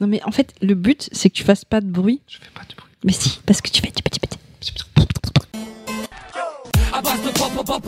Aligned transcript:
Non, 0.00 0.06
mais 0.06 0.22
en 0.24 0.30
fait, 0.30 0.54
le 0.60 0.74
but, 0.74 1.08
c'est 1.12 1.30
que 1.30 1.34
tu 1.34 1.44
fasses 1.44 1.64
pas 1.64 1.80
de 1.80 1.86
bruit. 1.86 2.20
Je 2.28 2.36
fais 2.38 2.50
pas 2.54 2.60
de 2.68 2.74
bruit. 2.74 2.90
Mais 3.04 3.12
si, 3.12 3.40
parce 3.46 3.62
que 3.62 3.70
tu 3.70 3.80
fais 3.80 3.90
du 3.90 4.02
petit 4.02 4.20
petit. 4.20 4.36
à 6.92 7.00
base 7.00 7.22
de 7.22 7.30
pop 7.30 7.50
pop 7.54 7.66
pop 7.66 7.82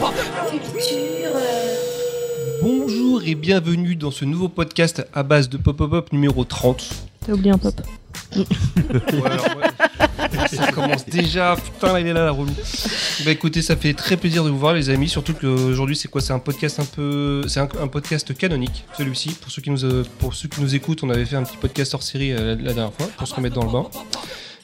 pop. 0.00 0.14
Culture. 0.50 1.59
Bonjour 3.20 3.32
et 3.32 3.34
bienvenue 3.34 3.96
dans 3.96 4.10
ce 4.10 4.24
nouveau 4.24 4.48
podcast 4.48 5.06
à 5.12 5.22
base 5.22 5.50
de 5.50 5.58
Pop 5.58 5.76
Pop 5.76 5.90
Pop 5.90 6.12
numéro 6.12 6.44
30. 6.44 6.88
T'as 7.26 7.32
oublié 7.32 7.50
un 7.50 7.58
pop. 7.58 7.74
Ouais, 8.34 8.44
alors, 9.24 9.56
ouais. 9.56 10.48
Ça 10.48 10.72
commence 10.72 11.04
déjà, 11.04 11.54
putain, 11.56 11.92
là, 11.92 12.00
il 12.00 12.06
est 12.06 12.12
là, 12.14 12.24
la 12.24 12.30
relou. 12.30 12.52
Bah 13.24 13.30
écoutez, 13.30 13.60
ça 13.60 13.76
fait 13.76 13.92
très 13.92 14.16
plaisir 14.16 14.42
de 14.42 14.48
vous 14.48 14.58
voir, 14.58 14.72
les 14.72 14.88
amis. 14.88 15.08
Surtout 15.08 15.34
qu'aujourd'hui, 15.34 15.96
c'est 15.96 16.08
quoi? 16.08 16.22
C'est 16.22 16.32
un 16.32 16.38
podcast 16.38 16.80
un 16.80 16.84
peu. 16.86 17.44
C'est 17.46 17.60
un, 17.60 17.68
un 17.80 17.88
podcast 17.88 18.34
canonique, 18.34 18.84
celui-ci. 18.96 19.34
Pour, 19.34 19.50
ceux 19.50 19.60
qui 19.60 19.70
nous, 19.70 19.84
euh, 19.84 20.04
pour 20.18 20.34
ceux 20.34 20.48
qui 20.48 20.62
nous 20.62 20.74
écoutent, 20.74 21.02
on 21.02 21.10
avait 21.10 21.26
fait 21.26 21.36
un 21.36 21.42
petit 21.42 21.58
podcast 21.58 21.92
hors 21.94 22.02
série 22.02 22.32
euh, 22.32 22.54
la, 22.56 22.62
la 22.62 22.72
dernière 22.72 22.94
fois 22.94 23.06
pour 23.18 23.28
se 23.28 23.34
remettre 23.34 23.56
dans 23.56 23.64
le 23.64 23.72
bain. 23.72 23.86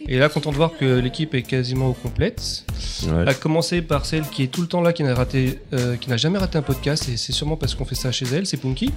Et 0.09 0.19
là, 0.19 0.29
content 0.29 0.53
de 0.53 0.57
voir 0.57 0.71
que 0.79 0.85
l'équipe 1.01 1.35
est 1.35 1.43
quasiment 1.43 1.89
au 1.89 1.93
complète. 1.93 2.65
Ouais. 3.09 3.29
À 3.29 3.35
commencer 3.35 3.83
par 3.83 4.07
celle 4.07 4.23
qui 4.23 4.45
est 4.45 4.47
tout 4.47 4.61
le 4.61 4.69
temps 4.69 4.81
là, 4.81 4.93
qui 4.93 5.03
n'a 5.03 5.15
raté, 5.15 5.59
euh, 5.73 5.97
qui 5.97 6.09
n'a 6.09 6.17
jamais 6.17 6.39
raté 6.39 6.59
un 6.59 6.63
podcast, 6.63 7.09
et 7.09 7.17
c'est 7.17 7.33
sûrement 7.33 7.57
parce 7.57 7.75
qu'on 7.75 7.85
fait 7.85 7.97
ça 7.97 8.13
chez 8.13 8.25
elle, 8.33 8.47
c'est 8.47 8.57
Punky. 8.57 8.93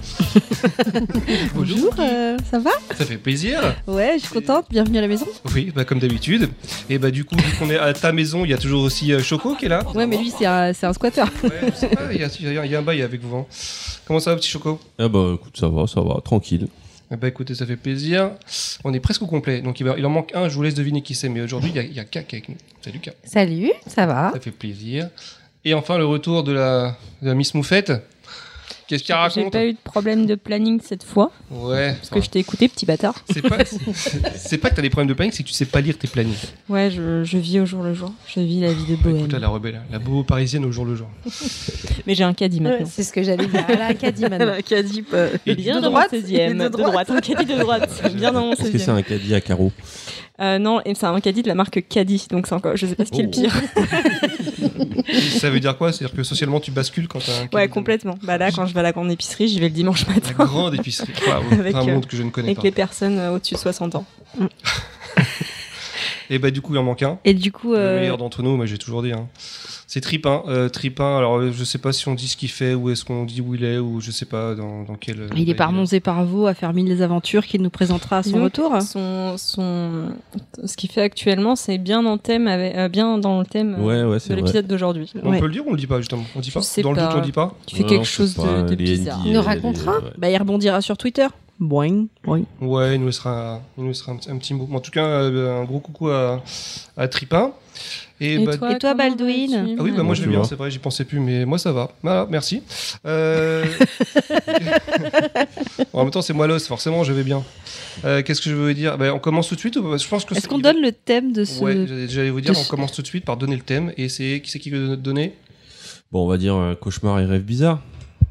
Bonjour, 1.54 1.92
euh, 1.98 2.36
ça 2.48 2.60
va? 2.60 2.70
Ça 2.96 3.04
fait 3.04 3.16
plaisir. 3.16 3.60
Ouais, 3.88 4.14
je 4.18 4.24
suis 4.26 4.32
contente. 4.34 4.66
Bienvenue 4.70 4.98
à 4.98 5.00
la 5.00 5.08
maison. 5.08 5.26
Oui, 5.54 5.72
bah, 5.74 5.84
comme 5.84 5.98
d'habitude. 5.98 6.48
Et 6.88 6.98
bah 6.98 7.10
du 7.10 7.24
coup, 7.24 7.34
vu 7.36 7.56
qu'on 7.58 7.70
est 7.70 7.78
à 7.78 7.92
ta 7.92 8.12
maison, 8.12 8.44
il 8.44 8.50
y 8.50 8.54
a 8.54 8.58
toujours 8.58 8.82
aussi 8.84 9.12
euh, 9.12 9.20
Choco 9.20 9.56
qui 9.56 9.66
est 9.66 9.68
là. 9.68 9.82
Ouais, 9.94 10.06
mais 10.06 10.16
lui, 10.16 10.30
c'est 10.36 10.46
un, 10.46 10.72
c'est 10.72 10.86
un 10.86 10.92
squatter. 10.92 11.22
Ouais, 11.42 11.50
je 11.72 11.74
sais 11.76 11.88
pas, 11.88 12.12
il 12.12 12.18
y, 12.20 12.68
y 12.70 12.74
a 12.74 12.78
un 12.78 12.82
bail 12.82 13.02
avec 13.02 13.20
vous. 13.22 13.36
hein. 13.36 13.46
Comment 14.06 14.20
ça 14.20 14.30
va, 14.30 14.36
petit 14.36 14.48
Choco? 14.48 14.78
Ah 14.98 15.08
bah 15.08 15.32
écoute, 15.34 15.56
ça 15.58 15.68
va, 15.68 15.86
ça 15.86 16.00
va, 16.00 16.20
tranquille. 16.24 16.68
Eh 17.12 17.16
Bah 17.16 17.28
écoutez, 17.28 17.54
ça 17.54 17.66
fait 17.66 17.76
plaisir. 17.76 18.30
On 18.84 18.94
est 18.94 19.00
presque 19.00 19.22
au 19.22 19.26
complet. 19.26 19.62
Donc 19.62 19.80
il, 19.80 19.84
va- 19.86 19.96
il 19.98 20.06
en 20.06 20.10
manque 20.10 20.30
un, 20.34 20.48
je 20.48 20.54
vous 20.54 20.62
laisse 20.62 20.74
deviner 20.74 21.02
qui 21.02 21.14
c'est. 21.14 21.28
Mais 21.28 21.40
aujourd'hui, 21.40 21.72
il 21.74 21.82
y 21.92 21.94
y 21.94 21.98
a 22.00 22.04
Kak 22.04 22.32
avec 22.32 22.48
nous. 22.48 22.56
Salut 22.82 23.00
Kak. 23.00 23.16
Salut, 23.24 23.72
ça 23.86 24.06
va 24.06 24.30
Ça 24.32 24.40
fait 24.40 24.50
plaisir. 24.52 25.08
Et 25.64 25.74
enfin, 25.74 25.98
le 25.98 26.06
retour 26.06 26.44
de 26.44 26.52
la, 26.52 26.96
de 27.22 27.26
la 27.28 27.34
Miss 27.34 27.54
Moufette. 27.54 27.92
Qu'est-ce 28.90 29.04
J'ai 29.06 29.12
raconte 29.12 29.52
pas 29.52 29.64
eu 29.66 29.72
de 29.74 29.78
problème 29.84 30.26
de 30.26 30.34
planning 30.34 30.80
cette 30.84 31.04
fois, 31.04 31.30
Ouais. 31.50 31.94
parce 31.94 32.10
que 32.10 32.20
je 32.20 32.28
t'ai 32.28 32.40
écouté, 32.40 32.66
petit 32.68 32.86
bâtard. 32.86 33.14
C'est 33.32 33.40
pas, 33.40 33.58
c'est 34.34 34.58
pas 34.58 34.70
que 34.70 34.74
t'as 34.74 34.82
des 34.82 34.90
problèmes 34.90 35.06
de 35.08 35.14
planning, 35.14 35.32
c'est 35.32 35.44
que 35.44 35.48
tu 35.48 35.54
sais 35.54 35.64
pas 35.66 35.80
lire 35.80 35.96
tes 35.96 36.08
plannings. 36.08 36.34
Ouais, 36.68 36.90
je, 36.90 37.22
je 37.22 37.38
vis 37.38 37.60
au 37.60 37.66
jour 37.66 37.84
le 37.84 37.94
jour. 37.94 38.12
Je 38.26 38.40
vis 38.40 38.58
la 38.60 38.72
vie 38.72 38.84
de 38.86 38.96
bohème. 38.96 39.18
Écoute 39.18 39.32
là, 39.32 39.38
la 39.38 39.48
rebelle, 39.48 39.80
la 39.92 39.98
beau 40.00 40.24
parisienne 40.24 40.64
au 40.64 40.72
jour 40.72 40.84
le 40.84 40.96
jour. 40.96 41.08
Mais 42.06 42.14
j'ai 42.16 42.24
un 42.24 42.34
caddie 42.34 42.58
Ouais, 42.58 42.70
maintenant. 42.70 42.88
C'est 42.90 43.04
ce 43.04 43.12
que 43.12 43.22
j'allais 43.22 43.46
dire. 43.46 43.64
Elle 43.68 43.80
a 43.80 43.86
un 43.86 43.94
caddie 43.94 44.22
maintenant. 44.28 44.52
Acadie, 44.54 45.04
Et 45.46 45.54
bien 45.54 45.76
de 45.76 45.80
dans 45.82 45.90
droite 45.90 46.12
mon 46.12 46.18
16e. 46.18 46.50
Et 46.50 46.54
de 46.54 46.58
De 46.64 46.68
droite. 46.68 46.90
droite. 46.90 47.10
Un 47.10 47.20
caddie 47.20 47.46
de 47.46 47.58
droite. 47.58 48.02
Bien 48.14 48.32
dans 48.32 48.40
mon 48.46 48.52
Est-ce 48.52 48.70
que 48.70 48.78
c'est 48.78 48.90
16e. 48.90 48.96
un 48.96 49.02
caddie 49.02 49.34
à 49.36 49.40
carreaux? 49.40 49.72
Euh, 50.40 50.58
non, 50.58 50.80
et 50.86 50.94
c'est 50.94 51.04
un 51.06 51.20
caddie 51.20 51.42
de 51.42 51.48
la 51.48 51.54
marque 51.54 51.84
Caddy. 51.88 52.26
Donc 52.30 52.46
c'est 52.46 52.54
encore, 52.54 52.76
je 52.76 52.86
sais 52.86 52.94
pas 52.94 53.04
ce 53.04 53.10
qui 53.10 53.20
est 53.20 53.24
le 53.24 53.28
Oh. 53.28 53.30
pire. 53.30 53.52
ça 55.38 55.50
veut 55.50 55.60
dire 55.60 55.76
quoi? 55.76 55.92
C'est-à-dire 55.92 56.16
que 56.16 56.22
socialement, 56.22 56.60
tu 56.60 56.70
bascules 56.70 57.08
quand 57.08 57.18
t'as 57.24 57.42
un. 57.42 57.48
Ouais, 57.54 57.68
complètement. 57.68 58.18
Bah 58.22 58.38
là, 58.38 58.50
quand 58.50 58.64
je 58.66 58.72
vais 58.72 58.80
à 58.80 58.82
la 58.82 58.92
grande 58.92 59.10
épicerie, 59.10 59.48
j'y 59.48 59.60
vais 59.60 59.68
le 59.68 59.74
dimanche 59.74 60.06
La 60.06 60.14
matin. 60.14 60.32
grande 60.44 60.74
épicerie. 60.74 61.12
Avec, 61.52 61.74
un 61.74 61.80
euh, 61.80 61.92
monde 61.92 62.06
que 62.06 62.16
je 62.16 62.22
ne 62.22 62.30
connais 62.30 62.48
Avec 62.48 62.56
pas. 62.58 62.62
les 62.62 62.70
personnes 62.70 63.18
euh, 63.18 63.32
au-dessus 63.34 63.54
de 63.54 63.58
60 63.60 63.96
ans. 63.96 64.04
Et 66.30 66.38
bah 66.38 66.50
du 66.52 66.60
coup, 66.60 66.74
il 66.74 66.78
en 66.78 66.84
manque 66.84 67.02
un. 67.02 67.18
Et 67.24 67.34
du 67.34 67.50
coup, 67.50 67.72
Le 67.72 67.78
euh, 67.78 68.00
meilleur 68.00 68.16
d'entre 68.16 68.42
nous, 68.44 68.56
moi 68.56 68.64
j'ai 68.64 68.78
toujours 68.78 69.02
dit. 69.02 69.10
hein. 69.12 69.26
C'est 69.92 70.00
Tripin. 70.00 70.44
Euh, 70.46 70.68
Tripin, 70.68 71.18
alors 71.18 71.38
euh, 71.38 71.50
je 71.50 71.64
sais 71.64 71.78
pas 71.78 71.92
si 71.92 72.06
on 72.06 72.14
dit 72.14 72.28
ce 72.28 72.36
qu'il 72.36 72.48
fait 72.48 72.74
ou 72.74 72.90
est-ce 72.90 73.04
qu'on 73.04 73.24
dit 73.24 73.40
où 73.40 73.56
il 73.56 73.64
est 73.64 73.78
ou 73.78 74.00
je 74.00 74.12
sais 74.12 74.24
pas 74.24 74.54
dans, 74.54 74.84
dans 74.84 74.94
quel. 74.94 75.28
il 75.36 75.50
est 75.50 75.54
par 75.56 75.72
là. 75.72 75.78
Monts 75.78 75.86
et 75.92 75.98
par 75.98 76.24
Vaux 76.24 76.46
à 76.46 76.54
faire 76.54 76.72
mille 76.72 77.02
aventures 77.02 77.44
qu'il 77.44 77.60
nous 77.60 77.70
présentera 77.70 78.18
à 78.18 78.22
son 78.22 78.30
Donc, 78.36 78.42
retour. 78.44 78.80
Son, 78.82 79.34
son, 79.36 80.10
ce 80.64 80.76
qu'il 80.76 80.90
fait 80.90 81.02
actuellement, 81.02 81.56
c'est 81.56 81.76
bien 81.78 82.04
dans 82.04 82.12
le 82.12 82.20
thème, 82.20 82.46
avec, 82.46 82.76
euh, 82.76 82.88
bien 82.88 83.18
dans 83.18 83.40
le 83.40 83.44
thème 83.46 83.74
euh, 83.80 83.82
Ouais, 83.82 84.04
ouais, 84.14 84.18
de 84.28 84.34
l'épisode 84.36 84.68
d'aujourd'hui. 84.68 85.10
On 85.24 85.30
Ouais. 85.32 85.40
peut 85.40 85.46
le 85.46 85.52
dire 85.54 85.66
ou 85.66 85.70
on 85.70 85.72
le 85.72 85.78
dit 85.78 85.88
pas 85.88 85.98
justement? 85.98 86.22
On 86.36 86.38
dit 86.38 86.52
pas? 86.52 86.60
Dans 86.84 86.90
le 86.92 86.96
pas. 86.96 87.06
doute, 87.06 87.12
on 87.16 87.18
le 87.18 87.24
dit 87.24 87.32
pas? 87.32 87.54
Tu 87.66 87.74
fais 87.74 87.82
Non, 87.82 87.88
quelque 87.88 88.04
chose 88.06 88.34
pas 88.34 88.62
de, 88.62 88.74
bizarre. 88.76 89.18
Il 89.24 89.32
nous 89.32 89.40
les- 89.40 89.44
racontera 89.46 89.98
ouais. 89.98 90.10
Bah, 90.18 90.30
il 90.30 90.36
rebondira 90.36 90.80
sur 90.82 90.96
Twitter. 90.96 91.26
Boing, 91.58 92.06
boing. 92.24 92.44
Ouais, 92.60 92.94
il 92.94 93.00
nous 93.00 93.06
laissera, 93.06 93.60
il 93.76 93.82
nous 93.82 93.88
laissera 93.88 94.12
un, 94.12 94.16
petit- 94.18 94.30
un 94.30 94.38
petit 94.38 94.54
mot. 94.54 94.68
En 94.72 94.78
tout 94.78 94.92
cas, 94.92 95.04
euh, 95.04 95.60
un 95.60 95.64
gros 95.64 95.80
coucou 95.80 96.08
à, 96.10 96.42
à 96.96 97.08
Tripin. 97.08 97.50
Et, 98.22 98.34
Et 98.34 98.44
bah, 98.44 98.56
toi, 98.56 98.72
Et 98.72 98.78
toi, 98.78 98.90
comment 98.94 99.08
Baldwin 99.10 99.76
Ah 99.78 99.82
oui, 99.82 99.92
bah 99.96 100.02
moi 100.02 100.14
je 100.14 100.22
vais 100.22 100.28
bien, 100.28 100.44
c'est 100.44 100.54
vrai, 100.54 100.70
j'y 100.70 100.78
pensais 100.78 101.04
plus, 101.04 101.20
mais 101.20 101.44
moi 101.46 101.58
ça 101.58 101.72
va. 101.72 101.90
Voilà, 102.02 102.26
merci. 102.30 102.62
Euh... 103.06 103.64
en 105.92 106.02
même 106.02 106.10
temps, 106.10 106.22
c'est 106.22 106.32
moi 106.32 106.46
l'os, 106.46 106.66
forcément, 106.66 107.04
je 107.04 107.12
vais 107.12 107.22
bien. 107.22 107.42
Euh, 108.04 108.22
Qu'est-ce 108.22 108.40
que 108.40 108.50
je 108.50 108.54
veux 108.54 108.74
dire? 108.74 108.98
Bah, 108.98 109.12
On 109.14 109.18
commence 109.18 109.48
tout 109.48 109.54
de 109.54 109.60
suite 109.60 109.76
ou 109.76 109.96
Je 109.98 110.08
pense 110.08 110.24
que 110.24 110.34
Est-ce 110.34 110.48
qu'on 110.48 110.58
donne 110.58 110.80
le 110.80 110.92
thème 110.92 111.32
de 111.32 111.44
ce. 111.44 111.60
Ouais, 111.62 111.86
j'allais- 111.86 112.08
j'allais 112.08 112.30
vous 112.30 112.40
dire, 112.40 112.52
on 112.52 112.62
ce- 112.62 112.68
commence 112.68 112.92
tout 112.92 113.02
de 113.02 113.06
suite 113.06 113.24
par 113.24 113.36
donner 113.36 113.56
le 113.56 113.62
thème. 113.62 113.92
Et 113.96 114.08
c'est 114.08 114.40
qui 114.44 114.50
c'est 114.50 114.58
qui 114.58 114.70
veut 114.70 114.96
donner? 114.96 115.34
Bon, 116.12 116.24
on 116.24 116.28
va 116.28 116.36
dire 116.36 116.56
euh, 116.56 116.74
cauchemar 116.74 117.20
et 117.20 117.24
rêve 117.24 117.42
bizarre. 117.42 117.80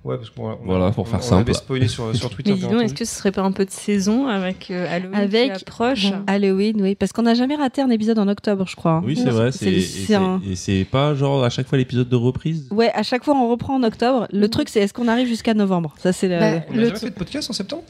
Ouais, 0.09 0.17
parce 0.17 0.29
qu'on 0.29 0.49
on- 0.51 0.57
Voilà, 0.65 0.91
pour 0.91 1.03
on- 1.03 1.07
faire 1.07 1.19
on 1.19 1.23
simple. 1.23 1.41
avait 1.41 1.53
spoilé 1.53 1.87
sur, 1.87 2.15
sur 2.15 2.29
Twitter. 2.35 2.53
Mais 2.71 2.85
est-ce 2.85 2.93
que 2.93 3.05
ce 3.05 3.15
serait 3.15 3.31
pas 3.31 3.41
un 3.43 3.51
peu 3.51 3.65
de 3.65 3.69
saison 3.71 4.27
avec 4.27 4.69
euh, 4.71 4.87
Halloween 4.89 5.15
Avec- 5.15 5.53
qui 5.53 5.61
approche 5.61 6.05
Halloween, 6.27 6.81
oui. 6.81 6.95
Parce 6.95 7.11
qu'on 7.13 7.21
n'a 7.23 7.33
jamais 7.35 7.55
raté 7.55 7.81
un 7.81 7.89
épisode 7.89 8.19
en 8.19 8.27
octobre, 8.27 8.65
je 8.67 8.75
crois. 8.75 9.01
Oui, 9.05 9.15
c'est 9.15 9.29
vrai. 9.29 9.51
c'est- 9.51 9.59
c'est- 9.65 9.71
et 9.73 9.81
c'est 9.81 10.05
c'est- 10.07 10.15
un- 10.15 10.41
Et 10.49 10.55
c'est 10.55 10.85
pas 10.89 11.13
genre 11.15 11.43
à 11.43 11.49
chaque 11.49 11.67
fois 11.67 11.77
l'épisode 11.77 12.09
de 12.09 12.15
reprise 12.15 12.67
Ouais, 12.71 12.91
à 12.93 13.03
chaque 13.03 13.23
fois 13.23 13.35
on 13.35 13.49
reprend 13.49 13.75
en 13.75 13.83
octobre. 13.83 14.27
Le 14.31 14.47
truc, 14.49 14.69
c'est 14.69 14.79
est-ce 14.79 14.93
qu'on 14.93 15.07
arrive 15.07 15.27
jusqu'à 15.27 15.53
novembre? 15.53 15.93
Ça, 15.99 16.11
c'est 16.13 16.27
le- 16.27 16.39
Bah, 16.39 16.65
On 16.69 16.73
a 16.73 16.75
Le 16.77 16.85
jamais 16.87 16.99
fait 16.99 17.09
de 17.09 17.15
podcast 17.15 17.49
en 17.49 17.53
septembre? 17.53 17.83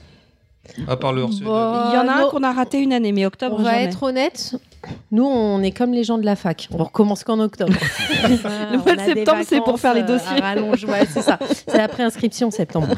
À 0.88 0.96
part 0.98 1.14
le 1.14 1.24
Bon, 1.26 1.30
Il 1.32 1.96
y 1.96 1.98
en 1.98 2.08
a 2.08 2.26
un 2.26 2.30
qu'on 2.30 2.44
a 2.44 2.52
raté 2.54 2.80
une 2.80 2.94
année, 2.94 3.12
mais 3.12 3.26
octobre, 3.26 3.56
On 3.60 3.64
va 3.64 3.72
jamais. 3.72 3.86
être 3.86 4.04
honnête. 4.04 4.56
Nous, 5.12 5.26
on 5.26 5.62
est 5.62 5.72
comme 5.72 5.92
les 5.92 6.04
gens 6.04 6.18
de 6.18 6.26
la 6.26 6.36
fac. 6.36 6.70
On 6.72 6.78
recommence 6.84 7.24
qu'en 7.24 7.40
octobre. 7.40 7.74
Le 8.24 8.78
mois 8.78 8.96
de 8.96 9.02
septembre, 9.02 9.42
c'est 9.46 9.62
pour 9.62 9.80
faire 9.80 9.94
les 9.94 10.04
dossiers. 10.04 10.38
À 10.42 10.48
rallonge, 10.50 10.86
ouais, 10.86 11.06
c'est 11.12 11.22
ça. 11.22 11.38
C'est 11.68 11.78
la 11.78 11.88
préinscription 11.88 12.50
septembre. 12.52 12.88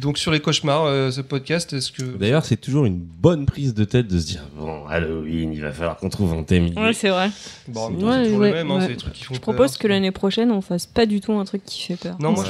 Donc 0.00 0.16
sur 0.18 0.30
les 0.32 0.40
cauchemars, 0.40 0.84
euh, 0.86 1.10
ce 1.10 1.20
podcast, 1.20 1.72
est-ce 1.72 1.92
que. 1.92 2.02
D'ailleurs, 2.02 2.44
c'est 2.44 2.56
toujours 2.56 2.84
une 2.86 2.96
bonne 2.98 3.44
prise 3.46 3.74
de 3.74 3.84
tête 3.84 4.08
de 4.08 4.18
se 4.18 4.26
dire 4.26 4.40
bon, 4.58 4.86
Halloween, 4.88 5.52
il 5.52 5.60
va 5.60 5.70
falloir 5.72 5.96
qu'on 5.96 6.08
trouve 6.08 6.32
un 6.32 6.42
thème. 6.44 6.70
Ouais, 6.76 6.92
c'est 6.92 7.10
vrai. 7.10 7.30
Bon, 7.68 7.80
en 7.82 7.90
même 7.90 8.00
temps, 8.00 8.06
Ouais, 8.06 8.12
c'est 8.16 8.22
toujours 8.24 8.40
ouais, 8.40 8.48
le 8.48 8.54
même, 8.54 8.70
hein, 8.70 8.74
ouais. 8.76 8.80
c'est 8.82 8.88
des 8.88 8.96
trucs 8.96 9.12
qui 9.12 9.24
font 9.24 9.34
Je 9.34 9.40
propose 9.40 9.72
peur, 9.72 9.78
que 9.80 9.88
l'année 9.88 10.10
prochaine, 10.10 10.50
on 10.50 10.60
fasse 10.62 10.86
pas 10.86 11.04
du 11.06 11.20
tout 11.20 11.32
un 11.32 11.44
truc 11.44 11.62
qui 11.64 11.82
fait 11.82 11.96
peur. 11.96 12.16
Non, 12.20 12.30
on 12.30 12.32
moi, 12.32 12.44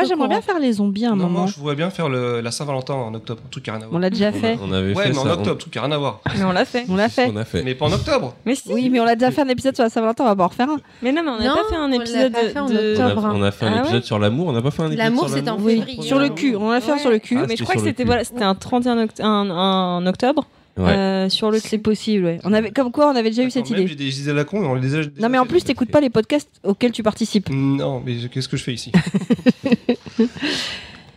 à 0.00 0.04
j'aimerais 0.04 0.28
bien 0.28 0.40
faire 0.40 0.58
les 0.58 0.74
zombies 0.74 1.04
à 1.04 1.08
un 1.10 1.16
non, 1.16 1.24
moment. 1.24 1.38
moi, 1.40 1.46
je 1.48 1.56
voudrais 1.58 1.74
bien 1.74 1.90
faire 1.90 2.08
le- 2.08 2.40
la 2.40 2.50
Saint-Valentin 2.50 2.94
en 2.94 3.12
octobre, 3.14 3.40
un 3.44 3.48
truc 3.50 3.68
a 3.68 3.72
rien 3.72 3.82
à 3.82 3.86
On 3.90 3.98
l'a 3.98 4.10
déjà 4.10 4.26
On, 4.26 4.28
a- 4.28 4.32
fait. 4.40 4.58
on 4.62 4.72
avait 4.72 4.94
Ouais, 4.94 5.02
fait 5.04 5.10
mais 5.12 5.18
en 5.18 5.24
ça. 5.24 5.32
octobre, 5.34 5.58
truc 5.58 5.72
qui 5.72 5.78
a 5.78 5.82
rien 5.82 5.92
à 5.92 5.98
voir. 5.98 6.20
Mais 6.38 6.44
on 6.44 6.52
l'a 6.52 6.64
fait. 6.64 6.84
On 6.88 6.96
l'a 6.96 7.08
fait. 7.08 7.30
On 7.32 7.36
a 7.36 7.44
fait. 7.44 7.62
Mais 7.62 7.74
pas 7.74 7.86
en 7.86 7.92
octobre 7.92 8.34
Mais 8.46 8.54
si. 8.54 8.72
Oui, 8.72 8.88
mais 8.90 9.00
on 9.00 9.04
l'a 9.04 9.14
déjà 9.16 9.30
fait 9.30 9.42
un 9.42 9.48
épisode 9.48 9.74
sur 9.74 9.84
la 9.84 9.90
Saint-Valentin, 9.90 10.24
on 10.24 10.28
va 10.28 10.36
pas 10.36 10.44
en 10.44 10.48
refaire 10.48 10.68
un. 10.68 10.78
Mais 11.02 11.12
non, 11.12 11.22
mais 11.24 11.30
on 11.30 11.38
n'a 11.38 11.54
pas 11.54 11.68
fait 11.68 11.76
un 11.76 11.88
on 11.88 11.92
épisode 11.92 12.32
pas 12.32 12.38
fait 12.48 12.58
en 12.58 12.66
de. 12.68 12.74
On 12.74 13.00
a, 13.00 13.06
octobre. 13.08 13.32
on 13.34 13.42
a 13.42 13.50
fait 13.50 13.66
un 13.66 13.72
Ah 13.76 13.80
épisode 13.82 14.04
sur 14.04 14.18
l'amour, 14.18 14.48
on 14.48 14.52
n'a 14.52 14.62
pas 14.62 14.70
fait 14.70 14.82
un 14.82 14.86
épisode 14.86 14.98
L'amour, 15.04 15.26
sur 15.28 15.36
c'était 15.36 15.50
en 15.50 15.56
l'amour 15.56 15.70
février. 15.70 16.02
sur 16.02 16.18
le 16.18 16.28
cul. 16.30 16.56
On 16.56 16.70
l'a 16.70 16.80
fait 16.84 16.90
un 16.92 16.94
Ouais. 16.94 17.00
sur 17.00 17.10
le 17.10 17.18
cul. 17.18 17.36
Ah, 17.40 17.46
mais 17.48 17.56
je 17.56 17.62
crois 17.64 17.74
que 17.74 17.82
c'était 17.82 18.04
voilà, 18.04 18.24
c'était 18.24 18.42
un 18.44 18.54
31 18.54 19.04
oct- 19.06 19.22
un, 19.22 19.50
un 19.50 20.06
octobre. 20.06 20.46
Ouais. 20.76 20.90
euh, 20.90 21.28
sur 21.28 21.52
le 21.52 21.60
C'est 21.60 21.78
possible, 21.78 22.24
ouais. 22.24 22.40
On 22.42 22.52
avait, 22.52 22.72
comme 22.72 22.90
quoi, 22.90 23.06
on 23.08 23.14
avait 23.14 23.30
déjà 23.30 23.44
eu 23.44 23.50
cette 23.52 23.64
Attends, 23.64 23.74
même, 23.74 23.82
idée. 23.82 23.90
J'ai 23.90 23.94
des 23.94 24.20
idées 24.22 24.30
à 24.30 24.34
la 24.34 24.42
con, 24.44 24.58
on 24.58 24.74
les 24.74 24.96
a 24.96 25.02
Non, 25.20 25.28
mais 25.28 25.38
en 25.38 25.46
plus, 25.46 25.62
t'écoutes 25.62 25.90
pas 25.92 26.00
les 26.00 26.10
podcasts 26.10 26.50
auxquels 26.64 26.90
tu 26.90 27.04
participes. 27.04 27.48
Non, 27.48 28.02
mais 28.04 28.16
qu'est-ce 28.28 28.48
que 28.48 28.56
je 28.56 28.64
fais 28.64 28.74
ici? 28.74 28.90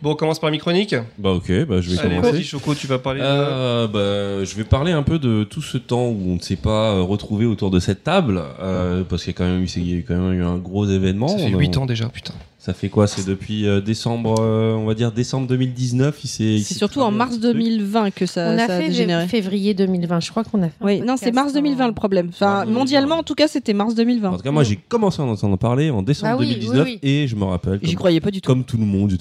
Bon, 0.00 0.12
on 0.12 0.14
commence 0.14 0.38
par 0.38 0.52
mes 0.52 0.58
chroniques. 0.58 0.94
Bah 1.18 1.32
ok, 1.32 1.50
bah 1.66 1.80
je 1.80 1.90
vais 1.90 1.98
Allez, 1.98 2.10
commencer. 2.16 2.30
vas-y, 2.30 2.44
Choco, 2.44 2.72
tu 2.72 2.86
vas 2.86 3.00
parler 3.00 3.18
de... 3.20 3.26
Euh, 3.26 3.88
bah, 3.88 4.44
je 4.44 4.54
vais 4.54 4.62
parler 4.62 4.92
un 4.92 5.02
peu 5.02 5.18
de 5.18 5.42
tout 5.42 5.60
ce 5.60 5.76
temps 5.76 6.06
où 6.06 6.22
on 6.28 6.34
ne 6.36 6.40
s'est 6.40 6.54
pas 6.54 6.92
euh, 6.92 7.02
retrouvé 7.02 7.46
autour 7.46 7.72
de 7.72 7.80
cette 7.80 8.04
table, 8.04 8.40
euh, 8.60 9.02
parce 9.02 9.24
qu'il 9.24 9.32
y 9.32 9.34
a 9.34 9.38
quand 9.38 9.44
même 9.44 9.64
eu, 9.64 10.04
quand 10.06 10.14
même 10.16 10.34
eu 10.38 10.44
un 10.44 10.56
gros 10.56 10.86
événement. 10.86 11.26
Ça 11.26 11.38
fait 11.38 11.50
On 11.52 11.56
a- 11.56 11.60
8 11.60 11.78
ans 11.78 11.86
déjà, 11.86 12.08
putain. 12.10 12.32
Ça 12.60 12.74
fait 12.74 12.88
quoi 12.88 13.06
C'est 13.06 13.24
depuis 13.24 13.68
euh, 13.68 13.80
décembre, 13.80 14.34
euh, 14.40 14.74
on 14.74 14.84
va 14.84 14.94
dire 14.94 15.12
décembre 15.12 15.46
2019. 15.46 16.18
Il 16.24 16.28
s'est. 16.28 16.44
il 16.44 16.64
C'est 16.64 16.74
surtout 16.74 17.00
en 17.00 17.12
mars 17.12 17.34
un 17.34 17.38
petit 17.38 17.42
truc. 17.50 17.56
2020 17.56 18.10
que 18.10 18.26
ça, 18.26 18.50
on 18.50 18.58
a 18.58 18.66
ça 18.66 18.74
a 18.74 18.80
fait 18.80 18.88
dégénéré. 18.88 19.28
février 19.28 19.74
2020. 19.74 20.18
Je 20.18 20.30
crois 20.30 20.42
qu'on 20.42 20.62
a 20.62 20.66
fait. 20.66 20.74
Oui, 20.80 21.00
non, 21.00 21.16
c'est 21.16 21.30
mars 21.30 21.52
2020 21.52 21.86
le 21.86 21.94
problème. 21.94 22.30
Enfin, 22.30 22.46
Mars 22.46 22.64
2020. 22.64 22.78
mondialement, 22.80 23.14
en 23.18 23.22
tout 23.22 23.36
cas, 23.36 23.46
c'était 23.46 23.74
mars 23.74 23.94
2020. 23.94 24.28
En 24.28 24.36
tout 24.36 24.42
cas, 24.42 24.50
moi, 24.50 24.64
j'ai 24.64 24.74
commencé 24.74 25.22
à 25.22 25.24
en 25.24 25.28
entendre 25.28 25.56
parler 25.56 25.90
en 25.90 26.02
décembre 26.02 26.32
Bah 26.32 26.38
oui, 26.40 26.48
2019 26.48 26.84
oui, 26.84 26.98
et 27.00 27.28
je 27.28 27.36
me 27.36 27.44
rappelle. 27.44 27.78
J'y 27.80 27.94
croyais 27.94 28.20
pas 28.20 28.32
du 28.32 28.40
tout. 28.40 28.50
comme 28.50 28.64
tout 28.64 28.76
le 28.76 28.84
monde, 28.86 29.16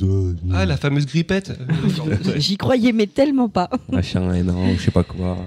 Ah, 0.52 0.66
la 0.66 0.76
fameuse 0.78 1.06
grippette 1.06 1.54
J'y 2.38 2.58
croyais, 2.58 2.92
mais 2.92 3.06
tellement 3.06 3.50
pas. 3.50 3.70
machin 3.92 4.34
énorme, 4.34 4.74
je 4.78 4.82
sais 4.82 4.92
pas 4.92 5.04
quoi. 5.04 5.38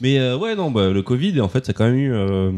Mais 0.00 0.18
euh, 0.18 0.36
ouais, 0.36 0.56
non, 0.56 0.72
bah, 0.72 0.90
le 0.90 1.02
Covid, 1.02 1.40
en 1.40 1.48
fait, 1.48 1.64
ça 1.64 1.70
a 1.70 1.74
quand 1.74 1.84
même 1.84 1.94
eu 1.94 2.12
euh, 2.12 2.50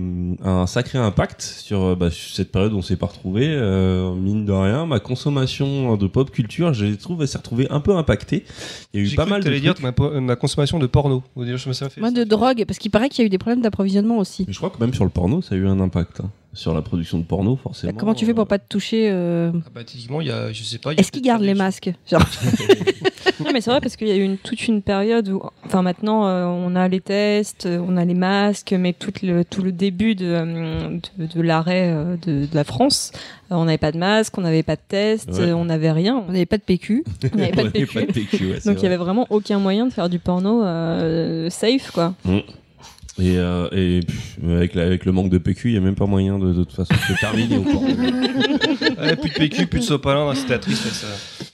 un 0.42 0.66
sacré 0.66 0.98
impact 0.98 1.42
sur 1.42 1.94
bah, 1.94 2.10
sur 2.10 2.34
cette 2.34 2.50
période 2.50 2.72
où 2.72 2.78
on 2.78 2.82
s'est 2.82 2.96
pas 2.96 3.06
retrouvé, 3.06 3.46
euh, 3.48 4.14
mine 4.14 4.46
de 4.46 4.52
rien. 4.52 4.77
2021, 4.78 4.86
ma 4.86 5.00
consommation 5.00 5.96
de 5.96 6.06
pop 6.06 6.30
culture, 6.30 6.72
je 6.74 6.86
trouve, 6.94 7.22
elle 7.22 7.28
s'est 7.28 7.38
retrouvée 7.38 7.66
un 7.70 7.80
peu 7.80 7.96
impactée. 7.96 8.44
Il 8.94 9.00
y 9.00 9.08
a 9.08 9.12
eu 9.12 9.14
pas 9.16 9.22
cru 9.22 9.30
mal 9.30 9.42
que 9.44 9.48
de 9.48 9.58
dire 9.58 9.74
ma, 9.82 10.20
ma 10.20 10.36
consommation 10.36 10.78
de 10.78 10.86
porno. 10.86 11.22
Moi, 11.36 12.10
de 12.10 12.24
drogue, 12.24 12.64
parce 12.66 12.78
qu'il 12.78 12.90
paraît 12.90 13.08
qu'il 13.08 13.22
y 13.22 13.24
a 13.24 13.26
eu 13.26 13.30
des 13.30 13.38
problèmes 13.38 13.62
d'approvisionnement 13.62 14.18
aussi. 14.18 14.44
Mais 14.46 14.52
je 14.52 14.58
crois 14.58 14.70
que 14.70 14.78
même 14.78 14.94
sur 14.94 15.04
le 15.04 15.10
porno, 15.10 15.42
ça 15.42 15.54
a 15.54 15.58
eu 15.58 15.66
un 15.66 15.80
impact. 15.80 16.20
hein. 16.20 16.30
Sur 16.54 16.74
la 16.74 16.82
production 16.82 17.18
de 17.18 17.24
porno, 17.24 17.56
forcément. 17.56 17.92
Comment 17.96 18.14
tu 18.14 18.24
fais 18.26 18.34
pour 18.34 18.46
pas 18.46 18.58
te 18.58 18.66
toucher 18.68 19.08
euh, 19.12 19.52
Ah 19.66 19.70
bah, 19.74 19.84
typiquement, 19.84 20.20
il 20.20 20.28
y 20.28 20.30
a, 20.30 20.50
je 20.52 20.62
sais 20.62 20.78
pas. 20.78 20.92
Est-ce 20.92 21.12
qu'ils 21.12 21.22
gardent 21.22 21.42
les 21.42 21.54
masques 21.54 21.92
Genre, 22.10 22.22
Non, 23.44 23.50
mais 23.52 23.60
c'est 23.60 23.70
vrai 23.70 23.80
parce 23.80 23.94
qu'il 23.96 24.08
y 24.08 24.10
a 24.10 24.16
eu 24.16 24.24
une, 24.24 24.36
toute 24.38 24.66
une 24.66 24.82
période 24.82 25.28
où, 25.28 25.40
enfin 25.64 25.82
maintenant, 25.82 26.26
euh, 26.26 26.44
on 26.46 26.74
a 26.74 26.88
les 26.88 27.00
tests, 27.00 27.66
euh, 27.66 27.78
on 27.86 27.96
a 27.96 28.04
les 28.04 28.14
masques, 28.14 28.72
mais 28.76 28.92
tout 28.92 29.12
le, 29.22 29.44
tout 29.44 29.62
le 29.62 29.70
début 29.70 30.16
de, 30.16 30.26
euh, 30.26 30.98
de, 31.18 31.26
de 31.26 31.40
l'arrêt 31.40 31.92
euh, 31.92 32.16
de, 32.16 32.46
de 32.46 32.54
la 32.54 32.64
France, 32.64 33.12
euh, 33.52 33.54
on 33.54 33.66
n'avait 33.66 33.78
pas 33.78 33.92
de 33.92 33.98
masque, 33.98 34.36
on 34.38 34.40
n'avait 34.40 34.64
pas 34.64 34.74
de 34.74 34.80
test, 34.88 35.28
Ouais. 35.34 35.40
euh, 35.40 35.54
on 35.56 35.66
n'avait 35.66 35.92
rien. 35.92 36.24
on 36.28 36.32
n'avait 36.32 36.46
pas 36.46 36.56
de 36.58 36.62
PQ. 36.62 37.04
On 37.32 37.36
n'avait 37.36 37.52
pas 37.52 37.62
de 37.64 37.68
PQ. 37.68 37.94
pas 37.94 38.06
de 38.06 38.12
PQ, 38.12 38.46
ouais, 38.50 38.56
c'est 38.60 38.68
Donc 38.70 38.80
il 38.80 38.82
y 38.82 38.86
avait 38.86 38.96
vraiment 38.96 39.26
aucun 39.30 39.60
moyen 39.60 39.86
de 39.86 39.92
faire 39.92 40.08
du 40.08 40.18
porno 40.18 40.64
euh, 40.64 41.48
safe, 41.50 41.92
quoi. 41.92 42.14
Et, 43.20 43.36
euh, 43.36 43.68
et 43.72 44.00
pff, 44.06 44.38
avec, 44.48 44.74
la- 44.74 44.84
avec 44.84 45.04
le 45.04 45.10
manque 45.12 45.28
de 45.30 45.38
PQ, 45.38 45.70
il 45.70 45.72
n'y 45.72 45.78
a 45.78 45.80
même 45.80 45.96
pas 45.96 46.06
moyen 46.06 46.38
de, 46.38 46.52
de 46.52 46.62
toute 46.64 46.72
façon 46.72 46.94
de 46.94 47.14
se 47.14 47.18
terminer 47.20 47.58
porno. 47.58 47.88
Ouais, 48.98 49.16
plus 49.16 49.30
de 49.30 49.34
PQ, 49.34 49.66
plus 49.66 49.80
de 49.80 49.84
sopalin, 49.84 50.34
c'était 50.34 50.58
triste. 50.58 50.84
Ça. 50.92 51.06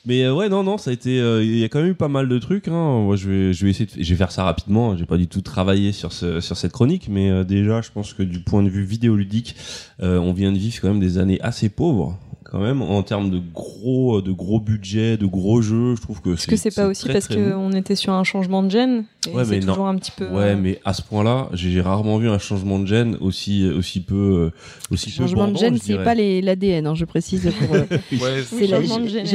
Mais 0.07 0.25
euh, 0.25 0.35
ouais, 0.35 0.49
non, 0.49 0.63
non, 0.63 0.79
ça 0.79 0.91
a 0.91 0.93
été. 0.93 1.21
euh, 1.21 1.43
Il 1.43 1.57
y 1.59 1.65
a 1.65 1.69
quand 1.69 1.81
même 1.81 1.91
eu 1.91 1.95
pas 1.95 2.09
mal 2.09 2.29
de 2.29 2.39
trucs. 2.39 2.69
Hein. 2.69 3.01
Moi, 3.05 3.17
je 3.17 3.29
vais, 3.29 3.53
je 3.53 3.65
vais 3.65 3.71
essayer. 3.71 3.87
De, 3.87 4.03
je 4.03 4.11
vais 4.11 4.17
faire 4.17 4.31
ça 4.33 4.45
rapidement. 4.45 4.97
J'ai 4.97 5.05
pas 5.07 5.17
du 5.17 5.27
tout 5.27 5.41
travaillé 5.41 5.93
sur 5.93 6.13
ce, 6.13 6.41
sur 6.41 6.57
cette 6.57 6.73
chronique, 6.73 7.09
mais 7.11 7.31
euh, 7.31 7.45
déjà, 7.45 7.81
je 7.83 7.91
pense 7.93 8.13
que 8.15 8.23
du 8.23 8.41
point 8.41 8.63
de 8.63 8.69
vue 8.69 8.85
vidéoludique, 8.85 9.57
euh, 10.03 10.19
on 10.19 10.33
vient 10.33 10.53
de 10.53 10.59
vivre 10.59 10.77
quand 10.81 10.89
même 10.89 11.01
des 11.01 11.19
années 11.19 11.39
assez 11.43 11.69
pauvres. 11.69 12.19
Quand 12.55 12.61
même, 12.61 12.83
en 12.83 13.03
termes 13.03 13.31
de 13.31 13.41
gros, 13.53 14.23
de 14.23 14.31
gros 14.31 14.61
budget, 14.61 15.17
de 15.17 15.27
gros 15.27 15.61
jeux, 15.61 15.97
je 15.97 16.01
trouve 16.03 16.21
que 16.21 16.35
Est-ce 16.35 16.47
que 16.47 16.55
c'est 16.55 16.73
pas 16.73 16.87
aussi 16.87 17.03
très, 17.03 17.15
parce 17.15 17.27
très 17.27 17.37
bon. 17.51 17.51
qu'on 17.71 17.73
était 17.73 17.97
sur 17.97 18.13
un 18.13 18.23
changement 18.23 18.63
de 18.63 18.71
gène 18.71 19.07
et 19.27 19.33
Ouais, 19.33 19.45
c'est 19.45 19.51
mais 19.51 19.59
non. 19.61 19.73
toujours 19.73 19.89
un 19.89 19.97
petit 19.97 20.13
peu. 20.17 20.29
Ouais, 20.29 20.51
euh, 20.53 20.57
mais 20.57 20.79
à 20.85 20.93
ce 20.95 21.03
point-là, 21.03 21.49
j'ai 21.53 21.73
j'ai 21.73 21.81
rarement 21.81 22.17
vu 22.19 22.29
un 22.29 22.39
changement 22.39 22.79
de 22.79 22.87
gène 22.87 23.17
aussi, 23.21 23.69
aussi 23.69 23.99
peu, 23.99 24.15
euh, 24.15 24.51
aussi 24.93 25.11
peu 25.11 25.25
Changement 25.27 25.49
de 25.49 25.57
gène, 25.57 25.79
c'est 25.79 25.97
pas 25.97 26.15
l'ADN, 26.15 26.87
hein, 26.87 26.95
je 26.95 27.05
précise. 27.05 27.51
Pour, 27.67 27.75
euh, 27.75 27.81
Ouais, 28.13 28.45
c'est 28.47 28.69
la 28.69 28.77
changement 28.81 29.01
de 29.01 29.07
gé- 29.09 29.27
génération, 29.27 29.29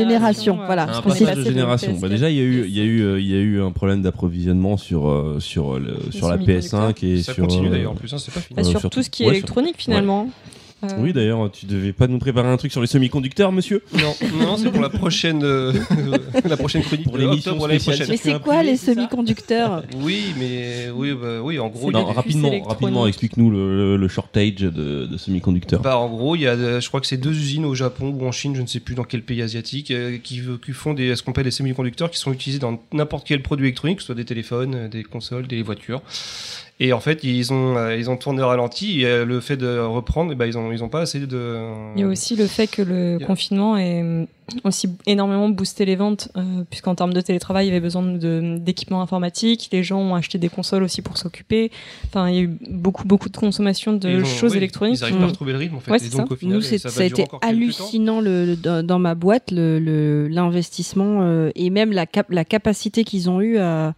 génération. 0.56 0.60
Voilà, 0.66 0.83
un 0.98 1.01
précise. 1.01 1.27
passage 1.27 1.44
de 1.44 1.50
génération. 1.50 1.92
PS4. 1.95 2.00
Bah 2.00 2.07
déjà, 2.07 2.30
il 2.30 2.38
y 2.38 2.39
a 2.39 2.44
eu, 2.44 2.66
il 2.68 2.77
y 2.77 2.80
a 2.80 2.83
eu, 2.86 3.19
il 3.19 3.27
y 3.27 3.33
a 3.33 3.39
eu 3.42 3.62
un 3.62 3.71
problème 3.71 4.01
d'approvisionnement 4.01 4.77
sur 4.77 5.10
euh, 5.10 5.42
sur 5.42 5.77
le, 5.77 5.98
sur 6.12 6.30
la 6.30 6.36
semi-conducteurs. 6.36 6.92
PS5 6.94 7.06
et 7.06 7.21
ça 7.21 7.33
sur. 7.33 7.44
continue 7.44 7.68
d'ailleurs 7.69 7.92
en 7.92 7.95
plus, 7.95 8.13
hein, 8.13 8.18
c'est 8.18 8.33
pas 8.33 8.39
fini. 8.39 8.56
bah, 8.56 8.63
sur 8.63 8.89
tout 8.89 9.04
ce 9.04 9.10
qui 9.10 9.24
est 9.24 9.27
électronique 9.27 9.75
finalement. 9.77 10.30
Euh, 10.84 10.88
Oui, 11.00 11.12
d'ailleurs, 11.14 11.52
tu 11.52 11.66
devais 11.66 11.92
pas 11.94 12.08
nous 12.08 12.20
préparer 12.20 12.48
un 12.48 12.58
truc 12.58 12.72
sur 12.72 12.80
les 12.81 12.88
semi-conducteurs, 12.88 13.52
monsieur? 13.52 13.84
Non, 13.94 14.16
non, 14.40 14.58
c'est 14.58 14.72
pour 14.72 14.81
la 14.81 14.90
prochaine, 14.90 15.44
euh, 15.44 15.74
la 16.46 16.56
prochaine 16.58 16.84
chronique 16.84 17.06
Pour 17.06 17.18
l'émission. 17.18 17.58
Mais 17.68 17.80
c'est 17.80 18.42
quoi 18.42 18.64
les 18.64 18.78
semi-conducteurs? 18.78 19.84
Oui, 20.02 20.34
mais 20.40 20.90
oui, 20.94 21.14
bah, 21.14 21.42
oui, 21.42 21.60
en 21.60 21.68
gros, 21.68 21.88
C'est 21.88 21.88
il 21.92 21.94
y 21.94 21.98
a 21.98 22.02
Non, 22.02 22.14
rapidement, 22.14 22.62
rapidement, 22.64 23.08
explique-nous 23.08 23.50
le, 23.50 23.78
le- 23.78 23.98
le 23.98 24.08
shortage 24.08 24.56
de, 24.56 24.70
de 25.06 25.18
semi-conducteurs. 25.18 25.81
Bah, 25.81 25.98
en 25.98 26.08
gros, 26.10 26.36
il 26.36 26.42
y 26.42 26.48
a, 26.48 26.52
euh, 26.52 26.80
je 26.80 26.88
crois 26.88 27.02
que 27.02 27.08
c'est 27.08 27.18
deux 27.18 27.31
usines 27.38 27.66
au 27.66 27.76
Japon 27.76 28.16
ou 28.18 28.26
en 28.26 28.31
Chine, 28.31 28.56
je 28.56 28.62
ne 28.62 28.68
sais 28.68 28.80
plus 28.80 28.96
dans 28.96 29.04
quel 29.04 29.22
pays 29.24 29.42
asiatique, 29.42 29.92
euh, 29.92 30.18
qui, 30.24 30.42
qui 30.66 30.72
font 30.72 30.94
des, 30.94 31.16
ce 31.16 31.24
qu'on 31.24 31.31
appelle 31.31 31.44
des 31.44 31.52
semi-conducteurs 31.52 32.10
qui 32.10 32.18
sont 32.20 32.31
utilisés 32.31 32.60
dans 32.60 32.80
n'importe 32.94 33.28
quel 33.28 33.42
produit 33.42 33.66
électronique, 33.68 33.98
que 33.98 34.04
ce 34.04 34.08
soit 34.08 34.16
des 34.16 34.26
téléphones, 34.26 34.88
des 34.90 35.04
consoles, 35.04 35.48
des 35.48 35.62
voitures. 35.62 36.02
Et 36.81 36.94
en 36.94 37.02
fait, 37.02 37.26
ils 37.26 37.52
ont, 37.52 37.76
euh, 37.76 37.98
ils 37.98 38.10
ont 38.10 38.16
tourné 38.16 38.42
au 38.42 38.48
ralenti 38.48 39.02
et 39.02 39.06
euh, 39.06 39.26
le 39.26 39.42
fait 39.42 39.58
de 39.58 39.80
reprendre, 39.80 40.31
eh 40.31 40.36
ben, 40.36 40.46
ils 40.46 40.58
ont, 40.58 40.72
ils 40.72 40.81
ont 40.81 40.88
pas 40.88 41.02
assez 41.02 41.20
de. 41.20 41.58
Il 41.96 42.00
y 42.00 42.04
a 42.04 42.08
aussi 42.08 42.38
le 42.38 42.48
fait 42.48 42.68
que 42.68 42.81
le 42.81 43.18
confinement 43.26 43.76
ait 43.78 44.02
euh, 44.02 44.26
aussi 44.64 44.88
énormément 45.06 45.50
boosté 45.50 45.84
les 45.84 45.98
ventes, 45.98 46.30
euh, 46.38 46.64
puisqu'en 46.70 46.96
termes 46.96 47.12
de 47.12 47.20
télétravail, 47.20 47.66
il 47.66 47.68
y 47.68 47.72
avait 47.72 47.81
besoin 47.81 48.02
d'équipements 48.04 49.02
informatiques. 49.02 49.68
Les 49.74 49.84
gens 49.84 50.00
ont 50.00 50.16
acheté 50.16 50.38
des 50.38 50.48
consoles 50.48 50.84
aussi 50.84 51.02
pour 51.02 51.18
s'occuper. 51.18 51.70
Enfin, 52.06 52.30
il 52.30 52.36
y 52.36 52.40
a 52.40 52.42
eu 52.44 52.52
beaucoup, 52.70 53.06
beaucoup 53.06 53.28
de 53.28 53.36
consommation 53.36 53.92
de 53.92 54.22
ont- 54.22 54.26
choses 54.26 54.52
oui, 54.54 54.58
électroniques. 54.60 55.00
Ils 55.00 55.04
arrivent 55.04 55.18
pas 55.18 55.24
à 55.24 55.26
Mm. 55.26 55.30
retrouver 55.31 55.52
le 55.52 55.58
rythme 55.58 55.76
en 55.76 55.80
fait. 55.81 55.92
Ouais, 55.92 55.98
et 55.98 56.10
donc 56.10 56.28
ça. 56.30 56.34
au 56.34 56.36
final, 56.38 56.56
Nous, 56.56 56.62
ça, 56.62 57.02
a 57.02 57.04
été 57.04 57.26
hallucinant 57.42 58.22
le, 58.22 58.46
le- 58.46 58.56
dans, 58.56 58.86
dans 58.88 59.00
ma 59.00 59.16
boîte, 59.16 59.52
le- 59.52 59.80
le- 59.80 60.30
l'investissement 60.30 61.20
euh, 61.24 61.52
et 61.56 61.70
même 61.72 61.92
la, 61.92 62.06
cap- 62.06 62.31
la 62.31 62.46
capacité 62.46 63.04
qu'ils 63.04 63.30
ont 63.30 63.42
eu 63.42 63.58
à, 63.58 63.94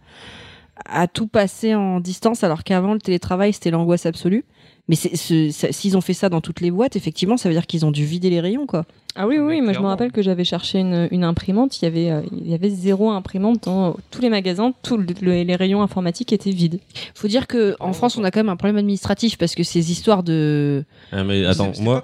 à 0.86 1.06
tout 1.08 1.26
passer 1.26 1.74
en 1.74 2.00
distance, 2.00 2.44
alors 2.44 2.64
qu'avant, 2.64 2.94
le 2.94 3.00
télétravail, 3.00 3.52
c'était 3.52 3.70
l'angoisse 3.70 4.06
absolue. 4.06 4.44
Mais 4.88 4.96
s'ils 4.96 5.96
ont 5.96 6.00
fait 6.00 6.12
ça 6.12 6.28
dans 6.28 6.40
toutes 6.40 6.60
les 6.60 6.72
boîtes, 6.72 6.96
effectivement, 6.96 7.36
ça 7.36 7.48
veut 7.48 7.54
dire 7.54 7.66
qu'ils 7.68 7.86
ont 7.86 7.92
dû 7.92 8.04
vider 8.04 8.30
les 8.30 8.40
rayons, 8.40 8.66
quoi. 8.66 8.84
Ah 9.14 9.26
oui, 9.28 9.36
Mais 9.38 9.44
oui, 9.44 9.60
moi 9.60 9.72
je 9.74 9.78
me 9.78 9.86
rappelle 9.86 10.10
que 10.10 10.22
j'avais 10.22 10.42
cherché 10.42 10.80
une, 10.80 11.06
une 11.12 11.22
imprimante, 11.22 11.80
il 11.80 11.84
y, 11.84 11.88
avait, 11.88 12.10
euh, 12.10 12.22
il 12.32 12.48
y 12.50 12.54
avait 12.54 12.68
zéro 12.70 13.10
imprimante 13.10 13.62
dans 13.64 13.94
tous 14.10 14.20
les 14.22 14.28
magasins, 14.30 14.72
tous 14.82 14.96
le- 14.96 15.06
le- 15.20 15.42
les 15.44 15.54
rayons 15.54 15.82
informatiques 15.82 16.32
étaient 16.32 16.50
vides. 16.50 16.80
Faut 17.14 17.28
dire 17.28 17.46
que 17.46 17.76
en 17.78 17.92
France, 17.92 18.16
on 18.16 18.24
a 18.24 18.30
quand 18.32 18.40
même 18.40 18.48
un 18.48 18.56
problème 18.56 18.78
administratif 18.78 19.38
parce 19.38 19.54
que 19.54 19.62
ces 19.62 19.92
histoires 19.92 20.22
de 20.24 20.84
Ah, 21.12 21.22
mais 21.24 21.44
attends, 21.44 21.70
moi, 21.80 22.02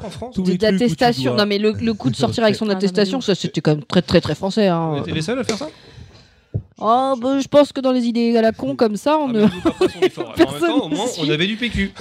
d'attestation. 0.59 1.33
dois- 1.35 1.43
Non, 1.45 1.49
mais 1.49 1.59
le, 1.59 1.73
le 1.73 1.95
coup 1.95 2.11
de 2.11 2.17
sortir 2.17 2.45
avec 2.45 2.55
son 2.57 2.69
attestation, 2.71 3.21
ça 3.21 3.35
c'était 3.35 3.61
quand 3.61 3.75
même 3.75 3.85
très 3.85 4.03
très 4.03 4.21
très 4.21 4.35
français. 4.37 4.71
On 4.71 4.75
Hein. 4.75 5.01
était 5.03 5.13
les 5.13 5.23
seuls 5.23 5.39
à 5.39 5.45
faire 5.45 5.57
ça? 5.57 5.69
Oh, 6.81 7.15
bah, 7.21 7.41
je 7.41 7.49
pense 7.49 7.73
que 7.73 7.81
dans 7.81 7.91
les 7.93 8.05
idées 8.07 8.37
à 8.37 8.43
la 8.43 8.53
con 8.53 8.77
comme 8.77 8.97
ça, 8.97 9.19
on 9.19 9.29
Ah, 9.29 9.33
ne. 9.33 9.41
on. 9.43 9.45
En 9.45 10.37
même 10.37 10.61
temps, 10.61 10.85
au 10.85 10.89
moins, 10.89 11.07
on 11.19 11.29
avait 11.31 11.47
du 11.47 11.57
PQ. 11.57 11.93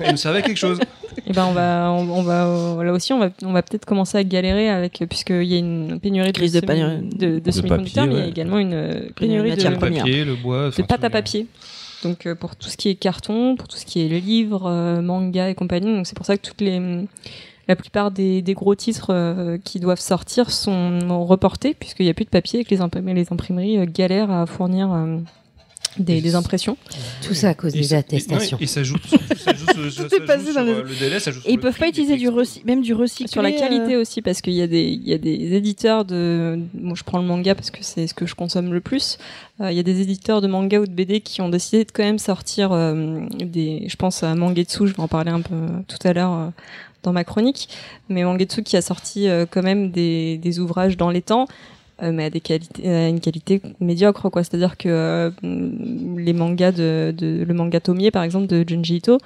Elle 0.00 0.12
me 0.12 0.16
servait 0.16 0.38
à 0.38 0.42
quelque 0.42 0.56
chose. 0.58 0.78
Et 1.26 1.32
ben 1.32 1.46
on 1.46 1.52
va, 1.52 1.90
on, 1.90 2.08
on 2.10 2.22
va 2.22 2.46
euh, 2.46 2.82
là 2.84 2.92
aussi 2.92 3.12
on 3.12 3.18
va, 3.18 3.28
on 3.42 3.52
va 3.52 3.62
peut-être 3.62 3.84
commencer 3.84 4.16
à 4.16 4.24
galérer 4.24 4.70
avec 4.70 5.02
puisqu'il 5.10 5.42
y 5.44 5.56
a 5.56 5.58
une 5.58 5.98
pénurie 6.00 6.32
Crise 6.32 6.52
de, 6.52 6.60
de 6.60 6.66
semi- 6.66 6.74
pénurie. 6.78 7.08
de, 7.16 7.26
de 7.26 7.38
De 7.40 7.50
semi-conducteurs, 7.50 8.04
papier, 8.06 8.06
mais 8.06 8.14
il 8.14 8.18
y 8.18 8.22
a 8.22 8.24
ouais. 8.24 8.30
également 8.30 8.58
une 8.58 8.72
euh, 8.72 9.08
Pénurie 9.16 9.56
de 9.56 9.68
papier, 9.76 10.24
le 10.24 10.36
bois. 10.36 10.70
de 10.70 10.82
pâte 10.82 11.04
à 11.04 11.10
papier. 11.10 11.46
Donc 12.04 12.24
euh, 12.26 12.34
pour 12.36 12.54
tout 12.54 12.68
ce 12.68 12.76
qui 12.76 12.88
est 12.88 12.94
carton, 12.94 13.56
pour 13.56 13.66
tout 13.68 13.76
ce 13.76 13.84
qui 13.84 14.00
est 14.00 14.08
livres, 14.20 14.66
euh, 14.70 15.02
manga 15.02 15.50
et 15.50 15.54
compagnie. 15.54 15.92
Donc 15.94 16.06
c'est 16.06 16.16
pour 16.16 16.24
ça 16.24 16.36
que 16.38 16.46
toutes 16.48 16.60
les 16.60 16.80
la 17.68 17.76
plupart 17.76 18.10
des, 18.10 18.42
des 18.42 18.54
gros 18.54 18.74
titres 18.74 19.10
euh, 19.10 19.58
qui 19.62 19.78
doivent 19.78 20.00
sortir 20.00 20.50
sont 20.50 21.24
reportés 21.26 21.74
puisqu'il 21.74 22.04
n'y 22.04 22.10
a 22.10 22.14
plus 22.14 22.24
de 22.24 22.30
papier 22.30 22.60
et 22.60 22.64
que 22.64 22.70
les, 22.70 22.80
imprim- 22.80 23.12
les 23.14 23.26
imprimeries 23.32 23.78
euh, 23.78 23.86
galèrent 23.86 24.30
à 24.30 24.46
fournir 24.46 24.90
euh, 24.92 25.18
des, 25.98 26.34
impressions. 26.36 26.76
Tout 27.26 27.34
ça 27.34 27.48
à 27.48 27.54
cause 27.54 27.74
Et 27.74 27.80
des 27.80 27.94
attestations. 27.94 28.56
non, 28.56 28.62
Et 28.62 28.66
ça 28.66 28.84
joue, 28.84 28.96
surtout, 29.04 29.34
ça 29.36 29.52
joue, 29.52 29.66
sur- 29.90 29.90
ça 29.90 30.08
Tout 30.08 30.14
est 30.14 30.18
joue 30.20 30.26
passé 30.26 30.44
sur, 30.44 30.54
dans 30.54 30.62
les- 30.62 30.82
le 30.82 30.94
délai, 30.98 31.18
ça 31.18 31.30
joue 31.32 31.40
Et 31.44 31.52
ils 31.52 31.58
peuvent 31.58 31.76
pas 31.76 31.88
utiliser 31.88 32.16
du 32.16 32.28
même 32.64 32.82
du 32.82 32.94
recyclé. 32.94 33.26
Sur 33.26 33.42
la 33.42 33.50
qualité 33.52 33.94
euh, 33.94 34.00
aussi, 34.02 34.22
parce 34.22 34.40
qu'il 34.40 34.52
y, 34.52 34.62
a 34.62 34.66
des- 34.68 34.84
il 34.90 35.08
y 35.08 35.12
a 35.12 35.18
des 35.18 35.54
éditeurs 35.54 36.04
de. 36.04 36.58
Moi, 36.74 36.94
je 36.96 37.02
prends 37.02 37.18
le 37.18 37.24
manga 37.26 37.54
parce 37.56 37.70
que 37.72 37.78
c'est 37.82 38.06
ce 38.06 38.14
que 38.14 38.26
je 38.26 38.34
consomme 38.36 38.72
le 38.72 38.80
plus. 38.80 39.18
Euh, 39.60 39.72
il 39.72 39.76
y 39.76 39.80
a 39.80 39.82
des 39.82 40.00
éditeurs 40.00 40.40
de 40.40 40.46
manga 40.46 40.78
ou 40.78 40.86
de 40.86 40.92
BD 40.92 41.20
qui 41.20 41.40
ont 41.40 41.48
décidé 41.48 41.84
de 41.84 41.90
quand 41.90 42.04
même 42.04 42.18
sortir 42.20 42.70
euh, 42.72 43.20
des. 43.40 43.84
Je 43.88 43.96
pense 43.96 44.22
à 44.22 44.34
Mangetsu, 44.36 44.86
je 44.86 44.92
vais 44.94 45.00
en 45.00 45.08
parler 45.08 45.32
un 45.32 45.40
peu 45.40 45.56
tout 45.88 45.98
à 46.06 46.12
l'heure 46.12 46.32
euh, 46.34 46.48
dans 47.02 47.12
ma 47.12 47.24
chronique. 47.24 47.68
Mais 48.08 48.24
Mangetsu 48.24 48.62
qui 48.62 48.76
a 48.76 48.82
sorti 48.82 49.28
euh, 49.28 49.46
quand 49.50 49.62
même 49.62 49.90
des, 49.90 50.38
des 50.38 50.58
ouvrages 50.60 50.96
dans 50.96 51.10
les 51.10 51.22
temps. 51.22 51.46
euh, 52.02 52.12
mais 52.12 52.26
à 52.26 52.30
des 52.30 52.40
qualités, 52.40 52.88
à 52.88 53.08
une 53.08 53.20
qualité 53.20 53.60
médiocre, 53.80 54.28
quoi. 54.30 54.44
C'est-à-dire 54.44 54.76
que 54.76 54.88
euh, 54.88 55.30
les 55.42 56.32
mangas 56.32 56.72
de, 56.72 57.12
de, 57.16 57.44
le 57.46 57.54
manga 57.54 57.80
Tomie, 57.80 58.10
par 58.10 58.22
exemple, 58.22 58.46
de 58.46 58.64
Junji 58.68 58.96
Ito, 58.98 59.18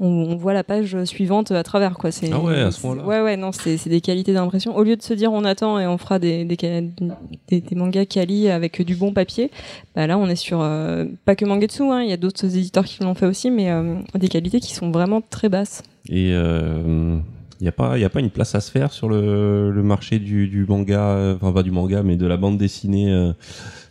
on, 0.00 0.06
on 0.06 0.36
voit 0.36 0.54
la 0.54 0.62
page 0.64 1.04
suivante 1.04 1.50
à 1.50 1.62
travers, 1.64 1.94
quoi. 1.98 2.10
C'est, 2.12 2.30
Ah 2.32 2.38
ouais, 2.38 2.60
à 2.60 2.70
ce 2.70 2.80
point-là. 2.80 3.04
Ouais, 3.04 3.20
ouais, 3.20 3.36
non, 3.36 3.50
c'est, 3.52 3.76
c'est 3.76 3.90
des 3.90 4.00
qualités 4.00 4.32
d'impression. 4.32 4.74
Au 4.76 4.84
lieu 4.84 4.96
de 4.96 5.02
se 5.02 5.12
dire 5.12 5.32
on 5.32 5.44
attend 5.44 5.78
et 5.80 5.86
on 5.86 5.98
fera 5.98 6.18
des, 6.18 6.44
des, 6.44 6.56
des, 6.56 7.60
des 7.60 7.74
mangas 7.76 8.06
quali 8.06 8.48
avec 8.48 8.80
du 8.80 8.94
bon 8.94 9.12
papier, 9.12 9.50
bah 9.96 10.06
là, 10.06 10.16
on 10.16 10.28
est 10.28 10.36
sur, 10.36 10.60
euh, 10.62 11.04
pas 11.24 11.34
que 11.34 11.44
Mangetsu, 11.44 11.82
hein, 11.82 12.02
il 12.02 12.08
y 12.08 12.12
a 12.12 12.16
d'autres 12.16 12.46
éditeurs 12.56 12.84
qui 12.84 13.02
l'ont 13.02 13.14
fait 13.14 13.26
aussi, 13.26 13.50
mais 13.50 13.70
euh, 13.70 13.96
des 14.14 14.28
qualités 14.28 14.60
qui 14.60 14.72
sont 14.72 14.90
vraiment 14.92 15.20
très 15.20 15.48
basses. 15.48 15.82
Et 16.08 16.30
il 17.60 17.64
n'y 17.64 17.68
a, 17.68 17.72
pas- 17.72 17.98
y 17.98 18.04
a 18.04 18.08
pas 18.08 18.20
une 18.20 18.30
place 18.30 18.54
à 18.54 18.60
se 18.60 18.70
faire 18.70 18.92
sur 18.92 19.08
le, 19.08 19.72
le 19.72 19.82
marché 19.82 20.20
du, 20.20 20.46
du 20.46 20.64
manga, 20.64 21.00
euh, 21.10 21.34
enfin 21.34 21.50
pas 21.52 21.64
du 21.64 21.72
manga, 21.72 22.02
mais 22.04 22.16
de 22.16 22.24
la 22.26 22.36
bande 22.36 22.56
dessinée 22.56 23.10
euh, 23.12 23.32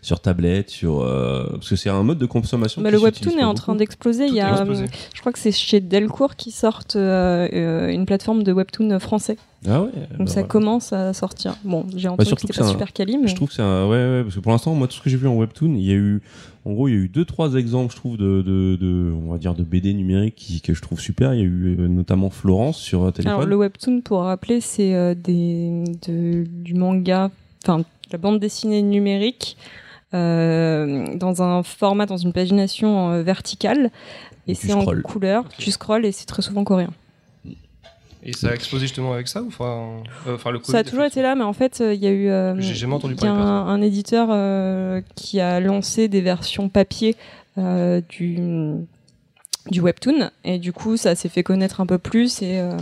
sur 0.01 0.21
tablette, 0.21 0.69
sur, 0.69 1.01
euh, 1.01 1.45
parce 1.51 1.67
que 1.69 1.75
c'est 1.75 1.89
un 1.89 2.01
mode 2.01 2.17
de 2.17 2.25
consommation. 2.25 2.81
Bah, 2.81 2.87
qui 2.89 2.95
le 2.95 3.01
webtoon 3.01 3.37
est 3.37 3.43
en 3.43 3.53
train 3.55 3.75
d'exploser. 3.75 4.27
Il 4.27 4.33
y 4.35 4.39
a, 4.39 4.61
euh, 4.65 4.85
je 5.13 5.19
crois 5.19 5.33
que 5.33 5.39
c'est 5.39 5.51
chez 5.51 5.81
Delcourt 5.81 6.37
qui 6.37 6.51
sortent 6.51 6.95
euh, 6.95 7.49
euh, 7.51 7.89
une 7.89 8.05
plateforme 8.05 8.43
de 8.43 8.53
webtoon 8.53 8.99
français. 8.99 9.35
Ah 9.67 9.81
ouais. 9.81 9.89
Donc 10.17 10.19
bah 10.19 10.25
ça 10.27 10.33
voilà. 10.35 10.47
commence 10.47 10.93
à 10.93 11.11
sortir. 11.13 11.55
Bon, 11.65 11.85
j'ai 11.93 12.07
entendu 12.07 12.19
que 12.19 12.27
surtout 12.27 12.47
c'était 12.47 12.53
que 12.53 12.59
pas 12.59 12.65
un- 12.67 12.71
super 12.71 12.93
quali, 12.93 13.17
mais 13.17 13.27
Je 13.27 13.35
trouve 13.35 13.49
que 13.49 13.53
c'est 13.55 13.61
un, 13.63 13.83
ouais, 13.85 13.97
ouais, 13.97 14.23
parce 14.23 14.35
que 14.35 14.39
pour 14.39 14.53
l'instant, 14.53 14.73
moi, 14.75 14.87
tout 14.87 14.93
ce 14.95 15.01
que 15.01 15.09
j'ai 15.09 15.17
vu 15.17 15.27
en 15.27 15.35
webtoon, 15.35 15.73
il 15.75 15.83
y 15.83 15.91
a 15.91 15.95
eu, 15.95 16.21
en 16.67 16.73
gros, 16.73 16.89
il 16.89 16.93
y 16.93 16.97
a 16.97 16.99
eu 16.99 17.07
deux, 17.07 17.23
trois 17.23 17.55
exemples, 17.55 17.93
je 17.93 17.97
trouve, 17.97 18.17
de, 18.17 18.41
de, 18.41 18.75
de 18.75 19.13
on 19.13 19.31
va 19.31 19.37
dire, 19.37 19.55
de 19.55 19.63
BD 19.63 19.93
numériques 19.93 20.35
qui, 20.35 20.59
que 20.59 20.73
je 20.73 20.81
trouve 20.81 20.99
super. 20.99 21.33
Il 21.33 21.39
y 21.39 21.43
a 21.43 21.45
eu 21.45 21.77
euh, 21.79 21.87
notamment 21.87 22.29
Florence 22.29 22.77
sur 22.77 23.03
euh, 23.03 23.11
téléphone. 23.11 23.37
Alors 23.37 23.47
le 23.47 23.55
webtoon, 23.55 24.01
pour 24.01 24.19
rappeler, 24.23 24.59
c'est 24.59 24.93
euh, 24.93 25.15
des 25.15 25.85
de, 26.05 26.43
du 26.45 26.73
manga, 26.73 27.31
enfin 27.63 27.79
de 27.79 27.85
la 28.11 28.17
bande 28.17 28.41
dessinée 28.41 28.81
numérique 28.81 29.55
euh, 30.13 31.15
dans 31.15 31.41
un 31.41 31.63
format, 31.63 32.05
dans 32.05 32.17
une 32.17 32.33
pagination 32.33 33.23
verticale, 33.23 33.89
et 34.45 34.51
Et 34.51 34.53
c'est 34.53 34.73
en 34.73 34.83
couleur. 34.83 35.45
Tu 35.57 35.71
scrolles 35.71 36.05
et 36.05 36.11
c'est 36.11 36.25
très 36.25 36.41
souvent 36.41 36.65
coréen. 36.65 36.91
Et 38.23 38.33
ça 38.33 38.49
a 38.49 38.53
explosé 38.53 38.87
justement 38.87 39.13
avec 39.13 39.27
ça 39.27 39.41
ou 39.41 39.47
enfin, 39.47 40.01
euh, 40.27 40.35
enfin 40.35 40.51
le 40.51 40.59
Ça 40.63 40.77
a 40.77 40.83
Covid, 40.83 40.89
toujours 40.89 41.05
été 41.05 41.21
là, 41.21 41.35
mais 41.35 41.43
en 41.43 41.53
fait, 41.53 41.81
euh, 41.81 41.93
il 41.93 42.01
y 42.01 42.07
a 42.07 42.11
eu. 42.11 42.29
euh, 42.29 42.59
jamais 42.61 42.93
entendu 42.95 43.15
y 43.23 43.27
a 43.27 43.31
un, 43.31 43.67
un 43.67 43.81
éditeur 43.81 44.27
qui 45.15 45.39
a 45.39 45.59
lancé 45.59 46.07
des 46.07 46.21
versions 46.21 46.67
papier 46.69 47.15
du, 48.09 48.37
du 49.71 49.81
webtoon, 49.81 50.29
et 50.43 50.59
du 50.59 50.73
coup, 50.73 50.97
ça 50.97 51.15
s'est 51.15 51.29
fait 51.29 51.43
connaître 51.43 51.81
un 51.81 51.85
peu 51.85 51.97
plus. 51.97 52.41
Et 52.41 52.59
euh, 52.59 52.75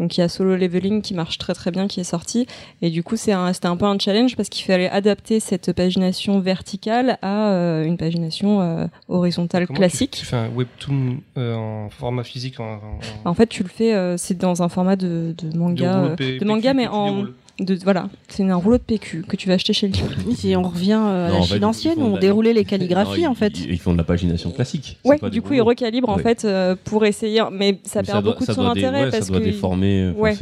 donc, 0.00 0.16
il 0.16 0.20
y 0.20 0.24
a 0.24 0.28
Solo 0.28 0.56
Leveling 0.56 1.02
qui 1.02 1.14
marche 1.14 1.38
très 1.38 1.54
très 1.54 1.70
bien, 1.70 1.86
qui 1.86 2.00
est 2.00 2.04
sorti. 2.04 2.46
Et 2.82 2.90
du 2.90 3.02
coup, 3.04 3.16
c'est 3.16 3.32
un- 3.32 3.52
c'était 3.52 3.66
un, 3.68 3.76
peu 3.76 3.84
un 3.84 3.98
challenge 3.98 4.34
parce 4.34 4.48
qu'il 4.48 4.64
fallait 4.64 4.88
adapter 4.90 5.38
cette 5.38 5.72
pagination 5.72 6.40
verticale 6.40 7.18
à 7.22 7.50
euh, 7.50 7.84
une 7.84 7.96
pagination 7.98 8.60
euh, 8.62 8.86
horizontale 9.08 9.66
Comment 9.66 9.76
classique. 9.78 10.12
Tu, 10.12 10.20
tu 10.20 10.26
fais 10.26 10.36
un 10.36 10.48
webtoon 10.48 11.18
euh, 11.36 11.54
en 11.54 11.90
format 11.90 12.24
physique 12.24 12.58
en, 12.60 12.80
en- 13.24 13.28
En 13.30 13.34
fait, 13.34 13.46
tu 13.46 13.62
le 13.62 13.68
fais, 13.68 13.94
euh, 13.94 14.16
c'est 14.16 14.36
dans 14.38 14.62
un 14.62 14.68
format 14.68 14.96
de, 14.96 15.34
manga, 15.54 15.98
euh, 15.98 16.16
de 16.38 16.44
manga, 16.44 16.74
mais 16.74 16.86
en. 16.88 17.24
De, 17.60 17.78
voilà, 17.84 18.08
c'est 18.28 18.42
un 18.48 18.56
rouleau 18.56 18.78
de 18.78 18.82
PQ 18.82 19.22
que 19.28 19.36
tu 19.36 19.46
vas 19.48 19.54
acheter 19.54 19.72
chez 19.72 19.86
le 19.88 19.92
libraire. 19.92 20.58
On 20.58 20.68
revient 20.68 20.92
euh, 21.00 21.26
à 21.26 21.28
Non, 21.28 21.34
la 21.34 21.40
en 21.40 21.42
fait, 21.44 21.54
Chine 21.54 21.64
ancienne 21.64 21.98
où 22.02 22.06
on 22.06 22.14
la- 22.14 22.20
déroulait 22.20 22.52
les 22.52 22.64
calligraphies 22.64 23.22
Non, 23.24 23.30
en 23.30 23.34
fait. 23.34 23.58
Ils, 23.60 23.72
ils 23.72 23.78
font 23.78 23.92
de 23.92 23.98
la 23.98 24.04
pagination 24.04 24.50
classique. 24.50 24.98
Ouais, 25.04 25.18
pas 25.18 25.30
du 25.30 25.42
coup, 25.42 25.52
ils 25.54 25.60
recalibrent 25.62 26.08
en 26.10 26.18
fait 26.18 26.44
euh, 26.44 26.74
pour 26.84 27.04
essayer, 27.04 27.42
mais 27.52 27.78
ça 27.84 28.00
Mais 28.00 28.06
perd 28.06 28.22
doit- 28.24 28.32
beaucoup 28.32 28.46
de 28.46 28.52
son 28.52 28.66
intérêt 28.66 29.04
ouais, 29.04 29.10
parce 29.10 29.26
ça 29.26 29.30
doit 29.32 29.40
que 29.40 29.44
déformer. 29.44 30.10
enfin, 30.10 30.20
Ouais. 30.20 30.36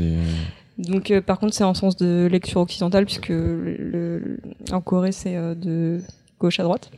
donc 0.79 1.11
euh, 1.11 1.21
par 1.21 1.39
contre 1.41 1.55
c'est 1.55 1.65
en 1.65 1.75
sens 1.75 1.97
de 1.97 2.29
lecture 2.31 2.61
occidentale 2.61 3.05
puisque 3.05 3.31
le, 3.31 3.77
le- 3.77 4.41
en 4.71 4.81
Corée 4.81 5.11
c'est 5.13 5.37
euh, 5.37 5.55
de 5.55 6.01
gauche 6.39 6.61
à 6.61 6.63
droite. 6.63 6.91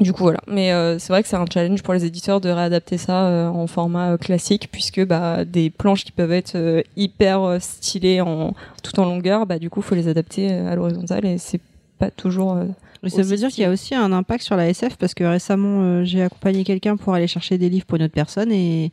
Du 0.00 0.12
coup 0.12 0.22
voilà, 0.22 0.40
mais 0.46 0.72
euh, 0.72 0.98
c'est 1.00 1.12
vrai 1.12 1.24
que 1.24 1.28
c'est 1.28 1.36
un 1.36 1.44
challenge 1.52 1.82
pour 1.82 1.92
les 1.92 2.04
éditeurs 2.04 2.40
de 2.40 2.48
réadapter 2.48 2.98
ça 2.98 3.26
euh, 3.26 3.48
en 3.48 3.66
format 3.66 4.12
euh, 4.12 4.16
classique 4.16 4.68
puisque 4.70 5.04
bah 5.04 5.44
des 5.44 5.70
planches 5.70 6.04
qui 6.04 6.12
peuvent 6.12 6.30
être 6.30 6.54
euh, 6.54 6.82
hyper 6.96 7.42
euh, 7.42 7.58
stylées 7.58 8.20
en 8.20 8.54
tout 8.84 9.00
en 9.00 9.04
longueur, 9.04 9.44
bah 9.46 9.58
du 9.58 9.70
coup 9.70 9.82
faut 9.82 9.96
les 9.96 10.06
adapter 10.06 10.52
euh, 10.52 10.70
à 10.70 10.76
l'horizontale 10.76 11.26
et 11.26 11.38
c'est 11.38 11.60
pas 11.98 12.12
toujours 12.12 12.54
euh, 12.54 12.66
Mais 13.02 13.10
ça 13.10 13.22
veut 13.22 13.36
dire 13.36 13.48
qu'il 13.48 13.62
y 13.62 13.66
a 13.66 13.70
aussi 13.70 13.96
un 13.96 14.12
impact 14.12 14.44
sur 14.44 14.54
la 14.54 14.68
SF 14.68 14.94
parce 14.98 15.14
que 15.14 15.24
récemment 15.24 15.80
euh, 15.82 16.04
j'ai 16.04 16.22
accompagné 16.22 16.62
quelqu'un 16.62 16.96
pour 16.96 17.12
aller 17.14 17.26
chercher 17.26 17.58
des 17.58 17.68
livres 17.68 17.86
pour 17.86 17.96
une 17.96 18.04
autre 18.04 18.14
personne 18.14 18.52
et 18.52 18.92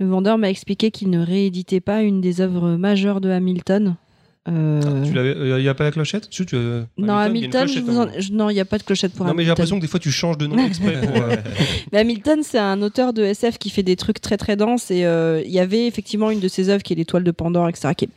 le 0.00 0.06
vendeur 0.08 0.38
m'a 0.38 0.50
expliqué 0.50 0.90
qu'il 0.90 1.08
ne 1.10 1.24
rééditait 1.24 1.80
pas 1.80 2.02
une 2.02 2.20
des 2.20 2.40
œuvres 2.40 2.70
majeures 2.70 3.20
de 3.20 3.30
Hamilton. 3.30 3.94
Euh, 4.48 4.80
Tu 5.04 5.12
l'avais, 5.12 5.32
il 5.58 5.62
n'y 5.62 5.68
a 5.68 5.74
pas 5.74 5.84
la 5.84 5.90
clochette? 5.90 6.30
Tu- 6.30 6.46
tu- 6.46 6.56
euh, 6.56 6.82
non, 6.98 7.14
Hamilton, 7.14 7.68
hein. 7.88 8.06
non, 8.32 8.48
il 8.50 8.54
n'y 8.54 8.60
a 8.60 8.64
pas 8.64 8.78
de 8.78 8.82
clochette 8.84 9.12
pour 9.12 9.26
Non, 9.26 9.32
mais 9.34 9.42
j'ai 9.44 9.50
Hamilton. 9.50 9.52
l'impression 9.52 9.76
que 9.76 9.80
des 9.82 9.88
fois 9.88 10.00
tu 10.00 10.10
changes 10.10 10.38
de 10.38 10.46
nom 10.46 10.64
exprès 10.64 11.00
pour. 11.00 11.16
euh, 11.16 11.36
Mais 11.92 11.98
Hamilton, 11.98 12.40
c'est 12.42 12.58
un 12.58 12.80
auteur 12.82 13.12
de 13.12 13.22
SF 13.24 13.58
qui 13.58 13.70
fait 13.70 13.82
des 13.82 13.96
trucs 13.96 14.20
très 14.20 14.36
très 14.36 14.56
denses 14.56 14.90
et 14.90 15.04
euh, 15.04 15.42
il 15.44 15.50
y 15.50 15.58
avait 15.58 15.86
effectivement 15.86 16.30
une 16.30 16.40
de 16.40 16.48
ses 16.48 16.68
œuvres 16.68 16.82
qui 16.82 16.92
est 16.92 16.96
l'étoile 16.96 17.24
de 17.24 17.30
Pandore, 17.30 17.68
etc., 17.68 17.88
qui 17.96 18.04
est, 18.06 18.08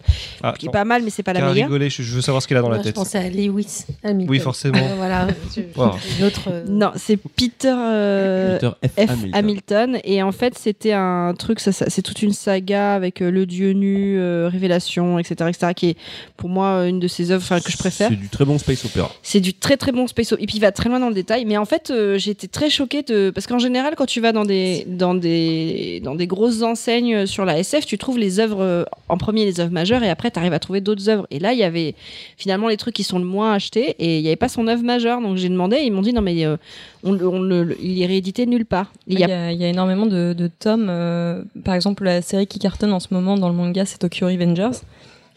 Ah, 0.44 0.54
qui 0.58 0.68
est 0.68 0.70
pas 0.72 0.86
mal, 0.86 1.02
mais 1.04 1.10
c'est 1.10 1.24
pas 1.24 1.34
la 1.34 1.42
meilleure. 1.42 1.68
rigolé, 1.68 1.90
je, 1.90 2.04
je 2.04 2.16
veux 2.16 2.22
savoir 2.22 2.42
ce 2.42 2.48
qu'il 2.48 2.58
a 2.58 2.62
dans 2.62 2.70
la 2.70 2.76
Moi, 2.76 2.84
je 2.84 2.88
tête. 2.90 2.96
pensais 2.96 3.18
à 3.18 3.30
Lewis 3.30 3.86
Hamilton. 4.04 4.30
Oui, 4.30 4.40
forcément. 4.40 4.78
Euh, 4.78 4.94
voilà, 4.98 5.28
Wow. 5.76 5.92
autre. 6.26 6.50
euh, 6.52 6.64
Non, 6.68 6.92
c'est 6.96 7.18
Peter. 7.18 7.74
euh, 7.76 8.60
Peter 8.60 8.72
F. 8.88 8.92
F. 9.08 9.10
Hamilton. 9.10 9.32
Hamilton. 9.34 9.98
et 10.04 10.22
en 10.24 10.32
fait 10.32 10.58
c'était 10.58 10.94
un 10.94 11.34
truc 11.38 11.60
ça, 11.60 11.72
ça- 11.72 11.86
c'est 11.90 12.02
toute 12.02 12.22
une 12.22 12.34
saga 12.34 12.94
avec 12.94 13.22
euh, 13.22 13.30
le 13.32 13.46
dieu 13.46 13.72
nu 13.72 14.18
euh, 14.20 14.48
révélation 14.52 15.20
etc 15.20 15.50
etc 15.50 15.74
qui 15.76 15.90
est 15.90 15.98
pour 16.38 16.50
moi 16.50 16.66
euh, 16.68 16.88
une 16.88 17.00
de 17.00 17.08
ses 17.08 17.32
œuvres 17.32 17.60
que 17.60 17.72
je 17.72 17.78
préfère 17.78 18.10
C'est 18.10 18.16
du 18.16 18.30
très 18.30 18.46
bon 18.46 18.58
space 18.58 18.86
opera. 18.86 19.12
c'est 19.24 19.40
du 19.40 19.54
très 19.54 19.78
très 19.78 19.92
bon 19.92 20.08
space 20.08 20.32
opera. 20.32 20.44
et 20.44 20.48
puis 20.48 20.58
il 20.58 20.62
va 20.62 20.72
très 20.72 20.90
loin 20.90 21.00
dans 21.00 21.10
le 21.10 21.14
détail 21.16 21.46
mais 21.46 21.58
en 21.58 21.66
fait 21.66 21.90
euh, 21.92 22.18
j'étais 22.18 22.48
très 22.48 22.70
choquée 22.70 23.04
de 23.04 23.30
parce 23.34 23.48
qu'en 23.48 23.60
général 23.60 23.96
quand 23.98 24.06
tu 24.06 24.22
vas 24.22 24.32
dans 24.32 24.46
des 24.46 24.86
dans 24.88 25.16
des 25.16 26.02
dans 26.04 26.16
des 26.16 26.28
grosses 26.28 26.62
enseignes 26.62 27.26
sur 27.26 27.46
la 27.46 27.58
SF 27.60 27.86
tu 27.86 27.98
trouves 27.98 28.18
les 28.20 28.40
œuvres 28.40 28.62
euh, 28.62 28.84
en 29.08 29.18
premier 29.18 29.46
les 29.46 29.60
œuvres 29.60 29.72
majeures 29.72 30.04
et 30.04 30.10
après 30.10 30.32
tu 30.32 30.40
arrives 30.40 30.54
à 30.54 30.60
trouver 30.60 30.82
d'autres 30.82 31.10
œuvres 31.10 31.28
et 31.32 31.40
là 31.40 31.54
il 31.54 31.60
y 31.60 31.64
avait 31.64 31.96
finalement 32.38 32.68
les 32.68 32.78
trucs 32.78 32.96
qui 32.96 33.04
sont 33.04 33.20
le 33.20 33.26
moins 33.26 33.54
achetés 33.54 33.96
et 34.00 34.18
il 34.18 34.22
n'y 34.22 34.28
avait 34.28 34.36
pas 34.36 34.50
son 34.50 34.68
œuvre 34.68 34.84
majeure 34.84 35.22
donc 35.22 35.38
j'ai 35.38 35.50
demandé 35.50 35.78
et 35.78 35.86
ils 35.86 35.92
m'ont 35.92 36.02
dit 36.02 36.14
non 36.14 36.22
mais 36.22 36.46
euh, 36.46 36.58
on, 37.04 37.18
on 37.20 37.40
le- 37.42 37.78
il 37.82 38.02
est 38.02 38.06
réédité 38.06 38.46
nulle 38.46 38.66
part 38.66 38.92
il 39.08 39.18
y 39.20 39.22
y, 39.22 39.32
a 39.32 39.52
y 39.52 39.64
énormément 39.64 40.06
de, 40.06 40.34
de 40.38 40.48
tomes. 40.48 40.88
euh, 40.90 41.42
par 41.64 41.76
exemple, 41.76 42.04
la 42.04 42.22
série 42.22 42.48
qui 42.48 42.60
cartonne 42.60 42.92
en 42.94 43.00
ce 43.00 43.08
moment 43.12 43.38
dans 43.38 43.50
le 43.50 43.56
manga, 43.56 43.86
c'est 43.86 43.98
Tokyo 44.00 44.28
Revengers. 44.28 44.78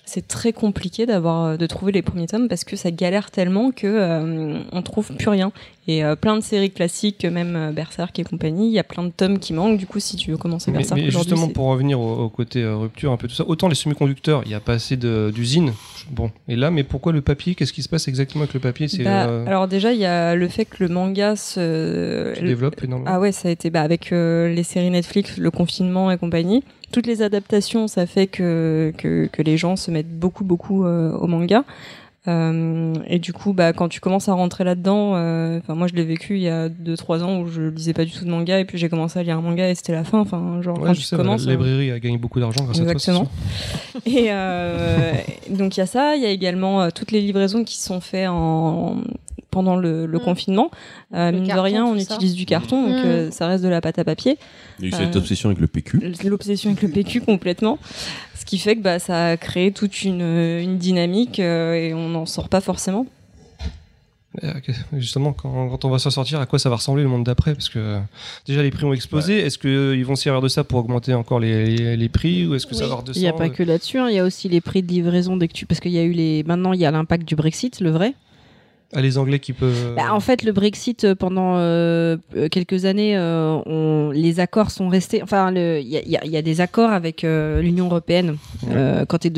C'est 0.05 0.27
très 0.27 0.53
compliqué 0.53 1.07
d'avoir 1.07 1.45
euh, 1.45 1.57
de 1.57 1.67
trouver 1.67 1.93
les 1.93 2.03
premiers 2.03 2.27
tomes 2.27 2.49
parce 2.49 2.65
que 2.65 2.75
ça 2.75 2.91
galère 2.91 3.31
tellement 3.31 3.71
que 3.71 3.87
euh, 3.87 4.59
on 4.73 4.83
trouve 4.83 5.15
plus 5.15 5.29
rien. 5.29 5.53
Et 5.89 6.05
euh, 6.05 6.17
plein 6.17 6.37
de 6.37 6.43
séries 6.43 6.71
classiques, 6.71 7.25
même 7.25 7.57
euh, 7.57 7.73
Berserk 7.73 8.17
et 8.19 8.25
compagnie, 8.25 8.67
il 8.69 8.73
y 8.73 8.79
a 8.79 8.85
plein 8.85 9.05
de 9.05 9.11
tomes 9.11 9.39
qui 9.39 9.53
manquent. 9.53 9.79
Du 9.79 9.87
coup, 9.87 10.01
si 10.01 10.17
tu 10.17 10.31
veux 10.31 10.37
commencer 10.37 10.71
Mais, 10.71 10.79
Berserk 10.79 11.01
mais 11.01 11.07
aujourd'hui, 11.07 11.31
justement, 11.31 11.53
pour 11.53 11.67
revenir 11.67 12.01
au, 12.01 12.25
au 12.25 12.29
côté 12.29 12.65
rupture, 12.65 13.13
un 13.13 13.17
peu 13.17 13.27
tout 13.29 13.35
ça, 13.35 13.45
autant 13.47 13.69
les 13.69 13.75
semi-conducteurs, 13.75 14.43
il 14.45 14.49
n'y 14.49 14.55
a 14.55 14.61
pas 14.61 14.75
assez 14.75 14.97
d'usines. 14.97 15.73
Bon, 16.11 16.31
et 16.49 16.57
là, 16.57 16.71
mais 16.71 16.83
pourquoi 16.83 17.13
le 17.13 17.21
papier? 17.21 17.55
Qu'est-ce 17.55 17.73
qui 17.73 17.83
se 17.83 17.89
passe 17.89 18.09
exactement 18.09 18.43
avec 18.43 18.55
le 18.55 18.61
papier? 18.61 18.89
C'est 18.89 19.05
Bah, 19.05 19.45
alors 19.47 19.69
déjà, 19.69 19.93
il 19.93 20.01
y 20.01 20.05
a 20.05 20.35
le 20.35 20.49
fait 20.49 20.65
que 20.65 20.83
le 20.83 20.89
manga 20.89 21.37
se 21.37 22.33
se 22.37 22.45
développe 22.45 22.83
énormément. 22.83 23.11
Ah 23.13 23.21
ouais, 23.21 23.33
ça 23.33 23.49
a 23.49 23.51
été 23.53 23.71
bah, 23.71 23.83
avec 23.83 24.11
les 24.11 24.63
séries 24.65 24.91
Netflix, 24.91 25.37
le 25.37 25.51
confinement 25.51 26.11
et 26.11 26.19
compagnie. 26.19 26.63
Toutes 26.93 27.07
les 27.07 27.23
adaptations, 27.23 27.89
ça 27.89 28.07
fait 28.07 28.27
que, 28.27 28.93
que, 28.99 29.27
que 29.33 29.43
les 29.43 29.57
gens 29.57 29.77
se 29.77 29.91
mettent 29.91 30.13
beaucoup, 30.13 30.45
beaucoup 30.45 30.85
euh, 30.85 31.13
au 31.17 31.27
manga. 31.27 31.65
Euh, 32.29 32.95
et 33.09 33.19
du 33.19 33.33
coup, 33.33 33.53
bah, 33.53 33.73
quand 33.73 33.89
tu 33.89 33.99
commences 33.99 34.29
à 34.29 34.33
rentrer 34.35 34.63
là-dedans, 34.63 35.15
euh, 35.17 35.59
enfin 35.59 35.75
moi 35.75 35.89
je 35.89 35.95
l'ai 35.95 36.05
vécu 36.05 36.37
il 36.37 36.43
y 36.43 36.49
a 36.49 36.69
2-3 36.69 37.23
ans 37.25 37.41
où 37.41 37.49
je 37.49 37.63
lisais 37.63 37.95
pas 37.95 38.05
du 38.05 38.13
tout 38.13 38.25
de 38.25 38.31
manga 38.31 38.61
et 38.61 38.65
puis 38.65 38.79
j'ai 38.79 38.89
commencé 38.89 39.19
à 39.19 39.25
lire 39.25 39.37
un 39.39 39.41
manga 39.41 39.69
et 39.69 39.75
c'était 39.75 39.93
la 39.93 40.05
fin. 40.05 40.21
Enfin, 40.21 40.63
genre 40.63 40.79
Ouais, 40.79 40.87
quand 40.87 40.95
je 40.95 41.01
tu 41.01 41.07
sais, 41.07 41.17
commences. 41.17 41.45
la 41.47 41.53
hein. 41.53 41.57
librairie 41.57 41.91
a 41.91 41.99
gagné 41.99 42.19
beaucoup 42.19 42.39
d'argent 42.39 42.63
grâce 42.63 42.79
Exactement. 42.79 43.23
à 43.23 43.25
toi. 43.25 44.01
sûr. 44.07 44.19
Et 45.51 45.51
donc 45.57 45.77
il 45.77 45.81
y 45.81 45.83
a 45.83 45.87
ça, 45.87 46.15
il 46.15 46.23
y 46.23 46.27
a 46.27 46.31
également 46.31 46.91
toutes 46.93 47.11
les 47.11 47.21
livraisons 47.23 47.65
qui 47.65 47.77
sont 47.81 48.01
faites 48.01 48.29
en 48.29 48.99
pendant 49.53 49.77
le, 49.77 50.07
le 50.07 50.19
Mm. 50.19 50.23
confinement. 50.23 50.71
Euh, 51.15 51.31
Le 51.31 51.39
mine 51.39 51.47
carton, 51.47 51.63
de 51.63 51.69
rien, 51.69 51.87
on 51.87 51.97
ça. 52.01 52.15
utilise 52.17 52.35
du 52.35 52.45
carton, 52.47 52.83
donc 52.89 53.05
Mm. 53.05 53.07
euh, 53.09 53.31
ça 53.31 53.47
reste 53.47 53.63
de 53.63 53.69
la 53.69 53.81
pâte 53.81 54.01
à 54.01 54.05
papier. 54.05 54.37
Il 54.81 54.87
y 54.87 54.87
a 54.87 54.89
eu 54.89 55.01
cette 55.05 55.15
Euh, 55.15 55.19
obsession 55.21 55.49
avec 55.51 55.61
le 55.61 55.69
PQ. 55.69 56.01
L'obsession 56.25 56.71
avec 56.71 56.83
le 56.83 56.89
PQ 56.89 57.21
complètement. 57.33 57.79
Ce 58.35 58.45
qui 58.45 58.59
fait 58.59 58.75
que 58.75 58.81
bah, 58.83 58.99
ça 58.99 59.27
a 59.29 59.37
créé 59.37 59.71
toute 59.71 60.03
une, 60.03 60.21
une 60.23 60.79
dynamique 60.79 61.39
euh, 61.39 61.75
et 61.75 61.95
on 61.95 62.09
n'en 62.09 62.27
sort 62.27 62.49
pas 62.49 62.61
forcément. 62.61 63.07
Euh, 64.43 64.51
Justement, 64.95 65.35
quand, 65.35 65.69
quand 65.69 65.85
on 65.85 65.91
va 65.91 65.99
s'en 65.99 66.09
sortir, 66.09 66.41
à 66.41 66.47
quoi 66.47 66.59
ça 66.59 66.71
va 66.71 66.77
ressembler 66.77 67.03
le 67.03 67.09
monde 67.11 67.25
d'après? 67.25 67.53
Parce 67.55 67.69
que 67.69 67.79
euh, 67.79 67.99
déjà 68.47 68.63
les 68.63 68.71
prix 68.71 68.85
ont 68.87 68.95
explosé. 68.95 69.39
Est-ce 69.39 69.59
qu'ils 69.59 70.05
vont 70.07 70.17
servir 70.17 70.41
de 70.41 70.49
ça 70.49 70.65
pour 70.65 70.79
augmenter 70.79 71.13
encore 71.13 71.39
les, 71.39 71.67
les, 71.67 71.97
les 71.99 72.09
prix 72.09 72.47
ou 72.47 72.55
est-ce 72.55 72.67
que 72.67 72.75
ça 72.75 72.87
va 72.87 73.03
Il 73.15 73.21
n'y 73.21 73.27
a 73.29 73.33
redescendre 73.33 73.37
pas 73.39 73.49
que 73.51 73.63
là-dessus, 73.63 73.99
hein, 73.99 74.09
il 74.09 74.17
y 74.17 74.19
a 74.19 74.25
aussi 74.25 74.49
les 74.49 74.63
prix 74.63 74.83
de 74.83 74.89
livraison 74.89 75.37
dès 75.37 75.49
que 75.49 75.53
tu... 75.53 75.67
parce 75.67 75.81
qu'il 75.81 75.93
y 75.93 75.99
a 75.99 76.03
eu 76.03 76.13
les 76.13 76.45
maintenant 76.45 76.73
il 76.73 76.81
y 76.81 76.87
a 76.87 76.91
l'impact 76.91 77.29
du 77.29 77.37
Brexit, 77.37 77.81
le 77.81 77.91
vrai. 77.91 78.15
Ah, 78.95 79.01
les 79.01 79.17
Anglais 79.19 79.39
qui 79.39 79.53
peuvent. 79.53 79.95
Bah, 79.97 80.13
en 80.13 80.21
fait, 80.21 80.43
le 80.43 80.53
Brexit 80.53 81.05
euh, 81.05 81.15
pendant 81.15 81.57
euh, 81.57 82.17
euh, 82.37 82.49
quelques 82.49 82.85
années, 82.85 83.17
euh, 83.17 83.59
on, 83.67 84.11
les 84.13 84.39
accords 84.39 84.71
sont 84.71 84.89
restés. 84.89 85.23
Enfin, 85.23 85.51
il 85.55 85.89
y 85.89 85.97
a, 85.97 86.25
y 86.25 86.37
y 86.37 86.43
des 86.43 86.61
accords 86.61 86.91
avec 86.91 87.25
euh, 87.25 87.63
l'Union 87.63 87.87
européenne 87.87 88.37
euh, 88.71 89.05
quand 89.07 89.19
tu 89.19 89.29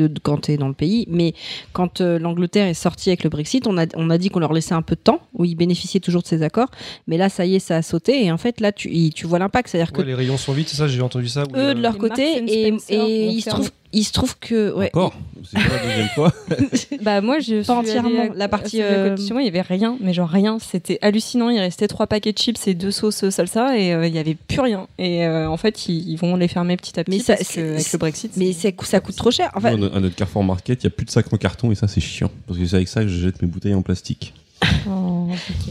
es, 0.51 0.57
dans 0.57 0.67
le 0.67 0.73
pays, 0.73 1.05
mais 1.09 1.33
quand 1.73 2.01
euh, 2.01 2.19
l'Angleterre 2.19 2.67
est 2.67 2.73
sortie 2.73 3.09
avec 3.09 3.23
le 3.23 3.29
Brexit, 3.29 3.65
on 3.67 3.77
a, 3.77 3.85
on 3.95 4.09
a 4.09 4.17
dit 4.17 4.29
qu'on 4.29 4.39
leur 4.39 4.51
laissait 4.53 4.73
un 4.75 4.81
peu 4.81 4.95
de 4.95 5.01
temps 5.01 5.21
où 5.33 5.45
ils 5.45 5.55
bénéficiaient 5.55 5.99
toujours 5.99 6.21
de 6.21 6.27
ces 6.27 6.43
accords, 6.43 6.69
mais 7.07 7.17
là, 7.17 7.29
ça 7.29 7.45
y 7.45 7.55
est, 7.55 7.59
ça 7.59 7.77
a 7.77 7.81
sauté 7.81 8.25
et 8.25 8.31
en 8.31 8.37
fait, 8.37 8.59
là, 8.59 8.71
tu, 8.71 8.89
y- 8.89 9.11
tu 9.11 9.25
vois 9.27 9.39
l'impact, 9.39 9.69
c'est-à-dire 9.69 9.91
que 9.93 10.01
les 10.01 10.15
rayons 10.15 10.37
sont 10.37 10.51
vides, 10.53 10.67
c'est 10.67 10.77
ça, 10.77 10.87
j'ai 10.87 11.01
entendu 11.01 11.27
ça. 11.27 11.43
eux 11.43 11.57
euh, 11.57 11.73
de 11.73 11.81
leur 11.81 11.93
Les 11.93 11.99
côté 11.99 12.43
et, 12.47 12.67
et 12.67 12.71
vont 12.71 12.79
il 12.89 13.41
se 13.41 13.49
trouve, 13.49 13.71
il 13.97 14.03
se 14.03 14.11
trouve 14.13 14.37
que 14.39 14.73
ouais, 14.73 14.89
Encore 14.93 15.13
C'est 15.43 15.57
pas 15.59 15.75
la 15.75 15.83
deuxième 15.85 16.07
fois. 16.09 16.33
Bah 17.01 17.21
moi 17.21 17.39
je 17.39 17.61
suis 17.61 17.71
entièrement. 17.71 18.09
allée 18.09 18.29
à- 18.29 18.33
La 18.35 18.47
partie, 18.47 18.81
euh, 18.81 19.15
moi, 19.31 19.41
il 19.41 19.45
y 19.45 19.47
avait 19.47 19.61
rien, 19.61 19.97
mais 20.01 20.13
genre 20.13 20.29
rien. 20.29 20.57
C'était 20.59 20.97
hallucinant. 21.01 21.49
Il 21.49 21.59
restait 21.59 21.87
trois 21.87 22.07
paquets 22.07 22.31
de 22.33 22.37
chips 22.37 22.67
et 22.67 22.73
deux 22.73 22.91
sauces 22.91 23.29
salsa 23.29 23.77
et 23.77 23.93
euh, 23.93 24.07
il 24.07 24.13
y 24.15 24.19
avait 24.19 24.35
plus 24.35 24.59
rien. 24.59 24.87
Et 24.97 25.25
euh, 25.25 25.49
en 25.49 25.57
fait, 25.57 25.87
ils, 25.87 26.09
ils 26.09 26.17
vont 26.17 26.35
les 26.35 26.47
fermer 26.47 26.77
petit 26.77 26.99
à 26.99 27.03
petit 27.03 27.17
Mais 27.17 27.23
ça, 27.23 27.35
parce 27.35 27.47
que 27.49 27.53
c'est- 27.53 27.73
avec 27.73 27.91
le 27.93 27.97
Brexit. 27.99 28.31
mais 28.37 28.53
ça 28.53 28.99
coûte 28.99 29.15
trop 29.15 29.31
cher. 29.31 29.51
Enfin, 29.55 29.75
Nous, 29.77 29.85
à 29.85 29.99
notre 29.99 30.15
Carrefour 30.15 30.43
Market, 30.43 30.83
il 30.83 30.87
n'y 30.87 30.93
a 30.93 30.95
plus 30.95 31.05
de 31.05 31.11
sacs 31.11 31.31
en 31.31 31.37
carton 31.37 31.71
et 31.71 31.75
ça, 31.75 31.87
c'est 31.87 32.01
chiant. 32.01 32.31
Parce 32.47 32.59
que 32.59 32.65
c'est 32.65 32.75
avec 32.75 32.87
ça 32.87 33.01
que 33.01 33.07
je 33.07 33.21
jette 33.21 33.41
mes 33.41 33.47
bouteilles 33.47 33.73
en 33.75 33.81
plastique. 33.81 34.33
Oh. 34.87 35.27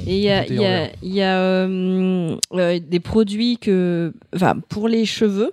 Et 0.08 0.16
il 0.18 0.22
y 0.24 0.28
a, 0.30 0.44
y 0.46 0.54
y 1.02 1.22
euh, 1.22 2.36
euh, 2.54 2.80
des 2.84 3.00
produits 3.00 3.58
que, 3.58 4.12
enfin, 4.34 4.56
pour 4.68 4.88
les 4.88 5.04
cheveux, 5.06 5.52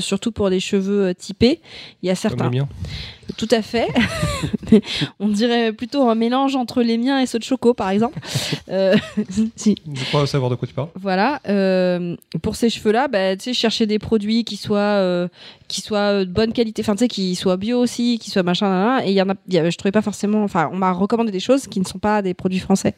surtout 0.00 0.32
pour 0.32 0.50
des 0.50 0.60
cheveux 0.60 1.08
euh, 1.08 1.14
typés, 1.14 1.60
il 2.02 2.06
y 2.06 2.10
a 2.10 2.14
certains. 2.14 2.50
Tout 3.36 3.48
à 3.50 3.62
fait. 3.62 3.88
On 5.20 5.28
dirait 5.28 5.72
plutôt 5.72 6.08
un 6.08 6.14
mélange 6.14 6.56
entre 6.56 6.82
les 6.82 6.98
miens 6.98 7.18
et 7.20 7.26
ceux 7.26 7.38
de 7.38 7.44
Choco, 7.44 7.74
par 7.74 7.90
exemple. 7.90 8.18
Euh, 8.70 8.94
si. 9.56 9.76
Je 9.92 10.04
crois 10.06 10.26
savoir 10.26 10.50
de 10.50 10.56
quoi 10.56 10.66
tu 10.66 10.72
parles. 10.74 10.88
Voilà. 11.00 11.40
euh, 11.48 12.16
pour 12.42 12.56
ces 12.56 12.70
cheveux-là, 12.70 13.08
bah, 13.08 13.36
tu 13.36 13.44
sais, 13.44 13.52
chercher 13.54 13.84
des 13.86 13.98
produits 13.98 14.42
qui 14.44 14.56
soient, 14.56 14.78
euh, 14.78 15.28
qui 15.68 15.80
soient 15.82 16.24
de 16.24 16.30
bonne 16.30 16.52
qualité, 16.52 16.82
enfin, 16.82 16.94
tu 16.94 17.00
sais, 17.00 17.08
qui 17.08 17.34
soient 17.34 17.56
bio 17.58 17.78
aussi, 17.78 18.18
qui 18.18 18.30
soient 18.30 18.42
machin, 18.42 19.00
et 19.04 19.10
il 19.10 19.14
y 19.14 19.20
en 19.22 19.28
a, 19.28 19.34
il 19.48 19.54
y 19.54 19.58
a- 19.58 19.68
je 19.68 19.76
trouvais 19.76 19.92
pas 19.92 20.02
forcément, 20.02 20.42
enfin, 20.44 20.70
on 20.72 20.76
m'a 20.76 20.92
recommandé 20.92 21.30
des 21.30 21.40
choses 21.40 21.66
qui 21.66 21.78
ne 21.78 21.84
sont 21.84 21.98
pas 21.98 22.22
des 22.22 22.32
produits 22.32 22.58
français. 22.58 22.94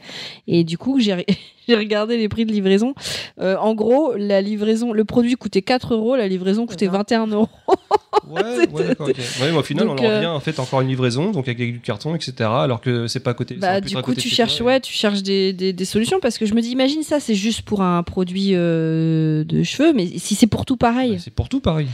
Et 0.47 0.63
du 0.63 0.79
coup, 0.79 1.01
j'ai, 1.01 1.13
re- 1.15 1.37
j'ai 1.67 1.75
regardé 1.75 2.17
les 2.17 2.29
prix 2.29 2.47
de 2.47 2.53
livraison. 2.53 2.95
Euh, 3.41 3.57
en 3.57 3.75
gros, 3.75 4.15
la 4.17 4.41
livraison, 4.41 4.93
le 4.93 5.05
produit 5.05 5.35
coûtait 5.35 5.63
4 5.63 5.95
euros, 5.95 6.15
la 6.17 6.29
livraison 6.29 6.65
coûtait 6.67 6.87
21 6.87 7.27
euros. 7.27 7.49
Ouais, 8.29 8.43
ouais, 8.43 8.85
d'accord. 8.89 9.09
Ouais, 9.09 9.15
mais 9.41 9.51
au 9.51 9.63
final, 9.63 9.87
Donc, 9.87 9.99
on 10.01 10.05
en 10.05 10.09
euh, 10.09 10.21
en 10.33 10.41
fait 10.41 10.59
encore 10.59 10.81
une 10.81 10.89
livraison, 10.89 11.31
donc 11.31 11.49
avec 11.49 11.59
du 11.73 11.81
carton, 11.81 12.15
etc. 12.15 12.33
Alors 12.41 12.81
que 12.81 13.07
c'est 13.09 13.21
pas 13.21 13.31
à 13.31 13.35
côté. 13.35 13.55
Bah, 13.57 13.81
du 13.81 13.95
coup, 13.97 14.15
tu 14.15 14.29
cherches, 14.29 14.57
toi, 14.59 14.67
ouais, 14.67 14.81
tu 14.81 14.93
cherches 14.93 15.23
des, 15.23 15.53
des, 15.53 15.73
des 15.73 15.85
solutions 15.85 16.19
parce 16.21 16.39
que 16.39 16.47
je 16.47 16.55
me 16.55 16.61
dis, 16.63 16.71
imagine 16.71 17.03
ça, 17.03 17.21
c'est 17.21 17.35
juste 17.35 17.63
pour 17.63 17.83
un 17.83 18.03
produit 18.03 18.51
euh, 18.55 19.45
de 19.45 19.63
cheveux, 19.63 19.93
mais 19.93 20.07
si 20.19 20.35
c'est 20.35 20.47
pour 20.47 20.65
tout 20.65 20.75
et- 20.75 20.79
pareil, 20.79 21.13
Bah, 21.13 21.19
c'est 21.23 21.33
pour 21.35 21.49
tout 21.49 21.61
pareil. 21.61 21.89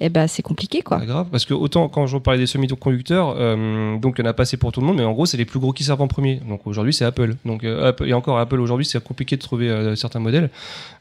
eh 0.00 0.08
ben, 0.08 0.26
c'est 0.26 0.42
compliqué, 0.42 0.82
quoi. 0.82 0.98
Pas 0.98 1.06
grave, 1.06 1.26
parce 1.30 1.44
que 1.44 1.54
autant 1.54 1.88
quand 1.88 2.06
je 2.06 2.16
parlais 2.18 2.38
des 2.40 2.46
semi-conducteurs, 2.46 3.34
euh, 3.38 3.98
donc 3.98 4.16
il 4.18 4.24
y 4.24 4.26
en 4.26 4.30
a 4.30 4.32
pas 4.34 4.42
assez 4.44 4.56
pour 4.56 4.72
tout 4.72 4.80
le 4.80 4.86
monde, 4.86 4.96
mais 4.96 5.04
en 5.04 5.12
gros 5.12 5.26
c'est 5.26 5.36
les 5.36 5.44
plus 5.44 5.58
gros 5.60 5.72
qui 5.72 5.84
servent 5.84 6.02
en 6.02 6.08
premier. 6.08 6.40
Donc 6.48 6.66
aujourd'hui 6.66 6.92
c'est 6.94 7.04
Apple. 7.04 7.34
Donc 7.44 7.64
euh, 7.64 7.88
Apple- 7.88 8.06
et 8.08 8.12
encore 8.14 8.38
Apple 8.38 8.60
aujourd'hui 8.60 8.86
c'est 8.86 9.02
compliqué 9.02 9.36
de 9.36 9.42
trouver 9.42 9.94
certains 9.96 10.20
modèles. 10.20 10.50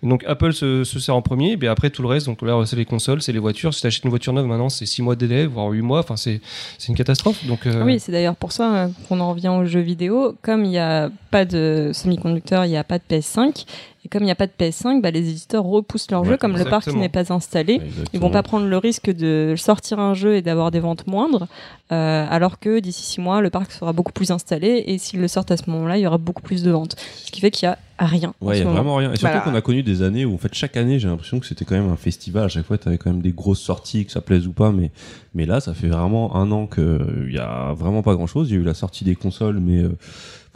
Donc 0.04 0.24
Apple 0.28 0.54
se, 0.54 0.84
se 0.84 1.00
sert 1.00 1.16
en 1.16 1.22
premier, 1.22 1.52
et 1.54 1.58
bien 1.58 1.72
après 1.72 1.90
tout 1.90 2.02
le 2.02 2.08
reste. 2.08 2.26
Donc 2.28 2.42
là 2.42 2.62
c'est 2.66 2.76
les 2.76 2.86
consoles, 2.86 3.22
c'est 3.22 3.32
les 3.34 3.40
voitures. 3.40 3.74
Si 3.74 3.82
tu 3.82 3.88
achètes 3.88 4.04
une 4.04 4.10
voiture 4.10 4.34
neuve 4.34 4.46
maintenant 4.46 4.70
c'est 4.70 4.86
6 4.86 5.02
mois 5.02 5.16
de 5.16 5.26
délai, 5.26 5.46
voire 5.46 5.68
8 5.70 5.82
mois. 5.82 6.00
Enfin 6.00 6.18
c'est 6.18 6.42
c'est 6.78 6.90
une 6.90 6.96
catastrophe. 6.96 7.46
Donc 7.46 7.66
euh, 7.66 7.84
Oui, 7.84 8.00
c'est 8.00 8.12
d'ailleurs 8.12 8.36
pour 8.36 8.52
ça 8.52 8.74
euh, 8.74 8.88
qu'on 9.08 9.20
en 9.20 9.32
revient 9.32 9.50
aux 9.50 9.66
jeux 9.66 9.80
vidéo. 9.80 10.36
Comme 10.42 10.66
il 10.66 10.70
n'y 10.70 10.80
a 10.80 11.10
pas 11.32 11.46
de 11.46 11.92
semi-conducteur, 11.94 12.66
il 12.66 12.70
n'y 12.70 12.78
a 12.78 12.84
pas 12.84 12.98
de 12.98 13.04
PS5. 13.10 13.66
Et 14.10 14.12
comme 14.12 14.24
il 14.24 14.26
n'y 14.26 14.32
a 14.32 14.36
pas 14.36 14.48
de 14.48 14.52
PS5, 14.58 15.02
bah, 15.02 15.12
les 15.12 15.30
éditeurs 15.30 15.64
repoussent 15.66 16.10
leur 16.10 16.22
Ouais, 16.24 16.30
jeu. 16.30 16.38
Comme 16.38 16.58
le 16.58 16.66
parc 16.66 16.88
n'est 16.94 17.10
pas 17.10 17.32
installé, 17.32 17.74
Exactement. 17.76 18.08
ils 18.14 18.20
vont 18.20 18.32
pas 18.32 18.42
prendre 18.42 18.66
le 18.66 18.78
risque 18.78 19.12
de 19.12 19.54
sortir 19.56 20.00
un 20.00 20.16
jeu 20.16 20.36
et 20.36 20.42
d'avoir 20.42 20.72
des 20.72 20.80
ventes 20.80 21.06
moindres, 21.06 21.48
euh, 21.92 22.26
alors 22.28 22.58
que 22.60 22.80
d'ici 22.80 23.04
six 23.04 23.22
mois, 23.22 23.40
le 23.42 23.52
parc 23.52 23.72
sera 23.72 23.94
beaucoup 23.94 24.12
plus 24.12 24.32
installé 24.32 24.84
et 24.88 24.98
s'ils 24.98 25.20
le 25.22 25.28
sortent 25.28 25.52
à 25.52 25.58
ce 25.58 25.70
moment-là, 25.70 25.98
il 25.98 26.02
y 26.02 26.08
aura 26.08 26.18
beaucoup 26.18 26.42
plus 26.42 26.64
de 26.64 26.72
ventes. 26.72 26.96
Ce 27.24 27.32
qui 27.32 27.40
fait 27.40 27.52
qu'il 27.52 27.68
y 27.68 27.70
a 27.70 27.78
rien. 28.00 28.34
Ouais, 28.42 28.56
il 28.56 28.60
y 28.60 28.62
a 28.62 28.66
moment. 28.66 28.76
vraiment 28.78 28.96
rien. 28.96 29.12
Et 29.14 29.18
surtout 29.18 29.32
Voilà. 29.34 29.42
qu'on 29.42 29.54
a 29.56 29.62
connu 29.62 29.84
des 29.84 30.02
années 30.02 30.26
où, 30.26 30.34
en 30.34 30.38
fait, 30.40 30.54
chaque 30.56 30.76
année, 30.78 30.98
j'ai 31.00 31.08
l'impression 31.08 31.40
que 31.40 31.46
c'était 31.46 31.66
quand 31.66 31.76
même 31.76 31.90
un 31.92 31.96
festival. 31.98 32.46
À 32.46 32.48
chaque 32.48 32.66
fois, 32.66 32.78
t'avais 32.80 32.98
quand 32.98 33.12
même 33.12 33.22
des 33.22 33.32
grosses 33.34 33.60
sorties, 33.62 34.06
que 34.06 34.12
ça 34.12 34.22
plaise 34.22 34.48
ou 34.48 34.54
pas. 34.54 34.72
Mais, 34.72 34.90
mais 35.36 35.46
là, 35.46 35.60
ça 35.60 35.74
fait 35.76 35.88
vraiment 35.90 36.36
un 36.36 36.50
an 36.52 36.66
que 36.66 37.26
il 37.28 37.34
y 37.36 37.40
a 37.40 37.74
vraiment 37.74 38.02
pas 38.02 38.16
grand 38.16 38.26
chose. 38.28 38.50
Il 38.50 38.56
y 38.56 38.58
a 38.58 38.62
eu 38.62 38.64
la 38.66 38.74
sortie 38.74 39.04
des 39.04 39.16
consoles, 39.16 39.60
mais, 39.60 39.84
euh, 39.84 39.96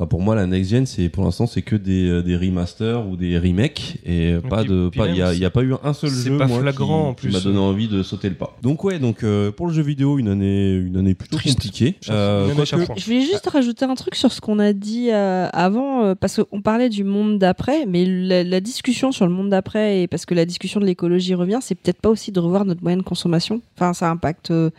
enfin, 0.03 0.07
pour 0.07 0.21
moi, 0.21 0.35
la 0.35 0.45
next 0.45 0.71
gen, 0.71 0.85
c'est, 0.85 1.09
pour 1.09 1.23
l'instant, 1.23 1.47
c'est 1.47 1.61
que 1.61 1.75
des, 1.75 2.07
euh, 2.09 2.21
des 2.21 2.35
remasters 2.35 3.07
ou 3.07 3.15
des 3.15 3.37
remakes 3.37 3.97
et 4.05 4.33
euh, 4.33 4.41
pas 4.41 4.61
puis- 4.61 4.69
de, 4.69 4.89
il 5.09 5.15
y 5.15 5.21
a, 5.21 5.33
y 5.33 5.45
a 5.45 5.49
pas 5.49 5.63
eu 5.63 5.73
un 5.83 5.93
seul 5.93 6.09
jeu, 6.09 6.37
pas 6.37 6.47
moi, 6.47 6.59
flagrant, 6.59 7.03
qui, 7.03 7.09
en 7.09 7.13
plus. 7.13 7.31
m'a 7.31 7.39
donné 7.39 7.57
envie 7.59 7.87
de 7.87 8.03
sauter 8.03 8.29
le 8.29 8.35
pas. 8.35 8.55
Donc, 8.61 8.83
ouais, 8.83 8.99
donc, 8.99 9.23
euh, 9.23 9.51
pour 9.51 9.67
le 9.67 9.73
jeu 9.73 9.81
vidéo, 9.81 10.19
une 10.19 10.27
année, 10.27 10.73
une 10.73 10.97
année 10.97 11.13
plutôt 11.15 11.37
Triste. 11.37 11.55
compliquée. 11.57 11.95
Euh. 12.09 12.49
Je 12.97 13.05
voulais 13.05 13.21
juste 13.21 13.47
rajouter 13.47 13.85
un 13.85 13.95
truc 13.95 14.15
sur 14.15 14.31
ce 14.31 14.41
qu'on 14.41 14.59
a 14.59 14.73
dit 14.73 15.09
euh, 15.11 15.47
avant, 15.53 16.03
euh, 16.05 16.15
parce 16.15 16.39
qu'on 16.43 16.61
parlait 16.61 16.89
du 16.89 17.03
monde 17.03 17.39
d'après, 17.39 17.85
mais 17.85 18.05
la, 18.05 18.43
la 18.43 18.59
discussion 18.61 19.11
sur 19.11 19.25
le 19.25 19.31
monde 19.33 19.49
d'après, 19.49 20.01
et 20.01 20.07
parce 20.07 20.25
que 20.25 20.33
la 20.33 20.45
discussion 20.45 20.79
de 20.79 20.85
l'écologie 20.85 21.33
revient, 21.35 21.59
c'est 21.61 21.75
peut-être 21.75 21.99
pas 22.01 22.09
aussi 22.09 22.31
de 22.31 22.39
revoir 22.39 22.65
notre 22.65 22.81
moyenne 22.81 22.99
de 22.99 23.03
consommation. 23.05 23.61
Enfin, 23.77 23.93
ça 23.93 24.09
impacte. 24.09 24.51
euh, 24.51 24.69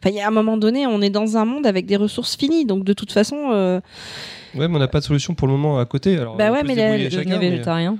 Enfin, 0.00 0.10
il 0.10 0.16
y 0.16 0.20
a 0.20 0.28
un 0.28 0.30
moment 0.32 0.56
donné, 0.56 0.86
on 0.86 1.00
est 1.02 1.10
dans 1.10 1.36
un 1.36 1.44
monde 1.44 1.66
avec 1.66 1.86
des 1.86 1.96
ressources 1.96 2.36
finies, 2.36 2.64
donc 2.64 2.84
de 2.84 2.92
toute 2.92 3.12
façon, 3.12 3.36
euh, 3.52 3.80
ouais, 4.54 4.68
mais 4.68 4.76
on 4.76 4.78
n'a 4.78 4.88
pas 4.88 5.00
de 5.00 5.04
solution 5.04 5.34
pour 5.34 5.46
le 5.48 5.54
moment 5.54 5.78
à 5.78 5.84
côté. 5.86 6.16
Alors, 6.16 6.36
Bah 6.36 6.50
ouais, 6.52 6.62
mais 6.64 6.78
euh, 6.78 6.96
végétarien. 7.38 7.96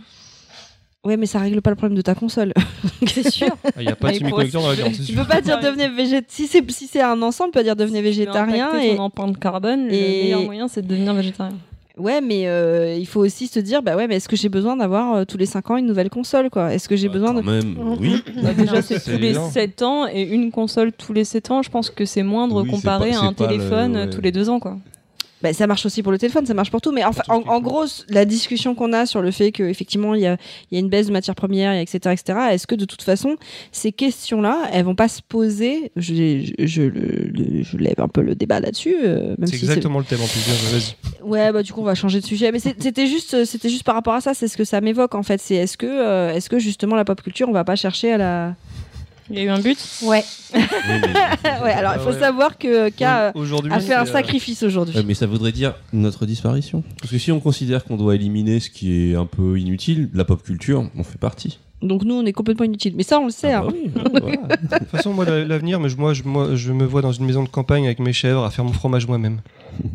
ouais, 1.05 1.17
mais 1.17 1.27
ça 1.27 1.39
règle 1.39 1.63
pas 1.63 1.71
le 1.71 1.77
problème 1.77 1.97
de 1.97 2.03
ta 2.03 2.15
console. 2.15 2.53
C'est 3.07 3.31
sûr. 3.31 3.49
ah, 3.65 3.71
Il 3.79 3.87
n'y 3.87 3.93
a 3.93 3.97
pas 3.97 4.11
de 4.13 4.17
semi-conducteur 4.19 4.63
dans 4.63 4.69
la 4.69 4.75
viande, 4.75 4.93
tu 4.93 5.13
peux 5.15 5.25
pas 5.25 5.41
dire 5.41 5.59
devenez 5.61 5.89
végétarien. 5.89 6.25
Si 6.29 6.47
c'est 6.47 6.71
si 6.71 6.87
c'est 6.87 7.03
un 7.03 7.21
ensemble, 7.23 7.53
tu 7.53 7.59
peux 7.59 7.65
dire 7.65 7.77
devenez 7.77 8.03
végétarien 8.03 8.79
et 8.81 8.93
et 8.93 8.97
ton 8.97 9.03
empreinte 9.05 9.39
carbone, 9.39 9.87
le 9.87 9.93
et- 9.95 10.23
meilleur 10.25 10.43
moyen 10.43 10.69
c'est 10.69 10.83
de 10.83 10.87
devenir 10.89 11.15
végétarien. 11.15 11.57
Ouais, 11.97 12.21
mais 12.21 12.47
euh, 12.47 12.95
il 12.97 13.07
faut 13.09 13.19
aussi 13.19 13.49
se 13.49 13.59
dire, 13.59 13.83
bah 13.83 13.97
ouais, 13.97 14.07
mais 14.07 14.15
est-ce 14.17 14.29
que 14.29 14.37
j'ai 14.37 14.49
besoin 14.49 14.77
d'avoir 14.77 15.15
euh, 15.17 15.25
tous 15.25 15.37
les 15.37 15.47
5 15.47 15.69
ans 15.73 15.77
une 15.79 15.87
nouvelle 15.87 16.11
console, 16.11 16.49
quoi? 16.49 16.73
Est-ce 16.73 16.89
que 16.89 16.95
j'ai 16.95 17.09
Bah, 17.09 17.15
besoin 17.15 17.35
de... 17.35 17.41
quand 17.41 17.51
même, 17.51 17.77
oui. 18.01 18.23
Bah, 18.41 18.55
déjà, 18.57 18.83
c'est 18.83 19.03
tous 19.03 19.19
les 19.19 19.31
évident. 19.31 19.51
7 19.51 19.83
ans 19.83 20.07
et 20.07 20.23
une 20.23 20.53
console 20.53 20.93
tous 20.93 21.13
les 21.13 21.25
7 21.25 21.51
ans. 21.51 21.61
Je 21.61 21.71
pense 21.71 21.91
que 21.91 22.05
c'est 22.05 22.23
moindre 22.23 22.63
Oui, 22.63 22.71
comparé 22.71 23.11
pas- 23.11 23.17
à 23.19 23.25
un 23.25 23.33
pas 23.33 23.47
le- 23.49 23.51
téléphone 23.57 23.97
ouais. 23.97 24.11
tous 24.11 24.21
les 24.21 24.31
2 24.31 24.49
ans. 24.49 24.61
Quoi. 24.61 24.77
Bah, 25.43 25.53
ça 25.53 25.67
marche 25.69 25.87
aussi 25.87 26.03
pour 26.03 26.11
le 26.11 26.19
téléphone, 26.19 26.47
ça 26.47 26.55
marche 26.55 26.71
pour 26.71 26.81
tout. 26.81 26.91
Mais 26.93 27.05
enfin, 27.05 27.23
en, 27.29 27.61
gros, 27.61 27.85
la 28.09 28.25
discussion 28.25 28.75
qu'on 28.75 28.93
a 28.93 29.07
sur 29.07 29.23
le 29.23 29.31
fait 29.31 29.53
qu'effectivement, 29.53 30.15
il 30.15 30.23
y 30.23 30.27
a, 30.27 30.37
il 30.71 30.75
y 30.75 30.77
a 30.79 30.81
une 30.81 30.89
baisse 30.89 31.07
de 31.07 31.13
matières 31.13 31.35
premières, 31.37 31.73
et 31.75 31.81
etc., 31.83 31.99
etc., 32.13 32.39
est-ce 32.53 32.67
que 32.67 32.75
de 32.75 32.85
toute 32.85 33.03
façon, 33.03 33.37
ces 33.71 33.93
questions-là, 33.93 34.69
elles 34.73 34.85
vont 34.85 34.95
pas 34.97 35.09
se 35.09 35.21
poser 35.23 35.93
Je, 35.97 36.15
je, 36.59 36.67
je, 36.67 36.83
le- 36.83 37.31
le- 37.33 37.63
je 37.63 37.77
lève 37.77 37.99
un 38.01 38.09
peu 38.09 38.21
le 38.23 38.35
débat 38.35 38.59
là-dessus. 38.61 38.97
euh, 39.05 39.35
C'est 39.45 39.57
si 39.57 39.65
exactement 39.65 39.99
le 40.01 40.05
thème 40.05 40.21
en 40.21 40.27
plus. 40.27 40.97
Ouais, 41.23 41.53
bah 41.53 41.63
du 41.63 41.73
coup 41.73 41.81
on 41.83 41.85
va 41.85 41.95
changer 41.95 42.21
de 42.21 42.27
sujet. 42.27 42.51
Mais 42.53 42.59
c'était 42.59 43.07
juste, 43.07 43.45
c'était 43.45 43.69
juste 43.69 43.85
par 43.85 43.95
rapport 43.95 44.15
à 44.15 44.21
ça. 44.21 44.35
C'est 44.35 44.49
ce 44.49 44.57
que 44.57 44.65
ça 44.65 44.81
m'évoque 44.81 45.15
en 45.15 45.23
fait. 45.23 45.41
C'est 45.41 45.55
est-ce 45.57 45.77
que, 45.77 45.87
euh, 45.87 46.33
est-ce 46.35 46.49
que 46.51 46.59
justement 46.59 46.97
la 46.97 47.05
pop 47.05 47.21
culture, 47.23 47.49
on 47.49 47.53
va 47.53 47.65
pas 47.65 47.77
chercher 47.77 48.13
à 48.13 48.19
la. 48.19 48.55
Il 49.31 49.37
y 49.39 49.41
a 49.41 49.45
eu 49.45 49.49
un 49.49 49.59
but 49.61 49.79
Ouais. 50.03 50.25
Oui, 50.55 50.61
mais- 50.89 50.99
ouais. 51.63 51.73
Alors 51.73 51.93
il 51.97 52.01
faut 52.01 52.11
Ouais. 52.11 52.19
savoir 52.19 52.57
que 52.59 52.89
K 52.91 53.03
a 53.03 53.33
fait 53.81 53.95
un 53.95 54.03
euh, 54.03 54.07
sacrifice 54.07 54.63
aujourd'hui. 54.63 54.97
Ouais, 54.97 55.03
mais 55.03 55.15
ça 55.15 55.27
voudrait 55.27 55.53
dire 55.53 55.75
notre 55.93 56.25
disparition. 56.27 56.83
Parce 57.01 57.11
que 57.11 57.19
si 57.19 57.31
on 57.33 57.41
considère 57.41 57.85
qu'on 57.85 57.97
doit 57.97 58.15
éliminer 58.15 58.61
ce 58.61 58.71
qui 58.71 59.11
est 59.11 59.15
un 59.17 59.27
peu 59.27 59.59
inutile, 59.59 60.09
la 60.15 60.25
pop 60.25 60.43
culture, 60.43 60.89
on 60.97 61.05
fait 61.05 61.19
partie. 61.19 61.59
Donc 61.81 62.03
nous 62.05 62.15
on 62.15 62.25
est 62.27 62.33
complètement 62.33 62.65
inutile. 62.65 62.95
Mais 62.97 63.03
ça 63.05 63.21
on 63.21 63.27
le 63.27 63.31
sait. 63.31 63.53
Ah 63.53 63.63
hein. 63.65 63.69
bah 64.13 64.21
oui, 64.25 64.37
voilà. 64.41 64.57
De 64.57 64.79
toute 64.79 64.89
façon, 64.89 65.13
moi, 65.13 65.25
la- 65.25 65.45
l'avenir, 65.45 65.79
mais 65.79 65.89
je, 65.89 65.97
moi, 65.97 66.13
je, 66.13 66.23
moi, 66.25 66.55
je 66.55 66.73
me 66.73 66.85
vois 66.85 67.03
dans 67.03 67.13
une 67.13 67.25
maison 67.25 67.45
de 67.45 67.49
campagne 67.49 67.87
avec 67.87 67.99
mes 68.01 68.13
chèvres 68.13 68.45
à 68.45 68.51
faire 68.51 68.65
mon 68.65 68.73
fromage 68.73 69.07
moi-même. 69.07 69.41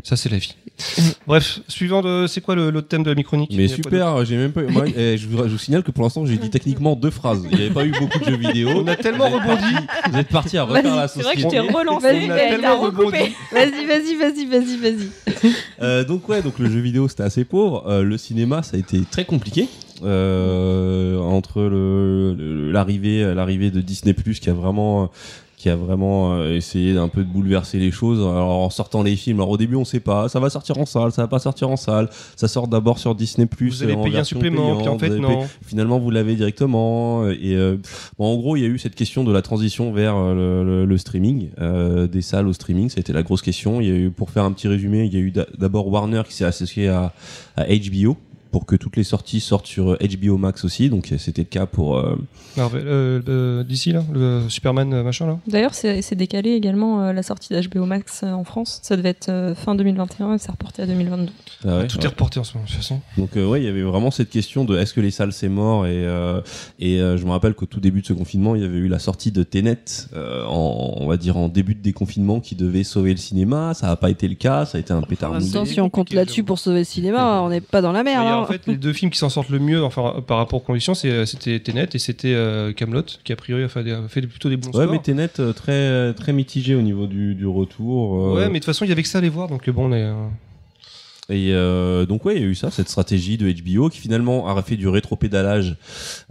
Ça, 0.04 0.16
c'est 0.16 0.30
la 0.30 0.38
vie. 0.38 0.56
Bref, 1.28 1.60
suivant 1.68 2.02
de. 2.02 2.26
C'est 2.28 2.40
quoi 2.42 2.56
le- 2.56 2.70
l'autre 2.70 2.88
thème 2.88 3.04
de 3.04 3.10
la 3.10 3.16
micronique 3.16 3.52
Mais 3.56 3.68
super, 3.68 4.24
j'ai 4.24 4.38
même 4.38 4.52
pas. 4.54 4.62
moi, 4.64 4.86
eh, 4.96 5.18
je, 5.18 5.28
vous, 5.28 5.38
je 5.44 5.50
vous 5.50 5.58
signale 5.58 5.84
que 5.84 5.92
pour 5.92 6.04
l'instant, 6.04 6.26
j'ai 6.26 6.38
dit 6.38 6.50
techniquement 6.50 6.96
deux 6.96 7.10
phrases. 7.12 7.46
Il 7.52 7.58
n'y 7.58 7.66
avait 7.66 7.74
pas 7.74 7.86
eu 7.86 7.92
beaucoup 7.92 8.18
de 8.20 8.26
jeux 8.26 8.38
vidéo. 8.38 8.70
On 8.76 8.88
a 8.88 8.96
tellement 8.96 9.30
Vous 9.30 9.38
rebondi. 9.40 9.62
parti- 9.74 10.12
Vous 10.12 10.18
êtes 10.20 10.30
parti 10.30 10.58
à 10.58 10.64
refaire 10.64 10.96
la 10.96 11.08
C'est 11.10 11.22
vrai 11.22 11.34
que 11.36 11.40
je 11.42 11.44
société. 11.44 11.68
t'ai 11.68 11.74
relancé. 11.74 12.08
Vas-y, 12.08 12.26
On 12.28 12.32
a 12.32 12.36
mais 12.58 12.68
rebondi. 12.76 13.18
Vas-y, 13.52 13.86
vas-y, 13.86 14.16
vas-y, 14.16 14.46
vas-y, 14.46 14.78
vas-y. 14.78 15.52
Euh, 15.82 16.04
donc 16.06 16.30
ouais, 16.30 16.42
donc 16.42 16.60
le 16.60 16.70
jeu 16.72 16.80
vidéo 16.80 17.08
c'était 17.10 17.24
assez 17.24 17.44
pauvre. 17.44 17.84
Euh, 17.88 18.04
le 18.04 18.18
cinéma 18.18 18.64
ça 18.64 18.78
a 18.78 18.80
été 18.80 19.02
très 19.12 19.26
compliqué 19.26 19.68
euh, 20.06 21.18
entre 21.20 21.62
le- 21.62 22.34
le- 22.38 22.72
l'arrivée 22.72 23.34
l'arrivée 23.34 23.72
de 23.72 23.82
Disney 23.82 24.14
Plus 24.14 24.40
qui 24.40 24.50
a 24.50 24.54
vraiment 24.54 25.10
qui 25.58 25.70
a 25.70 25.78
vraiment 25.78 26.34
euh, 26.34 26.58
essayé 26.58 26.94
d'un 26.94 27.08
peu 27.08 27.24
de 27.24 27.30
bouleverser 27.30 27.80
les 27.80 27.90
choses. 27.92 28.20
Alors 28.20 28.50
en 28.60 28.70
sortant 28.70 29.02
les 29.02 29.16
films 29.16 29.38
alors 29.38 29.52
au 29.52 29.56
début 29.58 29.76
on 29.78 29.86
sait 29.86 30.02
pas. 30.02 30.28
Ça 30.28 30.42
va 30.42 30.50
sortir 30.50 30.78
en 30.78 30.86
salle 30.86 31.14
ça 31.14 31.22
va 31.22 31.30
pas 31.30 31.40
sortir 31.40 31.70
en 31.70 31.78
salle. 31.78 32.10
Ça 32.36 32.50
sort 32.50 32.68
d'abord 32.68 33.00
sur 33.00 33.16
Disney 33.16 33.46
Plus 33.48 33.78
Vous 33.78 33.84
allez 33.84 33.94
en 33.94 34.04
payer 34.04 34.18
un 34.18 34.24
supplément, 34.26 34.76
puis 34.78 34.90
en 34.90 35.00
fait, 35.00 35.10
non. 35.20 35.28
payer- 35.30 35.46
finalement 35.66 36.00
vous 36.00 36.12
l'avez 36.12 36.36
directement 36.36 37.30
et 37.30 37.56
euh, 37.56 37.78
bon, 38.20 38.26
en 38.26 38.36
gros 38.36 38.58
il 38.58 38.62
y 38.64 38.66
a 38.66 38.68
eu 38.68 38.78
cette 38.78 38.96
question 38.96 39.24
de 39.24 39.32
la 39.32 39.42
transition 39.42 39.94
vers 39.94 40.18
euh, 40.18 40.34
le, 40.64 40.66
le- 40.82 40.86
le 40.86 40.98
streaming 40.98 41.50
euh, 41.62 42.08
des 42.08 42.22
salles 42.22 42.48
au 42.50 42.54
streaming. 42.54 42.90
Ça 42.90 42.96
a 42.98 43.00
été 43.00 43.14
la 43.14 43.24
grosse 43.24 43.42
question. 43.42 43.80
Il 43.80 43.88
y 43.88 43.92
a 43.92 43.96
eu 43.96 44.10
pour 44.12 44.32
faire 44.32 44.44
un 44.44 44.52
petit 44.52 44.68
résumé 44.68 45.06
il 45.06 45.14
y 45.14 45.18
a 45.18 45.22
eu 45.22 45.32
d'a- 45.32 45.48
d'abord 45.58 45.88
Warner 45.88 46.24
qui 46.28 46.34
s'est 46.34 46.44
associé 46.46 46.90
à, 46.90 47.14
à 47.56 47.64
HBO 47.68 48.18
pour 48.54 48.66
que 48.66 48.78
toutes 48.78 48.96
les 48.96 49.04
sorties 49.04 49.42
sortent 49.42 49.68
sur 49.68 49.92
euh, 49.94 49.98
HBO 49.98 50.38
Max 50.38 50.64
aussi 50.64 50.90
donc 50.90 51.12
euh, 51.12 51.18
c'était 51.18 51.42
le 51.42 51.48
cas 51.50 51.66
pour 51.66 51.98
euh, 51.98 52.16
Marvel, 52.56 52.84
euh, 52.86 53.22
euh, 53.28 53.64
d'ici, 53.64 53.92
là, 53.92 54.04
le 54.14 54.44
Superman 54.48 54.94
euh, 54.94 55.04
machin, 55.04 55.26
là. 55.26 55.40
D'ailleurs, 55.48 55.74
c'est 55.74 56.16
décalé 56.16 56.52
également 56.52 57.02
euh, 57.02 57.12
la 57.14 57.24
sortie 57.24 57.52
d'HBO 57.52 57.86
Max 57.86 58.22
euh, 58.24 58.32
en 58.32 58.44
France. 58.44 58.80
Ça 58.84 58.96
devait 58.96 59.10
être 59.10 59.30
euh, 59.30 59.56
fin 59.56 59.74
2021 59.74 60.36
et 60.36 60.38
c'est 60.38 60.52
reporté 60.52 60.84
à 60.84 60.86
2022. 60.86 61.32
ah 61.66 61.78
ouais, 61.80 61.88
Tout 61.88 61.98
ouais. 61.98 62.04
est 62.06 62.08
reporté 62.08 62.40
en 62.40 62.44
ce 62.44 62.54
moment, 62.54 62.66
de 62.66 62.70
toute 62.70 62.78
façon. 62.80 63.02
Donc 63.18 63.36
euh, 63.38 63.48
ouais, 63.48 63.60
il 63.62 63.66
y 63.66 63.68
avait 63.68 63.82
vraiment 63.82 64.12
cette 64.12 64.30
question 64.30 64.66
de 64.66 64.78
est-ce 64.78 64.94
que 64.94 65.02
les 65.02 65.10
salles 65.10 65.34
c'est 65.34 65.50
mort 65.50 65.88
et 65.88 66.06
euh, 66.06 66.42
et 66.80 67.00
euh, 67.02 67.18
je 67.18 67.26
me 67.26 67.32
rappelle 67.32 67.56
qu'au 67.56 67.66
tout 67.66 67.80
début 67.80 68.02
de 68.02 68.06
ce 68.06 68.14
confinement, 68.14 68.56
il 68.56 68.62
y 68.62 68.66
avait 68.66 68.78
eu 68.78 68.88
la 68.88 69.00
sortie 69.00 69.32
de 69.32 69.42
Tenet 69.42 69.80
euh, 70.14 70.46
en 70.46 70.94
on 71.00 71.08
va 71.08 71.18
dire 71.18 71.38
en 71.38 71.48
début 71.48 71.74
de 71.74 71.82
déconfinement 71.82 72.40
qui 72.40 72.54
devait 72.56 72.84
sauver 72.84 73.12
le 73.12 73.18
cinéma, 73.18 73.74
ça 73.74 73.88
n'a 73.88 73.96
pas 73.96 74.12
été 74.12 74.28
le 74.28 74.36
cas, 74.36 74.66
ça 74.66 74.78
a 74.78 74.82
été 74.82 74.94
un 74.94 75.02
pétard 75.02 75.32
En 75.32 75.34
même 75.34 75.42
mouillé. 75.42 75.54
temps, 75.54 75.66
si 75.66 75.82
on 75.82 75.90
compte 75.90 76.14
là-dessus 76.14 76.44
pour 76.44 76.60
sauver 76.60 76.80
le 76.80 76.84
cinéma, 76.86 77.42
on 77.42 77.50
n'est 77.50 77.62
pas 77.62 77.82
dans 77.82 77.92
la 77.92 78.04
merde. 78.04 78.43
En 78.44 78.48
fait, 78.48 78.68
les 78.68 78.78
deux 78.78 78.94
films 78.94 79.12
qui 79.12 79.18
s'en 79.18 79.30
sortent 79.30 79.50
le 79.50 79.60
mieux, 79.60 79.84
enfin, 79.84 80.22
par 80.26 80.38
rapport 80.38 80.62
aux 80.62 80.66
conditions, 80.66 80.94
c'est- 80.94 81.26
c'était 81.26 81.60
Tenet 81.60 81.88
et 81.94 82.00
c'était 82.00 82.34
euh, 82.34 82.72
Camelot, 82.74 83.04
qui 83.24 83.34
a 83.34 83.36
priori 83.36 83.64
a 83.64 83.68
fait, 83.70 83.84
des- 83.84 83.92
a 83.92 84.08
fait 84.08 84.22
plutôt 84.22 84.50
des 84.50 84.58
bons 84.58 84.68
Ouais, 84.70 84.84
scores. 84.84 84.92
mais 84.92 85.00
Tenet 85.00 85.30
euh, 85.40 85.54
très 85.54 86.14
très 86.14 86.34
mitigé 86.34 86.76
au 86.76 86.82
niveau 86.82 87.08
du, 87.08 87.36
du 87.36 87.46
retour. 87.48 88.16
euh, 88.16 88.36
Ouais, 88.36 88.48
mais 88.48 88.54
de 88.54 88.54
toute 88.60 88.66
façon, 88.66 88.86
il 88.86 88.90
y 88.90 88.92
avait 88.92 89.04
que 89.04 89.10
ça 89.10 89.18
à 89.18 89.22
aller 89.22 89.30
voir, 89.30 89.48
donc 89.48 89.68
euh, 89.68 89.72
bon, 89.72 89.90
on 89.90 89.94
est. 89.94 90.12
Et 91.34 91.52
euh, 91.52 92.06
donc 92.06 92.26
ouais, 92.26 92.36
il 92.36 92.42
y 92.42 92.46
a 92.46 92.48
eu 92.48 92.54
ça, 92.56 92.70
cette 92.70 92.90
stratégie 92.90 93.38
de 93.38 93.52
HBO 93.52 93.90
qui 93.90 94.00
finalement 94.00 94.48
a 94.48 94.62
fait 94.62 94.76
du 94.78 94.88
rétropédalage 94.88 95.78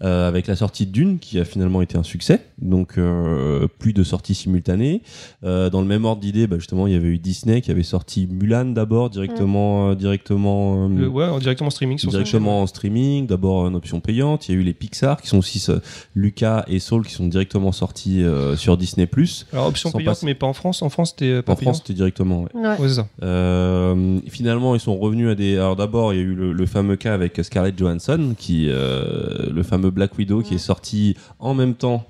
euh, 0.02 0.28
avec 0.28 0.46
la 0.46 0.54
sortie 0.54 0.86
de 0.86 0.92
Dune, 0.92 1.18
qui 1.18 1.38
a 1.40 1.44
finalement 1.44 1.82
été 1.82 1.98
un 1.98 2.02
succès. 2.04 2.40
Donc 2.60 2.98
euh, 2.98 3.66
plus 3.78 3.92
de 3.92 4.04
sorties 4.04 4.34
simultanées. 4.34 5.02
Euh, 5.44 5.70
dans 5.70 5.80
le 5.80 5.86
même 5.88 6.04
ordre 6.04 6.20
d'idée, 6.22 6.46
bah, 6.46 6.56
justement, 6.58 6.86
il 6.86 6.92
y 6.92 6.96
avait 6.96 7.08
eu 7.08 7.18
Disney 7.18 7.60
qui 7.62 7.70
avait 7.72 7.82
sorti 7.82 8.28
Mulan 8.30 8.66
d'abord 8.66 9.10
directement, 9.10 9.90
euh, 9.90 9.94
directement. 9.96 10.86
euh, 10.86 11.00
Le- 11.00 11.08
ouais, 11.08 11.24
en 11.26 11.38
directement 11.40 11.70
streaming 11.70 11.98
sur 11.98 12.10
directement 12.10 12.62
en 12.62 12.66
streaming, 12.66 13.26
d'abord 13.26 13.56
en 13.64 13.74
option 13.74 14.00
payante. 14.00 14.48
Il 14.48 14.54
y 14.54 14.58
a 14.58 14.60
eu 14.60 14.64
les 14.64 14.72
Pixar 14.74 15.20
qui 15.20 15.26
sont 15.28 15.38
aussi 15.38 15.64
euh, 15.68 15.78
Lucas 16.14 16.64
et 16.68 16.78
Soul 16.78 17.04
qui 17.06 17.12
sont 17.14 17.26
directement 17.26 17.72
sortis 17.72 18.22
euh, 18.22 18.56
sur 18.56 18.76
Disney+. 18.76 19.08
Alors 19.52 19.66
option 19.66 19.90
payante, 19.90 20.14
passer- 20.14 20.26
mais 20.26 20.34
pas 20.34 20.46
en 20.46 20.52
France. 20.52 20.82
En 20.82 20.88
France, 20.90 21.10
c'était 21.10 21.42
pas 21.42 21.52
En 21.52 21.56
payant. 21.56 21.72
France, 21.72 21.82
c'était 21.84 21.94
directement. 21.94 22.42
ouais. 22.42 22.48
Ouais. 22.54 22.68
Ouais, 22.68 22.76
c'est 22.88 22.94
ça. 22.94 23.08
Euh, 23.22 24.18
finalement, 24.28 24.74
ils 24.74 24.80
sont 24.80 24.91
revenus 24.98 25.28
à 25.30 25.34
des. 25.34 25.56
Alors 25.56 25.76
d'abord, 25.76 26.12
il 26.12 26.16
y 26.16 26.20
a 26.20 26.24
eu 26.24 26.34
le, 26.34 26.52
le 26.52 26.66
fameux 26.66 26.96
cas 26.96 27.14
avec 27.14 27.38
Scarlett 27.42 27.78
Johansson, 27.78 28.34
qui 28.38 28.66
euh, 28.68 29.50
le 29.52 29.62
fameux 29.62 29.90
Black 29.90 30.16
Widow, 30.18 30.42
qui 30.42 30.54
est 30.54 30.58
sorti 30.58 31.16
en 31.38 31.54
même 31.54 31.74
temps 31.74 32.06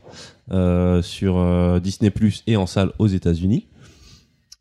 euh, 0.52 1.02
sur 1.02 1.38
euh, 1.38 1.80
Disney 1.80 2.10
Plus 2.10 2.42
et 2.46 2.56
en 2.56 2.66
salle 2.66 2.90
aux 2.98 3.06
États-Unis. 3.08 3.66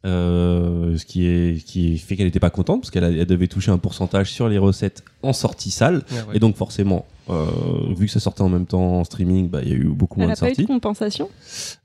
Euh, 0.03 0.97
ce 0.97 1.05
qui 1.05 1.27
est 1.27 1.63
qui 1.63 1.99
fait 1.99 2.15
qu'elle 2.15 2.25
n'était 2.25 2.39
pas 2.39 2.49
contente 2.49 2.81
parce 2.81 2.89
qu'elle 2.89 3.23
devait 3.27 3.47
toucher 3.47 3.69
un 3.69 3.77
pourcentage 3.77 4.31
sur 4.31 4.49
les 4.49 4.57
recettes 4.57 5.03
en 5.21 5.31
sortie 5.31 5.69
salle 5.69 5.97
Ouais, 6.11 6.17
ouais. 6.29 6.35
et 6.37 6.39
donc 6.39 6.55
forcément 6.55 7.05
vu 7.29 8.05
que 8.07 8.11
ça 8.11 8.19
sortait 8.19 8.41
en 8.41 8.49
même 8.49 8.65
temps 8.65 8.99
en 8.99 9.03
streaming 9.03 9.49
bah 9.49 9.59
il 9.63 9.69
y 9.69 9.71
a 9.71 9.75
eu 9.75 9.85
beaucoup 9.85 10.19
Elle 10.19 10.25
moins 10.27 10.33
a 10.33 10.35
de 10.35 10.39
pas 10.39 10.47
eu 10.47 10.49
sorties 10.49 10.63
de 10.63 10.67
compensation? 10.67 11.29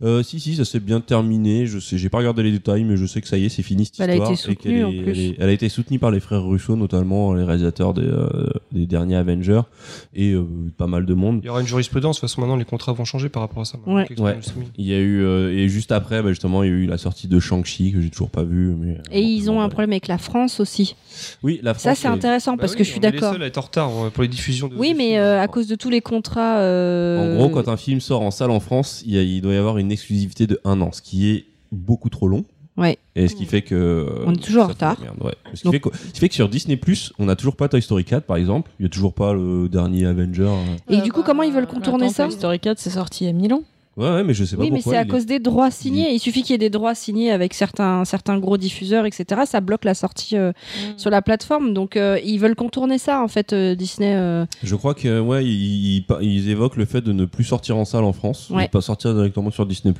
Euh, 0.02 0.22
si, 0.22 0.40
si, 0.40 0.56
ça 0.56 0.64
s'est 0.64 0.80
bien 0.80 1.00
terminé. 1.00 1.66
Je 1.66 1.78
sais, 1.78 1.98
j'ai 1.98 2.08
pas 2.08 2.18
regardé 2.18 2.42
les 2.42 2.52
détails, 2.52 2.84
mais 2.84 2.96
je 2.96 3.06
sais 3.06 3.20
que 3.20 3.28
ça 3.28 3.36
y 3.38 3.44
est, 3.44 3.48
c'est 3.48 3.62
fini 3.62 3.84
cette 3.86 4.00
Elle 4.00 4.10
a 4.10 4.14
histoire. 4.14 4.32
été 4.32 4.50
et 4.52 4.56
qu'elle 4.56 4.72
soutenue, 4.72 4.84
en 4.84 4.90
est- 4.90 5.02
plus. 5.02 5.10
Elle, 5.12 5.18
est- 5.20 5.36
elle 5.38 5.48
a 5.48 5.52
été 5.52 5.68
soutenue 5.68 5.98
par 5.98 6.10
les 6.10 6.20
frères 6.20 6.44
Russo, 6.44 6.74
notamment 6.76 7.34
les 7.34 7.44
réalisateurs 7.44 7.94
des, 7.94 8.02
euh, 8.02 8.28
des 8.72 8.86
derniers 8.86 9.16
Avengers 9.16 9.62
et 10.14 10.32
euh, 10.32 10.44
pas 10.76 10.86
mal 10.86 11.06
de 11.06 11.14
monde. 11.14 11.40
Il 11.42 11.46
y 11.46 11.50
aura 11.50 11.60
une 11.60 11.66
jurisprudence. 11.66 12.16
De 12.16 12.20
toute 12.20 12.28
façon, 12.30 12.40
maintenant, 12.40 12.56
les 12.56 12.64
contrats 12.64 12.92
vont 12.92 13.04
changer 13.04 13.28
par 13.28 13.42
rapport 13.42 13.62
à 13.62 13.64
ça. 13.64 13.78
Ouais. 13.86 14.06
Il 14.78 14.86
y 14.86 14.92
a 14.94 14.98
eu 14.98 15.22
euh, 15.22 15.52
et 15.52 15.68
juste 15.68 15.92
après, 15.92 16.22
bah, 16.22 16.30
justement, 16.30 16.62
il 16.62 16.68
y 16.70 16.72
a 16.72 16.74
eu 16.74 16.86
la 16.86 16.98
sortie 16.98 17.28
de 17.28 17.38
Shang-Chi 17.38 17.92
que 17.92 18.00
j'ai 18.00 18.10
toujours 18.10 18.30
pas 18.30 18.42
vu. 18.44 18.74
Mais 18.74 18.94
euh, 18.94 19.02
Et 19.12 19.20
ils 19.22 19.50
ont 19.50 19.54
bon, 19.54 19.60
un 19.60 19.64
bah, 19.64 19.70
problème 19.70 19.90
avec 19.92 20.08
la 20.08 20.18
France 20.18 20.60
aussi. 20.60 20.96
Oui, 21.42 21.60
la 21.62 21.74
France. 21.74 21.82
Ça, 21.84 21.94
c'est 21.94 22.08
est- 22.08 22.10
intéressant 22.10 22.52
Bah 22.52 22.58
parce 22.62 22.72
oui, 22.72 22.78
que 22.78 22.84
je 22.84 22.90
suis 22.90 22.98
on 23.00 23.02
est 23.02 23.06
les 23.10 23.12
d'accord. 23.18 23.32
seuls 23.32 23.42
à 23.42 23.46
être 23.46 23.58
en 23.58 23.62
retard 23.62 23.90
euh, 24.06 24.10
pour 24.10 24.22
les 24.22 24.28
diffusions. 24.28 24.68
De, 24.68 24.74
Oui, 24.76 24.94
mais. 24.96 25.18
Euh, 25.26 25.42
à 25.42 25.48
cause 25.48 25.66
de 25.66 25.74
tous 25.74 25.90
les 25.90 26.00
contrats. 26.00 26.58
euh, 26.58 27.34
En 27.34 27.36
gros, 27.36 27.48
quand 27.50 27.68
un 27.68 27.76
film 27.76 28.00
sort 28.00 28.22
en 28.22 28.30
salle 28.30 28.50
en 28.50 28.60
France, 28.60 29.02
il, 29.06 29.14
y 29.14 29.18
a- 29.18 29.22
il 29.22 29.40
doit 29.40 29.54
y 29.54 29.56
avoir 29.56 29.78
une 29.78 29.90
exclusivité 29.92 30.46
de 30.46 30.60
un 30.64 30.80
an, 30.80 30.90
ce 30.92 31.02
qui 31.02 31.30
est 31.30 31.44
beaucoup 31.72 32.08
trop 32.10 32.28
long. 32.28 32.44
Ouais. 32.76 32.98
Et 33.14 33.26
ce 33.26 33.34
qui 33.34 33.46
fait 33.46 33.62
que. 33.62 34.06
On 34.26 34.34
est 34.34 34.42
toujours 34.42 34.64
en 34.64 34.68
retard. 34.68 35.00
merde, 35.00 35.16
ouais. 35.22 35.32
Ce 35.54 35.60
qui, 35.60 35.64
Donc- 35.64 35.72
fait 35.72 35.80
que, 35.80 35.88
ce 35.96 36.12
qui 36.12 36.20
fait 36.20 36.28
que 36.28 36.34
sur 36.34 36.48
Disney, 36.50 36.78
on 37.18 37.24
n'a 37.24 37.34
toujours 37.34 37.56
pas 37.56 37.68
Toy 37.68 37.80
Story 37.80 38.04
4, 38.04 38.24
par 38.24 38.36
exemple. 38.36 38.70
Il 38.78 38.82
n'y 38.82 38.86
a 38.86 38.90
toujours 38.90 39.14
pas 39.14 39.32
le 39.32 39.68
dernier 39.70 40.04
Avenger. 40.04 40.42
euh. 40.42 40.76
Et 40.90 41.00
du 41.00 41.10
coup, 41.10 41.22
comment 41.22 41.42
ils 41.42 41.52
veulent 41.54 41.66
contourner 41.66 42.04
Attends, 42.06 42.12
ça 42.14 42.24
Toy 42.24 42.32
Story 42.32 42.60
4, 42.60 42.78
c'est 42.78 42.90
sorti 42.90 43.24
il 43.24 43.26
y 43.28 43.30
a 43.30 43.32
1000 43.32 43.54
ans. 43.54 43.62
Ouais, 43.96 44.10
ouais, 44.10 44.24
mais 44.24 44.34
je 44.34 44.44
sais 44.44 44.56
pas 44.56 44.62
Oui, 44.62 44.70
mais 44.70 44.76
pourquoi. 44.78 44.92
c'est 44.92 44.98
à 44.98 45.02
est- 45.02 45.06
cause 45.06 45.24
des 45.24 45.38
droits 45.38 45.70
signés. 45.70 46.12
Il 46.12 46.18
suffit 46.18 46.42
qu'il 46.42 46.50
y 46.50 46.54
ait 46.54 46.58
des 46.58 46.68
droits 46.68 46.94
signés 46.94 47.30
avec 47.30 47.54
certains, 47.54 48.04
certains 48.04 48.36
gros 48.38 48.58
diffuseurs, 48.58 49.06
etc. 49.06 49.42
Ça 49.46 49.62
bloque 49.62 49.84
la 49.86 49.94
sortie 49.94 50.36
euh, 50.36 50.52
sur 50.98 51.08
la 51.08 51.22
plateforme. 51.22 51.72
Donc, 51.72 51.96
euh, 51.96 52.18
ils 52.22 52.36
veulent 52.38 52.56
contourner 52.56 52.98
ça, 52.98 53.22
en 53.22 53.28
fait, 53.28 53.54
euh, 53.54 53.74
Disney. 53.74 54.14
euh. 54.14 54.44
Je 54.62 54.74
crois 54.76 54.92
que 54.94 55.18
ouais, 55.20 55.44
ils, 55.46 55.96
ils, 55.98 56.04
ils 56.20 56.48
évoquent 56.50 56.76
le 56.76 56.84
fait 56.84 57.00
de 57.00 57.12
ne 57.12 57.24
plus 57.24 57.44
sortir 57.44 57.78
en 57.78 57.86
salle 57.86 58.04
en 58.04 58.12
France, 58.12 58.48
Ouais. 58.50 58.66
de 58.66 58.70
pas 58.70 58.82
sortir 58.82 59.14
directement 59.14 59.50
sur 59.50 59.64
Disney+. 59.64 59.94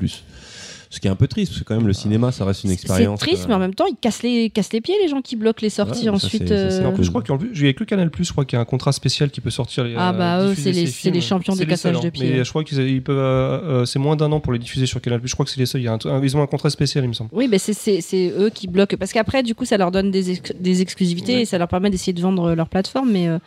Ce 0.90 1.00
qui 1.00 1.08
est 1.08 1.10
un 1.10 1.16
peu 1.16 1.26
triste, 1.26 1.52
parce 1.52 1.62
que 1.62 1.66
quand 1.68 1.76
même 1.76 1.86
le 1.86 1.92
cinéma, 1.92 2.32
ça 2.32 2.44
reste 2.44 2.64
une 2.64 2.70
C'est 2.70 2.74
expérience. 2.74 3.18
triste, 3.20 3.44
euh, 3.44 3.48
mais 3.48 3.54
en 3.54 3.58
même 3.58 3.74
temps, 3.74 3.86
ils 3.88 3.96
cassent 3.96 4.22
les, 4.22 4.50
cassent 4.50 4.72
les 4.72 4.80
pieds, 4.80 4.94
les 5.02 5.08
gens 5.08 5.20
qui 5.20 5.36
bloquent 5.36 5.60
les 5.62 5.70
sorties 5.70 6.04
Ouais, 6.04 6.08
ensuite. 6.14 6.46
c'est- 6.48 6.70
ça, 6.70 6.70
c'est 6.78 6.84
euh, 6.84 6.90
peu- 6.92 7.02
Je 7.02 7.10
crois 7.10 7.22
qu'en 7.22 7.38
plus, 7.38 7.50
il 7.54 7.66
y 7.66 7.68
a 7.68 7.72
que 7.72 7.84
Canal 7.84 8.10
Plus, 8.10 8.24
je 8.24 8.32
crois 8.32 8.44
qu'il 8.44 8.56
y 8.56 8.58
a 8.58 8.62
un 8.62 8.64
contrat 8.66 8.92
spécial 8.92 9.30
qui 9.30 9.40
peut 9.40 9.50
sortir. 9.50 9.84
Les, 9.84 9.94
Ah 9.96 10.10
euh, 10.10 10.12
bah, 10.12 10.42
eux, 10.44 10.54
c'est 10.56 10.72
les- 10.72 10.86
c'est 10.86 11.10
les 11.10 11.20
champions 11.20 11.52
C'est 11.54 11.60
des 11.60 11.64
les 11.64 11.70
cassages 11.70 11.94
seuls, 11.94 12.02
de 12.02 12.08
hein. 12.08 12.10
pieds. 12.10 12.30
Mais 12.30 12.44
je 12.44 12.50
crois 12.50 12.62
qu'ils 12.64 12.78
ils 12.80 13.02
peuvent, 13.02 13.16
euh, 13.18 13.84
c'est 13.84 13.98
moins 13.98 14.16
d'un 14.16 14.30
an 14.32 14.40
pour 14.40 14.52
les 14.52 14.58
diffuser 14.58 14.86
sur 14.86 15.00
Canal 15.00 15.20
Plus. 15.20 15.28
Je 15.28 15.34
crois 15.34 15.44
que 15.44 15.50
c'est 15.50 15.60
les 15.60 15.66
seuls. 15.66 15.80
Il 15.80 15.84
y 15.84 15.88
a 15.88 15.92
un, 15.92 15.98
un- 16.04 16.22
ils 16.22 16.36
ont 16.36 16.42
un 16.42 16.46
contrat 16.46 16.70
spécial, 16.70 17.04
il 17.04 17.08
me 17.08 17.12
semble. 17.14 17.30
Oui, 17.32 17.48
mais 17.50 17.58
c'est- 17.58 17.72
c'est 17.72 18.00
c'est 18.00 18.32
eux 18.38 18.50
qui 18.50 18.66
bloquent. 18.68 18.96
Parce 18.96 19.12
qu'après, 19.12 19.42
du 19.42 19.54
coup, 19.54 19.64
ça 19.64 19.76
leur 19.76 19.90
donne 19.90 20.10
des, 20.10 20.30
ex- 20.30 20.52
des 20.58 20.82
exclusivités 20.82 21.34
Ouais. 21.36 21.42
et 21.42 21.44
ça 21.46 21.58
leur 21.58 21.68
permet 21.68 21.90
d'essayer 21.90 22.12
de 22.12 22.20
vendre 22.20 22.54
leur 22.54 22.68
plateforme. 22.68 23.10
Mais 23.10 23.28
euh, 23.28 23.38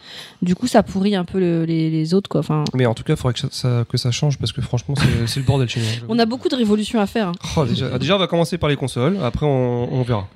du 0.41 0.55
coup, 0.55 0.67
ça 0.67 0.83
pourrit 0.83 1.15
un 1.15 1.25
peu 1.25 1.39
le- 1.39 1.65
les, 1.65 1.89
les 1.89 2.13
autres. 2.13 2.29
Quoi. 2.29 2.41
Enfin, 2.41 2.63
Mais 2.75 2.85
en 2.85 2.93
tout 2.93 3.03
cas, 3.03 3.13
il 3.13 3.17
faudrait 3.17 3.33
que 3.33 3.39
ça, 3.39 3.47
ça- 3.51 3.85
que 3.89 3.97
ça 3.97 4.11
change 4.11 4.37
parce 4.37 4.51
que 4.51 4.61
franchement, 4.61 4.95
c'est 4.97 5.27
c'est 5.27 5.39
le 5.39 5.45
bordel 5.45 5.69
chez 5.69 5.79
nous. 5.79 5.85
hein, 5.85 6.05
on 6.09 6.19
a 6.19 6.25
beaucoup 6.25 6.49
de 6.49 6.55
révolutions 6.55 6.99
à 6.99 7.05
faire. 7.07 7.28
Hein. 7.29 7.49
Oh, 7.57 7.65
déjà, 7.65 7.97
déjà, 7.99 8.15
on 8.15 8.19
va 8.19 8.27
commencer 8.27 8.57
par 8.57 8.69
les 8.69 8.75
consoles. 8.75 9.17
Après, 9.23 9.45
on, 9.45 9.93
on 9.93 10.01
verra. 10.03 10.27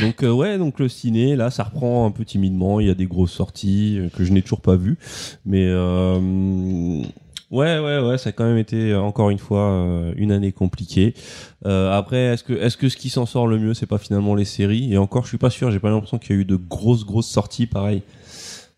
Donc 0.00 0.22
euh, 0.22 0.30
ouais, 0.30 0.58
donc 0.58 0.78
le 0.78 0.88
ciné, 0.88 1.36
là, 1.36 1.50
ça 1.50 1.64
reprend 1.64 2.04
un 2.06 2.10
peu 2.10 2.24
timidement. 2.24 2.80
Il 2.80 2.86
y 2.86 2.90
a 2.90 2.94
des 2.94 3.06
grosses 3.06 3.32
sorties 3.32 3.96
euh, 3.98 4.08
que 4.14 4.24
je 4.24 4.32
n'ai 4.32 4.42
toujours 4.42 4.60
pas 4.60 4.76
vues, 4.76 4.98
mais 5.46 5.64
euh, 5.66 7.00
ouais, 7.50 7.78
ouais, 7.78 8.00
ouais, 8.00 8.18
ça 8.18 8.28
a 8.28 8.32
quand 8.32 8.44
même 8.44 8.58
été 8.58 8.94
encore 8.94 9.30
une 9.30 9.38
fois 9.38 9.70
euh, 9.70 10.12
une 10.16 10.32
année 10.32 10.52
compliquée. 10.52 11.14
Euh, 11.64 11.96
après, 11.96 12.18
est-ce 12.34 12.44
que 12.44 12.52
est-ce 12.52 12.76
que 12.76 12.88
ce 12.90 12.96
qui 12.98 13.08
s'en 13.08 13.24
sort 13.24 13.46
le 13.46 13.58
mieux, 13.58 13.72
c'est 13.74 13.86
pas 13.86 13.98
finalement 13.98 14.34
les 14.34 14.44
séries? 14.44 14.92
Et 14.92 14.98
encore, 14.98 15.22
je 15.24 15.28
suis 15.28 15.38
pas 15.38 15.50
sûr. 15.50 15.70
J'ai 15.70 15.80
pas 15.80 15.88
l'impression 15.90 16.18
qu'il 16.18 16.36
y 16.36 16.38
a 16.38 16.42
eu 16.42 16.44
de 16.44 16.56
grosses 16.56 17.06
grosses 17.06 17.28
sorties, 17.30 17.66
pareil. 17.66 18.02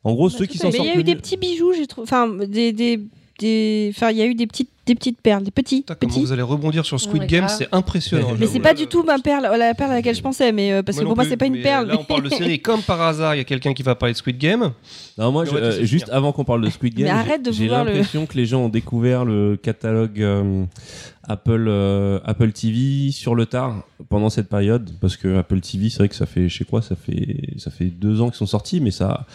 En 0.04 0.14
gros, 0.14 0.30
ceux 0.30 0.46
qui 0.46 0.58
s'en 0.58 0.68
Mais 0.68 0.74
il 0.74 0.76
sortent 0.76 0.88
y 0.88 0.92
a 0.92 1.00
eu 1.00 1.02
des 1.02 1.14
mieux- 1.14 1.20
petits 1.20 1.36
bijoux, 1.36 1.72
j'ai 1.76 1.86
trouvé. 1.88 2.04
Enfin, 2.04 2.28
des, 2.28 2.72
des, 2.72 3.00
des... 3.40 3.92
Enfin, 3.94 4.10
il 4.12 4.16
y 4.18 4.22
a 4.22 4.26
eu 4.26 4.34
des 4.36 4.46
petites, 4.46 4.70
des 4.88 4.94
petites 4.94 5.20
perles, 5.20 5.42
des 5.44 5.50
petits, 5.50 5.80
Putain, 5.82 5.94
comment 6.00 6.12
petits. 6.12 6.20
vous 6.24 6.32
allez 6.32 6.42
rebondir 6.42 6.84
sur 6.84 7.00
Squid 7.00 7.22
Ouais, 7.22 7.26
Game, 7.28 7.46
c'est 7.48 7.68
impressionnant. 7.72 8.28
Mais 8.38 8.46
c'est 8.46 8.60
pas 8.60 8.74
du 8.74 8.86
tout 8.86 9.02
ma 9.04 9.18
perle, 9.18 9.48
la 9.56 9.74
perle 9.74 9.92
à 9.92 9.94
laquelle 9.94 10.14
je 10.16 10.22
pensais, 10.22 10.50
mais 10.52 10.72
euh, 10.72 10.82
parce 10.82 10.98
que 10.98 11.04
pour 11.04 11.14
moi 11.14 11.24
c'est 11.24 11.36
pas 11.36 11.46
une 11.46 11.54
mais 11.54 11.62
perle. 11.62 11.86
Là, 11.88 11.96
on 11.98 12.04
parle 12.04 12.22
de 12.24 12.28
série. 12.30 12.60
Comme 12.60 12.82
par 12.82 13.00
hasard, 13.00 13.34
il 13.34 13.38
y 13.38 13.40
a 13.40 13.44
quelqu'un 13.44 13.72
qui 13.74 13.82
va 13.82 13.94
parler 13.94 14.12
de 14.14 14.18
Squid 14.18 14.38
Game. 14.38 14.72
Non, 15.16 15.32
moi, 15.32 15.44
je- 15.44 15.54
euh, 15.54 15.84
juste 15.84 16.08
avant 16.10 16.32
qu'on 16.32 16.44
parle 16.44 16.62
de 16.64 16.70
Squid 16.70 16.94
Game, 16.94 17.06
Mais 17.06 17.12
j'ai- 17.12 17.18
arrête 17.30 17.44
de 17.44 17.52
j'ai 17.52 17.64
vouloir 17.64 17.84
le- 17.84 17.90
l'impression 17.92 18.26
que 18.26 18.36
les 18.36 18.46
gens 18.46 18.60
ont 18.64 18.68
découvert 18.68 19.24
le 19.24 19.56
catalogue 19.56 20.20
euh, 20.22 20.64
Apple 21.30 21.66
euh, 21.68 22.20
Apple 22.24 22.52
TV 22.52 23.10
sur 23.10 23.34
le 23.34 23.44
tard 23.46 23.84
pendant 24.08 24.30
cette 24.30 24.48
période, 24.48 24.90
parce 25.00 25.16
que 25.16 25.36
Apple 25.38 25.60
TV, 25.60 25.90
c'est 25.90 25.98
vrai 25.98 26.08
que 26.08 26.14
ça 26.14 26.24
fait, 26.26 26.48
je 26.48 26.56
sais 26.58 26.64
quoi, 26.64 26.80
ça 26.82 26.96
fait 26.96 27.50
ça 27.58 27.70
fait 27.70 27.86
deux 27.86 28.20
ans 28.20 28.28
qu'ils 28.28 28.36
sont 28.38 28.46
sortis, 28.46 28.80
mais 28.80 28.90
ça 28.90 29.26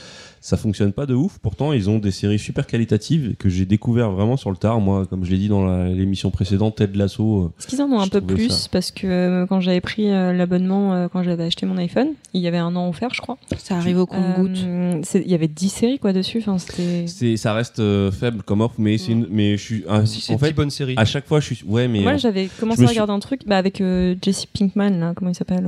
ça 0.41 0.57
fonctionne 0.57 0.91
pas 0.91 1.05
de 1.05 1.13
ouf. 1.13 1.37
Pourtant, 1.41 1.71
ils 1.71 1.89
ont 1.89 1.99
des 1.99 2.11
séries 2.11 2.39
super 2.39 2.67
qualitatives 2.67 3.35
que 3.39 3.47
j'ai 3.47 3.65
découvert 3.65 4.11
vraiment 4.11 4.35
sur 4.35 4.49
le 4.51 4.57
tard. 4.57 4.81
Moi, 4.81 5.05
comme 5.05 5.23
je 5.23 5.31
l'ai 5.31 5.37
dit 5.37 5.42
dans 5.47 5.85
l'émission 5.85 6.31
précédente, 6.31 6.75
Ted 6.77 6.97
Lasso. 6.97 7.43
euh, 7.43 7.51
Est-ce 7.59 7.67
qu'ils 7.67 7.81
en 7.81 7.91
ont 7.91 7.99
un 7.99 8.07
peu 8.07 8.21
plus 8.21 8.49
ça. 8.49 8.69
Parce 8.71 8.91
que 8.91 9.07
euh, 9.07 9.45
quand 9.47 9.59
j'avais 9.61 9.81
pris 9.81 10.09
euh, 10.09 10.33
l'abonnement, 10.33 10.93
euh, 10.93 11.07
quand 11.11 11.23
j'avais 11.23 11.43
acheté 11.45 11.65
mon 11.65 11.77
iPhone, 11.77 12.09
il 12.33 12.41
y 12.41 12.47
avait 12.47 12.57
un 12.57 12.75
an 12.75 12.89
offert, 12.89 13.13
je 13.13 13.21
crois. 13.21 13.37
Ça 13.57 13.77
arrive 13.77 13.99
au 13.99 14.05
compte-goutte. 14.05 14.59
Euh, 14.65 15.01
Il 15.15 15.29
y 15.31 15.35
avait 15.35 15.47
10 15.47 15.69
séries 15.69 15.99
quoi 15.99 16.13
dessus. 16.13 16.39
Enfin, 16.45 16.57
c'était. 16.57 17.37
Ça 17.37 17.53
reste 17.53 17.79
euh, 17.79 18.11
faible 18.11 18.43
comme 18.43 18.61
offre, 18.61 18.75
mais 18.77 18.97
c'est 18.97 19.11
une, 19.11 19.27
mais 19.29 19.57
je 19.57 19.63
suis, 19.63 19.83
un- 19.87 20.05
Si 20.05 20.21
c'est 20.21 20.33
en 20.33 20.35
une 20.35 20.39
fait, 20.39 20.53
bonne 20.53 20.69
série. 20.69 20.95
à 20.97 21.05
chaque 21.05 21.27
fois, 21.27 21.39
je 21.39 21.53
suis, 21.53 21.65
ouais, 21.65 21.87
mais 21.87 22.01
Moi, 22.01 22.17
j'avais 22.17 22.47
commencé 22.59 22.81
me 22.81 22.85
à 22.85 22.89
suis- 22.89 22.95
regarder 22.97 23.13
un 23.13 23.19
truc 23.19 23.41
bah, 23.47 23.57
avec 23.57 23.81
euh, 23.81 24.15
Jesse 24.21 24.45
Pinkman, 24.45 24.89
là, 24.99 25.13
comment 25.15 25.31
il 25.31 25.35
s'appelle 25.35 25.65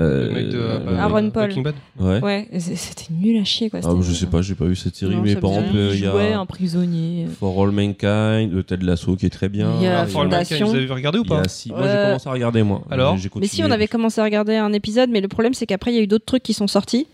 euh, 0.00 0.26
Le 0.28 0.32
mec 0.34 0.48
de 0.48 0.58
bah, 0.58 1.02
Aaron 1.04 1.30
Paul. 1.30 1.52
Ouais. 2.00 2.48
C'était 2.58 3.06
nul 3.12 3.40
à 3.40 3.44
chier 3.44 3.70
quoi. 3.70 3.80
Ah, 3.84 3.90
je 4.00 4.12
sais 4.12 4.26
pas, 4.26 4.42
j'ai 4.42 4.54
pas 4.54 4.64
vu 4.64 4.74
cette 4.76 4.96
série, 4.96 5.14
Non, 5.14 5.22
mais 5.22 5.36
par 5.36 5.50
exemple, 5.52 5.76
il 5.76 5.94
y 5.94 6.04
jouait 6.04 6.32
a 6.32 6.40
un 6.40 6.46
prisonnier. 6.46 7.26
For 7.38 7.62
All 7.62 7.70
Mankind, 7.70 8.50
de 8.52 8.62
Ted 8.62 8.84
Lasso 8.84 9.14
qui 9.16 9.26
est 9.26 9.30
très 9.30 9.48
bien. 9.48 9.72
Il 9.78 9.84
y 9.84 9.86
a 9.86 10.00
Ah, 10.00 10.06
For 10.06 10.22
All 10.22 10.28
Mankind. 10.28 10.62
Vous 10.62 10.74
avez 10.74 10.86
regardé 10.92 11.18
ou 11.18 11.24
pas 11.24 11.40
a 11.42 11.48
six- 11.48 11.70
Moi, 11.70 11.82
j'ai 11.84 11.88
Euh, 11.88 12.06
commencé 12.06 12.28
à 12.28 12.32
regarder, 12.32 12.62
moi. 12.62 12.82
alors 12.90 13.16
Mais 13.40 13.46
si, 13.46 13.62
on 13.62 13.70
avait 13.70 13.86
commencé 13.88 14.20
à 14.20 14.24
regarder 14.24 14.56
un 14.56 14.72
épisode, 14.72 15.10
mais 15.10 15.20
le 15.20 15.28
problème 15.28 15.54
c'est 15.54 15.66
qu'après 15.66 15.92
il 15.92 15.96
y 15.96 15.98
a 15.98 16.02
eu 16.02 16.06
d'autres 16.06 16.24
trucs 16.26 16.42
qui 16.42 16.54
sont 16.54 16.66
sortis. 16.66 17.06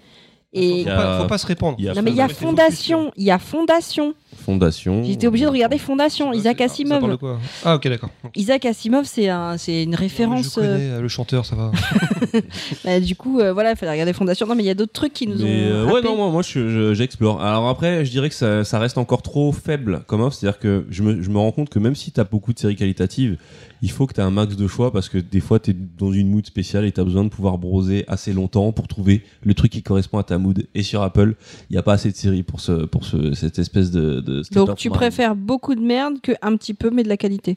Et 0.53 0.83
Faut 0.83 0.91
a- 0.91 0.95
pas, 0.97 1.19
faut 1.21 1.27
pas 1.29 1.39
se 1.39 1.47
répandre. 1.47 1.77
il 1.79 1.85
y 1.85 1.89
a 1.89 1.95
non 1.95 2.03
mais 2.03 2.11
il 2.11 2.17
y 2.17 2.21
a 2.21 2.29
Fondation, 2.29 3.13
il 3.17 3.23
y 3.25 3.31
a 3.31 3.39
Fondation. 3.39 4.15
Fondation. 4.45 5.05
J'étais 5.05 5.29
obligé 5.29 5.45
de 5.45 5.51
regarder 5.51 5.79
Fondation. 5.79 6.33
Isaac 6.33 6.59
Ça- 6.59 6.67
ça 6.69 6.75
parle 6.89 7.01
de 7.03 7.07
Asimov. 7.07 7.19
quoi 7.19 7.39
Ah, 7.65 7.77
ok, 7.77 7.87
d'accord. 7.89 8.11
Isaac 8.35 8.65
Asimov, 8.65 9.05
c'est 9.05 9.29
un, 9.29 9.57
c'est 9.59 9.85
une 9.85 9.91
Non, 9.93 9.97
référence. 9.99 10.55
Je 10.57 10.61
euh, 10.61 10.73
connais 10.75 10.91
euh, 10.91 11.01
le 11.03 11.09
chanteur, 11.09 11.47
ça 11.47 11.55
va. 11.55 11.71
bah, 12.85 12.99
du 12.99 13.15
coup, 13.15 13.39
euh, 13.41 13.53
voilà, 13.53 13.71
il 13.73 13.77
fallait 13.77 13.93
regarder 13.93 14.13
Fondation. 14.13 14.47
Non 14.47 14.55
mais 14.57 14.63
il 14.65 14.67
y 14.67 14.71
a 14.71 14.75
d'autres 14.75 14.93
trucs 14.93 15.13
qui 15.13 15.27
nous 15.29 15.37
Mais 15.39 15.45
ont. 15.45 15.75
euh, 15.75 15.85
ouais, 15.87 16.03
non, 16.03 16.17
moi, 16.17 16.31
moi 16.31 16.43
je- 16.43 16.69
je- 16.69 16.95
j'explore. 16.95 17.41
Alors 17.43 17.69
après, 17.69 18.05
je 18.05 18.11
dirais 18.11 18.29
que 18.29 18.35
ça, 18.35 18.65
ça 18.65 18.79
reste 18.81 18.99
encore 18.99 19.23
trop 19.23 19.53
faible 19.53 20.03
comme 20.09 20.21
offre. 20.21 20.37
C'est-à-dire 20.37 20.59
que 20.59 20.85
je 20.91 21.03
me, 21.05 21.23
je 21.23 21.31
me 21.31 21.39
rends 21.39 21.53
compte 21.53 21.69
que 21.69 21.79
même 21.79 21.95
si 21.95 22.11
t'as 22.11 22.25
beaucoup 22.25 22.53
de 22.53 22.59
séries 22.59 22.77
qualitatives, 22.77 23.37
il 23.83 23.91
faut 23.91 24.07
que 24.07 24.15
t'aies 24.15 24.23
un 24.23 24.31
max 24.31 24.57
de 24.57 24.67
choix 24.67 24.93
parce 24.93 25.09
que 25.09 25.19
des 25.19 25.41
fois 25.41 25.59
t'es 25.59 25.75
dans 25.75 26.13
une 26.13 26.29
mood 26.29 26.45
spéciale 26.45 26.85
et 26.85 26.93
t'as 26.93 27.05
besoin 27.05 27.25
de 27.25 27.29
pouvoir 27.29 27.59
broser 27.59 28.05
assez 28.09 28.33
longtemps 28.33 28.73
pour 28.73 28.89
trouver 28.89 29.23
le 29.43 29.55
truc 29.55 29.73
qui 29.73 29.83
correspond 29.83 30.19
à 30.19 30.23
ta 30.23 30.39
mood. 30.39 30.67
Et 30.75 30.83
sur 30.83 31.03
Apple, 31.03 31.35
il 31.69 31.73
n'y 31.73 31.79
a 31.79 31.83
pas 31.83 31.95
assez 31.95 32.11
de 32.11 32.17
séries 32.17 32.43
pour 32.43 32.61
ce, 32.61 32.85
pour 32.85 33.05
ce, 33.05 33.35
cette 33.35 33.59
espèce 33.59 33.91
de. 33.91 34.21
Donc 34.53 34.71
of 34.71 34.77
tu 34.77 34.91
préfères 34.91 35.35
beaucoup 35.35 35.75
de 35.75 35.81
merde 35.81 36.21
que 36.23 36.33
un 36.43 36.57
petit 36.57 36.75
peu 36.75 36.91
mais 36.91 37.03
de 37.03 37.09
la 37.09 37.17
qualité. 37.17 37.57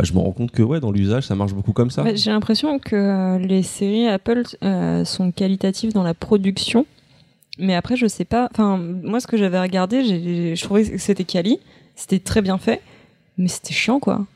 Je 0.00 0.12
me 0.12 0.18
rends 0.18 0.32
compte 0.32 0.50
que 0.50 0.62
ouais, 0.62 0.80
dans 0.80 0.90
l'usage, 0.90 1.24
ça 1.24 1.34
marche 1.34 1.52
beaucoup 1.52 1.72
comme 1.72 1.90
ça. 1.90 2.04
J'ai 2.14 2.30
l'impression 2.30 2.78
que 2.78 2.96
euh, 2.96 3.38
les 3.38 3.62
séries 3.62 4.06
Apple 4.06 4.42
euh, 4.62 5.04
sont 5.04 5.32
qualitatives 5.32 5.92
dans 5.92 6.02
la 6.02 6.14
production. 6.14 6.86
Mais 7.58 7.74
après, 7.74 7.96
je 7.96 8.06
sais 8.06 8.24
pas. 8.24 8.48
Enfin, 8.52 8.78
moi, 8.78 9.20
ce 9.20 9.26
que 9.26 9.36
j'avais 9.36 9.60
regardé, 9.60 10.54
je 10.54 10.62
trouvais 10.62 10.88
que 10.88 10.98
c'était 10.98 11.24
quali. 11.24 11.58
C'était 11.96 12.20
très 12.20 12.40
bien 12.40 12.56
fait. 12.56 12.80
Mais 13.36 13.48
c'était 13.48 13.74
chiant, 13.74 13.98
quoi. 13.98 14.26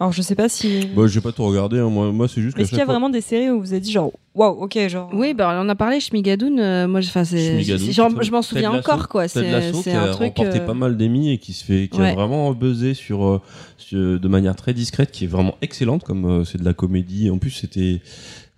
Alors 0.00 0.12
je 0.12 0.22
sais 0.22 0.34
pas 0.34 0.48
si. 0.48 0.80
Bah, 0.96 1.02
j'ai 1.06 1.20
pas 1.20 1.30
tout 1.30 1.44
regardé, 1.44 1.78
hein. 1.78 1.90
moi, 1.90 2.10
moi 2.10 2.26
c'est 2.26 2.40
juste. 2.40 2.58
Est-ce 2.58 2.70
qu'il 2.70 2.78
y 2.78 2.80
a 2.80 2.86
vraiment 2.86 3.10
des 3.10 3.20
séries 3.20 3.50
où 3.50 3.60
vous 3.60 3.74
êtes 3.74 3.82
dit 3.82 3.92
genre 3.92 4.10
waouh 4.34 4.62
ok 4.62 4.88
genre. 4.88 5.10
Oui, 5.12 5.34
bah 5.34 5.50
on 5.54 5.60
en 5.60 5.68
a 5.68 5.74
parlé, 5.74 6.00
Shmigadoon. 6.00 6.56
euh, 6.58 6.88
moi, 6.88 7.00
enfin, 7.00 7.24
c'est, 7.24 7.60
genre, 7.92 8.10
je 8.22 8.30
m'en 8.30 8.40
souviens 8.40 8.72
encore, 8.72 9.08
quoi. 9.08 9.28
C'est, 9.28 9.50
Lasso 9.50 9.82
c'est 9.82 9.90
qui 9.90 9.96
un 9.96 10.04
a 10.04 10.08
truc. 10.14 10.38
remporté 10.38 10.60
euh, 10.60 10.64
pas 10.64 10.72
mal 10.72 10.96
d'émis 10.96 11.30
et 11.32 11.36
qui 11.38 11.52
se 11.52 11.64
fait, 11.64 11.88
qui 11.88 12.00
a 12.00 12.14
vraiment 12.14 12.50
buzzé 12.52 12.94
sur, 12.94 13.26
euh, 13.26 13.40
sur- 13.76 14.18
de 14.18 14.28
manière 14.28 14.56
très 14.56 14.72
discrète, 14.72 15.10
qui 15.10 15.24
est 15.24 15.28
vraiment 15.28 15.56
excellente, 15.60 16.02
comme 16.02 16.24
euh, 16.24 16.44
c'est 16.44 16.58
de 16.58 16.64
la 16.64 16.72
comédie. 16.72 17.28
En 17.28 17.36
plus, 17.36 17.50
c'était 17.50 18.00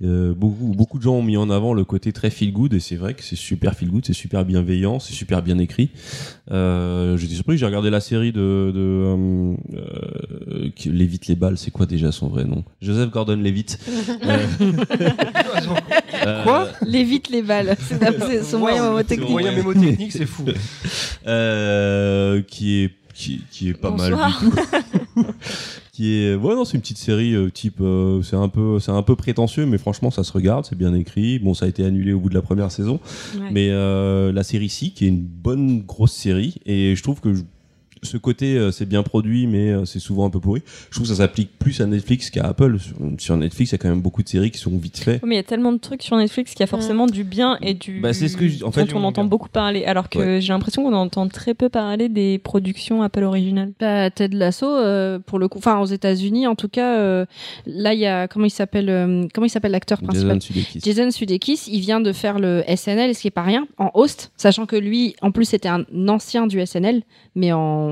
euh, 0.03 0.35
beaucoup, 0.35 0.73
beaucoup 0.77 0.99
de 0.99 1.03
gens 1.05 1.15
ont 1.15 1.23
mis 1.23 1.37
en 1.37 1.49
avant 1.51 1.75
le 1.75 1.85
côté 1.85 2.13
très 2.13 2.31
feel 2.31 2.53
good 2.53 2.75
et 2.75 2.81
c'est 2.81 2.97
vrai 2.97 3.15
que 3.15 3.23
c'est 3.23 3.37
super 3.37 3.75
feel 3.75 3.91
good, 3.91 4.05
c'est 4.05 4.13
super 4.13 4.45
bienveillant, 4.45 4.99
c'est 4.99 5.13
super 5.13 5.43
bien 5.43 5.59
écrit. 5.59 5.91
Euh, 6.51 7.17
J'étais 7.17 7.35
surpris, 7.35 7.57
j'ai 7.59 7.67
regardé 7.67 7.91
la 7.91 8.01
série 8.01 8.33
de, 8.33 8.73
de 8.75 8.75
euh, 8.77 9.55
euh, 9.75 10.69
qui- 10.75 10.89
Levitt 10.91 11.27
les 11.29 11.35
balles, 11.37 11.57
c'est 11.59 11.71
quoi 11.71 11.87
déjà 11.87 12.11
son 12.13 12.29
vrai 12.29 12.45
nom? 12.45 12.65
Joseph 12.81 13.11
Gordon-Levitt. 13.11 13.79
Euh, 14.27 14.47
euh, 16.27 16.43
Quoi? 16.45 16.69
Lévite 16.87 17.29
les 17.31 17.43
balles. 17.43 17.77
C'est, 17.89 17.99
c'est 18.21 18.43
son 18.43 18.59
moyen 18.59 18.83
Wow, 18.83 18.89
mnémotechnique. 18.91 19.27
Son 19.27 19.33
moyen 19.33 19.53
mémotechnique, 19.53 20.13
c'est 20.13 20.27
fou. 20.27 20.45
euh, 21.27 22.43
qui 22.43 22.83
est 22.83 22.91
qui, 23.15 23.43
qui 23.51 23.69
est 23.69 23.75
pas 23.75 23.91
Bonsoir. 23.91 24.43
mal 24.43 24.51
du 24.51 24.57
tout. 25.23 25.25
qui 25.93 26.15
est 26.15 26.35
ouais 26.35 26.55
non 26.55 26.65
c'est 26.65 26.75
une 26.77 26.81
petite 26.81 26.97
série 26.99 27.35
euh, 27.35 27.51
type 27.51 27.77
euh, 27.81 28.23
c'est 28.23 28.37
un 28.37 28.49
peu 28.49 28.81
c'est 28.81 28.91
un 28.93 29.03
peu 29.03 29.15
prétentieux 29.15 29.67
mais 29.67 29.77
franchement 29.77 30.11
ça 30.11 30.25
se 30.25 30.33
regarde 30.33 30.65
c'est 30.65 30.77
bien 30.79 30.95
écrit 30.95 31.39
bon 31.39 31.53
ça 31.53 31.67
a 31.67 31.69
été 31.69 31.85
annulé 31.85 32.15
au 32.15 32.21
bout 32.21 32.31
de 32.31 32.35
la 32.35 32.41
première 32.43 32.71
saison 32.73 32.99
Ouais. 33.39 33.49
mais 33.53 33.69
euh, 33.71 34.33
la 34.33 34.43
série 34.43 34.69
si 34.71 34.93
qui 34.93 35.05
est 35.05 35.09
une 35.09 35.21
bonne 35.23 35.83
grosse 35.83 36.13
série 36.13 36.55
et 36.67 36.95
je 36.97 37.03
trouve 37.03 37.21
que 37.21 37.35
je- 37.35 37.43
ce 38.03 38.17
côté 38.17 38.57
euh, 38.57 38.71
c'est 38.73 38.87
bien 38.87 39.03
produit 39.03 39.47
mais 39.47 39.71
euh, 39.71 39.85
c'est 39.85 39.99
souvent 40.01 40.27
un 40.27 40.31
peu 40.31 40.41
pourri 40.41 40.63
je 40.91 40.97
trouve 40.97 41.05
que 41.07 41.13
ça 41.15 41.19
s'applique 41.23 41.51
plus 41.59 41.81
à 41.81 41.87
Netflix 41.87 42.31
qu'à 42.31 42.45
Apple 42.47 42.79
sur, 42.81 42.95
sur 43.19 43.37
Netflix 43.37 43.71
il 43.71 43.75
y 43.75 43.77
a 43.77 43.79
quand 43.79 43.89
même 43.89 44.01
beaucoup 44.03 44.23
de 44.23 44.29
séries 44.29 44.51
qui 44.51 44.59
sont 44.59 44.77
vite 44.77 44.99
faites 44.99 45.23
Mais 45.25 45.35
il 45.37 45.39
y 45.39 45.41
a 45.41 45.45
tellement 45.45 45.73
de 45.73 45.79
trucs 45.79 46.03
sur 46.03 46.17
Netflix 46.17 46.53
qu'il 46.53 46.61
y 46.61 46.65
a 46.65 46.67
forcément 46.67 47.07
du 47.07 47.23
bien 47.25 47.59
et 47.63 47.75
du. 47.75 48.01
Bah, 48.01 48.13
c'est 48.13 48.29
ce 48.29 48.37
que 48.37 48.49
je- 48.49 48.65
en 48.65 48.73
fait, 48.73 48.85
dont 48.87 48.99
on 48.99 49.05
entend 49.05 49.25
beaucoup 49.25 49.49
parler. 49.49 49.85
Alors 49.85 50.09
que 50.09 50.41
j'ai 50.41 50.53
l'impression 50.53 50.83
qu'on 50.83 50.93
entend 50.95 51.29
très 51.29 51.55
peu 51.55 51.69
parler 51.69 52.09
des 52.09 52.39
productions 52.39 53.03
Apple 53.03 53.23
originales. 53.23 53.73
Bah, 53.79 54.11
Ted 54.11 54.37
Lasso, 54.37 54.67
euh, 54.67 55.19
pour 55.19 55.39
le 55.39 55.49
coup, 55.49 55.59
enfin 55.59 55.79
aux 55.79 55.87
États-Unis, 55.87 56.47
en 56.47 56.55
tout 56.57 56.69
cas, 56.69 56.99
euh, 56.99 57.25
là 57.67 57.95
il 57.95 58.01
y 58.01 58.07
a 58.07 58.27
comment 58.29 58.47
il 58.47 58.51
s'appelle, 58.51 58.89
euh, 58.91 59.27
comment 59.33 59.47
il 59.47 59.51
s'appelle 59.51 59.73
l'acteur 59.73 60.01
principal? 60.03 60.41
Jason 60.41 60.41
Sudeikis 60.41 60.81
Jason 60.85 61.11
Sudeikis, 61.11 61.61
il 61.71 61.81
vient 61.81 62.01
de 62.01 62.13
faire 62.13 62.39
le 62.39 62.63
SNL, 62.67 63.15
ce 63.15 63.21
qui 63.23 63.29
est 63.29 63.33
pas 63.33 63.43
rien, 63.43 63.67
en 63.79 63.91
host, 63.95 64.33
sachant 64.37 64.67
que 64.67 64.77
lui, 64.77 65.15
en 65.23 65.31
plus, 65.31 65.45
c'était 65.47 65.69
un 65.69 65.85
ancien 66.09 66.47
du 66.47 66.61
SNL, 66.65 67.03
mais 67.35 67.53
en, 67.53 67.92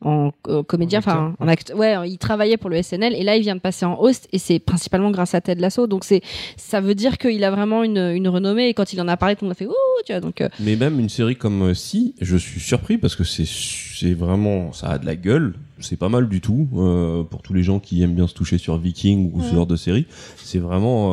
en 0.00 0.30
euh, 0.48 0.62
comédien, 0.62 0.98
En 0.98 1.02
enfin 1.02 1.34
en 1.38 1.48
acteur. 1.48 1.76
Ouais, 1.76 2.08
il 2.08 2.18
travaillait 2.18 2.56
pour 2.56 2.70
le 2.70 2.82
SNL 2.82 3.14
et 3.14 3.24
là, 3.24 3.36
il 3.36 3.42
vient 3.42 3.56
de 3.56 3.60
passer 3.60 3.84
en 3.84 4.00
host 4.00 4.28
et 4.32 4.38
c'est 4.38 4.58
principalement 4.58 5.10
grâce 5.10 5.34
à 5.34 5.40
Ted 5.40 5.60
Lasso. 5.60 5.86
Donc 5.86 6.04
c'est, 6.04 6.22
ça 6.56 6.80
veut 6.80 6.94
dire 6.94 7.18
qu'il 7.18 7.42
a 7.44 7.50
vraiment 7.50 7.82
une, 7.82 7.98
une 7.98 8.28
renommée 8.28 8.68
et 8.68 8.74
quand 8.74 8.92
il 8.92 9.00
en 9.00 9.08
a 9.08 9.16
parlé, 9.16 9.34
tout 9.34 9.44
le 9.44 9.48
monde 9.48 9.56
a 9.56 9.58
fait 9.58 9.66
ouh, 9.66 9.72
tu 10.06 10.12
vois. 10.12 10.20
Donc 10.20 10.40
euh, 10.40 10.48
Mais 10.60 10.76
même 10.76 11.00
une 11.00 11.08
série 11.08 11.36
comme 11.36 11.62
euh, 11.62 11.74
Si, 11.74 12.14
je 12.20 12.36
suis 12.36 12.60
surpris 12.60 12.98
parce 12.98 13.16
que 13.16 13.24
c'est 13.24 13.46
c'est 13.46 14.14
vraiment 14.14 14.72
ça 14.72 14.90
a 14.90 14.98
de 14.98 15.06
la 15.06 15.16
gueule. 15.16 15.54
C'est 15.80 15.96
pas 15.96 16.08
mal 16.08 16.28
du 16.28 16.40
tout 16.40 16.66
euh, 16.76 17.22
pour 17.22 17.40
tous 17.40 17.54
les 17.54 17.62
gens 17.62 17.78
qui 17.78 18.02
aiment 18.02 18.14
bien 18.14 18.26
se 18.26 18.34
toucher 18.34 18.58
sur 18.58 18.76
Viking 18.78 19.30
ou 19.32 19.42
ce 19.42 19.54
genre 19.54 19.66
de 19.66 19.76
série. 19.76 20.06
C'est 20.36 20.58
vraiment 20.58 21.10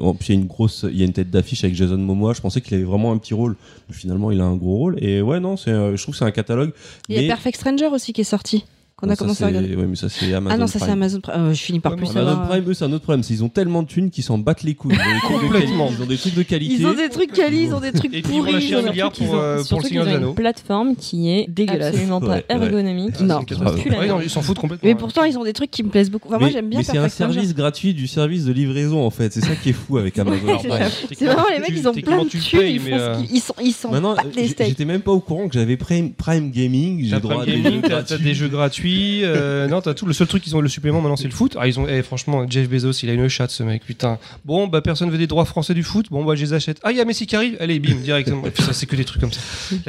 en 0.00 0.14
plus 0.14 0.28
il 0.28 0.34
y 0.34 0.38
a 0.38 0.40
une 0.40 0.46
grosse 0.46 0.86
il 0.90 0.98
y 0.98 1.02
a 1.02 1.04
une 1.04 1.12
tête 1.12 1.30
d'affiche 1.30 1.64
avec 1.64 1.76
Jason 1.76 1.98
Momoa. 1.98 2.32
Je 2.32 2.40
pensais 2.40 2.62
qu'il 2.62 2.74
avait 2.74 2.84
vraiment 2.84 3.12
un 3.12 3.18
petit 3.18 3.34
rôle. 3.34 3.56
Mais 3.88 3.94
finalement 3.94 4.30
il 4.30 4.40
a 4.40 4.44
un 4.44 4.56
gros 4.56 4.76
rôle 4.76 5.04
et 5.04 5.20
ouais 5.20 5.38
non 5.38 5.58
c'est 5.58 5.70
je 5.70 6.02
trouve 6.02 6.14
que 6.14 6.18
c'est 6.18 6.24
un 6.24 6.30
catalogue. 6.30 6.72
il 7.10 7.20
y 7.20 7.24
a 7.24 7.28
Perfect 7.28 7.56
Stranger 7.58 7.93
aussi 7.94 8.12
qui 8.12 8.20
est 8.20 8.24
sorti, 8.24 8.64
qu'on 9.04 9.10
a 9.10 9.14
ça, 9.16 9.24
commencé 9.24 9.44
à 9.44 9.46
regarder. 9.48 9.74
Ouais 9.76 9.86
mais 9.86 9.96
ça 9.96 10.08
c'est 10.08 10.32
Amazon 10.32 10.54
Ah 10.54 10.58
non, 10.58 10.66
ça 10.66 10.72
c'est 10.74 10.78
Prime. 10.80 10.92
Amazon 10.92 11.20
Prime. 11.20 11.34
Euh, 11.36 11.54
je 11.54 11.60
finis 11.60 11.80
par 11.80 11.92
Ouais, 11.92 11.98
plus 11.98 12.06
savoir. 12.06 12.28
Amazon 12.38 12.48
Prime, 12.48 12.70
eux, 12.70 12.74
c'est 12.74 12.84
un 12.84 12.92
autre 12.92 13.02
problème. 13.04 13.22
C'est 13.22 13.34
ils 13.34 13.44
ont 13.44 13.48
tellement 13.48 13.82
de 13.82 13.88
thunes 13.88 14.10
qu'ils 14.10 14.24
s'en 14.24 14.38
battent 14.38 14.62
les 14.62 14.74
couilles. 14.74 14.94
Ils 14.94 15.00
ont 15.00 15.14
des 15.14 15.20
trucs 15.20 15.36
de 15.36 15.40
Complètement. 15.52 15.90
Ils 15.96 16.02
ont 16.02 16.06
des 16.06 16.16
trucs 16.16 16.34
de 16.34 16.42
qualité. 16.42 16.74
Ils 16.78 16.86
ont 16.86 16.94
des 16.94 17.08
trucs 17.08 17.32
quali, 17.32 17.62
ils 17.64 17.74
ont 17.74 17.80
des 17.80 17.92
trucs 17.92 18.14
Et 18.14 18.22
puis 18.22 18.32
ils 18.34 18.38
vont 18.38 18.38
pourris. 18.44 18.52
lâcher 18.52 18.68
ils 18.68 18.74
ont 18.74 18.78
un 18.78 18.82
des 18.82 18.90
milliard 18.90 19.12
trucs 19.12 19.26
pour, 19.28 19.36
qu'ils 19.36 19.36
ont- 19.36 19.42
euh, 19.42 19.56
pour 19.58 19.66
Surtout 19.66 19.82
le 19.84 19.88
qu'ils 19.88 19.98
Seigneur 20.00 20.18
des 20.20 20.24
ont 20.24 20.28
une 20.30 20.34
plateforme 20.34 20.96
qui 20.96 21.30
est 21.30 21.46
Dégueulasse. 21.48 21.88
absolument 21.88 22.20
pas 22.20 22.26
Ouais, 22.28 22.34
ouais. 22.34 22.44
ergonomique. 22.48 23.20
Non. 23.20 23.34
C'est 23.34 23.40
une 23.40 23.44
catastrophe. 23.46 23.80
Plus 23.82 23.90
la 23.90 23.98
Ouais, 23.98 24.08
non, 24.08 24.20
ils 24.22 24.30
s'en 24.30 24.42
foutent 24.42 24.58
complètement. 24.58 24.88
Mais 24.88 24.94
pourtant, 24.94 25.24
ils 25.24 25.36
ont 25.38 25.44
des 25.44 25.52
trucs 25.52 25.70
qui 25.70 25.82
me 25.82 25.88
plaisent 25.88 26.10
beaucoup. 26.10 26.28
Enfin, 26.28 26.38
moi, 26.38 26.48
Mais- 26.48 26.52
j'aime 26.52 26.68
bien 26.68 26.78
mais 26.78 26.84
c'est 26.84 26.92
un 26.92 26.94
Perfect 26.94 27.14
Stranger. 27.14 27.32
service 27.34 27.54
gratuit 27.54 27.94
du 27.94 28.06
service 28.06 28.44
de 28.44 28.52
livraison 28.52 29.04
en 29.04 29.10
fait. 29.10 29.32
C'est 29.32 29.40
ça 29.44 29.54
qui 29.56 29.70
est 29.70 29.72
fou 29.72 29.98
avec 29.98 30.18
Amazon 30.18 30.46
Ouais, 30.46 30.58
Prime. 30.58 30.88
C'est 31.12 31.24
vraiment 31.26 31.44
les 31.52 31.58
mecs, 31.60 31.70
ils 31.70 31.88
ont 31.88 31.92
plein 31.94 32.24
de 32.24 32.28
tu 32.28 32.38
thunes, 32.38 32.60
ils 32.62 32.80
mais, 32.80 32.90
font 32.90 32.96
euh, 32.96 33.14
ce 33.14 33.20
qu'ils- 33.26 33.36
ils 33.36 33.40
sont- 33.40 33.54
ils 33.62 33.72
s'en 33.72 33.90
Maintenant, 33.90 34.14
battent 34.14 34.36
les 34.36 34.44
j- 34.44 34.50
steaks. 34.50 34.68
j'étais 34.68 34.84
même 34.84 35.00
pas 35.00 35.12
au 35.12 35.20
courant 35.20 35.48
que 35.48 35.54
j'avais 35.54 35.76
Prime, 35.76 36.12
Prime 36.12 36.50
Gaming. 36.50 37.04
J'ai 37.04 37.20
droit 37.20 37.34
à 37.34 37.38
Prime 37.38 37.54
des 37.56 37.60
Gaming, 37.62 37.82
jeux 37.82 37.82
t'as 37.82 37.88
t'as 37.88 37.94
gratuits. 38.02 38.24
des 38.24 38.34
jeux 38.34 38.48
gratuits. 38.48 38.93
Euh, 39.24 39.66
non, 39.68 39.80
t'as 39.80 39.94
tout. 39.94 40.06
Le 40.06 40.12
seul 40.12 40.26
truc 40.26 40.42
qu'ils 40.42 40.54
ont 40.56 40.60
le 40.60 40.68
supplément 40.68 41.00
maintenant, 41.00 41.16
c'est 41.16 41.28
le 41.28 41.34
foot. 41.34 41.56
Ah, 41.58 41.66
ils 41.66 41.78
ont. 41.80 41.86
eh, 41.88 42.02
franchement, 42.02 42.44
Jeff 42.48 42.68
Bezos, 42.68 42.92
il 43.02 43.10
a 43.10 43.12
une 43.12 43.28
chatte, 43.28 43.50
ce 43.50 43.62
mec. 43.62 43.84
Putain. 43.84 44.18
Bon, 44.44 44.66
bah 44.66 44.80
personne 44.80 45.10
veut 45.10 45.18
des 45.18 45.26
droits 45.26 45.44
français 45.44 45.74
du 45.74 45.82
foot. 45.82 46.06
Bon, 46.10 46.24
bah 46.24 46.34
je 46.34 46.42
les 46.42 46.52
achète. 46.52 46.80
Ah, 46.82 46.90
il 46.92 46.98
y 46.98 47.00
a 47.00 47.04
Messi 47.04 47.26
qui 47.26 47.36
arrive. 47.36 47.56
Allez, 47.60 47.78
bim, 47.80 47.94
directement. 47.96 48.44
Et 48.46 48.50
puis 48.50 48.62
ça, 48.62 48.72
c'est 48.72 48.86
que 48.86 48.96
des 48.96 49.04
trucs 49.04 49.20
comme 49.20 49.32
ça. 49.32 49.40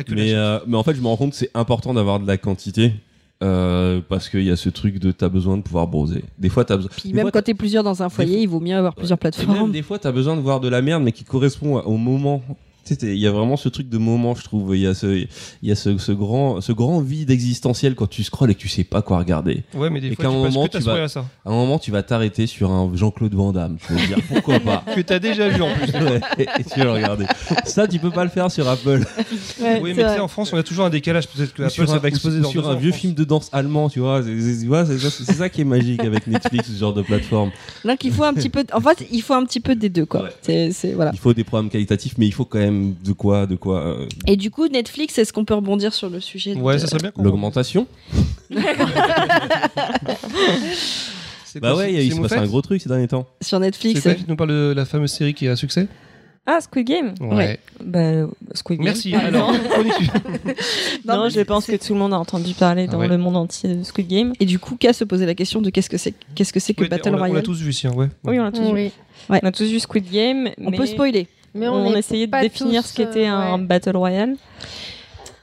Mais, 0.10 0.34
euh, 0.34 0.60
mais 0.68 0.78
en 0.78 0.84
fait, 0.84 0.96
je 0.96 1.02
me 1.02 1.08
rends 1.08 1.18
compte 1.18 1.32
que 1.32 1.38
c'est 1.38 1.52
important 1.54 1.94
d'avoir 1.94 2.20
de 2.20 2.28
la 2.28 2.38
quantité. 2.38 2.94
euh, 3.44 4.00
parce 4.08 4.30
qu'il 4.30 4.44
y 4.44 4.50
a 4.52 4.56
ce 4.56 4.70
truc 4.70 4.98
de 4.98 5.12
t'as 5.12 5.28
besoin 5.28 5.58
de 5.58 5.62
pouvoir 5.62 5.88
browser. 5.88 6.24
Des 6.40 6.48
fois, 6.50 6.64
t'as 6.64 6.78
besoin. 6.78 6.90
Puis 6.96 7.10
des 7.10 7.16
même 7.16 7.24
fois, 7.24 7.32
quand 7.32 7.42
t'es 7.42 7.54
plusieurs 7.54 7.84
dans 7.84 8.02
un 8.02 8.08
foyer, 8.10 8.32
fois- 8.32 8.40
il 8.42 8.48
vaut 8.48 8.60
mieux 8.62 8.76
avoir 8.78 8.96
plusieurs 8.96 9.18
Et 9.22 9.26
même 9.26 9.32
plateformes. 9.34 9.72
des 9.74 9.82
fois, 9.82 10.00
t'as 10.00 10.14
besoin 10.14 10.38
de 10.38 10.42
voir 10.42 10.62
de 10.62 10.70
la 10.70 10.82
merde, 10.82 11.04
mais 11.04 11.12
qui 11.12 11.26
correspond 11.26 11.80
au 11.80 11.98
moment. 11.98 12.42
Il 13.02 13.16
y 13.18 13.28
a 13.28 13.32
vraiment 13.32 13.58
ce 13.58 13.70
truc 13.70 13.90
de 13.90 13.98
moment, 13.98 14.36
je 14.36 14.44
trouve. 14.44 14.76
Il 14.76 14.82
y 14.82 14.88
a 14.88 14.94
ce, 14.94 15.08
il 15.08 15.28
y 15.64 15.72
a 15.72 15.76
ce, 15.76 15.98
ce 15.98 16.12
grand, 16.12 16.62
ce 16.62 16.72
grand 16.72 17.00
vide 17.02 17.32
existentiel 17.32 17.96
quand 17.96 18.08
tu 18.08 18.24
scrolles 18.24 18.52
et 18.52 18.56
que 18.56 18.60
tu 18.60 18.68
sais 18.68 18.84
pas 18.84 19.02
quoi 19.02 19.18
regarder. 19.20 19.64
Ouais, 19.74 19.90
mais 19.90 20.02
des 20.02 20.08
et 20.10 20.16
fois, 20.16 20.26
qu'à 20.26 20.32
tu 20.32 20.38
un 20.38 20.44
passes 20.44 20.54
moment, 20.54 20.68
que 20.68 20.78
tu 20.78 20.84
vas- 20.84 21.04
à 21.04 21.08
ça. 21.08 21.26
À 21.46 21.50
un 21.50 21.54
moment, 21.54 21.80
tu 21.80 21.92
vas 21.92 22.04
t'arrêter 22.04 22.48
sur 22.48 22.72
un 22.72 22.92
Jean-Claude 22.96 23.34
Van 23.34 23.52
Damme. 23.52 23.78
Tu 23.86 23.94
vas 23.94 24.00
te 24.02 24.08
dire 24.08 24.18
pourquoi 24.28 24.60
pas. 24.60 24.84
Que 24.96 25.02
t'as 25.02 25.20
déjà 25.20 25.50
vu 25.50 25.62
en 25.62 25.74
plus. 25.74 25.92
Ouais, 26.06 26.20
et 26.60 26.64
tu 26.64 26.80
vas 26.80 26.86
le 26.86 26.92
regarder. 26.92 27.26
Ça, 27.66 27.88
tu 27.88 27.98
peux 28.00 28.12
pas 28.12 28.24
le 28.24 28.30
faire 28.30 28.52
sur 28.52 28.68
Apple. 28.68 29.04
Ouais, 29.62 29.80
Oui, 29.82 29.94
mais 29.96 30.04
tu 30.04 30.10
sais, 30.10 30.20
en 30.20 30.28
France, 30.28 30.52
on 30.54 30.58
a 30.58 30.64
toujours 30.64 30.86
un 30.86 30.90
décalage. 30.90 31.28
Peut-être 31.28 31.54
que 31.54 31.64
Apple, 31.64 31.72
sur 31.74 31.88
ça 31.90 31.96
un, 31.96 32.00
va 32.00 32.08
exploser 32.10 32.40
dans 32.42 32.50
sur 32.50 32.70
un 32.70 32.76
vieux 32.76 32.92
France. 32.92 33.02
film 33.02 33.14
de 33.14 33.24
danse 33.24 33.50
allemand, 33.52 33.90
tu 33.90 34.00
vois. 34.00 34.22
C'est 34.24 34.40
c'est- 34.40 34.62
tu 34.62 34.68
vois, 34.68 34.86
c'est 34.86 35.00
ça, 35.34 35.50
qui 35.50 35.62
est 35.62 35.66
magique 35.66 36.02
avec 36.04 36.28
Netflix, 36.28 36.72
ce 36.72 36.78
genre 36.78 36.94
de 36.94 37.02
plateforme. 37.02 37.52
Donc 37.84 38.04
il 38.04 38.12
faut 38.12 38.24
un 38.24 38.34
petit 38.34 38.50
peu. 38.50 38.64
En 38.74 38.82
fait, 38.82 39.06
il 39.12 39.22
faut 39.22 39.34
un 39.34 39.44
petit 39.46 39.60
peu 39.60 39.76
des 39.76 39.90
deux, 39.90 40.06
quoi. 40.06 40.24
Ouais. 40.48 40.70
Voilà. 40.96 41.12
Il 41.14 41.20
faut 41.20 41.34
des 41.34 41.44
programmes 41.44 41.70
qualitatifs, 41.70 42.16
mais 42.18 42.28
il 42.28 42.32
faut 42.34 42.46
quand 42.46 42.60
même 42.60 42.75
de 43.04 43.14
quoi, 43.14 43.46
de 43.48 43.56
quoi. 43.56 43.80
euh, 43.86 44.06
Et 44.28 44.36
du 44.38 44.52
coup, 44.52 44.68
Netflix, 44.68 45.18
est-ce 45.18 45.34
qu'on 45.34 45.46
peut 45.46 45.54
rebondir 45.56 45.94
sur 45.94 46.10
le 46.10 46.20
sujet 46.20 46.56
de- 46.56 46.60
Ouais, 46.62 46.78
ça 46.80 46.88
serait 46.88 47.00
bien 47.00 47.12
qu'on. 47.12 47.24
L'augmentation. 47.24 47.88
C'est 48.50 48.60
Bah 51.62 51.70
quoi, 51.72 51.78
ouais, 51.80 51.92
c'est- 51.94 52.06
il 52.06 52.10
passe 52.12 52.20
Moffat 52.20 52.40
un 52.42 52.48
gros 52.48 52.62
truc 52.62 52.82
ces 52.82 52.90
derniers 52.90 53.08
temps. 53.08 53.28
sur 53.42 53.58
C'est 53.58 53.64
Netflix 53.64 54.02
quoi 54.02 54.14
qui 54.14 54.26
nous 54.28 54.36
parle 54.36 54.50
de 54.50 54.74
la 54.76 54.86
fameuse 54.86 55.12
série 55.12 55.34
qui 55.34 55.48
a 55.48 55.52
un 55.52 55.56
succès? 55.56 55.88
Ah, 56.48 56.62
Squid 56.62 56.86
Game? 56.86 57.16
Ouais. 57.22 57.60
Bah, 57.84 58.28
Squid 58.54 58.78
Game. 58.78 58.86
Merci. 58.86 59.12
par 59.14 59.26
Alors, 59.26 59.52
exemple. 59.56 60.44
Non, 61.06 61.24
mais 61.24 61.30
je 61.32 61.42
pense 61.42 61.66
que 61.66 61.76
tout 61.76 61.94
le 61.94 62.00
monde 62.00 62.14
a 62.14 62.20
entendu 62.20 62.54
parler 62.54 62.86
dans 62.86 62.98
Ah 62.98 63.02
ouais. 63.02 63.08
le 63.08 63.18
monde 63.18 63.36
entier 63.36 63.74
de 63.74 63.82
Squid 63.84 64.08
Game. 64.08 64.34
Et 64.40 64.46
du 64.46 64.60
coup, 64.60 64.76
qu'à 64.76 64.94
se 64.94 65.04
poser 65.04 65.26
la 65.26 65.34
question 65.34 65.60
de 65.60 65.72
qu'est-ce 65.72 65.90
que 65.90 65.98
c'est, 65.98 66.14
qu'est-ce 66.36 66.54
que 66.54 66.60
c'est 66.60 66.76
que 66.76 66.84
Ouais, 66.84 66.88
Battle 66.88 67.10
on 67.10 67.12
l'a- 67.14 67.18
On 67.18 67.22
l'a 67.22 67.28
Royale? 67.30 67.44
tous 67.44 67.60
vu 67.62 67.72
ici, 67.72 67.88
hein, 67.88 67.94
ouais. 67.96 68.10
Oui, 68.26 68.40
on 68.40 68.44
l'a 68.44 68.52
tous 68.52 68.62
vu. 68.62 68.72
Oui. 68.74 68.92
On 69.30 69.34
a 69.48 69.52
tous 69.52 69.66
vu 69.66 69.80
Squid 69.80 70.06
Game. 70.12 70.50
On 70.62 70.70
mais 70.70 70.78
peut 70.78 70.86
spoiler. 70.86 71.28
Mais 71.56 71.68
On, 71.68 71.96
essayait 71.96 72.28
de 72.28 72.42
définir 72.42 72.84
tous, 72.84 72.90
ce 72.90 72.94
qu'était 72.94 73.28
euh, 73.28 73.34
un 73.34 73.60
ouais. 73.60 73.66
Battle 73.66 73.96
Royale. 73.98 74.36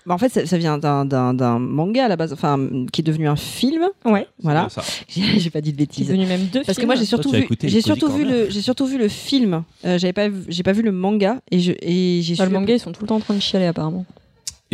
Bah, 0.05 0.15
en 0.15 0.19
fait, 0.19 0.29
ça, 0.29 0.45
ça 0.47 0.59
vient 0.59 0.79
d'un, 0.79 1.05
d'un, 1.05 1.33
d'un 1.33 1.59
manga 1.59 2.05
à 2.05 2.09
la 2.09 2.17
base, 2.17 2.33
enfin, 2.33 2.59
qui 2.93 3.01
est 3.01 3.05
devenu 3.05 3.29
un 3.29 3.37
film. 3.37 3.89
Ouais. 4.05 4.27
Voilà. 4.43 4.69
Ça. 4.69 4.83
J'ai, 5.09 5.49
pas 5.51 5.61
dit 5.61 5.73
de 5.73 5.77
Qui 5.77 5.83
est 5.83 5.87
bêtises. 5.87 6.09
devenu 6.09 6.27
même 6.27 6.47
deux 6.47 6.63
Parce 6.65 6.77
que 6.77 6.83
films. 6.83 6.87
moi 6.87 6.97
j'ai 6.97 7.05
surtout 7.05 7.31
vu, 7.31 7.39
écouté 7.39 7.69
j'ai 7.69 7.81
surtout 7.81 8.09
vu 8.09 8.25
le, 8.25 8.51
j'ai 8.51 8.61
surtout 8.63 8.87
vu 8.87 8.99
le 8.99 9.09
film. 9.09 9.63
Euh, 9.85 9.99
j'avais 9.99 10.13
pas, 10.13 10.29
vu- 10.29 10.45
j'ai 10.49 10.63
pas 10.65 10.73
vu 10.73 10.83
le 10.83 10.91
manga 10.93 11.41
et 11.51 11.61
je 11.61 11.73
et 11.81 12.21
j'ai 12.23 12.35
Bah, 12.35 12.45
le 12.47 12.51
manga, 12.51 12.75
ils 12.75 12.81
sont 12.81 12.91
tout 12.93 13.03
le 13.03 13.07
temps 13.09 13.17
en 13.17 13.21
train 13.21 13.35
de 13.35 13.41
chialer 13.41 13.67
apparemment. 13.67 14.05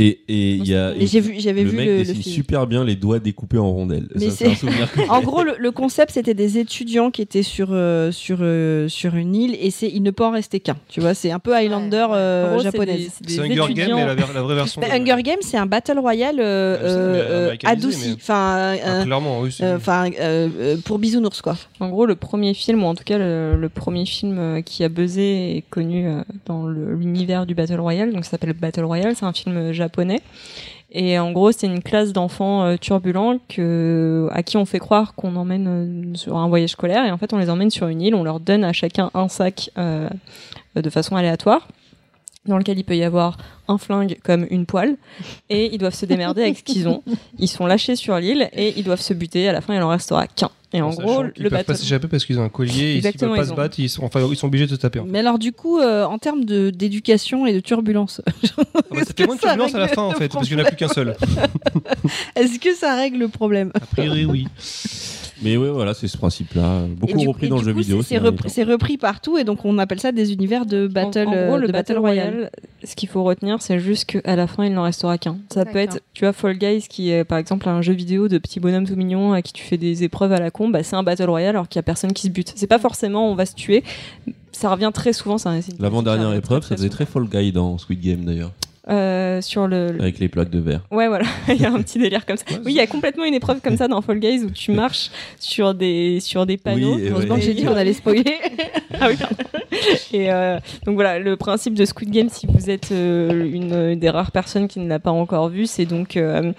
Et 0.01 0.21
et 0.29 0.51
il 0.53 0.67
y 0.69 0.75
a. 0.77 0.95
J'ai 0.99 1.19
vu, 1.21 1.35
j'avais 1.39 1.65
le 1.65 1.71
vu 1.71 1.77
mec 1.77 1.87
le, 1.87 1.93
le 1.93 1.99
dessine 2.05 2.23
film. 2.23 2.35
super 2.37 2.67
bien 2.69 2.85
les 2.85 2.95
doigts 2.95 3.19
découpés 3.19 3.59
en 3.59 3.71
rondelles. 3.73 4.07
Mais 4.15 4.31
ça, 4.31 4.37
c'est 4.37 4.47
un 4.47 4.51
c'est- 4.51 4.55
souvenir 4.57 4.93
que 4.93 5.01
En 5.11 5.21
gros, 5.23 5.43
le, 5.43 5.57
le 5.59 5.71
concept 5.73 6.13
c'était 6.13 6.35
des 6.35 6.59
étudiants 6.59 7.11
qui 7.11 7.21
étaient 7.21 7.43
sur 7.43 7.71
euh, 7.73 8.13
sur 8.13 8.39
euh, 8.41 8.89
sur 8.89 9.17
une 9.17 9.35
île 9.35 9.57
et 9.61 9.71
c'est 9.73 9.89
il 9.89 10.03
ne 10.05 10.13
peut 10.13 10.25
en 10.25 10.31
rester 10.31 10.61
qu'un. 10.61 10.77
Tu 10.89 11.01
vois, 11.01 11.15
c'est 11.15 11.33
un 11.33 11.41
peu 11.41 11.53
Highlander 11.55 12.07
Ouais. 12.11 12.15
euh, 12.17 12.51
gros, 12.53 12.59
c'est 12.61 12.65
japonaise. 12.71 12.97
des- 12.97 13.09
c'est 13.11 13.27
des 13.27 13.33
C'est 13.35 13.41
Hunger 13.41 13.55
Game, 13.57 13.71
étudiants- 13.71 13.97
mais 13.97 14.07
la, 14.07 14.15
ver- 14.15 14.33
la 14.33 14.43
vraie 14.43 14.55
version. 14.55 14.81
Bah, 14.81 14.87
de- 14.89 14.93
Hunger 14.95 15.23
Games, 15.25 15.39
c'est 15.41 15.57
un 15.57 15.67
battle 15.67 15.99
royale 15.99 16.37
euh, 16.39 16.77
euh, 17.51 17.57
adouci, 17.65 18.09
mais- 18.11 18.15
enfin, 18.15 18.77
Ah, 18.85 19.03
clairement, 19.05 19.41
enfin, 19.63 20.11
euh, 20.21 20.49
euh, 20.61 20.77
pour 20.85 21.01
bisounours 21.01 21.43
quoi. 21.43 21.57
En 21.81 21.89
gros, 21.89 22.07
le 22.07 22.15
premier 22.15 22.55
film, 22.55 22.85
ou 22.85 22.87
en 22.87 22.95
tout 22.95 23.05
cas 23.05 23.19
le, 23.19 23.57
le 23.57 23.69
premier 23.69 24.07
film 24.07 24.63
qui 24.65 24.85
a 24.85 24.89
buzzé 24.89 25.57
et 25.57 25.65
connu 25.69 26.07
dans 26.47 26.67
le- 26.67 26.95
l'univers 26.95 27.47
du 27.47 27.55
Battle 27.57 27.81
Royale, 27.81 28.13
donc 28.13 28.25
ça 28.25 28.33
s'appelle 28.33 28.53
Battle 28.53 28.85
Royale, 28.85 29.15
c'est 29.17 29.25
un 29.27 29.33
film 29.33 29.57
euh, 29.57 29.73
Et 30.91 31.19
en 31.19 31.33
gros, 31.33 31.53
c'est 31.53 31.67
une 31.67 31.83
classe 31.83 32.13
d'enfants 32.13 32.65
euh, 32.65 32.77
turbulents 32.77 33.33
à 33.33 34.43
qui 34.43 34.57
on 34.57 34.65
fait 34.65 34.79
croire 34.79 35.15
qu'on 35.15 35.37
emmène 35.37 35.67
euh, 35.69 36.15
sur 36.15 36.37
un 36.37 36.49
voyage 36.49 36.71
scolaire, 36.71 37.05
et 37.05 37.11
en 37.11 37.19
fait 37.19 37.33
on 37.35 37.39
les 37.39 37.51
emmène 37.51 37.71
sur 37.71 37.89
une 37.89 38.01
île, 38.01 38.15
on 38.15 38.25
leur 38.25 38.41
donne 38.41 38.65
à 38.65 38.73
chacun 38.73 39.11
un 39.13 39.29
sac 39.29 39.71
euh, 39.77 40.09
de 40.75 40.91
façon 40.91 41.17
aléatoire 41.17 41.69
dans 42.49 42.59
lequel 42.59 42.79
il 42.79 42.85
peut 42.85 42.97
y 42.97 43.05
avoir 43.05 43.37
un 43.69 43.79
flingue 43.79 44.19
comme 44.25 44.47
une 44.51 44.67
poêle 44.67 44.97
et 45.51 45.73
ils 45.73 45.79
doivent 45.79 45.95
se 45.95 46.07
démerder 46.07 46.43
avec 46.43 46.59
ce 46.59 46.63
qu'ils 46.65 46.89
ont. 46.89 47.03
Ils 47.39 47.49
sont 47.49 47.67
lâchés 47.67 47.97
sur 47.97 48.17
l'île 48.19 48.49
et 48.53 48.75
ils 48.77 48.85
doivent 48.85 49.01
se 49.01 49.15
buter. 49.15 49.49
À 49.49 49.53
la 49.53 49.61
fin, 49.61 49.75
il 49.75 49.83
en 49.83 49.89
restera 49.89 50.27
qu'un. 50.27 50.51
Et 50.75 50.83
en 50.83 50.93
sachant 50.93 51.03
gros, 51.03 51.23
le 51.23 51.49
peuvent 51.49 51.65
pas 51.65 51.75
s'échapper 51.75 52.09
parce 52.09 52.27
qu'ils 52.27 52.39
ont 52.39 52.43
un 52.45 52.51
collier 52.51 52.73
s'ils 52.73 52.97
Exactement, 52.99 53.31
peuvent 53.35 53.39
pas 53.39 53.45
ils 53.45 53.47
se 53.49 53.53
ont- 53.53 53.57
battre, 53.57 53.79
ils 53.81 53.89
sont, 53.89 54.05
enfin, 54.05 54.21
ils 54.31 54.37
sont 54.37 54.49
obligés 54.49 54.67
de 54.67 54.73
se 54.73 54.77
taper. 54.77 55.01
Mais 55.07 55.21
alors 55.21 55.39
du 55.39 55.53
coup, 55.53 55.79
euh, 55.79 56.05
en 56.05 56.19
termes 56.19 56.45
de- 56.45 56.69
d'éducation 56.69 57.47
et 57.47 57.55
de 57.55 57.61
turbulence, 57.61 58.21
Ah 58.59 58.63
bah, 58.91 58.99
ça 59.05 59.15
fait 59.17 59.25
moins 59.27 59.37
de 59.37 59.41
turbulence 59.41 59.75
à 59.75 59.79
la 59.79 59.89
fin 59.89 60.03
en 60.03 60.11
fait, 60.13 60.29
parce 60.31 60.47
qu'il 60.47 60.57
n'y 60.57 60.63
en 60.63 60.67
a 60.67 60.69
plus 60.69 60.77
qu'un 60.77 60.89
seul. 60.89 61.17
est-ce 62.37 62.59
que 62.59 62.75
ça 62.75 62.95
règle 62.97 63.17
le 63.19 63.29
problème? 63.29 63.71
A 63.75 63.81
priori, 63.81 64.27
oui. 64.27 64.47
Mais 65.43 65.57
ouais, 65.57 65.71
voilà, 65.71 65.95
c'est 65.95 66.09
ce 66.09 66.17
principe-là. 66.17 66.83
Beaucoup 66.89 67.21
repris 67.21 67.49
dans 67.49 67.59
le 67.59 67.65
jeu 67.65 67.73
coup, 67.73 67.79
vidéo. 67.81 68.03
c'est- 68.03 68.09
ces 68.09 68.15
C'est 68.49 68.65
repris, 68.65 68.97
partout 68.99 69.39
et 69.39 69.45
donc 69.45 69.65
on 69.65 69.79
appelle 69.79 70.01
ça 70.01 70.11
des 70.13 70.33
univers 70.33 70.67
de 70.67 70.87
battle, 70.89 71.29
en, 71.29 71.31
en 71.31 71.35
euh, 71.35 71.47
gros, 71.49 71.57
de 71.57 71.63
le 71.63 71.69
Battle 71.73 71.99
Royale, 71.99 72.51
ce 72.85 72.97
qu'il 72.97 73.09
faut 73.09 73.23
retenir, 73.23 73.63
c'est 73.63 73.79
juste 73.79 74.05
qu'à 74.07 74.37
la 74.37 74.47
fin, 74.47 74.65
il 74.65 74.73
n'en 74.73 74.83
restera 74.83 75.17
qu'un. 75.19 75.39
Ça 75.53 75.65
peut 75.65 75.79
être, 75.79 76.01
tu 76.15 76.25
vois, 76.25 76.33
Fall 76.33 76.59
Guys, 76.59 76.87
qui 76.89 77.11
est 77.11 77.25
par 77.25 77.39
exemple 77.39 77.69
un 77.69 77.83
jeu 77.83 77.93
vidéo 77.93 78.29
de 78.29 78.39
petits 78.39 78.61
bonhommes 78.61 78.87
tout 78.87 78.97
mignons 78.97 79.33
à 79.33 79.43
qui 79.43 79.53
tu 79.53 79.63
fais 79.63 79.77
des 79.77 80.03
épreuves 80.05 80.33
à 80.33 80.41
la 80.41 80.51
con, 80.51 80.69
bah, 80.69 80.83
c'est 80.83 80.97
un 80.97 81.03
Battle 81.03 81.29
Royale 81.31 81.51
alors 81.57 81.69
qu'il 81.69 81.79
y 81.79 81.81
a 81.81 81.85
personne 81.85 82.13
qui 82.13 82.27
se 82.27 82.33
bute. 82.33 82.53
C'est 82.57 82.67
pas 82.67 82.79
forcément 82.79 83.31
on 83.31 83.35
va 83.35 83.47
se 83.47 83.55
tuer. 83.55 83.85
Ça 84.53 84.71
revient 84.71 84.91
très 84.93 85.13
souvent. 85.13 85.37
L'avant-dernière 85.79 86.33
épreuve, 86.35 86.65
ça 86.65 86.75
faisait 86.77 86.89
très 86.89 87.07
Fall 87.07 87.29
Guy 87.29 87.53
dans 87.53 87.79
Squid 87.79 88.01
Game 88.01 88.25
d'ailleurs, 88.25 88.51
Euh, 88.91 89.43
sur 89.43 89.67
le, 89.67 89.93
le- 89.93 90.01
avec 90.01 90.19
les 90.19 90.29
plaques 90.29 90.49
de 90.49 90.61
verre. 90.61 90.81
Ouais, 90.91 91.09
voilà, 91.09 91.27
il 91.49 91.61
y 91.61 91.67
a 91.67 91.71
un 91.73 91.83
petit 91.83 91.99
délire 91.99 92.25
comme 92.25 92.39
ça. 92.39 92.45
Ouais, 92.51 92.57
oui, 92.65 92.73
il 92.73 92.77
y 92.77 92.81
a 92.81 92.87
complètement 92.87 93.25
une 93.25 93.35
épreuve 93.35 93.61
comme 93.61 93.77
ça 93.77 93.87
dans 93.87 94.01
Fall 94.01 94.19
Guys 94.19 94.45
où 94.45 94.51
tu 94.51 94.73
marches 94.73 95.11
sur 95.39 95.75
des, 95.75 96.21
sur 96.21 96.47
des 96.47 96.57
panneaux. 96.57 96.95
Oui, 96.97 97.03
et 97.05 97.11
Heureusement 97.11 97.35
ouais. 97.35 97.41
que 97.41 97.47
j'ai 97.47 97.55
dit 97.55 97.65
qu'on 97.65 97.77
allait 97.77 97.93
spoiler. 97.93 98.25
Ah 99.01 99.07
oui, 99.09 99.17
pardon. 99.17 99.37
Et 100.13 100.33
euh, 100.33 100.59
donc 100.85 100.95
voilà, 100.97 101.19
le 101.21 101.37
principe 101.37 101.75
de 101.75 101.85
Squid 101.85 102.11
Game, 102.11 102.29
si 102.31 102.47
vous 102.49 102.69
êtes 102.71 102.91
euh, 102.91 103.49
une 103.53 103.95
des 103.97 104.11
rares 104.11 104.33
personnes 104.33 104.67
qui 104.67 104.81
ne 104.81 104.89
l'a 104.89 104.99
pas 104.99 105.13
encore 105.13 105.51
vu, 105.51 105.67
c'est 105.67 105.85
donc 105.85 106.17
euh, 106.17 106.53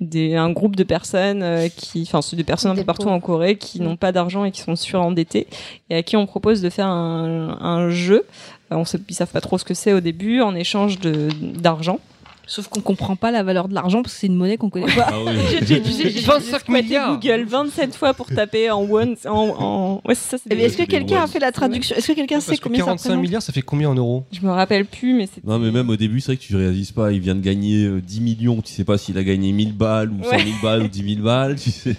des, 0.00 0.34
un 0.34 0.50
groupe 0.50 0.76
de 0.76 0.82
personnes 0.82 1.42
euh, 1.42 1.68
qui, 1.74 2.02
enfin, 2.02 2.20
c'est 2.20 2.36
des 2.36 2.44
personnes 2.44 2.72
un 2.72 2.74
peu 2.74 2.84
partout 2.84 3.08
en 3.08 3.18
Corée 3.20 3.56
qui 3.56 3.80
n'ont 3.80 3.96
pas 3.96 4.12
d'argent 4.12 4.44
et 4.44 4.50
qui 4.50 4.60
sont 4.60 4.76
surendettées 4.76 5.46
et 5.88 5.94
à 5.96 6.02
qui 6.02 6.16
on 6.16 6.26
propose 6.26 6.60
de 6.60 6.68
faire 6.68 6.88
un, 6.88 7.56
un 7.62 7.88
jeu. 7.88 8.24
On 8.70 8.84
sait, 8.84 8.98
ils 9.08 9.14
savent 9.14 9.30
pas 9.30 9.40
trop 9.40 9.58
ce 9.58 9.64
que 9.64 9.74
c'est 9.74 9.92
au 9.92 10.00
début 10.00 10.40
en 10.40 10.54
échange 10.54 10.98
d'argent. 10.98 12.00
Sauf 12.48 12.68
qu'on 12.68 12.80
comprend 12.80 13.16
pas 13.16 13.32
la 13.32 13.42
valeur 13.42 13.66
de 13.68 13.74
l'argent 13.74 14.02
parce 14.02 14.14
que 14.14 14.20
c'est 14.20 14.28
une 14.28 14.36
monnaie 14.36 14.56
qu'on 14.56 14.70
connaît 14.70 14.86
pas. 14.94 15.06
Ah 15.08 15.14
oui. 15.26 15.32
J'ai 15.66 15.82
j'ai- 15.84 16.10
j'ai 16.10 16.20
25 16.20 16.60
squatté 16.60 16.82
milliards. 16.82 17.18
Google 17.18 17.44
27 17.44 17.96
fois 17.96 18.14
pour 18.14 18.26
taper 18.28 18.70
en 18.70 18.82
one, 18.88 19.16
en, 19.26 19.30
en... 19.58 19.94
ouais 20.08 20.14
c'est 20.14 20.36
ça. 20.36 20.38
c'est 20.38 20.48
bien, 20.48 20.58
des- 20.58 20.64
Est-ce 20.66 20.76
que 20.76 20.84
quelqu'un 20.84 21.22
a 21.22 21.26
fait 21.26 21.40
la 21.40 21.50
traduction 21.50 21.96
Est-ce 21.96 22.06
que 22.06 22.12
quelqu'un 22.12 22.38
sait 22.38 22.56
que 22.56 22.62
combien 22.62 22.78
ça 22.80 22.84
45 22.86 23.02
représente 23.08 23.22
milliards, 23.22 23.42
ça 23.42 23.52
fait 23.52 23.62
combien 23.62 23.90
en 23.90 23.94
euros 23.96 24.22
Je 24.30 24.40
me 24.42 24.50
rappelle 24.50 24.86
plus, 24.86 25.14
mais 25.14 25.26
c'est. 25.32 25.44
Non, 25.44 25.58
mais 25.58 25.72
même 25.72 25.90
au 25.90 25.96
début, 25.96 26.20
c'est 26.20 26.32
vrai 26.32 26.36
que 26.36 26.42
tu 26.42 26.54
réalises 26.54 26.92
pas. 26.92 27.10
Il 27.12 27.18
vient 27.20 27.34
de 27.34 27.40
gagner 27.40 27.84
euh, 27.86 28.00
10 28.00 28.20
millions. 28.20 28.62
Tu 28.62 28.72
sais 28.72 28.84
pas 28.84 28.96
s'il 28.96 29.18
a 29.18 29.24
gagné 29.24 29.50
1000 29.50 29.72
balles 29.76 30.10
ou 30.12 30.22
100 30.22 30.30
Ouais. 30.30 30.38
000 30.44 30.50
balles 30.62 30.82
ou 30.84 30.88
10 30.88 31.14
000 31.14 31.24
balles. 31.24 31.56
Tu 31.56 31.70
sais. 31.72 31.96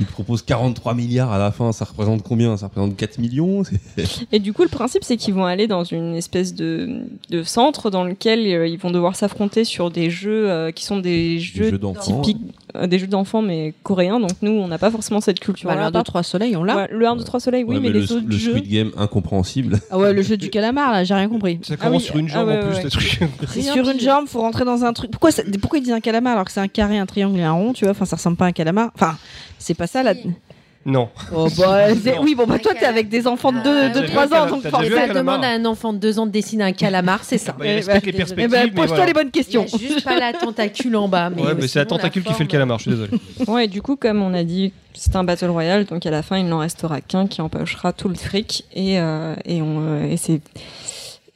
Il 0.00 0.06
te 0.06 0.10
propose 0.12 0.42
43 0.42 0.94
milliards 0.94 1.30
à 1.30 1.38
la 1.38 1.52
fin. 1.52 1.70
Ça 1.72 1.84
représente 1.84 2.22
combien? 2.24 2.56
Ça 2.56 2.66
représente 2.66 2.96
4 2.96 3.18
millions? 3.18 3.62
C'est- 3.64 4.26
Et 4.32 4.40
du 4.40 4.52
coup, 4.52 4.62
le 4.62 4.68
principe, 4.68 5.04
c'est 5.04 5.16
qu'ils 5.16 5.34
vont 5.34 5.44
aller 5.44 5.68
dans 5.68 5.84
une 5.84 6.16
espèce 6.16 6.54
de, 6.54 7.02
de 7.30 7.42
centre 7.44 7.90
dans 7.90 8.02
lequel 8.04 8.40
euh, 8.46 8.66
ils 8.66 8.78
vont 8.78 8.90
devoir 8.90 9.14
s'affronter 9.14 9.59
sur 9.64 9.90
des 9.90 10.10
jeux 10.10 10.50
euh, 10.50 10.70
qui 10.70 10.84
sont 10.84 10.98
des 10.98 11.38
jeux, 11.38 11.70
jeux 11.70 11.80
typiques, 12.00 12.38
euh, 12.76 12.86
des 12.86 12.98
jeux 12.98 13.06
d'enfants 13.06 13.42
mais 13.42 13.74
coréens. 13.82 14.20
Donc 14.20 14.30
nous, 14.42 14.52
on 14.52 14.68
n'a 14.68 14.78
pas 14.78 14.90
forcément 14.90 15.20
cette 15.20 15.40
culture. 15.40 15.68
Bah, 15.68 15.74
là 15.76 15.82
l'un, 15.82 15.90
deux, 15.90 16.02
trois 16.02 16.22
soleils, 16.22 16.56
on 16.56 16.64
l'a. 16.64 16.86
le 16.90 17.06
1, 17.06 17.16
2, 17.16 17.24
3 17.24 17.40
soleils, 17.40 17.64
oui, 17.64 17.76
Ouais, 17.76 17.80
mais, 17.80 17.88
les 17.90 18.00
le, 18.00 18.04
autres 18.12 18.22
le 18.26 18.36
jeux. 18.36 18.50
Squid 18.52 18.68
Game 18.68 18.90
incompréhensible. 18.96 19.80
Ah 19.90 19.98
ouais, 19.98 20.12
le 20.12 20.22
jeu 20.22 20.36
du 20.36 20.50
calamar, 20.50 20.92
là, 20.92 21.04
j'ai 21.04 21.14
rien 21.14 21.28
compris. 21.28 21.58
Ça 21.62 21.74
Ah 21.78 21.84
commence 21.84 22.02
oui, 22.02 22.06
sur 22.08 22.16
une 22.18 22.26
ah 22.30 22.34
jambe 22.34 22.48
ouais, 22.48 22.58
en 22.58 22.66
plus, 22.66 22.76
ouais. 22.76 22.82
le 22.84 22.90
truc. 22.90 23.20
C'est 23.48 23.60
Rien 23.60 23.72
sur 23.74 23.88
une 23.90 24.00
jambe, 24.00 24.26
faut 24.28 24.40
rentrer 24.40 24.64
dans 24.64 24.84
un 24.84 24.92
truc. 24.92 25.10
Pourquoi, 25.10 25.30
ça- 25.32 25.42
pourquoi 25.60 25.78
ils 25.78 25.82
disent 25.82 25.92
un 25.92 26.00
calamar 26.00 26.32
alors 26.34 26.44
que 26.44 26.52
c'est 26.52 26.60
un 26.60 26.68
carré, 26.68 26.98
un 26.98 27.06
triangle 27.06 27.38
et 27.38 27.42
un 27.42 27.52
rond, 27.52 27.72
tu 27.72 27.84
vois? 27.84 27.92
Enfin, 27.92 28.04
ça 28.04 28.16
ressemble 28.16 28.36
pas 28.36 28.44
à 28.46 28.48
un 28.48 28.52
calamar. 28.52 28.90
Enfin, 28.94 29.16
c'est 29.58 29.74
pas 29.74 29.86
ça 29.86 30.02
là. 30.02 30.14
Non. 30.86 31.10
Oh, 31.34 31.46
bah, 31.58 31.94
Non. 31.94 32.12
oui, 32.22 32.34
bon, 32.34 32.46
bah, 32.46 32.58
toi, 32.58 32.72
t'es 32.78 32.86
avec 32.86 33.10
des 33.10 33.26
enfants 33.26 33.52
de 33.52 33.58
Ah, 33.58 33.62
2 33.62 33.70
t'as 33.70 33.88
de 33.88 33.92
déjà 33.92 34.00
vu 34.06 34.10
3 34.12 34.22
un 34.22 34.42
ans, 34.42 34.46
donc 34.48 34.66
forcément. 34.66 34.96
Ça 34.96 35.08
demande 35.12 35.44
à 35.44 35.48
un 35.48 35.64
enfant 35.66 35.92
de 35.92 35.98
2 35.98 36.18
ans 36.18 36.26
de 36.26 36.30
dessiner 36.30 36.64
un 36.64 36.72
calamar, 36.72 37.22
c'est 37.22 37.36
ça. 37.36 37.52
Bah, 37.52 37.66
il 37.66 37.70
Eh 37.70 37.74
respecte 37.76 38.04
ben, 38.06 38.10
les 38.12 38.16
perspectives. 38.16 38.44
Eh 38.46 38.48
ben, 38.48 38.64
mais 38.64 38.70
pose-toi 38.70 38.86
voilà. 38.96 39.06
les 39.06 39.12
bonnes 39.12 39.26
Il 39.26 39.30
questions. 39.30 39.62
a 39.64 39.78
juste 39.78 40.04
pas 40.04 40.18
la 40.18 40.32
tentacule 40.32 40.96
en 40.96 41.06
bas. 41.06 41.28
Mais 41.28 41.42
Ouais, 41.42 41.54
mais 41.54 41.68
c'est 41.68 41.80
la 41.80 41.84
tentacule 41.86 42.22
qui 42.24 42.32
fait 42.32 42.44
le 42.44 42.48
calamar, 42.48 42.78
je 42.78 42.82
suis 42.84 42.90
désolé. 42.92 43.10
Ouais, 43.46 43.66
et 43.66 43.68
du 43.68 43.82
coup, 43.82 43.96
comme 43.96 44.22
on 44.22 44.32
a 44.32 44.42
dit, 44.42 44.72
c'est 44.94 45.16
un 45.16 45.24
battle 45.24 45.46
royale, 45.50 45.84
donc 45.84 46.06
à 46.06 46.10
la 46.10 46.22
fin, 46.22 46.38
il 46.38 46.46
n'en 46.46 46.60
restera 46.60 47.00
qu'un 47.02 47.26
qui 47.26 47.42
empochera 47.42 47.92
tout 47.92 48.08
le 48.08 48.14
fric. 48.14 48.64
Et, 48.72 48.98
euh, 49.00 49.34
et, 49.44 49.60
on, 49.60 49.80
euh, 49.82 50.10
et 50.10 50.16
c'est. 50.16 50.40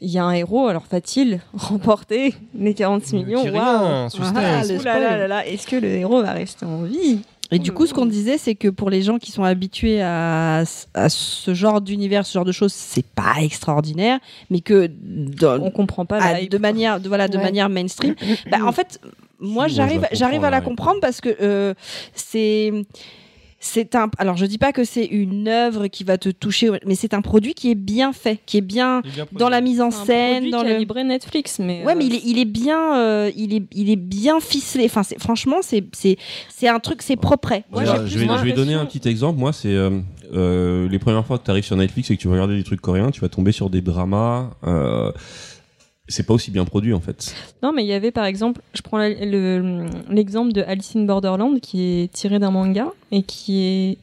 Il 0.01 0.11
y 0.11 0.19
a 0.19 0.25
un 0.25 0.33
héros, 0.33 0.69
alors 0.69 0.85
va-t-il 0.91 1.41
remporter 1.55 2.35
les 2.59 2.75
46 2.75 3.15
millions? 3.17 3.43
Waouh 3.45 4.11
suspense. 4.11 4.35
Ah, 4.37 5.47
Est-ce 5.47 5.67
que 5.67 5.77
le 5.77 5.89
héros 5.89 6.23
va 6.23 6.33
rester 6.33 6.67
en 6.67 6.83
vie? 6.83 7.21
Et 7.55 7.59
du 7.59 7.73
coup, 7.73 7.87
ce 7.87 7.95
qu'on 7.95 8.07
disait, 8.07 8.39
c'est 8.39 8.55
que 8.55 8.69
pour 8.69 8.91
les 8.91 9.03
gens 9.03 9.19
qui 9.19 9.31
sont 9.33 9.45
habitués 9.45 10.03
à, 10.03 10.65
à 10.95 11.09
ce 11.09 11.55
genre 11.55 11.81
d'univers, 11.81 12.27
ce 12.27 12.33
genre 12.35 12.45
de 12.45 12.53
choses, 12.53 12.73
c'est 12.73 13.07
pas 13.07 13.35
extraordinaire, 13.43 14.19
mais 14.51 14.61
que 14.61 14.91
dans- 14.91 15.61
On 15.63 15.71
comprend 15.71 16.05
pas 16.05 16.21
à- 16.23 16.45
de 16.45 16.59
manière, 16.59 17.01
de, 17.01 17.09
voilà, 17.09 17.29
de 17.29 17.37
Ouais. 17.37 17.43
manière 17.45 17.69
mainstream. 17.69 18.15
bah, 18.51 18.59
en 18.65 18.73
fait, 18.73 19.01
moi, 19.41 19.69
j'arrive, 19.69 20.07
j'arrive 20.13 20.45
à 20.45 20.51
la 20.51 20.61
comprendre 20.61 21.01
parce 21.01 21.21
que 21.21 21.35
euh, 21.41 21.75
c'est. 22.15 22.73
C'est 23.67 23.95
un. 23.95 24.11
Alors, 24.19 24.37
je 24.37 24.45
dis 24.45 24.59
pas 24.59 24.73
que 24.75 24.85
c'est 24.85 25.07
une 25.07 25.49
œuvre 25.49 25.87
qui 25.87 26.05
va 26.05 26.19
te 26.19 26.29
toucher, 26.29 26.71
mais 26.85 26.95
c'est 26.95 27.15
un 27.15 27.23
produit 27.23 27.55
qui 27.55 27.71
est 27.71 27.75
bien 27.75 28.13
fait, 28.13 28.39
qui 28.45 28.59
est 28.59 28.61
bien 28.61 29.01
dans 29.33 29.49
la 29.49 29.63
mise 29.63 29.81
en 29.81 29.87
un 29.87 29.91
scène, 29.91 30.35
produit 30.35 30.51
dans 30.51 30.61
qui 30.61 30.67
a 30.67 30.73
le. 30.75 30.79
livré 30.81 31.03
Netflix, 31.03 31.59
mais 31.61 31.83
Ouais, 31.83 31.93
euh, 31.93 31.95
mais 31.97 32.05
il 32.05 32.15
est, 32.15 32.21
il 32.27 32.39
est 32.39 32.45
bien, 32.45 32.99
euh, 32.99 33.31
il 33.35 33.55
est, 33.55 33.63
il 33.73 33.89
est 33.89 33.97
bien 33.97 34.39
ficelé. 34.41 34.85
Enfin, 34.85 35.03
c'est, 35.03 35.19
franchement, 35.19 35.57
c'est, 35.63 35.83
c'est, 35.93 36.19
c'est 36.51 36.69
un 36.69 36.79
truc, 36.79 37.01
c'est 37.01 37.17
propre. 37.17 37.55
Moi, 37.73 37.87
je, 37.87 38.19
vais, 38.19 38.27
je 38.27 38.45
vais 38.45 38.53
donner 38.53 38.75
un 38.75 38.85
petit 38.85 39.09
exemple. 39.09 39.39
Moi, 39.39 39.55
c'est 39.55 39.73
euh, 39.73 39.99
euh, 40.35 40.87
les 40.91 40.99
premières 40.99 41.25
fois 41.25 41.39
que 41.39 41.45
tu 41.45 41.51
arrives 41.51 41.65
sur 41.65 41.77
Netflix 41.77 42.11
et 42.11 42.17
que 42.17 42.21
tu 42.21 42.29
vas 42.29 42.35
regarder 42.35 42.59
des 42.59 42.65
trucs 42.65 42.83
coréens, 42.83 43.11
tu 43.13 43.23
vas 43.23 43.31
tomber 43.31 43.53
sur 43.53 43.71
des 43.71 43.81
dramas. 43.81 44.51
Euh, 46.15 46.17
c'est 46.17 46.23
pas 46.23 46.35
aussi 46.35 46.51
bien 46.51 46.65
produit 46.65 46.93
en 46.95 47.01
fait. 47.01 47.35
Non, 47.63 47.73
mais 47.75 47.83
il 47.85 47.89
y 47.89 47.93
avait 47.93 48.11
par 48.13 48.25
exemple, 48.25 48.61
je 48.75 48.83
prends 48.83 48.99
le- 48.99 49.87
l'exemple 50.11 50.53
de 50.53 50.63
Alice 50.63 50.95
in 50.97 51.03
Borderland 51.05 51.61
qui 51.61 51.83
est 52.03 52.13
tiré 52.13 52.39
d'un 52.39 52.51
manga 52.51 52.87
et 53.11 53.23
qui 53.23 53.63
est 53.63 53.99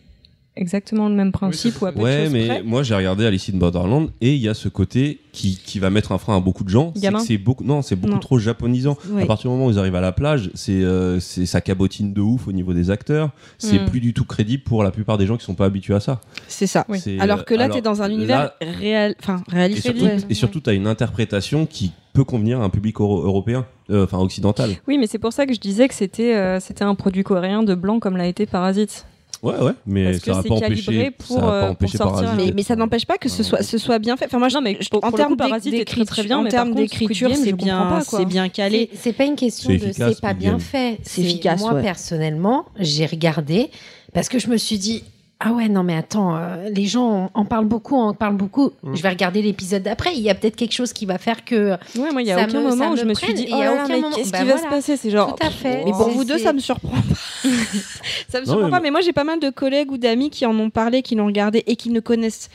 exactement 0.58 1.08
le 1.08 1.16
même 1.16 1.32
principe 1.32 1.76
c'est 1.80 1.82
ou 1.82 1.86
à 1.88 1.94
peu 1.94 2.02
Ouais, 2.02 2.28
mais 2.30 2.46
près. 2.46 2.62
moi 2.64 2.84
j'ai 2.84 2.94
regardé 2.94 3.26
Alice 3.26 3.50
in 3.50 3.58
Borderland 3.58 4.10
et 4.20 4.36
il 4.36 4.42
y 4.42 4.50
a 4.50 4.54
ce 4.54 4.68
côté 4.68 5.22
qui, 5.32 5.58
qui 5.66 5.80
va 5.80 5.90
mettre 5.90 6.12
un 6.12 6.18
frein 6.18 6.36
à 6.36 6.40
beaucoup 6.42 6.66
de 6.66 6.70
gens. 6.70 6.92
C'est 6.94 7.04
Gamin. 7.04 7.20
que 7.20 7.26
c'est 7.26 7.38
beaucoup, 7.38 7.64
non, 7.64 7.82
c'est 7.82 7.96
beaucoup 7.96 8.14
Non. 8.16 8.20
trop 8.20 8.38
japonisant. 8.38 8.98
À 9.18 9.26
partir 9.26 9.50
du 9.50 9.56
moment 9.56 9.68
où 9.68 9.72
ils 9.72 9.80
arrivent 9.80 9.96
à 9.96 10.02
la 10.02 10.12
plage, 10.12 10.52
c'est 10.54 10.74
euh, 10.84 11.22
c'est 11.22 11.46
ça 11.46 11.62
cabotine 11.62 12.14
de 12.14 12.20
ouf 12.20 12.50
au 12.50 12.52
niveau 12.52 12.74
des 12.74 12.90
acteurs. 12.92 13.32
C'est 13.60 13.80
Mm. 13.80 13.86
plus 13.86 14.02
du 14.02 14.14
tout 14.14 14.26
crédible 14.26 14.64
pour 14.64 14.84
la 14.84 14.92
plupart 14.92 15.18
des 15.18 15.26
gens 15.26 15.38
qui 15.38 15.46
sont 15.46 15.56
pas 15.56 15.66
habitués 15.66 15.94
à 15.96 16.02
ça. 16.02 16.20
C'est 16.50 16.68
ça. 16.68 16.86
Oui. 16.90 17.00
Alors 17.22 17.46
que 17.46 17.54
là, 17.54 17.64
alors, 17.66 17.78
t'es 17.78 17.82
dans 17.82 18.02
un 18.02 18.10
univers 18.12 18.40
là- 18.40 18.54
réel, 18.62 19.16
enfin 19.20 19.42
Et 19.52 19.56
réaliste. 19.56 19.94
et 20.30 20.34
surtout, 20.34 20.60
t'as 20.60 20.74
une 20.74 20.86
interprétation 20.88 21.66
qui 21.66 21.94
peut 22.14 22.24
convenir 22.24 22.62
à 22.62 22.64
un 22.64 22.70
public 22.70 23.00
euro- 23.00 23.24
européen, 23.24 23.66
euh, 23.90 24.04
enfin 24.06 24.20
occidental. 24.20 24.72
Oui, 24.88 24.98
mais 24.98 25.08
c'est 25.08 25.20
pour 25.20 25.34
ça 25.34 25.46
que 25.46 25.54
je 25.54 25.60
disais 25.60 25.88
que 25.88 25.94
c'était 25.94 26.36
euh, 26.36 26.60
c'était 26.60 26.84
un 26.84 26.96
produit 26.96 27.24
coréen 27.24 27.64
de 27.64 27.76
blanc 27.76 28.00
comme 28.00 28.18
l'a 28.18 28.28
été 28.28 28.46
Parasite. 28.46 29.06
Ouais, 29.44 29.58
ouais, 29.60 29.72
mais 29.88 30.04
Parce 30.12 30.18
ça 30.18 30.42
c'est 30.44 30.50
pas 30.50 30.56
pour, 31.18 31.40
ça 31.40 31.52
euh, 31.52 31.74
pour 31.74 31.90
sortir 31.90 32.34
Mais, 32.38 32.52
mais 32.56 32.62
ça 32.62 32.76
n'empêche 32.76 33.08
pas 33.08 33.18
que 33.18 33.28
ce 33.28 33.42
soit, 33.42 33.64
ce 33.64 33.80
soit 33.80 33.98
bien 33.98 34.16
fait. 34.16 34.26
Enfin, 34.26 34.38
moi, 34.38 34.50
je- 34.50 34.56
Non, 34.56 34.62
mais 34.62 34.78
je- 34.80 34.88
pour- 34.88 35.04
en 35.04 35.10
pour 35.10 35.18
termes 35.18 35.34
en 35.34 35.36
d'écriture, 36.82 37.30
Game, 37.30 37.38
c'est 37.44 37.54
bien, 37.54 38.02
c'est 38.02 38.26
bien 38.26 38.50
calé. 38.50 38.90
C'est- 38.94 39.14
pas 39.14 39.26
une 39.26 39.36
question 39.36 39.74
de 39.74 39.92
c'est 39.92 40.22
pas 40.22 40.34
bien 40.36 40.60
fait. 40.60 41.00
C'est 41.02 41.22
efficace, 41.22 41.62
Moi, 41.62 41.74
ouais. 41.74 41.82
personnellement, 41.82 42.66
j'ai 42.78 43.08
regardé 43.08 43.72
parce 44.14 44.30
que 44.30 44.38
je 44.38 44.48
me 44.48 44.58
suis 44.58 44.78
dit 44.78 45.04
ah 45.44 45.52
ouais 45.54 45.68
non 45.70 45.82
mais 45.84 45.96
attends 45.96 46.36
euh, 46.38 46.70
les 46.70 46.86
gens 46.86 47.32
en, 47.34 47.42
en 47.42 47.46
parlent 47.46 47.66
beaucoup 47.66 47.96
en 47.96 48.14
parlent 48.14 48.36
beaucoup 48.38 48.72
Mm. 48.84 48.96
je 48.96 49.02
vais 49.02 49.10
regarder 49.10 49.42
l'épisode 49.42 49.84
d'après 49.84 50.14
il 50.16 50.22
y 50.22 50.30
a 50.30 50.36
peut-être 50.36 50.56
quelque 50.56 50.72
chose 50.74 50.94
qui 50.94 51.06
va 51.06 51.18
faire 51.18 51.44
que 51.46 51.72
Ouais, 51.98 52.12
moi, 52.12 52.22
il 52.22 52.28
y 52.28 52.32
a 52.32 52.44
aucun 52.44 52.60
me- 52.62 52.70
moment 52.70 52.92
où 52.92 52.96
je 52.96 53.06
me 53.06 53.14
suis 53.14 53.34
dit, 53.34 53.46
oh 53.50 53.54
il 53.56 53.60
y 53.60 53.64
a 53.64 53.74
là 53.76 53.86
qu'est-ce 54.16 54.32
bah 54.32 54.40
qui 54.40 54.46
va 54.46 54.58
se 54.58 54.68
passer? 54.68 54.98
C'est 54.98 55.10
genre. 55.10 55.36
Tout 55.36 55.46
à 55.46 55.50
fait. 55.50 55.84
Mais 55.86 55.92
pour 55.92 56.10
vous 56.10 56.24
deux, 56.24 56.38
ça 56.38 56.54
me 56.54 56.60
surprend 56.60 56.90
pas. 56.92 57.50
ça 58.30 58.40
me 58.40 58.46
Non, 58.46 58.52
surprend 58.54 58.66
mais- 58.66 58.70
pas, 58.72 58.80
mais 58.80 58.92
moi 58.92 59.02
j'ai 59.02 59.14
pas 59.14 59.24
mal 59.24 59.40
de 59.40 59.50
collègues 59.50 59.92
ou 59.92 59.98
d'amis 59.98 60.30
qui 60.30 60.46
en 60.46 60.58
ont 60.60 60.70
parlé, 60.70 61.02
qui 61.02 61.16
l'ont 61.16 61.26
regardé 61.28 61.64
et 61.68 61.76
qui 61.76 61.90
ne 61.90 62.00
connaissent 62.00 62.50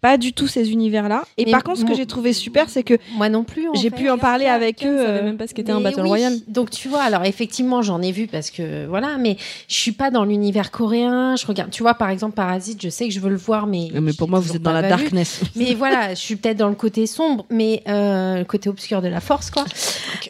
pas 0.00 0.16
du 0.16 0.32
tout 0.32 0.46
ces 0.46 0.70
univers-là. 0.70 1.24
Et 1.38 1.44
Mais 1.46 1.50
par 1.50 1.64
contre, 1.64 1.80
ce 1.80 1.84
que 1.84 1.94
j'ai 1.94 2.06
trouvé 2.06 2.32
super, 2.32 2.68
c'est 2.70 2.84
que 2.84 2.94
moi 3.16 3.28
non 3.28 3.42
plus 3.42 3.66
j'ai 3.74 3.90
pu 3.90 4.08
en 4.10 4.18
parler 4.18 4.46
avec 4.46 4.84
eux. 4.86 4.96
savait 4.98 5.18
euh, 5.18 5.24
même 5.24 5.36
pas 5.36 5.46
ce 5.48 5.54
qu'était 5.54 5.72
un 5.72 5.80
Battle 5.80 6.02
oui, 6.02 6.08
Royale. 6.08 6.38
Donc 6.46 6.70
tu 6.70 6.88
vois, 6.88 7.02
alors 7.02 7.24
effectivement, 7.24 7.82
j'en 7.82 8.00
ai 8.00 8.12
vu 8.12 8.26
parce 8.28 8.50
que 8.50 8.86
voilà, 8.86 9.18
mais 9.18 9.36
je 9.68 9.74
suis 9.74 9.90
pas 9.92 10.10
dans 10.12 10.24
l'univers 10.24 10.70
coréen. 10.70 11.34
Je 11.34 11.44
regarde, 11.46 11.70
tu 11.70 11.82
vois, 11.82 11.94
par 11.94 12.10
exemple, 12.10 12.34
Parasite, 12.36 12.80
je 12.80 12.88
sais 12.88 13.08
que 13.08 13.12
je 13.14 13.18
veux 13.20 13.30
le 13.30 13.36
voir, 13.36 13.66
mais 13.66 13.88
Mais 14.00 14.12
pour 14.12 14.28
moi, 14.28 14.38
vous 14.38 14.54
êtes 14.54 14.62
dans 14.62 14.72
la 14.72 14.88
darkness. 14.88 15.40
Mais 15.56 15.74
voilà, 15.74 16.10
je 16.10 16.20
suis 16.20 16.36
peut-être 16.36 16.58
dans 16.58 16.68
le 16.68 16.74
côté 16.76 17.06
sombre, 17.06 17.44
mais 17.50 17.82
euh, 17.88 18.38
le 18.38 18.44
côté 18.44 18.68
obscur 18.68 19.02
de 19.02 19.08
la 19.08 19.20
force, 19.20 19.50
quoi. 19.50 19.64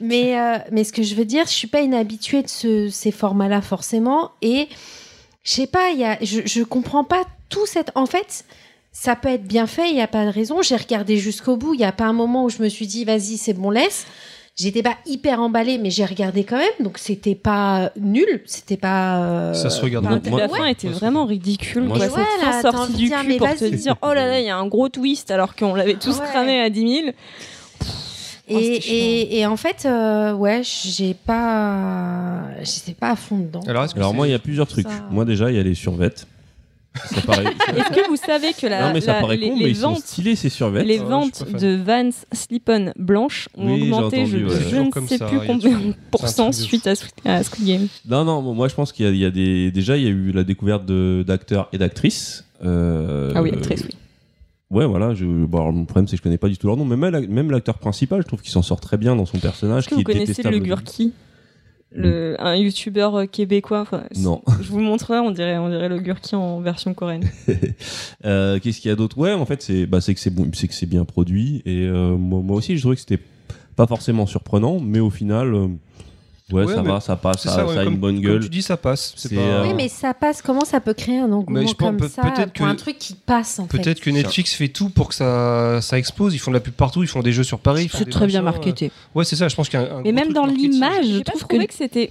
Mais 0.01 0.39
euh, 0.39 0.59
mais 0.73 0.85
ce 0.85 0.93
que 0.93 1.03
je 1.03 1.15
veux 1.15 1.25
dire, 1.25 1.45
je 1.47 1.53
suis 1.53 1.67
pas 1.69 1.81
une 1.81 1.95
habituée 1.95 2.43
de 2.43 2.49
ce- 2.49 2.89
ces 2.89 3.11
formats-là 3.11 3.61
forcément, 3.61 4.31
et 4.43 4.69
je 5.45 5.53
sais 5.53 5.67
pas, 5.67 5.91
il 5.91 5.99
y 6.01 6.05
a, 6.05 6.19
je, 6.23 6.41
je 6.45 6.63
comprends 6.63 7.05
pas 7.05 7.23
tout 7.49 7.67
cette. 7.67 7.91
En 7.95 8.07
fait, 8.07 8.45
ça 8.93 9.15
peut 9.17 9.29
être 9.29 9.45
bien 9.45 9.67
fait, 9.67 9.91
il 9.91 9.97
y 9.97 10.01
a 10.01 10.09
pas 10.09 10.25
de 10.27 10.31
raison. 10.31 10.63
J'ai 10.63 10.77
regardé 10.77 11.17
jusqu'au 11.19 11.57
bout, 11.57 11.75
il 11.75 11.81
y 11.81 11.85
a 11.85 11.93
pas 11.93 12.05
un 12.07 12.13
moment 12.13 12.45
où 12.45 12.51
je 12.51 12.63
me 12.63 12.69
suis 12.69 12.87
dit, 12.87 13.05
vas-y, 13.05 13.37
c'est 13.37 13.53
bon, 13.55 13.71
laisse. 13.71 14.07
j'étais 14.57 14.83
pas 14.83 14.97
hyper 15.07 15.41
emballée, 15.41 15.79
mais 15.79 15.89
j'ai 15.91 16.05
regardé 16.05 16.43
quand 16.43 16.57
même, 16.59 16.67
donc 16.81 16.99
c'était 16.99 17.37
pas 17.37 17.93
nul, 18.01 18.43
c'était 18.45 18.77
pas. 18.77 19.23
euh, 19.23 19.55
Ça 19.55 19.71
se 19.71 19.81
regarde. 19.81 20.09
Donc, 20.09 20.27
moi- 20.29 20.41
la 20.41 20.49
fin 20.49 20.67
était 20.67 20.89
vraiment 20.89 21.27
ridicule. 21.27 21.85
Moi, 21.85 21.97
quoi. 21.97 22.07
Cette 22.09 22.17
Ouais, 22.17 22.25
fin 22.41 22.51
t'as 22.63 22.73
sortie 22.73 22.93
du 22.95 23.05
dire, 23.07 23.21
cul 23.21 23.37
pour 23.37 23.55
te 23.55 23.65
dire 23.67 23.95
oh 24.03 24.13
là 24.13 24.27
là, 24.27 24.41
il 24.41 24.47
y 24.47 24.51
a 24.51 24.57
un 24.57 24.67
gros 24.67 24.89
twist 24.89 25.31
alors 25.31 25.55
qu'on 25.55 25.75
l'avait 25.77 25.95
tous 25.95 26.19
Ouais. 26.19 26.27
cramé 26.33 26.61
à 26.61 26.71
10 26.71 27.03
000. 27.03 27.11
Et, 28.51 29.45
Oh, 29.47 29.51
en 29.51 29.57
fait, 29.57 29.85
euh, 29.85 30.33
ouais, 30.33 30.63
j'ai 30.65 31.13
pas, 31.15 32.41
j'étais 32.63 32.95
pas 32.99 33.11
à 33.11 33.17
fond 33.17 33.39
dedans. 33.39 33.61
Alors, 33.69 34.15
moi, 34.15 34.27
il 34.27 34.31
y 34.31 34.35
a 34.35 34.39
plusieurs 34.39 34.67
trucs. 34.67 34.89
Ça- 34.89 35.07
Moi 35.11 35.25
déjà, 35.25 35.51
il 35.51 35.57
y 35.57 35.61
a 35.61 35.63
les 35.63 35.75
survêtes. 35.75 36.27
Ça 37.07 37.21
paraît. 37.23 37.45
Est-ce 37.77 37.89
que 38.03 38.09
vous 38.09 38.17
savez 38.17 38.53
que 38.53 38.67
la, 38.67 38.89
non 38.89 38.93
mais 38.95 39.01
ça 39.01 39.15
la- 39.15 39.21
paraît 39.21 39.37
les, 39.37 39.49
con, 39.51 39.57
les 39.57 39.65
mais 39.65 39.71
ils 39.71 39.77
sont 39.77 39.91
ventes, 39.93 39.99
stylés 40.05 40.37
ces 40.37 40.49
les 40.49 40.99
ouais, 40.99 41.05
ventes 41.05 41.45
de 41.53 41.77
Vans 41.77 42.11
Slip-On 42.33 42.93
blanches 42.97 43.49
ont 43.57 43.73
Oui, 43.75 43.83
augmenté 43.83 44.21
entendu, 44.21 44.47
je, 44.49 44.77
ouais. 44.77 44.85
ne 44.85 44.91
comme 44.91 45.09
sais 45.09 45.19
ça, 45.19 45.27
plus 45.27 45.41
combien 45.47 45.71
de 45.79 45.95
pourcents 46.11 46.53
suite 46.53 46.87
à, 46.87 46.95
Squid- 46.95 47.13
à 47.25 47.43
Squid 47.43 47.67
Game. 47.67 47.89
Non, 48.09 48.25
non, 48.25 48.43
moi 48.55 48.69
je 48.69 48.75
pense 48.75 48.93
qu'il 48.93 49.05
y 49.07 49.09
a, 49.09 49.13
il 49.13 49.19
y 49.19 49.25
a 49.25 49.31
des. 49.31 49.71
Déjà, 49.71 49.97
il 49.97 50.03
y 50.05 50.07
a 50.07 50.11
eu 50.11 50.33
la 50.33 50.45
découverte 50.45 50.85
d'acteurs 50.87 51.69
et 51.73 51.79
d'actrices. 51.79 52.45
Euh, 52.65 53.33
Ah 53.35 53.43
oui, 53.43 53.51
actrice, 53.53 53.83
oui. 53.85 53.97
Ouais, 54.71 54.85
voilà. 54.85 55.15
Je... 55.15 55.25
Bon, 55.25 55.59
alors, 55.61 55.73
le 55.73 55.85
problème, 55.85 56.07
c'est 56.09 56.13
que 56.13 56.19
je 56.19 56.23
connais 56.23 56.37
pas 56.39 56.49
du 56.49 56.59
tout 56.59 56.67
leur 56.67 56.77
nom, 56.77 56.85
mais 56.85 56.97
même, 56.97 57.27
même 57.27 57.51
l'acteur 57.51 57.79
principal, 57.79 58.21
je 58.23 58.27
trouve 58.27 58.43
qu'il 58.43 58.51
s'en 58.51 58.63
sort 58.63 58.81
très 58.81 58.99
bien 58.99 59.17
dans 59.17 59.25
son 59.25 59.39
personnage. 59.39 59.85
Est-ce 59.85 59.89
que 59.89 59.95
vous 59.95 60.03
connaissez 60.03 60.43
le 60.43 60.59
Gurki? 60.59 61.13
Le, 61.91 62.37
un 62.39 62.55
youtubeur 62.55 63.15
euh, 63.17 63.27
québécois 63.27 63.81
enfin, 63.81 64.05
Non. 64.17 64.43
je 64.63 64.69
vous 64.69 64.81
montrerai 64.81 65.21
on 65.21 65.31
dirait 65.31 65.57
on 65.57 65.71
dirait 65.71 65.89
le 65.89 65.99
Gurki 65.99 66.35
en 66.35 66.61
version 66.61 66.95
coréenne 66.95 67.29
Euh, 68.25 68.59
Qu'est-ce 68.61 68.81
qu'il 68.81 68.89
y 68.89 68.93
a 68.93 68.97
d'autre? 68.97 69.17
Ouais, 69.17 69.33
en 69.33 69.47
fait, 69.47 69.63
c'est 69.63 69.87
bah, 69.87 69.99
que 70.01 70.21
c'est 70.21 70.31
bon, 70.31 70.51
c'est 70.53 70.87
bien 70.87 71.05
produit. 71.05 71.63
Et 71.65 71.87
euh, 71.87 72.17
moi, 72.17 72.41
moi 72.43 72.57
aussi, 72.57 72.77
je 72.77 72.81
trouvais 72.81 72.97
que 72.97 73.01
c'était 73.01 73.23
pas 73.77 73.87
forcément 73.87 74.27
surprenant, 74.27 74.81
mais 74.81 74.99
au 74.99 75.11
final, 75.11 75.55
ouais, 76.53 76.65
Ouais, 76.65 76.75
ça 76.75 76.83
va, 76.83 77.01
ça 77.01 77.17
passe, 77.17 77.43
ça, 77.43 77.51
ça, 77.51 77.67
ouais, 77.67 77.75
ça 77.75 77.81
a 77.81 77.85
comme- 77.85 77.95
une 77.95 77.99
bonne 78.01 78.15
Comme 78.17 78.25
gueule. 78.25 78.41
tu 78.45 78.49
dis, 78.49 78.63
ça 78.63 78.77
passe. 78.77 79.13
C'est 79.17 79.29
C'est, 79.29 79.35
pas- 79.35 79.41
euh, 79.41 79.63
Oui, 79.67 79.75
mais 79.75 79.89
ça 79.89 80.15
passe. 80.15 80.41
Comment 80.43 80.65
ça 80.65 80.81
peut 80.81 80.95
créer 80.95 81.19
un 81.19 81.31
engouement 81.33 81.61
Mais 81.61 81.67
je 81.67 81.75
comme 81.75 81.97
peut- 81.97 82.09
ça 82.09 82.23
peut-être 82.23 82.53
pour 82.53 82.67
que- 82.67 82.71
un 82.71 82.75
truc 82.75 82.99
qui 82.99 83.15
passe 83.15 83.59
en 83.59 83.67
fait? 83.69 83.79
Peut-être 83.79 84.01
que 84.01 84.11
Netflix 84.11 84.55
fait 84.55 84.69
tout 84.69 84.89
pour 84.89 85.09
que 85.09 85.15
ça, 85.15 85.81
ça 85.83 85.99
explose. 85.99 86.35
Ils 86.35 86.39
font 86.39 86.51
de 86.51 86.57
la 86.57 86.61
pub 86.61 86.75
partout, 86.75 87.03
ils 87.03 87.09
font 87.09 87.21
des 87.23 87.33
jeux 87.33 87.45
sur 87.45 87.59
Paris. 87.59 87.85
ils 87.85 87.89
font 87.89 87.99
C'est 87.99 88.05
des 88.07 88.11
très 88.11 88.27
bien 88.27 88.43
machins, 88.43 88.59
marketé. 88.61 88.87
euh. 88.87 89.19
Ouais, 89.19 89.25
c'est 89.25 89.37
ça, 89.37 89.49
je 89.49 89.55
pense 89.57 89.69
qu'il 89.69 89.79
y 89.81 89.83
a 89.83 89.93
un. 89.95 89.99
un 89.99 90.03
Mais 90.03 90.13
même 90.13 90.33
dans 90.33 90.47
l'image, 90.47 91.07
je 91.07 91.21
trouve 91.21 91.47
que 91.47 91.57
c'était 91.71 92.11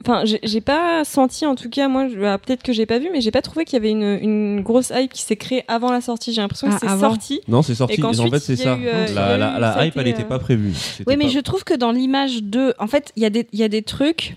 Enfin, 0.00 0.24
j'ai 0.24 0.60
pas 0.60 1.04
senti, 1.04 1.46
en 1.46 1.54
tout 1.54 1.70
cas, 1.70 1.86
moi, 1.86 2.08
je- 2.08 2.20
ah, 2.24 2.38
peut-être 2.38 2.64
que 2.64 2.72
j'ai 2.72 2.86
pas 2.86 2.98
vu, 2.98 3.08
mais 3.12 3.20
j'ai 3.20 3.30
pas 3.30 3.40
trouvé 3.40 3.64
qu'il 3.64 3.74
y 3.74 3.76
avait 3.76 3.90
une, 3.92 4.18
une 4.20 4.60
grosse 4.60 4.90
hype 4.92 5.12
qui 5.12 5.22
s'est 5.22 5.36
créée 5.36 5.62
avant 5.68 5.92
la 5.92 6.00
sortie. 6.00 6.32
J'ai 6.32 6.40
l'impression 6.40 6.66
Ah, 6.68 6.74
que 6.74 6.80
c'est 6.80 6.88
avant. 6.92 7.10
sorti. 7.10 7.40
Non, 7.46 7.62
c'est 7.62 7.76
sorti. 7.76 8.00
Et 8.00 8.04
en 8.04 8.12
fait, 8.12 8.38
c'est 8.40 8.56
ça. 8.56 8.76
eu, 8.76 8.86
euh, 8.88 9.06
la 9.14 9.26
a 9.26 9.36
la, 9.36 9.56
eu- 9.56 9.60
la 9.60 9.72
ça 9.72 9.78
a 9.78 9.86
hype, 9.86 9.96
elle 9.96 10.04
n'était 10.06 10.22
euh, 10.22 10.26
pas 10.26 10.40
prévue. 10.40 10.72
Oui, 11.06 11.14
mais 11.16 11.26
pas- 11.26 11.30
je 11.30 11.38
trouve 11.38 11.62
que 11.62 11.74
dans 11.74 11.92
l'image 11.92 12.42
de. 12.42 12.74
En 12.80 12.88
fait, 12.88 13.12
il 13.14 13.22
y, 13.22 13.26
a 13.26 13.30
des- 13.30 13.46
il 13.52 13.60
y 13.60 13.62
a 13.62 13.68
des 13.68 13.82
trucs. 13.82 14.36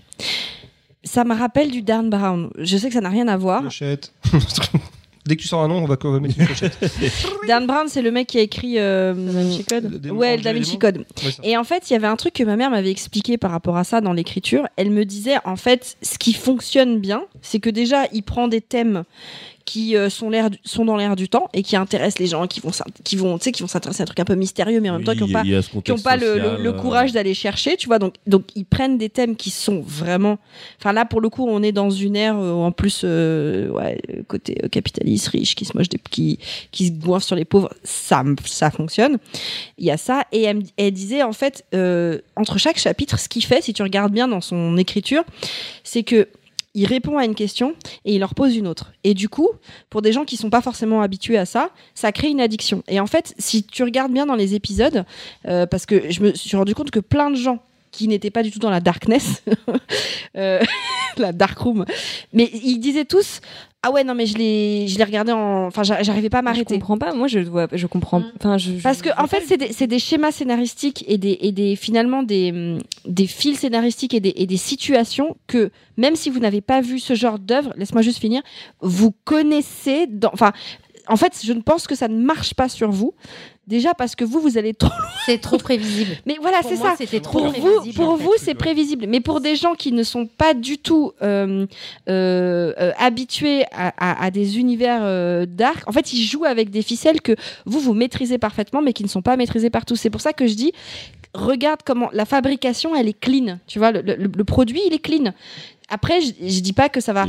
Ça 1.02 1.24
me 1.24 1.34
rappelle 1.34 1.70
du 1.72 1.82
Dan 1.82 2.10
Brown. 2.10 2.50
Je 2.58 2.76
sais 2.76 2.86
que 2.88 2.94
ça 2.94 3.00
n'a 3.00 3.08
rien 3.08 3.26
à 3.26 3.36
voir. 3.36 3.62
Clochette. 3.62 4.12
Dès 5.26 5.36
que 5.36 5.42
tu 5.42 5.48
sors 5.48 5.60
un 5.60 5.68
nom, 5.68 5.76
on 5.76 5.86
va 5.86 5.96
mettre 6.20 6.38
une 6.38 6.46
clochette. 6.46 6.78
Dan 7.46 7.66
Brown, 7.66 7.86
c'est 7.88 8.00
le 8.02 8.10
mec 8.10 8.26
qui 8.26 8.38
a 8.38 8.40
écrit. 8.40 8.78
euh, 8.78 9.12
Da 9.12 9.32
Vinci 9.32 9.64
Code. 9.64 9.90
Le 9.92 9.98
démon- 9.98 10.16
Ouais, 10.16 10.36
le 10.38 10.42
Da 10.42 10.50
et 10.50 10.54
Vinci 10.54 10.78
démon. 10.78 10.78
Code. 10.80 10.96
Ouais, 11.22 11.30
ça. 11.30 11.42
Et 11.44 11.56
en 11.58 11.64
fait, 11.64 11.90
il 11.90 11.92
y 11.92 11.96
avait 11.96 12.06
un 12.06 12.16
truc 12.16 12.32
que 12.34 12.42
ma 12.42 12.56
mère 12.56 12.70
m'avait 12.70 12.90
expliqué 12.90 13.36
par 13.36 13.50
rapport 13.50 13.76
à 13.76 13.84
ça 13.84 14.00
dans 14.00 14.14
l'écriture. 14.14 14.66
Elle 14.76 14.90
me 14.90 15.04
disait, 15.04 15.36
en 15.44 15.56
fait, 15.56 15.96
ce 16.02 16.16
qui 16.18 16.32
fonctionne 16.32 16.98
bien, 17.00 17.24
c'est 17.42 17.60
que 17.60 17.70
déjà, 17.70 18.06
il 18.12 18.22
prend 18.22 18.48
des 18.48 18.62
thèmes 18.62 19.04
qui 19.64 19.96
euh, 19.96 20.10
sont, 20.10 20.30
l'air 20.30 20.50
du- 20.50 20.58
sont 20.64 20.84
dans 20.84 20.96
l'air 20.96 21.14
du 21.16 21.28
temps 21.28 21.48
et 21.52 21.62
qui 21.62 21.76
intéressent 21.76 22.18
les 22.18 22.26
gens, 22.26 22.46
qui 22.46 22.60
vont, 22.60 22.70
qui 23.04 23.16
vont, 23.16 23.38
qui 23.38 23.62
vont 23.62 23.68
s'intéresser 23.68 24.00
à 24.00 24.04
un 24.04 24.06
truc 24.06 24.20
un 24.20 24.24
peu 24.24 24.34
mystérieux, 24.34 24.80
mais 24.80 24.90
en 24.90 24.94
même 24.94 25.04
temps, 25.04 25.12
qui 25.14 25.20
n'ont 25.20 25.26
pas, 25.32 25.44
qui 25.82 25.92
ont 25.92 25.98
pas 25.98 26.16
le, 26.16 26.34
le- 26.34 26.40
social, 26.42 26.62
le 26.62 26.68
euh, 26.70 26.72
courage 26.72 27.12
d'aller 27.12 27.34
chercher, 27.34 27.76
tu 27.76 27.86
vois. 27.86 27.98
Donc, 27.98 28.14
donc, 28.26 28.44
ils 28.56 28.64
prennent 28.64 28.98
des 28.98 29.08
thèmes 29.10 29.36
qui 29.36 29.50
sont 29.50 29.80
vraiment. 29.80 30.38
Enfin, 30.78 30.92
là, 30.92 31.04
pour 31.04 31.20
le 31.20 31.28
coup, 31.28 31.46
on 31.48 31.62
est 31.62 31.72
dans 31.72 31.90
une 31.90 32.16
ère 32.16 32.36
euh, 32.38 32.52
en 32.52 32.72
plus, 32.72 33.04
ouais, 33.04 34.00
côté 34.28 34.54
capitaliste, 34.70 35.28
riche, 35.28 35.54
qui 35.54 35.64
se 35.64 35.76
moche 35.76 35.88
des, 35.88 35.98
qui, 36.10 36.38
qui 36.72 36.86
se 36.88 36.92
goinfre 36.92 37.26
sur 37.26 37.36
les 37.36 37.44
pauvres. 37.44 37.70
Ça, 37.84 38.24
ça 38.44 38.70
fonctionne. 38.70 39.18
Il 39.78 39.84
y 39.84 39.90
a 39.90 39.96
ça. 39.96 40.24
Et 40.32 40.42
elle, 40.42 40.90
disait, 40.92 41.22
en 41.22 41.32
fait, 41.32 41.64
entre 42.36 42.58
chaque 42.58 42.78
chapitre, 42.78 43.18
ce 43.18 43.28
qu'il 43.28 43.44
fait, 43.44 43.62
si 43.62 43.72
tu 43.72 43.82
regardes 43.82 44.12
bien 44.12 44.28
dans 44.28 44.40
son 44.40 44.76
écriture, 44.76 45.22
c'est 45.84 46.02
que 46.02 46.28
il 46.74 46.86
répond 46.86 47.18
à 47.18 47.24
une 47.24 47.34
question 47.34 47.74
et 48.04 48.14
il 48.14 48.20
leur 48.20 48.34
pose 48.34 48.56
une 48.56 48.66
autre. 48.66 48.92
Et 49.04 49.14
du 49.14 49.28
coup, 49.28 49.48
pour 49.88 50.02
des 50.02 50.12
gens 50.12 50.24
qui 50.24 50.36
sont 50.36 50.50
pas 50.50 50.60
forcément 50.60 51.02
habitués 51.02 51.38
à 51.38 51.46
ça, 51.46 51.70
ça 51.94 52.12
crée 52.12 52.28
une 52.28 52.40
addiction. 52.40 52.82
Et 52.88 53.00
en 53.00 53.06
fait, 53.06 53.34
si 53.38 53.64
tu 53.64 53.82
regardes 53.82 54.12
bien 54.12 54.26
dans 54.26 54.36
les 54.36 54.54
épisodes, 54.54 55.04
euh, 55.48 55.66
parce 55.66 55.86
que 55.86 56.10
je 56.10 56.20
me 56.20 56.34
suis 56.34 56.56
rendu 56.56 56.74
compte 56.74 56.90
que 56.90 57.00
plein 57.00 57.30
de 57.30 57.36
gens 57.36 57.60
qui 57.90 58.06
n'étaient 58.06 58.30
pas 58.30 58.42
du 58.42 58.50
tout 58.50 58.60
dans 58.60 58.70
la 58.70 58.80
darkness, 58.80 59.42
euh, 60.36 60.60
la 61.18 61.32
dark 61.32 61.58
room, 61.58 61.84
mais 62.32 62.50
ils 62.52 62.78
disaient 62.78 63.04
tous 63.04 63.40
ah 63.82 63.90
ouais 63.92 64.04
non 64.04 64.14
mais 64.14 64.26
je 64.26 64.36
l'ai 64.36 64.88
je 64.88 64.98
l'ai 64.98 65.04
regardé 65.04 65.32
en 65.32 65.64
enfin 65.68 65.82
j'a- 65.84 66.02
j'arrivais 66.02 66.28
pas 66.28 66.38
à 66.38 66.40
Je 66.42 66.44
m'arrêter. 66.44 66.74
comprends 66.74 66.98
pas. 66.98 67.14
Moi, 67.14 67.28
je 67.28 67.38
vois, 67.38 67.66
je 67.72 67.86
comprends. 67.86 68.20
Mm. 68.20 68.32
Enfin, 68.38 68.58
je, 68.58 68.72
je- 68.76 68.82
Parce 68.82 69.00
que 69.00 69.08
en 69.18 69.26
fait, 69.26 69.42
c'est 69.46 69.56
des, 69.56 69.72
c'est 69.72 69.86
des 69.86 69.98
schémas 69.98 70.32
scénaristiques 70.32 71.02
et 71.08 71.16
des, 71.16 71.38
et 71.40 71.50
des 71.50 71.76
finalement 71.76 72.22
des, 72.22 72.50
hum, 72.52 72.78
des 73.06 73.26
fils 73.26 73.60
scénaristiques 73.60 74.12
et 74.12 74.20
des, 74.20 74.34
et 74.36 74.46
des 74.46 74.58
situations 74.58 75.34
que 75.46 75.70
même 75.96 76.14
si 76.14 76.28
vous 76.28 76.40
n'avez 76.40 76.60
pas 76.60 76.82
vu 76.82 76.98
ce 76.98 77.14
genre 77.14 77.38
d'œuvre, 77.38 77.72
laisse-moi 77.78 78.02
juste 78.02 78.18
finir, 78.18 78.42
vous 78.82 79.12
connaissez. 79.24 80.06
Dans, 80.08 80.28
enfin, 80.34 80.52
en 81.10 81.16
fait, 81.16 81.38
je 81.44 81.52
ne 81.52 81.60
pense 81.60 81.86
que 81.86 81.94
ça 81.94 82.08
ne 82.08 82.16
marche 82.18 82.54
pas 82.54 82.68
sur 82.68 82.90
vous. 82.90 83.12
Déjà 83.66 83.94
parce 83.94 84.16
que 84.16 84.24
vous, 84.24 84.40
vous 84.40 84.58
allez 84.58 84.74
trop. 84.74 84.90
C'est 85.26 85.38
trop 85.40 85.56
prévisible. 85.58 86.16
Mais 86.26 86.36
voilà, 86.40 86.58
Pour 86.60 86.70
c'est 86.70 86.76
moi, 86.78 86.90
ça. 86.90 86.96
C'était 86.96 87.20
trop 87.20 87.38
Pour 87.40 87.52
vous, 87.52 87.60
prévisible. 87.60 87.94
pour 87.94 88.08
en 88.10 88.16
fait. 88.16 88.24
vous, 88.24 88.32
c'est 88.38 88.54
prévisible. 88.54 89.06
Mais 89.08 89.20
pour 89.20 89.40
des 89.40 89.54
gens 89.54 89.74
qui 89.74 89.92
ne 89.92 90.02
sont 90.02 90.26
pas 90.26 90.54
du 90.54 90.78
tout 90.78 91.12
euh, 91.22 91.66
euh, 92.08 92.72
euh, 92.80 92.92
habitués 92.98 93.64
à, 93.72 93.92
à- 93.98 94.24
à 94.24 94.30
des 94.32 94.58
univers 94.58 95.00
euh, 95.02 95.46
dark, 95.46 95.86
en 95.88 95.92
fait, 95.92 96.12
ils 96.12 96.22
jouent 96.24 96.46
avec 96.46 96.70
des 96.70 96.82
ficelles 96.82 97.20
que 97.20 97.36
vous, 97.64 97.78
vous 97.78 97.94
maîtrisez 97.94 98.38
parfaitement, 98.38 98.82
mais 98.82 98.92
qui 98.92 99.04
ne 99.04 99.08
sont 99.08 99.22
pas 99.22 99.36
maîtrisées 99.36 99.70
par 99.70 99.84
tous. 99.84 99.96
C'est 99.96 100.10
pour 100.10 100.20
ça 100.20 100.32
que 100.32 100.46
je 100.48 100.54
dis, 100.54 100.72
regarde 101.34 101.80
comment 101.84 102.08
la 102.12 102.24
fabrication, 102.24 102.96
elle 102.96 103.08
est 103.08 103.20
clean. 103.20 103.58
Tu 103.68 103.78
vois, 103.78 103.92
le, 103.92 104.00
le- 104.02 104.16
le 104.34 104.44
produit, 104.44 104.80
il 104.86 104.94
est 104.94 104.98
clean. 104.98 105.32
Après, 105.88 106.20
je, 106.22 106.32
je 106.44 106.60
dis 106.60 106.72
pas 106.72 106.88
que 106.88 107.00
ça 107.00 107.12
va 107.12 107.24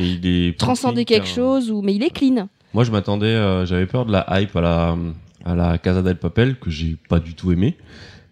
transcender 0.57 1.05
quelque 1.05 1.23
hein. 1.29 1.35
chose, 1.35 1.69
ou, 1.71 1.81
mais 1.83 1.93
il 1.93 2.03
est 2.03 2.09
clean. 2.09 2.47
Moi, 2.73 2.83
je 2.83 2.91
m'attendais, 2.91 3.25
euh, 3.27 3.65
j'avais 3.65 3.85
peur 3.85 4.05
de 4.05 4.11
la 4.11 4.25
hype 4.39 4.55
à 4.55 4.61
la, 4.61 4.97
à 5.45 5.55
la 5.55 5.77
Casa 5.77 6.01
del 6.01 6.17
Papel, 6.17 6.55
que 6.57 6.69
j'ai 6.69 6.97
pas 7.09 7.19
du 7.19 7.33
tout 7.33 7.51
aimé. 7.51 7.77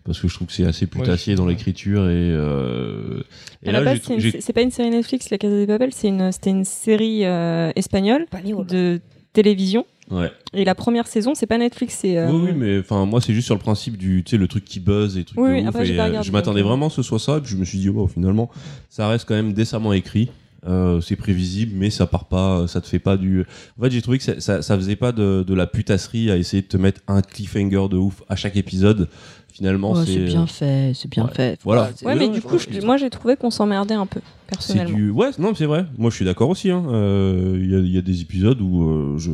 Parce 0.06 0.20
que 0.20 0.28
je 0.28 0.34
trouve 0.34 0.48
que 0.48 0.54
c'est 0.54 0.66
assez 0.66 0.88
putassier 0.88 1.34
Ouais, 1.34 1.38
dans 1.38 1.46
l'écriture 1.46 2.06
et, 2.10 2.14
euh, 2.32 3.22
et 3.64 3.70
à 3.70 3.74
la 3.74 3.80
là, 3.80 3.86
base, 3.86 3.96
j'ai- 3.98 4.02
c'est 4.08 4.14
une- 4.16 4.20
j'ai- 4.20 4.42
c'est 4.42 4.54
pas 4.54 4.62
une 4.62 4.72
série 4.72 4.90
Netflix, 4.90 5.30
La 5.30 5.38
Casa 5.38 5.56
de 5.60 5.66
Papel, 5.66 5.90
c'est 5.94 6.08
une, 6.08 6.32
c'était 6.32 6.50
une 6.50 6.64
série 6.66 7.26
euh, 7.26 7.72
espagnole 7.76 8.24
Espagnol. 8.24 8.66
de 8.66 9.02
télévision. 9.34 9.86
ouais. 10.10 10.32
Et 10.54 10.66
la 10.66 10.74
première 10.74 11.06
saison, 11.06 11.36
c'est 11.36 11.46
pas 11.46 11.60
Netflix, 11.60 11.98
c'est. 12.02 12.18
euh, 12.18 12.32
Oui, 12.32 12.42
oui, 12.46 12.52
mais 12.56 12.80
enfin, 12.80 13.06
moi, 13.06 13.22
c'est 13.22 13.34
juste 13.34 13.46
sur 13.46 13.54
le 13.56 13.62
principe 13.62 13.98
du, 13.98 14.24
tu 14.24 14.32
sais, 14.32 14.38
le 14.38 14.48
truc 14.48 14.66
qui 14.66 14.80
buzz 14.80 15.16
et 15.18 15.26
trucs 15.26 15.38
Oui, 15.40 15.50
de 15.50 15.54
oui, 15.56 15.62
ouf. 15.62 15.68
après, 15.68 15.86
j'ai 15.86 15.94
et, 15.94 15.98
pas 15.98 16.04
euh, 16.04 16.08
regardé, 16.08 16.28
je 16.28 16.32
m'attendais 16.32 16.62
vraiment 16.64 16.88
que 16.88 16.96
ce 16.96 17.04
soit 17.04 17.20
ça, 17.20 17.38
et 17.38 17.42
puis 17.42 17.52
je 17.52 17.58
me 17.58 17.66
suis 17.66 17.78
dit, 17.78 17.90
oh, 17.90 18.08
finalement, 18.08 18.50
ça 18.90 19.08
reste 19.10 19.28
quand 19.28 19.36
même 19.36 19.54
décemment 19.54 19.94
écrit. 19.94 20.30
Euh, 20.68 21.00
c'est 21.02 21.16
prévisible, 21.16 21.72
mais 21.76 21.90
ça 21.90 22.06
part 22.06 22.26
pas, 22.26 22.68
ça 22.68 22.82
te 22.82 22.88
fait 22.88 23.00
pas 23.00 23.16
du. 23.18 23.46
En 23.80 23.84
fait, 23.84 23.92
j'ai 23.92 24.02
trouvé 24.02 24.18
que 24.18 24.24
ça, 24.26 24.40
ça, 24.42 24.62
ça 24.62 24.76
faisait 24.76 24.96
pas 24.98 25.12
de, 25.12 25.44
de 25.48 25.54
la 25.54 25.68
putasserie 25.68 26.30
à 26.32 26.38
essayer 26.38 26.62
de 26.62 26.68
te 26.68 26.76
mettre 26.78 27.02
un 27.08 27.22
cliffhanger 27.22 27.88
de 27.90 27.96
ouf 27.98 28.24
à 28.28 28.36
chaque 28.36 28.58
épisode. 28.58 29.08
Finalement, 29.54 29.94
Oh, 29.96 30.04
c'est. 30.06 30.14
c'est 30.14 30.20
bien 30.26 30.48
fait, 30.48 30.92
c'est 30.96 31.10
bien 31.10 31.26
Ouais. 31.26 31.34
fait. 31.34 31.60
Voilà. 31.64 31.92
Ouais, 32.04 32.16
mais 32.16 32.30
du 32.30 32.42
coup, 32.42 32.58
je- 32.58 32.86
moi, 32.86 32.98
j'ai 32.98 33.10
trouvé 33.10 33.36
qu'on 33.36 33.50
s'emmerdait 33.52 33.94
un 33.96 34.06
peu, 34.06 34.22
personnellement. 34.48 34.96
du. 34.96 35.10
Ouais, 35.12 35.32
non, 35.40 35.54
c'est 35.56 35.66
vrai. 35.66 35.86
Moi, 35.98 36.10
je 36.12 36.16
suis 36.16 36.26
d'accord 36.26 36.50
aussi. 36.50 36.70
hein. 36.72 36.84
Euh, 36.90 37.58
Il 37.62 37.72
y, 37.72 37.76
a, 37.76 37.80
il 37.80 37.92
y 37.94 37.98
a 37.98 38.02
des 38.02 38.22
épisodes 38.22 38.60
où 38.62 38.84
euh, 38.90 39.18
je 39.18 39.32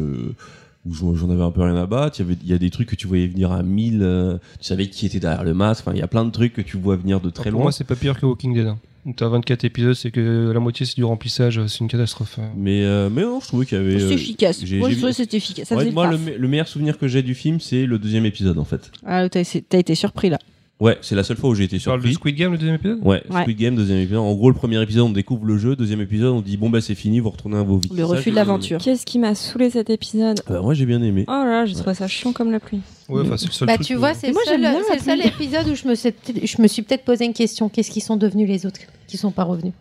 où 0.87 1.15
j'en 1.15 1.31
avais 1.31 1.41
un 1.41 1.49
peu 1.49 1.61
rien 1.63 1.75
à 1.77 1.87
battre. 1.87 2.19
Il 2.19 2.23
y 2.23 2.25
avait, 2.25 2.37
il 2.43 2.49
y 2.49 2.53
a 2.53 2.59
des 2.59 2.69
trucs 2.69 2.87
que 2.87 2.95
tu 2.95 3.07
voyais 3.07 3.25
venir 3.27 3.51
à 3.51 3.63
1000. 3.63 4.01
euh, 4.03 4.37
tu 4.59 4.65
savais 4.65 4.87
qui 4.87 5.07
était 5.07 5.19
derrière 5.19 5.43
le 5.43 5.55
masque. 5.55 5.81
Enfin, 5.85 5.95
il 5.95 5.99
y 5.99 6.03
a 6.03 6.07
plein 6.07 6.23
de 6.25 6.29
trucs 6.29 6.53
que 6.53 6.61
tu 6.61 6.77
vois 6.77 6.95
venir 6.95 7.19
de 7.21 7.31
très 7.31 7.45
Pour 7.49 7.53
loin. 7.57 7.61
moi, 7.63 7.71
c'est 7.71 7.83
pas 7.83 7.95
pire 7.95 8.19
que 8.19 8.25
Walking 8.27 8.53
Dead. 8.53 8.73
T'as 9.15 9.27
24 9.27 9.63
épisodes, 9.65 9.93
c'est 9.93 10.09
que 10.11 10.51
la 10.51 10.59
moitié 10.59 10.85
c'est 10.85 10.95
du 10.95 11.03
remplissage, 11.03 11.61
c'est 11.67 11.79
une 11.79 11.87
catastrophe. 11.87 12.39
mais, 12.57 12.83
euh, 12.83 13.09
mais 13.11 13.21
non, 13.21 13.39
je 13.39 13.47
trouvais 13.47 13.65
qu'il 13.65 13.77
y 13.77 13.81
avait. 13.81 13.99
C'est 13.99 14.05
euh, 14.05 14.11
efficace. 14.11 14.61
j'ai- 14.63 14.79
Moi, 14.79 14.89
j'ai 14.89 14.95
je 14.95 14.99
trouvais 14.99 15.11
que 15.11 15.17
c'était 15.17 15.37
efficace. 15.37 15.67
Ça 15.67 15.75
Ouais, 15.75 15.91
moi, 15.91 16.07
le, 16.07 16.17
paf. 16.17 16.25
me- 16.25 16.37
le 16.37 16.47
meilleur 16.47 16.67
souvenir 16.67 16.97
que 16.97 17.07
j'ai 17.07 17.21
du 17.21 17.35
film, 17.35 17.59
c'est 17.59 17.85
le 17.85 17.99
deuxième 17.99 18.25
épisode, 18.25 18.57
en 18.57 18.65
fait. 18.65 18.91
Ah, 19.05 19.29
t'as 19.29 19.43
t'as 19.69 19.77
été 19.77 19.93
surpris 19.95 20.29
là. 20.29 20.39
Ouais, 20.81 20.97
c'est 21.01 21.15
la 21.15 21.23
seule 21.23 21.37
fois 21.37 21.51
où 21.51 21.55
j'ai 21.55 21.63
été 21.65 21.77
Tu 21.79 21.85
parles 21.85 21.99
de 22.01 22.07
surpris. 22.07 22.15
Squid 22.15 22.35
Game, 22.35 22.51
le 22.51 22.57
deuxième 22.57 22.75
épisode? 22.75 22.99
Ouais, 23.03 23.23
Ouais. 23.29 23.43
Squid 23.43 23.57
Game, 23.57 23.75
deuxième 23.75 23.99
épisode. 23.99 24.17
En 24.19 24.33
gros, 24.33 24.49
le 24.49 24.55
premier 24.55 24.81
épisode, 24.81 25.03
on 25.03 25.09
découvre 25.11 25.45
le 25.45 25.57
jeu. 25.57 25.75
Deuxième 25.77 26.01
épisode, 26.01 26.33
on 26.33 26.41
dit 26.41 26.57
bon, 26.57 26.69
bah 26.69 26.81
c'est 26.81 26.95
fini, 26.95 27.19
vous 27.21 27.29
retournez 27.29 27.57
à 27.57 27.63
vos 27.63 27.77
vies. 27.77 27.89
Le 27.95 28.03
refus 28.03 28.31
de 28.31 28.35
l'aventure. 28.35 28.79
Qu'est-ce 28.81 29.05
qui 29.05 29.17
m'a 29.19 29.35
saoulé 29.35 29.69
cet 29.69 29.89
épisode? 29.89 30.41
Euh, 30.49 30.61
moi, 30.61 30.73
j'ai 30.73 30.85
bien 30.85 31.01
aimé. 31.01 31.23
Oh 31.27 31.31
là 31.31 31.45
là, 31.45 31.65
j'ai 31.65 31.75
trouvé 31.75 31.93
ça 31.93 32.07
chiant 32.09 32.33
comme 32.33 32.51
la 32.51 32.59
pluie. 32.59 32.81
Ouais, 33.09 33.21
enfin, 33.21 33.37
c'est 33.37 33.45
le 33.47 33.51
seul 33.51 33.67
Bah, 33.67 33.75
truc 33.75 33.85
tu 33.87 33.95
vois, 33.95 34.13
c'est 34.15 34.27
le 34.27 34.33
moi, 34.33 34.41
seul, 34.45 35.19
le 35.19 35.25
épisode 35.27 35.67
où 35.67 35.75
je 35.75 35.87
me, 35.87 35.93
suis 35.95 36.11
peut-être- 36.11 36.45
je 36.45 36.61
me 36.61 36.67
suis 36.67 36.81
peut-être 36.81 37.05
posé 37.05 37.25
une 37.25 37.33
question. 37.33 37.69
Qu'est-ce 37.69 37.91
qui 37.91 38.01
sont 38.01 38.17
devenus 38.17 38.47
les 38.47 38.65
autres 38.65 38.79
qui 39.07 39.17
sont 39.17 39.31
pas 39.31 39.43
revenus? 39.43 39.73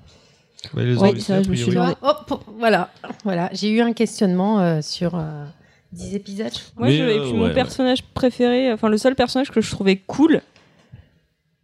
Ouais, 0.75 0.85
les 0.85 0.97
Ouais, 0.99 1.19
ça, 1.21 1.43
je 1.43 1.49
me 1.51 1.55
suis. 1.57 1.67
Tu 1.67 1.71
vois 1.73 1.95
Oh, 2.03 2.13
pour- 2.27 2.45
voilà, 2.59 2.91
voilà. 3.25 3.49
J'ai 3.53 3.71
eu 3.71 3.81
un 3.81 3.93
questionnement 3.95 4.61
euh, 4.61 4.81
sur 4.83 5.15
euh, 5.15 5.45
10 5.93 6.15
épisodes. 6.17 6.53
Mais, 6.79 6.91
je- 6.97 7.03
et 7.03 7.19
euh, 7.19 7.23
puis 7.23 7.33
ouais, 7.33 7.39
mon 7.39 7.45
ouais. 7.45 7.55
personnage 7.55 8.03
préféré, 8.03 8.73
enfin 8.73 8.89
le 8.89 8.99
seul 8.99 9.15
personnage 9.15 9.51
que 9.51 9.61
je 9.61 9.71
trouvais 9.71 9.97
cool, 9.97 10.43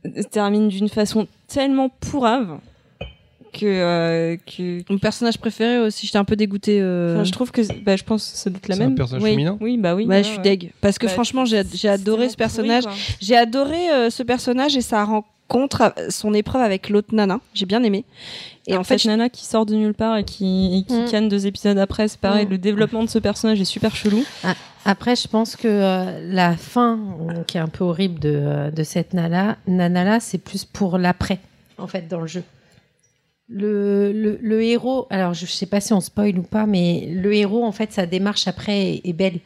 se 0.04 0.22
termine 0.28 0.68
d'une 0.68 0.88
façon 0.88 1.26
tellement 1.46 1.88
pourrave 1.90 2.58
que 3.52 3.66
euh, 3.66 4.36
que 4.46 4.82
Mon 4.92 4.98
personnage 4.98 5.38
préféré 5.38 5.78
aussi, 5.78 6.06
j'étais 6.06 6.18
un 6.18 6.24
peu 6.24 6.36
dégoûtée. 6.36 6.80
euh, 6.80 7.14
enfin, 7.16 7.24
je 7.24 7.32
trouve 7.32 7.50
que 7.52 7.60
bah, 7.82 7.96
je 7.96 8.04
pense 8.04 8.30
que 8.30 8.36
ça 8.38 8.50
doit 8.50 8.58
être 8.58 8.68
la 8.68 8.76
C'est 8.76 8.82
un 8.82 8.86
même. 8.86 8.94
personnage 8.96 9.22
Oui. 9.24 9.30
féminin 9.30 9.58
Oui, 9.60 9.76
bah 9.78 9.94
oui. 9.94 10.02
Ouais, 10.02 10.06
voilà, 10.06 10.22
je 10.22 10.28
suis 10.28 10.36
ouais. 10.38 10.42
deg. 10.42 10.72
Parce 10.80 10.98
que 10.98 11.06
Bah, 11.06 11.12
franchement, 11.12 11.44
j'ai 11.44 11.88
adoré 11.88 12.28
ce 12.28 12.36
personnage. 12.36 12.84
J'ai 13.20 13.36
adoré 13.36 13.90
euh, 13.90 14.10
ce 14.10 14.22
personnage 14.22 14.76
et 14.76 14.80
sa 14.80 15.04
rencontre, 15.04 15.94
son 16.10 16.32
épreuve 16.34 16.62
avec 16.62 16.88
l'autre 16.88 17.14
nana. 17.14 17.40
J'ai 17.54 17.66
bien 17.66 17.82
aimé. 17.82 18.04
Et 18.66 18.76
en 18.76 18.84
fait, 18.84 18.98
cette 18.98 19.06
nana 19.08 19.28
qui 19.28 19.44
sort 19.46 19.66
de 19.66 19.74
nulle 19.74 19.94
part 19.94 20.16
et 20.18 20.24
qui, 20.24 20.78
et 20.78 20.82
qui 20.84 21.00
Mm. 21.00 21.10
canne 21.10 21.28
deux 21.28 21.46
épisodes 21.46 21.78
après, 21.78 22.06
c'est 22.08 22.20
pareil, 22.20 22.46
Mm. 22.46 22.50
le 22.50 22.58
développement 22.58 23.02
de 23.04 23.08
ce 23.10 23.18
personnage 23.18 23.60
est 23.60 23.64
super 23.64 23.96
chelou. 23.96 24.22
Après, 24.84 25.16
je 25.16 25.26
pense 25.28 25.56
que 25.56 25.66
euh, 25.68 26.20
la 26.32 26.56
fin, 26.56 26.98
qui 27.46 27.56
est 27.56 27.60
un 27.60 27.68
peu 27.68 27.84
horrible 27.84 28.18
de, 28.20 28.70
de 28.74 28.82
cette 28.84 29.12
nana, 29.12 29.56
nana-là, 29.66 30.20
c'est 30.20 30.38
plus 30.38 30.64
pour 30.64 30.98
l'après, 30.98 31.38
en 31.78 31.86
fait, 31.86 32.06
dans 32.08 32.20
le 32.20 32.26
jeu. 32.28 32.42
Le, 33.52 34.12
le, 34.12 34.38
le 34.40 34.62
héros, 34.62 35.06
alors 35.10 35.34
je 35.34 35.44
sais 35.44 35.66
pas 35.66 35.80
si 35.80 35.92
on 35.92 36.00
spoil 36.00 36.38
ou 36.38 36.42
pas, 36.42 36.66
mais 36.66 37.08
le 37.12 37.34
héros, 37.34 37.64
en 37.64 37.72
fait, 37.72 37.92
sa 37.92 38.06
démarche 38.06 38.46
après 38.46 38.92
est, 38.94 39.00
est 39.04 39.12
belle. 39.12 39.40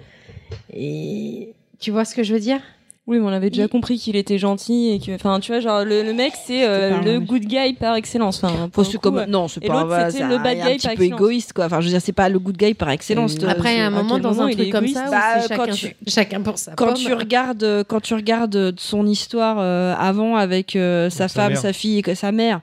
Et 0.72 1.54
tu 1.80 1.90
vois 1.90 2.04
ce 2.04 2.14
que 2.14 2.22
je 2.22 2.32
veux 2.34 2.40
dire? 2.40 2.60
Oui, 3.06 3.18
mais 3.18 3.24
on 3.26 3.28
avait 3.28 3.50
déjà 3.50 3.64
Il- 3.64 3.68
compris 3.68 3.98
qu'il 3.98 4.16
était 4.16 4.38
gentil 4.38 4.88
et 4.92 4.98
que, 4.98 5.14
enfin, 5.14 5.38
tu 5.38 5.52
vois, 5.52 5.60
genre 5.60 5.84
le, 5.84 6.02
le 6.02 6.14
mec 6.14 6.32
c'est 6.46 6.66
euh, 6.66 6.94
un 6.94 7.02
le 7.02 7.20
good 7.20 7.44
guy 7.44 7.74
par 7.74 7.96
excellence. 7.96 8.42
Enfin, 8.42 8.70
pour 8.70 8.82
coup, 8.90 8.96
comme- 8.98 9.16
ouais. 9.16 9.26
non, 9.26 9.46
c'est 9.46 9.60
pas 9.60 9.84
voilà, 9.84 10.10
c'est 10.10 10.20
le 10.20 10.36
un- 10.36 10.42
bad 10.42 10.56
un 10.58 10.70
guy 10.70 10.76
petit 10.78 10.86
par 10.86 10.96
peu 10.96 11.02
excellence. 11.02 11.20
égoïste 11.20 11.52
quoi. 11.52 11.66
Enfin, 11.66 11.80
je 11.82 11.86
veux 11.86 11.90
dire, 11.92 12.00
c'est 12.00 12.12
pas 12.12 12.30
le 12.30 12.38
good 12.38 12.56
guy 12.56 12.72
par 12.72 12.88
excellence. 12.88 13.34
Euh, 13.36 13.40
toi, 13.40 13.50
Après, 13.50 13.74
il 13.74 13.78
y 13.78 13.80
a 13.82 13.84
un 13.84 13.86
à 13.88 13.90
moment 13.90 14.18
dans 14.18 14.30
moment 14.30 14.44
un 14.44 14.48
il 14.50 14.56
truc 14.56 14.68
est 14.68 14.70
comme 14.70 14.88
ça 14.88 15.10
Bah, 15.10 15.46
chacun, 15.46 15.66
tu- 15.74 15.94
chacun 16.06 16.40
pour 16.40 16.56
sa 16.56 16.72
quand 16.72 16.86
pomme. 16.86 16.94
tu 16.94 17.12
regardes 17.12 17.62
euh, 17.62 17.84
quand 17.86 18.00
tu 18.00 18.14
regardes 18.14 18.56
euh, 18.56 18.72
son 18.78 19.06
histoire 19.06 19.58
euh, 19.60 19.94
avant 19.98 20.36
avec 20.36 20.74
euh, 20.74 21.10
sa 21.10 21.28
femme, 21.28 21.52
mère. 21.52 21.60
sa 21.60 21.74
fille 21.74 22.02
et 22.06 22.14
sa 22.14 22.32
mère, 22.32 22.62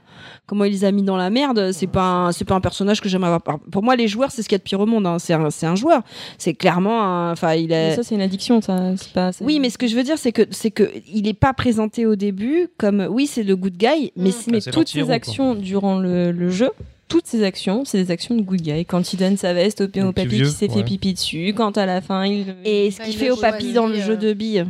comment 0.52 0.66
il 0.66 0.72
les 0.74 0.84
a 0.84 0.92
mis 0.92 1.02
dans 1.02 1.16
la 1.16 1.30
merde, 1.30 1.72
c'est 1.72 1.88
pas 1.88 2.04
un, 2.04 2.32
c'est 2.34 2.44
pas 2.44 2.56
un 2.56 2.60
personnage 2.60 3.00
que 3.00 3.08
j'aime 3.08 3.24
avoir. 3.24 3.42
Pour 3.42 3.84
moi, 3.84 3.96
les 3.96 4.10
joueurs, 4.10 4.32
c'est 4.32 4.44
ce 4.44 4.50
qu'il 4.50 4.56
y 4.56 4.58
a 4.58 4.60
de 4.60 4.64
pire 4.64 4.82
au 4.82 4.86
monde. 4.86 5.08
hein. 5.08 5.18
C'est 5.18 5.34
un, 5.34 5.76
joueur. 5.76 6.02
C'est 6.38 6.54
clairement, 6.54 7.02
un- 7.02 7.32
enfin, 7.32 7.54
il 7.54 7.70
Mais 7.70 7.92
est. 7.92 7.96
ça 7.96 8.04
c'est 8.04 8.16
une 8.16 8.22
addiction, 8.22 8.60
ça. 8.60 8.92
C'est 8.98 9.14
pas. 9.14 9.32
c'est- 9.32 9.46
Oui, 9.46 9.62
mais 9.62 9.70
ce 9.70 9.78
que 9.78 9.88
je 9.88 9.96
veux 9.96 10.04
dire, 10.04 10.18
c'est 10.18 10.34
que 10.34 10.42
c'est 10.52 10.72
que 10.72 10.92
il 11.10 11.26
est 11.30 11.34
pas 11.34 11.54
présenté 11.54 12.06
au 12.06 12.18
début 12.18 12.68
comme 12.78 13.08
oui, 13.10 13.28
c'est 13.28 13.44
le 13.44 13.56
good 13.56 13.78
guy, 13.78 14.12
mais 14.18 14.32
Mm. 14.32 14.34
mais 14.52 14.60
toutes 14.60 14.90
ses 14.90 15.10
actions 15.10 15.56
durant 15.56 15.98
le, 15.98 16.34
le 16.34 16.50
jeu. 16.50 16.72
Toutes 17.08 17.28
ses 17.28 17.44
actions, 17.46 17.84
c'est 17.86 17.98
des 18.04 18.12
actions 18.12 18.36
de 18.36 18.42
good 18.42 18.62
guy. 18.62 18.84
Quand 18.86 19.14
il 19.14 19.18
donne 19.18 19.38
sa 19.38 19.54
veste 19.54 19.80
au, 19.80 19.86
au 19.86 20.12
papy 20.12 20.28
vieux, 20.28 20.46
qui 20.48 20.52
s'est 20.52 20.70
ouais. 20.70 20.76
fait 20.80 20.84
pipi 20.84 21.14
dessus, 21.14 21.54
quand 21.56 21.78
à 21.78 21.86
la 21.86 22.02
fin 22.02 22.26
il. 22.26 22.56
et 22.66 22.92
ce 22.92 23.00
qu'il 23.00 23.14
il 23.14 23.18
fait 23.18 23.32
au 23.32 23.38
papy 23.38 23.72
dans 23.72 23.88
le 23.88 23.96
euh, 23.96 24.06
jeu 24.06 24.18
de 24.18 24.34
billes, 24.34 24.66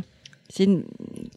c'est 0.48 0.64
une- 0.64 0.84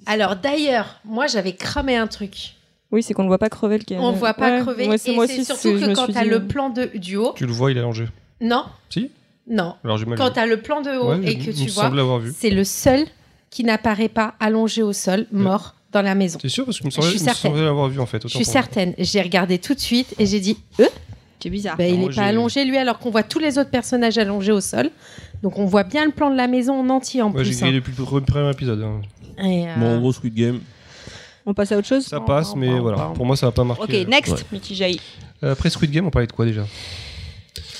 Alors 0.05 0.35
d'ailleurs, 0.35 0.99
moi 1.03 1.25
j'avais 1.25 1.53
cramé 1.53 1.95
un 1.95 2.05
truc. 2.07 2.53
Oui, 2.95 3.03
c'est 3.03 3.13
qu'on 3.13 3.23
ne 3.23 3.27
voit 3.27 3.37
pas 3.37 3.49
crever 3.49 3.77
le 3.77 3.83
gars. 3.83 3.97
On 4.01 4.11
ne 4.13 4.17
voit 4.17 4.33
pas 4.33 4.55
Ouais, 4.55 4.61
crever. 4.61 4.87
ouais, 4.87 4.95
et 5.05 5.13
moi 5.13 5.27
c'est 5.27 5.43
surtout 5.43 5.61
c'est- 5.61 5.73
que 5.73 5.85
me 5.89 5.93
quand 5.95 6.07
tu 6.07 6.17
as 6.17 6.23
dit, 6.23 6.29
le 6.29 6.37
euh, 6.37 6.39
plan 6.39 6.69
de, 6.69 6.89
du 6.95 7.17
haut. 7.17 7.33
Tu 7.35 7.45
le 7.45 7.51
vois, 7.51 7.69
il 7.71 7.77
est 7.77 7.81
allongé. 7.81 8.05
Non. 8.41 8.63
Si 8.89 9.11
Non. 9.47 9.75
Alors 9.83 9.97
j'ai 9.97 10.05
Quand 10.05 10.31
tu 10.31 10.39
as 10.39 10.45
le 10.47 10.61
plan 10.61 10.81
de 10.81 10.89
haut 10.91 11.09
Ouais, 11.09 11.19
et 11.31 11.37
que 11.37 11.51
tu 11.51 11.65
me 11.65 11.69
vois, 11.71 11.83
semble 11.83 11.97
l'avoir 11.97 12.19
vu. 12.19 12.33
c'est 12.35 12.49
le 12.49 12.63
seul 12.63 13.05
qui 13.51 13.63
n'apparaît 13.63 14.09
pas 14.09 14.33
allongé 14.39 14.81
au 14.81 14.93
sol, 14.93 15.27
mort 15.31 15.75
dans 15.91 16.01
la 16.01 16.15
maison. 16.15 16.39
T'es 16.39 16.49
sûr 16.49 16.65
Parce 16.65 16.79
que 16.79 16.85
me 16.85 16.89
Je 16.89 16.95
semblait, 16.95 17.09
suis 17.11 17.19
me 17.19 17.25
certaine. 17.25 17.51
semblait 17.51 17.63
l'avoir 17.65 17.87
vu 17.89 17.99
en 17.99 18.05
fait. 18.05 18.21
Je 18.23 18.27
suis 18.35 18.43
certaine. 18.45 18.93
J'ai 18.97 19.21
regardé 19.21 19.59
tout 19.59 19.73
de 19.73 19.79
suite 19.79 20.15
et 20.19 20.25
j'ai 20.25 20.39
dit, 20.39 20.57
euh, 20.79 20.85
c'est 21.41 21.49
bizarre. 21.49 21.77
bah, 21.77 21.85
il 21.87 21.99
n'est 21.99 22.11
j'ai- 22.11 22.15
pas 22.21 22.27
allongé 22.27 22.65
lui 22.65 22.77
alors 22.77 22.97
qu'on 22.99 23.11
voit 23.11 23.23
tous 23.23 23.39
les 23.39 23.57
autres 23.57 23.69
personnages 23.69 24.17
allongés 24.17 24.51
au 24.51 24.61
sol. 24.61 24.89
Donc 25.43 25.59
on 25.59 25.65
voit 25.65 25.83
bien 25.83 26.05
le 26.05 26.11
plan 26.11 26.29
de 26.31 26.35
la 26.35 26.47
maison 26.47 26.79
en 26.79 26.89
entier 26.89 27.21
en 27.21 27.31
Ouais, 27.31 27.43
j'ai 27.43 27.51
plus. 27.51 27.59
grillé 27.59 27.71
hein. 27.71 27.75
depuis 27.75 27.93
le 27.97 28.21
premier 28.25 28.49
épisode. 28.51 28.81
hein. 28.81 29.01
Et, 29.43 29.67
euh, 29.67 29.75
Bon, 29.77 29.95
en 29.97 29.99
gros, 29.99 30.11
Squid 30.13 30.33
Game. 30.33 30.59
On 31.45 31.53
passe 31.53 31.71
à 31.71 31.77
autre 31.77 31.87
chose. 31.87 32.05
Ça 32.05 32.19
passe, 32.19 32.55
mais 32.55 32.79
voilà. 32.79 33.11
Pour 33.15 33.25
moi, 33.25 33.35
ça 33.35 33.45
va 33.45 33.51
pas 33.51 33.63
marquer. 33.63 34.01
Ok, 34.01 34.07
next. 34.07 34.45
Mitigé. 34.51 34.99
Euh, 35.43 35.51
Après 35.51 35.69
Squid 35.69 35.91
Game, 35.91 36.05
on 36.07 36.09
parlait 36.09 36.27
de 36.27 36.31
quoi 36.31 36.45
déjà? 36.45 36.65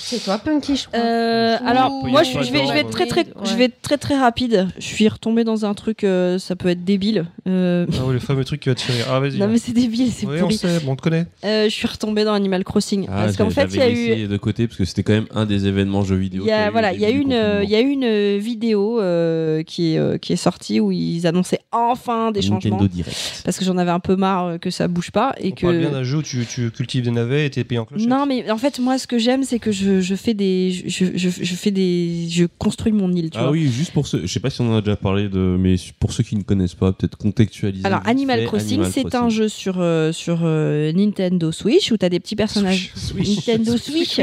C'est 0.06 0.22
toi, 0.24 0.38
Punky, 0.38 0.76
je 0.76 0.86
crois. 0.86 0.98
Euh, 1.00 1.56
alors 1.66 1.90
moi 2.06 2.22
je, 2.22 2.38
vais, 2.38 2.44
je 2.66 2.72
vais 2.72 2.80
être 2.80 2.90
très 2.90 3.06
très 3.06 3.16
Ouais. 3.26 3.32
je 3.44 3.54
vais 3.56 3.64
être 3.64 3.80
très 3.82 3.98
très 3.98 4.16
rapide. 4.16 4.68
Je 4.78 4.84
suis 4.84 5.08
retombée 5.08 5.42
dans 5.44 5.64
un 5.64 5.74
truc 5.74 6.04
euh, 6.04 6.38
ça 6.38 6.54
peut 6.56 6.68
être 6.68 6.84
débile. 6.84 7.26
Euh, 7.48 7.86
Ah 8.00 8.04
ouais, 8.06 8.12
le 8.12 8.18
fameux 8.20 8.44
truc 8.44 8.60
qui 8.60 8.68
va 8.68 8.74
te 8.74 8.80
tirer. 8.80 8.98
Ah, 9.10 9.18
vas-y. 9.20 9.38
non 9.38 9.48
mais 9.48 9.58
c'est 9.58 9.72
débile, 9.72 10.10
c'est 10.12 10.26
Oui, 10.26 10.36
on 10.36 10.40
pourri. 10.42 10.56
sait, 10.56 10.80
bon, 10.84 10.92
on 10.92 10.96
te 10.96 11.02
connaît. 11.02 11.26
Euh, 11.44 11.64
je 11.64 11.70
suis 11.70 11.86
retombée 11.88 12.24
dans 12.24 12.32
Animal 12.34 12.62
Crossing 12.64 13.06
Ah, 13.08 13.22
parce 13.24 13.36
qu'en 13.36 13.50
fait 13.50 13.66
il 13.72 13.76
y 13.78 13.82
a 14.12 14.18
eu 14.18 14.26
de 14.28 14.36
côté 14.36 14.66
parce 14.68 14.78
que 14.78 14.84
c'était 14.84 15.02
quand 15.02 15.12
même 15.12 15.26
un 15.34 15.44
des 15.46 15.66
événements 15.66 16.02
jeux 16.02 16.16
vidéo. 16.16 16.42
il 16.42 16.46
y 16.46 16.50
qu'il 16.50 16.54
a 16.54 16.68
eu 16.68 16.70
voilà 16.70 16.92
il 16.92 17.00
y 17.00 17.04
a 17.04 17.10
une 17.10 17.32
il 17.64 17.68
y 17.70 17.74
a 17.74 17.80
une 17.80 18.38
vidéo 18.38 19.00
euh, 19.00 19.62
qui 19.64 19.94
est 19.94 19.98
euh, 19.98 20.18
qui 20.18 20.32
est 20.32 20.36
sortie 20.36 20.78
où 20.80 20.92
ils 20.92 21.26
annonçaient 21.26 21.60
enfin 21.72 22.30
des 22.30 22.42
changements 22.42 22.76
Nintendo 22.76 22.88
Direct. 22.88 23.42
parce 23.44 23.58
que 23.58 23.64
j'en 23.64 23.76
avais 23.76 23.90
un 23.90 24.00
peu 24.00 24.16
marre 24.16 24.58
que 24.60 24.70
ça 24.70 24.86
bouge 24.88 25.10
pas 25.10 25.34
et 25.40 25.48
on 25.48 25.54
que 25.54 25.66
parle 25.66 25.78
bien 25.78 25.90
d'un 25.90 26.04
jeu 26.04 26.18
où 26.18 26.22
tu, 26.22 26.46
tu 26.46 26.70
cultives 26.70 27.04
des 27.04 27.10
navets 27.10 27.46
et 27.46 27.50
t'es 27.50 27.64
payé 27.64 27.78
en 27.80 27.84
clochette. 27.84 28.08
non 28.08 28.24
mais 28.26 28.50
en 28.50 28.58
fait 28.58 28.78
moi 28.78 28.98
ce 28.98 29.06
que 29.06 29.18
j'aime 29.18 29.42
c'est 29.42 29.58
que 29.58 29.72
je, 29.72 29.95
je 30.00 30.14
fais 30.14 30.34
des 30.34 30.70
je, 30.86 31.06
je, 31.14 31.28
je 31.28 31.54
fais 31.54 31.70
des 31.70 32.26
je 32.30 32.44
construis 32.58 32.92
mon 32.92 33.12
île 33.12 33.30
tu 33.30 33.38
Ah 33.38 33.42
vois. 33.44 33.50
oui, 33.52 33.70
juste 33.70 33.92
pour 33.92 34.06
ceux, 34.06 34.22
je 34.22 34.26
sais 34.32 34.40
pas 34.40 34.50
si 34.50 34.60
on 34.60 34.72
en 34.72 34.76
a 34.76 34.80
déjà 34.80 34.96
parlé 34.96 35.28
de, 35.28 35.38
mais 35.58 35.76
pour 36.00 36.12
ceux 36.12 36.22
qui 36.22 36.36
ne 36.36 36.42
connaissent 36.42 36.74
pas, 36.74 36.92
peut-être 36.92 37.16
contextualiser. 37.16 37.84
Alors 37.86 38.00
Animal 38.04 38.40
fait 38.40 38.46
Crossing, 38.46 38.84
c'est 38.90 39.14
un 39.14 39.28
jeu 39.28 39.48
sur 39.48 39.76
euh, 39.80 40.12
sur 40.12 40.40
euh, 40.42 40.92
Nintendo 40.92 41.52
Switch 41.52 41.90
où 41.92 41.96
t'as 41.96 42.08
des 42.08 42.20
petits 42.20 42.36
personnages. 42.36 42.92
Nintendo 43.16 43.76
Switch, 43.76 44.20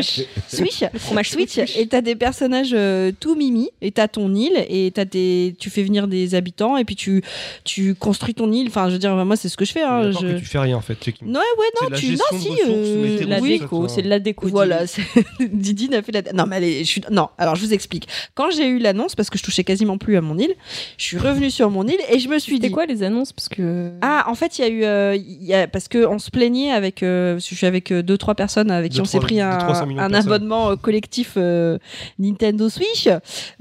Switch, 0.47 0.83
fromage 0.95 1.29
Switch, 1.31 1.57
et 1.57 1.87
t'as 1.87 2.01
des 2.01 2.15
personnages 2.15 2.73
euh, 2.73 3.11
tout 3.19 3.35
mimi 3.35 3.69
et 3.81 3.91
t'as 3.91 4.07
ton 4.07 4.33
île 4.33 4.65
et 4.69 4.91
t'as 4.93 5.05
des, 5.05 5.55
tu 5.59 5.69
fais 5.69 5.83
venir 5.83 6.07
des 6.07 6.35
habitants 6.35 6.77
et 6.77 6.85
puis 6.85 6.95
tu 6.95 7.23
tu 7.63 7.95
construis 7.95 8.33
ton 8.33 8.51
île. 8.51 8.67
Enfin, 8.67 8.87
je 8.87 8.93
veux 8.93 8.99
dire, 8.99 9.15
moi 9.25 9.35
c'est 9.35 9.49
ce 9.49 9.57
que 9.57 9.65
je 9.65 9.71
fais. 9.71 9.83
Hein, 9.83 10.07
D'accord 10.07 10.21
je... 10.21 10.33
que 10.35 10.39
tu 10.39 10.45
fais 10.45 10.59
rien 10.59 10.77
en 10.77 10.81
fait. 10.81 10.95
tu 10.99 11.13
Non, 11.25 11.39
ouais, 11.39 11.65
C'est 11.79 11.81
non, 11.83 11.87
de 11.87 11.93
la 11.93 11.99
tu, 11.99 12.11
non, 12.11 12.39
si, 12.39 12.49
euh, 12.67 13.17
t'es 13.19 13.25
La 13.25 13.41
déco, 13.41 13.87
c'est 13.87 14.01
de 14.01 14.09
la 14.09 14.19
déco. 14.19 14.47
Voilà, 14.47 14.87
c'est- 14.87 15.01
Didine 15.63 15.95
a 15.95 16.01
fait 16.01 16.11
la. 16.11 16.21
Non, 16.33 16.45
mais 16.47 16.57
allez, 16.57 16.79
je 16.83 16.89
suis. 16.89 17.01
Non, 17.09 17.29
alors 17.37 17.55
je 17.55 17.65
vous 17.65 17.73
explique. 17.73 18.07
Quand 18.35 18.51
j'ai 18.51 18.67
eu 18.67 18.77
l'annonce, 18.77 19.15
parce 19.15 19.29
que 19.29 19.37
je 19.37 19.43
touchais 19.43 19.63
quasiment 19.63 19.97
plus 19.97 20.17
à 20.17 20.21
mon 20.21 20.37
île, 20.37 20.53
je 20.97 21.03
suis 21.03 21.17
revenue 21.17 21.49
sur 21.49 21.69
mon 21.71 21.87
île 21.87 21.97
et 22.11 22.19
je 22.19 22.27
me 22.29 22.37
suis 22.39 22.55
C'était 22.55 22.67
dit. 22.67 22.73
quoi 22.73 22.85
les 22.85 23.01
annonces? 23.03 23.33
Parce 23.33 23.49
que. 23.49 23.91
Ah, 24.01 24.25
en 24.27 24.35
fait, 24.35 24.59
il 24.59 24.61
y 24.61 24.65
a 24.65 24.69
eu, 24.69 24.83
euh, 24.83 25.17
y 25.17 25.53
a, 25.53 25.67
parce 25.67 25.87
que 25.87 26.05
on 26.05 26.19
se 26.19 26.29
plaignait 26.29 26.71
avec, 26.71 27.01
euh, 27.01 27.35
je 27.39 27.55
suis 27.55 27.65
avec 27.65 27.91
euh, 27.91 28.03
deux 28.03 28.17
trois 28.17 28.35
personnes 28.35 28.69
avec 28.69 28.91
qui 28.91 29.01
on 29.01 29.05
s'est 29.05 29.19
pris 29.19 29.41
un, 29.41 29.57
un 29.57 30.13
abonnement 30.13 30.71
euh, 30.71 30.75
collectif 30.75 31.33
euh, 31.37 31.77
Nintendo 32.19 32.69
Switch. 32.69 33.07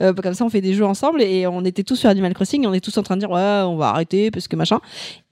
Euh, 0.01 0.13
comme 0.13 0.35
ça, 0.35 0.45
on 0.45 0.51
fait 0.51 0.61
des 0.61 0.75
jeux 0.75 0.85
ensemble 0.85 1.23
et 1.23 1.47
on 1.47 1.65
était 1.65 1.83
tous 1.85 1.97
sur 1.97 2.09
Animal 2.11 2.35
Crossing 2.35 2.65
et 2.65 2.67
on 2.67 2.75
est 2.75 2.81
tous 2.85 2.97
en 2.99 3.03
train 3.03 3.15
de 3.17 3.21
dire 3.21 3.31
ouais, 3.31 3.63
on 3.65 3.77
va 3.77 3.89
arrêter 3.89 4.31
parce 4.31 4.49
que 4.49 4.57
machin. 4.57 4.81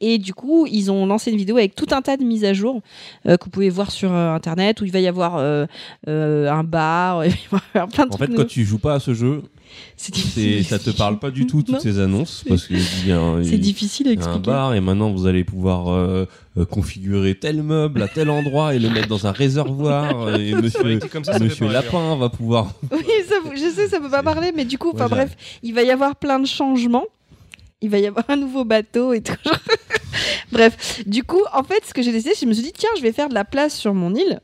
Et 0.01 0.17
du 0.19 0.33
coup, 0.33 0.67
ils 0.71 0.91
ont 0.91 1.05
lancé 1.05 1.31
une 1.31 1.37
vidéo 1.37 1.57
avec 1.59 1.75
tout 1.75 1.87
un 1.91 2.01
tas 2.01 2.17
de 2.17 2.25
mises 2.25 2.45
à 2.45 2.55
jour 2.55 2.81
euh, 3.27 3.37
que 3.37 3.45
vous 3.45 3.51
pouvez 3.51 3.69
voir 3.69 3.91
sur 3.91 4.13
euh, 4.13 4.33
internet 4.35 4.81
où 4.81 4.85
il 4.85 4.93
va 4.93 5.01
y 5.01 5.07
avoir 5.07 5.37
euh, 5.37 5.67
euh, 6.09 6.49
un 6.61 6.65
bar, 6.65 7.25
il 7.27 7.33
va 7.51 7.59
y 7.75 7.79
avoir 7.79 7.89
plein 7.89 8.07
de 8.07 8.13
En 8.13 8.17
trucs. 8.17 8.21
fait, 8.21 8.27
quand 8.29 8.33
nouveaux. 8.33 8.45
tu 8.45 8.65
joues 8.65 8.79
pas 8.79 8.95
à 8.95 9.01
ce 9.01 9.15
jeu, 9.15 9.43
c'est 9.97 10.63
ça 10.65 10.79
te 10.79 10.91
parle 10.91 11.19
pas 11.19 11.31
du 11.31 11.47
tout 11.47 11.63
toutes 11.63 11.75
Non. 11.75 11.81
ces 11.81 11.99
annonces 12.01 12.43
parce 12.49 12.67
qu'il 12.67 13.07
y 13.07 13.13
a 13.13 13.21
un, 13.21 13.45
C'est 13.45 13.59
difficile 13.59 14.09
à 14.09 14.13
il 14.13 14.19
y 14.19 14.23
a 14.23 14.25
un 14.25 14.27
expliquer. 14.29 14.51
bar 14.51 14.75
et 14.75 14.81
maintenant 14.81 15.11
vous 15.13 15.27
allez 15.27 15.45
pouvoir 15.45 15.89
euh, 15.93 16.27
euh, 16.59 16.65
configurer 16.65 17.35
tel 17.37 17.63
meuble 17.63 18.03
à 18.03 18.09
tel 18.09 18.31
endroit 18.31 18.75
et 18.75 18.79
le 18.79 18.91
mettre 18.91 19.09
dans 19.09 19.27
un 19.27 19.33
réservoir 19.33 20.35
et 20.41 20.55
monsieur, 20.55 20.99
comme 21.13 21.25
ça, 21.25 21.39
ça. 21.39 21.65
Lapin 21.69 22.17
va 22.17 22.29
pouvoir. 22.31 22.73
Oui, 22.91 23.05
ça, 23.29 23.35
je 23.55 23.71
sais, 23.75 23.89
ça 23.89 24.01
peut 24.01 24.11
pas 24.11 24.23
parler, 24.23 24.53
mais 24.55 24.65
du 24.65 24.77
coup, 24.79 24.91
enfin 24.93 25.05
Ouais, 25.05 25.11
bref, 25.11 25.37
il 25.63 25.73
va 25.75 25.83
y 25.83 25.91
avoir 25.91 26.17
plein 26.17 26.41
de 26.41 26.47
changements. 26.47 27.05
Il 27.83 27.89
va 27.91 27.99
y 27.99 28.07
avoir 28.07 28.25
un 28.29 28.37
nouveau 28.37 28.65
bateau 28.67 29.13
et 29.15 29.23
tout. 29.23 29.33
bref, 30.53 31.03
du 31.07 31.23
coup, 31.25 31.41
en 31.55 31.63
fait, 31.63 31.83
ce 31.87 31.95
que 31.95 32.03
j'ai 32.03 32.13
décidé, 32.13 32.33
c'est 32.35 32.41
que 32.41 32.47
je 32.47 32.49
me 32.49 32.53
suis 32.55 32.63
dit, 32.65 32.73
tiens, 32.77 32.91
je 32.97 33.03
vais 33.03 33.13
faire 33.13 33.29
de 33.31 33.35
la 33.35 33.45
place 33.45 33.75
sur 33.75 33.95
mon 33.95 34.15
île. 34.15 34.41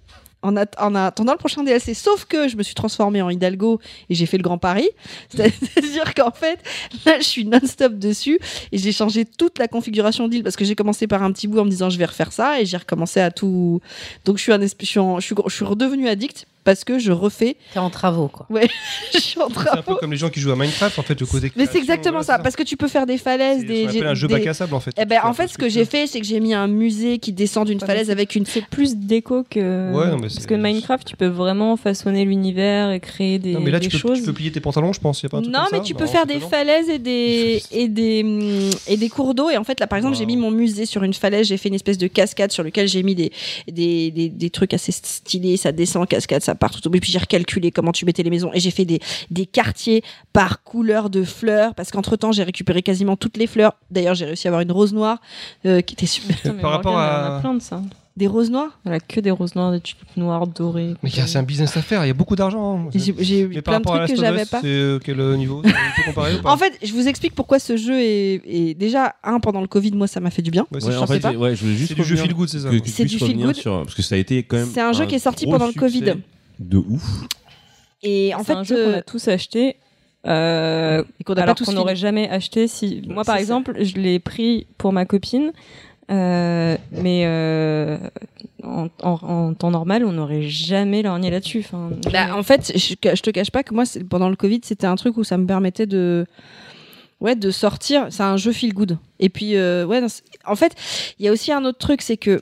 En, 0.47 0.57
at- 0.57 0.67
en 0.79 0.95
attendant 0.95 1.33
le 1.33 1.39
prochain 1.39 1.63
DLC. 1.65 1.93
Sauf 1.95 2.25
que 2.25 2.47
je 2.49 2.57
me 2.57 2.63
suis 2.63 2.75
transformée 2.75 3.21
en 3.21 3.29
Hidalgo 3.31 3.81
et 4.09 4.15
j'ai 4.15 4.27
fait 4.27 4.37
le 4.37 4.43
Grand 4.45 4.59
Paris. 4.59 4.89
C'est-à-dire 5.29 6.15
qu'en 6.15 6.31
fait, 6.31 6.59
là, 7.05 7.19
je 7.19 7.25
suis 7.25 7.45
non-stop 7.45 7.95
dessus 7.95 8.39
et 8.71 8.79
j'ai 8.79 8.93
changé 8.93 9.25
toute 9.25 9.59
la 9.59 9.67
configuration 9.69 10.29
d'île 10.29 10.43
parce 10.45 10.57
que 10.57 10.65
j'ai 10.65 10.75
commencé 10.77 11.07
par 11.07 11.23
un 11.23 11.33
petit 11.33 11.49
bout 11.49 11.59
en 11.59 11.65
me 11.65 11.71
disant 11.71 11.91
je 11.91 11.99
vais 11.99 12.05
refaire 12.05 12.33
ça 12.33 12.61
et 12.61 12.67
j'ai 12.67 12.77
recommencé 12.77 13.21
à 13.21 13.31
tout. 13.31 13.81
Donc 14.25 14.39
je 14.39 14.43
suis, 14.43 14.53
je 14.53 15.55
suis 15.55 15.65
redevenue 15.65 16.09
addict 16.09 16.47
parce 16.67 16.85
que 16.85 16.99
je 16.99 17.13
refais. 17.13 17.57
T'es 17.73 17.79
en 17.79 17.89
travaux, 17.89 18.29
quoi. 18.29 18.47
je 19.15 19.19
suis 19.19 19.41
en 19.41 19.49
C'est 19.49 19.71
un 19.71 19.83
peu 19.83 19.95
comme 19.95 20.11
les 20.11 20.17
gens 20.19 20.29
qui 20.29 20.41
jouent 20.41 20.51
à 20.53 20.57
Minecraft 20.57 20.99
en 20.99 21.03
fait, 21.03 21.19
le 21.19 21.25
côté. 21.27 21.51
Mais 21.57 21.65
c'est 21.65 21.79
exactement 21.79 22.19
voilà, 22.19 22.25
ça, 22.25 22.37
c'est 22.37 22.43
parce 22.43 22.57
que 22.57 22.63
tu 22.65 22.77
peux 22.77 22.89
faire 22.89 23.07
des 23.07 23.17
falaises, 23.19 23.61
C'est 23.61 23.67
des. 23.67 23.77
ce 23.77 23.83
qu'on 23.85 23.89
appelle 23.99 24.07
un 24.09 24.15
jeu 24.15 24.27
des- 24.29 24.35
bac 24.35 24.47
à 24.49 24.53
sable 24.55 24.75
en 24.75 24.81
fait. 24.81 24.91
Eh 24.99 25.05
ben, 25.07 25.21
en 25.25 25.33
fait, 25.33 25.47
ce 25.49 25.57
que 25.57 25.69
j'ai 25.69 25.85
fait, 25.85 26.07
c'est 26.07 26.21
que 26.21 26.27
j'ai 26.27 26.41
mis 26.41 26.53
un 26.53 26.67
musée 26.67 27.19
qui 27.19 27.33
descend 27.33 27.67
d'une 27.67 27.79
Ouais, 27.81 27.87
falaise 27.87 28.11
avec 28.11 28.35
une. 28.35 28.45
C'est 28.45 28.67
plus 28.67 28.97
déco 28.97 29.45
que. 29.49 29.93
Ouais, 29.93 30.07
non, 30.09 30.17
mais 30.17 30.23
Parce 30.23 30.35
c'est- 30.35 30.47
que 30.49 30.55
Minecraft, 30.55 31.07
tu 31.07 31.17
peux 31.17 31.27
vraiment 31.29 31.77
façonner 31.77 32.25
l'univers 32.25 32.91
et 32.91 32.99
créer 33.01 33.39
des, 33.39 33.53
Non, 33.55 33.61
mais 33.61 33.71
là, 33.71 33.79
tu 33.81 33.89
peux, 33.89 33.97
choses. 33.99 34.19
tu 34.19 34.25
peux 34.25 34.33
plier 34.33 34.51
tes 34.51 34.61
pantalons, 34.61 34.93
je 34.93 35.01
pense. 35.01 35.23
Y 35.23 35.27
a 35.27 35.29
pas 35.29 35.39
un 35.39 35.43
truc 35.43 35.55
Non, 35.55 35.61
comme 35.61 35.69
mais 35.73 35.79
ça 35.79 35.85
tu 35.85 35.95
peux 35.95 36.07
faire 36.07 36.25
c'est 36.29 36.35
des 36.35 36.41
falaises 36.41 36.89
et 36.89 36.99
des 36.99 37.63
et 37.71 37.87
des 37.89 38.23
hum, 38.25 38.71
et 38.89 38.97
des 38.97 39.09
cours 39.09 39.35
d'eau. 39.35 39.51
Et 39.51 39.57
en 39.57 39.63
fait, 39.65 39.79
là, 39.79 39.87
par 39.87 39.97
exemple, 39.99 40.17
j'ai 40.17 40.27
mis 40.27 40.37
mon 40.37 40.51
musée 40.51 40.85
sur 40.85 41.05
une 41.05 41.15
falaise. 41.15 41.47
J'ai 41.47 41.57
fait 41.59 41.69
une 41.69 41.75
espèce 41.77 41.99
de 41.99 42.09
cascade 42.09 42.51
sur 42.51 42.65
lequel 42.65 42.89
j'ai 42.89 43.05
mis 43.05 43.15
des 43.15 43.31
des, 43.71 44.11
des 44.11 44.29
des 44.31 44.51
trucs 44.51 44.75
assez 44.75 44.91
stylés. 44.91 45.57
Ça 45.57 45.71
descend, 45.71 46.09
cascade, 46.09 46.43
ça 46.43 46.56
part 46.57 46.71
tout 46.71 46.95
et 46.97 47.01
puis 47.01 47.11
j'ai 47.13 47.19
recalculé 47.19 47.71
comment 47.71 47.93
tu 47.93 48.05
mettais 48.05 48.23
les 48.23 48.31
maisons 48.31 48.51
et 48.55 48.61
j'ai 48.61 48.71
fait 48.71 48.85
des 48.85 49.01
des 49.31 49.47
quartiers 49.47 50.03
par 50.33 50.63
couleur 50.63 51.11
de 51.11 51.23
fleurs 51.25 51.75
parce 51.75 51.91
qu'entre 51.91 52.17
temps 52.17 52.33
j'ai 52.33 52.43
récupéré 52.43 52.83
quasiment 52.83 53.17
toutes 53.17 53.37
les 53.37 53.47
fleurs. 53.47 53.73
D'ailleurs 53.91 54.15
j'ai 54.15 54.25
réussi 54.27 54.49
à 54.49 54.51
avoir 54.51 54.61
une 54.63 54.73
rose 54.73 54.93
noire 54.93 55.19
euh, 55.67 55.81
qui 55.81 55.95
était 55.95 56.07
super. 56.07 56.37
Putain, 56.37 56.55
Par 56.55 56.71
rapport 56.73 56.99
à- 56.99 57.25
Elle 57.27 57.33
en 57.33 57.37
a 57.37 57.41
plein 57.41 57.55
de 57.55 57.63
ça. 57.63 57.83
Des 58.17 58.27
roses 58.29 58.51
noires? 58.51 58.71
Elle 58.87 58.95
a 58.95 58.99
que 59.01 59.21
des 59.21 59.31
roses 59.31 59.55
noires, 59.55 59.73
des 59.73 59.81
tulipes 59.81 60.17
noires, 60.17 60.47
dorées. 60.47 60.95
Mais 61.03 61.11
il 61.11 61.17
y 61.19 61.21
a- 61.21 61.27
c'est 61.27 61.37
un 61.37 61.43
business 61.43 61.77
à 61.77 61.83
faire, 61.83 62.03
il 62.03 62.09
y 62.09 62.11
a 62.11 62.15
beaucoup 62.15 62.35
d'argent. 62.35 62.79
hein. 62.79 62.91
J'ai 62.95 63.41
eu 63.41 63.61
plein 63.61 63.79
de 63.79 63.85
trucs 63.85 64.07
que 64.07 64.17
j'avais 64.17 64.47
pas. 64.47 64.61
c'est 64.63 64.69
euh, 64.69 64.99
quel 64.99 65.21
euh, 65.21 65.37
niveau 65.37 65.59
On 65.59 65.69
peut 65.69 66.03
comparer 66.07 66.35
ou 66.37 66.41
pas? 66.41 66.51
En 66.51 66.57
fait, 66.57 66.79
je 66.83 66.93
vous 66.95 67.07
explique 67.09 67.35
pourquoi 67.35 67.59
ce 67.59 67.77
jeu 67.77 68.01
est, 68.01 68.41
est- 68.47 68.75
déjà 68.75 69.17
un 69.23 69.39
pendant 69.39 69.61
le 69.61 69.67
Covid. 69.67 69.91
Moi, 69.93 70.07
ça 70.07 70.21
m'a 70.21 70.31
fait 70.31 70.41
du 70.41 70.51
bien. 70.51 70.63
Ouais, 70.73 70.81
c'est 70.81 70.87
Ouais, 70.87 70.93
je 70.93 70.97
en 70.97 71.01
pensais 71.03 71.13
fait, 71.15 71.21
pas. 71.21 71.33
ouais, 71.33 71.55
je 71.55 71.63
voulais 71.63 71.77
juste 71.77 71.89
C'est 71.89 71.95
du 71.95 72.05
jeu 72.05 72.17
feel 72.17 72.33
good, 72.33 72.49
c'est 72.49 72.61
ça. 72.61 72.71
C'est 72.87 73.05
du 73.05 73.19
feel 73.19 73.37
good. 73.37 73.55
sur- 73.55 73.83
parce 73.83 73.95
que 73.95 74.01
ça 74.03 74.15
a 74.15 74.19
été 74.19 74.43
quand 74.45 74.57
même 74.57 74.71
C'est 74.73 74.81
un 74.81 74.95
jeu 74.95 75.05
qui 75.05 75.15
est 75.17 75.19
sorti 75.19 75.45
pendant 75.47 75.67
le 75.67 75.75
Covid. 75.75 76.15
De 76.59 76.79
ouf 76.79 77.03
Et 78.03 78.35
en 78.35 78.39
C'est 78.39 78.45
fait, 78.47 78.53
un 78.55 78.63
jeu 78.65 78.77
qu'on 78.85 78.91
euh, 78.93 78.99
a 78.99 79.03
tous 79.03 79.29
acheté. 79.29 79.77
Euh, 80.27 81.05
et 81.21 81.25
qu'on 81.25 81.35
alors 81.35 81.55
qu'on 81.55 81.71
n'aurait 81.73 81.95
jamais 81.95 82.29
acheté 82.29 82.67
si 82.67 83.03
moi 83.07 83.23
par 83.23 83.37
ça. 83.37 83.41
exemple 83.41 83.77
je 83.85 83.95
l'ai 83.95 84.19
pris 84.19 84.67
pour 84.77 84.93
ma 84.93 85.05
copine 85.07 85.53
euh, 86.11 86.77
mais 86.91 87.23
euh, 87.27 87.97
en, 88.65 88.89
en- 89.05 89.13
en 89.23 89.55
temps 89.55 89.71
normal 89.71 90.05
on 90.05 90.11
n'aurait 90.13 90.43
jamais 90.43 91.03
lorgné 91.03 91.31
là-dessus 91.31 91.61
enfin, 91.65 91.91
Bah, 92.13 92.37
en 92.37 92.43
fait, 92.43 92.73
je, 92.75 92.95
je 93.15 93.23
te 93.23 93.31
cache 93.31 93.51
pas 93.53 93.63
que 93.63 93.73
moi, 93.73 93.85
pendant 94.11 94.29
le 94.29 94.35
Covid, 94.37 94.61
c'était 94.65 94.87
un 94.89 94.97
truc 94.97 95.17
où 95.17 95.23
ça 95.23 95.37
me 95.39 95.47
permettait 95.47 95.87
de, 95.87 96.27
ouais, 97.21 97.37
de 97.37 97.51
sortir. 97.53 98.07
C'est 98.11 98.23
un 98.25 98.37
jeu 98.37 98.53
feel 98.53 98.73
good. 98.75 98.99
Et 99.21 99.29
puis, 99.29 99.57
euh, 99.57 99.85
ouais, 99.87 100.01
en 100.45 100.57
fait, 100.57 100.75
il 101.19 101.25
y 101.27 101.29
a 101.29 101.33
aussi 101.33 101.53
un 101.53 101.65
autre 101.65 101.79
truc, 101.79 102.03
c'est 102.03 102.17
que 102.17 102.41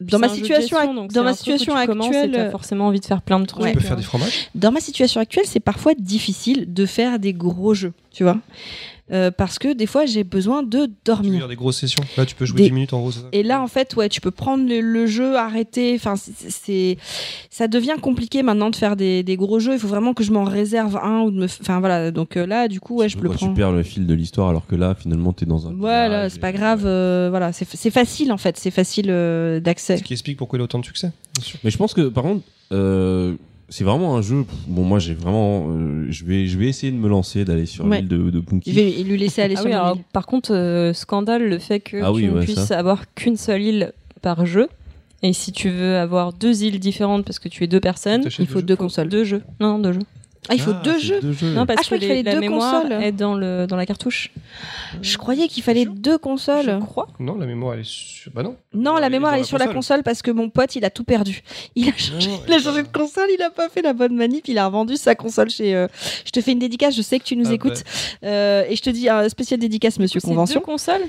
dans 0.00 0.18
ma 0.18 0.28
situation, 0.28 0.60
gestion, 0.78 0.78
ac- 0.78 0.94
donc 0.94 1.12
dans 1.12 1.22
ma 1.24 1.30
situation 1.34 1.74
actuelle, 2.08 2.30
t'as 2.32 2.50
forcément 2.50 2.86
envie 2.86 3.00
de 3.00 3.04
faire 3.04 3.22
plein 3.22 3.38
de 3.40 3.44
trucs 3.46 3.62
Tu 3.68 3.74
peux 3.74 3.80
faire 3.80 3.96
des 3.96 4.02
fromages 4.02 4.48
dans 4.54 4.72
ma 4.72 4.80
situation 4.80 5.20
actuelle, 5.20 5.44
c'est 5.46 5.60
parfois 5.60 5.92
difficile 5.94 6.72
de 6.72 6.86
faire 6.86 7.18
des 7.18 7.32
gros 7.34 7.74
jeux, 7.74 7.92
tu 8.12 8.22
vois, 8.22 8.38
Euh, 9.12 9.30
parce 9.30 9.58
que 9.58 9.72
des 9.72 9.86
fois, 9.86 10.06
j'ai 10.06 10.22
besoin 10.24 10.62
de 10.62 10.68
Tu 10.70 10.78
veux 10.84 10.88
dormir. 11.04 11.32
dire 11.32 11.48
des 11.48 11.56
grosses 11.56 11.78
sessions 11.78 12.02
Là, 12.16 12.24
tu 12.26 12.34
peux 12.36 12.44
jouer 12.46 12.58
Des- 12.58 12.64
10 12.68 12.72
minutes 12.72 12.92
en 12.92 13.00
gros, 13.00 13.10
ça 13.10 13.20
Et 13.32 13.42
là, 13.42 13.60
en 13.60 13.66
fait, 13.66 13.96
ouais, 13.96 14.08
tu 14.08 14.20
peux 14.20 14.30
prendre 14.30 14.68
le, 14.68 14.80
le 14.80 15.06
jeu, 15.06 15.36
arrêter. 15.36 15.94
Enfin, 15.96 16.14
c'est- 16.16 16.96
ça 17.50 17.66
devient 17.68 17.96
compliqué 18.00 18.42
maintenant 18.42 18.70
de 18.70 18.76
faire 18.76 18.94
des, 18.96 19.22
des 19.22 19.36
gros 19.36 19.58
jeux. 19.58 19.72
Il 19.74 19.78
faut 19.80 19.88
vraiment 19.88 20.14
que 20.14 20.22
je 20.22 20.30
m'en 20.32 20.44
réserve 20.44 20.96
un 21.02 21.22
ou 21.22 21.30
de 21.30 21.36
me, 21.38 21.44
enfin 21.46 21.80
voilà. 21.80 22.10
Donc 22.10 22.36
euh, 22.36 22.46
là, 22.46 22.68
du 22.68 22.78
coup, 22.80 22.96
ouais, 22.98 23.08
je 23.08 23.12
Surtout 23.14 23.24
le 23.28 23.34
prends. 23.34 23.48
tu 23.48 23.54
perds 23.54 23.72
le 23.72 23.82
fil 23.82 24.06
de 24.06 24.14
l'histoire 24.14 24.48
alors 24.48 24.66
que 24.66 24.76
là 24.76 24.94
finalement 24.94 25.32
t'es 25.32 25.46
dans 25.46 25.66
un 25.66 25.72
Voilà, 25.72 26.28
c'est 26.30 26.36
et- 26.36 26.40
pas 26.40 26.52
grave. 26.52 26.82
euh, 26.86 27.28
voilà, 27.30 27.52
c'est, 27.52 27.66
c'est 27.68 27.90
facile 27.90 28.32
en 28.32 28.38
fait. 28.38 28.56
C'est 28.58 28.70
facile 28.70 29.06
euh, 29.10 29.58
d'accès. 29.60 29.96
Ce 29.98 30.02
qui 30.02 30.12
explique 30.12 30.36
pourquoi 30.38 30.58
il 30.58 30.62
a 30.62 30.64
autant 30.64 30.78
de 30.78 30.84
succès. 30.84 31.10
bien 31.34 31.44
sûr. 31.44 31.58
Mais 31.64 31.70
je 31.70 31.76
pense 31.78 31.94
que 31.94 32.02
par 32.08 32.22
contre, 32.24 32.44
euh, 32.72 33.34
c'est 33.70 33.84
vraiment 33.84 34.16
un 34.16 34.22
jeu. 34.22 34.44
Bon, 34.66 34.82
moi 34.84 34.98
j'ai 34.98 35.14
vraiment, 35.14 35.68
euh, 35.70 36.06
je 36.10 36.24
vais, 36.24 36.46
je 36.46 36.58
vais 36.58 36.66
essayer 36.66 36.92
de 36.92 36.96
me 36.98 37.08
lancer, 37.08 37.44
d'aller 37.44 37.66
sur 37.66 37.86
Ouais. 37.86 38.00
l'île 38.00 38.08
de, 38.08 38.30
de 38.30 38.40
Punky. 38.40 38.70
Je 38.72 38.76
vais 38.76 38.90
lui 39.02 39.16
laisser 39.16 39.40
aller 39.42 39.54
Ah 39.56 39.60
sur 39.60 39.66
oui, 39.68 39.72
alors, 39.72 39.98
par 40.12 40.26
contre, 40.26 40.52
euh, 40.54 40.92
scandale 40.92 41.48
le 41.48 41.58
fait 41.58 41.80
que 41.80 42.02
Ah 42.02 42.12
oui, 42.12 42.22
tu 42.22 42.28
ne 42.28 42.34
ouais, 42.38 42.44
puisses 42.44 42.64
ça. 42.66 42.78
avoir 42.78 43.04
qu'une 43.14 43.36
seule 43.36 43.62
île 43.62 43.92
par 44.22 44.44
jeu. 44.44 44.68
Et 45.22 45.32
si 45.32 45.52
tu 45.52 45.68
veux 45.70 45.96
avoir 45.98 46.32
deux 46.32 46.62
îles 46.64 46.78
différentes 46.80 47.24
parce 47.24 47.38
que 47.38 47.48
tu 47.48 47.62
es 47.64 47.66
deux 47.66 47.80
personnes, 47.80 48.22
Il 48.38 48.46
faut 48.46 48.62
deux 48.62 48.76
consoles. 48.76 49.08
deux 49.08 49.24
jeux. 49.24 49.42
Non, 49.60 49.72
non, 49.74 49.78
deux 49.78 49.92
jeux. 49.92 50.00
Ah, 50.50 50.54
il 50.54 50.60
faut 50.60 50.72
Ah, 50.74 50.80
deux 50.82 50.98
jeux. 50.98 51.20
Deux 51.20 51.32
jeux. 51.32 51.52
Non, 51.54 51.64
parce 51.64 51.78
Ah, 51.80 51.82
je 51.84 51.90
que 51.90 51.94
qu'il 52.00 52.08
fallait 52.08 52.22
la 52.24 52.34
deux 52.34 52.40
mémoire 52.40 52.82
consoles. 52.82 53.02
est 53.02 53.12
dans, 53.12 53.34
le, 53.34 53.66
dans 53.66 53.76
la 53.76 53.86
cartouche. 53.86 54.30
Je 55.00 55.16
croyais 55.16 55.46
qu'il 55.48 55.62
fallait 55.62 55.86
deux 55.86 56.18
consoles. 56.18 56.64
Je 56.80 56.84
crois. 56.84 57.06
Non, 57.20 57.36
la 57.36 57.46
mémoire, 57.46 57.74
elle 57.74 57.80
est 57.80 57.88
sur. 57.88 58.32
Bah 58.32 58.42
non. 58.42 58.56
Non, 58.74 58.96
la 58.96 59.08
mémoire 59.10 59.34
elle 59.34 59.40
est 59.40 59.44
sur 59.44 59.56
la 59.58 59.66
console. 59.66 59.76
console 59.76 60.02
parce 60.02 60.22
que 60.22 60.30
mon 60.30 60.50
pote 60.50 60.74
il 60.76 60.84
a 60.84 60.90
tout 60.90 61.04
perdu. 61.04 61.42
Il 61.76 61.88
a 61.88 61.92
changé, 61.96 62.28
Non, 62.30 62.40
il 62.46 62.52
a 62.52 62.54
elle 62.56 62.60
est 62.60 62.64
changé 62.64 62.82
pas- 62.82 62.88
de 62.88 62.98
console, 62.98 63.28
il 63.36 63.42
a 63.42 63.50
pas 63.50 63.68
fait 63.68 63.80
la 63.82 63.92
bonne 63.92 64.14
manip, 64.14 64.46
il 64.48 64.58
a 64.58 64.66
revendu 64.66 64.96
sa 64.96 65.14
console 65.14 65.50
chez. 65.50 65.74
euh, 65.74 65.86
Je 66.26 66.30
te 66.32 66.40
fais 66.40 66.52
une 66.52 66.58
dédicace, 66.58 66.94
je 66.96 67.02
sais 67.02 67.18
que 67.18 67.24
tu 67.24 67.36
nous 67.36 67.48
Ah, 67.48 67.54
écoutes 67.54 67.82
Euh, 68.24 68.64
et 68.68 68.74
je 68.76 68.82
te 68.82 68.90
dis 68.90 69.08
un 69.08 69.28
spécial 69.28 69.58
dédicace 69.60 69.98
Monsieur 69.98 70.20
C'est 70.20 70.26
Convention. 70.28 70.60
deux 70.60 70.64
consoles 70.66 71.02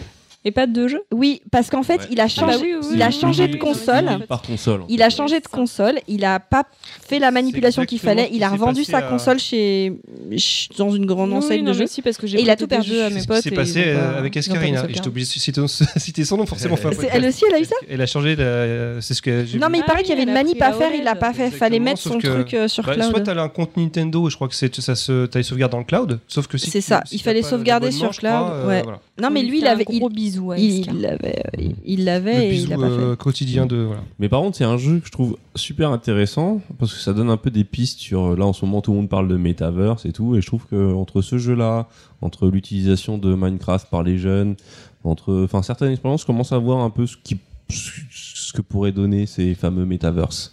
et 0.43 0.51
pas 0.51 0.67
deux 0.67 0.87
jeux. 0.87 1.01
Oui, 1.13 1.41
parce 1.51 1.69
qu'en 1.69 1.83
fait 1.83 1.97
Ouais. 2.01 2.07
il 2.11 2.19
a 2.19 2.23
Ah 2.23 2.27
changé, 2.27 2.57
bah 2.57 2.59
oui, 2.61 2.73
oui, 2.81 2.87
il 2.95 3.01
a 3.01 3.07
oui. 3.07 3.13
changé 3.13 3.47
de 3.47 3.57
console. 3.57 4.25
Par 4.27 4.41
console. 4.41 4.81
Il 4.89 5.01
a 5.01 5.09
changé 5.09 5.39
de 5.39 5.47
console, 5.47 5.99
il 6.07 6.25
a 6.25 6.39
pas 6.39 6.63
fait 7.07 7.19
la 7.19 7.31
manipulation 7.31 7.85
qu'il 7.85 7.99
fallait, 7.99 8.29
il 8.33 8.43
a 8.43 8.49
revendu 8.49 8.83
sa 8.83 8.97
à- 8.97 9.01
console 9.03 9.39
chez 9.39 9.93
ch- 10.31 10.69
dans 10.77 10.91
une 10.91 11.05
grande 11.05 11.31
enseigne 11.33 11.63
de 11.65 11.73
jeux. 11.73 11.83
aussi 11.83 12.01
parce 12.01 12.17
que 12.17 12.27
j'ai 12.27 12.39
Et 12.39 12.41
il 12.41 12.49
a 12.49 12.55
tout 12.55 12.67
perdu. 12.67 12.99
à 12.99 13.09
C'est 13.09 13.13
mes 13.15 13.21
ce 13.21 13.27
potes. 13.27 13.37
qui 13.37 13.43
s'est 13.43 13.49
et 13.49 13.55
passé 13.55 13.83
euh, 13.87 14.17
avec 14.17 14.35
Escarina. 14.37 14.85
je 14.87 14.99
t'oblige 15.01 15.25
de 15.33 15.39
citer, 15.39 15.61
citer 15.97 16.25
son 16.25 16.37
nom, 16.37 16.45
forcément. 16.45 16.75
C'est- 16.77 17.09
elle 17.11 17.25
aussi 17.25 17.43
elle 17.47 17.55
a 17.55 17.59
eu 17.59 17.65
ça 17.65 17.75
Elle 17.89 18.01
a 18.01 18.05
changé, 18.05 18.35
la- 18.35 19.01
c'est 19.01 19.13
ce 19.13 19.21
que 19.21 19.57
Non 19.57 19.67
mais 19.69 19.79
il 19.79 19.83
Ah 19.83 19.87
paraît 19.87 20.01
qu'il 20.03 20.09
y 20.09 20.13
avait 20.13 20.23
une 20.23 20.33
manip 20.33 20.61
à 20.61 20.69
la 20.69 20.73
faire, 20.75 20.91
il 20.93 21.07
a 21.07 21.11
OLED. 21.11 21.19
pas 21.19 21.33
fait, 21.33 21.51
fallait 21.51 21.79
mettre 21.79 21.99
son 22.01 22.17
truc 22.17 22.53
euh, 22.53 22.67
sur 22.67 22.83
Bah, 22.83 22.93
cloud. 22.95 23.09
soit 23.09 23.21
t'as 23.21 23.41
un 23.41 23.49
compte 23.49 23.75
Nintendo, 23.77 24.29
je 24.29 24.35
crois 24.35 24.47
que 24.47 24.55
c'est 24.55 24.73
ça 24.81 24.95
se, 24.95 25.25
t'as 25.25 25.39
les 25.39 25.43
sauvegardes 25.43 25.71
dans 25.71 25.77
le 25.79 25.83
cloud, 25.83 26.19
sauf 26.27 26.47
que 26.47 26.57
si 26.57 26.69
C'est 26.69 26.81
ça, 26.81 27.03
il 27.11 27.21
fallait 27.21 27.41
sauvegarder 27.43 27.91
sur 27.91 28.11
cloud, 28.11 28.51
euh. 28.51 28.81
Non 29.21 29.29
mais 29.29 29.43
lui 29.43 29.59
il 29.59 29.67
avait 29.67 29.85
bisou 30.32 30.51
à 30.51 30.57
il 30.57 31.01
l'avait 31.01 31.43
il- 31.57 31.75
il 31.86 32.05
l'avait 32.05 32.36
Le 32.36 32.41
et 32.43 32.47
il 32.47 32.51
bisou 32.51 32.69
l'a 32.69 32.77
pas 32.77 32.89
fait. 32.89 33.01
euh, 33.01 33.15
quotidien 33.15 33.65
de 33.65 33.75
voilà. 33.77 34.01
Mais 34.19 34.29
par 34.29 34.41
contre, 34.41 34.57
c'est 34.57 34.63
un 34.63 34.77
jeu 34.77 34.99
que 34.99 35.07
je 35.07 35.11
trouve 35.11 35.38
super 35.55 35.91
intéressant 35.91 36.61
parce 36.79 36.93
que 36.93 36.99
ça 36.99 37.13
donne 37.13 37.29
un 37.29 37.38
peu 37.38 37.51
des 37.51 37.63
pistes 37.63 37.99
sur. 37.99 38.36
Là, 38.36 38.45
en 38.45 38.53
ce 38.53 38.65
moment, 38.65 38.82
tout 38.82 38.91
le 38.91 38.97
monde 38.97 39.09
parle 39.09 39.27
de 39.27 39.38
metaverse 39.38 40.05
et 40.05 40.11
tout, 40.11 40.36
et 40.36 40.41
je 40.41 40.45
trouve 40.47 40.65
que 40.67 40.93
entre 40.93 41.21
ce 41.21 41.38
jeu-là, 41.38 41.88
entre 42.21 42.47
l'utilisation 42.47 43.17
de 43.17 43.36
Minecraft 43.36 43.89
par 43.89 44.03
les 44.03 44.17
jeunes, 44.17 44.55
entre, 45.03 45.43
enfin, 45.43 45.61
certaines 45.63 45.91
expériences 45.91 46.25
commencent 46.25 46.51
à 46.53 46.57
voir 46.59 46.79
un 46.79 46.89
peu 46.89 47.07
ce 47.07 47.17
qui, 47.23 47.38
ce 47.69 48.53
que 48.53 48.61
pourraient 48.61 48.91
donner 48.91 49.25
ces 49.25 49.55
fameux 49.55 49.86
metaverse. 49.86 50.51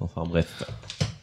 Enfin 0.00 0.22
bref. 0.28 0.62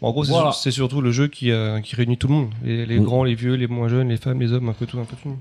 En 0.01 0.11
gros, 0.11 0.23
c'est 0.25 0.31
Voilà. 0.31 0.51
sur- 0.51 0.61
c'est 0.61 0.71
surtout 0.71 1.01
le 1.01 1.11
jeu 1.11 1.27
qui, 1.27 1.49
euh, 1.51 1.79
qui 1.79 1.95
réunit 1.95 2.17
tout 2.17 2.27
le 2.27 2.33
monde, 2.33 2.49
les, 2.63 2.85
les 2.85 2.99
Mm. 2.99 3.03
grands, 3.03 3.23
les 3.23 3.33
vieux, 3.35 3.55
les 3.55 3.67
moins 3.67 3.87
jeunes, 3.87 4.09
les 4.09 4.17
femmes, 4.17 4.39
les 4.41 4.51
hommes, 4.51 4.67
un 4.69 4.73
peu 4.73 4.85
tout, 4.85 4.99
un 4.99 5.05
peu 5.05 5.15
tout. 5.23 5.35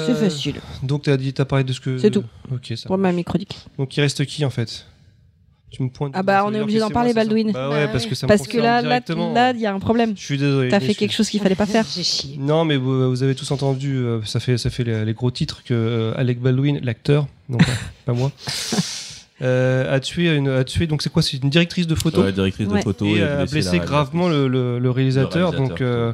C'est 0.00 0.12
Euh, 0.12 0.14
facile. 0.14 0.56
Donc 0.82 1.02
t'as 1.02 1.16
dit, 1.16 1.32
t'as 1.32 1.44
parlé 1.44 1.64
de 1.64 1.72
ce 1.72 1.80
que. 1.80 1.98
C'est 1.98 2.10
tout. 2.10 2.24
Ok, 2.52 2.72
ça. 2.76 2.86
Pour 2.86 2.98
ma 2.98 3.12
microdique. 3.12 3.56
Donc 3.78 3.96
il 3.96 4.00
reste 4.00 4.24
qui 4.26 4.44
en 4.44 4.50
fait? 4.50 4.86
Tu 5.70 5.82
me 5.82 5.88
pointes. 5.88 6.12
Ah 6.14 6.22
bah, 6.22 6.44
on 6.46 6.54
est 6.54 6.60
obligé 6.60 6.78
que 6.78 6.84
d'en 6.84 6.90
parler, 6.90 7.12
moi, 7.12 7.24
Baldwin. 7.24 7.50
Bah 7.50 7.68
ouais, 7.68 7.88
parce 7.88 8.06
que 8.06 8.14
ça 8.14 8.26
me 8.26 8.28
Parce 8.28 8.42
que 8.42 8.58
concerne 8.58 8.62
là, 8.64 8.80
là, 8.82 9.00
là, 9.34 9.50
il 9.52 9.60
y 9.60 9.66
a 9.66 9.74
un 9.74 9.80
problème. 9.80 10.14
Je 10.16 10.22
suis 10.22 10.38
désolé. 10.38 10.68
T'as 10.68 10.78
fait 10.78 10.94
quelque 10.94 11.12
chose 11.12 11.28
qu'il 11.28 11.40
fallait 11.40 11.56
pas 11.56 11.66
faire. 11.66 11.84
J'ai 11.92 12.04
chié. 12.04 12.36
Non, 12.38 12.64
mais 12.64 12.76
vous, 12.76 13.10
vous 13.10 13.22
avez 13.24 13.34
tous 13.34 13.50
entendu, 13.50 13.96
euh, 13.96 14.22
ça 14.24 14.38
fait, 14.38 14.56
ça 14.56 14.70
fait 14.70 14.84
les, 14.84 15.04
les 15.04 15.14
gros 15.14 15.32
titres 15.32 15.64
que 15.64 15.74
euh, 15.74 16.12
Alec 16.16 16.38
Baldwin, 16.40 16.78
l'acteur, 16.84 17.26
non 17.48 17.58
pas, 17.58 17.64
pas 18.06 18.12
moi, 18.12 18.30
a 19.44 20.00
tué 20.00 20.34
une, 20.34 20.48
a 20.48 20.64
tué. 20.64 20.86
Donc 20.86 21.02
c'est 21.02 21.10
quoi 21.12 21.22
C'est 21.22 21.42
une 21.42 21.50
directrice 21.50 21.86
de 21.86 21.94
photo 21.94 22.22
Ouais, 22.22 22.32
directrice 22.32 22.68
Ouais. 22.68 22.78
de 22.78 22.84
photo 22.84 23.06
et 23.06 23.18
et 23.18 23.22
a 23.22 23.46
blessé 23.46 23.78
gravement 23.78 24.28
le, 24.28 24.48
le- 24.48 24.78
le 24.78 24.90
réalisateur. 24.90 25.52
Le 25.52 25.58
donc 25.58 25.80
euh, 25.80 26.12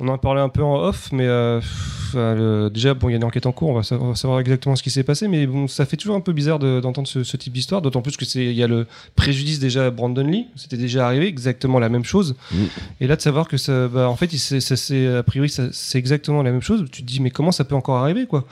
on 0.00 0.08
en 0.08 0.18
parlait 0.18 0.40
un 0.40 0.48
peu 0.48 0.62
en 0.62 0.76
off, 0.82 1.10
mais 1.12 1.26
euh, 1.26 1.60
pff, 1.60 2.12
euh, 2.14 2.68
déjà 2.70 2.94
bon, 2.94 3.08
il 3.08 3.12
y 3.12 3.14
a 3.14 3.16
une 3.18 3.24
enquête 3.24 3.46
en 3.46 3.52
cours. 3.52 3.68
On 3.70 3.74
va 3.74 3.82
savoir, 3.82 4.06
on 4.08 4.10
va 4.10 4.16
savoir 4.16 4.40
exactement 4.40 4.76
ce 4.76 4.82
qui 4.82 4.90
s'est 4.90 5.02
passé, 5.04 5.28
mais 5.28 5.46
bon, 5.46 5.66
ça 5.68 5.86
fait 5.86 5.96
toujours 5.96 6.16
un 6.16 6.20
peu 6.20 6.32
bizarre 6.32 6.58
de- 6.58 6.80
d'entendre 6.80 7.08
ce, 7.08 7.24
ce 7.24 7.36
type 7.36 7.52
d'histoire. 7.52 7.82
D'autant 7.82 8.02
plus 8.02 8.16
que 8.16 8.24
c'est 8.24 8.44
il 8.44 8.52
y 8.54 8.62
a 8.62 8.66
le 8.68 8.86
préjudice 9.16 9.58
déjà 9.58 9.86
à 9.86 9.90
Brandon 9.90 10.26
Lee. 10.26 10.46
C'était 10.56 10.76
déjà 10.76 11.06
arrivé 11.06 11.26
exactement 11.26 11.78
la 11.78 11.88
même 11.88 12.04
chose. 12.04 12.34
Mm. 12.52 12.56
Et 13.00 13.06
là 13.06 13.16
de 13.16 13.20
savoir 13.22 13.48
que 13.48 13.56
ça, 13.56 13.88
bah, 13.88 14.08
en 14.08 14.16
fait, 14.16 14.32
il 14.32 14.38
s'est- 14.38 14.60
ça, 14.60 14.76
c'est 14.76 15.06
a 15.06 15.22
priori 15.22 15.48
c'est 15.50 15.98
exactement 15.98 16.42
la 16.42 16.50
même 16.52 16.62
chose. 16.62 16.84
Tu 16.90 17.02
te 17.02 17.06
dis 17.06 17.20
mais 17.20 17.30
comment 17.30 17.52
ça 17.52 17.64
peut 17.64 17.74
encore 17.74 17.96
arriver 17.98 18.26
quoi? 18.26 18.44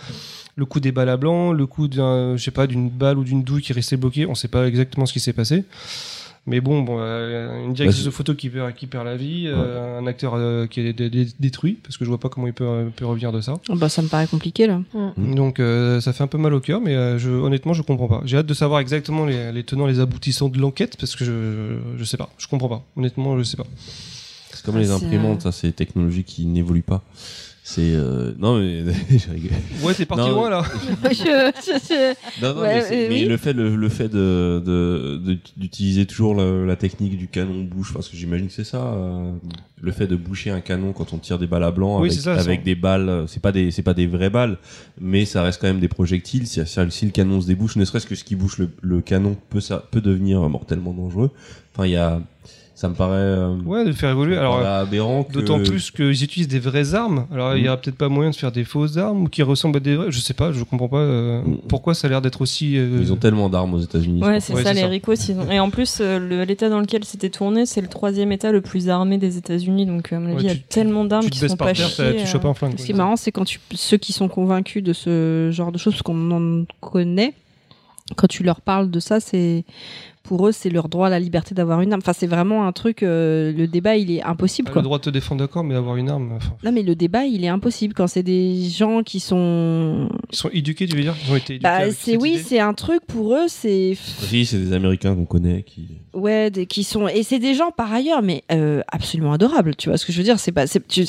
Le 0.60 0.66
coup 0.66 0.78
des 0.78 0.92
balles 0.92 1.08
à 1.08 1.16
blanc, 1.16 1.52
le 1.52 1.66
coup 1.66 1.88
d'un, 1.88 2.36
je 2.36 2.42
sais 2.44 2.50
pas, 2.52 2.66
d'une 2.66 2.88
balle 2.90 3.18
ou 3.18 3.24
d'une 3.24 3.42
douille 3.42 3.62
qui 3.62 3.72
est 3.72 3.74
restée 3.74 3.96
bloquée, 3.96 4.26
on 4.26 4.34
sait 4.34 4.46
pas 4.48 4.68
exactement 4.68 5.06
ce 5.06 5.12
qui 5.14 5.20
s'est 5.20 5.32
passé. 5.32 5.64
Mais 6.46 6.60
bon, 6.60 6.82
bon 6.82 6.96
euh, 7.00 7.64
une 7.66 7.74
directrice 7.74 8.02
Bah, 8.02 8.06
de 8.10 8.14
photo 8.14 8.34
qui 8.34 8.48
perd, 8.48 8.74
qui 8.74 8.86
perd 8.86 9.04
la 9.04 9.16
vie, 9.16 9.44
euh, 9.46 9.98
un 10.00 10.06
acteur 10.06 10.32
euh, 10.34 10.66
qui 10.66 10.80
est 10.80 10.92
dé- 10.92 11.10
dé- 11.10 11.28
détruit, 11.38 11.78
parce 11.82 11.96
que 11.98 12.04
je 12.04 12.10
vois 12.10 12.18
pas 12.18 12.28
comment 12.30 12.46
il 12.46 12.52
peut, 12.54 12.64
euh, 12.66 12.88
peut 12.94 13.04
revenir 13.06 13.30
de 13.32 13.40
ça. 13.40 13.54
Oh, 13.68 13.74
Bah, 13.74 13.88
ça 13.90 14.00
me 14.02 14.08
paraît 14.08 14.26
compliqué 14.26 14.66
là. 14.66 14.80
Mm. 15.16 15.34
Donc 15.34 15.60
euh, 15.60 16.00
ça 16.00 16.12
fait 16.12 16.22
un 16.24 16.26
peu 16.28 16.38
mal 16.38 16.52
au 16.54 16.60
cœur, 16.60 16.80
mais 16.80 16.94
euh, 16.94 17.18
je, 17.18 17.30
honnêtement, 17.30 17.72
je 17.74 17.82
comprends 17.82 18.08
pas. 18.08 18.22
J'ai 18.24 18.38
hâte 18.38 18.46
de 18.46 18.54
savoir 18.54 18.80
exactement 18.80 19.24
les, 19.26 19.52
les 19.52 19.64
tenants, 19.64 19.86
les 19.86 20.00
aboutissants 20.00 20.48
de 20.48 20.58
l'enquête, 20.58 20.96
parce 20.98 21.14
que 21.16 21.24
je, 21.24 21.78
je 21.98 22.04
sais 22.04 22.16
pas, 22.16 22.30
je 22.38 22.46
comprends 22.48 22.68
pas. 22.68 22.82
Honnêtement, 22.96 23.38
je 23.38 23.42
sais 23.44 23.56
pas. 23.58 23.66
C'est 24.52 24.62
comme 24.64 24.76
Ah, 24.76 24.80
les 24.80 24.86
c'est, 24.86 24.92
imprimantes, 24.94 25.42
ça, 25.42 25.52
c'est 25.52 25.68
des 25.68 25.72
technologies 25.74 26.24
qui 26.24 26.44
n'évoluent 26.46 26.82
pas. 26.82 27.02
C'est 27.72 27.92
euh, 27.94 28.32
non 28.36 28.58
mais 28.58 28.82
je 29.10 29.30
rigole. 29.30 29.50
Ouais, 29.84 29.94
t'es 29.94 30.04
parti 30.04 30.28
loin 30.28 30.50
là. 30.50 30.64
je, 31.04 31.14
je- 31.14 31.78
je- 31.88 32.42
Non, 32.42 32.54
non, 32.56 32.60
Ouais, 32.62 32.74
mais, 32.74 32.80
c'est- 32.82 33.04
euh, 33.06 33.08
mais 33.08 33.20
oui. 33.22 33.24
le 33.26 33.36
fait, 33.36 33.52
le, 33.52 33.76
le 33.76 33.88
fait 33.88 34.08
de, 34.08 35.38
d'utiliser 35.56 36.04
toujours 36.04 36.34
la, 36.34 36.64
la 36.66 36.74
technique 36.74 37.16
du 37.16 37.28
canon 37.28 37.62
bouche, 37.62 37.92
parce 37.94 38.08
que 38.08 38.16
j'imagine 38.16 38.48
que 38.48 38.52
c'est 38.52 38.64
ça, 38.64 38.84
euh, 38.94 39.32
le 39.80 39.92
fait 39.92 40.08
de 40.08 40.16
boucher 40.16 40.50
un 40.50 40.60
canon 40.60 40.92
quand 40.92 41.12
on 41.12 41.18
tire 41.18 41.38
des 41.38 41.46
balles 41.46 41.62
à 41.62 41.70
blanc 41.70 41.96
Oui, 42.00 42.08
avec, 42.08 42.12
c'est 42.12 42.20
ça, 42.24 42.34
avec 42.34 42.60
ça. 42.60 42.64
des 42.64 42.74
balles, 42.74 43.24
c'est 43.28 43.40
pas 43.40 43.52
des, 43.52 43.70
c'est 43.70 43.82
pas 43.82 43.94
des 43.94 44.08
vraies 44.08 44.30
balles, 44.30 44.58
mais 45.00 45.24
ça 45.24 45.42
reste 45.44 45.60
quand 45.60 45.68
même 45.68 45.78
des 45.80 45.86
projectiles. 45.88 46.48
Si, 46.48 46.60
si- 46.66 46.80
si 46.90 47.04
le 47.04 47.12
canon 47.12 47.40
se 47.40 47.46
débouche, 47.46 47.76
ne 47.76 47.84
serait-ce 47.84 48.06
que 48.06 48.16
ce 48.16 48.24
qui 48.24 48.34
bouche 48.34 48.58
le, 48.58 48.68
le 48.82 49.00
canon 49.00 49.36
peut, 49.48 49.60
ça, 49.60 49.84
peut 49.92 50.00
devenir 50.00 50.40
mortellement 50.48 50.92
dangereux. 50.92 51.30
Enfin, 51.72 51.86
il 51.86 51.92
y 51.92 51.96
a, 51.96 52.20
Ça 52.80 52.88
me 52.88 52.94
paraît. 52.94 53.12
euh, 53.18 53.56
Ouais, 53.66 53.84
de 53.84 53.92
faire 53.92 54.08
évoluer. 54.08 54.38
Alors, 54.38 54.64
aberrant. 54.64 55.22
que- 55.24 55.34
D'autant 55.34 55.58
plus 55.62 55.90
qu'ils 55.90 56.24
utilisent 56.24 56.48
des 56.48 56.58
vraies 56.60 56.94
armes. 56.94 57.26
Alors, 57.30 57.54
il 57.54 57.60
y 57.60 57.64
Mm. 57.64 57.68
aura 57.68 57.76
peut-être 57.76 57.96
pas 57.98 58.08
moyen 58.08 58.30
de 58.30 58.34
faire 58.34 58.52
des 58.52 58.64
fausses 58.64 58.96
armes 58.96 59.24
ou 59.24 59.28
qui 59.28 59.42
ressemblent 59.42 59.76
à 59.76 59.80
des 59.80 59.96
vraies. 59.96 60.06
Je 60.10 60.18
sais 60.18 60.32
pas, 60.32 60.50
je 60.52 60.64
comprends 60.64 60.88
pas 60.88 60.96
euh, 61.00 61.42
Mm. 61.42 61.58
pourquoi 61.68 61.92
ça 61.92 62.06
a 62.06 62.10
l'air 62.10 62.22
d'être 62.22 62.40
aussi. 62.40 62.78
euh, 62.78 62.98
Ils 63.02 63.12
ont 63.12 63.16
tellement 63.16 63.50
d'armes 63.50 63.74
aux 63.74 63.80
États-Unis. 63.80 64.22
Ouais, 64.24 64.40
c'est 64.40 64.54
Ouais, 64.54 64.62
ça, 64.64 64.72
les. 64.72 64.86
Ricos. 64.86 65.12
ont- 65.32 65.50
Et 65.50 65.60
en 65.60 65.68
plus, 65.68 65.98
euh, 66.00 66.18
le- 66.18 66.44
l'état 66.44 66.70
dans 66.70 66.80
lequel 66.80 67.04
c'était 67.04 67.28
tourné, 67.28 67.66
c'est 67.66 67.82
le 67.82 67.88
troisième 67.88 68.32
état 68.32 68.50
le 68.50 68.62
plus 68.62 68.88
armé 68.88 69.18
des 69.18 69.36
États-Unis. 69.36 69.84
Donc, 69.84 70.10
à 70.14 70.18
mon 70.18 70.28
avis, 70.28 70.36
Ouais, 70.36 70.42
il 70.44 70.48
y 70.48 70.50
a 70.50 70.54
tu- 70.54 70.62
tellement 70.62 71.04
d'armes 71.04 71.28
qui 71.28 71.38
sont 71.38 71.48
par 71.58 71.66
pas 71.68 71.74
terre, 71.74 71.90
t'as- 71.94 72.12
chiées, 72.12 72.16
tu 72.16 72.22
euh, 72.22 72.26
chopes 72.26 72.46
un 72.46 72.54
flingue. 72.54 72.78
Ce 72.78 72.86
qui 72.86 72.92
est 72.92 72.94
marrant, 72.94 73.16
c'est 73.16 73.30
quand 73.30 73.44
tu, 73.44 73.60
ceux 73.74 73.98
qui 73.98 74.14
sont 74.14 74.28
convaincus 74.28 74.82
de 74.82 74.94
ce 74.94 75.50
genre 75.52 75.70
de 75.70 75.76
choses, 75.76 75.92
parce 75.92 76.02
qu'on 76.02 76.30
en 76.62 76.64
connaît, 76.80 77.34
quand 78.16 78.26
tu 78.26 78.42
leur 78.42 78.62
parles 78.62 78.90
de 78.90 79.00
ça, 79.00 79.20
c'est 79.20 79.64
pour 80.22 80.46
eux, 80.46 80.52
c'est 80.52 80.70
leur 80.70 80.88
droit 80.88 81.06
à 81.08 81.10
la 81.10 81.18
liberté 81.18 81.54
d'avoir 81.54 81.80
une 81.80 81.92
arme. 81.92 82.00
Enfin, 82.02 82.12
c'est 82.12 82.26
vraiment 82.26 82.66
un 82.66 82.72
truc. 82.72 83.02
euh, 83.02 83.52
le 83.52 83.66
débat, 83.66 83.96
il 83.96 84.10
est 84.12 84.22
impossible. 84.22 84.68
Ah, 84.70 84.72
Quoi. 84.74 84.82
le 84.82 84.84
droit 84.84 84.98
de 84.98 85.04
te 85.04 85.10
défendre, 85.10 85.40
d'accord, 85.40 85.64
mais 85.64 85.74
avoir 85.74 85.96
une 85.96 86.08
arme. 86.08 86.32
enfin, 86.36 86.52
Non, 86.62 86.72
mais 86.72 86.82
le 86.82 86.94
débat, 86.94 87.24
il 87.24 87.44
est 87.44 87.48
impossible 87.48 87.94
quand 87.94 88.06
c'est 88.06 88.22
des 88.22 88.68
gens 88.68 89.02
qui 89.02 89.18
sont. 89.18 90.08
Ils 90.32 90.36
sont 90.36 90.50
éduqués, 90.52 90.86
tu 90.86 90.94
veux 90.94 91.02
dire? 91.02 91.14
Ils 91.26 91.32
ont 91.32 91.36
été 91.36 91.54
éduqués 91.54 91.62
Bah, 91.68 91.76
avec 91.76 91.92
c'est 91.94 92.12
cette 92.12 92.22
oui, 92.22 92.38
c'est 92.38 92.60
un 92.60 92.74
truc 92.74 93.00
pour 93.06 93.34
eux. 93.34 93.46
C'est 93.48 93.96
Si, 93.96 94.44
c'est 94.46 94.58
des 94.58 94.72
Américains 94.72 95.14
qu'on 95.14 95.24
connaît 95.24 95.62
qui. 95.62 95.88
ouais, 96.14 96.50
des, 96.50 96.66
qui 96.66 96.84
sont 96.84 97.08
et 97.08 97.22
c'est 97.22 97.38
des 97.38 97.54
gens 97.54 97.70
par 97.72 97.92
ailleurs, 97.92 98.22
mais 98.22 98.44
euh, 98.52 98.82
absolument 98.92 99.32
adorables. 99.32 99.74
Tu 99.74 99.88
vois 99.88 99.96
ce 99.98 100.06
que 100.06 100.12
je 100.12 100.18
veux 100.18 100.24
dire? 100.24 100.38
C'est 100.38 100.52
pas. 100.52 100.66
c'est- 100.66 100.86
tu- 100.86 101.06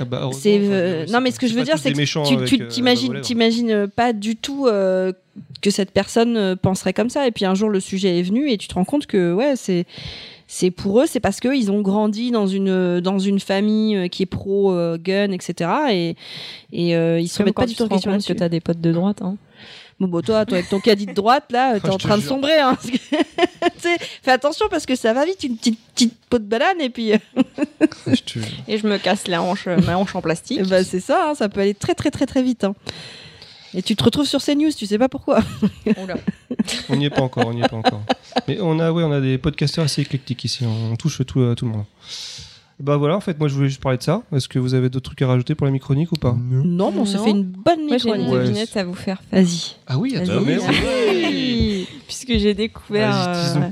Ah 0.00 0.04
bah, 0.04 0.30
euh, 0.46 1.06
non 1.10 1.20
mais 1.20 1.30
ce 1.30 1.38
que 1.38 1.46
je 1.46 1.54
veux 1.54 1.64
dire 1.64 1.76
c'est 1.78 1.92
que 1.92 2.44
tu 2.46 2.62
euh, 2.62 2.66
t'imagines 2.68 3.20
t'imagines 3.20 3.70
euh, 3.70 3.86
pas 3.86 4.12
du 4.12 4.36
tout 4.36 4.66
euh, 4.66 5.12
que 5.64 5.70
cette 5.70 5.90
personne 5.90 6.36
euh, 6.36 6.54
penserait 6.56 6.92
comme 6.92 7.08
ça 7.10 7.26
et 7.26 7.30
puis 7.32 7.44
un 7.44 7.54
jour 7.54 7.70
le 7.70 7.80
sujet 7.80 8.18
est 8.18 8.22
venu 8.22 8.50
et 8.50 8.58
tu 8.58 8.68
te 8.68 8.74
rends 8.74 8.84
compte 8.84 9.06
que 9.06 9.32
ouais 9.32 9.54
c'est 9.56 9.86
c'est 10.46 10.70
pour 10.70 11.00
eux 11.00 11.06
c'est 11.06 11.20
parce 11.20 11.40
que 11.40 11.48
ils 11.56 11.72
ont 11.72 11.80
grandi 11.80 12.30
dans 12.30 12.46
une 12.46 13.00
dans 13.00 13.18
une 13.18 13.40
famille 13.40 13.96
euh, 13.96 14.08
qui 14.08 14.22
est 14.24 14.26
pro 14.26 14.72
euh, 14.72 14.98
gun 14.98 15.30
etc 15.32 15.70
et 15.90 16.16
et 16.72 16.94
euh, 16.94 17.18
ils 17.18 17.28
se 17.28 17.38
remettent 17.38 17.54
pas 17.54 17.66
du 17.66 17.72
tu 17.72 17.78
tout 17.78 17.84
en 17.84 17.88
question 17.88 18.10
que 18.10 18.14
là-dessus. 18.16 18.36
t'as 18.36 18.48
des 18.50 18.60
potes 18.60 18.80
de 18.80 18.92
droite. 18.92 19.22
Hein. 19.22 19.36
Bon, 20.00 20.08
bon, 20.08 20.20
toi, 20.22 20.44
toi, 20.44 20.58
avec 20.58 20.68
ton 20.68 20.80
caddie 20.80 21.06
de 21.06 21.12
droite, 21.12 21.44
là, 21.52 21.74
t'es 21.80 21.88
Ah, 21.88 21.94
en 21.94 21.98
train 21.98 22.16
de 22.16 22.20
jure. 22.22 22.30
sombrer. 22.30 22.58
Hein, 22.58 22.76
que- 22.82 23.16
Tu 23.80 23.88
fais 24.24 24.32
attention 24.32 24.66
parce 24.68 24.86
que 24.86 24.96
ça 24.96 25.12
va 25.12 25.24
vite, 25.24 25.44
une 25.44 25.56
petite, 25.56 25.78
petite 25.94 26.14
peau 26.28 26.38
de 26.40 26.44
banane, 26.44 26.80
et 26.80 26.90
puis, 26.90 27.12
euh, 27.12 27.18
Je 28.08 28.20
te- 28.22 28.38
Et 28.66 28.76
je 28.76 28.88
me 28.88 28.98
casse 28.98 29.28
la 29.28 29.40
hanche, 29.40 29.66
ma 29.86 29.96
hanche 29.96 30.16
en 30.16 30.20
plastique. 30.20 30.62
bah, 30.68 30.82
c'est 30.82 30.98
ça, 30.98 31.28
hein, 31.30 31.34
ça 31.36 31.48
peut 31.48 31.60
aller 31.60 31.74
très, 31.74 31.94
très, 31.94 32.10
très, 32.10 32.26
très 32.26 32.42
vite. 32.42 32.64
hein. 32.64 32.74
Et 33.76 33.82
tu 33.82 33.96
te 33.96 34.04
retrouves 34.04 34.26
sur 34.26 34.40
CNews, 34.42 34.70
tu 34.76 34.86
sais 34.86 34.98
pas 34.98 35.08
pourquoi. 35.08 35.40
On 36.88 36.96
n'y 36.96 37.06
est 37.06 37.10
pas 37.10 37.22
encore, 37.22 37.46
on 37.48 37.54
n'y 37.54 37.62
est 37.62 37.68
pas 37.68 37.76
encore. 37.76 38.02
Mais 38.46 38.58
on 38.60 38.78
a, 38.78 38.92
ouais, 38.92 39.02
on 39.02 39.10
a 39.12 39.20
des 39.20 39.36
podcasteurs 39.38 39.84
assez 39.84 40.02
éclectiques 40.02 40.44
ici. 40.44 40.64
On 40.64 40.94
touche 40.96 41.20
tout, 41.26 41.42
à 41.42 41.54
tout 41.54 41.66
le 41.66 41.72
monde. 41.72 41.84
Bah 42.80 42.96
voilà, 42.96 43.16
en 43.16 43.20
fait, 43.20 43.38
moi 43.38 43.48
je 43.48 43.54
voulais 43.54 43.68
juste 43.68 43.82
parler 43.82 43.98
de 43.98 44.02
ça. 44.02 44.22
Est-ce 44.34 44.48
que 44.48 44.58
vous 44.58 44.74
avez 44.74 44.88
d'autres 44.88 45.04
trucs 45.06 45.22
à 45.22 45.26
rajouter 45.28 45.54
pour 45.54 45.66
la 45.66 45.72
micronique 45.72 46.10
ou 46.12 46.16
pas? 46.16 46.36
Non, 46.40 46.90
mais 46.92 47.00
on 47.00 47.04
s'est 47.04 47.18
Non. 47.18 47.24
fait 47.24 47.30
une 47.30 47.42
bonne 47.44 47.86
Moi, 47.86 47.98
j'ai 47.98 48.08
une 48.10 48.28
Ouais. 48.28 48.38
devinette 48.44 48.76
à 48.76 48.84
vous 48.84 48.94
faire. 48.94 49.20
Vas-y. 49.32 49.74
Ah 49.86 49.98
oui, 49.98 50.16
attends, 50.16 50.40
mais 50.40 50.56
Ah 50.60 50.70
Oui. 51.20 51.88
Puisque 52.06 52.36
j'ai 52.38 52.54
découvert. 52.54 53.10
Vas-y, 53.12 53.58
euh. 53.58 53.68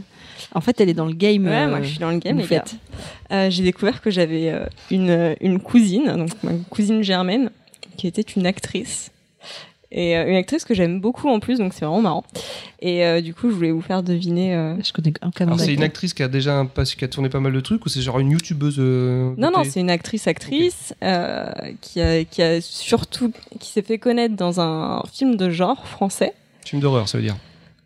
En 0.55 0.61
fait, 0.61 0.81
elle 0.81 0.89
est 0.89 0.95
dans 0.95 1.07
le 1.07 1.15
game. 1.15 1.45
Ouais, 1.47 1.63
euh, 1.65 1.69
moi 1.69 1.83
je 1.83 1.89
suis 1.89 1.99
dans 1.99 2.11
le 2.11 2.19
game, 2.19 2.37
vous 2.37 2.43
les 2.43 2.49
gars. 2.49 2.65
faites. 2.65 2.77
Euh, 3.33 3.51
j'ai 3.51 3.63
découvert 3.63 4.01
que 4.03 4.11
j'avais 4.11 4.51
euh, 4.51 4.67
une, 4.91 5.11
euh, 5.11 5.35
une 5.41 5.61
cousine, 5.61 6.15
donc 6.17 6.31
ma 6.43 6.53
cousine 6.71 7.03
germaine, 7.03 7.51
qui 7.97 8.07
était 8.07 8.21
une 8.23 8.47
actrice. 8.47 9.11
Et 9.95 10.17
euh, 10.17 10.27
une 10.27 10.37
actrice 10.37 10.65
que 10.65 10.73
j'aime 10.73 11.01
beaucoup 11.01 11.29
en 11.29 11.39
plus, 11.39 11.59
donc 11.59 11.75
c'est 11.75 11.85
vraiment 11.85 12.01
marrant. 12.01 12.25
Et 12.81 13.05
euh, 13.05 13.21
du 13.21 13.35
coup, 13.35 13.51
je 13.51 13.55
voulais 13.55 13.71
vous 13.71 13.83
faire 13.83 14.03
deviner. 14.03 14.55
euh, 14.55 14.75
Je 14.83 14.91
connais 14.93 15.13
un 15.21 15.31
canon 15.31 15.53
Alors 15.53 15.61
c'est 15.61 15.75
une 15.75 15.83
actrice 15.83 16.15
qui 16.15 16.23
a 16.23 16.29
déjà 16.29 16.57
un, 16.59 16.65
pas- 16.65 16.85
qui 16.85 17.05
a 17.05 17.09
tourné 17.09 17.29
pas 17.29 17.41
mal 17.41 17.53
de 17.53 17.61
trucs 17.61 17.85
ou 17.85 17.91
c'est 17.91 18.01
genre 18.01 18.19
une 18.19 18.31
youtubeuse 18.31 18.77
euh, 18.79 19.35
Non, 19.37 19.51
non, 19.51 19.65
c'est 19.65 19.81
une 19.81 19.91
actrice-actrice 19.91 20.95
euh, 21.03 21.45
qui, 21.83 22.01
a, 22.01 22.25
qui 22.25 22.43
a 22.43 22.61
surtout 22.63 23.33
qui 23.61 23.71
s'est 23.71 23.83
fait 23.83 23.99
connaître 23.99 24.35
dans 24.35 24.61
un 24.61 25.03
film 25.13 25.37
de 25.37 25.51
genre 25.51 25.87
français 25.87 26.33
Film 26.65 26.81
d'horreur, 26.81 27.07
ça 27.09 27.19
veut 27.19 27.25
dire. 27.25 27.37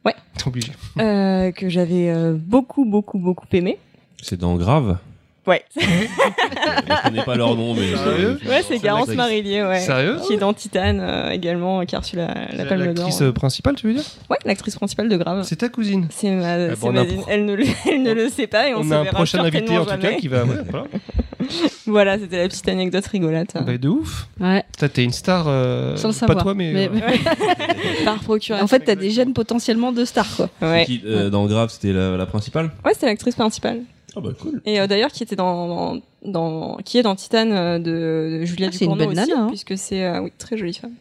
Ouais. 0.05 0.15
T'es 0.39 0.47
obligé. 0.47 0.73
euh, 1.01 1.51
que 1.51 1.69
j'avais 1.69 2.09
euh, 2.11 2.35
beaucoup, 2.39 2.85
beaucoup, 2.85 3.19
beaucoup 3.19 3.47
aimé. 3.53 3.79
C'est 4.23 4.39
dans 4.39 4.55
Grave? 4.55 4.99
Ouais, 5.47 5.63
Je 5.77 7.03
connais 7.09 7.23
pas 7.25 7.37
leur 7.37 7.55
nom, 7.55 7.75
mais. 7.75 7.95
Sérieux 7.97 8.39
ouais 8.49 8.63
c'est 8.67 8.79
Garance. 8.79 9.09
Marillier, 9.09 9.63
ouais. 9.63 9.79
Sérieux 9.81 10.17
Qui 10.27 10.35
est 10.35 10.39
dans 10.39 10.53
Titane 10.53 10.99
euh, 11.01 11.31
également, 11.31 11.85
qui 11.87 11.95
a 11.95 12.01
reçu 12.01 12.17
la, 12.17 12.35
la 12.53 12.65
Palme 12.65 12.81
d'Or. 12.95 13.05
L'actrice 13.07 13.23
euh, 13.23 13.33
principale, 13.33 13.77
tu 13.77 13.87
veux 13.87 13.95
dire 13.95 14.03
Ouais, 14.29 14.39
l'actrice 14.45 14.75
principale 14.77 15.09
de 15.09 15.17
Grave. 15.17 15.45
C'est 15.45 15.57
ta 15.57 15.69
cousine. 15.69 16.09
C'est 16.11 16.31
ma, 16.31 16.55
Ah 16.55 16.69
bon, 16.81 16.93
ma- 16.93 17.05
pro- 17.05 17.25
elle 17.29 17.45
ne, 17.45 17.55
le, 17.55 17.65
elle 17.91 18.03
ne 18.03 18.13
le 18.13 18.29
sait 18.29 18.47
pas 18.49 18.69
et 18.69 18.75
on, 18.75 18.81
On, 18.81 18.85
se 18.89 18.93
a 18.93 18.99
un 19.01 19.05
prochain 19.05 19.39
invité 19.45 19.79
en 19.79 19.85
tout 19.85 19.99
cas 19.99 20.13
qui 20.15 20.27
va. 20.29 20.45
ouais, 20.45 20.57
voilà. 21.87 22.19
c'était 22.19 22.39
la 22.39 22.49
petite 22.49 22.69
anecdote 22.69 23.07
rigolote. 23.07 23.55
Bah, 23.55 23.79
de 23.79 23.89
ouf. 23.89 24.27
Ouais. 24.41 24.65
T'es 24.93 25.05
une 25.05 25.13
star. 25.13 25.47
euh, 25.47 25.97
Sans 25.97 26.09
le 26.09 26.15
pas 26.15 26.19
savoir. 26.21 26.43
toi, 26.43 26.55
mais. 26.55 26.73
Mais- 26.73 26.91
euh, 27.03 28.05
Par 28.05 28.19
procuration. 28.19 28.65
En 28.65 28.67
fait, 28.69 28.81
t'as 28.81 28.95
des 28.97 29.11
gènes 29.11 29.33
potentiellement 29.33 29.93
de 29.93 30.05
stars, 30.05 30.27
quoi. 30.37 30.49
ouais, 30.63 30.85
Qui, 30.87 31.03
euh, 31.07 31.31
dans 31.31 31.47
Grave, 31.47 31.71
c'était 31.71 31.93
la, 31.93 32.17
la 32.17 32.27
principale? 32.27 32.71
Ouais 32.85 32.93
c'est 32.99 33.07
l'actrice 33.07 33.35
principale. 33.37 33.83
Ah 34.17 34.21
bah 34.21 34.31
cool. 34.41 34.63
Et 34.65 34.81
euh, 34.81 34.87
d'ailleurs, 34.87 35.13
qui 35.13 35.23
était 35.23 35.37
dans, 35.37 35.69
dans, 35.69 36.01
dans- 36.25 36.77
qui 36.85 36.97
est 36.99 37.03
dans 37.03 37.15
Titane 37.15 37.53
euh, 37.53 37.79
de, 37.79 38.39
de 38.41 38.45
Julia 38.47 38.69
Ah, 38.69 38.73
c'est 38.73 38.87
une 38.87 38.93
Ducournau 38.93 39.11
belle 39.13 39.21
aussi, 39.23 39.31
nana, 39.31 39.43
hein. 39.43 39.49
puisque 39.49 39.77
c'est 39.77 40.03
euh, 40.05 40.21
oui 40.23 40.33
très 40.39 40.57
jolie 40.57 40.73
femme. 40.75 40.93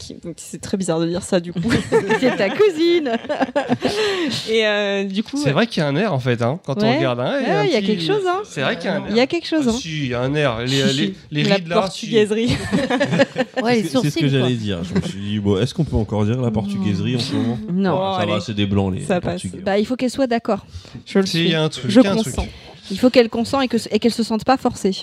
Qui, 0.00 0.16
c'est 0.36 0.60
très 0.62 0.78
bizarre 0.78 0.98
de 0.98 1.06
dire 1.06 1.22
ça 1.22 1.40
du 1.40 1.52
coup. 1.52 1.60
C'est 2.20 2.34
ta 2.36 2.48
cousine. 2.48 3.12
et 4.50 4.66
euh, 4.66 5.04
du 5.04 5.22
coup, 5.22 5.36
C'est 5.36 5.50
vrai 5.52 5.66
qu'il 5.66 5.82
y 5.82 5.84
a 5.84 5.88
un 5.88 5.96
air 5.96 6.14
en 6.14 6.18
fait, 6.18 6.40
hein, 6.40 6.58
quand 6.64 6.82
on 6.82 6.96
regarde. 6.96 7.20
hein, 7.20 7.38
Ouais, 7.38 7.66
il 7.68 7.72
y 7.72 7.76
a 7.76 7.80
petit- 7.80 7.86
quelque 7.88 8.02
chose, 8.06 8.22
hein. 8.26 8.40
C'est 8.44 8.62
vrai 8.62 8.76
qu'il 8.76 8.86
y 8.86 8.88
a 8.88 8.94
un 8.96 9.04
air. 9.04 9.10
Il 9.10 9.16
y 9.16 9.20
a 9.20 9.26
quelque 9.26 9.46
chose. 9.46 9.66
Ah, 9.68 9.70
hein. 9.70 9.78
si, 9.78 9.98
il 10.04 10.08
y 10.08 10.14
a 10.14 10.20
un 10.20 10.34
air. 10.34 10.60
Les, 10.60 10.92
les, 10.92 11.14
les 11.30 11.42
la 11.44 11.56
rides 11.56 11.68
là. 11.68 11.74
si. 11.90 12.06
portugaiserie. 12.06 12.56
Ouais, 13.62 13.82
les 13.82 13.88
C'est 13.88 14.08
ce 14.10 14.18
que 14.18 14.28
j'allais 14.28 14.54
dire. 14.54 14.78
Je 14.84 14.94
me 14.94 15.00
suis 15.02 15.20
dit, 15.20 15.38
bon, 15.38 15.60
est-ce 15.60 15.74
qu'on 15.74 15.84
peut 15.84 15.96
encore 15.96 16.24
dire 16.24 16.40
la 16.40 16.50
portugaiserie 16.50 17.16
en 17.16 17.20
ce 17.20 17.34
moment? 17.34 17.58
Non. 17.70 17.94
Oh, 18.00 18.14
Ça 18.16 18.22
allez. 18.22 18.32
va, 18.32 18.40
c'est 18.40 18.54
des 18.54 18.64
blancs 18.66 18.94
les 18.94 19.02
Ça 19.02 19.16
les 19.16 19.20
passe. 19.20 19.42
portugais. 19.42 19.62
Bah, 19.62 19.78
il 19.78 19.84
faut 19.84 19.96
qu'elle 19.96 20.10
soit 20.10 20.26
d'accord. 20.26 20.64
Je 21.04 21.18
le 21.18 21.26
Si, 21.26 21.38
il 21.40 21.42
suis. 21.44 21.50
y 21.50 21.54
a 21.54 21.62
un 21.62 21.68
truc. 21.68 21.90
Je 21.90 22.00
il 22.00 22.04
y 22.04 22.06
a 22.06 22.12
un 22.12 22.16
truc. 22.16 22.34
consens. 22.34 22.48
Il 22.90 22.98
faut 22.98 23.10
qu'elle 23.10 23.28
consent 23.28 23.60
et 23.60 23.68
que 23.68 23.76
et 23.90 23.98
qu'elle 23.98 24.12
se 24.12 24.22
sente 24.22 24.44
pas 24.44 24.56
forcée. 24.56 24.96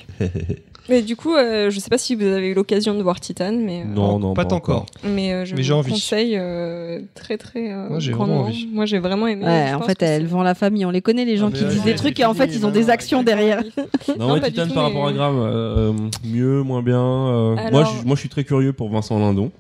Mais 0.90 1.02
du 1.02 1.16
coup, 1.16 1.36
euh, 1.36 1.70
je 1.70 1.80
sais 1.80 1.90
pas 1.90 1.98
si 1.98 2.16
vous 2.16 2.24
avez 2.26 2.48
eu 2.50 2.54
l'occasion 2.54 2.94
de 2.94 3.02
voir 3.04 3.20
Titane, 3.20 3.62
mais 3.64 3.82
euh, 3.82 3.86
Non, 3.86 4.20
non, 4.20 4.34
pas 4.34 4.52
encore. 4.54 4.86
mais 5.04 5.34
euh, 5.34 5.46
je 5.46 5.56
Mais 5.56 5.64
j'ai 5.64 5.74
vous 5.74 5.80
envie. 5.80 5.92
conseille 5.92 6.36
euh, 6.38 7.02
très 7.14 7.38
très 7.38 7.72
euh, 7.72 7.90
Moi, 7.90 8.00
j'ai 8.00 8.12
vraiment 8.14 8.42
envie. 8.42 8.68
Moi 8.72 8.86
j'ai 8.86 9.00
vraiment 9.00 9.28
aimé. 9.28 9.46
Ouais, 9.46 9.74
en 9.74 9.82
fait, 9.82 10.02
elle 10.02 10.28
vend 10.28 10.44
la 10.44 10.56
famille. 10.56 10.86
On 10.86 10.90
les 10.90 11.02
connaît, 11.02 11.26
les 11.26 11.38
gens 11.38 11.50
Ah, 11.54 11.58
qui 11.58 11.66
disent 11.66 11.84
des 11.84 11.96
trucs 11.96 12.20
et 12.20 12.26
en 12.26 12.34
fait, 12.34 12.48
ils 12.48 12.66
ont 12.66 12.72
des 12.72 12.90
actions 12.90 13.24
derrière. 13.24 13.64
Non, 14.18 14.40
tout, 14.40 14.74
par 14.74 14.84
rapport 14.86 15.08
à 15.08 15.12
euh, 15.12 15.94
mieux, 16.24 16.64
moins 16.64 16.82
bien. 16.82 17.56
moi, 17.72 17.84
moi, 18.06 18.16
je 18.16 18.20
suis 18.20 18.30
très 18.30 18.44
curieux 18.44 18.74
pour 18.74 18.90
Vincent 18.90 19.20
Lindon. 19.20 19.52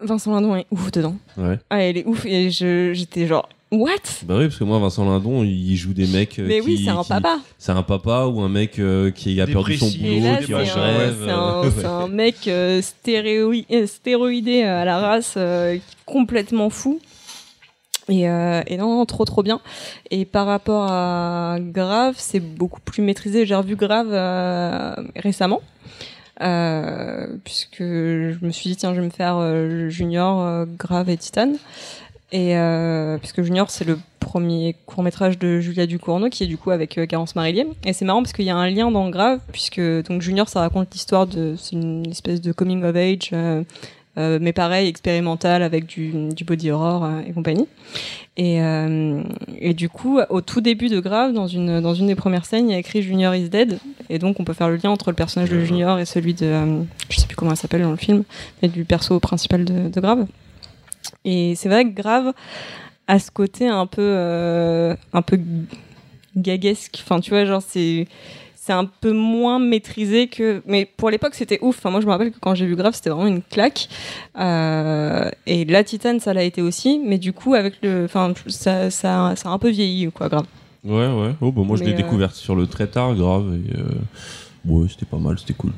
Vincent 0.00 0.32
Lindon 0.32 0.56
est 0.56 0.66
ouf 0.70 0.90
dedans. 0.90 1.16
Ouais. 1.36 1.58
Ah, 1.68 1.82
elle 1.82 1.98
est 1.98 2.06
ouf 2.06 2.24
et 2.24 2.50
je 2.50 2.92
j'étais 2.94 3.26
genre 3.26 3.48
what? 3.70 3.90
Bah 4.24 4.36
oui, 4.38 4.44
parce 4.46 4.56
que 4.56 4.64
moi, 4.64 4.78
Vincent 4.78 5.04
Lindon, 5.04 5.42
il 5.44 5.76
joue 5.76 5.92
des 5.92 6.06
mecs. 6.06 6.38
euh, 6.38 6.46
Mais 6.46 6.60
qui, 6.60 6.66
oui, 6.66 6.82
c'est 6.84 6.90
un 6.90 7.02
qui- 7.02 7.08
papa. 7.08 7.38
C'est 7.58 7.72
un 7.72 7.82
papa 7.82 8.26
ou 8.26 8.40
un 8.40 8.48
mec 8.48 8.78
euh, 8.78 9.10
qui 9.10 9.40
a 9.40 9.46
perdu 9.46 9.76
son 9.76 9.86
Dépressif. 9.86 10.04
Et 10.04 10.18
boulot, 10.20 10.32
là, 10.32 10.36
qui 10.38 10.44
c'est 10.46 10.52
est 10.52 10.54
en 10.54 10.58
un, 10.82 10.94
grève. 10.94 11.16
c'est 11.24 11.30
un- 11.30 11.64
euh, 11.64 11.70
c'est 11.78 11.86
un 11.86 12.08
mec 12.08 12.36
euh, 12.48 12.80
stéréoi- 12.82 13.66
euh, 13.70 13.86
stéroïdé 13.86 14.62
à 14.62 14.84
la 14.84 14.98
race, 14.98 15.34
euh, 15.36 15.76
complètement 16.06 16.70
fou. 16.70 17.00
Et, 18.08 18.28
euh, 18.28 18.60
et 18.66 18.76
non, 18.76 18.96
non, 18.96 19.06
trop 19.06 19.24
trop 19.24 19.42
bien. 19.44 19.60
Et 20.10 20.24
par 20.24 20.46
rapport 20.46 20.90
à 20.90 21.58
Grave, 21.60 22.16
c'est 22.18 22.40
beaucoup 22.40 22.80
plus 22.80 23.02
maîtrisé. 23.02 23.46
J'ai 23.46 23.54
revu 23.54 23.76
Grave 23.76 24.08
euh, 24.10 24.94
récemment. 25.14 25.60
Euh, 26.42 27.26
puisque 27.44 27.80
je 27.80 28.34
me 28.40 28.50
suis 28.50 28.70
dit 28.70 28.76
tiens 28.76 28.94
je 28.94 29.00
vais 29.00 29.06
me 29.06 29.10
faire 29.12 29.36
euh, 29.38 29.90
Junior, 29.90 30.40
euh, 30.40 30.64
Grave 30.78 31.10
et 31.10 31.18
Titane 31.18 31.56
et 32.32 32.56
euh, 32.56 33.18
puisque 33.18 33.42
Junior 33.42 33.70
c'est 33.70 33.84
le 33.84 33.98
premier 34.20 34.76
court 34.86 35.02
métrage 35.02 35.38
de 35.38 35.60
Julia 35.60 35.86
Ducournau 35.86 36.28
qui 36.28 36.44
est 36.44 36.46
du 36.46 36.56
coup 36.56 36.70
avec 36.70 36.98
euh, 36.98 37.06
Garance 37.06 37.34
Marillier. 37.34 37.66
Et 37.84 37.92
c'est 37.92 38.04
marrant 38.04 38.22
parce 38.22 38.32
qu'il 38.32 38.44
y 38.44 38.50
a 38.50 38.56
un 38.56 38.70
lien 38.70 38.90
dans 38.90 39.08
Grave 39.10 39.40
puisque 39.52 39.80
donc 39.80 40.22
Junior 40.22 40.48
ça 40.48 40.60
raconte 40.60 40.92
l'histoire 40.92 41.26
de 41.26 41.54
c'est 41.58 41.76
une 41.76 42.08
espèce 42.08 42.40
de 42.40 42.52
coming 42.52 42.84
of 42.84 42.94
age 42.94 43.30
euh, 43.32 43.64
euh, 44.18 44.38
mais 44.40 44.52
pareil 44.52 44.88
expérimental 44.88 45.62
avec 45.62 45.86
du, 45.86 46.10
du 46.34 46.44
body 46.44 46.72
horror 46.72 47.04
euh, 47.04 47.20
et 47.26 47.32
compagnie. 47.32 47.66
Et, 48.36 48.60
euh, 48.60 49.22
et 49.58 49.72
du 49.72 49.88
coup 49.88 50.18
au 50.28 50.40
tout 50.40 50.60
début 50.60 50.88
de 50.88 50.98
Grave 50.98 51.32
dans 51.32 51.46
une 51.46 51.80
dans 51.80 51.94
une 51.94 52.08
des 52.08 52.14
premières 52.14 52.44
scènes 52.44 52.68
il 52.68 52.72
y 52.72 52.74
a 52.74 52.78
écrit 52.78 53.02
Junior 53.02 53.34
is 53.34 53.48
dead. 53.48 53.78
Et 54.08 54.18
donc 54.18 54.40
on 54.40 54.44
peut 54.44 54.52
faire 54.52 54.68
le 54.68 54.76
lien 54.76 54.90
entre 54.90 55.10
le 55.10 55.16
personnage 55.16 55.50
de 55.50 55.60
Junior 55.60 55.98
et 55.98 56.04
celui 56.04 56.34
de 56.34 56.52
je 57.08 57.20
sais 57.20 57.26
plus 57.26 57.36
comment 57.36 57.52
elle 57.52 57.56
s'appelle 57.56 57.82
dans 57.82 57.90
le 57.90 57.96
film 57.96 58.24
mais 58.62 58.68
du 58.68 58.84
perso 58.84 59.20
principal 59.20 59.64
de, 59.64 59.88
de 59.88 60.00
Grave 60.00 60.26
et 61.24 61.54
c'est 61.56 61.68
vrai 61.68 61.84
que 61.84 61.94
Grave 61.94 62.32
a 63.06 63.18
ce 63.18 63.30
côté 63.30 63.66
un 63.68 63.86
peu 63.86 64.02
euh, 64.02 64.94
un 65.12 65.22
peu 65.22 65.38
gaguesque 66.36 67.00
enfin 67.04 67.20
tu 67.20 67.30
vois 67.30 67.44
genre 67.44 67.62
c'est 67.66 68.06
c'est 68.54 68.72
un 68.72 68.84
peu 68.84 69.12
moins 69.12 69.58
maîtrisé 69.58 70.28
que 70.28 70.62
mais 70.66 70.84
pour 70.84 71.10
l'époque 71.10 71.34
c'était 71.34 71.58
ouf 71.62 71.78
enfin 71.78 71.90
moi 71.90 72.00
je 72.00 72.06
me 72.06 72.10
rappelle 72.12 72.30
que 72.30 72.38
quand 72.38 72.54
j'ai 72.54 72.66
vu 72.66 72.76
Grave 72.76 72.94
c'était 72.94 73.10
vraiment 73.10 73.26
une 73.26 73.42
claque 73.42 73.88
Euh, 74.38 75.28
et 75.46 75.64
la 75.64 75.82
Titane 75.84 76.20
ça 76.20 76.32
l'a 76.34 76.44
été 76.44 76.62
aussi 76.62 77.00
mais 77.04 77.18
du 77.18 77.32
coup 77.32 77.54
avec 77.54 77.74
le 77.82 78.04
enfin 78.04 78.32
ça 78.46 78.90
ça 78.90 79.34
ça 79.36 79.48
a 79.48 79.52
un 79.52 79.58
peu 79.58 79.70
vieilli 79.70 80.10
quoi 80.12 80.28
Grave 80.28 80.46
Ouais, 80.82 81.08
ouais. 81.12 81.34
Oh, 81.42 81.52
bah, 81.52 81.60
moi, 81.62 81.76
je 81.76 81.84
l'ai 81.84 81.92
euh, 81.92 81.96
découverte 81.96 82.34
sur 82.34 82.56
le 82.56 82.66
très 82.66 82.86
tard, 82.86 83.14
grave. 83.14 83.54
Et, 83.54 83.76
euh, 83.78 83.84
ouais, 84.64 84.88
c'était 84.88 85.04
pas 85.04 85.18
mal, 85.18 85.38
c'était 85.38 85.52
cool. 85.52 85.72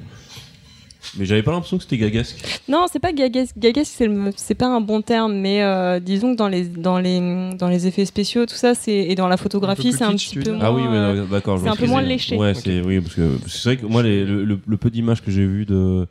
Mais 1.19 1.27
j'avais 1.27 1.43
pas 1.43 1.51
l'impression 1.53 1.77
que 1.77 1.83
c'était 1.83 1.99
gagasque. 1.99 2.43
Non, 2.69 2.87
c'est 2.91 2.99
pas 2.99 3.13
gagasque. 3.13 3.53
Gagasque, 3.59 3.93
c'est 3.97 4.07
le- 4.07 4.31
c'est 4.37 4.55
pas 4.55 4.67
un 4.67 4.81
bon 4.81 5.03
terme, 5.03 5.35
mais 5.35 5.63
euh, 5.63 6.01
disons 6.01 6.33
que 6.33 6.39
dans 6.39 6.49
les, 6.49 6.65
dans, 6.65 6.99
les, 6.99 7.51
dans 7.59 7.69
les 7.69 7.87
effets 7.87 8.07
spéciaux, 8.07 8.47
tout 8.47 8.55
ça, 8.55 8.75
c'est 8.75 8.93
et 8.97 9.15
dans 9.15 9.29
la 9.29 9.37
photographie, 9.37 9.93
c'est 9.93 10.05
un 10.05 10.13
petit 10.15 10.37
peu. 10.37 10.57
Ah 10.61 10.73
oui, 10.73 10.83
euh, 10.87 11.27
d'accord. 11.27 11.61
c'est 11.63 11.69
un 11.69 11.77
peu 11.77 11.87
moins 11.87 12.01
léché. 12.01 12.37
Ouais, 12.37 12.55
c'est 12.55 12.81
oui, 12.81 13.01
parce 13.01 13.15
que 13.15 13.39
c'est 13.47 13.69
vrai 13.69 13.77
que 13.77 13.85
moi, 13.87 14.03
les- 14.03 14.25
le, 14.25 14.45
le- 14.45 14.61
le 14.67 14.77
peu 14.79 14.89
d'images 14.91 15.21
que 15.23 15.31
j'ai 15.31 15.45
vu 15.45 15.67
de, 15.67 16.07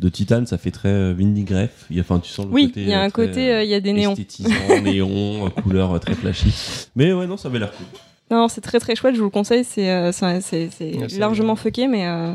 de 0.00 0.08
Titan, 0.10 0.44
ça 0.44 0.58
fait 0.58 0.70
très 0.70 0.88
euh, 0.90 1.14
vinaigrette. 1.16 1.72
Il 1.90 1.96
y 1.96 2.00
a, 2.00 2.02
enfin, 2.02 2.18
tu 2.18 2.30
sens 2.30 2.44
le 2.46 2.52
Oui, 2.52 2.66
côté. 2.68 2.82
il 2.82 2.88
y 2.88 2.92
a 2.94 3.00
euh, 3.00 3.04
un 3.06 3.10
côté, 3.10 3.50
euh, 3.52 3.62
il 3.64 3.70
y 3.70 3.74
a 3.74 3.80
des 3.80 3.92
néons. 3.94 4.10
Esthétisant, 4.12 4.50
néon, 4.84 5.46
euh, 5.46 5.48
couleur 5.62 5.92
euh, 5.94 5.98
très 5.98 6.14
flashy. 6.14 6.52
Mais 6.94 7.12
ouais, 7.14 7.26
non, 7.26 7.38
ça 7.38 7.48
avait 7.48 7.58
l'air 7.58 7.72
cool. 7.72 7.86
Non, 8.30 8.48
c'est 8.48 8.60
très 8.60 8.80
très 8.80 8.94
chouette, 8.96 9.14
je 9.14 9.18
vous 9.20 9.26
le 9.26 9.30
conseille. 9.30 9.64
C'est 9.64 9.90
euh, 9.90 10.12
c'est- 10.12 10.40
c'est- 10.42 10.68
c'est 10.76 10.94
Ouais, 10.96 11.06
c'est 11.08 11.18
largement 11.18 11.56
fucké, 11.56 11.86
mais 11.86 12.06
euh, 12.06 12.34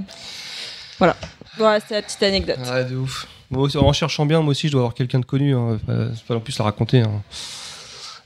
voilà. 0.98 1.16
Voilà, 1.58 1.80
c'était 1.80 1.96
la 1.96 2.02
petite 2.02 2.24
anecdote. 2.24 2.58
Ouais, 2.72 2.86
de 2.86 2.96
ouf. 2.96 3.28
Aussi, 3.52 3.78
en 3.78 3.94
cherchant 3.94 4.26
bien, 4.26 4.42
moi 4.42 4.52
aussi, 4.52 4.68
je 4.68 4.74
dois 4.74 4.82
avoir 4.82 4.94
quelqu'un 4.94 5.20
de 5.20 5.26
connu. 5.26 5.56
hein. 5.56 5.78
Enfin, 5.84 6.10
C'est 6.16 6.26
pas 6.26 6.36
en 6.36 6.40
plus 6.40 6.58
la 6.60 6.66
raconter. 6.66 7.02
Hein. 7.02 7.22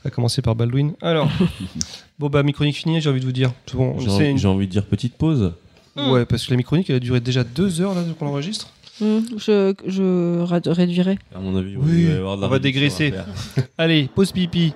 À 0.04 0.10
commencer 0.10 0.42
par 0.42 0.54
Baldwin. 0.56 0.92
Alors, 1.00 1.28
bon, 2.18 2.28
bah, 2.28 2.42
mi 2.42 2.52
chronique 2.52 2.76
finie, 2.76 3.00
j'ai 3.00 3.08
envie 3.08 3.20
de 3.20 3.24
vous 3.24 3.30
dire. 3.32 3.52
C'est 3.66 3.76
bon, 3.76 3.98
J'ai 4.00 4.06
c'est 4.06 4.10
envie, 4.12 4.26
une- 4.30 4.38
j'ai 4.38 4.48
envie 4.48 4.66
de 4.66 4.72
dire 4.72 4.84
petite 4.84 5.14
pause. 5.16 5.52
Ouais, 5.96 6.24
parce 6.24 6.46
que 6.46 6.50
la 6.50 6.56
mi-chronique, 6.56 6.88
elle 6.88 6.96
a 6.96 7.00
duré 7.00 7.20
déjà 7.20 7.44
deux 7.44 7.80
heures 7.82 7.94
là 7.94 8.02
qu'on 8.18 8.26
enregistre. 8.26 8.68
Hmm, 9.00 9.20
je, 9.36 9.74
je 9.86 10.40
ra- 10.40 10.60
réduirai. 10.64 11.18
À 11.34 11.38
mon 11.38 11.54
avis, 11.56 11.76
Oui, 11.76 12.04
il 12.08 12.16
va 12.20 12.30
on 12.30 12.48
va 12.48 12.58
dégraisser. 12.58 13.12
Allez, 13.78 14.08
pause 14.14 14.32
pipi. 14.32 14.72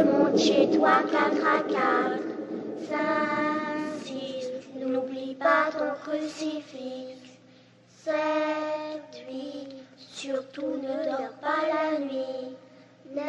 Remonte 0.00 0.38
chez 0.38 0.70
toi 0.70 1.02
4 1.10 1.46
à 1.46 1.62
4, 1.62 2.22
5, 2.88 2.98
6, 4.04 4.80
n'oublie 4.80 5.34
pas 5.34 5.70
ton 5.72 5.92
crucifix, 6.02 7.16
7, 8.04 8.14
8, 9.28 9.68
surtout 9.98 10.76
ne 10.82 11.04
dors 11.04 11.32
pas 11.40 11.62
la 11.68 11.98
nuit, 11.98 12.56
9, 13.14 13.24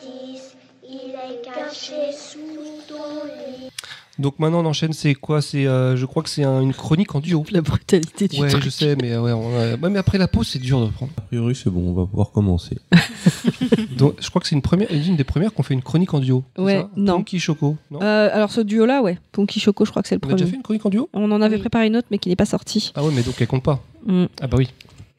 10, 0.00 0.56
il 0.84 1.14
est 1.14 1.42
caché 1.42 2.12
sous 2.12 2.82
ton 2.88 3.24
lit. 3.24 3.70
Donc 4.18 4.38
maintenant, 4.38 4.60
on 4.60 4.66
enchaîne. 4.66 4.92
C'est 4.94 5.14
quoi? 5.14 5.42
C'est, 5.42 5.66
euh, 5.66 5.94
je 5.96 6.06
crois 6.06 6.22
que 6.22 6.30
c'est 6.30 6.42
un- 6.44 6.60
une 6.62 6.72
chronique 6.72 7.14
en 7.14 7.20
duo. 7.20 7.44
La 7.50 7.60
brutalité 7.60 8.28
du 8.28 8.40
Ouais, 8.40 8.48
truc. 8.48 8.62
je 8.64 8.70
sais, 8.70 8.96
mais 9.00 9.12
euh, 9.12 9.20
ouais, 9.20 9.32
on 9.32 9.48
a- 9.54 9.74
ouais, 9.76 9.90
mais 9.90 9.98
après 9.98 10.16
la 10.16 10.26
pause, 10.28 10.48
c'est 10.48 10.58
dur 10.58 10.80
de 10.84 10.90
prendre. 10.90 11.12
A 11.18 11.20
priori, 11.22 11.54
c'est 11.54 11.68
bon, 11.68 11.90
on 11.90 11.92
va 11.92 12.06
pouvoir 12.06 12.30
commencer. 12.30 12.78
Donc, 13.98 14.14
je 14.20 14.28
crois 14.30 14.40
que 14.40 14.48
c'est 14.48 14.54
une 14.54 14.62
première, 14.62 14.88
une 14.90 15.16
des 15.16 15.24
premières 15.24 15.52
qu'on 15.52 15.62
fait 15.62 15.74
une 15.74 15.82
chronique 15.82 16.14
en 16.14 16.20
duo. 16.20 16.44
c'est 16.56 16.62
Ouais, 16.62 16.80
ça? 16.80 16.90
non. 16.96 17.16
Punky 17.18 17.38
Choco. 17.38 17.76
Non? 17.90 18.00
Euh, 18.02 18.30
alors 18.32 18.50
ce 18.50 18.60
duo-là, 18.62 19.02
ouais. 19.02 19.18
Ponky 19.32 19.60
Choco, 19.60 19.84
je 19.84 19.90
crois 19.90 20.02
que 20.02 20.08
c'est 20.08 20.14
le 20.14 20.20
on 20.24 20.28
a 20.28 20.32
déjà 20.32 20.44
premier. 20.44 20.50
fait 20.50 20.56
une 20.56 20.62
chronique 20.62 20.86
en 20.86 20.90
duo? 20.90 21.08
On 21.12 21.30
en 21.30 21.40
avait 21.42 21.56
Oui. 21.56 21.60
préparé 21.60 21.86
une 21.86 21.96
autre, 21.96 22.08
mais 22.10 22.18
qui 22.18 22.28
n'est 22.28 22.36
pas 22.36 22.46
sortie. 22.46 22.92
Ah 22.94 23.04
ouais, 23.04 23.12
mais 23.14 23.22
donc 23.22 23.34
elle 23.40 23.46
compte 23.46 23.62
pas. 23.62 23.82
Hmm. 24.06 24.24
Ah 24.40 24.46
bah 24.46 24.56
oui. 24.58 24.68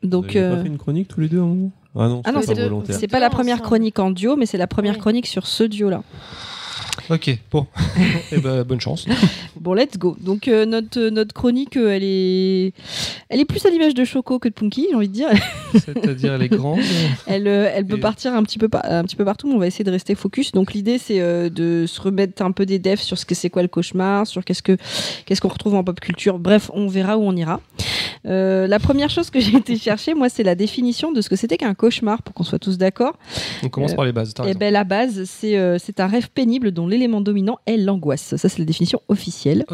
Donc, 0.04 0.30
avez 0.30 0.40
euh, 0.40 0.56
pas 0.56 0.62
fait 0.64 0.68
une 0.70 0.78
chronique 0.78 1.08
tous 1.08 1.20
les 1.20 1.28
deux 1.30 1.40
à 1.40 1.44
un 1.44 1.46
moment 1.48 1.72
Ah 1.96 2.08
non, 2.08 2.22
ah 2.26 2.32
non, 2.32 2.42
c'est 2.42 2.48
pas 2.48 2.54
c'est 2.56 2.62
deux. 2.62 2.64
volontaire. 2.70 2.96
c'est 3.00 3.08
pas 3.08 3.20
la 3.20 3.30
première 3.30 3.56
ensemble. 3.56 3.68
chronique 3.68 4.00
en 4.00 4.12
duo, 4.12 4.36
mais 4.36 4.46
c'est 4.46 4.58
la 4.58 4.68
première 4.68 4.94
Ouais. 4.94 5.00
chronique 5.00 5.28
sur 5.28 5.46
ce 5.48 5.64
duo-là. 5.64 6.04
Ok, 7.10 7.38
bon. 7.52 7.66
Eh 8.32 8.38
ben, 8.40 8.64
bonne 8.64 8.82
chance. 8.82 9.06
Bon, 9.60 9.74
let's 9.74 9.98
go. 9.98 10.16
Donc 10.22 10.48
euh, 10.48 10.66
notre 10.66 11.10
notre 11.10 11.34
chronique, 11.34 11.78
euh, 11.78 11.90
elle 11.90 12.04
est 12.04 12.74
elle 13.28 13.40
est 13.42 13.46
plus 13.46 13.66
à 13.66 13.70
l'image 13.72 13.96
de 13.96 14.06
Choco 14.06 14.38
que 14.40 14.48
de 14.48 14.54
Punky, 14.54 14.86
j'ai 14.90 14.96
envie 14.96 15.08
de 15.10 15.14
dire. 15.14 15.30
C'est-à-dire, 15.74 16.34
elle 16.36 16.44
est 16.44 16.48
grande. 16.48 16.80
Elle, 17.26 17.48
euh, 17.48 17.70
elle 17.74 17.86
peut 17.86 17.98
Et- 17.98 18.00
partir 18.00 18.34
un 18.36 18.44
petit 18.44 18.60
peu 18.60 18.70
par- 18.70 18.86
un 18.86 19.04
petit 19.04 19.16
peu 19.16 19.26
partout, 19.26 19.48
mais 19.50 19.56
on 19.56 19.58
va 19.60 19.66
essayer 19.68 19.84
de 19.84 19.90
rester 19.92 20.14
focus. 20.16 20.52
Donc 20.52 20.74
l'idée 20.74 21.00
c'est 21.00 21.20
de 21.20 21.86
se 21.88 22.00
remettre 22.00 22.42
un 22.44 22.52
peu 22.52 22.66
des 22.68 22.78
devs 22.80 23.00
sur 23.02 23.18
ce 23.18 23.26
que 23.26 23.34
c'est 23.36 23.50
quoi 23.50 23.64
le 23.64 23.68
cauchemar, 23.68 24.28
sur 24.28 24.46
qu'est-ce 24.46 24.62
que 24.64 24.78
qu'est-ce 25.26 25.42
qu'on 25.42 25.48
retrouve 25.50 25.74
en 25.76 25.84
pop 25.84 26.00
culture. 26.00 26.38
Bref, 26.40 26.70
on 26.74 26.88
verra 26.88 27.18
où 27.18 27.24
on 27.24 27.36
ira. 27.36 27.60
La 28.24 28.80
première 28.80 29.10
chose 29.10 29.30
que 29.30 29.40
j'ai 29.40 29.56
été 29.58 29.78
chercher, 29.78 30.14
moi, 30.14 30.30
c'est 30.30 30.44
la 30.44 30.56
définition 30.56 31.12
de 31.12 31.22
ce 31.22 31.30
que 31.30 31.36
c'était 31.36 31.58
qu'un 31.58 31.74
cauchemar, 31.74 32.22
pour 32.22 32.34
qu'on 32.36 32.44
soit 32.44 32.60
tous 32.60 32.78
d'accord. 32.78 33.18
On 33.64 33.70
commence 33.70 33.94
par 33.96 34.06
les 34.06 34.12
bases. 34.12 34.34
t'as 34.34 34.46
Eh 34.48 34.54
ben 34.54 34.72
la 34.72 34.84
base, 34.84 35.24
c'est 35.26 35.58
c'est 35.80 36.00
un 36.00 36.08
rêve 36.08 36.30
pénible 36.30 36.72
dont 36.72 36.87
l'élément 36.88 37.22
dominant 37.22 37.60
est 37.66 37.78
l'angoisse. 37.78 38.36
Ça, 38.36 38.50
c'est 38.50 38.60
la 38.60 38.66
définition 38.66 39.02
officielle. 39.08 39.66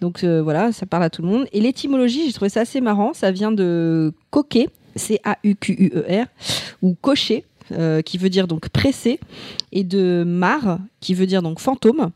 Donc 0.00 0.24
euh, 0.24 0.42
voilà, 0.42 0.72
ça 0.72 0.86
parle 0.86 1.04
à 1.04 1.10
tout 1.10 1.22
le 1.22 1.28
monde. 1.28 1.46
Et 1.52 1.60
l'étymologie, 1.60 2.26
j'ai 2.26 2.32
trouvé 2.32 2.48
ça 2.48 2.60
assez 2.60 2.80
marrant. 2.80 3.12
Ça 3.14 3.30
vient 3.30 3.52
de 3.52 4.12
coquer, 4.30 4.68
C-A-U-Q-U-E-R, 4.96 6.24
E 6.24 6.26
ou 6.82 6.94
cocher, 7.00 7.44
euh, 7.72 8.02
qui 8.02 8.18
veut 8.18 8.28
dire 8.28 8.46
donc 8.46 8.68
pressé, 8.68 9.18
et 9.72 9.84
de 9.84 10.24
mar, 10.26 10.78
qui 11.00 11.14
veut 11.14 11.26
dire 11.26 11.42
donc 11.42 11.58
fantôme. 11.58 12.10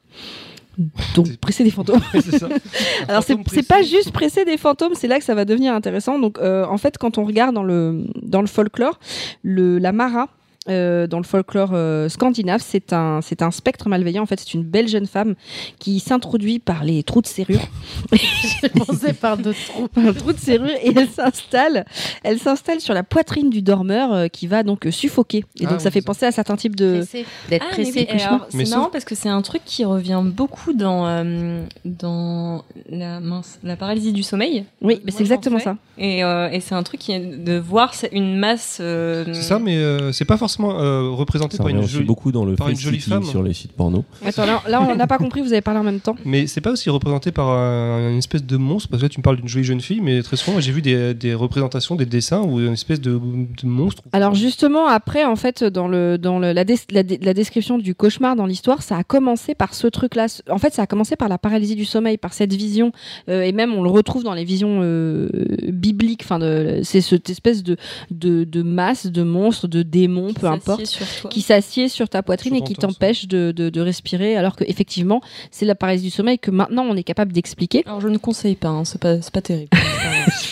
Donc 1.15 1.37
presser 1.39 1.65
des 1.65 1.71
fantômes. 1.71 2.01
ça. 2.39 2.49
Alors 3.09 3.23
c'est 3.23 3.67
pas 3.67 3.83
juste 3.83 4.13
presser 4.13 4.45
des 4.45 4.57
fantômes, 4.57 4.95
c'est 4.95 5.09
là 5.09 5.19
que 5.19 5.25
ça 5.25 5.35
va 5.35 5.45
devenir 5.45 5.75
intéressant. 5.75 6.19
Donc 6.19 6.39
euh, 6.39 6.65
en 6.67 6.79
fait, 6.79 6.99
quand 6.99 7.19
on 7.19 7.25
regarde 7.25 7.55
dans 7.55 7.65
le 7.65 8.05
dans 8.23 8.41
le 8.41 8.47
folklore, 8.47 8.99
le 9.43 9.79
la 9.79 9.93
mara. 9.93 10.29
Euh, 10.69 11.07
dans 11.07 11.17
le 11.19 11.25
folklore 11.25 11.71
euh, 11.73 12.09
scandinave, 12.11 12.61
c'est 12.63 12.93
un, 12.93 13.21
c'est 13.23 13.41
un 13.43 13.51
spectre 13.51 13.89
malveillant. 13.89 14.23
En 14.23 14.27
fait, 14.27 14.39
c'est 14.39 14.53
une 14.55 14.63
belle 14.63 14.89
jeune 14.89 15.07
femme 15.07 15.35
qui 15.79 16.01
s'introduit 16.01 16.59
par 16.59 16.85
les 16.85 17.03
trous 17.03 17.23
de 17.23 17.27
serrure 17.27 17.61
Je 18.13 18.67
pensais 18.69 19.15
par 19.15 19.39
d'autres 19.39 19.59
trous. 19.69 19.89
un 19.97 20.13
trou 20.13 20.33
de 20.35 20.39
serrure 20.39 20.69
et 20.83 20.93
elle 20.95 21.09
s'installe 21.09 21.87
elle 22.23 22.39
s'installe 22.39 22.81
sur 22.81 22.93
la 22.93 23.03
poitrine 23.03 23.49
du 23.49 23.63
dormeur 23.63 24.13
euh, 24.13 24.29
qui 24.29 24.47
va 24.47 24.63
donc 24.63 24.87
euh, 24.87 24.91
suffoquer 24.91 25.45
et 25.59 25.65
Ah 25.67 25.71
donc 25.71 25.81
ça 25.81 25.89
oui, 25.89 25.93
fait 25.95 26.01
ça. 26.01 26.07
penser 26.07 26.27
à 26.27 26.33
certains 26.33 26.57
types 26.57 26.77
de 26.77 26.99
Pressé, 26.99 27.25
D'être 27.49 27.65
Ah, 27.71 27.73
pressé. 27.73 28.07
oui, 28.11 28.19
c'est 28.51 28.65
sauf- 28.67 28.77
marrant 28.77 28.91
parce 28.93 29.05
que 29.07 29.15
c'est 29.15 29.29
un 29.31 29.41
truc 29.43 29.63
qui 29.65 29.85
revient 29.87 30.23
beaucoup 30.25 30.75
dans, 30.75 31.07
euh, 31.07 31.65
dans 31.85 32.65
la, 32.91 33.21
mince, 33.21 33.59
la 33.65 33.77
paralysie 33.77 34.13
du 34.13 34.23
sommeil. 34.23 34.65
oui 34.83 35.01
mais 35.05 35.11
c'est 35.11 35.21
exactement 35.23 35.59
ça 35.59 35.77
Et, 35.97 36.23
euh, 36.23 36.51
et 36.51 36.61
c'est 36.61 36.75
un 36.75 36.83
truc 36.83 37.01
qui 37.01 37.13
est 37.13 37.21
de 37.21 37.59
voir 37.59 37.95
une 38.13 38.37
masse. 38.37 38.79
euh, 38.81 39.25
C'est 39.33 39.43
ça, 39.43 39.59
mais 39.59 39.77
euh, 39.79 40.13
c'est 40.13 40.25
pas 40.27 40.37
forcément 40.37 40.50
euh, 40.59 41.11
représenté 41.11 41.57
Ça 41.57 41.63
par 41.63 41.71
une 41.71 41.83
jolie. 41.87 42.05
beaucoup 42.05 42.33
dans 42.33 42.45
le 42.45 42.55
par 42.57 42.69
une 42.69 42.75
face 42.75 42.83
jolie 42.85 43.01
sitting 43.01 43.15
femme. 43.15 43.25
sur 43.25 43.43
les 43.43 43.55
sites 43.55 43.73
porno. 43.73 44.05
attends 44.25 44.47
là, 44.47 44.63
là, 44.69 44.83
on 44.83 44.95
n'a 44.97 45.07
pas 45.07 45.19
compris 45.19 45.41
vous 45.41 45.53
avez 45.53 45.61
parlé 45.61 45.79
en 45.81 45.85
même 45.85 46.01
temps 46.01 46.17
Mais 46.25 46.47
c'est 46.47 46.61
pas 46.61 46.73
aussi 46.73 46.91
représenté 46.91 47.31
par 47.33 47.49
un- 47.51 48.11
une 48.11 48.19
espèce 48.19 48.45
de 48.45 48.57
monstre, 48.57 48.89
parce 48.89 49.01
que 49.03 49.07
là 49.07 49.09
tu 49.11 49.19
me 49.21 49.23
parles 49.23 49.37
d'une 49.37 49.49
jolie 49.49 49.65
jeune 49.65 49.81
fille, 49.81 50.01
mais 50.01 50.23
très 50.23 50.37
souvent 50.37 50.59
j'ai 50.61 50.73
vu 50.73 50.83
des, 50.83 51.15
des 51.15 51.35
représentations, 51.35 51.95
des 51.97 52.07
dessins 52.07 52.41
ou 52.43 52.61
une 52.61 52.73
espèce 52.73 53.01
de, 53.01 53.13
de 53.13 53.67
monstre. 53.67 54.03
alors 54.13 54.35
justement 54.35 54.87
après 54.87 55.25
en 55.25 55.37
fait 55.37 55.63
dans 55.65 55.89
le 55.89 56.19
dans 56.19 56.39
le, 56.39 56.53
la, 56.53 56.65
des- 56.65 56.79
la, 56.91 57.03
la 57.21 57.35
description 57.35 57.79
du 57.79 57.95
cauchemar 57.95 58.37
dans 58.37 58.47
l'histoire 58.47 58.83
ça 58.83 58.97
a 58.97 59.05
commencé 59.05 59.55
par 59.55 59.75
ce 59.75 59.87
truc 59.87 60.15
là 60.15 60.27
en 60.51 60.59
fait 60.59 60.73
ça 60.75 60.83
a 60.83 60.87
commencé 60.87 61.17
par 61.17 61.29
la 61.29 61.39
paralysie 61.39 61.77
du 61.77 61.85
sommeil 61.85 62.17
par 62.17 62.33
cette 62.33 62.53
vision 62.55 62.93
euh, 63.29 63.43
et 63.43 63.53
même 63.53 63.73
on 63.75 63.83
le 63.83 63.91
retrouve 63.91 64.23
dans 64.25 64.35
les 64.35 64.45
visions 64.45 64.81
euh, 64.83 65.29
bibliques 65.69 66.23
enfin 66.25 66.39
c'est 66.83 67.01
cette 67.01 67.29
espèce 67.31 67.63
de, 67.63 67.77
de 68.11 68.45
de 68.45 68.63
masse 68.63 69.07
de 69.07 69.23
monstres 69.23 69.69
de 69.69 69.83
démons 69.83 70.33
peu 70.41 70.47
importe 70.47 70.83
qui 71.31 71.43
s'assied 71.43 71.89
sur 71.89 72.09
ta 72.09 72.23
poitrine 72.23 72.55
Sur 72.57 72.65
et 72.65 72.67
qui 72.67 72.75
t'empêche 72.75 73.27
de, 73.29 73.53
de, 73.53 73.69
de 73.71 73.81
respirer, 73.81 74.37
alors 74.37 74.57
que 74.57 74.65
effectivement 74.67 75.21
c'est 75.51 75.67
la 75.67 75.75
paralysie 75.75 76.05
du 76.07 76.11
sommeil 76.11 76.39
que 76.39 76.51
maintenant 76.51 76.85
on 76.89 76.97
est 76.97 77.03
capable 77.03 77.33
d'expliquer. 77.33 77.83
Alors 77.87 78.01
je 78.01 78.09
ne 78.09 78.19
conseille 78.19 78.57
pas, 78.57 78.69
hein, 78.69 78.85
c'est 78.85 79.01
pas, 79.01 79.19
terrible. 79.41 79.69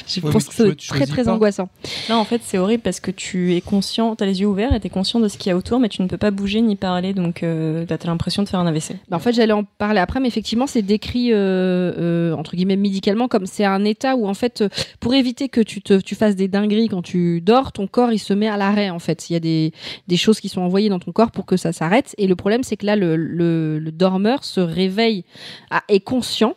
Je 0.06 0.20
Ouais, 0.20 0.32
pense 0.32 0.44
que 0.46 0.50
tu 0.50 0.56
c'est 0.70 0.76
tu 0.76 0.88
très 0.88 1.06
très 1.06 1.24
pas. 1.24 1.32
angoissant. 1.32 1.68
Là 2.08 2.18
en 2.18 2.24
fait 2.24 2.40
c'est 2.44 2.58
horrible 2.58 2.82
parce 2.82 3.00
que 3.00 3.10
tu 3.10 3.54
es 3.54 3.60
conscient, 3.60 4.16
t'as 4.16 4.24
les 4.26 4.40
yeux 4.40 4.46
ouverts 4.46 4.74
et 4.74 4.80
t'es 4.80 4.88
conscient 4.88 5.20
de 5.20 5.28
ce 5.28 5.36
qu'il 5.36 5.50
y 5.50 5.52
a 5.52 5.56
autour, 5.56 5.78
mais 5.80 5.88
tu 5.88 6.00
ne 6.02 6.08
peux 6.08 6.16
pas 6.16 6.30
bouger 6.30 6.60
ni 6.60 6.76
parler, 6.76 7.12
donc 7.12 7.42
euh, 7.42 7.84
t'as 7.86 7.98
t'as 7.98 8.08
l'impression 8.08 8.42
de 8.42 8.48
faire 8.48 8.60
un 8.60 8.66
AVC. 8.66 8.94
Bah, 9.08 9.16
en 9.16 9.20
fait, 9.20 9.32
j'allais 9.32 9.52
en 9.52 9.64
parler 9.64 10.00
après, 10.00 10.20
mais 10.20 10.28
effectivement, 10.28 10.66
c'est 10.66 10.82
décrit 10.82 11.32
euh, 11.32 11.92
euh, 11.98 12.32
entre 12.34 12.56
guillemets 12.56 12.76
médicalement 12.76 13.28
comme 13.28 13.46
c'est 13.46 13.64
un 13.64 13.84
état 13.84 14.16
où 14.16 14.26
en 14.26 14.34
fait, 14.34 14.62
euh, 14.62 14.68
pour 15.00 15.14
éviter 15.14 15.48
que 15.48 15.60
tu 15.60 15.82
te 15.82 16.00
tu 16.00 16.14
fasses 16.14 16.36
des 16.36 16.48
dingueries 16.48 16.88
quand 16.88 17.02
tu 17.02 17.40
dors, 17.40 17.72
ton 17.72 17.86
corps 17.86 18.12
il 18.12 18.18
se 18.18 18.32
met 18.32 18.48
à 18.48 18.56
l'arrêt. 18.56 18.90
En 18.90 18.98
fait, 18.98 19.28
il 19.28 19.34
y 19.34 19.36
a 19.36 19.40
des 19.40 19.72
des 20.06 20.16
choses 20.16 20.40
qui 20.40 20.48
sont 20.48 20.60
envoyées 20.62 20.88
dans 20.88 20.98
ton 21.00 21.12
corps 21.12 21.30
pour 21.30 21.46
que 21.46 21.56
ça 21.56 21.72
s'arrête. 21.72 22.14
Et 22.18 22.26
le 22.26 22.36
problème, 22.36 22.62
c'est 22.62 22.76
que 22.76 22.86
là, 22.86 22.96
le, 22.96 23.16
le, 23.16 23.78
le 23.78 23.92
dormeur 23.92 24.44
se 24.44 24.60
réveille, 24.60 25.24
à- 25.70 25.82
est 25.88 26.00
conscient. 26.00 26.54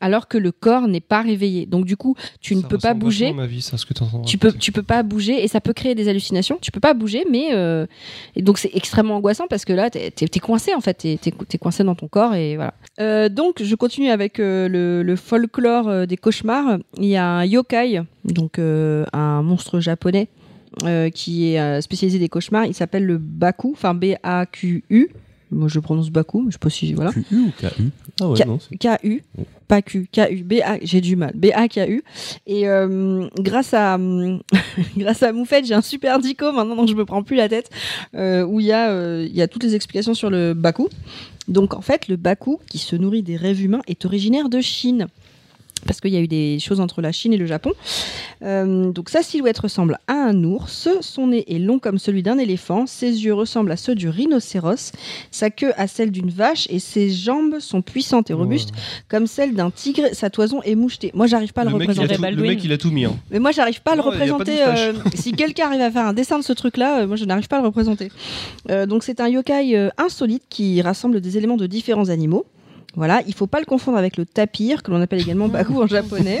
Alors 0.00 0.28
que 0.28 0.36
le 0.36 0.52
corps 0.52 0.86
n'est 0.86 1.00
pas 1.00 1.22
réveillé. 1.22 1.64
Donc 1.64 1.86
du 1.86 1.96
coup, 1.96 2.14
tu 2.42 2.54
ne 2.56 2.60
Ça 2.60 2.68
peux 2.68 2.76
pas 2.76 2.92
bouger. 2.92 3.32
ma 3.32 3.46
vie, 3.46 3.62
ça, 3.62 3.78
ce 3.78 3.86
que 3.86 3.94
tu 4.26 4.36
peux 4.36 4.52
tu 4.52 4.70
peux 4.70 4.82
pas 4.82 5.02
bouger 5.02 5.42
et 5.42 5.48
ça 5.48 5.62
peut 5.62 5.72
créer 5.72 5.94
des 5.94 6.08
hallucinations 6.08 6.58
tu 6.60 6.70
peux 6.70 6.80
pas 6.80 6.92
bouger 6.92 7.24
mais 7.30 7.48
euh, 7.52 7.86
et 8.36 8.42
donc 8.42 8.58
c'est 8.58 8.70
extrêmement 8.74 9.16
angoissant 9.16 9.46
parce 9.48 9.64
que 9.64 9.72
là 9.72 9.88
t'es 9.88 10.12
es, 10.20 10.38
coincé 10.40 10.74
en 10.74 10.80
fait 10.82 10.94
t'es 10.94 11.18
es, 11.26 11.58
coincé 11.58 11.84
dans 11.84 11.94
ton 11.94 12.08
corps 12.08 12.34
et 12.34 12.56
voilà 12.56 12.74
Euh, 13.00 13.28
donc 13.30 13.62
je 13.62 13.74
continue 13.76 14.10
avec 14.10 14.40
euh, 14.40 14.68
le, 14.68 15.02
le 15.02 15.16
folklore 15.16 16.06
des 16.06 16.16
cauchemars 16.18 16.78
il 16.98 17.06
y 17.06 17.16
a 17.16 17.26
un 17.26 17.44
yokai 17.44 18.02
donc 18.24 18.58
un 18.58 19.42
monstre 19.42 19.80
japonais 19.80 20.28
euh, 20.82 21.08
qui 21.10 21.52
est 21.52 21.60
euh, 21.60 21.80
spécialisé 21.80 22.18
des 22.18 22.28
cauchemars 22.28 22.66
il 22.66 22.74
s'appelle 22.74 23.04
le 23.06 23.18
baku 23.18 23.70
enfin 23.72 23.94
B 23.94 24.14
A 24.22 24.46
Q 24.46 24.84
U 24.90 25.08
Moi, 25.50 25.68
je 25.68 25.78
prononce 25.78 26.10
Baku, 26.10 26.40
mais 26.42 26.50
je 26.50 26.54
sais 26.54 26.58
pas 26.58 26.70
si 26.70 26.94
voilà. 26.94 27.12
QU 27.12 27.22
ou 27.30 27.50
KU 27.56 27.90
Ah 28.20 28.28
ouais, 28.28 28.38
K- 28.40 28.46
non. 28.46 28.58
c'est- 28.58 28.76
K-U, 28.76 29.22
pas 29.68 29.82
Q, 29.82 30.08
K-U, 30.10 30.42
B-A, 30.42 30.78
j'ai 30.82 31.00
du 31.00 31.14
mal, 31.14 31.32
B-A-K-U. 31.36 32.02
Et 32.48 32.66
euh, 32.68 33.28
grâce 33.38 33.72
à 33.72 33.96
grâce 34.96 35.22
à 35.22 35.32
Moufette, 35.32 35.64
j'ai 35.66 35.74
un 35.74 35.82
super 35.82 36.18
dico 36.18 36.50
maintenant, 36.50 36.74
donc 36.74 36.88
je 36.88 36.94
me 36.94 37.04
prends 37.04 37.22
plus 37.22 37.36
la 37.36 37.48
tête, 37.48 37.70
euh, 38.16 38.42
où 38.44 38.58
il 38.58 38.66
y, 38.66 38.72
a, 38.72 38.90
euh, 38.90 39.24
il 39.28 39.36
y 39.36 39.42
a 39.42 39.46
toutes 39.48 39.62
les 39.62 39.74
explications 39.76 40.14
sur 40.14 40.28
le 40.30 40.54
Baku. 40.54 40.88
Donc 41.46 41.74
en 41.74 41.82
fait, 41.82 42.08
le 42.08 42.16
Baku, 42.16 42.58
qui 42.68 42.78
se 42.78 42.96
nourrit 42.96 43.22
des 43.22 43.36
rêves 43.36 43.62
humains, 43.62 43.82
est 43.86 44.04
originaire 44.06 44.48
de 44.48 44.60
Chine. 44.60 45.06
Parce 45.86 46.00
qu'il 46.00 46.12
y 46.12 46.16
a 46.16 46.20
eu 46.20 46.28
des 46.28 46.58
choses 46.58 46.80
entre 46.80 47.00
la 47.02 47.12
Chine 47.12 47.32
et 47.32 47.36
le 47.36 47.46
Japon. 47.46 47.72
Euh, 48.42 48.90
donc 48.90 49.08
sa 49.10 49.22
silhouette 49.22 49.58
ressemble 49.58 49.98
à 50.06 50.14
un 50.14 50.44
ours, 50.44 50.88
son 51.00 51.28
nez 51.28 51.44
est 51.54 51.58
long 51.58 51.78
comme 51.78 51.98
celui 51.98 52.22
d'un 52.22 52.38
éléphant, 52.38 52.86
ses 52.86 53.24
yeux 53.24 53.34
ressemblent 53.34 53.72
à 53.72 53.76
ceux 53.76 53.94
du 53.94 54.08
rhinocéros, 54.08 54.92
sa 55.30 55.50
queue 55.50 55.72
à 55.76 55.86
celle 55.86 56.10
d'une 56.10 56.30
vache 56.30 56.66
et 56.70 56.78
ses 56.78 57.10
jambes 57.10 57.58
sont 57.60 57.82
puissantes 57.82 58.30
et 58.30 58.34
robustes 58.34 58.70
comme 59.08 59.26
celle 59.26 59.54
d'un 59.54 59.70
tigre, 59.70 60.08
sa 60.12 60.30
toison 60.30 60.62
est 60.62 60.74
mouchetée. 60.74 61.10
Moi, 61.14 61.26
j'arrive 61.26 61.52
pas 61.52 61.62
à 61.62 61.64
le, 61.64 61.70
représenter. 61.70 62.16
tout, 62.16 62.22
le 62.22 62.42
mec, 62.42 62.62
il 62.64 62.72
a 62.72 62.78
tout 62.78 62.90
mis. 62.90 63.04
hein. 63.04 63.16
Mais 63.30 63.38
moi, 63.38 63.50
j'arrive 63.52 63.82
pas 63.82 63.92
à 63.92 63.96
le 63.96 64.02
Non, 64.02 64.08
de 64.08 64.12
représenter. 64.14 64.62
euh, 64.62 64.92
si 65.14 65.32
quelqu'un 65.32 65.66
arrive 65.68 65.80
à 65.80 65.90
faire 65.90 66.06
un 66.06 66.12
dessin 66.12 66.38
de 66.38 66.44
ce 66.44 66.52
truc-là, 66.52 67.00
euh, 67.00 67.06
moi, 67.06 67.16
je 67.16 67.24
n'arrive 67.24 67.48
pas 67.48 67.58
à 67.58 67.60
le 67.60 67.66
représenter. 67.66 68.10
Donc, 68.88 69.04
c'est 69.04 69.20
un 69.20 69.28
yokai 69.28 69.90
insolite 69.98 70.42
qui 70.48 70.80
rassemble 70.82 71.20
des 71.20 71.36
éléments 71.38 71.56
de 71.56 71.66
différents 71.66 72.08
animaux. 72.08 72.44
Voilà, 72.96 73.22
il 73.26 73.34
faut 73.34 73.46
pas 73.46 73.60
le 73.60 73.66
confondre 73.66 73.98
avec 73.98 74.16
le 74.16 74.24
tapir, 74.24 74.82
que 74.82 74.90
l'on 74.90 75.00
appelle 75.00 75.20
également 75.20 75.48
baku 75.48 75.80
en 75.82 75.86
japonais. 75.86 76.38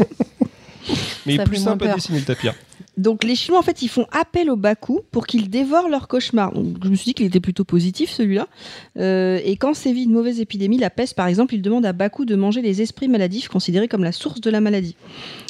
Mais 1.26 1.34
il 1.34 1.40
est 1.40 1.44
plus 1.44 1.56
simple 1.64 1.84
à 1.84 1.94
dessiner 1.96 2.18
le 2.18 2.24
tapir. 2.24 2.54
Donc 2.96 3.24
les 3.24 3.34
Chinois, 3.34 3.58
en 3.58 3.62
fait, 3.62 3.82
ils 3.82 3.88
font 3.88 4.06
appel 4.12 4.48
au 4.50 4.54
Baku 4.56 5.00
pour 5.10 5.26
qu'il 5.26 5.50
dévore 5.50 5.88
leurs 5.88 6.06
cauchemars. 6.06 6.52
Donc, 6.52 6.76
je 6.84 6.88
me 6.88 6.94
suis 6.94 7.06
dit 7.06 7.14
qu'il 7.14 7.26
était 7.26 7.40
plutôt 7.40 7.64
positif, 7.64 8.08
celui-là. 8.10 8.46
Euh, 8.98 9.40
et 9.44 9.56
quand 9.56 9.74
sévit 9.74 10.04
une 10.04 10.12
mauvaise 10.12 10.38
épidémie, 10.38 10.78
la 10.78 10.90
peste 10.90 11.14
par 11.14 11.26
exemple, 11.26 11.54
il 11.54 11.62
demande 11.62 11.84
à 11.86 11.92
Baku 11.92 12.24
de 12.24 12.36
manger 12.36 12.62
les 12.62 12.82
esprits 12.82 13.08
maladifs 13.08 13.48
considérés 13.48 13.88
comme 13.88 14.04
la 14.04 14.12
source 14.12 14.40
de 14.40 14.48
la 14.50 14.60
maladie. 14.60 14.94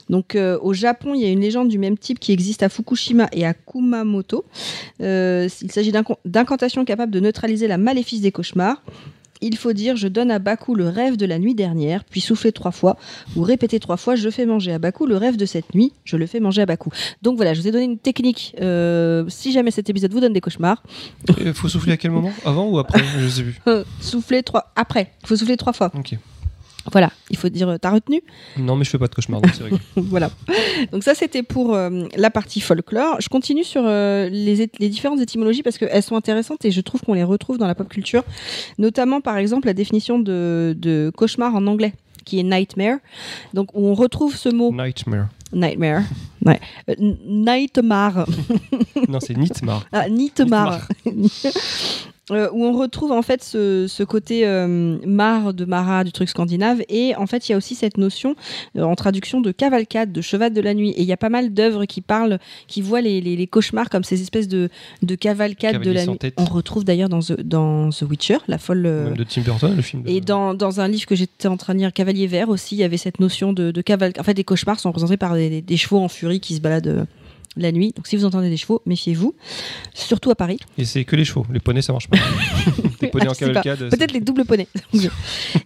Donc 0.08 0.36
euh, 0.36 0.58
au 0.62 0.72
Japon, 0.72 1.12
il 1.14 1.20
y 1.20 1.26
a 1.26 1.28
une 1.28 1.40
légende 1.40 1.68
du 1.68 1.78
même 1.78 1.98
type 1.98 2.18
qui 2.18 2.32
existe 2.32 2.62
à 2.62 2.70
Fukushima 2.70 3.28
et 3.32 3.44
à 3.44 3.52
Kumamoto. 3.52 4.44
Euh, 5.02 5.48
il 5.60 5.70
s'agit 5.72 5.92
d'incan- 5.92 6.18
d'incantations 6.24 6.84
capables 6.86 7.12
de 7.12 7.20
neutraliser 7.20 7.66
la 7.68 7.76
maléfice 7.76 8.20
des 8.22 8.32
cauchemars. 8.32 8.80
Il 9.40 9.56
faut 9.56 9.72
dire 9.72 9.96
je 9.96 10.08
donne 10.08 10.30
à 10.30 10.38
Baku 10.38 10.74
le 10.74 10.88
rêve 10.88 11.16
de 11.16 11.26
la 11.26 11.38
nuit 11.38 11.54
dernière, 11.54 12.04
puis 12.04 12.20
souffler 12.20 12.52
trois 12.52 12.70
fois, 12.70 12.96
ou 13.36 13.42
répéter 13.42 13.80
trois 13.80 13.96
fois 13.96 14.14
je 14.16 14.28
fais 14.30 14.46
manger 14.46 14.72
à 14.72 14.78
Baku 14.78 15.06
le 15.06 15.16
rêve 15.16 15.36
de 15.36 15.46
cette 15.46 15.74
nuit, 15.74 15.92
je 16.04 16.16
le 16.16 16.26
fais 16.26 16.40
manger 16.40 16.62
à 16.62 16.66
Baku. 16.66 16.90
Donc 17.22 17.36
voilà, 17.36 17.54
je 17.54 17.60
vous 17.60 17.68
ai 17.68 17.70
donné 17.70 17.84
une 17.84 17.98
technique. 17.98 18.54
Euh, 18.60 19.24
si 19.28 19.52
jamais 19.52 19.70
cet 19.70 19.90
épisode 19.90 20.12
vous 20.12 20.20
donne 20.20 20.32
des 20.32 20.40
cauchemars, 20.40 20.82
Il 21.38 21.54
faut 21.54 21.68
souffler 21.68 21.92
à 21.92 21.96
quel 21.96 22.10
moment? 22.10 22.32
Avant 22.44 22.68
ou 22.68 22.78
après? 22.78 23.02
Je 23.18 23.28
sais 23.28 23.42
plus. 23.42 23.60
soufflez 24.00 24.42
trois. 24.42 24.72
Après, 24.76 25.12
il 25.22 25.28
faut 25.28 25.36
souffler 25.36 25.56
trois 25.56 25.72
fois. 25.72 25.90
Ok. 25.94 26.16
Voilà, 26.92 27.10
il 27.30 27.36
faut 27.36 27.48
dire 27.48 27.68
euh, 27.68 27.78
t'as 27.78 27.90
retenu 27.90 28.22
Non, 28.58 28.76
mais 28.76 28.84
je 28.84 28.90
fais 28.90 28.98
pas 28.98 29.06
de 29.06 29.14
cauchemar, 29.14 29.40
donc 29.40 29.52
c'est 29.54 29.64
voilà. 30.00 30.30
Donc 30.92 31.02
ça, 31.02 31.14
c'était 31.14 31.42
pour 31.42 31.74
euh, 31.74 32.04
la 32.16 32.30
partie 32.30 32.60
folklore. 32.60 33.20
Je 33.20 33.28
continue 33.28 33.64
sur 33.64 33.82
euh, 33.86 34.28
les, 34.28 34.68
les 34.78 34.88
différentes 34.88 35.20
étymologies 35.20 35.62
parce 35.62 35.78
qu'elles 35.78 36.02
sont 36.02 36.16
intéressantes 36.16 36.64
et 36.64 36.70
je 36.70 36.80
trouve 36.80 37.00
qu'on 37.02 37.14
les 37.14 37.24
retrouve 37.24 37.58
dans 37.58 37.66
la 37.66 37.74
pop 37.74 37.88
culture. 37.88 38.22
Notamment, 38.78 39.20
par 39.20 39.38
exemple, 39.38 39.66
la 39.66 39.74
définition 39.74 40.18
de, 40.18 40.74
de 40.78 41.10
cauchemar 41.16 41.54
en 41.54 41.66
anglais 41.66 41.94
qui 42.24 42.38
est 42.40 42.42
nightmare. 42.42 42.98
Donc, 43.52 43.68
on 43.74 43.94
retrouve 43.94 44.34
ce 44.34 44.48
mot 44.48 44.72
Nightmare. 44.72 45.28
nightmare. 45.52 46.02
Ouais. 46.44 46.60
Euh, 46.90 46.94
nightmare. 47.26 48.26
Non, 49.08 49.18
c'est 49.20 49.36
Nightmare. 49.36 49.84
Ah, 49.92 50.08
Nitmar. 50.08 50.88
Euh, 52.30 52.48
où 52.54 52.64
on 52.64 52.72
retrouve 52.72 53.12
en 53.12 53.20
fait 53.20 53.44
ce, 53.44 53.84
ce 53.86 54.02
côté 54.02 54.46
euh, 54.46 54.96
mar 55.06 55.52
de 55.52 55.66
Mara 55.66 56.04
du 56.04 56.10
truc 56.10 56.30
scandinave 56.30 56.80
et 56.88 57.14
en 57.16 57.26
fait 57.26 57.46
il 57.46 57.52
y 57.52 57.54
a 57.54 57.58
aussi 57.58 57.74
cette 57.74 57.98
notion 57.98 58.34
euh, 58.78 58.82
en 58.82 58.94
traduction 58.94 59.42
de 59.42 59.52
cavalcade 59.52 60.10
de 60.10 60.22
cheval 60.22 60.54
de 60.54 60.60
la 60.62 60.72
nuit 60.72 60.88
et 60.92 61.02
il 61.02 61.06
y 61.06 61.12
a 61.12 61.18
pas 61.18 61.28
mal 61.28 61.52
d'œuvres 61.52 61.84
qui 61.84 62.00
parlent 62.00 62.38
qui 62.66 62.80
voient 62.80 63.02
les, 63.02 63.20
les- 63.20 63.36
les 63.36 63.46
cauchemars 63.46 63.90
comme 63.90 64.04
ces 64.04 64.22
espèces 64.22 64.48
de, 64.48 64.70
de 65.02 65.14
cavalcade 65.16 65.82
de 65.82 65.90
la 65.90 66.06
nuit 66.06 66.16
tête. 66.16 66.32
on 66.38 66.46
retrouve 66.46 66.82
d'ailleurs 66.86 67.10
dans 67.10 67.20
The, 67.20 67.42
dans 67.42 67.90
The 67.90 68.04
Witcher 68.08 68.38
la 68.48 68.56
folle 68.56 68.84
Même 68.84 69.16
de 69.18 69.24
Tim 69.24 69.42
Burton, 69.42 69.76
le 69.76 69.82
film. 69.82 70.02
de- 70.04 70.08
et 70.08 70.22
dans, 70.22 70.54
dans 70.54 70.80
un 70.80 70.88
livre 70.88 71.04
que 71.04 71.16
j'étais 71.16 71.48
en 71.48 71.58
train 71.58 71.74
de 71.74 71.80
lire, 71.80 71.92
Cavalier 71.92 72.26
Vert 72.26 72.48
aussi, 72.48 72.74
il 72.74 72.78
y 72.78 72.84
avait 72.84 72.96
cette 72.96 73.20
notion 73.20 73.52
de, 73.52 73.70
de 73.70 73.82
cavalcade. 73.82 74.18
En 74.22 74.24
fait, 74.24 74.32
les 74.32 74.44
cauchemars 74.44 74.80
sont 74.80 74.88
représentés 74.88 75.18
par 75.18 75.34
des, 75.34 75.50
des- 75.50 75.60
des 75.60 75.76
chevaux 75.76 75.98
en 76.00 76.08
furie 76.08 76.33
qui 76.40 76.54
se 76.54 76.60
baladent 76.60 76.86
euh, 76.88 77.04
la 77.56 77.70
nuit. 77.72 77.92
Donc, 77.94 78.06
si 78.06 78.16
vous 78.16 78.24
entendez 78.24 78.50
des 78.50 78.56
chevaux, 78.56 78.82
méfiez-vous. 78.86 79.34
Surtout 79.94 80.30
à 80.30 80.34
Paris. 80.34 80.58
Et 80.78 80.84
c'est 80.84 81.04
que 81.04 81.14
les 81.16 81.24
chevaux. 81.24 81.46
Les 81.52 81.60
poneys, 81.60 81.82
ça 81.82 81.92
marche 81.92 82.08
pas. 82.08 82.16
Des 83.00 83.08
poneys 83.08 83.28
en 83.28 83.32
cavalcade. 83.34 83.90
Peut-être 83.90 84.12
les 84.12 84.20
doubles 84.20 84.44
poneys. 84.44 84.66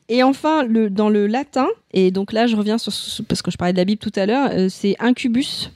et 0.09 0.23
enfin, 0.23 0.65
le, 0.65 0.91
dans 0.91 1.09
le 1.09 1.27
latin, 1.27 1.67
et 1.93 2.11
donc 2.11 2.33
là, 2.33 2.47
je 2.47 2.57
reviens 2.57 2.77
sur 2.79 2.93
ce- 2.93 3.23
parce 3.23 3.41
que 3.43 3.51
je 3.51 3.57
parlais 3.57 3.73
de 3.73 3.79
la 3.79 3.85
Bible 3.85 4.01
tout 4.01 4.13
à 4.17 4.27
l'heure, 4.27 4.51
euh, 4.53 4.69
c'est 4.69 4.97
incubus. 4.99 5.71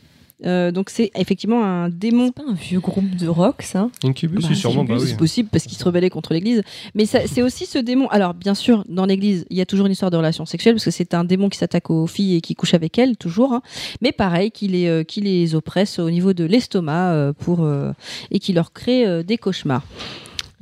Euh, 0.44 0.72
donc 0.72 0.90
c'est 0.90 1.10
effectivement 1.16 1.64
un 1.64 1.88
démon 1.88 2.32
C'est 2.36 2.44
pas 2.44 2.50
un 2.50 2.54
vieux 2.54 2.80
groupe 2.80 3.14
de 3.16 3.28
rock, 3.28 3.62
ça? 3.62 3.88
Incubus, 4.04 4.42
Bah, 4.42 4.48
oui, 4.50 4.56
sûrement. 4.56 4.82
Bah 4.84 4.94
Incubus, 4.94 5.02
oui. 5.04 5.08
C'est 5.10 5.16
possible 5.16 5.48
parce 5.52 5.64
qu'il 5.64 5.76
se 5.78 5.84
rebellait 5.84 6.10
contre 6.10 6.32
l'Église. 6.34 6.62
Mais 6.94 7.06
c'est 7.06 7.42
aussi 7.42 7.66
ce 7.66 7.78
démon. 7.78 8.08
Alors, 8.08 8.34
bien 8.34 8.54
sûr, 8.54 8.84
dans 8.88 9.06
l'Église, 9.06 9.46
il 9.50 9.56
y 9.56 9.60
a 9.60 9.66
toujours 9.66 9.86
une 9.86 9.92
histoire 9.92 10.10
de 10.10 10.16
relation 10.16 10.44
sexuelle 10.44 10.74
parce 10.74 10.84
que 10.84 10.90
c'est 10.90 11.14
un 11.14 11.24
démon 11.24 11.48
qui 11.48 11.58
s'attaque 11.58 11.90
aux 11.90 12.06
filles 12.06 12.36
et 12.36 12.40
qui 12.40 12.54
couche 12.54 12.74
avec 12.74 12.98
elles, 12.98 13.16
toujours. 13.16 13.52
hein. 13.52 13.62
Mais 14.00 14.10
pareil, 14.12 14.50
qui 14.50 14.66
les, 14.68 14.86
euh, 14.88 15.04
qui 15.04 15.20
les 15.20 15.54
oppresse 15.54 15.98
au 15.98 16.10
niveau 16.10 16.32
de 16.32 16.44
l'estomac 16.44 17.12
euh, 17.12 17.32
pour 17.32 17.62
euh, 17.62 17.92
et 18.30 18.38
qui 18.38 18.52
leur 18.52 18.72
crée 18.72 19.06
euh, 19.06 19.22
des 19.22 19.38
cauchemars. 19.38 19.84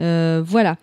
Euh, 0.01 0.43
voilà. 0.45 0.77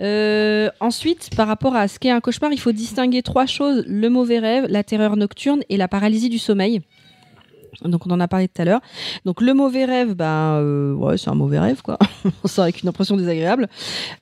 Euh, 0.00 0.68
ensuite, 0.80 1.30
par 1.36 1.46
rapport 1.46 1.76
à 1.76 1.86
ce 1.88 1.98
qu'est 1.98 2.10
un 2.10 2.20
cauchemar, 2.20 2.52
il 2.52 2.58
faut 2.58 2.72
distinguer 2.72 3.22
trois 3.22 3.46
choses 3.46 3.84
le 3.86 4.08
mauvais 4.08 4.38
rêve, 4.40 4.66
la 4.68 4.82
terreur 4.82 5.16
nocturne 5.16 5.62
et 5.68 5.76
la 5.76 5.86
paralysie 5.88 6.28
du 6.28 6.38
sommeil. 6.38 6.80
Donc 7.82 8.06
on 8.06 8.10
en 8.10 8.20
a 8.20 8.28
parlé 8.28 8.48
tout 8.48 8.60
à 8.62 8.64
l'heure. 8.64 8.80
Donc 9.24 9.40
le 9.40 9.54
mauvais 9.54 9.84
rêve, 9.84 10.14
ben 10.14 10.58
euh, 10.60 10.94
ouais, 10.94 11.18
c'est 11.18 11.30
un 11.30 11.34
mauvais 11.34 11.58
rêve 11.58 11.82
quoi. 11.82 11.98
on 12.44 12.48
sort 12.48 12.64
avec 12.64 12.82
une 12.82 12.88
impression 12.88 13.16
désagréable. 13.16 13.68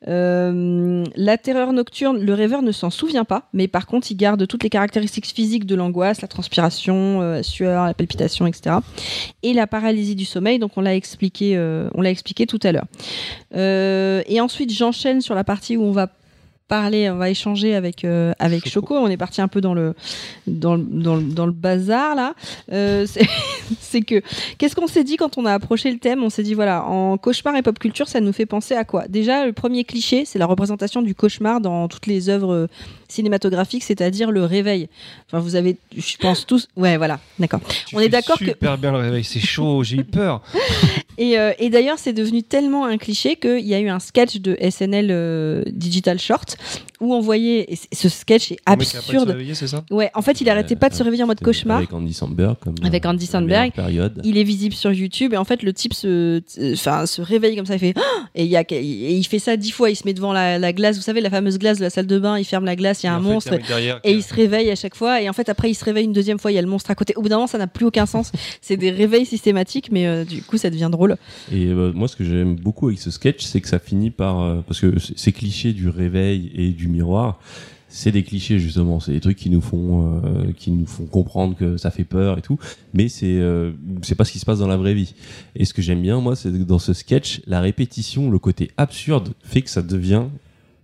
Euh, 0.09 1.05
la 1.16 1.38
terreur 1.38 1.72
nocturne, 1.72 2.18
le 2.20 2.34
rêveur 2.34 2.62
ne 2.62 2.72
s'en 2.72 2.90
souvient 2.90 3.24
pas, 3.24 3.48
mais 3.53 3.68
par 3.68 3.86
contre 3.86 4.11
il 4.11 4.16
garde 4.16 4.46
toutes 4.46 4.62
les 4.62 4.70
caractéristiques 4.70 5.26
physiques 5.26 5.66
de 5.66 5.74
l'angoisse, 5.74 6.22
la 6.22 6.28
transpiration, 6.28 7.22
euh, 7.22 7.36
la 7.36 7.42
sueur, 7.42 7.86
la 7.86 7.94
palpitation, 7.94 8.46
etc. 8.46 8.76
Et 9.42 9.53
la 9.53 9.66
paralysie 9.66 10.14
du 10.14 10.24
sommeil, 10.24 10.59
donc 10.59 10.72
on 10.76 10.80
l'a 10.80 10.94
expliqué, 10.94 11.59
on 11.94 12.00
l'a 12.00 12.11
expliqué 12.11 12.46
tout 12.46 12.61
à 12.62 12.72
l'heure. 12.72 12.86
Et 13.55 14.40
ensuite 14.40 14.72
j'enchaîne 14.72 15.20
sur 15.20 15.34
la 15.34 15.44
partie 15.44 15.76
où 15.76 15.82
on 15.82 15.92
va 15.92 16.09
parler, 16.72 17.10
on 17.10 17.16
va 17.16 17.28
échanger 17.28 17.74
avec 17.74 18.02
euh, 18.04 18.32
avec 18.38 18.66
Choco. 18.66 18.94
Choco. 18.94 18.96
On 18.96 19.08
est 19.08 19.18
parti 19.18 19.42
un 19.42 19.48
peu 19.48 19.60
dans 19.60 19.74
le 19.74 19.94
dans 20.46 20.74
le, 20.76 20.82
dans 20.88 21.16
le, 21.16 21.22
dans 21.22 21.44
le 21.44 21.52
bazar 21.52 22.14
là. 22.14 22.34
Euh, 22.72 23.04
c'est- 23.06 23.28
c'est 23.80 24.00
que 24.00 24.22
qu'est-ce 24.56 24.74
qu'on 24.74 24.86
s'est 24.86 25.04
dit 25.04 25.16
quand 25.18 25.36
on 25.36 25.44
a 25.44 25.52
approché 25.52 25.90
le 25.92 25.98
thème? 25.98 26.22
On 26.22 26.30
s'est 26.30 26.42
dit 26.42 26.54
voilà, 26.54 26.84
en 26.86 27.18
cauchemar 27.18 27.54
et 27.56 27.62
pop 27.62 27.78
culture, 27.78 28.08
ça 28.08 28.20
nous 28.20 28.32
fait 28.32 28.46
penser 28.46 28.74
à 28.74 28.84
quoi? 28.84 29.04
Déjà, 29.06 29.44
le 29.44 29.52
premier 29.52 29.84
cliché, 29.84 30.24
c'est 30.24 30.38
la 30.38 30.46
représentation 30.46 31.02
du 31.02 31.14
cauchemar 31.14 31.60
dans 31.60 31.88
toutes 31.88 32.06
les 32.06 32.30
œuvres 32.30 32.68
cinématographiques, 33.12 33.84
c'est-à-dire 33.84 34.30
le 34.30 34.44
réveil. 34.44 34.88
Enfin, 35.28 35.38
vous 35.38 35.54
avez, 35.54 35.76
je 35.96 36.16
pense 36.18 36.46
tous, 36.46 36.68
ouais, 36.76 36.96
voilà, 36.96 37.20
d'accord. 37.38 37.60
On 37.92 38.00
est 38.00 38.08
d'accord 38.08 38.38
que- 38.38 38.46
Super 38.46 38.76
bien 38.78 38.90
le 38.92 38.98
réveil, 38.98 39.22
c'est 39.24 39.40
chaud, 39.40 39.84
j'ai 39.84 39.96
eu 39.98 40.04
peur. 40.04 40.42
Et, 41.18 41.38
euh, 41.38 41.52
et 41.58 41.68
d'ailleurs, 41.68 41.98
c'est 41.98 42.14
devenu 42.14 42.42
tellement 42.42 42.86
un 42.86 42.96
cliché 42.96 43.36
qu'il 43.36 43.60
y 43.66 43.74
a 43.74 43.80
eu 43.80 43.90
un 43.90 43.98
sketch 44.00 44.38
de 44.38 44.56
SNL 44.70 45.08
euh, 45.10 45.62
Digital 45.70 46.18
Short 46.18 46.56
où 47.03 47.12
on 47.12 47.20
voyait, 47.20 47.70
et 47.70 47.76
c- 47.76 47.88
ce 47.92 48.09
sketch 48.09 48.53
est 48.53 48.59
absurde. 48.64 49.28
réveiller, 49.28 49.55
c'est 49.55 49.66
ça? 49.66 49.84
Ouais, 49.90 50.11
en 50.14 50.22
fait, 50.22 50.40
il 50.40 50.48
arrêtait 50.48 50.76
pas 50.76 50.88
de 50.88 50.94
se 50.94 51.03
réveiller 51.03 51.24
en 51.24 51.26
mode 51.26 51.40
cauchemar. 51.40 51.78
Avec 51.78 51.92
Andy 51.92 52.12
Samberg. 52.14 52.57
Comme, 52.61 52.74
Avec 52.84 53.05
euh, 53.05 53.09
Andy 53.11 53.26
Samberg. 53.26 53.48
meilleure 53.50 53.72
Période. 53.72 54.20
Il 54.24 54.38
est 54.38 54.44
visible 54.44 54.74
sur 54.74 54.92
YouTube 54.92 55.34
et 55.34 55.36
en 55.36 55.44
fait 55.44 55.62
le 55.62 55.72
type 55.72 55.92
se, 55.94 56.40
enfin, 56.72 57.05
se 57.07 57.20
réveille 57.20 57.57
comme 57.57 57.66
ça, 57.66 57.74
il 57.74 57.80
fait 57.80 57.92
Ah 57.96 58.00
et 58.34 58.44
il, 58.44 58.50
y 58.50 58.57
a, 58.57 58.62
et 58.70 59.14
il 59.14 59.24
fait 59.24 59.38
ça 59.38 59.57
dix 59.57 59.70
fois, 59.72 59.90
il 59.90 59.96
se 59.96 60.03
met 60.07 60.14
devant 60.14 60.32
la, 60.32 60.59
la 60.59 60.72
glace, 60.72 60.96
vous 60.96 61.03
savez 61.03 61.20
la 61.20 61.28
fameuse 61.30 61.59
glace 61.59 61.78
de 61.78 61.82
la 61.82 61.90
salle 61.90 62.07
de 62.07 62.18
bain, 62.18 62.38
il 62.38 62.44
ferme 62.44 62.64
la 62.64 62.76
glace, 62.76 63.03
il 63.03 63.07
y 63.07 63.09
a 63.09 63.12
Et 63.12 63.16
un 63.16 63.18
fait, 63.20 63.24
monstre 63.28 63.48
il 63.48 63.53
y 63.53 63.55
a 63.55 63.57
un 63.57 63.59
mec 63.59 63.66
derrière 63.68 64.00
et 64.05 64.12
il 64.12 64.22
se 64.22 64.32
réveille 64.32 64.70
à 64.70 64.76
chaque 64.76 64.94
fois 64.94 65.20
et 65.20 65.28
en 65.28 65.32
fait 65.32 65.48
après 65.48 65.70
il 65.70 65.74
se 65.74 65.84
réveille 65.84 66.05
une 66.05 66.12
deuxième 66.12 66.38
fois, 66.38 66.53
il 66.53 66.55
y 66.55 66.59
a 66.59 66.62
le 66.62 66.68
monstre 66.68 66.90
à 66.90 66.94
côté. 66.94 67.14
Au 67.16 67.22
bout 67.22 67.28
d'un 67.28 67.36
moment 67.36 67.46
ça 67.46 67.59
n'a 67.59 67.66
plus 67.66 67.84
aucun 67.86 68.07
sens, 68.07 68.30
c'est 68.61 68.76
des 68.76 68.90
réveils 68.90 69.26
systématiques 69.26 69.90
mais 69.90 70.07
euh, 70.07 70.24
du 70.24 70.42
coup 70.42 70.57
ça 70.57 70.70
devient 70.70 70.88
drôle. 70.90 71.16
Et 71.50 71.66
euh, 71.66 71.92
moi, 71.94 72.09
ce 72.09 72.16
que 72.16 72.24
j'aime 72.24 72.55
beaucoup 72.57 72.86
avec 72.88 72.98
ce 73.00 73.11
sketch, 73.11 73.42
c'est 73.44 73.61
que 73.61 73.68
ça 73.68 73.78
finit 73.78 74.11
par. 74.11 74.40
euh, 74.42 74.61
parce 74.66 74.80
que 74.80 74.98
c- 74.98 75.12
ces 75.16 75.32
clichés 75.32 75.72
du 75.72 75.88
réveil 75.88 76.50
et 76.55 76.68
du 76.70 76.88
miroir, 76.93 77.40
c'est 77.93 78.11
des 78.11 78.22
clichés 78.22 78.59
justement. 78.59 79.01
C'est 79.01 79.12
des 79.12 79.20
trucs 79.20 79.36
qui 79.36 79.51
nous 79.51 79.61
font, 79.61 80.20
euh, 80.24 80.53
qui 80.57 80.70
nous 80.70 80.86
font 80.86 81.05
comprendre 81.05 81.55
que 81.57 81.76
ça 81.76 81.90
fait 81.90 82.05
peur 82.05 82.38
et 82.38 82.43
tout. 82.43 82.59
Mais 82.95 83.09
c'est, 83.09 83.38
euh, 83.38 83.72
c'est 84.03 84.14
pas 84.14 84.24
ce 84.24 84.32
qui 84.32 84.38
se 84.38 84.47
passe 84.47 84.59
dans 84.59 84.66
la 84.66 84.78
vraie 84.78 84.95
vie. 84.95 85.14
Et 85.55 85.64
ce 85.64 85.74
que 85.74 85.82
j'aime 85.82 86.01
bien, 86.01 86.20
moi, 86.20 86.34
c'est 86.34 86.51
dans 86.51 86.78
ce 86.78 86.95
sketch, 86.95 87.43
la 87.47 87.61
répétition, 87.61 88.30
le 88.30 88.38
côté 88.38 88.70
absurde, 88.78 89.34
fait 89.45 89.62
que 89.62 89.70
ça 89.70 89.82
devient 89.82 90.24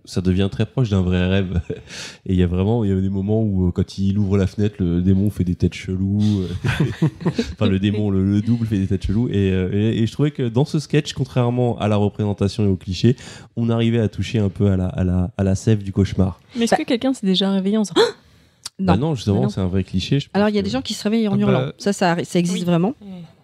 ça 0.09 0.21
devient 0.21 0.49
très 0.51 0.65
proche 0.65 0.89
d'un 0.89 1.01
vrai 1.01 1.27
rêve. 1.27 1.61
Et 2.25 2.33
il 2.33 2.35
y 2.39 2.43
a 2.43 2.47
vraiment, 2.47 2.83
il 2.83 2.89
y 2.89 2.93
a 2.93 2.99
des 2.99 3.09
moments 3.09 3.41
où 3.41 3.67
euh, 3.67 3.71
quand 3.71 3.97
il 3.97 4.17
ouvre 4.17 4.37
la 4.37 4.47
fenêtre, 4.47 4.75
le 4.79 5.01
démon 5.01 5.29
fait 5.29 5.43
des 5.43 5.55
têtes 5.55 5.73
cheloues. 5.73 6.41
euh, 6.41 7.07
enfin, 7.53 7.67
le 7.67 7.79
démon, 7.79 8.09
le, 8.09 8.23
le 8.23 8.41
double 8.41 8.65
fait 8.67 8.77
des 8.79 8.87
têtes 8.87 9.05
cheloues. 9.05 9.29
Et, 9.29 9.51
euh, 9.51 9.69
et, 9.71 10.01
et 10.01 10.07
je 10.07 10.11
trouvais 10.11 10.31
que 10.31 10.47
dans 10.49 10.65
ce 10.65 10.79
sketch, 10.79 11.13
contrairement 11.13 11.77
à 11.79 11.87
la 11.87 11.95
représentation 11.95 12.65
et 12.65 12.67
au 12.67 12.75
cliché, 12.75 13.15
on 13.55 13.69
arrivait 13.69 13.99
à 13.99 14.07
toucher 14.09 14.39
un 14.39 14.49
peu 14.49 14.69
à 14.71 14.77
la, 14.77 14.87
à 14.87 15.03
la, 15.03 15.31
à 15.37 15.43
la 15.43 15.55
sève 15.55 15.83
du 15.83 15.91
cauchemar. 15.91 16.39
Mais 16.55 16.65
est-ce 16.65 16.75
que 16.75 16.83
quelqu'un 16.83 17.13
s'est 17.13 17.25
déjà 17.27 17.51
réveillé 17.51 17.77
en 17.77 17.81
disant 17.83 17.93
Ah 17.97 18.01
Non, 18.81 18.85
bah 18.93 18.97
non 18.97 19.13
justement, 19.15 19.41
Bah 19.43 19.47
c'est 19.53 19.59
un 19.59 19.67
vrai 19.67 19.83
cliché. 19.83 20.21
je 20.21 20.27
pense 20.29 20.35
Alors 20.39 20.47
il 20.47 20.55
y 20.55 20.57
a 20.57 20.61
que- 20.61 20.65
des 20.65 20.71
gens 20.71 20.81
qui 20.81 20.93
se 20.93 21.03
réveillent 21.03 21.27
en 21.27 21.33
Ah 21.33 21.35
bah, 21.37 21.41
hurlant. 21.41 21.71
Ça, 21.77 21.91
ça, 21.91 22.15
ça 22.23 22.39
existe 22.39 22.59
Oui. 22.59 22.63
vraiment. 22.65 22.93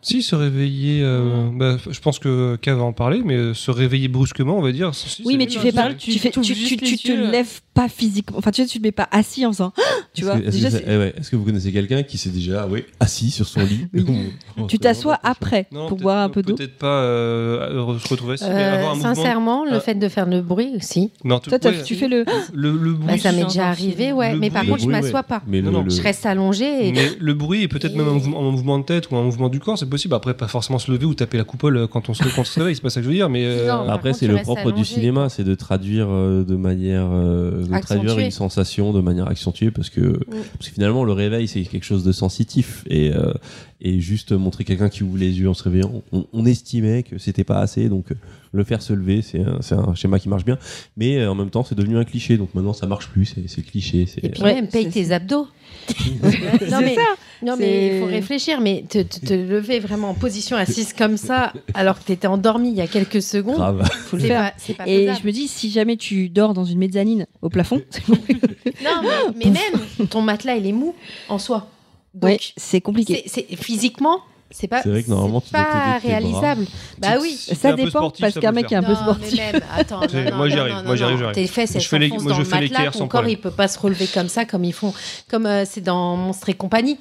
Si, 0.07 0.21
se 0.21 0.35
réveiller, 0.35 1.01
euh, 1.03 1.49
bah, 1.51 1.77
je 1.89 1.99
pense 1.99 2.19
que 2.19 2.57
K 2.57 2.69
va 2.69 2.83
en 2.83 2.93
parler, 2.93 3.21
mais 3.25 3.33
euh, 3.35 3.53
se 3.55 3.71
réveiller 3.71 4.07
brusquement, 4.07 4.55
on 4.55 4.61
va 4.61 4.71
dire. 4.71 4.93
si, 4.93 5.23
Oui, 5.25 5.35
mais 5.35 5.47
tu 5.47 5.57
fais 5.57 5.71
pas, 5.71 5.95
tu, 5.95 6.11
fais, 6.19 6.29
tu, 6.29 6.41
tu, 6.41 6.77
tu 6.77 6.97
te 6.99 7.11
lèves 7.11 7.61
pas 7.73 7.89
physiquement. 7.89 8.37
Enfin, 8.37 8.51
tu 8.51 8.61
sais, 8.61 8.67
tu 8.67 8.77
te 8.77 8.83
mets 8.83 8.91
pas 8.91 9.07
assis 9.11 9.45
en 9.47 9.51
faisant. 9.51 9.73
Tu 10.13 10.21
Est-ce 10.21 10.29
vois, 10.31 10.39
que- 10.39 10.47
est-ce 10.47 10.61
que, 10.63 10.69
c'est- 10.69 10.83
eh 10.87 10.97
ouais, 10.97 11.13
que 11.31 11.35
vous 11.35 11.43
connaissez 11.43 11.71
quelqu'un 11.71 12.03
qui 12.03 12.19
s'est 12.19 12.29
déjà 12.29 12.67
oui, 12.67 12.83
assis 12.99 13.31
sur 13.31 13.47
son 13.47 13.61
lit? 13.61 13.87
Tu 14.69 14.77
t'assois 14.79 15.19
après 15.23 15.65
Non, 15.71 15.87
pour 15.87 15.97
boire 15.97 16.23
un 16.23 16.29
peu 16.29 16.41
d'eau. 16.43 16.55
Peut-être 16.55 16.77
pas 16.77 17.01
euh, 17.01 17.97
se 17.99 18.07
retrouver 18.07 18.33
assis, 18.35 18.45
mais 18.47 18.63
avoir 18.63 18.91
un 18.91 18.95
mouvement. 18.95 19.15
sincèrement, 19.15 19.65
le 19.65 19.73
Ah. 19.73 19.79
fait 19.79 19.95
de 19.95 20.07
faire 20.07 20.25
le 20.27 20.41
bruit 20.41 20.69
aussi, 20.77 21.11
Non, 21.23 21.39
tout- 21.39 21.49
Toi, 21.49 21.71
tu 21.83 21.95
fais 21.95 22.07
le. 22.07 22.25
le, 22.53 22.71
le 22.71 22.93
bruit. 22.93 23.07
bah, 23.07 23.17
ça 23.17 23.31
m'est 23.31 23.43
déjà 23.45 23.67
arrivé, 23.69 24.11
ouais. 24.13 24.35
Mais 24.35 24.49
par 24.51 24.65
contre, 24.65 24.81
je 24.83 24.87
m'assois 24.87 25.23
pas. 25.23 25.41
Je 25.51 26.01
reste 26.01 26.25
allongée 26.27 26.89
et 26.89 26.91
Mais 26.91 27.09
le 27.19 27.33
bruit 27.33 27.63
et 27.63 27.67
peut-être 27.67 27.95
même 27.95 28.07
un 28.07 28.13
mouvement, 28.13 28.39
un 28.47 28.51
mouvement 28.51 28.77
de 28.79 28.83
tête 28.85 29.09
ou 29.09 29.15
un 29.17 29.23
mouvement 29.23 29.49
du 29.49 29.59
corps, 29.59 29.77
c'est 29.79 29.89
possible. 29.95 30.13
Après, 30.15 30.33
pas 30.35 30.47
forcément 30.47 30.79
se 30.79 30.91
lever 30.91 31.05
ou 31.05 31.13
taper 31.13 31.37
la 31.37 31.43
coupole 31.43 31.77
euh, 31.77 31.87
quand 31.87 32.09
on 32.09 32.13
se, 32.13 32.23
quand 32.23 32.41
on 32.41 32.43
se 32.43 32.59
réveille, 32.59 32.75
c'est 32.75 32.81
pas 32.81 32.89
ça 32.89 32.99
que 32.99 33.05
je 33.05 33.09
veux 33.09 33.15
dire. 33.15 33.29
Mais 33.29 33.45
euh, 33.45 33.67
Non, 33.67 33.89
Après, 33.89 34.13
c'est 34.13 34.27
le 34.27 34.37
propre 34.37 34.71
du 34.71 34.85
cinéma, 34.85 35.29
c'est 35.29 35.43
de 35.43 35.55
traduire 35.55 36.07
euh, 36.09 36.43
de 36.43 36.55
manière, 36.55 37.07
euh, 37.11 37.63
de 37.63 37.79
traduire 37.79 38.19
une 38.19 38.31
sensation 38.31 38.93
de 38.93 39.01
manière 39.01 39.27
accentuée, 39.27 39.71
parce 39.71 39.89
que, 39.89 40.01
Mm. 40.01 40.19
parce 40.57 40.69
que 40.69 40.73
finalement, 40.73 41.03
le 41.03 41.13
réveil, 41.13 41.47
c'est 41.47 41.61
quelque 41.63 41.83
chose 41.85 42.03
de 42.03 42.11
sensitif, 42.11 42.83
et 42.89 43.13
euh, 43.13 43.33
et 43.81 43.99
juste 43.99 44.31
montrer 44.31 44.63
quelqu'un 44.63 44.89
qui 44.89 45.03
ouvre 45.03 45.17
les 45.17 45.39
yeux 45.39 45.49
en 45.49 45.53
se 45.53 45.63
réveillant, 45.63 46.01
on, 46.11 46.25
on 46.31 46.45
estimait 46.45 47.03
que 47.03 47.17
c'était 47.17 47.43
pas 47.43 47.59
assez, 47.59 47.89
donc 47.89 48.11
euh, 48.11 48.15
le 48.53 48.63
faire 48.63 48.81
se 48.81 48.93
lever, 48.93 49.21
c'est 49.21 49.41
un, 49.41 49.61
c'est 49.61 49.75
un 49.75 49.93
schéma 49.95 50.17
qui 50.19 50.29
marche 50.29 50.45
bien, 50.45 50.57
mais 50.95 51.17
euh, 51.17 51.29
en 51.31 51.35
même 51.35 51.49
temps, 51.49 51.63
c'est 51.63 51.75
devenu 51.75 51.97
un 51.97 52.05
cliché, 52.05 52.37
donc 52.37 52.53
maintenant, 52.55 52.73
ça 52.73 52.87
marche 52.87 53.09
plus, 53.09 53.25
c'est 53.25 53.47
c'est 53.49 53.61
cliché, 53.63 54.05
c'est 54.07 54.23
Et 54.23 54.29
puis 54.29 54.41
Ouais, 54.43 54.55
même, 54.55 54.67
paye 54.69 54.85
c'est- 54.85 55.07
tes 55.07 55.11
abdos. 55.11 55.47
C'est 55.87 56.69
non, 56.71 56.79
mais, 56.79 56.95
ça. 56.95 57.01
non, 57.43 57.55
mais 57.59 57.97
il 57.97 57.99
faut 58.01 58.05
réfléchir. 58.07 58.59
Mais 58.61 58.85
te, 58.89 58.99
te, 59.03 59.19
te 59.23 59.33
lever 59.33 59.79
vraiment 59.79 60.09
en 60.11 60.13
position 60.13 60.55
assise 60.57 60.93
comme 60.93 61.17
ça, 61.17 61.53
alors 61.73 61.99
que 61.99 62.05
tu 62.05 62.11
étais 62.13 62.27
endormi 62.27 62.69
il 62.69 62.75
y 62.75 62.81
a 62.81 62.87
quelques 62.87 63.21
secondes, 63.21 63.55
grave. 63.57 63.83
Faut 64.07 64.15
le 64.15 64.21
c'est 64.21 64.27
faire. 64.29 64.41
pas, 64.41 64.53
c'est 64.57 64.73
pas 64.73 64.87
Et 64.87 65.01
faisable. 65.01 65.19
je 65.21 65.27
me 65.27 65.31
dis, 65.31 65.47
si 65.47 65.69
jamais 65.69 65.97
tu 65.97 66.29
dors 66.29 66.53
dans 66.53 66.63
une 66.65 66.79
mezzanine 66.79 67.27
au 67.41 67.49
plafond, 67.49 67.81
Non, 68.09 69.01
mais, 69.03 69.45
mais 69.45 69.51
même, 69.51 70.07
ton 70.07 70.21
matelas, 70.21 70.55
il 70.55 70.65
est 70.65 70.71
mou 70.71 70.95
en 71.29 71.37
soi. 71.39 71.69
Donc, 72.15 72.31
ouais, 72.31 72.39
c'est 72.57 72.81
compliqué. 72.81 73.23
c'est, 73.27 73.45
c'est- 73.49 73.55
physiquement, 73.57 74.19
c'est 74.49 74.67
pas, 74.67 74.81
C'est 74.83 74.89
vrai 74.89 75.03
que 75.03 75.09
normalement, 75.09 75.41
tu 75.41 75.51
pas 75.51 75.97
réalisable. 76.01 76.65
Bah 76.97 77.15
oui. 77.21 77.35
Ça 77.35 77.73
dépend, 77.73 77.89
sportif, 77.89 78.21
parce 78.21 78.39
qu'un 78.39 78.51
mec 78.53 78.71
est 78.71 78.75
un 78.75 78.83
peu 78.83 78.95
sportif. 78.95 79.33
mais 79.37 79.51
même, 79.53 79.61
attends, 79.75 79.99
non, 80.01 80.07
C'est- 80.09 80.31
non, 80.31 80.37
moi, 80.37 80.47
j'y 80.49 80.57
arrive, 80.57 80.75
moi, 80.85 80.95
j'y 80.95 81.03
arrive. 81.03 81.31
Tes 81.33 81.47
fesses, 81.47 81.75
elles 81.75 81.81
Je 81.81 81.87
fais 81.89 81.99
les- 81.99 82.07
moi, 82.09 82.17
dans 82.19 82.35
je 82.35 82.41
le 82.43 82.47
matelas, 82.49 82.91
ton 82.91 82.99
corps, 82.99 83.07
problème. 83.09 83.31
il 83.31 83.37
peut 83.37 83.51
pas 83.51 83.67
se 83.67 83.77
relever 83.77 84.07
comme 84.07 84.29
ça, 84.29 84.45
comme 84.45 84.63
ils 84.63 84.71
font, 84.73 84.93
comme 85.29 85.45
euh, 85.45 85.65
c'est 85.69 85.81
dans 85.81 86.15
Monstres 86.15 86.47
et 86.49 86.53
compagnie. 86.53 86.97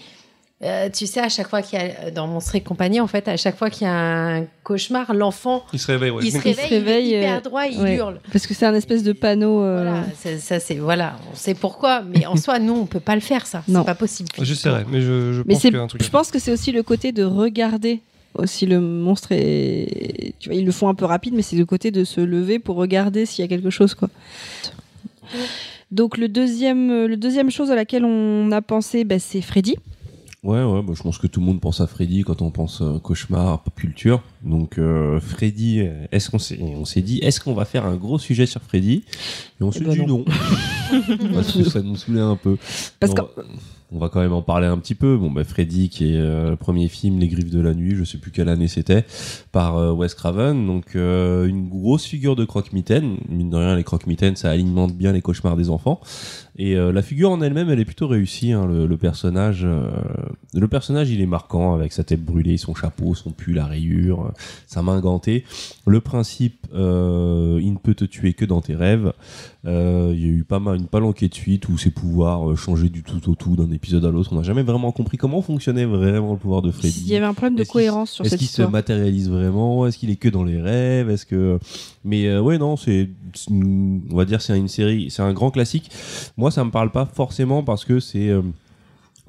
Euh, 0.63 0.89
tu 0.89 1.07
sais, 1.07 1.21
à 1.21 1.29
chaque 1.29 1.49
fois 1.49 1.61
qu'il 1.63 1.79
y 1.79 1.83
a, 1.83 2.11
dans 2.11 2.27
Monstres 2.27 2.55
et 2.55 2.61
compagnie, 2.61 3.01
en 3.01 3.07
fait, 3.09 3.27
à 3.29 3.37
chaque 3.37 3.57
fois 3.59 3.69
qu'il 3.71 3.87
y 3.87 3.91
a 3.91 3.93
un 4.37 4.45
cauchemar, 4.63 5.13
l'enfant, 5.13 5.65
il 5.73 5.79
se 5.79 5.89
réveille, 5.89 6.11
ouais. 6.11 6.23
il 6.25 6.31
se 6.31 6.37
Mais- 6.39 6.43
réveille, 6.43 6.67
réveille, 6.69 7.07
il 7.09 7.15
est 7.15 7.19
hyper 7.23 7.37
euh, 7.37 7.41
droit, 7.41 7.67
il 7.67 7.81
ouais. 7.81 7.97
hurle. 7.97 8.21
Parce 8.33 8.47
que 8.47 8.55
c'est 8.55 8.65
un 8.65 8.73
espèce 8.75 9.03
de 9.03 9.13
panneau. 9.13 9.63
euh, 9.63 9.83
Voilà, 10.23 10.39
ça 10.39 10.61
c'est 10.61 10.77
voilà, 10.77 11.17
on 11.33 11.37
sait 11.37 11.55
pourquoi, 11.55 12.03
mais 12.03 12.25
en 12.25 12.37
soi, 12.39 12.61
nous, 12.61 12.73
on 12.73 12.87
peut 12.87 13.01
pas 13.01 13.17
le 13.17 13.21
faire, 13.21 13.47
ça. 13.47 13.63
C'est 13.67 13.85
pas 13.85 13.95
possible. 13.97 14.29
J'essaierai, 14.41 14.85
mais 14.89 15.01
je, 15.01 15.33
je 15.33 15.43
Mais 15.45 15.55
pense 15.55 15.65
a 15.65 15.69
un 15.83 15.87
truc. 15.89 16.01
à 16.01 16.05
je 16.05 16.11
pense 16.11 16.31
que 16.31 16.39
c'est 16.39 16.53
aussi 16.53 16.73
le 16.73 16.83
côté 16.83 17.13
de 17.13 17.25
regarder 17.25 18.01
aussi 18.37 18.65
le 18.65 18.81
monstre 18.81 19.31
et 19.31 20.35
tu 20.41 20.49
vois 20.49 20.59
ils 20.59 20.65
le 20.67 20.73
font 20.73 20.89
un 20.89 20.95
peu 20.95 21.05
rapide 21.05 21.35
mais 21.35 21.43
c'est 21.43 21.55
le 21.55 21.65
côté 21.67 21.93
de 21.93 22.03
se 22.03 22.21
lever 22.21 22.59
pour 22.59 22.75
regarder 22.75 23.27
s'il 23.27 23.45
y 23.45 23.47
a 23.47 23.49
quelque 23.49 23.71
chose 23.71 23.95
quoi. 23.95 24.09
Donc 25.93 26.17
le 26.19 26.29
deuxième 26.29 26.91
euh, 26.91 27.07
le 27.07 27.17
deuxième 27.17 27.51
chose 27.53 27.71
à 27.71 27.77
laquelle 27.77 28.05
on 28.05 28.51
a 28.51 28.61
pensé 28.61 29.05
bah, 29.05 29.21
c'est 29.21 29.41
Freddy. 29.41 29.77
Ouais, 30.45 30.63
ouais, 30.63 30.83
bah, 30.83 30.93
je 30.95 31.03
pense 31.03 31.17
que 31.17 31.27
tout 31.27 31.41
le 31.41 31.47
monde 31.47 31.59
pense 31.59 31.81
à 31.81 31.87
Freddy 31.87 32.23
quand 32.23 32.43
on 32.43 32.51
pense 32.51 32.83
euh, 32.83 32.99
cauchemar, 32.99 33.63
pop 33.63 33.75
culture. 33.75 34.23
Donc 34.43 34.77
euh, 34.77 35.19
Freddy, 35.19 35.81
euh, 35.81 36.07
est-ce 36.13 36.31
qu'on 36.31 36.39
s'est, 36.39 36.61
on 36.61 36.85
s'est 36.85 37.01
dit, 37.01 37.19
est-ce 37.21 37.41
qu'on 37.41 37.55
va 37.55 37.65
faire 37.65 37.87
un 37.87 37.97
gros 37.97 38.19
sujet 38.19 38.45
sur 38.45 38.61
Freddy? 38.61 39.05
Et 39.59 39.65
on 39.65 39.73
s'est 39.73 39.81
ben 39.81 39.95
dit 39.95 40.05
non. 40.05 40.23
parce 41.33 41.53
que 41.53 41.65
ça 41.65 41.81
nous 41.81 41.97
saoulait 41.97 42.21
un 42.21 42.37
peu. 42.37 42.59
Parce 43.01 43.13
on, 43.13 43.15
que 43.15 43.21
va, 43.23 43.45
on 43.95 43.99
va 43.99 44.09
quand 44.09 44.21
même 44.21 44.33
en 44.33 44.43
parler 44.43 44.67
un 44.67 44.77
petit 44.79 44.97
peu. 44.97 45.17
Bon, 45.17 45.31
bah, 45.31 45.45
Freddy, 45.45 45.89
qui 45.89 46.15
est 46.15 46.19
euh, 46.19 46.51
le 46.51 46.57
premier 46.57 46.89
film, 46.89 47.21
Les 47.21 47.29
Griffes 47.29 47.51
de 47.51 47.61
la 47.61 47.75
Nuit, 47.75 47.95
je 47.95 48.03
sais 48.03 48.19
plus 48.19 48.33
quelle 48.33 48.49
année 48.49 48.67
c'était, 48.67 49.05
par 49.53 49.77
euh, 49.77 49.93
Wes 49.93 50.15
Craven. 50.15 50.67
Donc 50.67 50.97
euh, 50.97 51.47
une 51.47 51.69
grosse 51.69 52.05
figure 52.05 52.35
de 52.35 52.45
croque-mitaine. 52.45 53.19
Mine 53.29 53.51
de 53.51 53.57
rien, 53.57 53.77
les 53.77 53.85
croque-mitaines, 53.85 54.35
ça 54.35 54.51
alimente 54.51 54.95
bien 54.95 55.13
les 55.13 55.23
cauchemars 55.23 55.57
des 55.57 55.71
enfants. 55.71 56.01
Et 56.57 56.77
euh, 56.77 56.93
la 56.93 57.03
figure 57.03 57.31
en 57.33 57.41
elle-même, 57.43 57.69
elle 57.69 57.81
est 57.81 57.85
plutôt 57.85 58.07
réussie. 58.07 58.53
hein, 58.53 58.67
le, 58.67 58.87
le 58.87 58.97
personnage, 58.97 59.63
euh, 59.65 59.91
le 60.53 60.69
personnage, 60.69 61.11
il 61.11 61.21
est 61.21 61.27
marquant 61.27 61.75
avec 61.75 61.93
sa 61.93 62.05
tête 62.05 62.25
brûlée, 62.25 62.59
son 62.59 62.75
chapeau, 62.77 63.15
son 63.17 63.31
pull 63.31 63.59
à 63.59 63.67
rayures, 63.67 64.27
euh, 64.27 64.31
sa 64.69 64.81
main 64.81 65.01
gantée. 65.01 65.45
Le 65.87 66.01
principe, 66.01 66.67
euh, 66.73 67.59
il 67.61 67.73
ne 67.73 67.79
peut 67.79 67.95
te 67.95 68.05
tuer 68.05 68.35
que 68.35 68.45
dans 68.45 68.61
tes 68.61 68.77
rêves. 68.77 69.13
Il 69.67 69.71
y 69.71 70.27
a 70.27 70.29
eu 70.29 70.45
pas 70.47 70.59
mal, 70.61 70.77
une 70.77 70.87
palanquée 70.87 71.29
de 71.29 71.35
suite 71.35 71.69
où 71.71 71.79
ses 71.79 71.91
pouvoirs 71.91 72.55
changeaient 72.57 72.91
du 72.91 73.03
tout 73.03 73.31
au 73.31 73.35
tout 73.35 73.57
d'un 73.57 73.71
épisode 73.71 74.05
à 74.05 74.11
l'autre. 74.11 74.31
On 74.33 74.37
n'a 74.37 74.43
jamais 74.43 74.63
vraiment 74.63 74.93
compris 74.93 75.17
comment 75.17 75.41
fonctionnait 75.41 75.87
vraiment 75.87 76.33
le 76.33 76.39
pouvoir 76.39 76.61
de 76.61 76.71
Freddy. 76.71 77.01
il 77.07 77.09
y 77.09 77.17
avait 77.17 77.25
un 77.25 77.33
problème 77.33 77.57
de 77.57 77.63
Est-ce 77.63 77.73
cohérence 77.73 78.11
sur 78.11 78.25
Est-ce 78.27 78.33
cette 78.33 78.39
qu'il 78.41 78.47
se 78.49 78.53
histoire. 78.53 78.71
matérialise 78.71 79.31
vraiment? 79.31 79.87
Est-ce 79.87 79.97
qu'il 79.97 80.11
est 80.11 80.17
que 80.17 80.29
dans 80.29 80.45
les 80.45 80.61
rêves? 80.61 81.09
Est-ce 81.09 81.25
que 81.25 81.59
Mais 82.05 82.37
ouais 82.39 82.59
non, 82.59 82.77
c'est 82.77 83.09
on 83.51 84.15
va 84.15 84.27
dire 84.27 84.43
c'est 84.43 84.57
une 84.59 84.69
série, 84.69 85.11
c'est 85.11 85.23
un 85.23 85.33
grand 85.33 85.51
classique. 85.51 85.91
Moi 86.37 86.44
ça 86.51 86.65
me 86.65 86.71
parle 86.71 86.91
pas 86.91 87.07
forcément 87.07 87.63
parce 87.63 87.85
que 87.85 88.01
c'est 88.01 88.29
euh, 88.29 88.43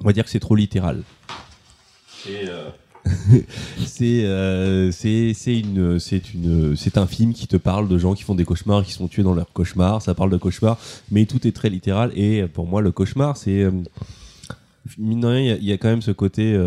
on 0.00 0.04
va 0.04 0.12
dire 0.12 0.24
que 0.24 0.30
c'est 0.30 0.40
trop 0.40 0.54
littéral. 0.54 1.02
C'est 2.08 2.48
euh, 2.48 2.70
c'est 3.86 4.24
euh, 4.24 4.90
c'est 4.90 5.32
c'est 5.34 5.58
une 5.58 5.98
c'est 5.98 6.34
une 6.34 6.76
c'est 6.76 6.98
un 6.98 7.06
film 7.06 7.32
qui 7.32 7.46
te 7.46 7.56
parle 7.56 7.88
de 7.88 7.98
gens 7.98 8.14
qui 8.14 8.24
font 8.24 8.34
des 8.34 8.44
cauchemars 8.44 8.84
qui 8.84 8.92
sont 8.92 9.06
tués 9.08 9.22
dans 9.22 9.34
leurs 9.34 9.52
cauchemars 9.52 10.02
ça 10.02 10.14
parle 10.14 10.30
de 10.30 10.36
cauchemars 10.36 10.78
mais 11.10 11.26
tout 11.26 11.46
est 11.46 11.52
très 11.52 11.70
littéral. 11.70 12.12
Et 12.16 12.42
euh, 12.42 12.48
pour 12.48 12.66
moi 12.66 12.82
le 12.82 12.90
cauchemar 12.90 13.36
c'est 13.36 13.66
mine 14.98 15.20
de 15.20 15.26
rien 15.26 15.56
il 15.56 15.62
y 15.62 15.66
y, 15.66 15.72
a 15.72 15.78
quand 15.78 15.88
même 15.88 16.02
ce 16.02 16.10
côté 16.12 16.58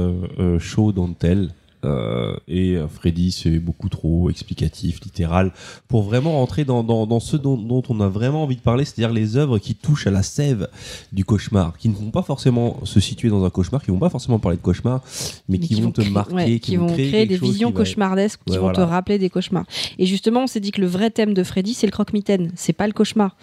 chaud 0.60 0.92
dans 0.92 1.08
le 1.08 1.14
tel 1.14 1.54
euh, 1.86 2.36
et 2.48 2.76
euh, 2.76 2.88
Freddy 2.88 3.32
c'est 3.32 3.60
beaucoup 3.60 3.88
trop 3.90 4.30
explicatif 4.30 5.00
littéral 5.02 5.52
pour 5.88 6.04
vraiment 6.04 6.34
rentrer 6.34 6.66
dans, 6.66 6.84
dans, 6.84 7.08
dans 7.08 7.20
ce 7.20 7.38
dont, 7.38 7.56
dont 7.56 7.84
on 7.90 8.02
a 8.02 8.10
vraiment 8.10 8.44
envie 8.44 8.58
de 8.58 8.62
parler 8.62 8.84
c'est-à-dire 8.86 9.14
les 9.14 9.38
œuvres 9.38 9.60
qui 9.60 9.76
touchent 9.76 10.08
à 10.08 10.12
la 10.12 10.24
sève 10.24 10.68
du 11.14 11.24
cauchemar 11.24 11.78
qui 11.78 11.88
ne 11.90 11.94
vont 11.96 12.12
pas 12.12 12.22
forcément 12.24 12.80
se 12.84 13.00
situer 13.00 13.30
dans 13.30 13.46
un 13.46 13.50
cauchemar 13.50 13.82
qui 13.82 13.92
vont 13.92 14.00
pas 14.00 14.10
forcément 14.10 14.40
parler 14.40 14.58
de 14.58 14.62
cauchemar 14.62 15.02
mais, 15.48 15.60
qui, 15.60 15.80
vont 15.82 15.92
te 15.92 16.02
marquer 16.02 16.34
ouais, 16.34 16.60
qui, 16.60 16.76
vont 16.76 16.88
créer, 16.88 17.26
des 17.26 17.38
visions 17.38 17.70
qui 17.70 17.74
va- 17.76 17.80
cauchemardesques 17.80 18.42
qui 18.46 18.52
Ouais, 18.54 18.58
vont 18.58 18.64
voilà. 18.66 18.78
te 18.78 18.82
rappeler 18.82 19.18
des 19.18 19.30
cauchemars. 19.30 19.66
Et 19.98 20.06
justement, 20.06 20.44
on 20.44 20.48
s'est 20.48 20.60
dit 20.60 20.72
que 20.72 20.82
le 20.82 20.88
vrai 20.88 21.10
thème 21.10 21.34
de 21.34 21.44
Freddy, 21.44 21.74
c'est 21.74 21.88
le 21.88 21.92
croque-mitaine, 21.92 22.52
c'est 22.56 22.74
pas 22.74 22.88
le 22.88 22.94
cauchemar. 22.94 23.36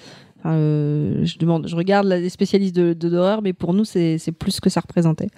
Euh, 0.47 1.24
je 1.24 1.38
demande, 1.38 1.66
je 1.68 1.76
regarde 1.76 2.07
les 2.07 2.28
spécialistes 2.28 2.74
de 2.74 2.92
d'horreur, 2.92 3.42
mais 3.42 3.53
pour 3.53 3.74
nous, 3.74 3.84
c'est 3.84 4.18
plus 4.38 4.61
que 4.61 4.70
ça 4.70 4.80
représentait. 4.80 5.28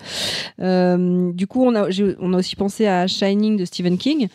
Euh, 0.60 1.32
du 1.32 1.46
coup, 1.46 1.64
on 1.64 1.74
a, 1.74 1.88
aussi 2.36 2.56
pensé 2.56 2.86
à 2.86 3.06
Shining 3.06 3.56
de 3.56 3.64
Stephen 3.64 3.98
King. 3.98 4.28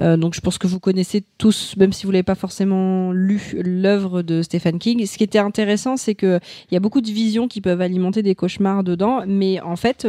Euh, 0.00 0.16
donc, 0.16 0.34
je 0.34 0.40
pense 0.40 0.58
que 0.58 0.66
vous 0.66 0.80
connaissez 0.80 1.22
tous, 1.38 1.74
même 1.76 1.92
si 1.92 2.06
vous 2.06 2.12
l'avez 2.12 2.22
pas 2.22 2.34
forcément 2.34 3.12
lu 3.12 3.54
l'œuvre 3.64 4.22
de 4.22 4.42
Stephen 4.42 4.78
King. 4.78 5.04
Ce 5.06 5.18
qui 5.18 5.24
était 5.24 5.38
intéressant, 5.38 5.96
c'est 5.96 6.14
que 6.14 6.40
il 6.70 6.74
y 6.74 6.76
a 6.76 6.80
beaucoup 6.80 7.00
de 7.00 7.10
visions 7.10 7.48
qui 7.48 7.60
peuvent 7.60 7.80
alimenter 7.80 8.22
des 8.22 8.34
cauchemars 8.34 8.84
dedans, 8.84 9.22
mais 9.26 9.60
en 9.60 9.76
fait, 9.76 10.06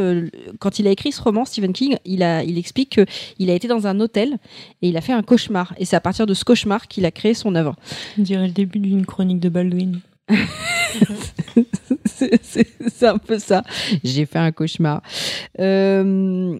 quand 0.58 0.78
il 0.78 0.86
a 0.86 0.90
écrit 0.90 1.12
ce 1.12 1.22
roman, 1.22 1.44
Stephen 1.44 1.72
King, 1.72 1.96
il, 2.04 2.22
il 2.46 2.58
explique 2.58 2.90
que 2.96 3.06
il 3.38 3.50
a 3.50 3.54
été 3.54 3.68
dans 3.68 3.86
un 3.86 4.00
hôtel 4.00 4.38
et 4.82 4.88
il 4.88 4.96
a 4.96 5.00
fait 5.00 5.12
un 5.12 5.22
cauchemar. 5.22 5.74
Et 5.78 5.84
c'est 5.84 5.96
à 5.96 6.00
partir 6.00 6.26
de 6.26 6.34
ce 6.34 6.44
cauchemar 6.44 6.88
qu'il 6.88 7.04
a 7.06 7.10
créé 7.10 7.34
son 7.34 7.54
œuvre. 7.54 7.74
On 8.18 8.22
dirait 8.22 8.46
le 8.46 8.52
début 8.52 8.78
d'une 8.78 9.06
chronique 9.06 9.40
de 9.40 9.48
Baldwin. 9.48 10.01
C'est 12.04 13.06
un 13.06 13.18
peu 13.18 13.38
ça. 13.38 13.62
J'ai 14.04 14.26
fait 14.26 14.38
un 14.38 14.52
cauchemar. 14.52 15.02
Euh, 15.58 16.58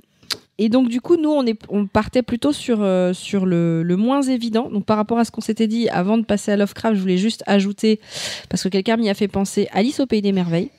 et 0.58 0.68
donc 0.68 0.88
du 0.88 1.00
coup, 1.00 1.16
nous, 1.16 1.42
on, 1.70 1.86
partait 1.86 2.22
plutôt 2.22 2.52
sur, 2.52 2.82
euh, 2.82 3.12
le 3.22 3.96
moins 3.96 4.22
évident. 4.22 4.68
Donc 4.70 4.84
par 4.84 4.96
rapport 4.96 5.18
à 5.18 5.24
ce 5.24 5.30
qu'on 5.30 5.40
s'était 5.40 5.66
dit 5.66 5.88
avant 5.88 6.18
de 6.18 6.24
passer 6.24 6.52
à 6.52 6.56
Lovecraft, 6.56 6.96
je 6.96 7.00
voulais 7.00 7.18
juste 7.18 7.42
ajouter, 7.46 8.00
parce 8.48 8.62
que 8.62 8.68
quelqu'un 8.68 8.96
m'y 8.96 9.10
a 9.10 9.14
fait 9.14 9.28
penser, 9.28 9.68
Alice 9.72 10.00
au 10.00 10.06
Pays 10.06 10.22
des 10.22 10.32
Merveilles. 10.32 10.70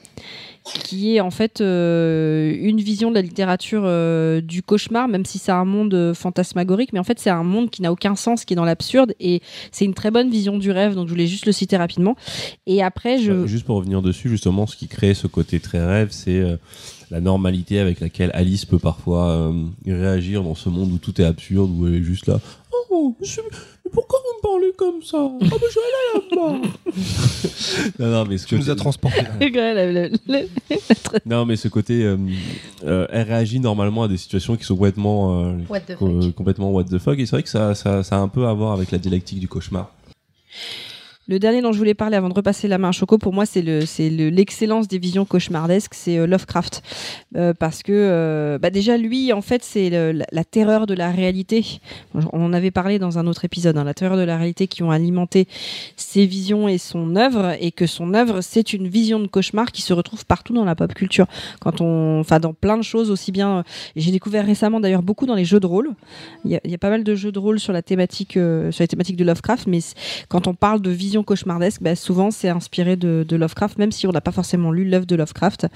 Qui 0.64 1.16
est 1.16 1.20
en 1.20 1.32
fait 1.32 1.62
euh, 1.62 2.56
une 2.58 2.80
vision 2.80 3.10
de 3.10 3.16
la 3.16 3.22
littérature 3.22 3.84
euh, 3.86 4.42
du 4.42 4.64
cauchemar, 4.64 5.08
même 5.08 5.26
si 5.26 5.38
c'est 5.38 5.52
un 5.52 5.66
monde 5.66 5.94
euh, 5.94 6.14
fantasmagorique, 6.14 6.94
mais 6.94 7.00
en 7.00 7.04
fait 7.04 7.20
c'est 7.20 7.30
un 7.30 7.44
monde 7.44 7.70
qui 7.70 7.82
n'a 7.82 7.92
aucun 7.92 8.16
sens, 8.16 8.46
qui 8.46 8.54
est 8.54 8.56
dans 8.56 8.66
l'absurde, 8.66 9.14
et 9.20 9.42
c'est 9.72 9.86
une 9.86 9.94
très 9.94 10.12
bonne 10.12 10.30
vision 10.30 10.58
du 10.58 10.72
rêve, 10.72 10.96
donc 10.96 11.08
je 11.08 11.14
voulais 11.14 11.28
juste 11.28 11.46
le 11.46 11.52
citer 11.52 11.78
rapidement. 11.78 12.16
Et 12.66 12.82
après, 12.82 13.20
je... 13.20 13.32
Bah, 13.32 13.48
juste 13.48 13.66
pour 13.66 13.78
revenir 13.78 14.02
dessus, 14.02 14.30
justement, 14.30 14.66
ce 14.66 14.78
qui 14.78 14.88
crée 14.88 15.14
ce 15.14 15.28
côté 15.28 15.60
très 15.60 15.86
rêve, 15.86 16.10
c'est 16.12 16.44
la 17.12 17.22
normalité 17.22 17.80
avec 17.80 18.00
laquelle 18.00 18.32
Alice 18.34 18.66
peut 18.66 18.80
parfois 18.80 19.54
réagir 19.86 20.44
dans 20.44 20.56
ce 20.56 20.70
monde 20.70 20.92
où 20.92 20.98
tout 20.98 21.20
est 21.22 21.26
absurde, 21.26 21.72
où 21.78 21.88
elle 21.88 21.96
est 21.96 22.04
juste 22.04 22.28
là. 22.28 22.40
Oh, 22.90 23.16
mais 23.20 23.28
pourquoi 23.94 24.20
vous 24.20 24.38
me 24.38 24.42
parlez 24.52 24.74
comme 24.78 25.02
ça? 25.04 25.18
Ah, 25.20 25.38
mais 25.42 25.68
je 25.70 25.80
vais 25.80 25.86
aller 25.90 26.60
là-bas 26.60 26.68
Non, 28.00 28.08
non, 28.12 28.26
mais 28.30 28.38
ce 28.38 28.48
Tu 28.48 28.56
nous 28.56 28.62
côté- 28.62 28.72
as 28.72 28.76
transporté. 28.76 29.22
Non, 31.26 31.46
mais 31.46 31.56
ce 31.56 31.68
côté, 31.68 32.04
euh, 32.04 32.18
euh, 32.86 33.08
elle 33.12 33.28
réagit 33.28 33.60
normalement 33.60 34.04
à 34.04 34.08
des 34.08 34.18
situations 34.18 34.56
qui 34.56 34.64
sont 34.64 34.76
complètement, 34.76 35.44
euh, 35.46 35.54
What 35.70 35.82
the 35.82 35.96
co- 35.96 36.22
fuck. 36.22 36.36
complètement 36.36 36.72
what 36.72 36.86
the 36.86 36.98
fuck. 36.98 37.18
Et 37.20 37.26
c'est 37.26 37.36
vrai 37.36 37.44
que 37.44 37.50
ça, 37.50 37.76
ça, 37.76 38.04
ça 38.04 38.16
a 38.18 38.20
un 38.20 38.28
peu 38.28 38.48
à 38.48 38.54
voir 38.54 38.74
avec 38.74 38.92
la 38.92 38.98
dialectique 38.98 39.40
du 39.40 39.48
cauchemar. 39.48 39.92
Le 41.30 41.40
dernier 41.40 41.62
dont 41.62 41.72
je 41.72 41.78
voulais 41.78 41.94
parler 41.94 42.18
avant 42.18 42.28
de 42.28 42.34
repasser 42.34 42.68
la 42.68 42.78
main 42.78 42.90
à 42.90 42.92
Choco, 42.92 43.18
pour 43.18 43.32
moi, 43.34 43.46
c'est 43.46 43.62
le, 43.62 43.86
c'est 43.86 44.10
le- 44.10 44.30
l'excellence 44.30 44.90
des 44.90 44.98
visions 44.98 45.24
cauchemardesques, 45.24 45.94
c'est 45.94 46.18
euh, 46.18 46.28
Lovecraft, 46.28 46.84
Euh, 47.36 47.54
parce 47.58 47.82
que 47.82 47.92
euh, 47.92 48.60
bah 48.60 48.70
déjà 48.70 48.96
lui, 48.96 49.34
en 49.34 49.42
fait, 49.42 49.64
c'est 49.64 49.90
la, 49.90 50.44
terreur 50.44 50.86
de 50.86 50.94
la 50.94 51.10
réalité. 51.10 51.80
On 52.14 52.46
en 52.46 52.54
avait 52.54 52.70
parlé 52.70 53.00
dans 53.00 53.18
un 53.18 53.26
autre 53.26 53.44
épisode, 53.46 53.76
hein, 53.78 53.84
la 53.84 53.94
terreur 53.96 54.18
de 54.18 54.22
la 54.24 54.38
réalité 54.38 54.68
qui 54.68 54.84
ont 54.84 54.92
alimenté 54.92 55.48
ses 55.96 56.26
visions 56.28 56.68
et 56.68 56.78
son 56.78 57.16
œuvre, 57.16 57.56
et 57.60 57.72
que 57.72 57.88
son 57.88 58.14
œuvre, 58.14 58.42
c'est 58.42 58.74
une 58.74 58.88
vision 58.88 59.20
de 59.20 59.28
cauchemar 59.28 59.72
qui 59.72 59.82
se 59.82 59.94
retrouve 59.94 60.26
partout 60.26 60.54
dans 60.54 60.66
la 60.66 60.76
pop 60.76 60.94
culture. 60.94 61.26
Quand 61.60 61.82
on, 61.82 62.22
dans 62.42 62.54
plein 62.54 62.78
de 62.78 62.84
choses, 62.84 63.10
aussi 63.10 63.32
bien. 63.32 63.64
J'ai 63.96 64.12
découvert 64.12 64.46
récemment 64.46 64.80
d'ailleurs 64.80 65.04
beaucoup 65.04 65.26
dans 65.26 65.36
les 65.36 65.46
jeux 65.46 65.60
de 65.60 65.68
rôle. 65.68 65.90
Il 66.46 66.52
y, 66.52 66.76
a, 66.76 66.78
pas 66.78 66.90
mal 66.90 67.04
de 67.04 67.16
jeux 67.16 67.32
de 67.32 67.40
rôle 67.40 67.60
sur 67.60 67.74
la 67.74 67.82
thématique, 67.82 68.34
sur 68.34 68.82
les 68.82 68.88
thématiques 68.88 69.18
de 69.18 69.24
Lovecraft, 69.24 69.68
mais 69.68 69.80
quand 70.28 70.48
on 70.48 70.54
parle 70.54 70.82
de 70.82 70.90
vision 70.90 71.13
cauchemardesque, 71.22 71.84
bah, 71.84 71.96
souvent 71.96 72.32
c'est 72.32 72.50
inspiré 72.50 72.96
de, 72.96 73.24
de 73.28 73.36
Lovecraft, 73.36 73.78
même 73.78 73.92
si 73.92 74.08
on 74.08 74.12
n'a 74.12 74.22
pas 74.22 74.32
forcément 74.32 74.72
lu 74.72 74.86
l'œuvre 74.86 75.06
de 75.06 75.16
Lovecraft. 75.16 75.68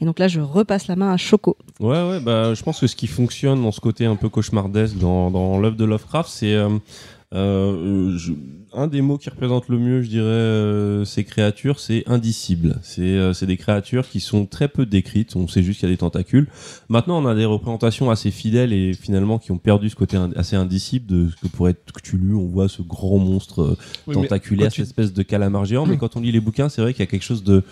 Et 0.00 0.04
donc 0.04 0.20
là, 0.20 0.28
je 0.28 0.40
repasse 0.40 0.86
la 0.86 0.94
main 0.94 1.12
à 1.12 1.16
Choco. 1.16 1.56
Ouais, 1.80 2.08
ouais, 2.08 2.20
bah, 2.20 2.54
je 2.54 2.62
pense 2.62 2.78
que 2.80 2.86
ce 2.86 2.94
qui 2.94 3.08
fonctionne 3.08 3.62
dans 3.62 3.72
ce 3.72 3.80
côté 3.80 4.06
un 4.06 4.14
peu 4.14 4.28
cauchemardesque 4.28 4.96
dans, 4.98 5.32
dans 5.32 5.58
l'œuvre 5.58 5.76
de 5.76 5.84
Lovecraft, 5.84 6.30
c'est 6.30 6.54
euh, 6.54 6.68
je- 7.34 8.32
un 8.76 8.88
des 8.88 9.02
mots 9.02 9.18
qui 9.18 9.30
représente 9.30 9.68
le 9.68 9.78
mieux, 9.78 10.02
je 10.02 10.08
dirais, 10.08 10.24
euh, 10.24 11.04
ces 11.04 11.22
créatures, 11.22 11.78
c'est 11.78 12.02
indicible. 12.08 12.76
C'est 12.82 13.02
euh, 13.02 13.32
des 13.46 13.56
créatures 13.56 14.08
qui 14.08 14.18
sont 14.18 14.46
très 14.46 14.66
peu 14.66 14.84
décrites. 14.84 15.36
On 15.36 15.46
sait 15.46 15.62
juste 15.62 15.78
qu'il 15.78 15.88
y 15.88 15.92
a 15.92 15.94
des 15.94 15.98
tentacules. 15.98 16.48
Maintenant, 16.88 17.22
on 17.22 17.26
a 17.26 17.36
des 17.36 17.44
représentations 17.44 18.10
assez 18.10 18.32
fidèles 18.32 18.72
et 18.72 18.92
finalement 18.92 19.38
qui 19.38 19.52
ont 19.52 19.58
perdu 19.58 19.90
ce 19.90 19.94
côté 19.94 20.18
assez 20.34 20.56
indicible 20.56 21.06
de 21.06 21.28
ce 21.30 21.36
que 21.36 21.46
pourrait 21.46 21.70
être 21.72 21.92
Cthulhu. 21.92 22.34
On 22.34 22.46
voit 22.46 22.68
ce 22.68 22.82
grand 22.82 23.18
monstre 23.18 23.62
euh, 23.62 23.76
Oui, 24.08 24.14
tentaculaire, 24.16 24.72
tu- 24.72 24.80
cette 24.80 24.88
espèce 24.88 25.12
de 25.12 25.22
calamar 25.22 25.64
géant. 25.66 25.86
Mais 25.86 25.96
quand 25.96 26.16
on 26.16 26.20
lit 26.20 26.32
les 26.32 26.40
bouquins, 26.40 26.68
c'est 26.68 26.82
vrai 26.82 26.92
qu'il 26.94 27.00
y 27.00 27.08
a 27.08 27.10
quelque 27.10 27.22
chose 27.24 27.44
de 27.44 27.62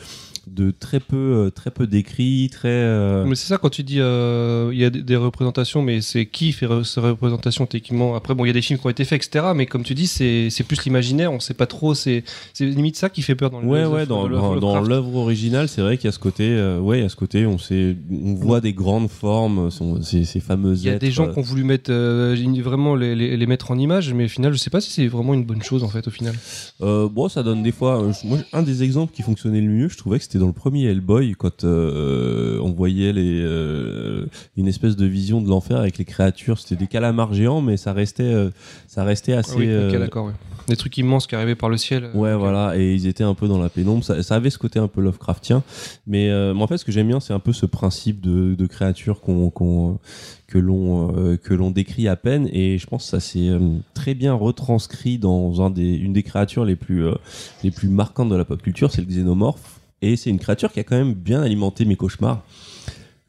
de 0.47 0.70
très 0.73 1.01
peu 1.01 1.16
euh, 1.16 1.51
très 1.51 1.70
peu 1.70 1.86
décrit, 1.86 2.48
très 2.51 2.69
euh, 2.69 3.24
Mais 3.27 3.35
c'est 3.36 3.47
ça 3.47 3.59
quand 3.59 3.70
tu 3.70 3.82
dis 3.85 4.01
euh, 4.01 4.70
il 4.73 4.78
y 4.78 4.85
a 4.85 4.90
des, 4.90 5.02
des 5.02 5.16
représentations, 5.16 5.82
mais 5.82 6.01
c'est 6.01 6.27
qui 6.27 6.52
fait 6.52 6.66
re- 6.66 6.85
ces 6.85 7.01
représentations 7.01 7.66
techniquement? 7.66 8.14
Après, 8.16 8.35
bon, 8.35 8.44
il 8.44 8.48
y 8.48 8.51
a 8.51 8.55
des 8.55 8.62
films 8.62 8.78
qui 8.78 8.86
ont 8.86 8.90
été 8.90 9.05
faits, 9.05 9.24
etc. 9.24 9.47
Mais 9.55 9.66
comme 9.66 9.82
tu 9.85 9.94
dis, 9.94 10.06
c'est 10.06 10.51
plus 10.66 10.85
l'imaginaire, 10.85 11.32
on 11.32 11.40
sait 11.40 11.55
pas 11.55 11.66
trop. 11.66 11.94
C'est 11.94 12.24
c'est 12.55 12.66
limite 12.66 12.97
ça 12.97 13.09
qui 13.09 13.23
fait 13.23 13.35
peur 13.35 13.51
dans 13.51 13.60
le 13.60 13.66
Ouais, 13.69 13.85
ouais, 13.86 14.06
dans, 14.06 14.28
dans, 14.28 14.81
l'œuvre 14.81 15.14
originale, 15.16 15.69
c'est 15.69 15.81
vrai 15.82 15.97
qu'il 15.97 16.06
y 16.06 16.09
a 16.09 16.12
ce 16.12 16.19
côté, 16.19 16.48
euh, 16.48 16.78
ouais, 16.81 16.98
il 16.98 17.02
y 17.02 17.06
a 17.06 17.09
ce 17.09 17.16
côté, 17.16 17.47
on 17.47 17.59
sait, 17.59 17.97
on 18.10 18.35
voit 18.35 18.60
des 18.60 18.73
grandes 18.73 19.09
formes, 19.10 19.70
son- 19.70 20.02
ces, 20.02 20.24
ces 20.24 20.40
fameuses 20.40 20.82
Il 20.82 20.89
y 20.89 20.90
a 20.90 20.98
des 20.98 21.10
gens 21.12 21.28
qui 21.32 21.39
ont 21.39 21.43
voulu 21.43 21.62
mettre 21.64 21.93
vraiment 21.93 22.97
les, 22.97 23.14
les, 23.14 23.36
les 23.36 23.47
mettre 23.47 23.70
en 23.70 23.78
image, 23.78 24.12
mais 24.12 24.24
au 24.24 24.28
final, 24.28 24.52
je 24.52 24.59
sais 24.59 24.70
pas 24.70 24.81
si 24.81 24.90
c'est 24.90 25.06
vraiment 25.06 25.35
une 25.35 25.44
bonne 25.44 25.62
chose 25.62 25.85
en 25.85 25.89
fait. 25.89 26.06
Au 26.09 26.10
final, 26.10 26.35
bon, 26.81 27.28
ça 27.28 27.43
donne 27.43 27.62
des 27.62 27.73
fois. 27.73 28.10
moi, 28.24 28.39
un 28.52 28.62
des 28.62 28.82
exemples 28.82 29.12
qui 29.14 29.23
fonctionnait 29.23 29.60
le 29.60 29.69
mieux, 29.69 29.89
je 29.89 29.97
trouvais 29.97 30.19
que 30.19 30.24
c'était 30.33 30.41
dans 30.41 30.47
le 30.47 30.55
premier 30.55 30.85
Hellboy, 30.87 31.35
quand 31.37 31.63
euh, 31.65 32.59
on 32.63 32.73
voyait 32.73 33.13
les, 33.13 33.43
euh, 33.43 34.25
une 34.57 34.67
espèce 34.67 34.97
de 34.97 35.05
vision 35.05 35.43
de 35.43 35.49
l'enfer 35.51 35.77
avec 35.77 35.99
les 35.99 36.07
créatures. 36.07 36.59
C'était 36.59 36.77
des 36.77 36.87
calamars 36.87 37.35
géants, 37.35 37.61
mais 37.61 37.77
ça 37.77 37.93
restait, 37.93 38.23
euh, 38.23 38.49
ça 38.89 39.05
restait 39.05 39.35
assez. 39.35 39.57
Oui, 39.59 39.65
ok, 39.65 39.69
euh, 39.71 39.99
d'accord. 39.99 40.27
Ouais. 40.29 40.33
Des 40.69 40.77
trucs 40.77 40.97
immenses 40.97 41.27
qui 41.27 41.35
arrivaient 41.35 41.55
par 41.55 41.69
le 41.69 41.77
ciel. 41.77 42.05
euh, 42.05 42.17
Ouais, 42.17 42.35
voilà, 42.35 42.79
et 42.79 42.95
ils 42.95 43.07
étaient 43.07 43.25
un 43.25 43.35
peu 43.35 43.47
dans 43.47 43.59
la 43.61 43.69
pénombre. 43.69 44.03
Ça, 44.05 44.23
ça 44.23 44.37
avait 44.37 44.49
ce 44.49 44.57
côté 44.57 44.79
un 44.79 44.89
peu 44.89 45.03
Lovecraftien, 45.03 45.63
mais, 46.07 46.31
euh, 46.31 46.55
mais 46.55 46.63
en 46.63 46.67
fait, 46.67 46.79
ce 46.79 46.87
que 46.87 46.93
j'aime 46.93 47.09
bien, 47.09 47.21
c'est 47.21 47.35
un 47.35 47.39
peu 47.39 47.53
ce 47.53 47.67
principe 47.67 48.23
de, 48.23 48.55
de 48.55 48.67
créature 48.67 49.21
qu'on, 49.21 49.51
qu'on, 49.51 49.99
que 50.47 50.57
l'on, 50.57 51.15
euh, 51.15 51.37
que 51.37 51.53
l'on 51.53 51.71
décrit 51.71 52.09
à 52.09 52.17
peine, 52.17 52.49
et 52.55 52.79
je 52.79 52.87
pense 52.87 53.05
que 53.05 53.11
ça 53.11 53.21
s'est 53.21 53.51
euh, 53.51 53.59
très 53.93 54.15
bien 54.15 54.33
retranscrit 54.33 55.19
dans 55.19 55.61
un 55.61 55.69
des, 55.69 55.93
une 55.93 56.15
des 56.15 56.23
créatures 56.23 56.65
les 56.65 56.77
plus, 56.77 57.05
euh, 57.05 57.13
les 57.63 57.71
plus 57.71 57.89
marquantes 57.89 58.31
de 58.31 58.37
la 58.37 58.47
pop 58.47 58.63
culture, 58.63 58.91
c'est 58.91 59.03
le 59.03 59.09
xénomorphe, 59.09 59.81
et 60.03 60.16
c'est 60.16 60.29
une 60.31 60.39
créature 60.39 60.70
qui 60.73 60.81
a 60.81 60.85
quand 60.85 60.97
même 60.97 61.15
bien 61.15 61.41
alimenté 61.43 61.85
mes 61.87 61.97
cauchemars. 61.97 62.43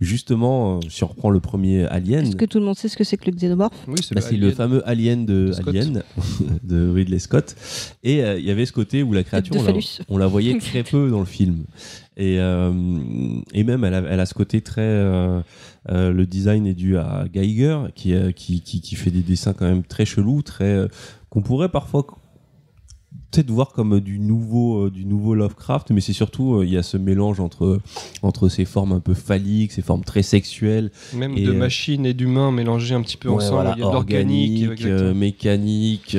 Justement, 0.02 0.78
euh, 0.78 0.80
si 0.90 1.02
on 1.06 1.08
reprend 1.08 1.30
le 1.30 1.40
premier 1.40 1.86
Alien, 1.86 2.26
Est-ce 2.26 2.36
que 2.36 2.44
tout 2.44 2.60
le 2.60 2.66
monde 2.66 2.76
sait 2.76 2.90
ce 2.90 2.98
que 2.98 3.06
c'est 3.06 3.16
que 3.16 3.30
le 3.32 3.38
xénomorphe 3.38 3.78
Oui, 3.88 3.95
c'est 4.02 4.14
bah, 4.14 4.20
le 4.22 4.28
c'est 4.28 4.36
le 4.36 4.48
alien. 4.48 4.56
fameux 4.56 4.90
Alien 4.90 5.26
de. 5.26 5.52
Alien 5.66 6.04
de 6.64 6.90
Ridley 6.90 7.20
Scott. 7.20 7.56
Et 8.04 8.22
euh, 8.22 8.38
il 8.38 8.44
y 8.44 8.52
avait 8.52 8.66
ce 8.66 8.74
côté 8.74 9.02
où 9.02 9.14
la 9.14 9.24
créature, 9.24 9.56
on 9.56 9.60
la, 9.60 9.66
phallus. 9.72 10.00
on 10.10 10.18
la 10.18 10.28
voyait 10.28 10.58
très 10.58 10.84
peu 10.91 11.10
dans 11.10 11.20
le 11.20 11.26
film. 11.26 11.64
Et, 12.18 12.38
euh, 12.40 12.74
et 13.54 13.64
même, 13.64 13.86
elle 13.86 13.94
a, 13.94 14.04
elle 14.10 14.20
a 14.20 14.26
ce 14.26 14.34
côté 14.34 14.60
très. 14.60 14.82
euh, 14.82 15.40
euh, 15.90 16.12
le 16.12 16.26
design 16.26 16.66
est 16.68 16.74
dû 16.74 16.98
à 16.98 17.26
Geiger, 17.32 17.78
qui, 17.95 18.14
euh, 18.14 18.32
qui, 18.32 18.60
qui, 18.62 18.82
qui 18.82 18.95
fait 18.95 19.12
des 19.12 19.22
dessins 19.22 19.54
quand 19.54 19.66
même 19.66 19.84
très 19.84 20.06
chelous, 20.06 20.41
très 20.41 20.66
euh, 20.66 20.88
qu'on 21.30 21.41
pourrait 21.44 21.70
parfois 21.70 22.06
peut-être 23.34 23.51
voir 23.51 23.72
comme 23.73 23.95
euh, 23.95 24.01
du 24.01 24.19
nouveau 24.19 24.85
euh, 24.85 24.91
du 24.91 25.05
nouveau 25.05 25.34
Lovecraft 25.34 25.91
mais 25.91 26.01
c'est 26.01 26.14
surtout 26.14 26.55
euh, 26.55 26.65
il 26.65 26.72
y 26.72 26.77
a 26.77 26.84
ce 26.84 26.97
mélange 26.97 27.39
entre 27.39 27.80
entre 28.22 28.47
ces 28.47 28.65
formes 28.65 28.91
un 28.91 28.99
peu 28.99 29.14
phalliques 29.14 29.72
ces 29.72 29.81
formes 29.81 30.03
très 30.03 30.22
sexuelles 30.23 30.91
Même 31.15 31.38
Et, 31.38 31.43
de 31.43 31.51
machines 31.51 32.05
et 32.05 32.14
d'humains 32.14 32.51
mélangés 32.51 32.93
un 32.93 33.01
petit 33.01 33.18
peu 33.18 33.30
Ouais, 33.30 33.35
ensemble. 33.35 33.53
voilà, 33.53 33.73
il 33.76 33.80
y 33.80 33.84
a 33.84 33.88
de 33.88 33.91
l'organique. 33.91 34.85
mécanique, 35.15 36.15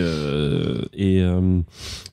et, 0.97 1.23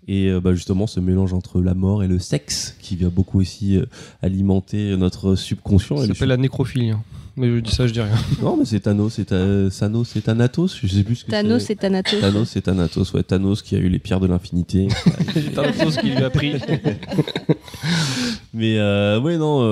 et 0.07 0.39
bah, 0.39 0.53
justement 0.53 0.87
ce 0.87 0.99
mélange 0.99 1.33
entre 1.33 1.61
la 1.61 1.73
mort 1.73 2.03
et 2.03 2.07
le 2.07 2.19
sexe 2.19 2.75
qui 2.81 2.95
vient 2.95 3.09
beaucoup 3.09 3.39
aussi 3.39 3.79
alimenter 4.21 4.95
notre 4.97 5.35
subconscient. 5.35 5.97
Ça 5.97 6.07
s'appelle 6.07 6.29
la 6.29 6.37
nécrophilie. 6.37 6.93
Mais 7.37 7.47
je 7.47 7.59
dis 7.59 7.71
ça, 7.71 7.87
je 7.87 7.93
dis 7.93 8.01
rien. 8.01 8.11
Non, 8.41 8.57
mais 8.57 8.65
c'est 8.65 8.81
Thanos, 8.81 9.13
c'est 9.13 9.25
Ta- 9.25 9.69
Thanos, 9.79 10.07
c'est 10.07 10.21
Thanatos, 10.21 10.77
je 10.81 10.87
sais 10.87 11.03
plus 11.03 11.15
ce 11.15 11.25
que 11.25 11.31
Thanos 11.31 11.63
c'est. 11.63 11.73
et 11.73 11.75
Thanatos. 11.77 12.19
Thanos, 12.19 12.49
c'est 12.49 12.61
Thanatos, 12.61 13.13
ouais, 13.13 13.23
Thanos 13.23 13.61
qui 13.61 13.75
a 13.75 13.79
eu 13.79 13.87
les 13.89 13.99
pierres 13.99 14.19
de 14.19 14.27
l'infinité. 14.27 14.87
Chose 15.81 15.97
qui 15.97 16.09
lui 16.09 16.17
a 16.23 16.29
pris. 16.29 16.53
Mais 18.53 18.77
euh, 18.79 19.19
ouais, 19.21 19.37
non, 19.37 19.61
euh, 19.61 19.65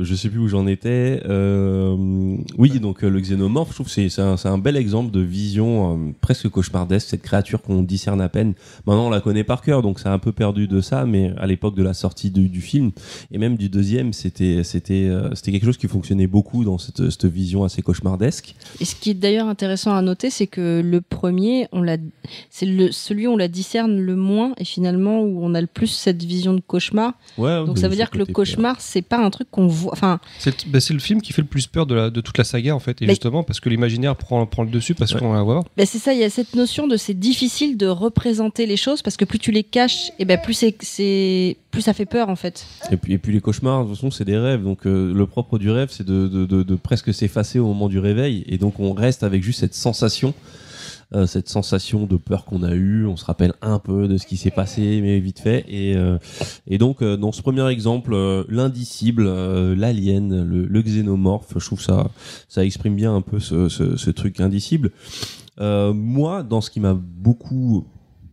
euh, 0.00 0.04
je 0.04 0.14
sais 0.14 0.30
plus 0.30 0.38
où 0.38 0.48
j'en 0.48 0.66
étais. 0.66 1.22
Euh, 1.28 1.94
oui, 2.56 2.80
donc 2.80 3.04
euh, 3.04 3.10
le 3.10 3.20
xénomorphe, 3.20 3.68
je 3.70 3.74
trouve 3.74 3.86
que 3.86 3.92
c'est 3.92 4.08
c'est 4.08 4.22
un, 4.22 4.36
c'est 4.38 4.48
un 4.48 4.56
bel 4.56 4.76
exemple 4.76 5.10
de 5.10 5.20
vision 5.20 5.92
euh, 6.08 6.12
presque 6.22 6.48
cauchemardesque, 6.48 7.08
cette 7.10 7.20
créature 7.22 7.60
qu'on 7.60 7.82
discerne 7.82 8.20
à 8.22 8.28
peine. 8.30 8.54
Maintenant, 8.86 9.08
on 9.08 9.10
la 9.10 9.20
connaît 9.20 9.44
par 9.44 9.60
cœur, 9.60 9.82
donc 9.82 10.00
c'est 10.00 10.08
un 10.08 10.18
peu 10.18 10.32
perdu 10.32 10.66
de 10.66 10.80
ça, 10.80 11.04
mais 11.04 11.32
à 11.36 11.46
l'époque 11.46 11.76
de 11.76 11.82
la 11.82 11.92
sortie 11.92 12.30
du, 12.30 12.48
du 12.48 12.62
film, 12.62 12.90
et 13.30 13.36
même 13.38 13.56
du 13.58 13.68
deuxième, 13.68 14.14
c'était 14.14 14.64
c'était 14.64 15.06
euh, 15.08 15.28
c'était 15.34 15.52
quelque 15.52 15.66
chose 15.66 15.76
qui 15.76 15.86
fonctionnait 15.88 16.26
beaucoup 16.26 16.64
dans 16.64 16.78
cette, 16.80 17.10
cette 17.10 17.26
vision 17.26 17.62
assez 17.64 17.82
cauchemardesque. 17.82 18.54
Et 18.80 18.84
ce 18.84 18.94
qui 18.96 19.10
est 19.10 19.14
d'ailleurs 19.14 19.46
intéressant 19.48 19.94
à 19.94 20.02
noter, 20.02 20.30
c'est 20.30 20.46
que 20.48 20.80
le 20.84 21.00
premier, 21.00 21.68
on 21.72 21.82
l'a, 21.82 21.96
c'est 22.50 22.66
le, 22.66 22.90
celui 22.90 23.26
où 23.26 23.32
on 23.32 23.36
la 23.36 23.48
discerne 23.48 23.98
le 23.98 24.16
moins 24.16 24.52
et 24.58 24.64
finalement 24.64 25.20
où 25.22 25.44
on 25.44 25.54
a 25.54 25.60
le 25.60 25.66
plus 25.66 25.86
cette 25.88 26.22
vision 26.22 26.54
de 26.54 26.60
cauchemar. 26.60 27.12
Ouais, 27.38 27.64
Donc 27.64 27.78
ça 27.78 27.88
veut 27.88 27.96
dire 27.96 28.10
que 28.10 28.18
le 28.18 28.26
cauchemar, 28.26 28.80
c'est 28.80 29.02
pas 29.02 29.18
un 29.24 29.30
truc 29.30 29.48
qu'on 29.50 29.66
voit. 29.66 29.92
Enfin, 29.92 30.18
C'est 30.38 30.66
bah, 30.68 30.80
c'est 30.80 30.94
le 30.94 31.00
film 31.00 31.20
qui 31.22 31.32
fait 31.32 31.42
le 31.42 31.48
plus 31.48 31.66
peur 31.66 31.86
de, 31.86 31.94
la, 31.94 32.10
de 32.10 32.20
toute 32.20 32.38
la 32.38 32.44
saga, 32.44 32.74
en 32.74 32.80
fait. 32.80 33.00
Et 33.02 33.06
justement, 33.06 33.42
parce 33.44 33.60
que 33.60 33.68
l'imaginaire 33.68 34.16
prend, 34.16 34.44
prend 34.46 34.62
le 34.64 34.70
dessus, 34.70 34.94
parce 34.94 35.12
Ouais. 35.12 35.18
qu'on 35.20 35.32
va 35.32 35.42
voir. 35.42 35.64
ben 35.76 35.86
c'est 35.86 35.98
ça. 35.98 36.12
Il 36.12 36.18
y 36.20 36.24
a 36.24 36.30
cette 36.30 36.54
notion 36.54 36.86
de 36.86 36.96
c'est 36.96 37.14
difficile 37.18 37.76
de 37.76 37.86
représenter 37.86 38.66
les 38.66 38.76
choses 38.76 39.02
parce 39.02 39.16
que 39.16 39.24
plus 39.24 39.38
tu 39.38 39.50
les 39.52 39.64
caches, 39.64 40.10
et 40.18 40.24
ben 40.24 40.38
plus 40.42 40.54
c'est, 40.54 40.74
c'est 40.80 41.56
plus 41.70 41.82
ça 41.82 41.92
fait 41.92 42.06
peur 42.06 42.28
en 42.28 42.36
fait. 42.36 42.66
Et 42.90 42.96
puis, 42.96 43.12
et 43.12 43.18
puis 43.18 43.32
les 43.32 43.40
cauchemars, 43.40 43.84
de 43.84 43.88
toute 43.88 43.96
façon, 43.96 44.10
c'est 44.10 44.24
des 44.24 44.36
rêves. 44.38 44.62
Donc 44.62 44.86
euh, 44.86 45.12
le 45.14 45.26
propre 45.26 45.58
du 45.58 45.70
rêve, 45.70 45.88
c'est 45.90 46.06
de, 46.06 46.28
de, 46.28 46.44
de, 46.46 46.62
de 46.62 46.74
presque 46.74 47.14
s'effacer 47.14 47.58
au 47.58 47.66
moment 47.66 47.88
du 47.88 47.98
réveil. 47.98 48.44
Et 48.48 48.58
donc 48.58 48.80
on 48.80 48.92
reste 48.92 49.22
avec 49.22 49.42
juste 49.42 49.60
cette 49.60 49.74
sensation, 49.74 50.34
euh, 51.14 51.26
cette 51.26 51.48
sensation 51.48 52.06
de 52.06 52.16
peur 52.16 52.44
qu'on 52.44 52.62
a 52.62 52.74
eue. 52.74 53.06
On 53.06 53.16
se 53.16 53.24
rappelle 53.24 53.52
un 53.62 53.78
peu 53.78 54.08
de 54.08 54.16
ce 54.18 54.26
qui 54.26 54.36
s'est 54.36 54.50
passé, 54.50 55.00
mais 55.02 55.20
vite 55.20 55.38
fait. 55.38 55.64
Et, 55.68 55.94
euh, 55.96 56.18
et 56.66 56.78
donc 56.78 57.02
euh, 57.02 57.16
dans 57.16 57.32
ce 57.32 57.40
premier 57.42 57.68
exemple, 57.68 58.14
euh, 58.14 58.44
l'indicible, 58.48 59.26
euh, 59.26 59.74
l'alien, 59.76 60.44
le, 60.44 60.66
le 60.66 60.82
xénomorphe, 60.82 61.54
je 61.56 61.64
trouve 61.64 61.80
ça, 61.82 62.10
ça 62.48 62.64
exprime 62.64 62.96
bien 62.96 63.14
un 63.14 63.22
peu 63.22 63.38
ce, 63.38 63.68
ce, 63.68 63.96
ce 63.96 64.10
truc 64.10 64.40
indicible. 64.40 64.90
Moi, 65.58 66.42
dans 66.42 66.62
ce 66.62 66.70
qui 66.70 66.80
m'a 66.80 66.94
beaucoup 66.94 67.84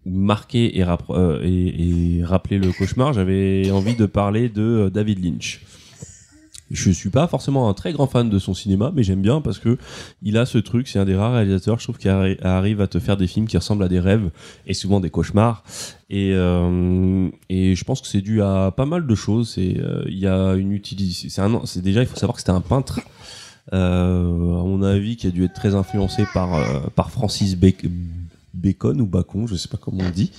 marqué 0.09 0.77
et, 0.79 0.83
euh, 0.83 1.39
le 1.43 2.71
cauchemar, 2.77 3.13
j'avais 3.13 3.69
envie 3.71 3.95
de 3.95 4.05
parler 4.05 4.49
de 4.49 4.61
euh, 4.61 4.89
David 4.89 5.23
Lynch. 5.23 5.61
Je 6.69 6.91
suis 6.91 7.09
pas 7.09 7.27
forcément 7.27 7.69
un 7.69 7.73
très 7.73 7.93
grand 7.93 8.07
fan 8.07 8.29
de 8.29 8.39
son 8.39 8.53
cinéma, 8.53 8.91
mais 8.93 9.01
j'aime 9.01 9.21
bien 9.21 9.39
parce 9.39 9.57
que 9.57 9.77
il 10.21 10.37
a 10.37 10.45
ce 10.45 10.57
truc. 10.57 10.89
C'est 10.89 10.99
un 10.99 11.05
des 11.05 11.15
rares 11.15 11.31
réalisateurs, 11.35 11.79
je 11.79 11.85
trouve, 11.85 11.97
qui 11.97 12.09
arri- 12.09 12.37
arrive 12.43 12.81
à 12.81 12.87
te 12.87 12.99
faire 12.99 13.15
des 13.15 13.27
films 13.27 13.47
qui 13.47 13.55
ressemblent 13.55 13.85
à 13.85 13.87
des 13.87 14.01
rêves 14.01 14.31
et 14.65 14.73
souvent 14.73 14.99
des 14.99 15.09
cauchemars. 15.09 15.63
Et, 16.09 16.33
euh, 16.33 17.29
je 17.49 17.83
pense 17.85 18.01
que 18.01 18.07
c'est 18.07 18.19
dû 18.19 18.41
à 18.41 18.73
pas 18.75 18.85
mal 18.85 19.07
de 19.07 19.15
choses. 19.15 19.55
Euh, 19.57 20.03
il 20.09 20.19
y 20.19 20.27
a 20.27 20.55
une 20.55 20.73
utilisation. 20.73 21.65
C'est 21.65 21.81
déjà 21.81 22.01
il 22.01 22.05
faut 22.07 22.17
savoir 22.17 22.35
que 22.35 22.41
c'était 22.41 22.51
un 22.51 22.59
peintre. 22.59 22.99
À 23.71 23.77
mon 23.77 24.81
avis, 24.83 25.15
qui 25.15 25.27
a 25.27 25.29
dû 25.31 25.45
être 25.45 25.53
très 25.53 25.73
influencé 25.73 26.23
par 26.33 26.89
par 26.91 27.11
Francis 27.11 27.55
Bac- 27.57 27.85
Bacon 28.57 28.99
ou 29.01 29.05
Bacon, 29.05 29.47
je 29.47 29.55
sais 29.55 29.69
pas 29.69 29.77
comment 29.77 30.03
on 30.03 30.09
dit. 30.09 30.31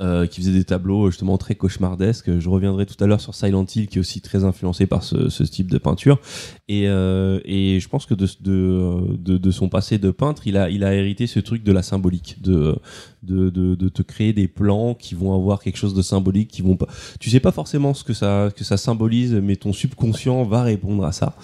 euh, 0.00 0.26
qui 0.26 0.40
faisait 0.40 0.52
des 0.52 0.64
tableaux 0.64 1.10
justement 1.10 1.36
très 1.36 1.54
cauchemardesques. 1.54 2.38
Je 2.38 2.48
reviendrai 2.48 2.86
tout 2.86 3.02
à 3.02 3.06
l'heure 3.06 3.20
sur 3.20 3.34
Silent 3.34 3.66
Hill, 3.74 3.86
qui 3.86 3.98
est 3.98 4.00
aussi 4.00 4.20
très 4.20 4.44
influencé 4.44 4.86
par 4.86 5.02
ce, 5.02 5.42
type 5.42 5.70
de 5.70 5.78
peinture. 5.78 6.20
Et, 6.68 6.88
euh, 6.88 7.40
et 7.44 7.80
je 7.80 7.88
pense 7.88 8.06
que 8.06 8.14
de, 8.14 8.26
de, 8.40 9.36
de, 9.36 9.50
son 9.50 9.68
passé 9.68 9.98
de 9.98 10.10
peintre, 10.10 10.46
il 10.46 10.56
a, 10.56 10.70
il 10.70 10.84
a 10.84 10.94
hérité 10.94 11.26
ce 11.26 11.40
truc 11.40 11.64
de 11.64 11.72
la 11.72 11.82
symbolique, 11.82 12.40
de, 12.40 12.78
de, 13.22 13.50
de, 13.50 13.88
te 13.88 14.02
créer 14.02 14.32
des 14.32 14.48
plans 14.48 14.94
qui 14.94 15.14
vont 15.14 15.34
avoir 15.34 15.60
quelque 15.60 15.76
chose 15.76 15.94
de 15.94 16.02
symbolique, 16.02 16.48
qui 16.48 16.62
vont 16.62 16.76
pas. 16.76 16.86
Tu 17.18 17.28
sais 17.28 17.40
pas 17.40 17.52
forcément 17.52 17.92
ce 17.92 18.04
que 18.04 18.14
ça, 18.14 18.48
que 18.56 18.64
ça 18.64 18.76
symbolise, 18.76 19.34
mais 19.34 19.56
ton 19.56 19.72
subconscient 19.72 20.44
va 20.44 20.62
répondre 20.62 21.04
à 21.04 21.12
ça. 21.12 21.34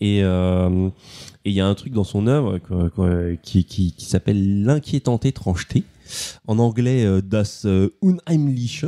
Et 0.00 0.22
euh, 0.22 0.90
et 1.44 1.50
il 1.50 1.54
y 1.54 1.60
a 1.60 1.66
un 1.66 1.74
truc 1.74 1.92
dans 1.92 2.04
son 2.04 2.26
œuvre 2.26 2.58
qui, 3.42 3.64
qui, 3.64 3.92
qui 3.92 4.04
s'appelle 4.06 4.62
l'inquiétante 4.62 5.26
étrangeté. 5.26 5.84
En 6.46 6.58
anglais, 6.58 7.04
euh, 7.04 7.20
Das 7.22 7.62
euh, 7.64 7.88
Unheimliche. 8.02 8.84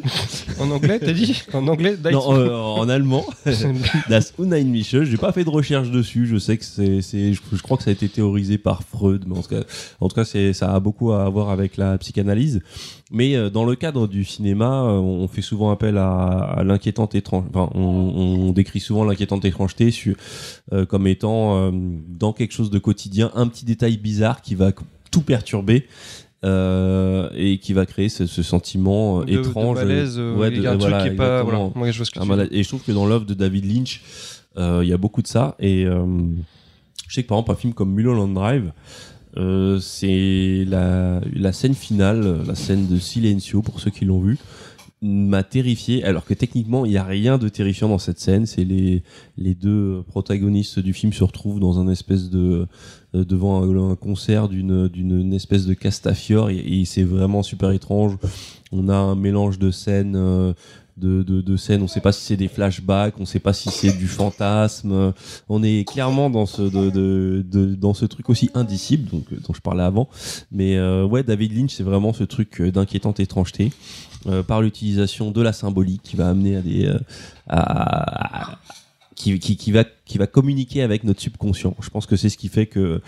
En 0.60 0.70
anglais, 0.70 0.98
t'as 0.98 1.12
dit 1.12 1.42
En 1.52 1.66
anglais, 1.68 1.96
Dice- 1.96 2.12
Non, 2.12 2.34
euh, 2.34 2.54
en 2.54 2.88
allemand. 2.88 3.24
Das 4.08 4.32
Unheimliche. 4.38 5.02
J'ai 5.04 5.16
pas 5.16 5.32
fait 5.32 5.44
de 5.44 5.50
recherche 5.50 5.90
dessus. 5.90 6.26
Je 6.26 6.38
sais 6.38 6.56
que 6.58 6.64
c'est, 6.64 7.02
c'est, 7.02 7.32
je, 7.32 7.40
je 7.52 7.62
crois 7.62 7.76
que 7.76 7.82
ça 7.84 7.90
a 7.90 7.92
été 7.92 8.08
théorisé 8.08 8.58
par 8.58 8.82
Freud, 8.82 9.24
mais 9.26 9.36
en 9.38 9.42
tout 9.42 9.48
cas, 9.50 9.62
en 10.00 10.08
tout 10.08 10.14
cas, 10.14 10.24
c'est, 10.24 10.52
ça 10.52 10.74
a 10.74 10.80
beaucoup 10.80 11.12
à 11.12 11.28
voir 11.28 11.50
avec 11.50 11.76
la 11.76 11.96
psychanalyse. 11.98 12.60
Mais 13.12 13.36
euh, 13.36 13.50
dans 13.50 13.64
le 13.64 13.76
cadre 13.76 14.06
du 14.08 14.24
cinéma, 14.24 14.82
euh, 14.84 14.98
on 14.98 15.28
fait 15.28 15.42
souvent 15.42 15.70
appel 15.70 15.96
à, 15.96 16.38
à 16.38 16.64
l'inquiétante 16.64 17.14
étrange. 17.14 17.44
Enfin, 17.50 17.70
on, 17.74 17.80
on 17.80 18.52
décrit 18.52 18.80
souvent 18.80 19.04
l'inquiétante 19.04 19.44
étrangeté 19.44 19.92
euh, 20.72 20.84
comme 20.86 21.06
étant 21.06 21.56
euh, 21.56 21.70
dans 21.72 22.32
quelque 22.32 22.52
chose 22.52 22.70
de 22.70 22.78
quotidien 22.78 23.30
un 23.34 23.46
petit 23.46 23.64
détail 23.64 23.96
bizarre 23.96 24.42
qui 24.42 24.54
va 24.54 24.72
tout 25.10 25.20
perturber. 25.20 25.86
Euh, 26.44 27.28
et 27.34 27.58
qui 27.58 27.72
va 27.72 27.86
créer 27.86 28.08
ce, 28.08 28.26
ce 28.26 28.42
sentiment 28.42 29.20
euh, 29.20 29.24
de- 29.24 29.32
de 29.36 29.38
étrange 29.40 29.76
malaise, 29.78 30.16
euh, 30.18 30.36
ouais, 30.36 30.50
il 30.52 30.62
y 30.62 30.66
a 30.66 30.72
un 30.72 30.76
truc 30.78 30.90
voilà, 30.90 31.02
qui 31.02 31.08
est 31.14 31.16
pas. 31.16 31.42
Voilà. 31.42 31.70
Je 31.90 31.96
vois 31.96 32.04
ce 32.06 32.10
que 32.10 32.46
tu. 32.48 32.54
Et 32.56 32.62
je 32.62 32.68
trouve 32.68 32.82
que 32.82 32.92
dans 32.92 33.06
l'œuvre 33.06 33.24
de 33.24 33.34
David 33.34 33.64
Lynch, 33.64 34.02
euh, 34.58 34.80
il 34.82 34.88
y 34.88 34.92
a 34.92 34.98
beaucoup 34.98 35.22
de 35.22 35.26
ça. 35.26 35.56
Et 35.58 35.84
euh, 35.86 36.04
je 37.08 37.14
sais 37.14 37.22
que 37.22 37.28
par 37.28 37.38
exemple, 37.38 37.52
un 37.52 37.56
film 37.56 37.72
comme 37.72 37.92
Mulholland 37.92 38.32
Drive, 38.34 38.72
euh, 39.38 39.78
c'est 39.80 40.64
la, 40.68 41.20
la 41.34 41.52
scène 41.52 41.74
finale, 41.74 42.42
la 42.46 42.54
scène 42.54 42.86
de 42.86 42.98
Silencio, 42.98 43.62
pour 43.62 43.80
ceux 43.80 43.90
qui 43.90 44.04
l'ont 44.04 44.20
vu, 44.20 44.38
m'a 45.02 45.42
terrifié. 45.42 46.04
Alors 46.04 46.24
que 46.24 46.32
techniquement, 46.32 46.86
il 46.86 46.90
n'y 46.92 46.96
a 46.96 47.04
rien 47.04 47.36
de 47.36 47.48
terrifiant 47.50 47.88
dans 47.88 47.98
cette 47.98 48.18
scène. 48.18 48.46
C'est 48.46 48.64
les, 48.64 49.02
les 49.36 49.54
deux 49.54 50.02
protagonistes 50.08 50.78
du 50.78 50.94
film 50.94 51.12
se 51.12 51.22
retrouvent 51.22 51.60
dans 51.60 51.78
un 51.78 51.88
espèce 51.88 52.30
de 52.30 52.38
euh, 52.38 52.66
devant 53.24 53.62
un, 53.90 53.96
concert 53.96 54.48
d'une 54.48 54.88
d'une 54.88 55.20
une 55.20 55.32
espèce 55.32 55.66
de 55.66 55.74
castafiore 55.74 56.50
et, 56.50 56.84
c'est 56.84 57.04
vraiment 57.04 57.42
super 57.42 57.70
étrange. 57.70 58.16
On 58.72 58.88
a 58.88 58.96
un 58.96 59.14
mélange 59.14 59.58
de 59.58 59.70
scènes. 59.70 60.16
euh, 60.16 60.52
de, 60.96 61.22
de, 61.22 61.56
scènes, 61.56 61.82
on 61.82 61.88
sait 61.88 62.00
pas 62.00 62.12
si 62.12 62.24
c'est 62.24 62.36
des 62.36 62.48
flashbacks, 62.48 63.20
on 63.20 63.26
sait 63.26 63.38
pas 63.38 63.52
si 63.52 63.68
c'est 63.70 63.96
du 63.96 64.08
fantasme. 64.08 65.12
On 65.48 65.62
est 65.62 65.86
clairement 65.86 66.30
dans 66.30 66.46
ce 66.46 66.62
dans 67.74 67.94
ce 67.94 68.06
truc 68.06 68.30
aussi 68.30 68.50
indicible, 68.54 69.10
donc 69.10 69.24
euh, 69.32 69.36
dont 69.46 69.52
je 69.52 69.60
parlais 69.60 69.82
avant. 69.82 70.08
Mais 70.50 70.76
euh, 70.76 71.04
ouais, 71.04 71.22
David 71.22 71.56
Lynch, 71.56 71.74
c'est 71.74 71.82
vraiment 71.82 72.12
ce 72.12 72.24
truc 72.24 72.60
euh, 72.60 72.72
d'inquiétante 72.72 73.20
étrangeté 73.20 73.72
euh, 74.26 74.42
par 74.42 74.62
l'utilisation 74.62 75.30
de 75.30 75.42
la 75.42 75.52
symbolique 75.52 76.02
qui 76.02 76.16
va 76.16 76.28
amener 76.28 76.56
à 76.56 76.62
des 76.62 76.86
euh, 76.86 76.98
qui, 79.16 79.72
va 79.72 80.26
communiquer 80.26 80.82
avec 80.82 81.04
notre 81.04 81.20
subconscient. 81.20 81.74
Je 81.80 81.90
pense 81.90 82.06
que 82.06 82.16
c'est 82.16 82.28
ce 82.28 82.36
qui 82.36 82.48
fait 82.48 82.66
que 82.66 83.00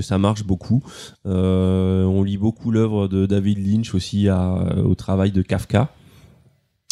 ça 0.00 0.18
marche 0.18 0.44
beaucoup. 0.44 0.82
Euh, 1.26 2.04
on 2.04 2.22
lit 2.22 2.38
beaucoup 2.38 2.70
l'œuvre 2.70 3.08
de 3.08 3.26
David 3.26 3.58
Lynch 3.66 3.94
aussi 3.94 4.28
à, 4.28 4.76
au 4.84 4.94
travail 4.94 5.32
de 5.32 5.42
Kafka. 5.42 5.90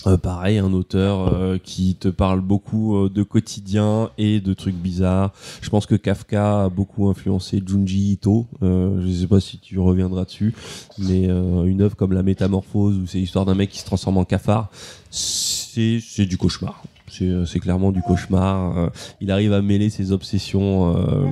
Euh, 0.07 0.19
pareil, 0.19 0.59
un 0.59 0.73
auteur 0.73 1.33
euh, 1.33 1.57
qui 1.57 1.95
te 1.95 2.09
parle 2.09 2.41
beaucoup 2.41 2.97
euh, 2.97 3.09
de 3.09 3.23
quotidien 3.23 4.11
et 4.19 4.41
de 4.41 4.53
trucs 4.53 4.75
bizarres. 4.75 5.33
Je 5.63 5.71
pense 5.71 5.87
que 5.87 5.95
Kafka 5.95 6.65
a 6.65 6.69
beaucoup 6.69 7.09
influencé 7.09 7.63
Junji 7.65 8.13
Ito. 8.13 8.47
Euh, 8.63 9.01
je 9.07 9.13
sais 9.13 9.27
pas 9.27 9.41
si 9.41 9.59
tu 9.59 9.79
reviendras 9.79 10.25
dessus, 10.25 10.55
mais 10.99 11.29
euh, 11.29 11.65
une 11.65 11.81
œuvre 11.81 11.97
comme 11.97 12.13
La 12.13 12.23
Métamorphose, 12.23 12.99
où 12.99 13.07
c'est 13.07 13.19
l'histoire 13.19 13.47
d'un 13.47 13.55
mec 13.55 13.71
qui 13.71 13.79
se 13.79 13.87
transforme 13.87 14.19
en 14.19 14.25
cafard, 14.25 14.71
c'est 15.11 16.27
du 16.27 16.37
cauchemar. 16.37 16.83
C'est 17.17 17.29
euh, 17.29 17.45
c'est 17.45 17.61
clairement 17.61 17.93
du 17.93 18.03
cauchemar. 18.03 18.77
Euh, 18.77 18.89
il 19.21 19.31
arrive 19.31 19.53
à 19.53 19.63
mêler 19.63 19.91
ses 19.91 20.13
obsessions. 20.13 20.97
euh, 20.97 21.31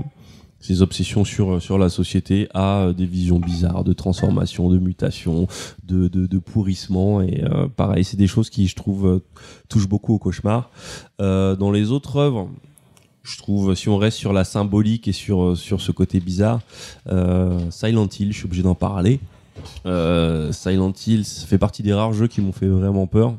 ses 0.60 0.80
obsessions 0.80 1.24
sur, 1.24 1.60
sur 1.60 1.76
la 1.76 1.88
société 1.88 2.46
à 2.54 2.92
des 2.96 3.04
visions 3.04 3.40
bizarres 3.40 3.82
de 3.82 3.92
transformation, 3.92 4.70
de 4.70 4.78
mutation, 4.78 5.48
de, 5.82 6.06
de, 6.06 6.38
pourrissement. 6.38 7.20
Et 7.20 7.42
pareil, 7.74 8.04
c'est 8.04 8.16
des 8.16 8.28
choses 8.28 8.48
qui, 8.48 8.68
je 8.68 8.76
trouve, 8.76 9.22
touchent 9.68 9.88
beaucoup 9.88 10.14
au 10.14 10.18
cauchemar. 10.20 10.70
Dans 11.18 11.72
les 11.72 11.90
autres 11.90 12.16
œuvres, 12.16 12.48
je 13.24 13.38
trouve, 13.38 13.74
si 13.74 13.88
on 13.88 13.98
reste 13.98 14.18
sur 14.18 14.32
la 14.32 14.44
symbolique 14.44 15.08
et 15.08 15.12
sur, 15.12 15.56
sur 15.56 15.80
ce 15.80 15.90
côté 15.90 16.20
bizarre, 16.20 16.60
Silent 17.70 18.06
Hill, 18.20 18.32
je 18.32 18.36
suis 18.36 18.46
obligé 18.46 18.62
d'en 18.62 18.76
parler. 18.76 19.18
Silent 19.84 20.92
Hill, 21.04 21.24
fait 21.24 21.58
partie 21.58 21.82
des 21.82 21.92
rares 21.92 22.12
jeux 22.12 22.28
qui 22.28 22.40
m'ont 22.40 22.52
fait 22.52 22.68
vraiment 22.68 23.08
peur. 23.08 23.34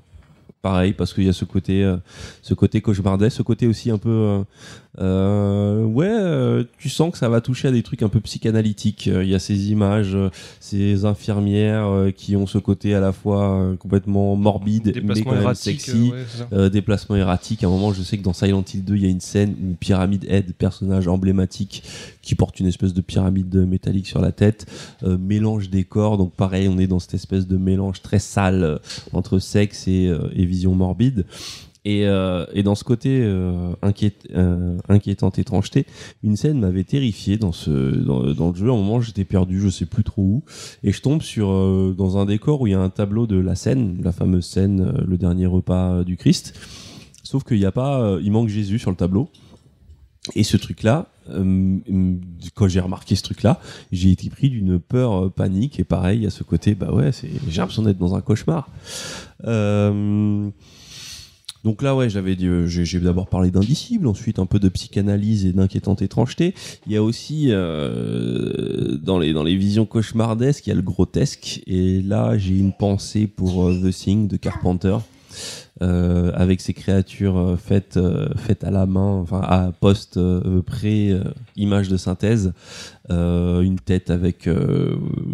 Pareil, 0.64 0.94
parce 0.94 1.14
qu'il 1.14 1.26
y 1.26 1.30
a 1.30 1.34
ce 1.34 1.44
côté, 1.44 1.84
euh, 1.84 1.98
ce 2.42 2.54
côté 2.54 2.80
cauchemardesque, 2.80 3.36
ce 3.36 3.44
côté 3.44 3.68
aussi 3.68 3.92
un 3.92 3.98
peu, 3.98 4.10
euh, 4.10 4.44
ouais, 5.00 6.08
euh, 6.08 6.64
tu 6.78 6.90
sens 6.90 7.12
que 7.12 7.18
ça 7.18 7.30
va 7.30 7.42
toucher 7.42 7.68
à 7.68 7.72
des 7.72 7.82
trucs 7.84 8.04
un 8.04 8.10
peu 8.10 8.20
psychanalytiques. 8.20 9.08
Euh, 9.08 9.24
Il 9.24 9.30
y 9.30 9.36
a 9.36 9.40
ces 9.40 9.72
images, 9.72 10.14
euh, 10.16 10.30
ces 10.60 11.06
infirmières 11.06 11.88
euh, 11.88 12.12
qui 12.12 12.36
ont 12.36 12.46
ce 12.48 12.58
côté 12.58 12.94
à 12.94 13.00
la 13.00 13.12
fois 13.12 13.56
euh, 13.56 13.76
complètement 13.76 14.36
morbide, 14.36 15.02
mais 15.04 15.22
quand 15.24 15.32
même 15.32 15.54
sexy. 15.56 16.12
euh, 16.14 16.16
ouais. 16.16 16.26
Euh, 16.54 16.70
déplacement 16.70 17.16
erratique. 17.16 17.64
À 17.64 17.68
un 17.68 17.70
moment, 17.70 17.94
je 17.94 18.04
sais 18.04 18.18
que 18.18 18.24
dans 18.24 18.34
Silent 18.34 18.64
Hill 18.74 18.84
2, 18.84 18.96
il 18.96 19.02
y 19.04 19.06
a 19.06 19.10
une 19.10 19.20
scène 19.20 19.56
où 19.64 19.74
Pyramid 19.80 20.26
Head, 20.30 20.54
personnage 20.54 21.08
emblématique, 21.08 21.84
qui 22.22 22.36
porte 22.36 22.60
une 22.60 22.68
espèce 22.68 22.94
de 22.94 23.02
pyramide 23.02 23.56
métallique 23.56 24.08
sur 24.08 24.22
la 24.22 24.32
tête, 24.32 24.66
euh, 25.04 25.18
mélange 25.18 25.70
des 25.70 25.84
corps. 25.84 26.18
Donc 26.18 26.34
pareil, 26.34 26.68
on 26.68 26.78
est 26.78 26.88
dans 26.88 27.00
cette 27.00 27.16
espèce 27.16 27.48
de 27.48 27.58
mélange 27.58 28.02
très 28.02 28.20
sale 28.20 28.64
euh, 28.64 28.78
entre 29.12 29.40
sexe 29.40 29.88
et, 29.88 30.08
euh, 30.08 30.30
et 30.36 30.46
vision 30.46 30.76
morbide. 30.76 31.26
Et, 31.86 32.08
euh, 32.08 32.46
et 32.54 32.64
dans 32.64 32.76
ce 32.76 32.86
côté 32.86 33.22
euh, 33.24 33.74
inquiét, 33.82 34.14
euh, 34.34 34.78
inquiétante 34.88 35.38
étrangeté, 35.38 35.86
une 36.24 36.38
scène 36.38 36.60
m'avait 36.60 36.86
terrifié 36.86 37.38
dans 37.38 37.52
ce 37.52 37.72
dans, 37.72 38.50
le 38.52 38.56
jeu. 38.56 38.70
À 38.70 38.74
un 38.74 38.78
moment, 38.78 39.02
j'étais 39.02 39.26
perdu, 39.26 39.60
je 39.60 39.68
sais 39.68 39.86
plus 39.86 40.04
trop 40.04 40.22
où, 40.22 40.44
et 40.84 40.94
je 40.94 41.02
tombe 41.02 41.22
sur 41.22 41.52
euh, 41.52 41.94
dans 41.98 42.18
un 42.18 42.26
décor 42.26 42.62
où 42.62 42.68
il 42.68 42.72
y 42.72 42.74
a 42.74 42.80
un 42.80 42.90
tableau 42.90 43.28
de 43.28 43.38
la 43.38 43.56
scène, 43.56 44.00
la 44.02 44.14
fameuse 44.14 44.46
scène, 44.46 44.80
euh, 44.80 45.04
le 45.06 45.18
dernier 45.18 45.46
repas 45.46 45.92
euh, 45.92 46.04
du 46.06 46.16
Christ. 46.16 46.54
Sauf 47.22 47.44
qu'il 47.44 47.60
n'y 47.60 47.66
a 47.66 47.72
pas, 47.72 48.18
il 48.22 48.32
manque 48.32 48.50
Jésus 48.50 48.80
sur 48.80 48.92
le 48.92 48.98
tableau. 48.98 49.30
Et 50.36 50.44
ce 50.44 50.56
truc-là, 50.56 51.08
quand 52.54 52.68
j'ai 52.68 52.80
remarqué 52.80 53.16
ce 53.16 53.24
truc-là, 53.24 53.60
j'ai 53.92 54.12
été 54.12 54.30
pris 54.30 54.50
d'une 54.50 54.78
peur 54.78 55.32
panique. 55.32 55.80
Et 55.80 55.84
pareil, 55.86 56.26
à 56.26 56.30
ce 56.30 56.44
côté, 56.44 56.76
bah 56.76 56.94
ouais, 56.94 57.12
j'ai 57.48 57.60
l'impression 57.60 57.82
d'être 57.82 57.98
dans 57.98 58.14
un 58.16 58.22
cauchemar. 58.22 58.70
Euh, 59.46 60.50
donc 61.64 61.82
là, 61.82 61.96
ouais, 61.96 62.10
j'avais 62.10 62.36
euh, 62.44 62.68
j'ai, 62.68 63.00
d'abord 63.00 63.28
parlé 63.28 63.50
d'indicible, 63.50 64.08
ensuite 64.08 64.38
un 64.38 64.46
peu 64.46 64.60
de 64.60 64.68
psychanalyse 64.68 65.46
et 65.46 65.54
d'inquiétante 65.54 66.02
étrangeté. 66.02 66.54
Il 66.88 66.92
y 66.92 66.98
a 66.98 67.04
aussi 67.04 67.48
euh, 67.52 68.98
dans 68.98 69.18
les 69.18 69.32
dans 69.34 69.44
les 69.44 69.56
visions 69.56 69.86
cauchemardesques, 69.86 70.68
il 70.68 70.72
y 70.72 70.74
a 70.74 70.76
le 70.76 70.82
grotesque. 70.82 71.62
Et 71.66 72.02
là, 72.02 72.38
j'ai 72.38 72.58
une 72.58 72.74
pensée 72.74 73.28
pour 73.28 73.68
euh, 73.70 73.80
The 73.82 73.94
Thing 73.94 74.28
de 74.28 74.36
Carpenter. 74.38 74.98
euh, 75.82 76.32
avec 76.36 76.62
ces 76.62 76.74
créatures 76.74 77.38
euh, 77.38 77.56
faites 77.56 78.00
faites 78.38 78.64
à 78.64 78.70
la 78.70 78.86
main, 78.86 79.22
enfin 79.22 79.42
à 79.42 79.72
post 79.72 80.20
pré 80.62 81.18
image 81.56 81.88
de 81.88 81.98
synthèse, 81.98 82.54
une 83.10 83.80
tête 83.84 84.10
avec 84.10 84.50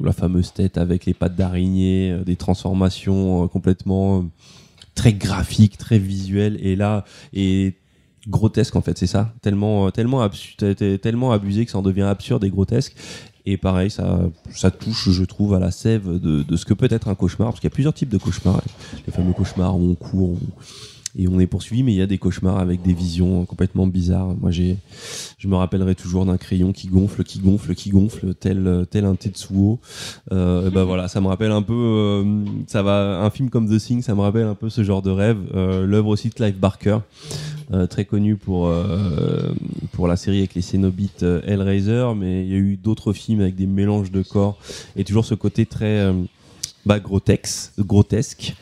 la 0.03 0.11
fameuse 0.13 0.53
tête 0.53 0.77
avec 0.77 1.05
les 1.05 1.13
pattes 1.13 1.35
d'araignée, 1.35 2.19
des 2.25 2.35
transformations 2.35 3.47
complètement 3.47 4.25
très 4.99 5.13
graphiques, 5.13 5.77
très 5.77 5.97
visuelles 5.99 6.57
et 6.61 6.75
là 6.75 7.05
et 7.33 7.73
grotesque 8.27 8.75
en 8.75 8.81
fait, 8.81 8.97
c'est 8.97 9.07
ça, 9.07 9.33
tellement 9.41 9.87
euh, 9.87 9.91
tellement 9.91 10.27
tellement 11.01 11.31
abusé 11.31 11.65
que 11.65 11.71
ça 11.71 11.77
en 11.77 11.81
devient 11.81 12.01
absurde 12.17 12.43
et 12.43 12.49
grotesque. 12.49 12.95
Et 13.45 13.57
pareil, 13.57 13.89
ça, 13.89 14.19
ça 14.53 14.69
touche, 14.69 15.09
je 15.09 15.23
trouve, 15.23 15.53
à 15.55 15.59
la 15.59 15.71
sève 15.71 16.19
de, 16.19 16.43
de 16.43 16.55
ce 16.57 16.65
que 16.65 16.75
peut 16.75 16.89
être 16.91 17.07
un 17.07 17.15
cauchemar, 17.15 17.47
parce 17.49 17.61
qu'il 17.61 17.69
y 17.69 17.73
a 17.73 17.77
plusieurs 17.79 17.93
types 17.95 18.09
de 18.09 18.17
cauchemars. 18.19 18.61
Les 19.07 19.13
fameux 19.13 19.33
cauchemars 19.33 19.75
où 19.79 19.89
on 19.91 19.95
court 19.95 20.31
où- 20.31 20.39
et 21.17 21.27
on 21.27 21.39
est 21.39 21.47
poursuivi, 21.47 21.83
mais 21.83 21.93
il 21.93 21.97
y 21.97 22.01
a 22.01 22.07
des 22.07 22.17
cauchemars 22.17 22.59
avec 22.59 22.81
des 22.81 22.93
visions 22.93 23.45
complètement 23.45 23.87
bizarres. 23.87 24.35
Moi, 24.39 24.51
j'ai, 24.51 24.77
je 25.37 25.47
me 25.47 25.55
rappellerai 25.55 25.95
toujours 25.95 26.25
d'un 26.25 26.37
crayon 26.37 26.71
qui 26.71 26.87
gonfle, 26.87 27.23
qui 27.23 27.39
gonfle, 27.39 27.73
qui 27.73 27.89
gonfle, 27.89 28.33
tel, 28.35 28.85
tel 28.89 29.05
un 29.05 29.15
Tetsuo. 29.15 29.79
Euh, 30.31 30.69
ben 30.69 30.83
voilà, 30.83 31.07
ça 31.07 31.19
me 31.21 31.27
rappelle 31.27 31.51
un 31.51 31.61
peu, 31.61 31.73
euh, 31.73 32.43
ça 32.67 32.83
va, 32.83 33.21
un 33.21 33.29
film 33.29 33.49
comme 33.49 33.67
The 33.69 33.79
Thing, 33.79 34.01
ça 34.01 34.13
me 34.15 34.21
rappelle 34.21 34.45
un 34.45 34.55
peu 34.55 34.69
ce 34.69 34.83
genre 34.83 35.01
de 35.01 35.11
rêve. 35.11 35.37
Euh, 35.55 35.85
L'œuvre 35.85 36.09
aussi 36.09 36.29
de 36.29 36.33
Clive 36.33 36.57
Barker, 36.57 36.99
euh, 37.73 37.87
très 37.87 38.05
connu 38.05 38.35
pour 38.35 38.67
euh, 38.67 39.53
pour 39.91 40.07
la 40.07 40.15
série 40.15 40.39
avec 40.39 40.55
les 40.55 40.61
Cénobites 40.61 41.23
euh, 41.23 41.41
Hellraiser, 41.45 42.07
mais 42.15 42.43
il 42.43 42.49
y 42.49 42.55
a 42.55 42.57
eu 42.57 42.77
d'autres 42.77 43.13
films 43.13 43.41
avec 43.41 43.55
des 43.55 43.67
mélanges 43.67 44.11
de 44.11 44.21
corps 44.21 44.57
et 44.95 45.03
toujours 45.03 45.25
ce 45.25 45.35
côté 45.35 45.65
très 45.65 46.13
bah, 46.85 46.99
grotesque, 46.99 47.71
grotesque. 47.79 48.55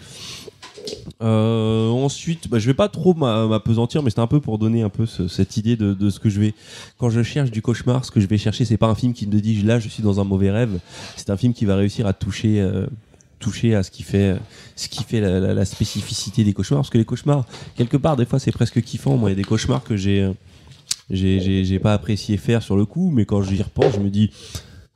Euh, 1.22 1.90
ensuite, 1.90 2.50
bah, 2.50 2.60
je 2.60 2.68
vais 2.68 2.74
pas 2.74 2.90
trop 2.90 3.14
m'a- 3.14 3.48
m'apesantir, 3.48 4.04
mais 4.04 4.10
c'est 4.10 4.20
un 4.20 4.28
peu 4.28 4.40
pour 4.40 4.58
donner 4.58 4.82
un 4.84 4.90
peu 4.90 5.06
ce- 5.06 5.28
cette 5.28 5.58
idée 5.58 5.76
de, 5.76 6.10
ce 6.10 6.20
que 6.20 6.30
je 6.30 6.40
vais. 6.40 6.54
Quand 6.98 7.10
je 7.10 7.24
cherche 7.24 7.52
du 7.52 7.62
cauchemar, 7.62 8.06
ce 8.06 8.12
que 8.12 8.20
je 8.20 8.28
vais 8.28 8.38
chercher, 8.38 8.66
c'est 8.66 8.78
pas 8.78 8.88
un 8.88 8.96
film 8.96 9.14
qui 9.14 9.28
me 9.28 9.40
dit 9.40 9.62
là 9.64 9.80
je 9.80 9.90
suis 9.90 10.04
dans 10.04 10.20
un 10.20 10.24
mauvais 10.24 10.52
rêve. 10.52 10.80
C'est 11.16 11.30
un 11.30 11.38
film 11.38 11.54
qui 11.54 11.66
va 11.66 11.76
réussir 11.76 12.06
à 12.08 12.14
toucher, 12.14 12.62
euh, 12.62 12.88
toucher 13.40 13.76
à 13.76 13.84
ce 13.84 13.92
qui 13.92 14.04
fait, 14.04 14.36
ce 14.76 14.88
qui 14.90 15.04
fait 15.04 15.22
la, 15.22 15.66
spécificité 15.66 16.44
des 16.44 16.54
cauchemars. 16.54 16.82
Parce 16.82 16.90
que 16.90 16.98
les 16.98 17.06
cauchemars, 17.06 17.46
quelque 17.76 17.98
part, 17.98 18.16
des 18.16 18.26
fois, 18.26 18.40
c'est 18.40 18.52
presque 18.52 18.82
kiffant. 18.82 19.18
Moi, 19.18 19.30
il 19.30 19.34
y 19.34 19.36
a 19.36 19.38
des 19.38 19.44
cauchemars 19.44 19.84
que 19.84 19.96
j'ai, 19.98 20.22
euh, 20.22 20.34
j'ai 21.10 21.80
pas 21.80 21.94
apprécié 21.94 22.38
faire 22.38 22.62
sur 22.62 22.78
le 22.78 22.86
coup, 22.86 23.12
mais 23.14 23.26
quand 23.26 23.42
j'y 23.42 23.62
repense, 23.62 23.94
je 23.96 24.00
me 24.00 24.10
dis 24.10 24.32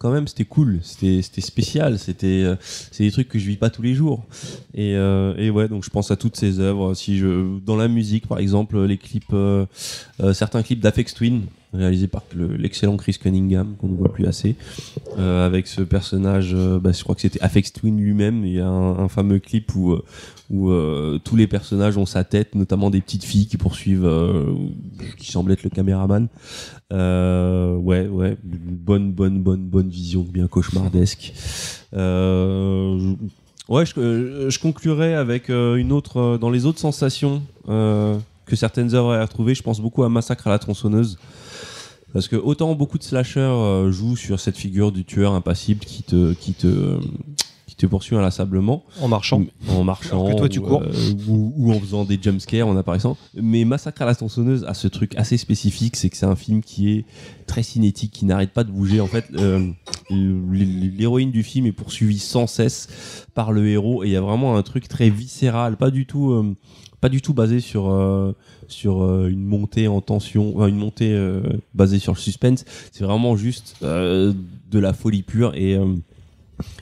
quand 0.02 0.10
même 0.10 0.28
c'était 0.28 0.46
cool, 0.46 0.80
c'était 0.82 1.22
spécial, 1.22 2.00
c'était 2.00 2.42
euh, 2.44 2.56
c'est 2.60 3.04
des 3.04 3.12
trucs 3.12 3.30
que 3.30 3.38
je 3.38 3.46
vis 3.46 3.56
pas 3.56 3.70
tous 3.70 3.84
les 3.84 3.94
jours. 3.94 4.26
Et, 4.74 4.96
euh, 4.96 5.36
et 5.38 5.52
ouais, 5.52 5.68
donc 5.68 5.84
je 5.84 5.92
pense 5.92 6.10
à 6.10 6.16
toutes 6.16 6.36
ces 6.36 6.60
œuvres. 6.60 6.96
Si 6.96 7.20
je 7.20 7.60
dans 7.60 7.76
la 7.76 7.88
musique, 7.88 8.28
par 8.28 8.40
exemple, 8.40 8.82
les 8.82 8.98
clips, 8.98 9.32
euh, 9.32 9.68
euh, 10.20 10.34
certains 10.34 10.64
clips 10.64 10.80
d'Afex 10.80 11.14
Twin 11.14 11.44
réalisés 11.74 12.08
par 12.08 12.24
le- 12.36 12.56
l'excellent 12.58 12.98
Chris 12.98 13.18
Cunningham 13.22 13.76
qu'on 13.80 13.88
ne 13.88 13.96
voit 13.96 14.12
plus 14.12 14.26
assez, 14.28 14.56
euh, 15.18 15.46
avec 15.46 15.68
ce 15.68 15.82
personnage, 15.82 16.52
euh, 16.54 16.80
bah, 16.80 16.92
je 16.92 17.02
crois 17.04 17.16
que 17.16 17.22
c'était 17.22 17.42
Afex 17.42 17.72
Twin 17.74 17.98
lui-même. 18.00 18.46
Il 18.46 18.54
y 18.54 18.60
a 18.60 18.68
un, 18.68 19.08
fameux 19.08 19.40
clip 19.40 19.74
où 19.76 20.02
euh, 20.70 21.18
tous 21.24 21.36
les 21.36 21.48
personnages 21.48 21.96
ont 21.98 22.06
sa 22.06 22.24
tête, 22.26 22.56
notamment 22.56 22.90
des 22.90 23.00
petites 23.02 23.24
filles 23.24 23.48
qui 23.48 23.58
poursuivent, 23.58 24.10
qui 25.18 25.32
semblent 25.32 25.52
être 25.54 25.64
le 25.64 25.70
caméraman. 25.70 26.28
Ouais, 26.92 28.08
ouais, 28.08 28.38
bonne, 28.44 29.12
bonne, 29.12 29.42
bonne, 29.42 29.62
bonne 29.64 29.90
vision, 29.90 30.22
bien 30.30 30.48
cauchemardesque. 30.48 31.34
Je- 31.94 33.16
ouais, 33.70 33.86
je, 33.86 34.50
je 34.50 34.60
conclurai 34.60 35.14
avec 35.16 35.48
une 35.50 35.92
autre, 35.94 36.38
dans 36.40 36.50
les 36.50 36.66
autres 36.66 36.80
sensations 36.80 37.42
que 37.66 38.56
certaines 38.56 38.94
œuvres 38.94 39.14
à 39.14 39.22
retrouver. 39.26 39.56
Je 39.56 39.64
pense 39.64 39.80
beaucoup 39.80 40.04
à 40.04 40.10
Massacre 40.10 40.48
à 40.48 40.50
la 40.50 40.60
tronçonneuse. 40.60 41.18
Parce 42.14 42.28
que 42.28 42.36
autant 42.36 42.74
beaucoup 42.76 42.98
de 42.98 43.04
slashers 43.04 43.40
euh, 43.40 43.92
jouent 43.92 44.18
sur 44.18 44.40
cette 44.40 44.58
figure 44.58 44.92
du 44.92 45.06
tueur 45.06 45.34
impassible 45.34 45.80
qui 45.86 46.04
te, 46.04 46.34
qui 46.34 46.54
te, 46.54 47.00
qui 47.68 47.76
te 47.76 47.86
poursuit 47.86 48.16
inlassablement 48.18 48.84
En 49.00 49.08
marchant. 49.08 49.44
en 49.70 49.84
marchant 49.84 50.28
que 50.30 50.38
toi, 50.38 50.50
tu 50.50 50.60
ou, 50.60 50.64
cours. 50.64 50.82
euh, 50.84 51.14
ou, 51.28 51.54
ou 51.56 51.72
en 51.74 51.80
faisant 51.80 52.04
des 52.04 52.20
jumpscares 52.22 52.68
en 52.68 52.76
apparaissant 52.76 53.16
mais 53.34 53.64
Massacre 53.64 54.02
à 54.02 54.06
la 54.06 54.14
tronçonneuse 54.16 54.66
a 54.68 54.74
ce 54.74 54.88
truc 54.90 55.16
assez 55.16 55.38
spécifique 55.38 55.96
c'est 55.96 56.10
que 56.10 56.18
c'est 56.18 56.26
un 56.26 56.36
film 56.36 56.62
qui 56.62 56.92
est 56.92 57.06
très 57.48 57.64
cinétique 57.64 58.12
qui 58.12 58.26
n'arrête 58.26 58.52
pas 58.52 58.64
de 58.66 58.72
bouger 58.72 59.00
en 59.00 59.08
fait 59.08 59.26
euh, 59.36 59.70
l'héroïne 60.10 61.32
du 61.32 61.44
film 61.44 61.66
est 61.66 61.72
poursuivie 61.72 62.20
sans 62.20 62.48
cesse 62.48 63.26
par 63.34 63.52
le 63.52 63.68
héros 63.68 64.04
et 64.04 64.08
il 64.08 64.12
y 64.12 64.16
a 64.18 64.22
vraiment 64.22 64.58
un 64.58 64.64
truc 64.64 64.88
très 64.88 65.10
viscéral 65.10 65.78
pas 65.78 65.92
du 65.92 66.06
tout 66.06 66.32
euh, 66.32 66.56
pas 67.02 67.10
du 67.10 67.22
tout 67.22 67.34
basé 67.34 67.60
sur 67.60 67.90
euh, 67.90 68.34
sur 68.68 69.04
euh, 69.04 69.28
une 69.28 69.44
montée 69.44 69.88
en 69.88 70.00
tension 70.02 70.54
enfin, 70.56 70.68
une 70.68 70.78
montée 70.78 71.14
euh, 71.14 71.42
basée 71.74 72.00
sur 72.00 72.14
le 72.14 72.20
suspense 72.20 72.64
c'est 72.92 73.04
vraiment 73.04 73.36
juste 73.36 73.76
euh, 73.84 74.32
de 74.72 74.80
la 74.80 74.94
folie 74.94 75.24
pure 75.24 75.54
et 75.56 75.76
euh, 75.76 75.96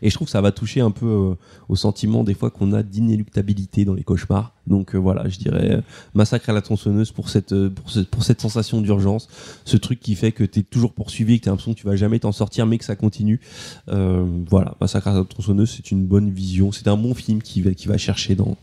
et 0.01 0.09
je 0.09 0.15
trouve 0.15 0.25
que 0.27 0.31
ça 0.33 0.41
va 0.41 0.51
toucher 0.51 0.81
un 0.81 0.91
peu 0.91 1.05
euh, 1.05 1.35
au 1.69 1.77
sentiment 1.77 2.25
des 2.25 2.33
fois 2.33 2.49
qu'on 2.51 2.73
a 2.73 2.83
d'inéluctabilité 2.83 3.85
dans 3.85 3.93
les 3.93 4.03
cauchemars. 4.03 4.51
Donc 4.67 4.93
voilà, 4.93 5.29
je 5.29 5.37
dirais 5.37 5.81
Massacre 6.13 6.49
à 6.49 6.53
la 6.53 6.61
tronçonneuse 6.61 7.13
pour 7.13 7.29
cette, 7.29 7.55
pour, 7.69 7.89
ce- 7.89 8.01
pour 8.01 8.23
cette 8.25 8.41
sensation 8.41 8.81
d'urgence, 8.81 9.29
ce 9.63 9.77
truc 9.77 10.01
qui 10.01 10.15
fait 10.15 10.33
que 10.33 10.43
tu 10.43 10.59
es 10.59 10.63
toujours 10.63 10.91
poursuivi 10.91 11.39
que 11.39 11.43
tu 11.45 11.49
as 11.49 11.53
l'impression 11.53 11.73
que 11.73 11.79
tu 11.79 11.87
vas 11.87 11.95
jamais 11.95 12.19
t'en 12.19 12.33
sortir 12.33 12.65
mais 12.65 12.77
que 12.77 12.83
ça 12.83 12.97
continue. 12.97 13.39
Voilà, 13.87 14.75
Massacre 14.81 15.07
à 15.07 15.13
la 15.13 15.23
tronçonneuse, 15.23 15.69
c'est 15.77 15.91
une 15.91 16.05
bonne 16.05 16.29
vision, 16.29 16.73
c'est 16.73 16.89
un 16.89 16.97
bon 16.97 17.13
film 17.13 17.41
qui 17.41 17.61
va, 17.61 17.73
qui 17.73 17.87
va 17.87 17.97
chercher 17.97 18.35
dans, 18.35 18.57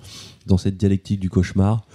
dans 0.47 0.59
cette 0.59 0.77
dialectique 0.77 1.21
du 1.21 1.31
cauchemar. 1.31 1.87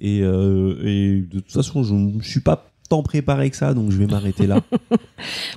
Et, 0.00 0.20
euh, 0.22 0.76
et 0.84 1.20
de 1.20 1.40
toute 1.40 1.52
façon, 1.52 1.82
je 1.82 1.94
ne 1.94 2.22
suis 2.22 2.40
pas 2.40 2.70
tant 2.90 3.02
préparé 3.02 3.48
que 3.50 3.56
ça, 3.56 3.72
donc 3.72 3.90
je 3.92 3.96
vais 3.96 4.06
m'arrêter 4.06 4.46
là. 4.46 4.60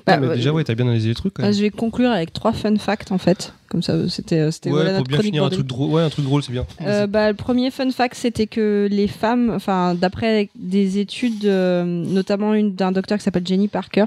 Bah, 0.05 0.13
Ah, 0.13 0.17
mais 0.17 0.27
euh, 0.27 0.35
déjà, 0.35 0.51
ouais, 0.51 0.63
t'as 0.63 0.75
bien 0.75 0.85
analysé 0.85 1.09
les 1.09 1.15
trucs. 1.15 1.33
Quand 1.33 1.43
euh, 1.43 1.47
même. 1.47 1.55
je 1.55 1.61
vais 1.61 1.69
conclure 1.69 2.11
avec 2.11 2.31
trois 2.33 2.53
fun 2.53 2.75
facts 2.77 3.11
en 3.11 3.17
fait. 3.17 3.53
Comme 3.69 3.81
ça, 3.81 4.07
c'était 4.07 4.51
c'était 4.51 4.69
Ouais, 4.69 4.75
voilà 4.75 4.91
faut 4.91 4.97
notre 4.97 5.09
bien 5.09 5.21
finir 5.21 5.43
un 5.43 5.49
truc 5.49 5.65
drôle. 5.65 5.89
Ouais, 5.89 6.01
un 6.03 6.09
truc 6.09 6.25
drôle, 6.25 6.43
c'est 6.43 6.51
bien. 6.51 6.65
Euh, 6.81 7.07
bah, 7.07 7.29
le 7.29 7.35
premier 7.35 7.71
fun 7.71 7.89
fact, 7.89 8.15
c'était 8.15 8.45
que 8.45 8.87
les 8.91 9.07
femmes, 9.07 9.49
enfin, 9.49 9.95
d'après 9.95 10.49
des 10.55 10.99
études, 10.99 11.45
euh, 11.45 11.83
notamment 11.83 12.53
une 12.53 12.75
d'un 12.75 12.91
docteur 12.91 13.17
qui 13.17 13.23
s'appelle 13.23 13.47
Jenny 13.47 13.67
Parker, 13.67 14.05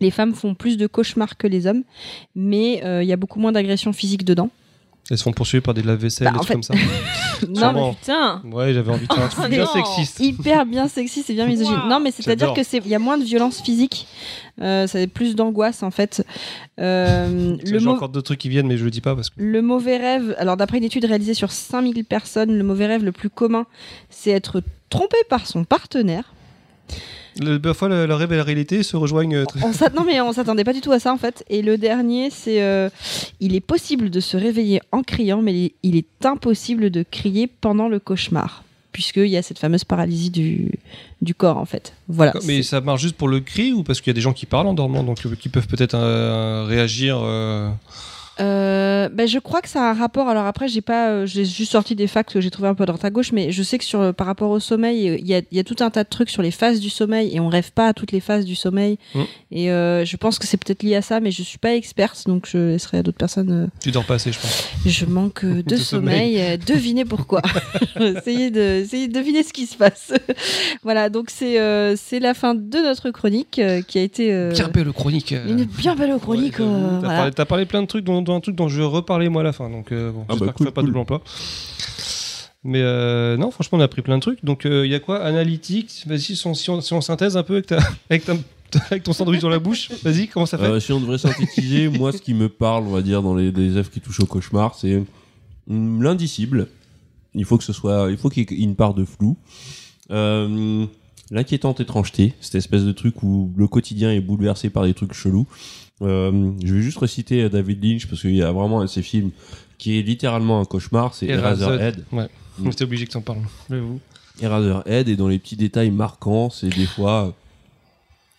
les 0.00 0.10
femmes 0.10 0.34
font 0.34 0.54
plus 0.54 0.76
de 0.76 0.86
cauchemars 0.86 1.36
que 1.36 1.46
les 1.46 1.66
hommes, 1.66 1.82
mais 2.34 2.82
euh, 2.84 3.02
il 3.02 3.08
y 3.08 3.12
a 3.12 3.16
beaucoup 3.16 3.40
moins 3.40 3.52
d'agressions 3.52 3.92
physiques 3.92 4.24
dedans. 4.24 4.50
Elles 5.10 5.18
se 5.18 5.22
font 5.24 5.32
poursuivre 5.32 5.62
par 5.64 5.74
des 5.74 5.82
lave-vaisselle, 5.82 6.26
Bah, 6.26 6.32
des 6.32 6.36
trucs 6.38 6.48
fait- 6.48 6.54
comme 6.54 6.62
ça. 6.62 6.74
non, 7.48 7.72
mais 7.72 7.94
Putain 8.00 8.42
Ouais, 8.44 8.72
j'avais 8.72 8.92
envie 8.92 9.06
de 9.08 9.12
faire 9.12 9.24
un 9.24 9.28
truc 9.28 9.48
bien 9.50 9.66
sexiste. 9.66 10.20
hyper 10.20 10.64
bien 10.66 10.86
sexiste 10.88 11.30
et 11.30 11.34
bien 11.34 11.46
misogyne. 11.46 11.74
Wow. 11.82 11.88
Non, 11.88 12.00
mais 12.00 12.10
c'est-à-dire 12.12 12.48
J'adore. 12.48 12.54
que 12.56 12.62
c'est, 12.62 12.78
il 12.78 12.88
y 12.88 12.94
a 12.94 12.98
moins 13.00 13.18
de 13.18 13.24
violence 13.24 13.60
physique, 13.60 14.06
euh, 14.60 14.86
c'est 14.86 15.06
plus 15.08 15.34
d'angoisse 15.34 15.82
en 15.82 15.90
fait. 15.90 16.24
Euh, 16.80 17.56
J'ai 17.64 17.86
encore 17.86 18.08
d'autres 18.08 18.26
trucs 18.26 18.38
qui 18.38 18.48
viennent, 18.48 18.66
mais 18.68 18.76
je 18.76 18.84
le 18.84 18.90
dis 18.90 19.00
pas 19.00 19.14
parce 19.16 19.30
que. 19.30 19.34
le 19.38 19.62
mauvais 19.62 19.96
rêve, 19.96 20.34
alors 20.38 20.56
d'après 20.56 20.78
une 20.78 20.84
étude 20.84 21.04
réalisée 21.04 21.34
sur 21.34 21.50
5000 21.50 22.04
personnes, 22.04 22.56
le 22.56 22.62
mauvais 22.64 22.86
rêve 22.86 23.04
le 23.04 23.12
plus 23.12 23.30
commun, 23.30 23.66
c'est 24.10 24.30
être 24.30 24.62
trompé 24.90 25.16
par 25.28 25.46
son 25.46 25.64
partenaire. 25.64 26.32
Le, 27.38 27.58
parfois, 27.58 27.88
le, 27.88 28.06
le 28.06 28.14
rêve 28.14 28.32
et 28.32 28.36
la 28.36 28.42
réalité 28.44 28.82
se 28.82 28.96
rejoignent 28.96 29.36
euh, 29.36 29.44
très. 29.44 29.60
On 29.62 29.70
non 29.94 30.04
mais 30.04 30.20
on 30.20 30.32
s'attendait 30.32 30.64
pas 30.64 30.72
du 30.72 30.80
tout 30.80 30.92
à 30.92 30.98
ça 30.98 31.12
en 31.12 31.16
fait. 31.18 31.44
Et 31.48 31.62
le 31.62 31.78
dernier, 31.78 32.30
c'est 32.30 32.62
euh, 32.62 32.88
il 33.40 33.54
est 33.54 33.60
possible 33.60 34.10
de 34.10 34.20
se 34.20 34.36
réveiller 34.36 34.80
en 34.92 35.02
criant, 35.02 35.40
mais 35.42 35.72
il 35.82 35.96
est- 35.96 36.06
impossible 36.24 36.90
de 36.90 37.02
crier 37.10 37.46
pendant 37.46 37.88
le 37.88 37.98
cauchemar, 37.98 38.62
puisqu'il 38.92 39.26
y 39.28 39.36
a 39.36 39.42
cette 39.42 39.58
fameuse 39.58 39.84
paralysie 39.84 40.28
du, 40.30 40.72
du 41.22 41.34
corps 41.34 41.56
en 41.56 41.64
fait. 41.64 41.94
Voilà. 42.08 42.34
Mais 42.44 42.62
ça 42.62 42.80
marche 42.80 43.00
juste 43.02 43.16
pour 43.16 43.28
le 43.28 43.40
cri 43.40 43.72
ou 43.72 43.82
parce 43.82 44.00
qu'il 44.00 44.10
y 44.10 44.14
a 44.14 44.14
des 44.14 44.20
gens 44.20 44.32
qui 44.34 44.44
parlent 44.46 44.66
en 44.66 44.74
dormant, 44.74 45.02
donc 45.02 45.24
euh, 45.24 45.34
qui 45.34 45.48
peuvent 45.48 45.66
peut-être 45.66 45.94
euh, 45.94 46.64
réagir. 46.68 47.18
euh, 47.22 47.70
Euh, 48.40 49.08
ben, 49.10 49.26
je 49.28 49.38
crois 49.38 49.60
que 49.60 49.68
ça 49.68 49.82
a 49.86 49.90
un 49.90 49.94
rapport. 49.94 50.28
Alors 50.28 50.46
après, 50.46 50.68
j'ai 50.68 50.80
pas, 50.80 51.08
euh, 51.10 51.26
j'ai 51.26 51.44
juste 51.44 51.72
sorti 51.72 51.94
des 51.94 52.06
facts 52.06 52.32
que 52.32 52.40
j'ai 52.40 52.50
trouvé 52.50 52.68
un 52.68 52.74
peu 52.74 52.84
à 52.84 52.86
droite 52.86 53.04
à 53.04 53.10
gauche, 53.10 53.32
mais 53.32 53.52
je 53.52 53.62
sais 53.62 53.78
que 53.78 53.84
sur, 53.84 54.14
par 54.14 54.26
rapport 54.26 54.50
au 54.50 54.60
sommeil, 54.60 55.08
euh, 55.08 55.16
il 55.18 55.26
y 55.26 55.34
a, 55.34 55.38
il 55.50 55.56
y 55.56 55.60
a 55.60 55.64
tout 55.64 55.76
un 55.80 55.90
tas 55.90 56.04
de 56.04 56.08
trucs 56.08 56.30
sur 56.30 56.42
les 56.42 56.50
phases 56.50 56.80
du 56.80 56.90
sommeil 56.90 57.34
et 57.34 57.40
on 57.40 57.48
rêve 57.48 57.72
pas 57.72 57.88
à 57.88 57.92
toutes 57.92 58.12
les 58.12 58.20
phases 58.20 58.44
du 58.44 58.54
sommeil. 58.54 58.98
Mm. 59.14 59.20
Et 59.52 59.70
euh, 59.70 60.04
je 60.04 60.16
pense 60.16 60.38
que 60.38 60.46
c'est 60.46 60.56
peut-être 60.56 60.82
lié 60.82 60.96
à 60.96 61.02
ça, 61.02 61.20
mais 61.20 61.30
je 61.30 61.42
suis 61.42 61.58
pas 61.58 61.74
experte, 61.74 62.24
donc 62.26 62.46
je 62.50 62.58
laisserai 62.58 62.98
à 62.98 63.02
d'autres 63.02 63.18
personnes. 63.18 63.50
euh, 63.50 63.66
Tu 63.82 63.90
dors 63.90 64.04
pas 64.04 64.14
assez, 64.14 64.32
je 64.32 64.38
pense. 64.40 64.68
Je 64.86 65.04
manque 65.06 65.44
euh, 65.44 65.54
de, 65.62 65.62
De 65.62 65.76
sommeil. 65.76 66.36
sommeil. 66.36 66.40
euh, 66.40 66.56
Devinez 66.56 67.04
pourquoi. 67.04 67.42
essayez, 68.00 68.50
de, 68.50 68.60
essayez 68.82 69.08
de 69.08 69.12
deviner 69.12 69.42
ce 69.42 69.52
qui 69.52 69.66
se 69.66 69.76
passe. 69.76 70.12
voilà, 70.82 71.08
donc 71.10 71.28
c'est 71.30 71.58
euh, 71.60 71.94
c'est 71.96 72.20
la 72.20 72.34
fin 72.34 72.54
de 72.54 72.78
notre 72.78 73.10
chronique 73.10 73.58
euh, 73.58 73.82
qui 73.82 73.98
a 73.98 74.02
été 74.02 74.32
euh, 74.32 74.50
Bien 74.52 74.68
belle 74.68 74.92
chronique. 74.92 75.32
euh. 75.32 75.48
une 75.48 75.64
bien 75.64 75.94
belle 75.94 76.16
chronique. 76.18 76.58
Ouais, 76.58 76.64
euh. 76.66 77.00
T'as 77.00 77.14
voilà. 77.30 77.46
parlé, 77.46 77.66
plein 77.66 77.82
de 77.82 77.86
trucs, 77.86 78.04
dont, 78.04 78.22
dont 78.22 78.29
un 78.36 78.40
truc 78.40 78.56
dont 78.56 78.68
je 78.68 78.82
reparlais 78.82 79.28
moi 79.28 79.42
à 79.42 79.44
la 79.44 79.52
fin. 79.52 79.70
Donc, 79.70 79.92
euh, 79.92 80.12
bon, 80.12 80.24
Ah 80.28 80.32
j'espère 80.32 80.46
bah, 80.48 80.52
que 80.52 80.56
cool, 80.58 80.66
ça 80.66 80.70
fait 80.70 80.74
pas 80.74 80.82
double 80.82 80.98
emploi. 80.98 81.22
Mais 82.62 82.82
euh, 82.82 83.36
non, 83.36 83.50
franchement, 83.50 83.78
on 83.78 83.80
a 83.80 83.84
appris 83.84 84.02
plein 84.02 84.16
de 84.16 84.22
trucs. 84.22 84.44
Donc, 84.44 84.62
il 84.64 84.86
y 84.86 84.94
a 84.94 85.00
quoi? 85.00 85.22
Analytique 85.24 86.04
Vas-y, 86.06 86.36
si 86.36 86.46
on, 86.46 86.54
si 86.54 87.02
synthèse 87.02 87.36
un 87.36 87.42
peu 87.42 87.54
avec, 87.54 87.66
ta, 87.66 87.78
avec, 88.10 88.24
ta- 88.24 88.34
avec 88.90 89.02
ton 89.02 89.12
sandwich 89.12 89.40
dans 89.40 89.48
la 89.48 89.58
bouche. 89.58 89.90
Vas-y, 90.02 90.28
comment 90.28 90.46
ça 90.46 90.58
fait? 90.58 90.64
Euh, 90.64 90.80
si 90.80 90.92
on 90.92 91.00
devrait 91.00 91.18
synthétiser, 91.18 91.88
moi, 91.98 92.12
ce 92.12 92.20
qui 92.20 92.34
me 92.34 92.48
parle, 92.48 92.84
on 92.86 92.90
va 92.90 93.02
dire, 93.02 93.22
dans 93.22 93.34
les, 93.34 93.50
les 93.50 93.76
œuvres 93.76 93.90
qui 93.90 94.00
touchent 94.00 94.20
au 94.20 94.26
cauchemar, 94.26 94.74
c'est 94.74 95.02
hum, 95.68 96.02
l'indicible. 96.02 96.68
Il 97.34 97.44
faut 97.44 97.56
que 97.58 97.64
ce 97.64 97.72
soit, 97.72 98.08
il 98.10 98.16
faut 98.18 98.28
qu'il 98.28 98.50
y 98.50 98.54
ait 98.54 98.64
une 98.64 98.76
part 98.76 98.94
de 98.94 99.04
flou. 99.04 99.36
Euh, 100.10 100.86
L'inquiétante 101.32 101.78
étrangeté, 101.78 102.34
cette 102.40 102.56
espèce 102.56 102.82
de 102.82 102.90
truc 102.90 103.22
où 103.22 103.52
le 103.56 103.68
quotidien 103.68 104.10
est 104.10 104.20
bouleversé 104.20 104.68
par 104.68 104.82
des 104.82 104.94
trucs 104.94 105.12
chelous. 105.14 105.46
Euh, 106.02 106.50
je 106.64 106.74
vais 106.74 106.80
juste 106.82 106.98
reciter 106.98 107.48
David 107.48 107.84
Lynch 107.84 108.06
parce 108.06 108.20
qu'il 108.22 108.34
y 108.34 108.42
a 108.42 108.52
vraiment 108.52 108.80
un 108.80 108.84
de 108.84 108.90
ses 108.90 109.02
films 109.02 109.30
qui 109.78 109.98
est 109.98 110.02
littéralement 110.02 110.60
un 110.60 110.64
cauchemar, 110.64 111.14
c'est 111.14 111.26
Eraserhead. 111.26 112.04
Ouais, 112.12 112.28
Mm. 112.58 112.70
c'était 112.72 112.84
obligé 112.84 113.06
que 113.06 113.12
t'en 113.12 113.20
parles. 113.22 113.38
J'avoue. 113.70 114.00
Eraserhead 114.42 115.08
et 115.08 115.16
dans 115.16 115.28
les 115.28 115.38
petits 115.38 115.56
détails 115.56 115.90
marquants, 115.90 116.50
c'est 116.50 116.68
des 116.68 116.86
fois 116.86 117.34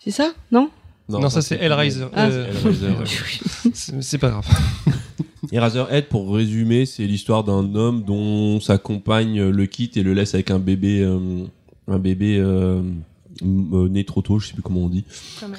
C'est 0.04 0.10
ça? 0.10 0.32
Non? 0.50 0.70
Non, 1.08 1.28
ça 1.28 1.42
c'est 1.42 1.56
Hellraiser. 1.56 2.06
Ah, 2.14 2.28
Euh, 2.28 2.52
c'est 3.74 4.18
pas 4.18 4.30
grave. 4.30 4.46
Eraserhead, 5.52 6.06
pour 6.08 6.32
résumer, 6.34 6.86
c'est 6.86 7.04
l'histoire 7.06 7.42
d'un 7.44 7.74
homme 7.74 8.02
dont 8.04 8.60
sa 8.60 8.78
compagne 8.78 9.42
le 9.48 9.66
quitte 9.66 9.96
et 9.96 10.02
le 10.02 10.14
laisse 10.14 10.34
avec 10.34 10.50
un 10.50 10.58
bébé, 10.60 11.00
euh, 11.00 11.44
un 11.88 11.98
bébé 11.98 12.38
euh, 12.38 12.80
euh, 12.80 12.82
né 13.42 14.04
trop 14.04 14.22
tôt, 14.22 14.38
je 14.38 14.48
sais 14.48 14.54
plus 14.54 14.62
comment 14.62 14.80
on 14.80 14.88
dit, 14.88 15.04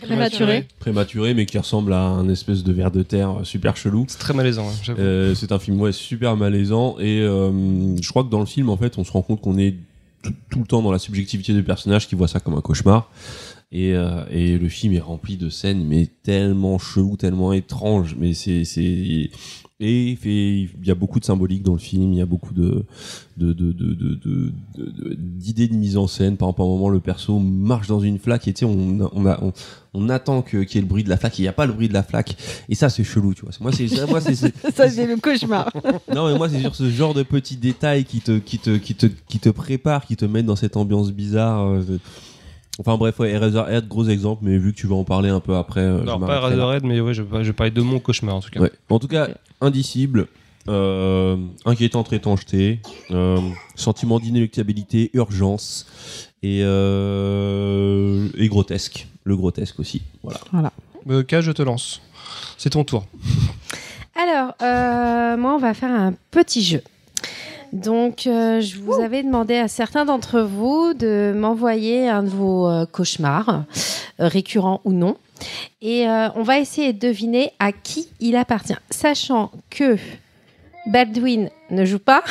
Prématuré. 0.02 0.68
prématuré, 0.80 1.34
mais 1.34 1.46
qui 1.46 1.58
ressemble 1.58 1.94
à 1.94 2.02
un 2.02 2.30
espèce 2.30 2.64
de 2.64 2.72
ver 2.72 2.92
de 2.92 3.04
terre 3.04 3.42
super 3.44 3.78
chelou. 3.78 4.06
C'est 4.08 4.20
très 4.20 4.34
malaisant, 4.34 4.68
hein, 4.68 4.74
j'avoue. 4.84 5.02
Euh, 5.02 5.36
c'est 5.36 5.52
un 5.52 5.60
film 5.60 5.80
ouais, 5.82 5.92
super 5.92 6.36
malaisant 6.38 6.98
et 7.00 7.22
euh, 7.22 7.96
je 8.02 8.10
crois 8.10 8.24
que 8.24 8.30
dans 8.30 8.40
le 8.40 8.46
film 8.46 8.70
en 8.70 8.78
fait 8.78 8.98
on 8.98 9.04
se 9.04 9.12
rend 9.12 9.22
compte 9.22 9.42
qu'on 9.42 9.58
est 9.58 9.76
tout, 10.22 10.60
le 10.60 10.66
temps 10.66 10.82
dans 10.82 10.92
la 10.92 11.00
subjectivité 11.00 11.54
du 11.54 11.64
personnage 11.64 12.08
qui 12.08 12.16
voit 12.16 12.28
ça 12.28 12.40
comme 12.40 12.54
un 12.56 12.62
cauchemar 12.62 13.12
et, 13.72 13.94
euh, 13.94 14.24
et 14.30 14.58
le 14.58 14.70
film 14.70 14.94
est 14.94 15.00
rempli 15.00 15.36
de 15.36 15.50
scènes 15.50 15.84
mais 15.86 16.08
tellement 16.24 16.80
chelou 16.80 17.18
tellement 17.18 17.52
étranges 17.52 18.16
mais 18.18 18.34
c'est 18.34 18.64
c'est 18.64 19.32
et 19.84 20.18
il 20.82 20.88
y 20.88 20.92
a 20.92 20.96
beaucoup 20.96 21.20
de 21.20 21.26
symbolique 21.26 21.64
dans 21.64 21.74
le 21.74 21.80
film 21.80 22.14
il 22.14 22.20
y 22.20 22.22
a 22.22 22.26
beaucoup 22.26 22.54
de 22.54 22.86
de 23.38 23.52
de 23.54 23.72
de 23.72 23.94
de- 23.94 24.16
de- 24.16 24.52
de- 24.78 25.14
d'idées 25.16 25.68
de, 25.68 25.74
mise 25.76 25.98
en 25.98 26.08
scène 26.08 26.38
par 26.38 26.50
exemple 26.50 26.62
à 26.62 26.66
un 26.66 26.68
moment 26.68 26.90
le 26.90 27.00
perso 27.00 27.40
marche 27.40 27.88
dans 27.88 28.00
une 28.00 28.20
flaque 28.20 28.48
et 28.48 28.54
tu 28.54 28.60
sais 28.60 28.66
on 28.66 29.10
on 29.14 29.26
a 29.26 29.40
on, 29.44 29.52
on 29.96 30.10
attend 30.10 30.42
qu'il 30.42 30.60
y 30.62 30.78
ait 30.78 30.82
le 30.82 30.88
bruit 30.88 31.04
de 31.04 31.10
la 31.10 31.18
flaque 31.18 31.38
il 31.40 31.44
n'y 31.44 31.48
a 31.48 31.54
pas 31.54 31.66
le 31.66 31.74
bruit 31.74 31.88
de 31.90 31.94
la 31.94 32.04
flaque 32.04 32.36
et 32.70 32.76
ça 32.76 32.90
c'est 32.90 33.04
chelou 33.04 33.34
tu 33.34 33.42
vois 33.42 33.52
moi 33.60 33.72
c'est 33.72 33.88
Ça, 34.74 34.90
c'est 34.90 35.06
le 35.08 35.18
cauchemar. 35.18 35.72
non 36.14 36.28
mais 36.32 36.38
moi 36.38 36.48
c'est 36.50 36.60
sur 36.62 36.76
ce 36.76 36.90
genre 36.90 37.14
de 37.14 37.24
petits 37.24 37.58
détails 37.58 38.06
qui 38.06 38.22
te 38.22 38.38
qui 38.40 38.60
te 38.60 38.78
qui 38.78 38.96
te 38.96 39.08
qui 39.28 39.40
te 39.40 39.50
préparent, 39.50 40.06
qui 40.06 40.16
te 40.16 40.26
mettent 40.26 40.46
dans 40.46 40.56
cette 40.56 40.78
ambiance 40.78 41.12
bizarre. 41.12 41.68
euh, 41.68 41.82
Enfin 42.80 42.98
bref, 42.98 43.20
ouais, 43.20 43.30
Eraserhead, 43.32 43.88
gros 43.88 44.08
exemple, 44.08 44.42
mais 44.44 44.58
vu 44.58 44.74
que 44.74 44.78
tu 44.78 44.88
vas 44.88 44.96
en 44.96 45.04
parler 45.04 45.30
un 45.30 45.40
peu 45.40 45.56
après, 45.56 45.82
euh, 45.82 46.00
je 46.02 46.06
Non, 46.06 46.20
pas. 46.20 46.40
Razorhead, 46.40 46.84
mais 46.84 47.00
ouais, 47.02 47.14
je, 47.14 47.22
je 47.42 47.52
parlais 47.52 47.70
de 47.72 47.82
mon 47.82 48.00
cauchemar 48.00 48.36
en 48.36 48.40
tout 48.40 48.50
cas. 48.50 48.60
Ouais. 48.62 48.72
En 48.90 48.98
tout 49.00 49.08
cas, 49.08 49.28
indicible, 49.62 50.28
euh, 50.68 51.38
inquiétante 51.66 52.12
étrangeté, 52.14 52.80
euh, 53.12 53.40
sentiment 53.76 54.20
d'inéluctabilité, 54.20 55.12
urgence 55.14 55.86
et, 56.42 56.62
euh, 56.64 58.28
et 58.38 58.48
grotesque. 58.48 59.08
Le 59.24 59.38
grotesque 59.38 59.80
aussi. 59.80 60.02
Voilà. 60.24 60.72
Euh, 61.10 61.24
K, 61.24 61.42
je 61.42 61.52
te 61.52 61.62
lance. 61.62 62.02
C'est 62.58 62.72
ton 62.72 62.84
tour. 62.84 63.06
Alors, 64.16 64.54
euh, 64.62 65.38
moi, 65.38 65.56
on 65.56 65.60
va 65.60 65.74
faire 65.74 65.92
un 65.92 66.14
petit 66.32 66.62
jeu. 66.64 66.82
Donc, 67.74 68.28
euh, 68.28 68.62
je 68.62 68.78
vous 68.80 68.94
avais 69.02 69.24
demandé 69.24 69.56
à 69.56 69.68
certains 69.68 70.06
d'entre 70.06 70.42
vous 70.42 70.94
de 70.94 71.34
m'envoyer 71.36 72.08
un 72.08 72.22
de 72.22 72.30
vos 72.30 72.70
euh, 72.70 72.86
cauchemars, 72.86 73.64
euh, 74.20 74.28
récurrents 74.28 74.80
ou 74.86 74.94
non. 74.94 75.18
Et 75.82 76.08
euh, 76.08 76.30
on 76.36 76.44
va 76.44 76.60
essayer 76.60 76.94
de 76.94 77.00
deviner 77.00 77.52
à 77.60 77.72
qui 77.72 78.08
il 78.20 78.36
appartient. 78.36 78.76
Sachant 78.92 79.50
que 79.72 79.98
Baldwin 80.86 81.50
ne 81.72 81.84
joue 81.84 81.98
pas. 82.00 82.24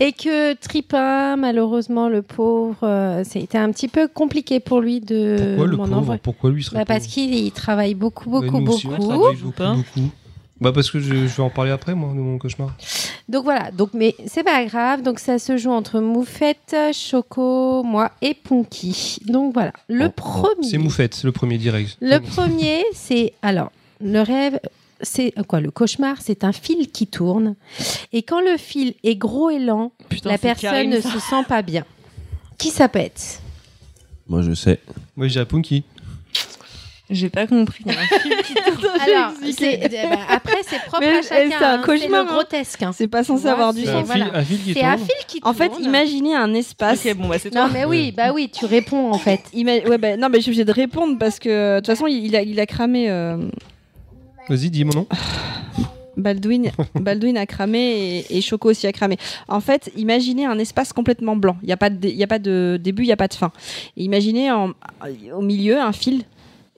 Et 0.00 0.12
que 0.12 0.52
Tripin, 0.54 1.36
malheureusement, 1.36 2.08
le 2.10 2.20
pauvre, 2.20 2.76
euh, 2.82 3.22
c'était 3.24 3.56
un 3.58 3.72
petit 3.72 3.88
peu 3.88 4.06
compliqué 4.06 4.60
pour 4.60 4.80
lui 4.80 5.00
de 5.00 5.54
Pourquoi 5.56 5.66
le 5.66 5.76
m'en 5.78 5.84
pauvre? 5.84 5.96
envoyer. 5.98 6.20
Pourquoi 6.22 6.50
lui 6.50 6.62
serait 6.62 6.76
Bah, 6.76 6.84
parce 6.84 7.06
qu'il 7.06 7.34
il 7.34 7.50
travaille 7.50 7.94
beaucoup, 7.94 8.28
beaucoup, 8.28 8.60
nous 8.60 8.72
aussi, 8.72 8.86
beaucoup. 8.86 9.02
beaucoup, 9.08 9.50
pas? 9.56 9.72
beaucoup. 9.74 10.08
Bah 10.60 10.72
parce 10.72 10.90
que 10.90 10.98
je, 10.98 11.14
je 11.14 11.36
vais 11.36 11.42
en 11.42 11.50
parler 11.50 11.70
après 11.70 11.94
moi 11.94 12.10
de 12.10 12.18
mon 12.18 12.36
cauchemar. 12.38 12.74
Donc 13.28 13.44
voilà, 13.44 13.70
donc 13.70 13.90
mais 13.94 14.16
c'est 14.26 14.42
pas 14.42 14.64
grave. 14.64 15.02
Donc 15.02 15.18
ça 15.20 15.38
se 15.38 15.56
joue 15.56 15.70
entre 15.70 16.00
Moufette, 16.00 16.74
Choco, 16.92 17.82
moi 17.84 18.10
et 18.22 18.34
Punky. 18.34 19.20
Donc 19.26 19.54
voilà, 19.54 19.72
le 19.88 20.06
Oh, 20.06 20.08
oh, 20.08 20.12
premier. 20.16 20.68
C'est 20.68 20.78
Moufette, 20.78 21.22
le 21.22 21.30
premier 21.32 21.58
direct. 21.58 21.96
Le 22.00 22.18
premier, 22.18 22.84
c'est 22.92 23.34
alors 23.42 23.70
le 24.00 24.20
rêve. 24.22 24.58
C'est 25.00 25.32
euh, 25.38 25.44
quoi 25.44 25.60
le 25.60 25.70
cauchemar 25.70 26.16
C'est 26.20 26.42
un 26.42 26.50
fil 26.50 26.90
qui 26.90 27.06
tourne 27.06 27.54
et 28.12 28.24
quand 28.24 28.40
le 28.40 28.56
fil 28.56 28.94
est 29.04 29.14
gros 29.14 29.48
et 29.48 29.60
lent, 29.60 29.92
Putain, 30.08 30.30
la 30.30 30.38
personne 30.38 30.70
Karim, 30.70 30.90
ne 30.90 31.00
se 31.00 31.20
sent 31.20 31.44
pas 31.48 31.62
bien. 31.62 31.84
Qui 32.56 32.70
ça 32.70 32.88
peut 32.88 32.98
être 32.98 33.40
Moi 34.28 34.42
je 34.42 34.54
sais. 34.54 34.80
Moi 35.16 35.28
j'ai 35.28 35.44
Punky. 35.44 35.84
J'ai 37.10 37.30
pas 37.30 37.46
compris. 37.46 37.84
Il 37.86 37.92
y 37.92 37.96
a 37.96 38.00
un 38.00 38.18
film 38.18 38.34
qui 38.44 38.54
tourne. 38.80 39.00
Alors 39.00 39.32
c'est- 39.56 39.80
eh 39.82 39.88
ben, 39.88 40.18
après 40.28 40.58
c'est 40.66 40.78
propre 40.82 41.00
Mais 41.00 41.18
à 41.18 41.22
chacun. 41.22 41.56
c'est 41.58 41.64
un 41.64 41.74
hein, 41.74 41.82
cauchemar, 41.82 42.24
le 42.24 42.30
hein. 42.30 42.32
grotesque. 42.34 42.82
hein. 42.82 42.90
C'est 42.92 43.08
pas 43.08 43.24
censé 43.24 43.46
avoir 43.46 43.72
du 43.72 43.80
c'est- 43.80 43.86
C'est 43.86 43.92
un, 43.92 44.00
sens. 44.04 44.12
fil, 44.12 44.22
voilà. 44.24 44.38
un 44.38 44.44
fil 44.44 44.58
qui 44.58 44.74
C'est 44.74 44.80
tourne. 44.80 45.50
En 45.50 45.54
fait, 45.54 45.72
imaginez 45.80 46.34
un 46.34 46.52
espace. 46.54 47.06
Ok, 47.06 47.14
bon, 47.16 47.28
bah 47.28 47.38
c'est 47.38 47.54
Non 47.54 47.62
toi. 47.62 47.70
mais 47.72 47.84
oui, 47.86 48.12
bah 48.14 48.32
oui, 48.34 48.50
tu 48.52 48.66
réponds 48.66 49.10
en 49.12 49.18
fait. 49.18 49.40
Ima- 49.54 49.86
ouais, 49.88 49.96
bah, 49.98 50.16
non, 50.18 50.28
mais 50.28 50.38
je 50.38 50.42
suis 50.42 50.50
obligée 50.50 50.64
de 50.66 50.72
répondre 50.72 51.16
parce 51.18 51.38
que 51.38 51.76
de 51.76 51.80
toute 51.80 51.86
façon, 51.86 52.06
il 52.06 52.36
a, 52.36 52.42
il 52.42 52.60
a 52.60 52.66
cramé. 52.66 53.08
euh, 53.10 53.38
Vas-y, 54.50 54.70
dis 54.70 54.84
mon 54.84 54.92
nom. 54.92 55.06
Baldwin, 56.16 56.72
Baldwin 56.96 57.36
a 57.38 57.46
cramé 57.46 58.24
et, 58.28 58.38
et 58.38 58.40
Choco 58.40 58.70
aussi 58.70 58.88
a 58.88 58.92
cramé. 58.92 59.16
En 59.46 59.60
fait, 59.60 59.92
imaginez 59.96 60.46
un 60.46 60.58
espace 60.58 60.92
complètement 60.92 61.36
blanc. 61.36 61.56
Il 61.62 61.66
n'y 61.66 61.72
a, 61.72 61.76
pas 61.76 61.90
de- 61.90 62.08
il 62.08 62.16
y 62.16 62.24
a 62.24 62.26
pas 62.26 62.40
de 62.40 62.76
début, 62.82 63.04
il 63.04 63.06
n'y 63.06 63.12
a 63.12 63.16
pas 63.16 63.28
de 63.28 63.34
fin. 63.34 63.52
Et 63.96 64.02
imaginez 64.02 64.50
en- 64.50 64.72
au 65.32 65.42
milieu 65.42 65.78
un 65.80 65.92
fil, 65.92 66.24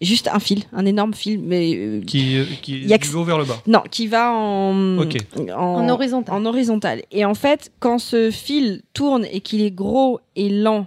juste 0.06 0.28
un 0.32 0.40
fil, 0.40 0.62
un 0.72 0.86
énorme 0.86 1.14
fil, 1.14 1.40
mais 1.40 1.74
euh, 1.76 2.00
Qui, 2.00 2.38
euh, 2.38 2.44
qui 2.62 2.78
Y 2.80 2.92
a 2.94 2.98
du 2.98 3.14
haut 3.14 3.24
vers 3.24 3.38
le 3.38 3.44
bas. 3.44 3.60
non, 3.66 3.82
qui 3.90 4.06
va 4.06 4.32
en, 4.32 4.98
Ok. 4.98 5.16
En 5.56 5.88
horizontal. 5.88 6.34
en 6.34 6.46
horizontal. 6.46 7.02
Et 7.12 7.24
en 7.24 7.34
fait, 7.34 7.70
quand 7.80 7.98
ce 7.98 8.30
fil 8.30 8.82
tourne 8.94 9.26
et 9.30 9.40
qu'il 9.40 9.60
est 9.62 9.70
gros 9.70 10.20
et 10.36 10.48
lent, 10.48 10.86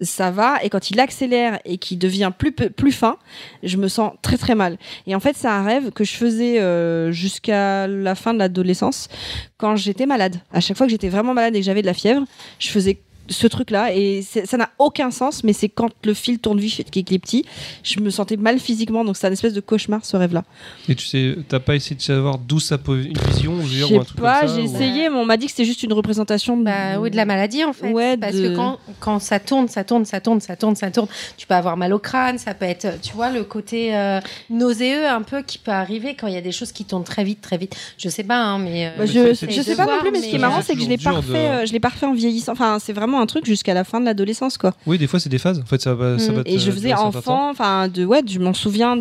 ça 0.00 0.30
va. 0.30 0.62
Et 0.62 0.68
quand 0.68 0.90
il 0.90 1.00
accélère 1.00 1.58
et 1.64 1.78
qu'il 1.78 1.98
devient 1.98 2.32
plus, 2.36 2.52
plus 2.52 2.92
fin, 2.92 3.16
je 3.62 3.76
me 3.76 3.88
sens 3.88 4.12
très 4.22 4.36
très 4.36 4.54
mal. 4.54 4.76
Et 5.06 5.14
en 5.14 5.20
fait, 5.20 5.36
c'est 5.36 5.48
un 5.48 5.62
rêve 5.64 5.90
que 5.92 6.04
je 6.04 6.12
faisais 6.12 6.60
euh, 6.60 7.12
jusqu'à 7.12 7.86
la 7.86 8.14
fin 8.14 8.34
de 8.34 8.38
l'adolescence, 8.40 9.08
quand 9.56 9.76
j'étais 9.76 10.04
malade. 10.04 10.36
À 10.52 10.60
chaque 10.60 10.76
fois 10.76 10.86
que 10.86 10.90
j'étais 10.90 11.08
vraiment 11.08 11.32
malade 11.32 11.54
et 11.56 11.60
que 11.60 11.64
j'avais 11.64 11.80
de 11.80 11.86
la 11.86 11.94
fièvre, 11.94 12.24
je 12.58 12.68
faisais 12.68 12.98
ce 13.28 13.46
truc-là 13.46 13.94
et 13.94 14.22
ça 14.22 14.56
n'a 14.56 14.70
aucun 14.78 15.10
sens, 15.10 15.44
mais 15.44 15.52
c'est 15.52 15.68
quand 15.68 15.90
le 16.04 16.14
fil 16.14 16.38
tourne 16.38 16.58
vite 16.60 16.80
et 16.80 17.02
qu'il 17.02 17.14
est 17.16 17.18
petit, 17.18 17.44
je 17.82 18.00
me 18.00 18.10
sentais 18.10 18.36
mal 18.36 18.58
physiquement, 18.58 19.04
donc 19.04 19.16
c'est 19.16 19.26
un 19.26 19.32
espèce 19.32 19.52
de 19.54 19.60
cauchemar 19.60 20.04
ce 20.04 20.16
rêve-là. 20.16 20.44
Et 20.88 20.94
tu 20.94 21.06
sais, 21.06 21.36
t'as 21.48 21.60
pas 21.60 21.74
essayé 21.74 21.96
de 21.96 22.02
savoir 22.02 22.38
d'où 22.38 22.60
ça 22.60 22.76
peut 22.78 23.02
une 23.02 23.16
vision, 23.16 23.56
dire, 23.56 23.90
ou 23.92 24.00
un 24.00 24.04
truc 24.04 24.20
pas, 24.20 24.40
comme 24.40 24.48
ça, 24.50 24.54
j'ai 24.56 24.62
ou- 24.62 24.64
essayé, 24.74 25.08
mais 25.08 25.16
on 25.16 25.24
m'a 25.24 25.36
dit 25.36 25.46
que 25.46 25.52
c'était 25.52 25.64
juste 25.64 25.82
une 25.82 25.92
représentation 25.94 26.56
de... 26.56 26.64
Bah 26.64 26.98
oui, 27.00 27.10
de 27.10 27.16
la 27.16 27.24
maladie 27.24 27.64
en 27.64 27.72
fait. 27.72 27.90
Ouais, 27.92 28.16
Parce 28.16 28.34
de- 28.36 28.48
que 28.50 28.56
quand, 28.56 28.78
quand 29.00 29.18
ça 29.20 29.40
tourne, 29.40 29.68
ça 29.68 29.84
tourne, 29.84 30.04
ça 30.04 30.20
tourne, 30.20 30.40
ça 30.40 30.56
tourne, 30.56 30.76
ça 30.76 30.90
tourne, 30.90 31.08
tu 31.36 31.46
peux 31.46 31.54
avoir 31.54 31.76
mal 31.76 31.92
au 31.92 31.98
crâne, 31.98 32.38
ça 32.38 32.54
peut 32.54 32.64
être, 32.66 33.00
tu 33.00 33.12
vois, 33.14 33.30
le 33.30 33.44
côté 33.44 33.94
euh, 33.96 34.20
nauséeux 34.50 35.06
un 35.06 35.22
peu 35.22 35.42
qui 35.42 35.58
peut 35.58 35.70
arriver 35.70 36.14
quand 36.14 36.26
il 36.26 36.34
y 36.34 36.38
a 36.38 36.40
des 36.42 36.52
choses 36.52 36.72
qui 36.72 36.84
tournent 36.84 37.04
très 37.04 37.24
vite, 37.24 37.40
très 37.40 37.56
vite. 37.58 37.74
Je 37.98 38.08
sais 38.08 38.24
pas, 38.24 38.38
hein, 38.38 38.58
mais. 38.58 38.86
euh, 38.86 38.90
Bah, 38.98 39.04
Mais 39.04 39.06
je, 39.06 39.34
je 39.50 39.62
sais 39.62 39.76
pas 39.76 39.86
non 39.86 40.00
plus, 40.00 40.10
mais 40.10 40.20
ce 40.20 40.28
qui 40.28 40.36
est 40.36 40.38
marrant, 40.38 40.60
C'est 40.62 40.74
que 40.74 40.80
je 40.82 40.88
l'ai 40.88 40.96
refait, 40.96 41.32
de- 41.32 41.34
euh, 41.36 41.66
je 41.66 41.72
l'ai 41.72 41.80
pas 41.80 41.88
refait 41.88 42.06
en 42.06 42.14
vieillissant. 42.14 42.52
Enfin, 42.52 42.78
c'est 42.80 42.92
vraiment 42.92 43.13
un 43.20 43.26
truc 43.26 43.44
jusqu'à 43.46 43.74
la 43.74 43.84
fin 43.84 44.00
de 44.00 44.04
l'adolescence, 44.04 44.58
quoi. 44.58 44.74
Oui, 44.86 44.98
des 44.98 45.06
fois 45.06 45.20
c'est 45.20 45.28
des 45.28 45.38
phases. 45.38 45.60
En 45.60 45.64
fait, 45.66 45.80
ça 45.80 45.94
va, 45.94 46.18
ça 46.18 46.32
Mm. 46.32 46.34
va 46.36 46.42
Et 46.46 46.58
je 46.58 46.70
faisais 46.70 46.94
enfant, 46.94 47.50
enfin, 47.50 47.88
de 47.88 48.04
ouais, 48.04 48.22
je 48.26 48.38
m'en 48.38 48.54
souviens 48.54 48.98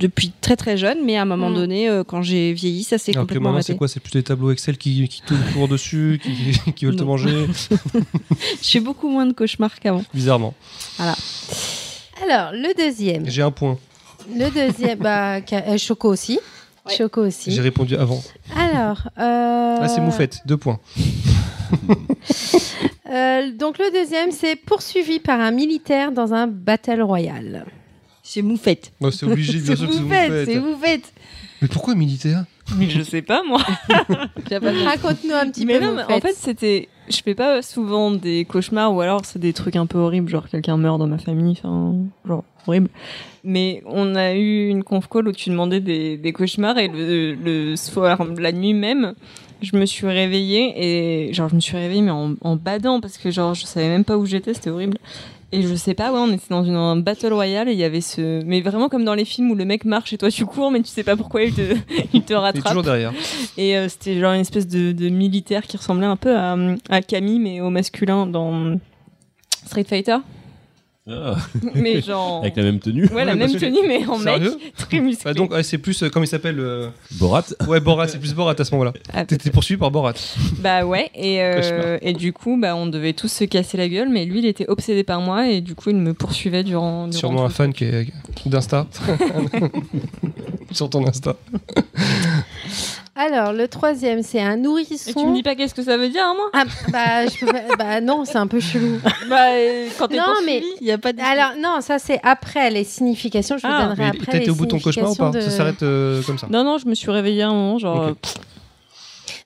depuis 0.00 0.32
très 0.40 0.54
très 0.56 0.76
jeune, 0.76 0.98
mais 1.04 1.16
à 1.16 1.22
un 1.22 1.24
moment 1.24 1.50
Mm. 1.50 1.54
donné, 1.54 1.88
euh, 1.88 2.04
quand 2.04 2.22
j'ai 2.22 2.52
vieilli, 2.52 2.84
ça 2.84 2.98
s'est 2.98 3.12
complètement 3.14 3.50
maintenant, 3.50 3.62
c'est 3.62 3.76
quoi? 3.76 3.88
C'est 3.88 4.00
plus 4.00 4.12
des 4.12 4.22
tableaux 4.22 4.50
Excel 4.52 4.78
qui, 4.78 5.08
qui 5.08 5.22
tournent 5.52 5.68
dessus, 5.70 6.20
qui, 6.22 6.72
qui 6.74 6.84
veulent 6.86 6.96
te 6.96 7.02
manger, 7.04 7.46
Je 8.62 8.68
fais 8.68 8.80
beaucoup 8.80 9.08
moins 9.08 9.26
de 9.26 9.32
cauchemars 9.32 9.78
qu'avant. 9.80 10.04
bizarrement. 10.14 10.54
Alors, 12.22 12.50
le 12.52 12.74
deuxième. 12.76 13.28
J'ai 13.28 13.42
un 13.42 13.50
point. 13.50 13.78
Le 14.36 14.50
deuxième, 14.50 14.98
bah, 14.98 15.36
euh, 15.52 15.78
Choco 15.78 16.08
aussi. 16.10 16.38
Ouais. 16.86 16.94
Choco 16.96 17.22
aussi. 17.26 17.50
J'ai 17.52 17.60
répondu 17.60 17.96
avant. 17.96 18.22
Alors. 18.56 19.08
Euh... 19.18 19.80
Là, 19.80 19.88
c'est 19.88 20.00
Moufette, 20.00 20.40
deux 20.46 20.56
points. 20.56 20.78
euh, 23.10 23.52
donc, 23.52 23.78
le 23.78 23.92
deuxième, 23.92 24.30
c'est 24.30 24.56
poursuivi 24.56 25.20
par 25.20 25.40
un 25.40 25.50
militaire 25.50 26.12
dans 26.12 26.34
un 26.34 26.46
battle 26.46 27.02
royal. 27.02 27.66
C'est 28.22 28.42
moufette. 28.42 28.92
Non, 29.00 29.10
c'est 29.10 29.26
obligé, 29.26 29.58
bien 29.58 29.66
C'est 29.66 29.76
sûr 29.76 29.88
que 29.88 29.94
c'est 29.94 30.00
moufette, 30.00 30.44
c'est 30.46 30.60
Moufette. 30.60 31.12
Mais 31.62 31.68
pourquoi 31.68 31.94
militaire? 31.94 32.44
Mais 32.76 32.88
je 32.88 33.02
sais 33.02 33.22
pas, 33.22 33.42
moi. 33.42 33.60
Raconte-nous 33.88 35.34
un 35.34 35.50
petit 35.50 35.64
mais 35.64 35.78
peu. 35.78 35.86
non, 35.86 35.94
mais 35.94 36.14
en 36.14 36.20
fait, 36.20 36.34
c'était. 36.36 36.88
Je 37.08 37.20
fais 37.22 37.34
pas 37.34 37.62
souvent 37.62 38.10
des 38.10 38.44
cauchemars 38.44 38.94
ou 38.94 39.00
alors 39.00 39.24
c'est 39.24 39.38
des 39.38 39.54
trucs 39.54 39.76
un 39.76 39.86
peu 39.86 39.96
horribles, 39.96 40.28
genre 40.28 40.46
quelqu'un 40.46 40.76
meurt 40.76 40.98
dans 40.98 41.06
ma 41.06 41.16
famille, 41.16 41.52
enfin, 41.52 41.94
genre 42.26 42.44
horrible. 42.66 42.90
Mais 43.44 43.82
on 43.86 44.14
a 44.14 44.34
eu 44.34 44.68
une 44.68 44.84
conf 44.84 45.08
call 45.08 45.26
où 45.26 45.32
tu 45.32 45.48
demandais 45.48 45.80
des, 45.80 46.18
des 46.18 46.32
cauchemars 46.34 46.76
et 46.76 46.88
le, 46.88 47.34
le 47.34 47.76
soir, 47.76 48.22
la 48.36 48.52
nuit 48.52 48.74
même, 48.74 49.14
je 49.62 49.76
me 49.76 49.86
suis 49.86 50.06
réveillée 50.06 50.74
et 51.28 51.32
genre 51.32 51.48
je 51.48 51.54
me 51.56 51.60
suis 51.60 51.76
réveillée 51.76 52.02
mais 52.02 52.10
en, 52.10 52.34
en 52.40 52.56
badant 52.56 53.00
parce 53.00 53.18
que 53.18 53.30
genre 53.30 53.54
je 53.54 53.64
savais 53.66 53.88
même 53.88 54.04
pas 54.04 54.16
où 54.16 54.26
j'étais, 54.26 54.54
c'était 54.54 54.70
horrible. 54.70 54.98
Et 55.50 55.62
je 55.62 55.74
sais 55.76 55.94
pas, 55.94 56.12
ouais, 56.12 56.18
on 56.18 56.30
était 56.30 56.44
dans 56.50 56.62
une, 56.62 56.74
un 56.76 56.96
battle 56.96 57.32
royale 57.32 57.70
et 57.70 57.72
il 57.72 57.78
y 57.78 57.84
avait 57.84 58.02
ce, 58.02 58.42
mais 58.44 58.60
vraiment 58.60 58.90
comme 58.90 59.06
dans 59.06 59.14
les 59.14 59.24
films 59.24 59.50
où 59.50 59.54
le 59.54 59.64
mec 59.64 59.86
marche 59.86 60.12
et 60.12 60.18
toi 60.18 60.30
tu 60.30 60.44
cours 60.44 60.70
mais 60.70 60.82
tu 60.82 60.88
sais 60.88 61.04
pas 61.04 61.16
pourquoi 61.16 61.42
il 61.42 61.54
te, 61.54 61.62
il 62.12 62.22
te 62.22 62.32
Il 62.32 62.36
est 62.36 62.36
rattrape. 62.36 62.64
toujours 62.66 62.82
derrière. 62.82 63.12
Et 63.56 63.76
euh, 63.78 63.88
c'était 63.88 64.20
genre 64.20 64.34
une 64.34 64.42
espèce 64.42 64.66
de, 64.68 64.92
de 64.92 65.08
militaire 65.08 65.62
qui 65.66 65.78
ressemblait 65.78 66.06
un 66.06 66.16
peu 66.16 66.36
à, 66.36 66.54
à 66.90 67.00
Camille, 67.00 67.38
mais 67.38 67.60
au 67.62 67.70
masculin 67.70 68.26
dans 68.26 68.76
Street 69.64 69.84
Fighter. 69.88 70.16
Ah, 71.10 71.36
mais 71.74 72.00
genre. 72.02 72.40
avec 72.42 72.56
la 72.56 72.62
même 72.64 72.78
tenue. 72.80 73.06
Ouais, 73.06 73.24
la 73.24 73.32
Ouais, 73.32 73.38
même 73.38 73.50
parce 73.50 73.52
que- 73.54 73.58
tenue, 73.58 73.86
mais 73.86 74.04
en 74.06 74.18
mec, 74.18 74.24
Sérieux 74.42 74.56
très 74.76 75.00
musclé. 75.00 75.24
Bah 75.24 75.34
donc, 75.34 75.52
ouais, 75.52 75.62
c'est 75.62 75.78
plus, 75.78 76.02
euh, 76.02 76.08
comment 76.10 76.24
il 76.24 76.28
s'appelle 76.28 76.58
euh, 76.60 76.88
Borat. 77.12 77.44
Ouais, 77.66 77.80
Borat, 77.80 78.08
c'est 78.08 78.18
plus 78.18 78.34
Borat 78.34 78.54
à 78.58 78.64
ce 78.64 78.70
moment-là. 78.72 78.92
Ah, 79.12 79.24
T'étais 79.24 79.50
poursuivi 79.50 79.78
par 79.78 79.90
Borat. 79.90 80.14
Bah 80.60 80.84
ouais, 80.84 81.10
et, 81.14 81.42
euh, 81.42 81.54
Cauchemar. 81.56 81.98
et 82.02 82.12
du 82.12 82.32
coup, 82.32 82.58
bah, 82.60 82.76
on 82.76 82.86
devait 82.86 83.12
tous 83.14 83.28
se 83.28 83.44
casser 83.44 83.76
la 83.76 83.88
gueule, 83.88 84.08
mais 84.10 84.24
lui, 84.24 84.40
il 84.40 84.46
était 84.46 84.68
obsédé 84.68 85.02
par 85.04 85.20
moi, 85.20 85.48
et 85.48 85.60
du 85.60 85.74
coup, 85.74 85.90
il 85.90 85.96
me 85.96 86.14
poursuivait 86.14 86.62
durant. 86.64 87.06
durant 87.08 87.18
Sûrement 87.18 87.44
un 87.44 87.48
tout. 87.48 87.54
fan 87.54 87.72
qui 87.72 87.84
est 87.84 88.06
d'Insta. 88.46 88.86
Sur 90.72 90.90
ton 90.90 91.06
Insta. 91.06 91.34
Alors, 93.20 93.52
le 93.52 93.66
troisième, 93.66 94.22
c'est 94.22 94.40
un 94.40 94.52
Et 94.52 94.54
tu 94.54 94.58
me 94.58 94.62
nourrisson. 94.64 95.32
dis 95.32 95.42
pas 95.42 95.56
qu'est-ce 95.56 95.74
que 95.74 95.82
ça 95.82 95.96
veut 95.96 96.08
dire, 96.08 96.22
hein, 96.24 96.34
moi 96.36 96.50
Ah, 96.52 96.64
bah, 96.92 97.26
je 97.26 97.44
peux 97.44 97.50
pas- 97.50 97.76
bah 97.76 98.00
non, 98.00 98.24
c'est 98.24 98.38
un 98.38 98.46
peu 98.46 98.60
chelou. 98.60 99.00
Bah, 99.28 99.36
euh, 99.54 99.88
quand 99.98 100.06
t'es 100.06 100.16
Non, 100.18 100.22
poursuivi, 100.26 100.46
mais- 100.46 100.62
il 100.80 100.86
y 100.86 100.92
a 100.92 100.98
pas 100.98 101.12
de. 101.12 101.20
Alors, 101.20 101.50
non, 101.58 101.80
ça, 101.80 101.98
c'est 101.98 102.20
après 102.22 102.70
les 102.70 102.84
significations. 102.84 103.58
Je 103.58 103.66
vous 103.66 103.72
Ah. 103.74 103.82
donnerai 103.86 103.96
Mais 104.04 104.08
après. 104.20 104.36
été 104.36 104.46
les 104.46 104.50
au 104.50 104.54
bout 104.54 104.66
de 104.66 104.70
ton 104.70 104.78
cauchemar 104.78 105.10
ou 105.10 105.14
pas? 105.16 105.32
significations 105.32 105.50
Ça 105.50 105.50
de- 105.50 105.56
s'arrête 105.56 105.82
euh, 105.82 106.22
comme 106.22 106.38
ça. 106.38 106.46
Non, 106.48 106.62
non, 106.62 106.78
je 106.78 106.86
me 106.86 106.94
suis 106.94 107.10
réveillée 107.10 107.42
à 107.42 107.48
un 107.48 107.52
moment, 107.54 107.78
genre. 107.78 107.96
Ok. 107.96 108.08
euh, 108.10 108.14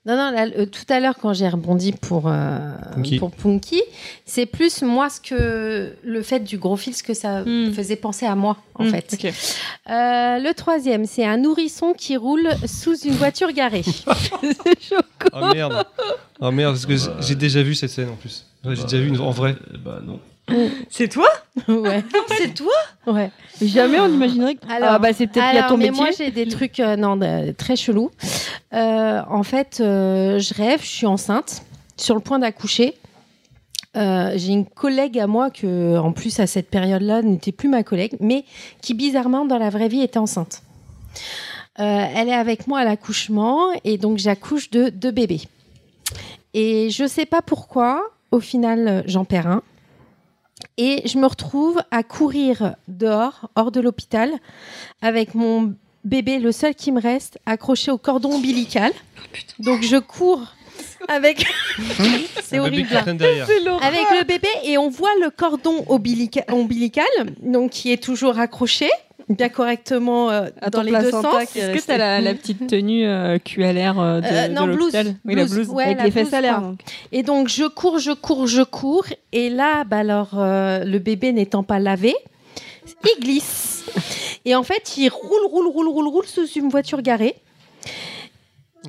Non, 0.05 0.17
non, 0.17 0.33
là, 0.33 0.47
euh, 0.59 0.67
tout 0.67 0.85
à 0.89 0.99
l'heure, 0.99 1.15
quand 1.21 1.33
j'ai 1.33 1.49
rebondi 1.49 1.93
pour, 1.93 2.25
euh, 2.27 2.59
Punky. 2.95 3.19
pour 3.21 3.31
Punky, 3.31 3.81
c'est 4.27 4.47
plus 4.47 4.83
moi 4.83 5.09
ce 5.09 5.21
que 5.21 5.95
le 6.03 6.23
fait 6.23 6.41
du 6.41 6.59
gros 6.59 6.77
fil, 6.77 6.93
ce 6.93 7.05
que 7.05 7.15
ça 7.15 7.43
Hmm. 7.45 7.73
faisait 7.73 7.95
penser 7.95 8.27
à 8.27 8.35
moi, 8.35 8.57
en 8.75 8.85
hmm, 8.85 8.91
fait. 8.91 9.17
Euh, 9.89 10.39
le 10.41 10.53
troisième, 10.55 11.07
c'est 11.07 11.25
un 11.25 11.37
nourrisson 11.37 11.93
qui 11.97 12.17
roule 12.17 12.49
sous 12.67 12.99
une 12.99 13.15
voiture 13.15 13.53
garée. 13.53 13.83
Oh 15.35 15.47
merde. 15.55 15.85
Oh 16.41 16.51
merde, 16.51 16.73
parce 16.75 16.85
que 16.87 16.97
j'ai- 16.97 17.11
j'ai 17.29 17.35
déjà 17.37 17.63
vu 17.63 17.75
cette 17.77 17.91
scène 17.91 18.09
en 18.11 18.17
plus. 18.17 18.45
J'ai 18.65 18.83
déjà 18.83 18.99
vu 18.99 19.09
une 19.09 19.21
en 19.21 19.31
vrai. 19.31 19.55
Bah 19.85 20.01
non. 20.05 20.19
C'est 20.91 21.09
toi 21.09 21.29
ouais. 21.69 22.03
C'est 22.39 22.55
toi 22.55 22.73
ouais. 23.07 23.31
Jamais 23.61 24.01
on 24.01 24.09
imaginerait 24.09 24.55
que. 24.57 24.67
Alors- 24.71 24.91
ah, 24.93 24.99
bah, 24.99 25.13
c'est 25.13 25.27
peut-être 25.27 25.53
lié 25.53 25.59
à 25.59 25.69
ton 25.69 25.77
mais 25.77 25.87
métier. 25.91 26.03
moi, 26.03 26.11
j'ai 26.17 26.31
des 26.31 26.49
trucs 26.49 26.81
euh, 26.81 26.97
non, 26.97 27.17
de- 27.17 27.53
très 27.53 27.77
chelous. 27.77 28.11
Euh, 28.73 29.21
en 29.29 29.43
fait, 29.43 29.79
euh, 29.81 30.39
je 30.39 30.55
rêve, 30.55 30.81
je 30.83 30.87
suis 30.89 31.07
enceinte, 31.07 31.63
sur 31.97 32.15
le 32.15 32.21
point 32.21 32.39
d'accoucher. 32.39 32.95
Euh, 33.97 34.33
j'ai 34.37 34.53
une 34.53 34.65
collègue 34.67 35.19
à 35.19 35.27
moi 35.27 35.51
que, 35.51 35.99
en 35.99 36.13
plus, 36.13 36.41
à 36.41 36.47
cette 36.47 36.71
période-là, 36.71 37.21
n'était 37.23 37.53
plus 37.53 37.69
ma 37.69 37.83
collègue, 37.83 38.15
mais 38.21 38.45
qui 38.81 38.95
bizarrement, 38.95 39.45
dans 39.45 39.59
la 39.59 39.69
vraie 39.71 39.89
vie, 39.89 40.01
était 40.01 40.19
enceinte. 40.19 40.63
Euh, 41.79 42.05
elle 42.15 42.29
est 42.29 42.35
avec 42.35 42.67
moi 42.67 42.81
à 42.81 42.85
l'accouchement 42.85 43.59
et 43.85 43.97
donc 43.99 44.19
j'accouche 44.19 44.71
de 44.71 44.89
deux 44.89 45.11
bébés. 45.11 45.43
Et 46.55 46.91
je 46.91 47.07
sais 47.07 47.27
pas 47.27 47.43
pourquoi, 47.43 48.03
au 48.31 48.41
final, 48.41 48.89
euh, 48.89 49.03
j'en 49.07 49.25
perds 49.25 49.47
un. 49.47 49.63
Et 50.79 51.03
je 51.07 51.19
me 51.19 51.27
retrouve 51.27 51.83
à 51.91 52.03
courir 52.03 52.77
dehors, 52.89 53.51
hors 53.57 53.71
de 53.73 53.81
l'hôpital, 53.81 54.31
avec 55.03 55.35
mon 55.35 55.75
bébé, 56.05 56.39
le 56.39 56.51
seul 56.53 56.75
qui 56.75 56.93
me 56.93 57.01
reste, 57.01 57.39
accroché 57.47 57.91
au 57.91 57.99
cordon 57.99 58.33
ombilical. 58.33 58.93
Donc 59.59 59.83
je 59.83 59.97
cours 59.99 60.43
avec. 61.09 61.45
C'est 62.43 62.59
Un 62.59 62.65
bébé 62.71 62.87
horrible. 62.95 63.17
derrière. 63.19 63.47
Avec 63.83 64.01
le 64.19 64.25
bébé 64.25 64.49
et 64.65 64.79
on 64.79 64.89
voit 64.89 65.15
le 65.23 65.31
cordon 65.31 65.85
ombilica- 65.89 66.51
ombilical, 66.53 67.05
donc 67.43 67.71
qui 67.73 67.93
est 67.93 68.03
toujours 68.03 68.39
accroché, 68.39 68.89
bien 69.35 69.49
correctement 69.49 70.31
euh, 70.31 70.49
dans 70.71 70.83
les 70.83 70.93
deux 70.93 71.11
sens. 71.11 71.25
Est-ce 71.43 71.55
que 71.55 71.73
resté. 71.73 71.87
t'as 71.87 71.99
la, 71.99 72.21
la 72.21 72.35
petite 72.35 72.67
tenue 72.67 73.07
euh, 73.07 73.39
QLR 73.39 73.99
euh, 74.01 74.21
de, 74.21 74.27
Euh, 74.27 74.49
de 74.49 74.53
non, 74.53 74.67
blouse. 74.67 74.93
Oui, 75.25 75.35
la 75.35 75.45
Blouse, 75.47 75.69
ouais. 75.69 75.85
Avec 75.85 75.99
la 75.99 76.05
les 76.05 76.11
fesses 76.11 76.33
à 76.33 76.41
l'air. 76.41 76.61
donc. 76.61 76.81
Et 77.13 77.23
donc 77.23 77.49
je 77.49 77.65
cours, 77.65 77.99
je 77.99 78.13
cours, 78.13 78.47
je 78.47 78.63
cours, 78.63 79.07
et 79.33 79.51
là, 79.51 79.85
bah 79.85 79.99
alors 79.99 80.31
euh, 80.35 80.85
le 80.85 80.99
bébé 80.99 81.33
n'étant 81.33 81.63
pas 81.63 81.79
lavé, 81.79 82.15
il 83.05 83.21
glisse. 83.21 83.85
Et 84.45 84.55
en 84.55 84.63
fait, 84.63 84.97
il 84.97 85.09
roule, 85.09 85.47
roule, 85.51 85.67
roule, 85.69 85.89
roule, 85.89 86.09
roule 86.09 86.27
sous 86.27 86.47
une 86.47 86.69
voiture 86.69 87.01
garée. 87.03 87.35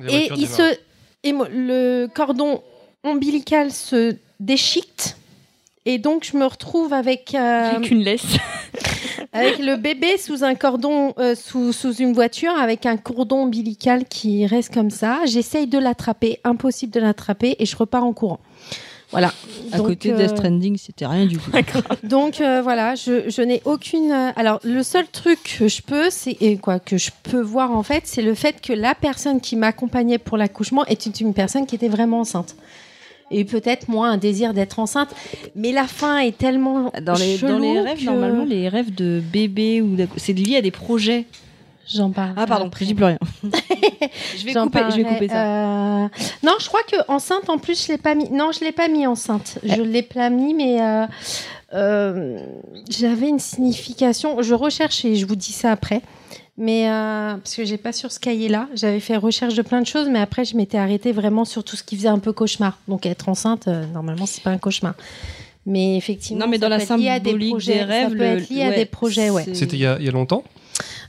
La 0.02 0.10
Et 0.12 0.28
voiture 0.28 0.36
il 0.36 0.48
démarre. 0.48 0.56
se, 0.56 0.78
et 1.22 1.32
le 1.52 2.06
cordon 2.14 2.62
ombilical 3.04 3.70
se 3.70 4.16
déchiquette. 4.40 5.16
Et 5.86 5.98
donc, 5.98 6.24
je 6.30 6.36
me 6.36 6.46
retrouve 6.46 6.92
avec, 6.92 7.34
euh, 7.34 7.76
Avec 7.76 7.90
une 7.90 8.02
laisse. 8.02 8.24
avec 9.34 9.58
le 9.58 9.76
bébé 9.76 10.16
sous 10.16 10.42
un 10.42 10.54
cordon, 10.54 11.12
euh, 11.18 11.34
sous, 11.34 11.72
sous 11.72 11.94
une 11.96 12.12
voiture, 12.12 12.52
avec 12.52 12.86
un 12.86 12.96
cordon 12.96 13.42
ombilical 13.42 14.06
qui 14.06 14.46
reste 14.46 14.72
comme 14.72 14.90
ça. 14.90 15.20
J'essaye 15.26 15.66
de 15.66 15.78
l'attraper, 15.78 16.40
impossible 16.44 16.92
de 16.92 17.00
l'attraper, 17.00 17.56
et 17.58 17.66
je 17.66 17.76
repars 17.76 18.04
en 18.04 18.12
courant. 18.12 18.40
Voilà. 19.10 19.32
À 19.72 19.78
Donc, 19.78 19.88
côté 19.88 20.12
euh, 20.12 20.16
Death 20.16 20.30
Stranding, 20.30 20.76
c'était 20.76 21.06
rien 21.06 21.26
du 21.26 21.36
tout. 21.36 21.50
donc 22.02 22.40
euh, 22.40 22.62
voilà, 22.62 22.94
je, 22.94 23.28
je 23.28 23.42
n'ai 23.42 23.62
aucune. 23.64 24.10
Alors 24.10 24.58
le 24.64 24.82
seul 24.82 25.06
truc 25.06 25.56
que 25.58 25.68
je 25.68 25.82
peux, 25.82 26.10
c'est 26.10 26.36
et 26.40 26.56
quoi 26.56 26.80
que 26.80 26.96
je 26.96 27.10
peux 27.22 27.40
voir 27.40 27.70
en 27.70 27.84
fait, 27.84 28.02
c'est 28.06 28.22
le 28.22 28.34
fait 28.34 28.60
que 28.60 28.72
la 28.72 28.96
personne 28.96 29.40
qui 29.40 29.54
m'accompagnait 29.54 30.18
pour 30.18 30.36
l'accouchement 30.36 30.84
était 30.86 31.10
une 31.10 31.32
personne 31.32 31.64
qui 31.66 31.76
était 31.76 31.88
vraiment 31.88 32.20
enceinte. 32.20 32.56
Et 33.30 33.44
peut-être 33.44 33.88
moi 33.88 34.08
un 34.08 34.16
désir 34.18 34.52
d'être 34.54 34.78
enceinte, 34.78 35.08
mais 35.56 35.72
la 35.72 35.86
fin 35.86 36.18
est 36.18 36.36
tellement 36.36 36.92
Dans 37.02 37.14
les, 37.14 37.38
dans 37.38 37.58
les 37.58 37.80
rêves, 37.80 37.98
que- 37.98 38.04
normalement, 38.04 38.44
les 38.44 38.68
rêves 38.68 38.94
de 38.94 39.20
bébé 39.32 39.80
ou 39.80 39.96
c'est 40.16 40.32
lié 40.34 40.56
à 40.56 40.62
des 40.62 40.70
projets. 40.70 41.24
J'en 41.92 42.10
parle. 42.10 42.32
Ah 42.36 42.46
pardon, 42.46 42.66
après. 42.68 42.84
je 42.84 42.90
dis 42.90 42.94
plus 42.94 43.04
rien. 43.04 43.18
je 43.42 44.44
vais 44.46 44.54
couper, 44.54 44.78
je 44.90 44.96
vais 44.96 45.02
parlerai, 45.02 45.04
couper 45.04 45.28
ça. 45.28 46.04
euh, 46.04 46.08
Non, 46.42 46.52
je 46.58 46.66
crois 46.68 46.80
que 46.90 46.96
enceinte 47.08 47.50
en 47.50 47.58
plus 47.58 47.86
je 47.86 47.92
l'ai 47.92 47.98
pas 47.98 48.14
mis. 48.14 48.30
Non, 48.30 48.52
je 48.52 48.60
l'ai 48.64 48.72
pas 48.72 48.88
mis 48.88 49.06
enceinte. 49.06 49.58
Je 49.62 49.82
l'ai 49.82 50.02
pas 50.02 50.30
mis, 50.30 50.54
mais 50.54 50.80
euh, 50.80 51.04
euh, 51.74 52.38
j'avais 52.88 53.28
une 53.28 53.38
signification. 53.38 54.40
Je 54.42 54.54
recherche 54.54 55.04
et 55.04 55.16
je 55.16 55.26
vous 55.26 55.36
dis 55.36 55.52
ça 55.52 55.72
après. 55.72 56.00
Mais 56.56 56.88
euh, 56.88 57.34
parce 57.36 57.56
que 57.56 57.64
j'ai 57.64 57.78
pas 57.78 57.92
sur 57.92 58.12
ce 58.12 58.20
cahier-là, 58.20 58.68
j'avais 58.74 59.00
fait 59.00 59.16
recherche 59.16 59.54
de 59.54 59.62
plein 59.62 59.80
de 59.80 59.86
choses, 59.86 60.08
mais 60.08 60.20
après 60.20 60.44
je 60.44 60.56
m'étais 60.56 60.78
arrêtée 60.78 61.10
vraiment 61.10 61.44
sur 61.44 61.64
tout 61.64 61.74
ce 61.74 61.82
qui 61.82 61.96
faisait 61.96 62.08
un 62.08 62.20
peu 62.20 62.32
cauchemar. 62.32 62.78
Donc 62.86 63.06
être 63.06 63.28
enceinte, 63.28 63.66
euh, 63.66 63.84
normalement 63.92 64.26
c'est 64.26 64.42
pas 64.42 64.50
un 64.50 64.58
cauchemar. 64.58 64.94
Mais 65.66 65.96
effectivement, 65.96 66.44
Non, 66.44 66.46
mais 66.50 66.58
ça 66.58 66.62
dans 66.62 66.68
la 66.68 66.76
peut 66.76 66.82
être 66.84 66.96
lié 66.98 67.08
à 67.08 67.18
des 67.20 67.30
symbolique 67.30 67.50
projets, 67.50 67.72
des 67.72 67.78
ça 67.80 67.86
rêves, 67.86 68.08
peut 68.10 68.14
le- 68.18 68.24
être 68.24 68.48
lié 68.50 68.62
à 68.62 68.72
des 68.72 68.84
projets, 68.84 69.30
ouais. 69.30 69.46
C'était 69.52 69.76
il 69.76 69.82
y, 69.82 69.86
a, 69.86 69.96
il 69.98 70.04
y 70.04 70.08
a 70.08 70.12
longtemps 70.12 70.44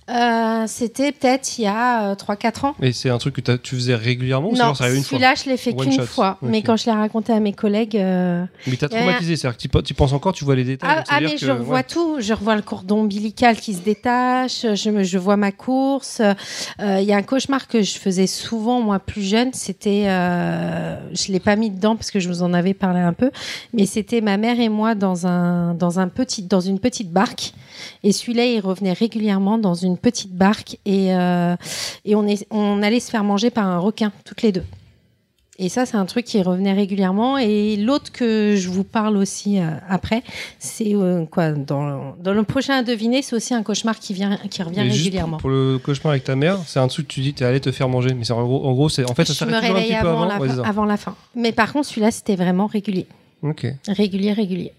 Euh, 0.10 0.65
C'était 0.68 1.11
peut-être 1.11 1.57
il 1.57 1.64
y 1.64 1.68
a 1.68 2.14
3-4 2.15 2.65
ans. 2.68 2.76
Et 2.82 2.91
c'est 2.94 3.10
un 3.10 3.18
truc 3.18 3.41
que 3.41 3.56
tu 3.57 3.76
faisais 3.76 3.95
régulièrement 3.95 4.52
Non, 4.52 4.76
celui-là, 4.76 5.34
je 5.36 5.49
l'ai 5.49 5.57
fait 5.57 5.73
qu'une 5.73 5.99
fois. 6.06 6.38
Mais 6.44 6.61
quand 6.61 6.77
je 6.77 6.86
l'ai 6.86 6.91
raconté 6.91 7.34
à 7.34 7.40
mes 7.40 7.53
collègues. 7.53 7.98
euh, 7.98 8.45
Mais 8.68 8.76
t'as 8.76 8.88
traumatisé, 8.90 9.36
c'est-à-dire 9.36 9.57
que 9.57 9.61
tu 9.61 9.69
pe- 9.69 9.82
tu 9.82 9.94
penses 9.95 10.14
encore, 10.14 10.34
tu 10.34 10.45
vois 10.45 10.56
les 10.56 10.64
détails. 10.64 10.90
Ah, 10.99 11.03
ah, 11.10 11.19
mais 11.22 11.32
que- 11.36 11.38
je 11.40 11.49
revois 11.52 11.77
ouais. 11.77 11.84
tout. 11.84 12.18
Je 12.19 12.34
revois 12.34 12.56
le 12.56 12.61
cordon 12.61 13.02
ombilical 13.02 13.56
qui 13.57 13.73
se 13.73 13.82
détache. 13.82 14.61
Je, 14.76 14.90
me, 14.91 15.03
je 15.03 15.18
vois 15.18 15.38
ma 15.38 15.52
course. 15.52 16.22
Euh, 16.22 16.99
Il 16.99 17.06
y 17.06 17.14
a 17.14 17.18
un 17.18 17.23
cauchemar 17.23 17.68
que 17.68 17.82
je 17.82 17.98
faisais 17.98 18.27
souvent, 18.27 18.82
moi, 18.82 18.99
plus 18.99 19.23
jeune. 19.23 19.53
C'était. 19.53 20.03
euh, 20.07 20.98
je 21.14 21.27
ne 21.30 21.34
l'ai 21.34 21.40
pas 21.40 21.56
mis 21.56 21.69
dedans 21.72 21.95
parce 21.95 22.11
que 22.11 22.19
je 22.19 22.27
vous 22.30 22.44
en 22.44 22.53
avais 22.53 22.73
parlé 22.76 22.99
un 22.99 23.14
peu. 23.14 23.32
Mais 23.73 23.86
c'était 23.86 24.22
ma 24.22 24.38
mère 24.38 24.60
et 24.60 24.69
moi 24.69 24.94
dans, 24.95 25.26
un, 25.26 25.73
dans, 25.73 25.99
un 25.99 26.07
petit, 26.10 26.44
dans 26.44 26.61
une 26.61 26.80
petite 26.80 27.11
barque. 27.11 27.53
Et 28.03 28.11
celui-là, 28.11 28.45
il 28.45 28.60
revenait 28.60 28.93
régulièrement 28.93 29.57
dans 29.57 29.73
une 29.73 29.97
petite 29.97 30.34
barque. 30.34 30.77
Et, 30.85 31.14
euh, 31.15 31.56
et 32.03 32.15
on, 32.15 32.27
est, 32.27 32.45
on 32.52 32.81
allait 32.84 32.99
se 32.99 33.10
faire 33.10 33.23
manger 33.23 33.49
par 33.49 33.65
un 33.65 33.80
requin, 33.80 34.11
toutes 34.23 34.41
les 34.41 34.52
deux. 34.52 34.64
Et 35.57 35.69
ça, 35.69 35.85
c'est 35.85 35.95
un 35.95 36.06
truc 36.06 36.26
qui 36.26 36.41
revenait 36.41 36.73
régulièrement. 36.73 37.38
Et 37.38 37.77
l'autre 37.77 38.11
que 38.11 38.56
je 38.57 38.68
vous 38.68 38.84
parle 38.84 39.15
aussi 39.15 39.60
euh, 39.60 39.69
après, 39.88 40.22
c'est 40.60 40.93
euh, 40.95 41.26
quoi 41.26 41.52
dans, 41.52 42.14
dans 42.22 42.34
le 42.34 42.43
prochain 42.43 42.73
à 42.73 42.84
deviner, 42.84 43.22
c'est 43.22 43.35
aussi 43.35 43.53
un 43.53 43.64
cauchemar 43.64 43.97
qui, 43.97 44.14
vient, 44.14 44.38
qui 44.49 44.61
revient 44.64 44.80
Mais 44.80 44.89
juste 44.89 45.06
régulièrement. 45.06 45.38
Pour 45.38 45.49
le 45.49 45.77
cauchemar 45.77 46.11
avec 46.11 46.26
ta 46.26 46.35
mère, 46.35 46.57
c'est 46.68 46.80
un 46.80 46.88
truc 46.89 47.07
que 47.07 47.14
tu 47.14 47.22
dis, 47.22 47.34
t'es 47.34 47.45
allé 47.45 47.61
te 47.61 47.72
faire 47.72 47.88
manger. 47.88 48.14
Mais 48.14 48.30
en 48.31 48.43
gros, 48.43 48.65
en 48.65 48.73
gros 48.73 48.89
c'est 48.89 49.10
en 49.10 49.15
fait 49.15 49.23
ça 49.23 49.34
je 49.34 49.45
me 49.45 49.52
s'arrête 49.52 49.72
toujours 49.72 49.77
un 49.77 49.81
petit 49.81 49.93
peu 49.93 50.07
avant, 50.10 50.23
avant. 50.23 50.45
la, 50.45 50.56
Ouais, 50.56 50.68
avant 50.68 50.85
la 50.85 50.97
fin. 50.97 51.15
Mais 51.35 51.53
par 51.53 51.72
contre, 51.72 51.88
celui-là, 51.88 52.11
c'était 52.11 52.35
vraiment 52.35 52.68
régulier. 52.68 53.07
Ok. 53.41 53.65
Régulier, 53.88 54.34
régulier. 54.34 54.73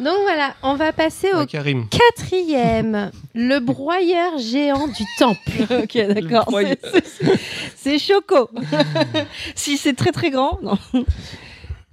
Donc 0.00 0.16
voilà, 0.22 0.54
on 0.62 0.74
va 0.76 0.92
passer 0.92 1.28
au 1.32 1.46
Karim. 1.46 1.86
quatrième, 1.88 3.10
le 3.34 3.58
broyeur 3.60 4.38
géant 4.38 4.86
du 4.88 5.04
temple. 5.18 5.50
ok, 5.82 6.14
d'accord. 6.14 6.50
C'est- 7.76 7.98
choco. 7.98 8.50
si 9.54 9.76
c'est 9.76 9.94
très 9.94 10.12
très 10.12 10.30
grand, 10.30 10.58
non. 10.62 10.78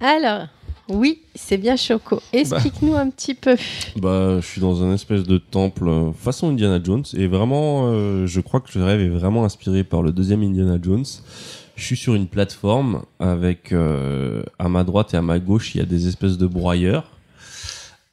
Alors, 0.00 0.46
oui, 0.88 1.20
c'est 1.34 1.56
bien 1.58 1.76
choco. 1.76 2.20
Explique-nous 2.32 2.94
un 2.94 3.08
petit 3.10 3.34
peu. 3.34 3.56
Bah, 3.96 4.40
je 4.40 4.46
suis 4.46 4.60
dans 4.60 4.82
un 4.82 4.92
espèce 4.94 5.22
de 5.22 5.38
temple 5.38 5.88
euh, 5.88 6.12
façon 6.12 6.50
Indiana 6.50 6.80
Jones 6.82 7.04
et 7.14 7.26
vraiment, 7.26 7.84
euh, 7.92 8.26
je 8.26 8.40
crois 8.40 8.60
que 8.60 8.76
le 8.78 8.84
rêve 8.84 9.00
est 9.00 9.08
vraiment 9.08 9.44
inspiré 9.44 9.84
par 9.84 10.02
le 10.02 10.12
deuxième 10.12 10.42
Indiana 10.42 10.78
Jones. 10.82 11.04
Je 11.76 11.84
suis 11.84 11.96
sur 11.96 12.14
une 12.14 12.26
plateforme 12.26 13.02
avec 13.20 13.72
euh, 13.72 14.42
à 14.58 14.68
ma 14.68 14.84
droite 14.84 15.14
et 15.14 15.16
à 15.16 15.22
ma 15.22 15.38
gauche, 15.38 15.74
il 15.74 15.78
y 15.78 15.80
a 15.80 15.86
des 15.86 16.08
espèces 16.08 16.36
de 16.36 16.46
broyeurs 16.46 17.10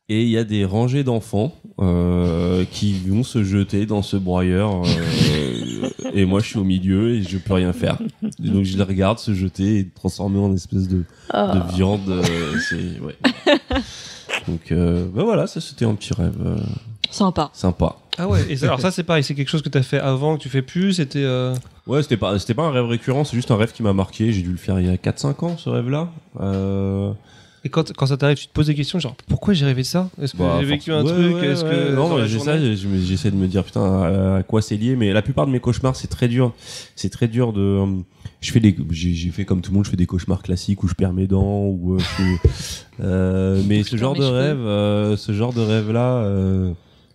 et 0.10 0.24
il 0.24 0.30
y 0.30 0.38
a 0.38 0.44
des 0.44 0.66
rangées 0.66 1.04
d'enfants 1.04 1.54
euh, 1.80 2.66
qui 2.72 2.94
vont 3.08 3.24
se 3.24 3.44
jeter 3.44 3.86
dans 3.86 4.02
ce 4.02 4.18
broyeur 4.18 4.82
euh, 4.84 5.90
et 6.14 6.26
moi 6.26 6.40
je 6.42 6.48
suis 6.48 6.58
au 6.60 6.64
milieu 6.64 7.12
et 7.16 7.24
je 7.24 7.38
peux 7.38 7.54
rien 7.54 7.72
faire. 7.74 7.98
Et 8.44 8.50
donc 8.50 8.64
je 8.66 8.76
les 8.78 8.84
regarde 8.84 9.20
se 9.20 9.34
jeter 9.34 9.78
et 9.80 9.88
transformer 9.88 10.40
en 10.40 10.54
espèce 10.54 10.88
de, 10.88 11.04
Oh. 11.34 11.38
de 11.54 11.76
viande. 11.76 12.10
euh, 12.10 12.24
c'est 12.70 13.00
ouais. 13.02 13.16
Donc 14.48 14.72
euh, 14.72 15.06
bah 15.14 15.24
voilà, 15.24 15.48
ça 15.48 15.62
c'était 15.62 15.86
un 15.86 15.96
petit 15.96 16.14
rêve 16.14 16.36
Sympa. 17.12 17.50
sympa. 17.54 17.96
Ah 18.20 18.28
ouais, 18.28 18.42
et 18.50 18.58
ça- 18.58 18.68
alors 18.68 18.80
ça 18.82 18.92
c'est 18.92 19.04
pareil, 19.04 19.24
c'est 19.24 19.34
quelque 19.34 19.50
chose 19.50 19.62
que 19.64 19.70
t'as 19.70 19.82
fait 19.82 20.00
avant, 20.00 20.38
que 20.38 20.42
tu 20.44 20.50
fais 20.50 20.62
plus, 20.62 20.94
c'était... 20.94 21.24
euh, 21.24 21.56
Ouais, 21.88 22.04
c'était 22.04 22.18
pas 22.18 22.38
c'était 22.38 22.54
pas 22.54 22.64
un 22.64 22.72
rêve 22.72 22.86
récurrent, 22.86 23.24
c'est 23.24 23.36
juste 23.36 23.50
un 23.50 23.56
rêve 23.58 23.72
qui 23.72 23.82
m'a 23.82 23.94
marqué. 23.94 24.32
J'ai 24.32 24.42
dû 24.44 24.52
le 24.52 24.58
faire 24.58 24.80
il 24.80 24.86
y 24.86 24.90
a 24.90 24.96
4-5 24.96 25.44
ans, 25.46 25.58
ce 25.58 25.70
rêve-là. 25.70 26.10
Euh, 26.40 27.12
Et 27.66 27.70
quand, 27.70 27.92
quand 27.94 28.06
ça 28.06 28.16
t'arrive, 28.18 28.38
tu 28.38 28.48
te 28.48 28.54
poses 28.54 28.68
des 28.68 28.76
questions 28.76 29.00
genre 29.00 29.16
pourquoi 29.28 29.54
j'ai 29.54 29.66
rêvé 29.66 29.84
ça? 29.84 30.10
Est-ce 30.22 30.34
que 30.34 30.38
bah, 30.38 30.58
j'ai 30.60 30.66
vécu 30.66 30.92
un 30.94 31.04
truc? 31.04 31.18
Ouais, 31.18 31.34
ouais, 31.34 31.48
Est-ce 31.48 31.64
que 31.64 31.90
ouais. 31.90 31.96
dans 31.96 32.10
non, 32.18 32.26
j'essaie 32.26 33.32
de 33.32 33.36
me 33.36 33.48
dire 33.48 33.64
putain 33.64 34.38
à, 34.38 34.44
quoi 34.44 34.62
c'est 34.62 34.78
lié, 34.78 34.96
mais 34.96 35.12
la 35.12 35.22
plupart 35.22 35.46
de 35.46 35.52
mes 35.52 35.60
cauchemars 35.60 35.96
c'est 35.96 36.08
très 36.08 36.28
dur. 36.28 36.54
C'est 36.96 37.10
très 37.10 37.28
dur 37.28 37.52
de. 37.54 37.60
euh, 37.62 37.86
Je 38.42 38.52
fais 38.52 38.60
des, 38.60 38.76
j'ai 38.92 39.30
fait 39.32 39.46
comme 39.46 39.62
tout 39.62 39.72
le 39.72 39.76
monde, 39.76 39.86
je 39.86 39.90
fais 39.92 39.98
des 39.98 40.06
cauchemars 40.06 40.42
classiques 40.42 40.84
où 40.84 40.88
je 40.88 40.94
perds 40.94 41.14
mes 41.14 41.28
dents 41.28 41.66
ou. 41.66 41.96
euh, 41.96 42.00
je 42.00 42.24
euh, 43.04 43.62
mais 43.68 43.84
ce 43.84 43.98
genre 43.98 44.16
de 44.16 44.24
rêve, 44.24 45.18
ce 45.18 45.32
genre 45.34 45.54
de 45.54 45.62
rêve 45.62 45.92
là. 45.92 46.26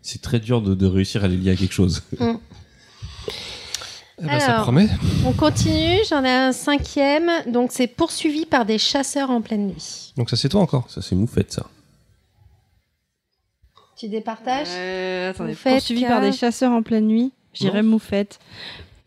c'est 0.03 0.21
très 0.21 0.41
dur 0.41 0.61
de, 0.61 0.75
de 0.75 0.87
réussir 0.87 1.25
à 1.25 1.29
les 1.29 1.37
lier 1.37 1.51
à 1.53 1.57
quelque 1.57 1.75
chose. 1.75 2.03
Eh 4.23 4.27
ben, 4.27 4.39
ça 4.41 4.61
promet. 4.61 4.89
On 5.27 5.33
continue, 5.33 5.99
j'en 6.09 6.25
ai 6.25 6.31
un 6.31 6.53
cinquième. 6.53 7.31
Donc 7.47 7.71
c'est 7.73 7.87
poursuivi 7.89 8.47
par 8.47 8.65
des 8.65 8.79
chasseurs 8.79 9.31
en 9.31 9.41
pleine 9.41 9.67
nuit. 9.69 10.13
Donc 10.17 10.31
ça 10.31 10.37
c'est 10.37 10.49
toi 10.49 10.61
encore. 10.61 10.89
Ça 10.89 11.03
c'est 11.03 11.17
moufette 11.17 11.53
ça. 11.53 11.67
Tu 13.97 14.09
départages 14.09 14.69
Euh, 14.71 15.31
attendez, 15.31 15.51
Moufette, 15.51 15.75
poursuivi 15.75 16.05
par 16.05 16.21
des 16.21 16.33
chasseurs 16.33 16.73
en 16.73 16.83
pleine 16.83 17.07
nuit. 17.07 17.33
J'irais 17.53 17.83
moufette. 17.83 18.39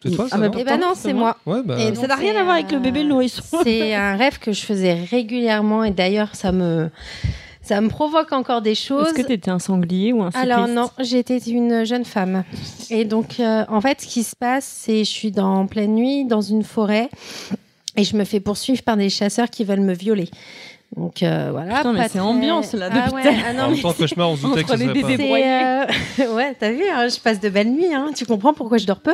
C'est 0.04 0.12
toi 0.12 0.26
Ah, 0.28 0.30
ça 0.30 0.38
bah, 0.38 0.48
non 0.50 0.58
Eh 0.60 0.64
ben 0.64 0.78
non, 0.80 0.94
c'est 0.96 1.14
moi. 1.14 1.38
Ouais 1.46 1.62
bah... 1.64 1.80
Et 1.80 1.94
ça 1.96 2.08
n'a 2.08 2.16
rien 2.16 2.36
à 2.40 2.44
voir 2.44 2.56
avec 2.56 2.72
le 2.72 2.80
bébé 2.80 3.04
le 3.04 3.10
nourrisson. 3.10 3.44
C'est 3.64 3.94
un 3.96 4.16
rêve 4.16 4.40
que 4.40 4.52
je 4.52 4.62
faisais 4.62 4.94
régulièrement 4.94 5.84
et 5.84 5.92
d'ailleurs 5.92 6.36
ça 6.36 6.52
me 6.52 6.90
ça 7.68 7.82
me 7.82 7.90
provoque 7.90 8.32
encore 8.32 8.62
des 8.62 8.76
choses. 8.76 9.08
Est-ce 9.08 9.14
que 9.14 9.22
t'étais 9.28 9.52
un 9.52 9.60
sanglier 9.60 10.14
ou 10.14 10.24
un 10.24 10.32
cycliste 10.32 10.52
Alors 10.52 10.68
non, 10.68 10.90
j'étais 11.00 11.38
une 11.38 11.84
jeune 11.86 12.06
femme. 12.06 12.44
Et 12.90 13.04
donc, 13.06 13.40
euh, 13.40 13.66
en 13.70 13.82
fait, 13.82 14.02
ce 14.02 14.08
qui 14.08 14.24
se 14.24 14.36
passe, 14.36 14.66
c'est 14.66 15.00
je 15.00 15.10
suis 15.10 15.32
dans, 15.32 15.54
en 15.60 15.68
pleine 15.68 15.94
nuit 15.94 16.26
dans 16.26 16.42
une 16.42 16.64
forêt 16.64 17.10
et 17.96 18.04
je 18.04 18.16
me 18.16 18.24
fais 18.24 18.40
poursuivre 18.40 18.82
par 18.84 18.96
des 18.96 19.10
chasseurs 19.10 19.50
qui 19.50 19.64
veulent 19.64 19.82
me 19.82 19.94
violer. 19.94 20.30
Donc 20.96 21.22
euh, 21.22 21.50
voilà. 21.52 21.78
Putain, 21.80 21.92
mais 21.92 22.04
c'est 22.04 22.10
très- 22.10 22.20
ambiance, 22.20 22.72
là, 22.72 22.88
Ah 22.90 23.14
ouais, 23.14 23.22
ah 23.46 23.52
non, 23.52 23.64
en 23.64 23.70
même 23.72 23.80
temps, 23.82 23.92
cauchemar, 23.92 24.30
on 24.30 24.38
se 24.38 24.42
doutait 24.44 24.64
que 24.64 24.72
Entre 24.72 24.80
ça 24.80 24.94
bébés 24.94 25.18
pas... 25.18 26.24
euh, 26.24 26.34
ouais, 26.36 26.56
t'as 26.58 26.72
vu, 26.72 26.84
hein, 26.90 27.10
je 27.10 27.20
passe 27.20 27.42
de 27.42 27.50
belles 27.50 27.72
nuits, 27.72 27.94
hein, 27.94 28.12
tu 28.16 28.26
comprends 28.26 28.54
pourquoi 28.54 28.78
je 28.78 28.86
dors 28.86 29.02
peu. 29.02 29.14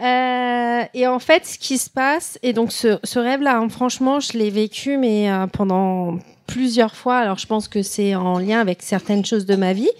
Euh, 0.00 0.82
et 0.94 1.06
en 1.08 1.18
fait, 1.18 1.44
ce 1.46 1.58
qui 1.58 1.78
se 1.78 1.90
passe, 1.90 2.38
et 2.44 2.52
donc 2.52 2.70
ce, 2.70 2.98
ce 3.02 3.18
rêve-là, 3.18 3.56
hein, 3.58 3.68
franchement, 3.68 4.20
je 4.20 4.38
l'ai 4.38 4.50
vécu, 4.50 4.96
mais 4.98 5.28
euh, 5.30 5.48
pendant 5.48 6.14
plusieurs 6.52 6.94
fois. 6.94 7.18
Alors, 7.18 7.38
je 7.38 7.46
pense 7.46 7.68
que 7.68 7.82
c'est 7.82 8.14
en 8.14 8.38
lien 8.38 8.60
avec 8.60 8.82
certaines 8.82 9.24
choses 9.24 9.46
de 9.46 9.56
ma 9.56 9.72
vie. 9.72 9.90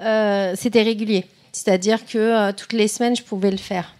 Euh, 0.00 0.54
c'était 0.56 0.82
régulier, 0.82 1.26
c'est-à-dire 1.52 2.04
que 2.06 2.18
euh, 2.18 2.52
toutes 2.52 2.72
les 2.72 2.88
semaines, 2.88 3.16
je 3.16 3.22
pouvais 3.22 3.50
le 3.50 3.58
faire. 3.58 3.94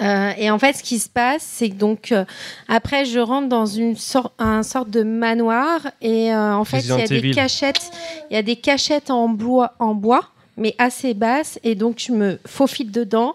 Euh, 0.00 0.30
et 0.36 0.50
en 0.50 0.58
fait, 0.58 0.74
ce 0.74 0.82
qui 0.82 0.98
se 0.98 1.08
passe, 1.08 1.42
c'est 1.42 1.70
que 1.70 1.74
donc 1.74 2.12
euh, 2.12 2.24
après, 2.68 3.04
je 3.04 3.18
rentre 3.18 3.48
dans 3.48 3.66
une 3.66 3.96
sorte, 3.96 4.32
un 4.38 4.62
sorte 4.62 4.90
de 4.90 5.02
manoir 5.02 5.80
et 6.00 6.32
euh, 6.32 6.54
en 6.54 6.64
fait, 6.64 6.80
il 6.80 6.88
y 6.88 6.92
a 6.92 7.06
des 7.06 7.30
cachettes, 7.32 7.90
il 8.30 8.34
y 8.34 8.36
a 8.36 8.42
des 8.42 8.56
cachettes 8.56 9.10
en 9.10 9.28
bois, 9.28 9.74
en 9.80 9.94
bois, 9.94 10.22
mais 10.56 10.74
assez 10.78 11.14
basses, 11.14 11.58
et 11.64 11.74
donc 11.74 11.96
je 11.98 12.12
me 12.12 12.38
faufile 12.46 12.92
dedans. 12.92 13.34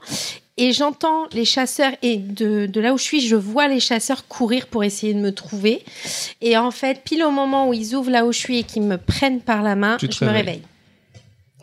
Et 0.57 0.71
j'entends 0.71 1.25
les 1.33 1.45
chasseurs, 1.45 1.93
et 2.03 2.17
de, 2.17 2.67
de 2.67 2.79
là 2.79 2.93
où 2.93 2.97
je 2.99 3.03
suis, 3.03 3.21
je 3.21 3.35
vois 3.35 3.67
les 3.67 3.79
chasseurs 3.79 4.27
courir 4.27 4.67
pour 4.67 4.83
essayer 4.83 5.13
de 5.15 5.19
me 5.19 5.31
trouver. 5.33 5.83
Et 6.41 6.55
en 6.57 6.69
fait, 6.69 7.01
pile 7.03 7.23
au 7.23 7.31
moment 7.31 7.67
où 7.69 7.73
ils 7.73 7.95
ouvrent 7.95 8.11
là 8.11 8.23
où 8.25 8.31
je 8.31 8.37
suis 8.37 8.59
et 8.59 8.63
qu'ils 8.63 8.83
me 8.83 8.97
prennent 8.97 9.41
par 9.41 9.63
la 9.63 9.75
main, 9.75 9.97
Tu 9.97 10.07
je 10.11 10.25
me 10.25 10.29
réveille. 10.29 10.61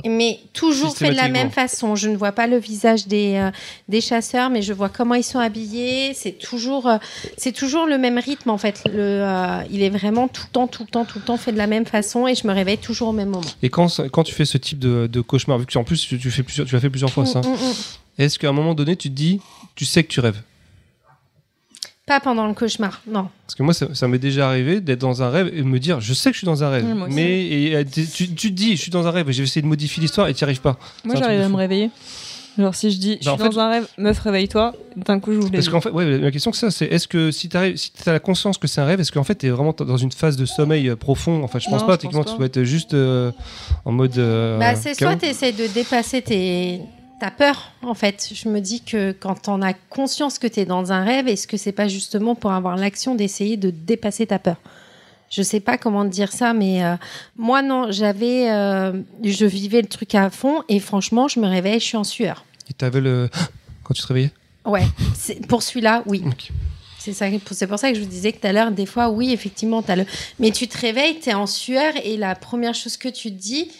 Mais 0.06 0.40
toujours 0.54 0.96
fait 0.96 1.10
de 1.10 1.16
la 1.16 1.28
même 1.28 1.50
façon. 1.50 1.94
Je 1.94 2.08
ne 2.08 2.16
vois 2.16 2.32
pas 2.32 2.46
le 2.46 2.56
visage 2.56 3.06
des, 3.06 3.34
euh, 3.36 3.50
des 3.86 4.00
chasseurs, 4.00 4.48
mais 4.48 4.62
je 4.62 4.72
vois 4.72 4.88
comment 4.88 5.14
ils 5.14 5.22
sont 5.22 5.38
habillés. 5.38 6.14
C'est 6.14 6.32
toujours, 6.38 6.86
euh, 6.88 6.96
c'est 7.36 7.52
toujours 7.52 7.84
le 7.84 7.98
même 7.98 8.18
rythme 8.18 8.48
en 8.48 8.56
fait. 8.56 8.82
Le, 8.86 8.92
euh, 8.98 9.58
il 9.70 9.82
est 9.82 9.90
vraiment 9.90 10.26
tout 10.26 10.44
le 10.46 10.52
temps, 10.52 10.66
tout 10.68 10.84
le 10.84 10.88
temps, 10.88 11.04
tout 11.04 11.18
le 11.18 11.24
temps 11.24 11.36
fait 11.36 11.52
de 11.52 11.58
la 11.58 11.66
même 11.66 11.84
façon 11.84 12.26
et 12.26 12.34
je 12.34 12.46
me 12.46 12.52
réveille 12.54 12.78
toujours 12.78 13.08
au 13.08 13.12
même 13.12 13.28
moment. 13.28 13.44
Et 13.62 13.68
quand, 13.68 14.00
quand 14.10 14.24
tu 14.24 14.34
fais 14.34 14.46
ce 14.46 14.56
type 14.56 14.78
de, 14.78 15.06
de 15.06 15.20
cauchemar, 15.20 15.58
vu 15.58 15.66
que 15.66 15.76
en 15.78 15.84
plus 15.84 16.00
tu, 16.00 16.18
tu 16.18 16.30
fais 16.30 16.42
plusieurs, 16.44 16.66
tu 16.66 16.74
l'as 16.74 16.80
fait 16.80 16.88
plusieurs 16.90 17.10
fois 17.12 17.26
ça, 17.26 17.40
Mm, 17.40 17.48
mm, 17.48 17.52
mm. 17.52 17.74
Est-ce 18.24 18.38
qu'à 18.38 18.48
un 18.48 18.52
moment 18.52 18.74
donné 18.74 18.96
tu 18.96 19.08
te 19.10 19.14
dis, 19.14 19.40
tu 19.74 19.84
sais 19.84 20.02
que 20.04 20.08
tu 20.08 20.20
rêves? 20.20 20.40
Pas 22.06 22.18
pendant 22.18 22.48
le 22.48 22.54
cauchemar, 22.54 23.00
non. 23.06 23.28
Parce 23.46 23.54
que 23.54 23.62
moi, 23.62 23.72
ça, 23.72 23.94
ça 23.94 24.08
m'est 24.08 24.18
déjà 24.18 24.48
arrivé 24.48 24.80
d'être 24.80 24.98
dans 24.98 25.22
un 25.22 25.30
rêve 25.30 25.48
et 25.54 25.58
de 25.58 25.62
me 25.62 25.78
dire, 25.78 26.00
je 26.00 26.12
sais 26.12 26.30
que 26.30 26.34
je 26.34 26.38
suis 26.38 26.44
dans 26.46 26.64
un 26.64 26.68
rêve. 26.70 26.84
Mais 27.08 27.46
et, 27.46 27.84
tu, 27.86 28.34
tu 28.34 28.48
te 28.50 28.54
dis, 28.54 28.74
je 28.76 28.82
suis 28.82 28.90
dans 28.90 29.06
un 29.06 29.12
rêve 29.12 29.28
et 29.28 29.32
j'ai 29.32 29.44
essayé 29.44 29.62
de 29.62 29.68
modifier 29.68 30.00
l'histoire 30.00 30.26
et 30.26 30.34
tu 30.34 30.42
n'y 30.42 30.46
arrives 30.46 30.60
pas. 30.60 30.76
Moi, 31.04 31.14
j'arrive 31.16 31.40
à 31.40 31.48
me 31.48 31.54
réveiller. 31.56 31.90
Genre, 32.58 32.74
si 32.74 32.90
je 32.90 32.98
dis, 32.98 33.18
je 33.20 33.26
Bah, 33.26 33.36
suis 33.36 33.42
fait- 33.44 33.48
dans 33.50 33.60
un 33.60 33.70
rêve, 33.70 33.86
meuf, 33.96 34.18
réveille-toi, 34.18 34.74
d'un 34.96 35.20
coup, 35.20 35.32
j'ouvre 35.32 35.46
les 35.52 35.58
Parce 35.58 35.68
qu'en 35.68 35.80
fait, 35.80 35.90
ouais, 35.90 36.18
la 36.18 36.32
question 36.32 36.50
que 36.50 36.56
ça, 36.56 36.72
c'est 36.72 36.86
est-ce 36.86 37.06
que 37.06 37.30
si 37.30 37.48
tu 37.48 37.56
si 37.76 37.92
as 38.04 38.12
la 38.12 38.18
conscience 38.18 38.58
que 38.58 38.66
c'est 38.66 38.80
un 38.80 38.86
rêve, 38.86 38.98
est-ce 38.98 39.12
qu'en 39.12 39.22
fait 39.22 39.36
tu 39.36 39.46
es 39.46 39.50
vraiment 39.50 39.72
dans 39.78 39.96
une 39.96 40.10
phase 40.10 40.36
de 40.36 40.44
sommeil 40.44 40.88
euh, 40.88 40.96
profond? 40.96 41.44
En 41.44 41.48
fait, 41.48 41.60
je 41.60 41.70
pense 41.70 41.82
Non, 41.82 41.86
pas. 41.86 41.92
je 41.92 41.98
pense 41.98 42.00
Techniquement, 42.02 42.24
pas. 42.24 42.30
tu 42.32 42.36
dois 42.38 42.46
être 42.46 42.64
juste 42.64 42.92
euh, 42.92 43.30
en 43.84 43.92
mode. 43.92 44.18
euh, 44.18 44.58
Bah, 44.58 44.74
c'est 44.74 44.94
soit 44.98 45.14
tu 45.14 45.26
essaies 45.26 45.52
de 45.52 45.68
dépasser 45.68 46.22
tes... 46.22 46.80
ta 47.20 47.30
peur, 47.30 47.70
en 47.82 47.94
fait. 47.94 48.30
Je 48.34 48.48
me 48.48 48.60
dis 48.60 48.80
que 48.80 49.12
quand 49.12 49.48
on 49.48 49.62
a 49.62 49.72
conscience 49.72 50.38
que 50.38 50.46
tu 50.46 50.60
es 50.60 50.64
dans 50.64 50.90
un 50.90 51.04
rêve, 51.04 51.28
est-ce 51.28 51.46
que 51.46 51.56
c'est 51.56 51.72
pas 51.72 51.86
justement 51.86 52.34
pour 52.34 52.52
avoir 52.52 52.76
l'action 52.76 53.14
d'essayer 53.14 53.56
de 53.56 53.70
dépasser 53.70 54.26
ta 54.26 54.38
peur? 54.38 54.56
Je 55.30 55.42
sais 55.42 55.60
pas 55.60 55.78
comment 55.78 56.04
te 56.04 56.10
dire 56.10 56.32
ça, 56.32 56.52
mais 56.52 56.84
euh, 56.84 56.96
moi, 57.36 57.62
non, 57.62 57.92
j'avais. 57.92 58.50
euh, 58.50 59.00
je 59.22 59.46
vivais 59.46 59.80
le 59.80 59.86
truc 59.86 60.14
à 60.16 60.28
fond 60.28 60.64
et 60.68 60.80
franchement, 60.80 61.28
je 61.28 61.38
me 61.38 61.46
réveille, 61.46 61.78
je 61.78 61.84
suis 61.84 61.96
en 61.96 62.04
sueur. 62.04 62.44
Et 62.68 62.72
t'avais 62.72 63.00
le. 63.00 63.30
Quand 63.84 63.94
tu 63.94 64.02
te 64.02 64.06
réveillais? 64.08 64.32
Ouais, 64.64 64.84
pour 65.48 65.62
celui-là, 65.62 66.02
oui. 66.06 66.22
C'est 66.98 67.12
ça, 67.14 67.26
c'est 67.52 67.66
pour 67.66 67.78
ça 67.78 67.90
que 67.90 67.96
je 67.96 68.02
vous 68.02 68.08
disais 68.10 68.32
que 68.32 68.40
tout 68.40 68.46
à 68.46 68.52
l'heure, 68.52 68.70
des 68.72 68.84
fois, 68.84 69.08
oui, 69.08 69.32
effectivement, 69.32 69.82
t'as 69.82 69.96
le. 69.96 70.04
Mais 70.38 70.50
tu 70.50 70.68
te 70.68 70.76
réveilles, 70.78 71.18
t'es 71.18 71.32
en 71.32 71.46
sueur 71.46 71.94
et 72.04 72.16
la 72.16 72.34
première 72.34 72.74
chose 72.74 72.96
que 72.98 73.08
tu 73.08 73.30
te 73.30 73.40
dis, 73.40 73.70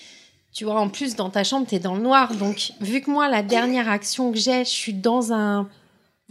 tu 0.52 0.64
vois, 0.64 0.80
en 0.80 0.88
plus 0.88 1.14
dans 1.16 1.30
ta 1.30 1.44
chambre, 1.44 1.66
t'es 1.66 1.78
dans 1.78 1.94
le 1.94 2.02
noir. 2.02 2.34
Donc, 2.34 2.72
vu 2.80 3.00
que 3.00 3.10
moi, 3.10 3.28
la 3.28 3.42
dernière 3.42 3.88
action 3.88 4.32
que 4.32 4.38
j'ai, 4.38 4.64
je 4.64 4.70
suis 4.70 4.92
dans 4.94 5.32
un. 5.32 5.68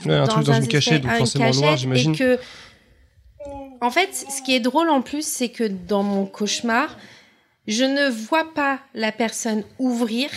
Ouais, 0.06 0.14
un 0.16 0.28
truc 0.28 0.46
dans 0.46 0.54
une 0.54 0.64
espèce- 0.64 0.86
cachette, 0.86 1.02
donc 1.04 1.12
une 1.12 1.18
forcément 1.18 1.46
noir, 1.46 1.54
cachette, 1.62 1.80
j'imagine. 1.80 2.14
Et 2.14 2.18
que. 2.18 2.40
En 3.82 3.92
fait, 3.92 4.10
ce 4.14 4.42
qui 4.42 4.54
est 4.54 4.60
drôle 4.60 4.90
en 4.90 5.02
plus, 5.02 5.26
c'est 5.26 5.50
que 5.50 5.64
dans 5.64 6.04
mon 6.04 6.26
cauchemar, 6.26 6.98
je 7.68 7.86
ne 7.86 8.10
vois 8.10 8.54
pas 8.54 8.80
la 8.94 9.12
personne 9.12 9.64
ouvrir. 9.78 10.30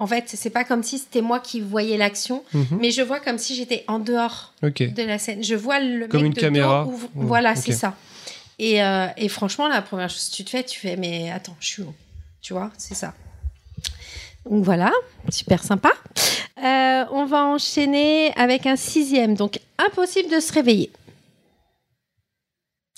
En 0.00 0.06
fait, 0.06 0.24
c'est 0.26 0.50
pas 0.50 0.64
comme 0.64 0.82
si 0.82 0.98
c'était 0.98 1.20
moi 1.22 1.38
qui 1.40 1.60
voyais 1.60 1.96
l'action, 1.96 2.44
Mhm. 2.54 2.78
mais 2.80 2.90
je 2.90 3.02
vois 3.02 3.20
comme 3.20 3.38
si 3.38 3.54
j'étais 3.54 3.84
en 3.88 3.98
dehors 3.98 4.54
de 4.62 5.02
la 5.02 5.18
scène. 5.18 5.42
Je 5.42 5.54
vois 5.54 5.80
le 5.80 6.06
Comme 6.08 6.22
mec 6.22 6.28
une 6.28 6.34
de 6.34 6.40
caméra. 6.40 6.84
dos 6.84 6.90
ouvre- 6.92 7.08
Ouais, 7.14 7.24
Voilà, 7.26 7.54
c'est 7.56 7.72
ça. 7.72 7.96
Et, 8.60 8.82
euh, 8.82 9.06
et 9.16 9.28
franchement, 9.28 9.68
la 9.68 9.82
première 9.82 10.10
chose 10.10 10.28
que 10.30 10.34
tu 10.36 10.44
te 10.44 10.50
fais, 10.50 10.64
tu 10.64 10.78
fais, 10.80 10.96
mais 10.96 11.30
attends, 11.30 11.56
je 11.60 11.66
suis 11.66 11.82
où? 11.82 11.92
Tu 12.40 12.52
vois, 12.52 12.70
c'est 12.78 12.94
ça. 12.94 13.14
Donc 14.48 14.64
voilà, 14.64 14.92
super 15.28 15.62
sympa. 15.62 15.90
Euh, 16.62 17.04
on 17.12 17.26
va 17.26 17.44
enchaîner 17.44 18.32
avec 18.36 18.66
un 18.66 18.76
sixième. 18.76 19.34
Donc, 19.34 19.60
impossible 19.78 20.30
de 20.30 20.40
se 20.40 20.52
réveiller. 20.52 20.90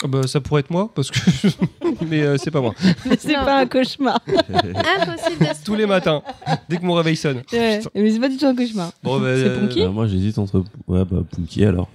Ah 0.02 0.06
bah, 0.06 0.26
ça 0.26 0.40
pourrait 0.40 0.60
être 0.60 0.70
moi, 0.70 0.90
parce 0.94 1.10
que. 1.10 1.18
Mais 2.06 2.22
euh, 2.22 2.36
c'est 2.38 2.50
pas 2.50 2.62
moi. 2.62 2.74
Mais 3.04 3.16
c'est 3.18 3.34
pas 3.34 3.58
un 3.58 3.66
cauchemar. 3.66 4.18
Impossible 4.26 5.46
de 5.46 5.54
se 5.54 5.62
Tous 5.64 5.74
les 5.74 5.84
matins, 5.84 6.22
dès 6.70 6.78
que 6.78 6.84
mon 6.84 6.94
réveil 6.94 7.16
sonne. 7.16 7.42
Ouais. 7.52 7.80
Mais 7.94 8.10
c'est 8.10 8.20
pas 8.20 8.28
du 8.30 8.38
tout 8.38 8.46
un 8.46 8.56
cauchemar. 8.56 8.92
Bon, 9.02 9.20
bah, 9.20 9.36
C'est 9.36 9.44
euh, 9.44 9.60
Punky 9.60 9.82
Bah, 9.82 9.90
moi 9.90 10.06
j'hésite 10.06 10.38
entre. 10.38 10.64
Ouais, 10.88 11.04
bah 11.04 11.22
Punky 11.30 11.66
alors. 11.66 11.88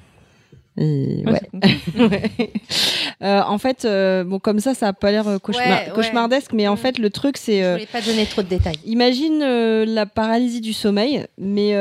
Et 0.77 1.23
Ouais. 1.95 2.51
Euh, 3.21 3.41
en 3.47 3.57
fait, 3.57 3.85
euh, 3.85 4.23
bon, 4.25 4.39
comme 4.39 4.59
ça, 4.59 4.73
ça 4.73 4.89
a 4.89 4.93
pas 4.93 5.09
l'air 5.11 5.27
euh, 5.27 5.37
cauchemar- 5.37 5.55
Ouais, 5.55 5.85
ouais. 5.87 5.91
cauchemardesque, 5.95 6.51
mais 6.53 6.67
en 6.67 6.73
Mm. 6.73 6.77
fait, 6.77 6.97
le 6.99 7.09
truc, 7.09 7.37
c'est. 7.37 7.63
Je 7.63 7.71
voulais 7.71 7.85
pas 7.85 8.01
donner 8.01 8.25
trop 8.25 8.41
de 8.43 8.47
détails. 8.47 8.75
Imagine 8.85 9.39
la 9.85 10.05
paralysie 10.05 10.59
du 10.61 10.73
sommeil, 10.73 11.25
mais 11.37 11.77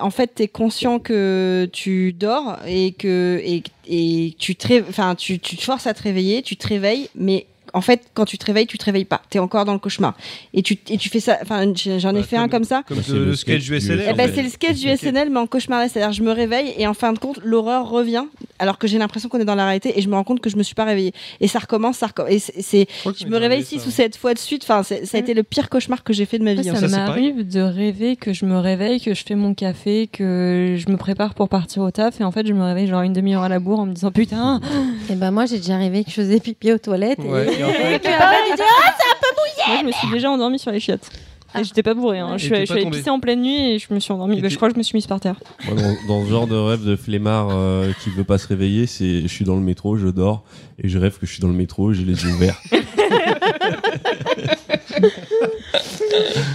en 0.00 0.10
fait, 0.10 0.32
tu 0.36 0.42
es 0.42 0.48
conscient 0.48 0.98
que 0.98 1.68
tu 1.72 2.12
dors 2.12 2.58
et 2.66 2.92
que 2.92 3.40
et, 3.44 3.62
et 3.88 4.34
tu, 4.38 4.56
te 4.56 5.14
tu 5.14 5.38
te 5.38 5.62
forces 5.62 5.86
à 5.86 5.94
te 5.94 6.02
réveiller, 6.02 6.42
tu 6.42 6.56
te 6.56 6.66
réveilles, 6.66 7.08
mais 7.14 7.46
en 7.74 7.80
fait, 7.80 8.02
quand 8.14 8.24
tu 8.24 8.38
te 8.38 8.44
réveilles, 8.44 8.66
tu 8.66 8.78
te 8.78 8.84
réveilles 8.84 9.04
pas. 9.04 9.22
Tu 9.30 9.38
es 9.38 9.40
encore 9.40 9.64
dans 9.64 9.72
le 9.72 9.78
cauchemar. 9.78 10.14
Et 10.54 10.62
tu, 10.62 10.78
et 10.88 10.98
tu 10.98 11.08
fais 11.08 11.20
ça. 11.20 11.38
Enfin, 11.42 11.64
j'en 11.98 12.10
ai 12.10 12.20
Bah, 12.20 12.22
fait 12.22 12.36
un 12.36 12.48
comme- 12.48 12.64
ça. 12.64 12.82
Comme 12.86 12.98
Bah, 12.98 13.02
le, 13.08 13.12
c'est 13.14 13.18
le 13.18 13.34
sketch 13.34 13.64
du 13.64 13.80
SNL. 13.80 14.02
Eh 14.06 14.10
en 14.12 14.14
ben, 14.16 14.28
fait. 14.28 14.34
c'est 14.36 14.42
le 14.42 14.48
sketch 14.48 14.78
du. 14.80 14.88
SNL, 14.96 15.30
mais 15.30 15.38
en 15.40 15.46
cauchemar. 15.46 15.88
C'est-à-dire, 15.88 16.12
je 16.12 16.22
me 16.22 16.30
réveille 16.32 16.74
et 16.78 16.86
en 16.86 16.94
fin 16.94 17.12
de 17.12 17.18
compte, 17.18 17.38
l'horreur 17.44 17.88
revient, 17.88 18.24
alors 18.58 18.78
que 18.78 18.86
j'ai 18.86 18.98
l'impression 18.98 19.28
qu'on 19.28 19.38
est 19.40 19.44
dans 19.44 19.54
la 19.54 19.64
réalité 19.66 19.98
et 19.98 20.02
je 20.02 20.08
me 20.08 20.14
rends 20.14 20.24
compte 20.24 20.40
que 20.40 20.50
je 20.50 20.56
me 20.56 20.62
suis 20.62 20.74
pas 20.74 20.84
réveillée. 20.84 21.12
Et 21.40 21.48
ça 21.48 21.58
recommence, 21.60 21.96
ça 21.98 22.08
recommence. 22.08 22.30
Et 22.32 22.38
c'est, 22.38 22.86
Je 23.18 23.26
me 23.26 23.36
réveille 23.36 23.64
six 23.64 23.86
ou 23.86 23.90
sept 23.90 24.16
fois 24.16 24.34
de 24.34 24.38
suite. 24.38 24.62
Enfin, 24.64 24.82
c'est- 24.82 25.06
ça 25.06 25.16
a 25.16 25.20
été 25.20 25.34
le 25.34 25.42
pire 25.42 25.68
cauchemar 25.70 26.02
que 26.04 26.12
j'ai 26.12 26.26
fait 26.26 26.38
de 26.38 26.44
ma 26.44 26.54
vie. 26.54 26.64
Ça, 26.64 26.74
c'est 26.76 26.88
m'arrive 26.88 27.48
de 27.48 27.60
rêver 27.60 28.16
que 28.16 28.32
je 28.32 28.44
me 28.44 28.58
réveille, 28.58 29.00
que 29.00 29.14
je 29.14 29.24
fais 29.24 29.34
mon 29.34 29.54
café, 29.54 30.08
que 30.12 30.76
je 30.78 30.90
me 30.90 30.96
prépare 30.96 31.34
pour 31.34 31.48
partir 31.48 31.82
au 31.82 31.90
taf 31.90 32.20
et 32.20 32.24
en 32.24 32.30
fait 32.32 32.46
je 32.46 32.52
me 32.52 32.62
réveille 32.62 32.86
genre 32.86 33.02
une 33.02 33.12
demi-heure 33.12 33.42
à 33.42 33.48
la 33.48 33.58
bourre 33.58 33.80
en 33.80 33.86
me 33.86 33.92
disant 33.94 34.10
putain 34.12 34.60
Et 35.10 35.14
ben 35.14 35.30
moi, 35.30 35.46
j'ai 35.46 35.56
déjà 35.58 35.76
rêvé 35.78 36.04
que 36.04 36.10
je 36.10 36.14
faisais 36.16 36.38
pipi 36.40 36.72
aux 36.72 36.78
toilettes. 36.78 37.18
Et 37.62 37.70
en 37.70 37.72
fait- 37.72 37.94
Et 37.96 37.98
que 38.00 38.08
après, 38.08 38.36
tu 38.50 38.56
dis, 38.56 38.62
ah, 38.62 38.94
c'est 38.98 39.08
un 39.08 39.34
peu 39.34 39.70
Moi, 39.72 39.76
je 39.80 39.86
me 39.86 39.92
suis 39.92 40.10
déjà 40.10 40.30
endormie 40.30 40.58
sur 40.58 40.70
les 40.72 40.80
chiottes. 40.80 41.08
Ah. 41.54 41.60
Et 41.60 41.64
j'étais 41.64 41.82
pas 41.82 41.92
bourrée. 41.92 42.18
Hein. 42.18 42.38
Je 42.38 42.46
suis, 42.46 42.54
je 42.56 42.64
suis 42.64 42.72
allée 42.80 42.90
pisser 42.90 43.10
en 43.10 43.20
pleine 43.20 43.42
nuit 43.42 43.72
et 43.74 43.78
je 43.78 43.92
me 43.92 44.00
suis 44.00 44.10
endormie. 44.10 44.40
Bah, 44.40 44.48
je 44.48 44.56
crois 44.56 44.68
que 44.68 44.74
je 44.74 44.78
me 44.78 44.82
suis 44.82 44.96
mise 44.96 45.06
par 45.06 45.20
terre. 45.20 45.34
Moi, 45.66 45.74
dans, 45.76 45.96
dans 46.20 46.24
ce 46.24 46.30
genre 46.30 46.46
de 46.46 46.56
rêve 46.56 46.82
de 46.82 46.96
flemmard 46.96 47.48
euh, 47.52 47.92
qui 48.02 48.08
veut 48.08 48.24
pas 48.24 48.38
se 48.38 48.48
réveiller, 48.48 48.86
c'est 48.86 49.20
je 49.22 49.26
suis 49.26 49.44
dans 49.44 49.56
le 49.56 49.60
métro, 49.60 49.96
je 49.98 50.08
dors 50.08 50.44
et 50.82 50.88
je 50.88 50.96
rêve 50.98 51.18
que 51.18 51.26
je 51.26 51.32
suis 51.32 51.42
dans 51.42 51.48
le 51.48 51.54
métro 51.54 51.92
et 51.92 51.94
j'ai 51.94 52.04
les 52.04 52.14
yeux 52.22 52.30
ouverts. 52.30 52.58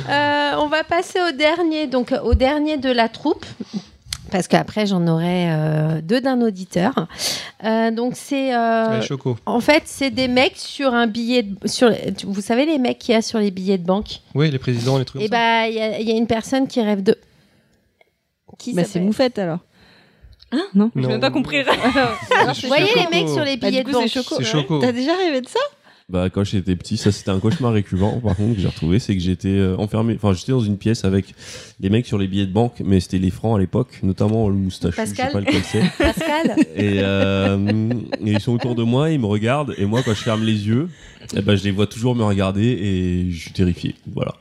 Euh, 0.10 0.52
on 0.60 0.68
va 0.68 0.84
passer 0.84 1.20
au 1.20 1.32
dernier, 1.36 1.88
donc 1.88 2.14
au 2.24 2.34
dernier 2.34 2.78
de 2.78 2.90
la 2.92 3.10
troupe. 3.10 3.46
Parce 4.32 4.48
qu'après, 4.48 4.86
j'en 4.86 5.08
aurai 5.08 5.49
euh, 5.52 6.02
deux 6.02 6.20
d'un 6.22 6.41
auditeur. 6.41 7.08
Euh, 7.64 7.91
donc, 7.91 8.14
c'est. 8.16 8.54
euh, 8.54 9.02
Choco. 9.02 9.38
en 9.45 9.60
fait, 9.62 9.84
c'est 9.86 10.12
des 10.12 10.28
mecs 10.28 10.58
sur 10.58 10.94
un 10.94 11.08
billet. 11.08 11.44
De, 11.44 11.68
sur, 11.68 11.91
vous 12.26 12.41
savez, 12.41 12.66
les 12.66 12.78
mecs 12.78 12.99
qu'il 12.99 13.14
y 13.14 13.18
a 13.18 13.22
sur 13.22 13.40
les 13.40 13.52
billets 13.52 13.78
de 13.78 13.86
banque? 13.86 14.20
Oui, 14.36 14.52
les 14.52 14.60
présidents, 14.60 14.98
les 14.98 15.06
trucs 15.06 15.22
Et 15.22 15.26
ça. 15.28 15.32
bah, 15.32 15.68
il 15.70 15.76
y, 15.76 15.80
a- 15.82 15.99
il 15.99 16.08
y 16.08 16.12
a 16.12 16.16
une 16.16 16.28
personne 16.28 16.68
qui 16.68 16.82
rêve 16.82 17.04
de. 17.04 17.18
Qui 18.58 18.74
Bah, 18.74 18.84
c'est 18.84 18.99
Moufette 18.99 19.40
alors. 19.40 19.60
J'ai 20.52 20.60
Non. 20.76 20.91
même 20.95 21.20
pas 21.20 21.30
compris. 21.30 21.64
Vous 21.64 22.68
voyez 22.68 22.88
les 22.95 23.08
mecs 23.12 23.30
sur 23.30 23.44
les 23.44 23.58
Bah, 23.58 23.68
billets 23.70 23.84
du 23.84 23.91
de 23.91 23.95
coup, 23.95 24.02
banque? 24.02 24.10
C'est 24.10 24.44
Choco. 24.44 24.80
T'as 24.80 24.91
déjà 24.91 25.16
rêvé 25.16 25.41
de 25.41 25.48
ça? 25.48 25.60
Bah 26.10 26.30
quand 26.30 26.46
j'étais 26.46 26.78
petit, 26.78 26.96
ça 26.96 27.12
c'était 27.12 27.32
un 27.32 27.40
cauchemar 27.40 27.74
récurrent 27.74 28.22
par 28.22 28.38
contre 28.38 28.56
que 28.56 28.62
j'ai 28.62 28.68
retrouvé, 28.70 28.98
c'est 28.98 29.14
que 29.14 29.22
j'étais 29.22 29.50
euh, 29.50 29.76
enfermé, 29.76 30.16
enfin 30.16 30.32
j'étais 30.34 30.54
dans 30.54 30.62
une 30.62 30.78
pièce 30.78 31.04
avec 31.04 31.36
les 31.82 31.90
mecs 31.90 32.06
sur 32.06 32.18
les 32.18 32.30
billets 32.30 32.46
de 32.46 32.54
banque, 32.54 32.82
mais 32.86 33.02
c'était 33.02 33.18
les 33.18 33.30
francs 33.30 33.58
à 33.58 33.60
l'époque, 33.60 34.00
notamment 34.04 34.48
le 34.48 34.56
moustachu, 34.56 34.96
Pascal. 34.96 35.26
je 35.26 35.32
sais 35.32 35.34
pas 35.34 35.40
lequel 35.42 35.64
c'est. 35.66 35.82
Pascal 35.98 36.56
Et, 36.78 37.00
euh, 37.02 37.92
et 38.26 38.32
ils 38.32 38.40
sont 38.40 38.54
autour 38.54 38.76
de 38.76 38.84
moi, 38.84 39.10
ils 39.10 39.20
me 39.20 39.26
regardent, 39.26 39.76
et 39.78 39.86
moi 39.86 40.02
quand 40.02 40.14
je 40.14 40.24
ferme 40.24 40.46
les 40.46 40.66
yeux, 40.66 40.88
eh 41.36 41.42
ben, 41.42 41.58
je 41.58 41.66
les 41.66 41.72
vois 41.72 41.88
toujours 41.88 42.16
me 42.16 42.24
regarder 42.24 42.64
et 42.64 43.30
je 43.30 43.42
suis 43.42 43.52
terrifié. 43.52 43.96
Voilà. 44.14 44.36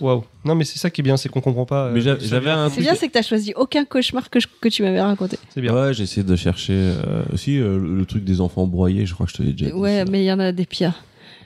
Waouh. 0.00 0.24
Non, 0.44 0.54
mais 0.54 0.64
c'est 0.64 0.78
ça 0.78 0.90
qui 0.90 1.00
est 1.00 1.04
bien, 1.04 1.16
c'est 1.16 1.28
qu'on 1.28 1.40
comprend 1.40 1.66
pas. 1.66 1.86
euh, 1.86 1.92
Mais 1.92 2.00
j'avais 2.00 2.50
un 2.50 2.70
C'est 2.70 2.80
bien, 2.80 2.94
c'est 2.94 3.08
que 3.08 3.12
t'as 3.12 3.22
choisi 3.22 3.52
aucun 3.56 3.84
cauchemar 3.84 4.30
que, 4.30 4.40
je- 4.40 4.46
que 4.60 4.68
tu 4.68 4.82
m'avais 4.82 5.00
raconté. 5.00 5.38
C'est 5.54 5.60
bien. 5.60 5.74
Ouais, 5.74 5.92
j'ai 5.94 6.04
essayé 6.04 6.22
de 6.24 6.36
chercher 6.36 6.74
euh, 6.74 7.22
aussi 7.32 7.58
euh, 7.58 7.78
le, 7.78 7.96
le 7.98 8.06
truc 8.06 8.24
des 8.24 8.40
enfants 8.40 8.66
broyés, 8.66 9.06
je 9.06 9.14
crois 9.14 9.26
que 9.26 9.32
je 9.32 9.36
te 9.38 9.42
l'ai 9.42 9.52
déjà 9.52 9.66
dit. 9.66 9.72
Ouais, 9.72 10.04
ça. 10.04 10.10
mais 10.10 10.22
il 10.22 10.26
y 10.26 10.32
en 10.32 10.38
a 10.40 10.52
des 10.52 10.66
pires. 10.66 10.94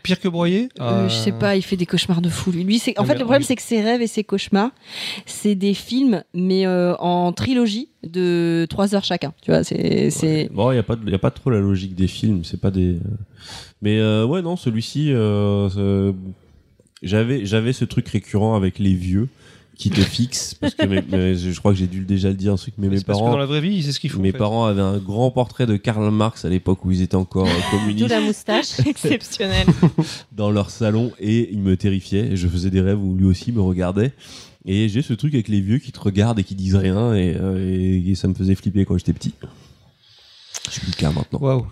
Pire 0.03 0.19
que 0.19 0.27
broyer 0.27 0.69
Euh, 0.81 1.05
Euh, 1.05 1.09
je 1.09 1.15
sais 1.15 1.31
pas, 1.31 1.55
il 1.55 1.63
fait 1.63 1.77
des 1.77 1.87
cauchemars 1.87 2.21
de 2.21 2.29
fou. 2.29 2.51
Lui, 2.51 2.65
Lui, 2.65 2.79
c'est 2.81 2.99
en 2.99 3.05
fait 3.05 3.15
le 3.15 3.21
problème, 3.21 3.43
c'est 3.45 3.55
que 3.55 3.63
ses 3.63 3.81
rêves 3.83 4.03
et 4.03 4.09
ses 4.09 4.25
cauchemars, 4.25 4.71
c'est 5.27 5.55
des 5.55 5.75
films, 5.75 6.25
mais 6.35 6.67
euh, 6.67 6.97
en 6.97 7.33
trilogie 7.33 7.89
de 8.05 8.67
3 8.69 8.97
heures 8.97 9.05
chacun. 9.05 9.33
Tu 9.43 9.53
vois, 9.53 9.63
c'est 9.63 10.49
Bon, 10.53 10.73
il 10.73 10.75
n'y 10.75 10.81
a, 10.81 10.83
pas 10.83 10.97
de- 10.97 11.09
y 11.09 11.15
a 11.15 11.19
pas 11.21 11.31
trop 11.31 11.51
la 11.51 11.61
logique 11.61 11.95
des 11.95 12.09
films, 12.09 12.43
c'est 12.45 12.61
pas 12.61 12.73
des. 12.73 12.95
euh, 12.95 12.99
Mais 13.81 14.01
euh, 14.01 14.25
ouais, 14.27 14.43
non, 14.43 14.57
celui-ci, 14.57 15.13
euh, 15.13 15.69
euh, 15.77 16.13
j'avais 17.03 17.45
j'avais 17.47 17.73
ce 17.73 17.85
truc 17.85 18.09
récurrent 18.09 18.55
avec 18.55 18.79
les 18.79 18.95
vieux 18.95 19.29
qui 19.77 19.91
te 19.91 20.01
fixent, 20.17 20.55
parce 20.55 20.75
que 20.75 20.85
mes- 20.87 21.03
mes- 21.03 21.35
je 21.35 21.59
crois 21.59 21.73
que 21.73 21.79
j'ai 21.79 21.87
dû 21.87 22.01
déjà 22.05 22.29
le 22.29 22.35
dire, 22.35 22.53
un 22.53 22.57
truc, 22.57 22.75
mais 22.79 22.89
mes 22.89 22.99
c'est 22.99 23.05
parce 23.07 23.19
que 23.19 23.23
parents. 23.23 23.33
dans 23.33 23.39
la 23.39 23.47
vraie 23.47 23.61
vie, 23.63 23.83
c'est 23.83 23.93
ce 23.93 23.99
qu'il 24.01 24.11
faut. 24.11 24.21
Mes 24.21 24.29
en 24.29 24.33
fait. 24.33 24.39
parents 24.39 24.65
avaient 24.67 24.83
un 24.83 24.99
grand 24.99 25.31
portrait 25.31 25.67
de 25.67 25.77
Karl 25.77 26.11
Marx 26.13 26.45
à 26.45 26.49
l'époque 26.51 26.85
où 26.85 26.91
ils 26.93 27.01
étaient 27.03 27.17
encore 27.17 27.47
euh, 27.47 27.51
D'où 27.71 27.79
communistes 27.79 28.09
la 28.11 28.21
moustache. 28.21 28.79
Exceptionnel. 28.87 29.67
dans 30.33 30.51
leur 30.51 30.71
salon 30.71 31.11
et 31.19 31.51
ils 31.53 31.59
me 31.61 31.77
terrifiaient. 31.77 32.33
Et 32.33 32.37
je 32.37 32.47
faisais 32.49 32.71
des 32.71 32.81
rêves 32.83 33.03
où 33.03 33.17
lui 33.17 33.25
aussi 33.25 33.51
me 33.51 33.61
regardait. 33.63 34.13
Et 34.67 34.89
j'ai 34.89 35.03
ce 35.03 35.15
truc 35.15 35.35
avec 35.35 35.49
les 35.49 35.61
vieux 35.61 35.79
qui 35.79 35.91
te 35.91 35.99
regardent 35.99 36.39
et 36.39 36.45
qui 36.45 36.55
disent 36.55 36.77
rien 36.77 37.15
et, 37.15 37.35
euh, 37.41 37.59
et- 37.59 38.11
et 38.11 38.15
ça 38.15 38.29
me 38.29 38.35
faisait 38.35 38.55
flipper 38.55 38.85
quand 38.85 38.97
j'étais 38.99 39.13
petit. 39.15 39.33
Je 40.67 40.71
suis 40.73 40.81
plus 40.83 40.91
le 40.93 40.97
cas 40.97 41.11
maintenant. 41.11 41.41
Waouh. 41.41 41.67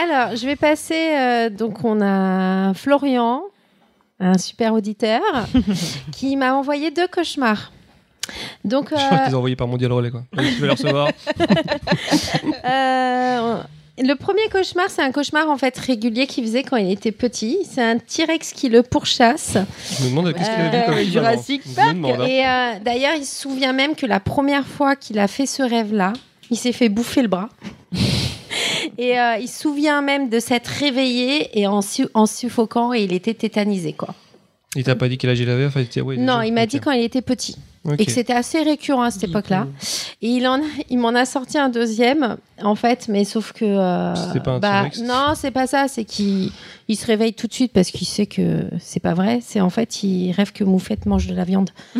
Alors, 0.00 0.36
je 0.36 0.46
vais 0.46 0.54
passer. 0.56 0.94
euh, 1.18 1.50
donc, 1.50 1.84
on 1.84 2.00
a 2.00 2.72
Florian, 2.74 3.42
un 4.20 4.38
super 4.38 4.72
auditeur, 4.74 5.22
qui 6.12 6.36
m'a 6.36 6.54
envoyé 6.54 6.90
deux 6.90 7.08
cauchemars. 7.08 7.72
Donc, 8.64 8.88
Je 8.90 8.94
crois 8.96 9.08
que 9.08 9.14
euh, 9.14 9.18
tu 9.18 9.28
les 9.28 9.34
as 9.34 9.38
envoyés 9.38 9.56
par 9.56 9.68
Mondial 9.68 9.92
Relais, 9.92 10.10
quoi. 10.10 10.24
Tu 10.36 10.42
vas 10.42 10.66
les 10.66 10.72
recevoir. 10.72 11.08
euh, 12.64 13.58
le 13.98 14.14
premier 14.14 14.48
cauchemar, 14.50 14.90
c'est 14.90 15.02
un 15.02 15.10
cauchemar 15.12 15.48
en 15.48 15.56
fait 15.56 15.76
régulier 15.78 16.26
qu'il 16.26 16.44
faisait 16.44 16.62
quand 16.62 16.76
il 16.76 16.90
était 16.90 17.12
petit. 17.12 17.58
C'est 17.70 17.82
un 17.82 17.98
T-Rex 17.98 18.52
qui 18.52 18.68
le 18.68 18.82
pourchasse. 18.82 19.56
Je 19.98 20.04
me 20.04 20.10
demande 20.10 20.32
qu'est-ce 20.34 20.50
qu'il 20.50 20.60
avait 20.60 20.70
vu 20.70 20.82
Euh, 20.82 20.86
comme 20.86 20.96
film 20.96 21.10
Jurassic 21.12 21.62
avant. 21.76 21.88
Je 21.90 21.94
me 21.94 21.94
demande, 21.94 22.20
hein. 22.20 22.26
Et 22.26 22.46
euh, 22.46 22.72
d'ailleurs, 22.84 23.14
il 23.16 23.24
se 23.24 23.40
souvient 23.42 23.72
même 23.72 23.94
que 23.94 24.06
la 24.06 24.20
première 24.20 24.66
fois 24.66 24.96
qu'il 24.96 25.18
a 25.18 25.28
fait 25.28 25.46
ce 25.46 25.62
rêve-là, 25.62 26.12
il 26.50 26.56
s'est 26.56 26.72
fait 26.72 26.88
bouffer 26.88 27.22
le 27.22 27.28
bras. 27.28 27.48
et 28.98 29.18
euh, 29.18 29.36
il 29.38 29.48
se 29.48 29.60
souvient 29.60 30.00
même 30.02 30.28
de 30.28 30.38
s'être 30.40 30.68
réveillé 30.68 31.58
et 31.58 31.66
en, 31.66 31.82
su- 31.82 32.08
en 32.14 32.26
suffoquant 32.26 32.92
et 32.94 33.02
il 33.04 33.12
était 33.12 33.34
tétanisé 33.34 33.92
quoi. 33.92 34.14
Il 34.74 34.84
t'a 34.84 34.94
pas 34.96 35.08
dit 35.08 35.16
quel 35.16 35.30
âge 35.30 35.40
il 35.40 35.48
avait 35.48 35.66
enfin, 35.66 35.80
il 35.80 35.86
t'a- 35.88 36.02
ouais, 36.02 36.16
non, 36.16 36.34
déjà. 36.34 36.46
il 36.46 36.52
m'a 36.52 36.66
dit 36.66 36.80
quand 36.80 36.90
il 36.92 37.02
était 37.02 37.22
petit 37.22 37.56
et 37.98 38.04
que 38.04 38.10
c'était 38.10 38.32
assez 38.32 38.62
récurrent 38.62 39.02
à 39.02 39.10
cette 39.10 39.24
époque-là. 39.24 39.66
Et 40.22 40.28
il 40.28 40.46
en, 40.46 40.60
il 40.90 40.98
m'en 40.98 41.10
a 41.10 41.24
sorti 41.24 41.56
un 41.58 41.68
deuxième 41.68 42.36
en 42.62 42.74
fait, 42.74 43.06
mais 43.08 43.24
sauf 43.24 43.52
que 43.52 43.64
euh, 43.64 44.14
C'était 44.14 44.40
pas 44.40 44.52
un 44.52 44.58
bah, 44.58 44.88
non, 45.04 45.34
c'est 45.36 45.50
pas 45.50 45.66
ça. 45.66 45.86
C'est 45.88 46.04
qu'il 46.04 46.50
il 46.88 46.96
se 46.96 47.06
réveille 47.06 47.32
tout 47.32 47.46
de 47.46 47.52
suite 47.52 47.72
parce 47.72 47.90
qu'il 47.90 48.06
sait 48.06 48.26
que 48.26 48.64
c'est 48.80 49.00
pas 49.00 49.14
vrai. 49.14 49.40
C'est 49.42 49.60
en 49.60 49.70
fait 49.70 50.02
il 50.02 50.32
rêve 50.32 50.52
que 50.52 50.64
Moufette 50.64 51.06
mange 51.06 51.26
de 51.26 51.34
la 51.34 51.44
viande 51.44 51.70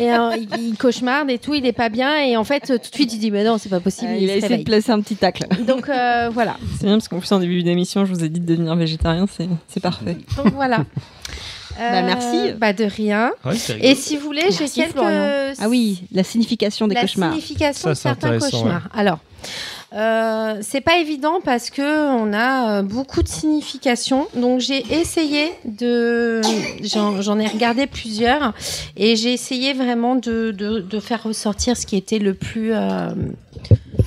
et 0.00 0.12
euh, 0.12 0.30
il, 0.36 0.48
il 0.70 0.76
cauchemarde 0.78 1.30
et 1.30 1.38
tout. 1.38 1.54
Il 1.54 1.66
est 1.66 1.72
pas 1.72 1.88
bien 1.90 2.24
et 2.24 2.36
en 2.36 2.44
fait 2.44 2.60
tout 2.60 2.78
de 2.90 2.94
suite 2.94 3.12
il 3.12 3.18
dit 3.18 3.30
mais 3.30 3.44
non 3.44 3.58
c'est 3.58 3.68
pas 3.68 3.80
possible. 3.80 4.10
Euh, 4.12 4.16
il 4.16 4.22
il 4.24 4.30
a 4.30 4.36
essayé 4.36 4.48
réveille. 4.48 4.64
de 4.64 4.70
placer 4.70 4.90
un 4.92 5.00
petit 5.00 5.16
tacle. 5.16 5.46
Donc 5.66 5.88
euh, 5.88 6.30
voilà. 6.32 6.56
C'est 6.78 6.86
bien 6.86 6.94
parce 6.96 7.08
qu'en 7.08 7.18
plus 7.18 7.30
en 7.32 7.38
début 7.38 7.62
d'émission, 7.62 8.06
je 8.06 8.12
vous 8.14 8.24
ai 8.24 8.28
dit 8.30 8.40
de 8.40 8.46
devenir 8.46 8.74
végétarien, 8.76 9.26
c'est 9.30 9.48
c'est 9.68 9.80
parfait. 9.80 10.16
Donc 10.36 10.54
voilà. 10.54 10.84
Bah, 11.78 12.02
merci. 12.02 12.52
Bah 12.58 12.72
de 12.72 12.84
rien. 12.84 13.32
Ouais, 13.44 13.54
Et 13.80 13.94
si 13.94 14.16
vous 14.16 14.24
voulez, 14.26 14.50
j'ai 14.50 14.68
quelques 14.68 14.92
Florian. 14.92 15.52
Ah 15.60 15.68
oui, 15.68 16.02
la 16.12 16.24
signification 16.24 16.88
des 16.88 16.94
la 16.94 17.02
cauchemars. 17.02 17.32
signification 17.32 17.82
Ça, 17.82 17.90
de 17.90 17.94
certains 17.94 18.38
cauchemars. 18.38 18.88
Alors, 18.94 19.18
euh, 19.94 20.58
c'est 20.60 20.82
pas 20.82 20.98
évident 20.98 21.40
parce 21.42 21.70
que 21.70 22.10
on 22.10 22.34
a 22.34 22.78
euh, 22.78 22.82
beaucoup 22.82 23.22
de 23.22 23.28
significations. 23.28 24.28
Donc 24.34 24.60
j'ai 24.60 24.84
essayé 24.92 25.50
de, 25.64 26.42
j'en 26.82 27.22
j'en 27.22 27.38
ai 27.38 27.46
regardé 27.46 27.86
plusieurs 27.86 28.52
et 28.96 29.16
j'ai 29.16 29.32
essayé 29.32 29.72
vraiment 29.72 30.14
de, 30.14 30.50
de, 30.50 30.80
de 30.80 31.00
faire 31.00 31.22
ressortir 31.22 31.76
ce 31.76 31.86
qui 31.86 31.96
était 31.96 32.18
le 32.18 32.34
plus, 32.34 32.74
euh, 32.74 33.08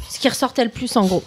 ce 0.10 0.20
qui 0.20 0.30
ressortait 0.30 0.66
le 0.66 0.70
plus 0.70 0.96
en 0.98 1.06
gros. 1.06 1.24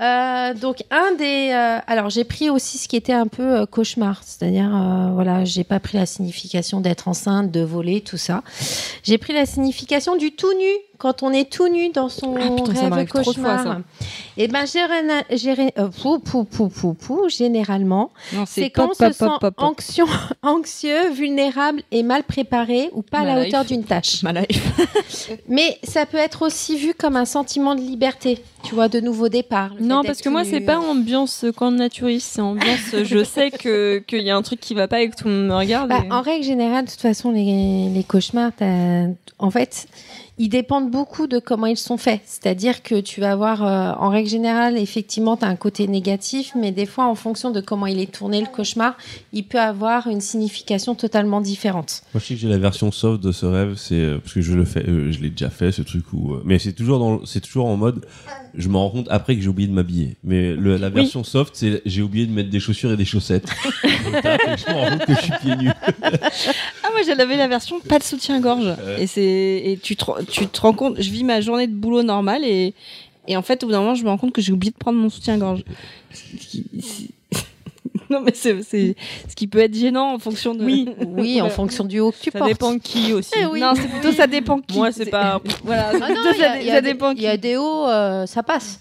Euh, 0.00 0.54
donc 0.54 0.82
un 0.90 1.14
des, 1.16 1.50
euh, 1.52 1.78
alors 1.86 2.08
j'ai 2.08 2.24
pris 2.24 2.48
aussi 2.48 2.78
ce 2.78 2.88
qui 2.88 2.96
était 2.96 3.12
un 3.12 3.26
peu 3.26 3.60
euh, 3.60 3.66
cauchemar, 3.66 4.22
c'est-à-dire 4.24 4.70
voilà, 5.12 5.44
j'ai 5.44 5.64
pas 5.64 5.78
pris 5.78 5.98
la 5.98 6.06
signification 6.06 6.80
d'être 6.80 7.08
enceinte, 7.08 7.50
de 7.50 7.60
voler, 7.60 8.00
tout 8.00 8.16
ça. 8.16 8.42
J'ai 9.02 9.18
pris 9.18 9.34
la 9.34 9.44
signification 9.44 10.16
du 10.16 10.32
tout 10.32 10.52
nu 10.56 10.70
quand 11.00 11.22
on 11.22 11.32
est 11.32 11.50
tout 11.50 11.68
nu 11.68 11.90
dans 11.90 12.08
son 12.08 12.36
Ah, 12.36 12.50
putain, 12.56 12.74
ça 12.74 12.88
rêve 12.88 13.08
trop 13.08 13.18
de 13.18 13.24
fois, 13.24 13.56
cauchemar. 13.56 13.62
ça. 13.62 13.80
Et 14.36 14.48
ben 14.48 14.64
euh, 14.66 15.88
pou, 16.02 16.18
pou, 16.18 16.44
pou, 16.44 16.68
pou, 16.68 16.94
pou, 16.94 17.28
généralement, 17.28 18.10
c'est 18.46 18.70
quand 18.70 18.90
on 18.90 18.94
se 18.94 19.04
pop, 19.04 19.12
sent 19.12 19.38
pop, 19.40 19.54
anxieux, 19.56 20.04
anxieux, 20.42 21.10
vulnérable 21.10 21.82
et 21.90 22.02
mal 22.02 22.22
préparé 22.22 22.90
ou 22.92 23.02
pas 23.02 23.20
à 23.20 23.24
la 23.24 23.40
hauteur 23.40 23.64
d'une 23.64 23.84
tâche. 23.84 24.22
Mais 25.48 25.78
ça 25.82 26.06
peut 26.06 26.18
être 26.18 26.42
aussi 26.42 26.76
vu 26.76 26.94
comme 26.94 27.16
un 27.16 27.24
sentiment 27.24 27.74
de 27.74 27.80
liberté, 27.80 28.42
tu 28.62 28.74
vois, 28.74 28.88
de 28.88 29.00
nouveau 29.00 29.28
départ. 29.28 29.70
le 29.78 29.89
Non, 29.90 30.02
parce 30.02 30.20
que 30.20 30.28
moi, 30.28 30.44
c'est 30.44 30.60
pas 30.60 30.78
ambiance 30.78 31.44
camp 31.56 31.72
de 31.72 31.76
naturiste, 31.76 32.28
c'est 32.32 32.40
ambiance. 32.40 32.94
je 33.04 33.24
sais 33.24 33.50
que 33.50 33.98
qu'il 34.06 34.22
y 34.22 34.30
a 34.30 34.36
un 34.36 34.42
truc 34.42 34.60
qui 34.60 34.74
va 34.74 34.88
pas 34.88 35.00
et 35.02 35.10
que 35.10 35.16
tout 35.16 35.28
le 35.28 35.34
monde 35.34 35.46
me 35.48 35.54
regarde. 35.54 35.88
Bah, 35.88 36.02
et- 36.06 36.12
En 36.12 36.22
règle 36.22 36.44
générale, 36.44 36.84
de 36.86 36.90
toute 36.90 37.00
façon, 37.00 37.30
les, 37.30 37.88
les 37.92 38.04
cauchemars, 38.04 38.52
en 39.38 39.50
fait, 39.50 39.86
ils 40.38 40.48
dépendent 40.48 40.90
beaucoup 40.90 41.26
de 41.26 41.38
comment 41.38 41.66
ils 41.66 41.76
sont 41.76 41.98
faits. 41.98 42.20
C'est-à-dire 42.24 42.82
que 42.82 42.98
tu 43.00 43.20
vas 43.20 43.32
avoir, 43.32 43.62
euh, 43.62 43.92
en 44.02 44.08
règle 44.08 44.28
générale, 44.28 44.78
effectivement, 44.78 45.36
tu 45.36 45.44
as 45.44 45.48
un 45.48 45.56
côté 45.56 45.86
négatif, 45.86 46.52
mais 46.56 46.72
des 46.72 46.86
fois, 46.86 47.04
en 47.06 47.14
fonction 47.14 47.50
de 47.50 47.60
comment 47.60 47.86
il 47.86 48.00
est 48.00 48.10
tourné, 48.10 48.40
le 48.40 48.46
cauchemar, 48.46 48.96
il 49.34 49.44
peut 49.44 49.60
avoir 49.60 50.06
une 50.06 50.22
signification 50.22 50.94
totalement 50.94 51.42
différente. 51.42 52.02
Moi, 52.14 52.20
je 52.22 52.26
sais 52.28 52.34
que 52.34 52.40
j'ai 52.40 52.48
la 52.48 52.56
version 52.58 52.90
soft 52.90 53.22
de 53.22 53.32
ce 53.32 53.44
rêve, 53.44 53.74
c'est 53.76 53.94
euh, 53.96 54.18
parce 54.18 54.32
que 54.32 54.40
je 54.40 54.54
le 54.54 54.64
fais, 54.64 54.82
euh, 54.88 55.12
je 55.12 55.20
l'ai 55.20 55.28
déjà 55.30 55.50
fait 55.50 55.72
ce 55.72 55.82
truc 55.82 56.04
où, 56.14 56.32
euh, 56.32 56.42
mais 56.46 56.58
c'est 56.58 56.72
toujours 56.72 56.98
dans, 56.98 57.26
c'est 57.26 57.40
toujours 57.40 57.66
en 57.66 57.76
mode, 57.76 58.06
je 58.54 58.68
m'en 58.68 58.80
rends 58.84 58.90
compte 58.90 59.06
après 59.10 59.36
que 59.36 59.42
j'ai 59.42 59.48
oublié 59.48 59.68
de 59.68 59.72
m'habiller. 59.72 60.16
Mais 60.24 60.54
le- 60.54 60.76
la 60.76 60.88
version 60.90 61.24
soft, 61.24 61.54
c'est 61.56 61.82
j'ai 61.86 62.02
oublié 62.02 62.26
de 62.26 62.32
mettre 62.32 62.50
des 62.50 62.60
chaussures 62.60 62.92
et 62.92 62.96
des 62.96 63.04
chaussettes. 63.04 63.46
Donc, 63.74 64.14
je 64.24 64.72
me 64.72 64.74
rends 64.74 64.90
compte 64.90 65.06
que 65.06 65.14
je 65.14 65.20
suis 65.20 65.32
pieds 65.42 65.56
nus. 65.56 65.70
Ah 66.82 66.88
moi 66.92 67.02
j'avais 67.06 67.36
la 67.36 67.48
version 67.48 67.80
pas 67.80 67.98
de 67.98 68.04
soutien-gorge 68.04 68.74
et 68.98 69.06
c'est 69.06 69.22
et 69.64 69.78
tu 69.82 69.96
te, 69.96 70.04
tu 70.24 70.46
te 70.46 70.60
rends 70.60 70.72
compte 70.72 71.00
je 71.00 71.10
vis 71.10 71.24
ma 71.24 71.40
journée 71.40 71.66
de 71.66 71.72
boulot 71.74 72.02
normale 72.02 72.44
et 72.44 72.74
et 73.28 73.36
en 73.36 73.42
fait 73.42 73.62
au 73.62 73.66
bout 73.66 73.72
d'un 73.72 73.80
moment 73.80 73.94
je 73.94 74.02
me 74.04 74.08
rends 74.08 74.18
compte 74.18 74.32
que 74.32 74.42
j'ai 74.42 74.52
oublié 74.52 74.72
de 74.72 74.76
prendre 74.78 74.98
mon 74.98 75.08
soutien-gorge. 75.10 75.62
Non 78.14 78.20
mais 78.20 78.32
c'est 78.34 78.60
ce 78.62 79.34
qui 79.36 79.46
peut 79.46 79.60
être 79.60 79.74
gênant 79.74 80.14
en 80.14 80.18
fonction 80.18 80.54
de 80.54 80.64
Oui. 80.64 80.88
Oui, 81.06 81.40
en 81.40 81.48
fonction 81.48 81.84
du 81.84 82.00
haut 82.00 82.10
que 82.10 82.16
tu 82.20 82.30
ça 82.30 82.38
portes. 82.38 82.50
dépend 82.50 82.72
de 82.74 82.78
qui 82.78 83.12
aussi. 83.12 83.30
Eh 83.40 83.46
oui. 83.46 83.60
Non, 83.60 83.72
c'est 83.76 83.86
plutôt 83.88 84.12
ça 84.12 84.26
dépend 84.26 84.60
qui. 84.60 84.76
Moi, 84.78 84.90
c'est 84.92 85.06
pas. 85.10 85.40
voilà, 85.64 85.90
Ah 85.94 85.98
non, 85.98 86.06
plutôt 86.06 86.20
il 86.34 86.40
y 86.40 86.44
a- 86.44 86.48
ça, 86.54 86.58
il 86.60 86.66
y 86.66 86.70
a 86.70 86.74
ça 86.74 86.80
des- 86.80 86.92
dépend 86.92 87.10
Il 87.12 87.22
y 87.22 87.26
a 87.28 87.36
des 87.36 87.56
hauts, 87.56 87.86
euh, 87.86 88.26
ça 88.26 88.42
passe. 88.42 88.80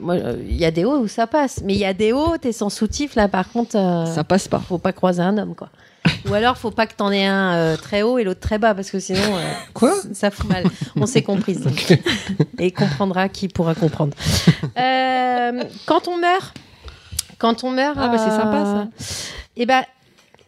moi, 0.00 0.14
euh, 0.14 0.36
il 0.48 0.56
y 0.56 0.64
a 0.64 0.70
des 0.70 0.84
hauts 0.84 0.98
où 0.98 1.08
ça 1.08 1.26
passe, 1.26 1.62
mais 1.64 1.72
il 1.74 1.78
y 1.80 1.84
a 1.86 1.94
des 1.94 2.12
hauts, 2.12 2.36
t'es 2.40 2.52
sans 2.52 2.68
soutif 2.70 3.14
là. 3.14 3.28
Par 3.28 3.50
contre, 3.50 3.76
euh, 3.76 4.04
Ça 4.06 4.22
passe 4.24 4.48
pas. 4.48 4.58
faut 4.60 4.78
pas 4.78 4.92
croiser 4.92 5.22
un 5.22 5.36
homme, 5.38 5.54
quoi. 5.54 5.70
Ou 6.30 6.34
alors, 6.34 6.56
faut 6.56 6.70
pas 6.70 6.86
que 6.86 6.94
t'en 6.94 7.10
aies 7.10 7.24
un 7.26 7.54
euh, 7.54 7.76
très 7.76 8.02
haut 8.02 8.18
et 8.18 8.22
l'autre 8.24 8.38
très 8.40 8.58
bas, 8.58 8.74
parce 8.74 8.90
que 8.90 9.00
sinon, 9.00 9.18
euh, 9.36 9.40
Quoi 9.74 9.92
ça 10.12 10.30
fout 10.30 10.48
mal. 10.48 10.64
On 10.94 11.06
s'est 11.06 11.22
comprise. 11.22 11.64
Et 12.58 12.70
comprendra 12.70 13.28
qui 13.28 13.48
pourra 13.48 13.74
comprendre. 13.74 14.14
Euh, 14.78 15.62
quand 15.86 16.06
on 16.08 16.16
meurt, 16.18 16.54
quand 17.38 17.64
on 17.64 17.70
meurt, 17.70 17.96
Ah, 18.00 18.08
bah, 18.08 18.18
c'est 18.18 18.30
sympa, 18.30 18.64
ça. 18.64 18.88
Et 19.56 19.66
ben, 19.66 19.82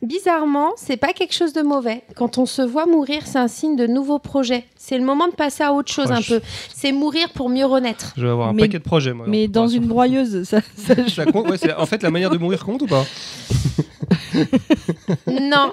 bizarrement, 0.02 0.70
c'est 0.76 0.96
pas 0.96 1.12
quelque 1.12 1.34
chose 1.34 1.52
de 1.52 1.62
mauvais. 1.62 2.02
Quand 2.14 2.38
on 2.38 2.46
se 2.46 2.62
voit 2.62 2.86
mourir, 2.86 3.22
c'est 3.26 3.38
un 3.38 3.48
signe 3.48 3.74
de 3.76 3.86
nouveau 3.86 4.18
projet. 4.18 4.64
C'est 4.76 4.96
le 4.98 5.04
moment 5.04 5.26
de 5.28 5.32
passer 5.34 5.62
à 5.64 5.72
autre 5.72 5.90
chose 5.92 6.06
Oh, 6.10 6.14
un 6.14 6.20
je- 6.20 6.36
peu. 6.36 6.40
C'est 6.74 6.92
mourir 6.92 7.30
pour 7.30 7.48
mieux 7.48 7.66
renaître. 7.66 8.12
Je 8.16 8.22
vais 8.24 8.30
avoir 8.30 8.48
un 8.48 8.52
Mais- 8.52 8.62
paquet 8.62 8.78
de 8.78 8.84
projets, 8.84 9.12
moi. 9.12 9.26
Mais 9.28 9.48
dans 9.48 9.66
une 9.68 9.86
broyeuse, 9.86 10.44
ça, 10.44 10.60
ça 11.08 11.26
compte 11.32 11.48
Ouais, 11.48 11.58
en 11.74 11.86
fait, 11.86 12.02
la 12.02 12.10
manière 12.10 12.30
de 12.30 12.38
mourir 12.38 12.64
compte 12.64 12.82
ou 12.82 12.86
pas? 12.86 13.04
non, 15.26 15.72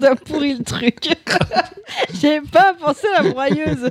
T'as 0.00 0.14
pourri 0.16 0.54
le 0.54 0.64
truc. 0.64 1.08
J'avais 2.20 2.40
pas 2.40 2.74
pensé 2.74 3.06
à 3.18 3.22
la 3.22 3.30
broyeuse. 3.30 3.90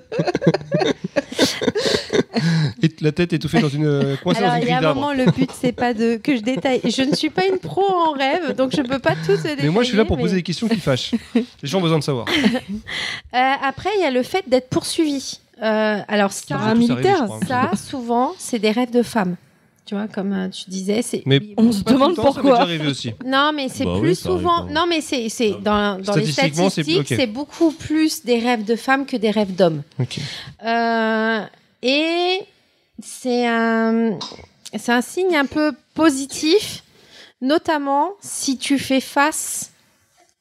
Et 2.82 2.90
la 3.02 3.12
tête 3.12 3.34
étouffée 3.34 3.60
dans 3.62 3.70
une 3.70 3.86
euh, 3.86 4.16
coincée 4.18 4.42
dans 4.42 4.48
alors 4.48 4.58
une 4.58 4.64
il 4.64 4.70
y 4.70 4.72
a 4.72 4.76
grille 4.76 4.78
un 4.78 4.82
d'arbre. 4.82 5.02
moment, 5.02 5.14
le 5.14 5.26
but 5.32 5.52
c'est 5.60 5.72
pas 5.72 5.94
de 5.94 6.16
que 6.18 6.36
je 6.36 6.42
détaille. 6.42 6.82
Je 6.84 7.04
ne 7.04 7.16
suis 7.16 7.30
pas 7.30 7.46
une 7.46 7.60
pro 7.60 7.84
en 7.84 8.12
rêve, 8.14 8.56
donc 8.56 8.76
je 8.76 8.82
peux 8.82 9.00
pas 9.00 9.14
tout 9.16 9.36
se 9.38 9.44
détailler. 9.44 9.64
Mais 9.64 9.70
moi, 9.70 9.84
je 9.84 9.90
suis 9.90 9.98
là 9.98 10.06
pour 10.06 10.18
mais- 10.18 10.24
poser 10.24 10.38
des 10.38 10.44
questions 10.44 10.68
qui 10.68 10.80
fâchent. 10.80 11.12
Les 11.36 11.46
gens 11.70 11.78
ont 11.80 11.82
besoin 11.82 12.00
de 12.00 12.04
savoir. 12.04 12.26
Euh, 13.34 13.54
après, 13.64 13.90
il 13.98 14.02
y 14.02 14.06
a 14.06 14.12
le 14.12 14.24
fait 14.24 14.44
d'être 14.50 14.68
poursuivi. 14.70 15.40
Euh, 15.62 16.00
alors 16.10 16.32
ça, 16.34 16.76
militaire, 16.76 17.24
crois. 17.26 17.40
ça 17.48 17.72
souvent, 17.78 18.34
c'est 18.38 18.60
des 18.60 18.72
rêves 18.72 18.92
de 18.92 19.04
femmes. 19.04 19.36
Tu 19.92 19.96
vois, 19.96 20.08
comme 20.08 20.32
euh, 20.32 20.48
tu 20.48 20.70
disais, 20.70 21.02
c'est. 21.02 21.22
Mais 21.26 21.42
On 21.58 21.70
se 21.74 21.84
demande 21.84 22.16
ça 22.16 22.22
pourquoi. 22.22 22.52
déjà 22.52 22.62
arrivé 22.62 22.88
aussi. 22.88 23.14
Non, 23.26 23.52
mais 23.54 23.68
c'est 23.68 23.84
Bah 23.84 23.98
plus 24.00 24.16
ça 24.16 24.30
arrive 24.30 24.40
souvent. 24.40 24.66
pas. 24.66 24.72
Non, 24.72 24.86
mais 24.88 25.02
c'est 25.02 25.28
c'est 25.28 25.52
dans, 25.62 26.00
dans 26.00 26.16
les 26.16 26.32
Statistiquement, 26.32 26.70
c'est- 26.70 26.84
statistiques, 26.84 27.12
ok. 27.12 27.18
c'est 27.20 27.28
beaucoup 27.28 27.72
plus 27.74 28.24
des 28.24 28.40
rêves 28.40 28.64
de 28.64 28.78
femmes 28.78 29.06
que 29.06 29.18
des 29.18 29.32
rêves 29.32 29.54
d'hommes. 29.54 29.84
Ok. 30.00 30.18
Euh, 30.66 31.42
et 31.84 32.40
c'est 33.04 33.46
un 33.46 34.18
c'est 34.74 34.94
un 34.94 35.02
signe 35.02 35.36
un 35.36 35.46
peu 35.46 35.74
positif, 35.94 36.84
notamment 37.42 38.12
si 38.22 38.58
tu 38.58 38.80
fais 38.80 39.02
face 39.02 39.74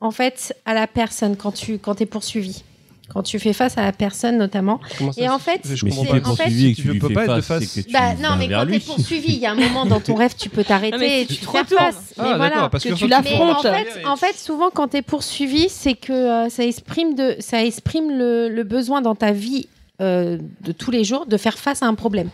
en 0.00 0.12
fait 0.12 0.54
à 0.64 0.74
la 0.74 0.86
personne 0.86 1.36
quand 1.36 1.50
tu 1.50 1.80
quand 1.80 2.00
es 2.00 2.06
poursuivi. 2.06 2.62
Quand 3.12 3.22
tu 3.22 3.38
fais 3.40 3.52
face 3.52 3.76
à 3.76 3.82
la 3.82 3.92
personne 3.92 4.38
notamment. 4.38 4.80
Ça 4.98 5.04
Et 5.16 5.28
en 5.28 5.38
fait, 5.38 5.62
je 5.64 5.84
Mais 5.84 5.90
si 5.90 6.06
poursuivi 6.20 6.66
et 6.66 6.70
que 6.70 6.76
tu 6.76 6.82
tu 6.82 6.92
lui 6.92 6.98
peux 7.00 7.08
fais 7.08 7.14
pas 7.14 7.24
être 7.24 7.36
de 7.36 7.40
face, 7.40 7.64
face. 7.64 7.74
que 7.74 7.80
tu 7.80 7.92
Bah 7.92 8.14
non, 8.14 8.36
mais 8.38 8.48
quand 8.48 8.64
lui. 8.64 8.78
t'es 8.78 8.86
poursuivi, 8.86 9.32
il 9.34 9.38
y 9.40 9.46
a 9.46 9.50
un 9.52 9.56
moment 9.56 9.84
dans 9.84 9.98
ton 10.00 10.14
rêve, 10.14 10.34
tu 10.38 10.48
peux 10.48 10.62
t'arrêter 10.62 10.96
mais 10.98 11.22
et 11.22 11.26
tu 11.26 11.34
tu 11.36 11.46
te 11.46 11.50
faire 11.50 11.66
face. 11.66 12.14
Ah, 12.18 12.22
mais 12.22 12.36
voilà. 12.36 12.54
d'accord, 12.54 12.70
parce 12.70 12.84
que 12.84 12.90
que 12.90 12.94
tu 12.94 13.08
l'affrontes. 13.08 13.66
En 13.66 13.72
fait, 13.72 14.04
en 14.06 14.16
fait, 14.16 14.38
souvent 14.38 14.70
quand 14.72 14.88
tu 14.88 14.98
es 14.98 15.02
poursuivi, 15.02 15.68
c'est 15.68 15.94
que 15.94 16.12
euh, 16.12 16.48
ça 16.48 16.64
exprime, 16.64 17.14
de, 17.14 17.36
ça 17.40 17.64
exprime 17.64 18.10
le, 18.16 18.48
le 18.48 18.62
besoin 18.62 19.02
dans 19.02 19.14
ta 19.16 19.32
vie 19.32 19.66
euh, 20.00 20.38
de 20.60 20.72
tous 20.72 20.90
les 20.90 21.02
jours 21.04 21.26
de 21.26 21.36
faire 21.36 21.58
face 21.58 21.82
à 21.82 21.86
un 21.86 21.94
problème. 21.94 22.30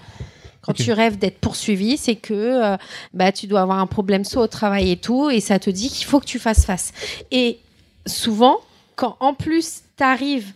Quand 0.62 0.72
tu 0.72 0.92
rêves 0.92 1.16
d'être 1.16 1.38
poursuivi, 1.38 1.96
c'est 1.96 2.16
que 2.16 2.34
euh, 2.34 2.76
bah, 3.14 3.30
tu 3.32 3.46
dois 3.46 3.60
avoir 3.60 3.78
un 3.78 3.86
problème 3.86 4.24
soit 4.24 4.42
au 4.42 4.46
travail 4.48 4.90
et 4.90 4.96
tout, 4.96 5.30
et 5.30 5.40
ça 5.40 5.58
te 5.60 5.70
dit 5.70 5.88
qu'il 5.88 6.04
faut 6.06 6.18
que 6.20 6.26
tu 6.26 6.38
fasses 6.40 6.66
face. 6.66 6.92
Et 7.30 7.60
souvent, 8.04 8.58
quand 8.96 9.16
en 9.20 9.32
plus 9.32 9.82
tu 9.96 10.02
arrives 10.04 10.52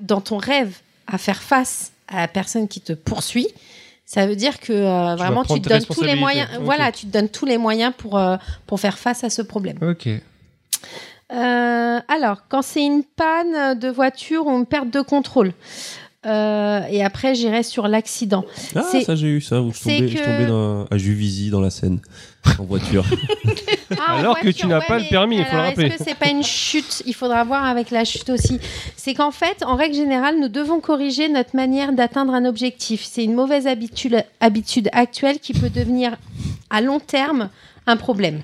dans 0.00 0.20
ton 0.20 0.38
rêve 0.38 0.76
à 1.06 1.18
faire 1.18 1.42
face 1.42 1.92
à 2.08 2.20
la 2.20 2.28
personne 2.28 2.68
qui 2.68 2.80
te 2.80 2.92
poursuit, 2.92 3.48
ça 4.08 4.26
veut 4.26 4.36
dire 4.36 4.58
que 4.58 4.72
euh, 4.72 5.16
vraiment 5.16 5.44
tu 5.44 5.60
te 5.60 5.68
donnes 5.68 5.84
tous 5.84 6.02
les 6.02 6.14
moyens. 6.16 6.48
Voilà, 6.62 6.90
tu 6.92 7.06
te 7.06 7.12
donnes 7.12 7.28
tous 7.28 7.44
les 7.44 7.58
moyens 7.58 7.92
pour, 7.96 8.18
euh, 8.18 8.38
pour 8.66 8.80
faire 8.80 8.98
face 8.98 9.22
à 9.22 9.28
ce 9.28 9.42
problème. 9.42 9.76
Ok. 9.82 10.08
Euh, 11.30 12.00
alors, 12.08 12.48
quand 12.48 12.62
c'est 12.62 12.84
une 12.84 13.04
panne 13.04 13.78
de 13.78 13.88
voiture 13.88 14.46
ou 14.46 14.58
une 14.58 14.64
perte 14.64 14.88
de 14.88 15.02
contrôle. 15.02 15.52
Euh, 16.28 16.80
et 16.90 17.02
après, 17.02 17.34
j'irai 17.34 17.62
sur 17.62 17.88
l'accident. 17.88 18.44
Ah, 18.76 18.82
ça 18.82 19.14
j'ai 19.16 19.28
eu 19.28 19.40
ça, 19.40 19.60
où 19.62 19.72
je 19.72 19.80
tombais, 19.80 20.08
je 20.08 20.16
que- 20.18 20.24
tombais 20.24 20.46
dans- 20.46 20.84
à 20.90 20.98
Juvisy 20.98 21.50
dans 21.50 21.60
la 21.60 21.70
Seine, 21.70 22.00
en 22.58 22.64
voiture. 22.64 23.04
Ah, 23.98 24.16
en 24.16 24.18
Alors 24.18 24.38
que 24.38 24.50
tu 24.50 24.66
n'as 24.66 24.82
pas 24.82 24.98
le 24.98 25.08
permis, 25.08 25.38
il 25.38 25.44
faut 25.46 25.56
le 25.56 25.62
rappeler. 25.62 25.86
Est-ce 25.86 25.96
que 25.96 26.04
c'est 26.04 26.14
pas 26.18 26.28
une 26.28 26.42
chute? 26.44 27.02
Il 27.06 27.14
faudra 27.14 27.42
voir 27.44 27.64
avec 27.64 27.90
la 27.90 28.04
chute 28.04 28.28
aussi. 28.28 28.60
C'est 28.96 29.14
qu'en 29.14 29.30
fait, 29.30 29.62
en 29.64 29.76
règle 29.76 29.94
générale, 29.94 30.38
nous 30.38 30.48
devons 30.48 30.78
corriger 30.80 31.30
notre 31.30 31.56
manière 31.56 31.92
d'atteindre 31.94 32.34
un 32.34 32.44
objectif. 32.44 33.02
C'est 33.10 33.24
une 33.24 33.32
mauvaise 33.32 33.66
habitude, 33.66 34.22
habitude 34.40 34.90
actuelle 34.92 35.38
qui 35.38 35.54
peut 35.54 35.70
devenir 35.70 36.16
à 36.68 36.82
long 36.82 37.00
terme 37.00 37.48
un 37.88 37.96
problème. 37.96 38.42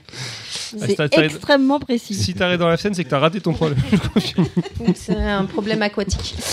Ah, 0.80 0.86
C'est 0.86 1.18
extrêmement 1.18 1.78
précis. 1.78 2.14
Si 2.14 2.34
t'arrêtes 2.34 2.58
dans 2.58 2.68
la 2.68 2.76
scène, 2.76 2.94
c'est 2.94 3.04
que 3.04 3.10
t'as 3.10 3.18
raté 3.20 3.40
ton 3.40 3.52
problème. 3.52 3.78
C'est 4.96 5.14
un 5.16 5.44
problème 5.44 5.82
aquatique. 5.82 6.34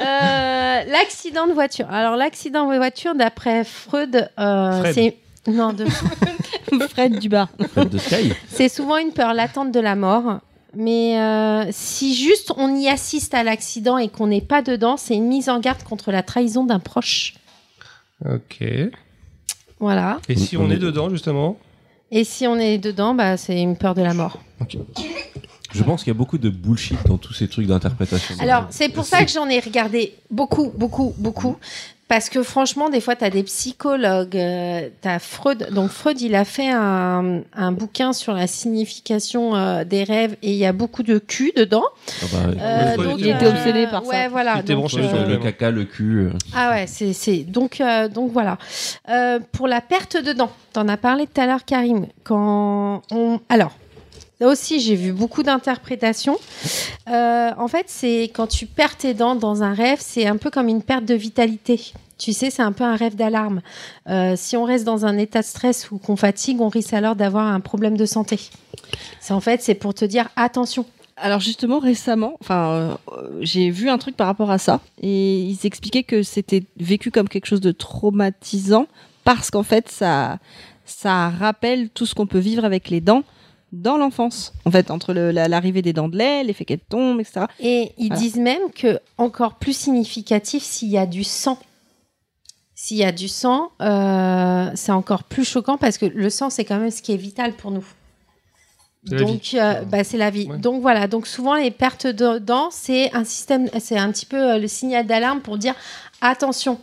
Euh, 0.00 0.84
l'accident 0.84 1.48
de 1.48 1.52
voiture. 1.52 1.90
Alors 1.90 2.14
l'accident 2.14 2.70
de 2.70 2.76
voiture, 2.76 3.16
d'après 3.16 3.64
Freud, 3.64 4.30
euh, 4.38 4.78
Fred. 4.80 4.94
c'est 4.94 5.16
non, 5.50 5.72
de- 5.72 5.86
Fred 6.88 7.18
Dubar. 7.18 7.48
Fred 7.72 7.88
de 7.88 7.98
Sky. 7.98 8.32
c'est 8.48 8.68
souvent 8.68 8.96
une 8.98 9.12
peur 9.12 9.34
latente 9.34 9.72
de 9.72 9.80
la 9.80 9.96
mort. 9.96 10.38
Mais 10.74 11.18
euh, 11.20 11.64
si 11.72 12.14
juste 12.14 12.52
on 12.56 12.76
y 12.76 12.88
assiste 12.88 13.34
à 13.34 13.42
l'accident 13.42 13.98
et 13.98 14.08
qu'on 14.08 14.28
n'est 14.28 14.40
pas 14.40 14.62
dedans, 14.62 14.96
c'est 14.96 15.14
une 15.16 15.26
mise 15.26 15.48
en 15.48 15.58
garde 15.58 15.82
contre 15.82 16.12
la 16.12 16.22
trahison 16.22 16.64
d'un 16.64 16.78
proche. 16.78 17.34
ok. 18.24 18.62
Et 19.80 19.84
Voilà. 19.84 20.18
si 20.36 20.56
on 20.56 20.70
est 20.70 20.78
dedans, 20.78 21.08
justement? 21.08 21.56
Et 22.10 22.24
si 22.24 22.46
on 22.46 22.56
est 22.56 22.78
dedans, 22.78 23.14
bah, 23.14 23.36
c'est 23.36 23.60
une 23.60 23.76
peur 23.76 23.94
de 23.94 24.02
la 24.02 24.14
mort. 24.14 24.38
Je 25.72 25.82
pense 25.82 26.02
qu'il 26.02 26.10
y 26.12 26.16
a 26.16 26.18
beaucoup 26.18 26.38
de 26.38 26.48
bullshit 26.50 26.98
dans 27.06 27.18
tous 27.18 27.34
ces 27.34 27.48
trucs 27.48 27.66
d'interprétation. 27.66 28.34
Alors, 28.40 28.66
c'est 28.70 28.88
pour 28.88 29.04
ça 29.04 29.24
que 29.24 29.30
j'en 29.30 29.48
ai 29.48 29.60
regardé 29.60 30.14
beaucoup, 30.30 30.72
beaucoup, 30.76 31.14
beaucoup. 31.18 31.56
Parce 32.08 32.30
que 32.30 32.42
franchement, 32.42 32.88
des 32.88 33.02
fois, 33.02 33.16
tu 33.16 33.24
as 33.24 33.28
des 33.28 33.42
psychologues, 33.42 34.30
tu 34.30 35.08
as 35.08 35.18
Freud. 35.18 35.68
Donc, 35.72 35.90
Freud, 35.90 36.18
il 36.22 36.34
a 36.34 36.46
fait 36.46 36.70
un, 36.70 37.42
un 37.54 37.70
bouquin 37.72 38.14
sur 38.14 38.32
la 38.32 38.46
signification 38.46 39.54
euh, 39.54 39.84
des 39.84 40.04
rêves 40.04 40.34
et 40.42 40.52
il 40.52 40.56
y 40.56 40.64
a 40.64 40.72
beaucoup 40.72 41.02
de 41.02 41.18
cul 41.18 41.52
dedans. 41.54 41.84
Ah 42.22 42.24
bah, 42.32 42.38
Euh, 42.58 42.96
donc, 42.96 43.16
Il 43.18 43.28
était 43.28 43.46
obsédé 43.46 43.86
par 43.88 44.06
ça. 44.06 44.28
Voilà. 44.30 44.54
Il 44.56 44.60
était 44.60 44.72
donc, 44.72 44.80
branché 44.88 45.02
sur 45.02 45.10
sur 45.10 45.18
euh, 45.18 45.26
le 45.26 45.36
caca, 45.36 45.70
le 45.70 45.84
cul. 45.84 46.18
euh. 46.20 46.30
ah 46.54 46.70
ouais, 46.70 46.86
c'est 46.86 47.12
c'est 47.12 47.44
donc 47.44 47.82
euh, 47.82 48.08
donc 48.08 48.32
voilà. 48.32 48.56
Euh, 49.10 49.38
pour 49.52 49.68
la 49.68 49.82
perte 49.82 50.16
de 50.16 50.32
dents, 50.32 50.50
t'en 50.72 50.88
as 50.88 50.96
parlé 50.96 51.26
tout 51.26 51.38
à 51.42 51.46
l'heure, 51.46 51.66
Karim. 51.66 52.06
Quand 52.24 53.02
on 53.10 53.38
alors 53.50 53.72
là 54.40 54.48
aussi 54.48 54.80
j'ai 54.80 54.94
vu 54.94 55.12
beaucoup 55.12 55.42
d'interprétations. 55.42 56.38
Euh, 57.08 57.50
en 57.56 57.68
fait, 57.68 57.86
c'est 57.88 58.30
quand 58.34 58.46
tu 58.46 58.66
perds 58.66 58.96
tes 58.96 59.14
dents 59.14 59.34
dans 59.34 59.62
un 59.62 59.74
rêve, 59.74 59.98
c'est 60.00 60.26
un 60.26 60.36
peu 60.36 60.50
comme 60.50 60.68
une 60.68 60.82
perte 60.82 61.04
de 61.04 61.14
vitalité. 61.14 61.92
Tu 62.18 62.32
sais, 62.32 62.50
c'est 62.50 62.62
un 62.62 62.72
peu 62.72 62.84
un 62.84 62.96
rêve 62.96 63.14
d'alarme. 63.14 63.62
Euh, 64.08 64.34
si 64.36 64.56
on 64.56 64.64
reste 64.64 64.84
dans 64.84 65.06
un 65.06 65.16
état 65.18 65.40
de 65.40 65.46
stress 65.46 65.90
ou 65.92 65.98
qu'on 65.98 66.16
fatigue, 66.16 66.60
on 66.60 66.68
risque 66.68 66.92
alors 66.92 67.14
d'avoir 67.14 67.46
un 67.46 67.60
problème 67.60 67.96
de 67.96 68.06
santé. 68.06 68.40
C'est 69.20 69.32
en 69.32 69.40
fait, 69.40 69.62
c'est 69.62 69.74
pour 69.74 69.94
te 69.94 70.04
dire 70.04 70.28
attention. 70.34 70.84
Alors 71.20 71.40
justement 71.40 71.78
récemment, 71.78 72.34
enfin, 72.40 72.98
euh, 73.12 73.28
j'ai 73.40 73.70
vu 73.70 73.88
un 73.88 73.98
truc 73.98 74.16
par 74.16 74.26
rapport 74.26 74.50
à 74.50 74.58
ça 74.58 74.80
et 75.00 75.40
ils 75.40 75.58
expliquaient 75.64 76.04
que 76.04 76.22
c'était 76.22 76.62
vécu 76.78 77.10
comme 77.10 77.28
quelque 77.28 77.46
chose 77.46 77.60
de 77.60 77.72
traumatisant 77.72 78.86
parce 79.24 79.50
qu'en 79.50 79.64
fait 79.64 79.88
ça 79.88 80.38
ça 80.84 81.28
rappelle 81.30 81.90
tout 81.90 82.06
ce 82.06 82.14
qu'on 82.14 82.26
peut 82.26 82.38
vivre 82.38 82.64
avec 82.64 82.88
les 82.88 83.00
dents 83.00 83.24
dans 83.72 83.96
l'enfance. 83.96 84.52
En 84.64 84.70
fait, 84.70 84.90
entre 84.90 85.12
la- 85.12 85.48
l'arrivée 85.48 85.82
des 85.82 85.92
dents 85.92 86.08
de 86.08 86.16
lait, 86.16 86.42
l'effet 86.44 86.64
qu'elles 86.64 86.78
tombent, 86.80 87.20
etc. 87.20 87.46
Et 87.60 87.92
ils 87.98 88.08
Voilà. 88.08 88.20
disent 88.22 88.36
même 88.36 88.70
que 88.74 88.98
encore 89.18 89.54
plus 89.56 89.76
significatif 89.76 90.62
s'il 90.62 90.88
y 90.88 90.98
a 90.98 91.06
du 91.06 91.24
sang. 91.24 91.58
S'il 92.74 92.96
y 92.98 93.04
a 93.04 93.10
du 93.12 93.26
sang, 93.28 93.70
euh, 93.82 94.70
c'est 94.74 94.92
encore 94.92 95.24
plus 95.24 95.44
choquant 95.44 95.76
parce 95.78 95.98
que 95.98 96.06
le 96.06 96.30
sang, 96.30 96.48
c'est 96.48 96.64
quand 96.64 96.78
même 96.78 96.90
ce 96.92 97.02
qui 97.02 97.12
est 97.12 97.16
vital 97.16 97.52
pour 97.54 97.70
nous. 97.72 97.84
Donc, 99.04 99.50
euh, 99.54 99.82
bah, 99.84 100.04
c'est 100.04 100.16
la 100.18 100.30
vie. 100.30 100.46
Ouais. 100.48 100.58
Donc 100.58 100.82
voilà. 100.82 101.06
Donc 101.08 101.26
souvent, 101.26 101.54
les 101.54 101.70
pertes 101.70 102.06
de 102.06 102.38
dents, 102.38 102.68
c'est 102.70 103.12
un 103.14 103.24
système, 103.24 103.68
c'est 103.80 103.96
un 103.96 104.10
petit 104.12 104.26
peu 104.26 104.36
euh, 104.54 104.58
le 104.58 104.68
signal 104.68 105.06
d'alarme 105.06 105.40
pour 105.40 105.56
dire 105.56 105.74
attention, 106.20 106.78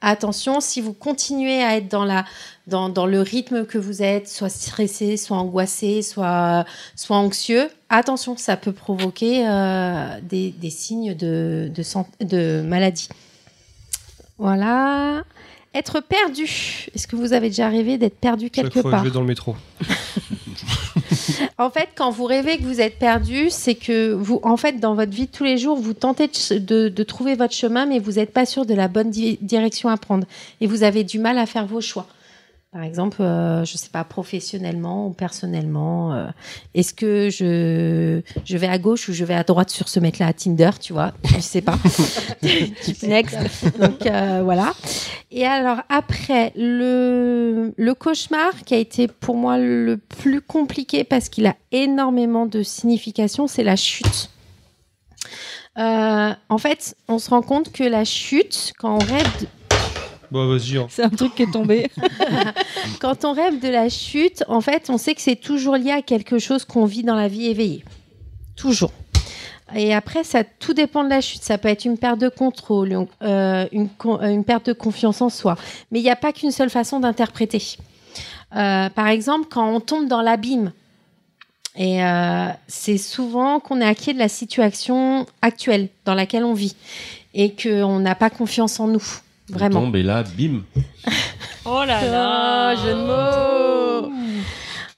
attention. 0.00 0.60
Si 0.60 0.80
vous 0.80 0.92
continuez 0.92 1.62
à 1.62 1.76
être 1.76 1.88
dans 1.88 2.04
la, 2.04 2.24
dans, 2.66 2.88
dans 2.88 3.06
le 3.06 3.20
rythme 3.20 3.64
que 3.64 3.78
vous 3.78 4.02
êtes, 4.02 4.28
soit 4.28 4.48
stressé, 4.48 5.16
soit 5.16 5.36
angoissé, 5.36 6.02
soit, 6.02 6.64
soit 6.94 7.16
anxieux, 7.16 7.68
attention, 7.88 8.36
ça 8.36 8.56
peut 8.56 8.72
provoquer 8.72 9.46
euh, 9.48 10.20
des, 10.22 10.50
des 10.50 10.70
signes 10.70 11.14
de, 11.14 11.70
de, 12.20 12.62
maladie. 12.62 13.08
Voilà. 14.38 15.24
Être 15.74 16.00
perdu. 16.00 16.44
Est-ce 16.94 17.06
que 17.06 17.16
vous 17.16 17.32
avez 17.32 17.48
déjà 17.48 17.68
rêvé 17.68 17.98
d'être 17.98 18.18
perdu 18.18 18.46
Chaque 18.46 18.64
quelque 18.64 18.80
fois 18.80 18.82
que 18.82 18.90
part 18.90 19.04
je 19.04 19.08
vais 19.08 19.14
dans 19.14 19.20
le 19.20 19.26
métro. 19.26 19.54
En 21.58 21.70
fait, 21.70 21.88
quand 21.94 22.10
vous 22.10 22.24
rêvez 22.24 22.58
que 22.58 22.62
vous 22.62 22.80
êtes 22.80 22.98
perdu, 22.98 23.48
c'est 23.50 23.74
que 23.74 24.12
vous, 24.12 24.40
en 24.42 24.56
fait, 24.56 24.80
dans 24.80 24.94
votre 24.94 25.12
vie 25.12 25.26
de 25.26 25.30
tous 25.32 25.44
les 25.44 25.58
jours, 25.58 25.76
vous 25.76 25.94
tentez 25.94 26.28
de, 26.28 27.02
trouver 27.02 27.34
votre 27.34 27.54
chemin, 27.54 27.86
mais 27.86 27.98
vous 27.98 28.12
n'êtes 28.12 28.32
pas 28.32 28.46
sûr 28.46 28.66
de 28.66 28.74
la 28.74 28.88
bonne 28.88 29.10
di- 29.10 29.38
direction 29.42 29.88
à 29.88 29.96
prendre. 29.96 30.26
Et 30.60 30.66
vous 30.66 30.82
avez 30.82 31.04
du 31.04 31.18
mal 31.18 31.38
à 31.38 31.46
faire 31.46 31.66
vos 31.66 31.80
choix. 31.80 32.06
Par 32.70 32.82
exemple, 32.82 33.22
euh, 33.22 33.64
je 33.64 33.78
sais 33.78 33.88
pas, 33.88 34.04
professionnellement 34.04 35.06
ou 35.06 35.14
personnellement, 35.14 36.12
euh, 36.12 36.26
est-ce 36.74 36.92
que 36.92 37.30
je, 37.30 38.20
je 38.44 38.56
vais 38.58 38.66
à 38.66 38.76
gauche 38.76 39.08
ou 39.08 39.14
je 39.14 39.24
vais 39.24 39.34
à 39.34 39.42
droite 39.42 39.70
sur 39.70 39.88
ce 39.88 39.98
mec-là 40.00 40.26
à 40.26 40.32
Tinder, 40.34 40.72
tu 40.78 40.92
vois? 40.92 41.12
Je 41.34 41.40
sais 41.40 41.62
pas. 41.62 41.78
Next. 43.02 43.38
Donc 43.78 44.04
euh, 44.04 44.42
voilà. 44.44 44.74
Et 45.30 45.46
alors 45.46 45.78
après, 45.88 46.52
le, 46.56 47.72
le 47.74 47.94
cauchemar 47.94 48.52
qui 48.66 48.74
a 48.74 48.78
été 48.78 49.08
pour 49.08 49.36
moi 49.36 49.56
le 49.56 49.96
plus 49.96 50.42
compliqué 50.42 51.04
parce 51.04 51.30
qu'il 51.30 51.46
a 51.46 51.56
énormément 51.72 52.44
de 52.44 52.62
signification, 52.62 53.46
c'est 53.46 53.64
la 53.64 53.76
chute. 53.76 54.28
Euh, 55.78 56.32
en 56.48 56.58
fait, 56.58 56.96
on 57.08 57.18
se 57.18 57.30
rend 57.30 57.42
compte 57.42 57.72
que 57.72 57.84
la 57.84 58.04
chute, 58.04 58.72
quand 58.78 58.96
on 58.96 58.98
rêve 58.98 59.46
Bon, 60.30 60.46
vas-y. 60.48 60.76
hein. 60.76 60.86
C'est 60.90 61.02
un 61.04 61.08
truc 61.10 61.34
qui 61.34 61.42
est 61.44 61.50
tombé. 61.50 61.90
quand 63.00 63.24
on 63.24 63.32
rêve 63.32 63.60
de 63.60 63.68
la 63.68 63.88
chute, 63.88 64.44
en 64.48 64.60
fait, 64.60 64.90
on 64.90 64.98
sait 64.98 65.14
que 65.14 65.20
c'est 65.22 65.36
toujours 65.36 65.76
lié 65.76 65.90
à 65.92 66.02
quelque 66.02 66.38
chose 66.38 66.64
qu'on 66.64 66.84
vit 66.84 67.02
dans 67.02 67.14
la 67.14 67.28
vie 67.28 67.46
éveillée. 67.46 67.84
Toujours. 68.56 68.92
Et 69.74 69.94
après, 69.94 70.24
ça 70.24 70.44
tout 70.44 70.72
dépend 70.74 71.04
de 71.04 71.10
la 71.10 71.20
chute. 71.20 71.42
Ça 71.42 71.58
peut 71.58 71.68
être 71.68 71.84
une 71.84 71.98
perte 71.98 72.18
de 72.18 72.28
contrôle, 72.28 72.92
une, 72.92 73.06
euh, 73.22 73.66
une, 73.72 73.88
con- 73.88 74.18
euh, 74.20 74.28
une 74.28 74.44
perte 74.44 74.66
de 74.66 74.72
confiance 74.72 75.20
en 75.20 75.28
soi. 75.28 75.56
Mais 75.90 76.00
il 76.00 76.02
n'y 76.02 76.10
a 76.10 76.16
pas 76.16 76.32
qu'une 76.32 76.50
seule 76.52 76.70
façon 76.70 77.00
d'interpréter. 77.00 77.62
Euh, 78.56 78.88
par 78.88 79.08
exemple, 79.08 79.46
quand 79.50 79.68
on 79.70 79.80
tombe 79.80 80.08
dans 80.08 80.22
l'abîme, 80.22 80.72
et 81.76 82.02
euh, 82.02 82.48
c'est 82.66 82.98
souvent 82.98 83.60
qu'on 83.60 83.80
est 83.80 83.84
inquiet 83.84 84.14
de 84.14 84.18
la 84.18 84.28
situation 84.28 85.26
actuelle 85.42 85.88
dans 86.06 86.14
laquelle 86.14 86.44
on 86.44 86.54
vit 86.54 86.74
et 87.34 87.54
qu'on 87.54 88.00
n'a 88.00 88.14
pas 88.14 88.30
confiance 88.30 88.80
en 88.80 88.88
nous. 88.88 89.04
Vraiment. 89.50 89.80
On 89.80 89.84
tombe 89.84 89.96
et 89.96 90.02
là, 90.02 90.22
bim. 90.22 90.62
Oh 91.70 91.84
là 91.84 92.02
là, 92.02 92.76
jeu 92.76 92.94
de 92.94 94.08
mots. 94.08 94.12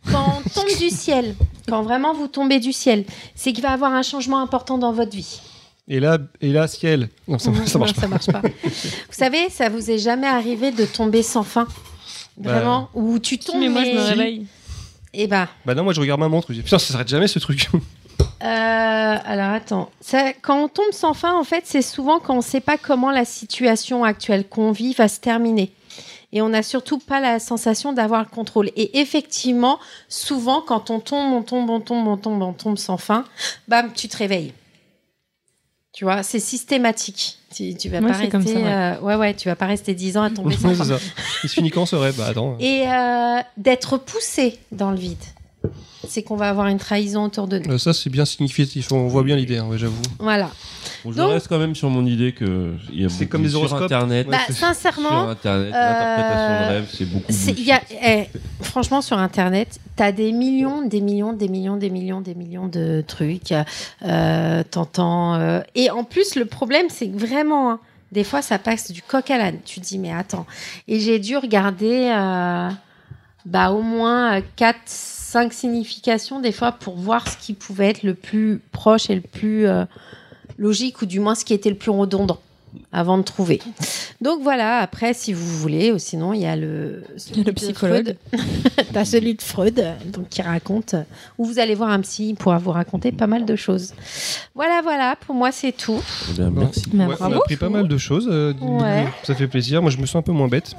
Quand 0.08 0.38
on 0.38 0.48
tombe 0.48 0.78
du 0.78 0.88
ciel, 0.88 1.34
quand 1.68 1.82
vraiment 1.82 2.14
vous 2.14 2.28
tombez 2.28 2.60
du 2.60 2.72
ciel, 2.72 3.04
c'est 3.34 3.52
qu'il 3.52 3.62
va 3.62 3.70
y 3.70 3.72
avoir 3.72 3.92
un 3.92 4.02
changement 4.02 4.40
important 4.40 4.78
dans 4.78 4.92
votre 4.92 5.16
vie. 5.16 5.40
Et 5.88 5.98
là, 5.98 6.18
et 6.40 6.52
là, 6.52 6.68
ciel. 6.68 7.08
Non, 7.26 7.38
ça, 7.40 7.50
ça 7.66 7.78
marche 7.78 7.92
Non, 7.94 7.94
pas. 7.94 8.00
ça 8.00 8.06
marche 8.08 8.26
pas. 8.26 8.42
vous 8.64 8.70
savez, 9.10 9.48
ça 9.50 9.68
vous 9.68 9.90
est 9.90 9.98
jamais 9.98 10.28
arrivé 10.28 10.70
de 10.70 10.84
tomber 10.84 11.24
sans 11.24 11.42
fin 11.42 11.66
Vraiment 12.38 12.88
Où 12.94 13.18
tu 13.18 13.36
tombes 13.38 13.58
mais 13.60 13.68
moi 13.68 13.82
je 13.84 13.90
me 13.90 14.00
réveille. 14.00 14.46
Eh 15.12 15.26
ben, 15.26 15.48
Bah 15.66 15.74
non, 15.74 15.82
moi 15.82 15.92
je 15.92 16.00
regarde 16.00 16.20
ma 16.20 16.28
montre. 16.28 16.46
Je 16.50 16.54
dis, 16.58 16.62
putain, 16.62 16.78
ça 16.78 16.92
s'arrête 16.92 17.08
jamais 17.08 17.26
ce 17.26 17.40
truc. 17.40 17.68
Euh, 18.20 19.16
alors 19.24 19.50
attends. 19.54 19.90
Ça, 20.00 20.32
quand 20.42 20.62
on 20.64 20.68
tombe 20.68 20.92
sans 20.92 21.14
fin, 21.14 21.34
en 21.34 21.44
fait, 21.44 21.62
c'est 21.66 21.82
souvent 21.82 22.18
quand 22.20 22.34
on 22.34 22.38
ne 22.38 22.42
sait 22.42 22.60
pas 22.60 22.76
comment 22.78 23.10
la 23.10 23.24
situation 23.24 24.04
actuelle 24.04 24.46
qu'on 24.48 24.72
vit 24.72 24.94
va 24.94 25.08
se 25.08 25.20
terminer. 25.20 25.72
Et 26.32 26.42
on 26.42 26.48
n'a 26.50 26.62
surtout 26.62 26.98
pas 26.98 27.18
la 27.20 27.40
sensation 27.40 27.92
d'avoir 27.92 28.20
le 28.20 28.28
contrôle. 28.28 28.70
Et 28.76 29.00
effectivement, 29.00 29.80
souvent, 30.08 30.60
quand 30.60 30.90
on 30.90 31.00
tombe, 31.00 31.32
on 31.32 31.42
tombe, 31.42 31.68
on 31.68 31.80
tombe, 31.80 32.06
on 32.06 32.16
tombe, 32.16 32.40
on 32.42 32.52
tombe 32.52 32.78
sans 32.78 32.98
fin, 32.98 33.24
bam, 33.66 33.92
tu 33.92 34.06
te 34.08 34.16
réveilles. 34.16 34.52
Tu 35.92 36.04
vois, 36.04 36.22
c'est 36.22 36.38
systématique. 36.38 37.38
Tu, 37.52 37.74
tu 37.74 37.88
vas 37.88 37.98
Ouais, 37.98 38.08
pas 38.08 38.14
c'est 38.14 38.28
comme 38.28 38.42
rester, 38.42 38.60
ça, 38.60 38.64
ouais. 38.64 38.72
euh, 38.72 39.00
ouais, 39.00 39.14
ouais, 39.16 39.34
tu 39.34 39.48
vas 39.48 39.56
pas 39.56 39.66
rester 39.66 39.92
10 39.92 40.16
ans 40.18 40.22
à 40.22 40.30
tomber 40.30 40.56
sans 40.56 40.72
fin. 40.72 40.98
Il 41.42 41.48
se 41.48 41.54
finit 41.54 41.70
quand 41.70 41.84
ce 41.84 41.96
rêve? 41.96 42.14
Bah 42.16 42.26
attends. 42.28 42.56
Et 42.60 42.84
euh, 42.86 43.40
d'être 43.56 43.96
poussé 43.98 44.60
dans 44.70 44.92
le 44.92 44.96
vide. 44.98 45.18
C'est 46.08 46.22
qu'on 46.22 46.36
va 46.36 46.48
avoir 46.48 46.66
une 46.68 46.78
trahison 46.78 47.24
autour 47.24 47.46
de 47.46 47.58
nous. 47.58 47.72
Euh, 47.72 47.78
ça, 47.78 47.92
c'est 47.92 48.08
bien 48.10 48.24
significatif. 48.24 48.90
On 48.90 49.06
voit 49.06 49.22
bien 49.22 49.36
l'idée, 49.36 49.58
hein, 49.58 49.66
ouais, 49.68 49.76
j'avoue. 49.78 50.00
Voilà. 50.18 50.50
Bon, 51.04 51.12
je 51.12 51.16
Donc- 51.18 51.30
reste 51.32 51.48
quand 51.48 51.58
même 51.58 51.74
sur 51.74 51.90
mon 51.90 52.04
idée 52.06 52.32
que 52.32 52.74
C'est 53.10 53.26
comme 53.26 53.42
les 53.42 53.50
sur 53.50 53.58
horoscopes. 53.58 53.82
Internet. 53.82 54.26
Ouais, 54.26 54.32
bah, 54.32 54.38
c'est- 54.46 54.54
Sur 54.54 54.66
sincèrement, 54.68 55.28
Internet, 55.28 55.72
euh, 55.74 55.78
l'interprétation 55.78 56.66
de 56.66 56.72
rêve, 56.72 56.88
c'est 56.92 57.04
beaucoup. 57.04 57.62
y 57.62 57.72
a, 57.72 57.80
eh, 58.02 58.26
franchement, 58.62 59.02
sur 59.02 59.18
Internet, 59.18 59.78
tu 59.96 60.02
as 60.02 60.10
des 60.12 60.32
millions, 60.32 60.86
des 60.86 61.00
millions, 61.02 61.32
des 61.34 61.48
millions, 61.48 61.76
des 61.76 61.90
millions, 61.90 62.20
des 62.22 62.34
millions 62.34 62.66
de 62.68 63.04
trucs. 63.06 63.52
Euh, 64.02 64.62
T'entends. 64.70 65.34
euh, 65.34 65.60
Et 65.74 65.90
en 65.90 66.04
plus, 66.04 66.34
le 66.34 66.46
problème, 66.46 66.86
c'est 66.88 67.08
que 67.08 67.16
vraiment, 67.18 67.70
hein, 67.72 67.80
des 68.12 68.24
fois, 68.24 68.40
ça 68.42 68.58
passe 68.58 68.90
du 68.90 69.02
coq 69.02 69.30
à 69.30 69.36
l'âne. 69.38 69.58
Tu 69.64 69.80
te 69.80 69.86
dis, 69.86 69.98
mais 69.98 70.12
attends. 70.12 70.46
Et 70.88 70.98
j'ai 70.98 71.18
dû 71.18 71.36
regarder 71.36 72.10
euh, 72.12 72.68
bah, 73.44 73.70
au 73.70 73.82
moins 73.82 74.40
4, 74.56 74.78
5 75.30 75.52
significations, 75.52 76.40
des 76.40 76.50
fois, 76.50 76.72
pour 76.72 76.96
voir 76.96 77.28
ce 77.28 77.36
qui 77.36 77.52
pouvait 77.52 77.90
être 77.90 78.02
le 78.02 78.14
plus 78.14 78.60
proche 78.72 79.10
et 79.10 79.14
le 79.14 79.20
plus 79.20 79.64
euh, 79.68 79.84
logique, 80.58 81.02
ou 81.02 81.06
du 81.06 81.20
moins 81.20 81.36
ce 81.36 81.44
qui 81.44 81.54
était 81.54 81.70
le 81.70 81.76
plus 81.76 81.92
redondant 81.92 82.40
avant 82.92 83.18
de 83.18 83.22
trouver. 83.22 83.60
Donc 84.20 84.42
voilà, 84.42 84.78
après, 84.78 85.14
si 85.14 85.32
vous 85.32 85.46
voulez, 85.58 85.92
ou 85.92 85.98
sinon, 85.98 86.32
il 86.32 86.40
y 86.40 86.46
a 86.46 86.56
le, 86.56 87.02
celui 87.16 87.38
le 87.38 87.44
de 87.44 87.50
psychologue. 87.52 88.16
Freud. 88.32 88.44
T'as 88.92 89.04
celui 89.04 89.34
de 89.34 89.42
Freud, 89.42 89.82
donc, 90.12 90.28
qui 90.28 90.42
raconte, 90.42 90.94
où 91.38 91.44
vous 91.46 91.58
allez 91.58 91.74
voir 91.74 91.90
un 91.90 92.00
psy, 92.00 92.30
il 92.30 92.34
pourra 92.34 92.58
vous 92.58 92.70
raconter 92.72 93.12
pas 93.12 93.26
mal 93.26 93.44
de 93.46 93.56
choses. 93.56 93.94
Voilà, 94.54 94.80
voilà, 94.82 95.16
pour 95.26 95.34
moi, 95.34 95.52
c'est 95.52 95.72
tout. 95.72 96.00
Eh 96.30 96.34
bien, 96.34 96.50
merci. 96.50 96.84
Ouais, 96.92 97.06
on 97.20 97.32
a 97.32 97.36
appris 97.36 97.56
pas 97.56 97.68
mal 97.68 97.88
de 97.88 97.98
choses. 97.98 98.28
euh, 98.30 98.52
Ouais. 98.60 99.06
Ça 99.22 99.34
fait 99.34 99.46
plaisir. 99.48 99.80
Moi, 99.82 99.90
je 99.90 99.98
me 99.98 100.06
sens 100.06 100.16
un 100.16 100.22
peu 100.22 100.32
moins 100.32 100.48
bête. 100.48 100.74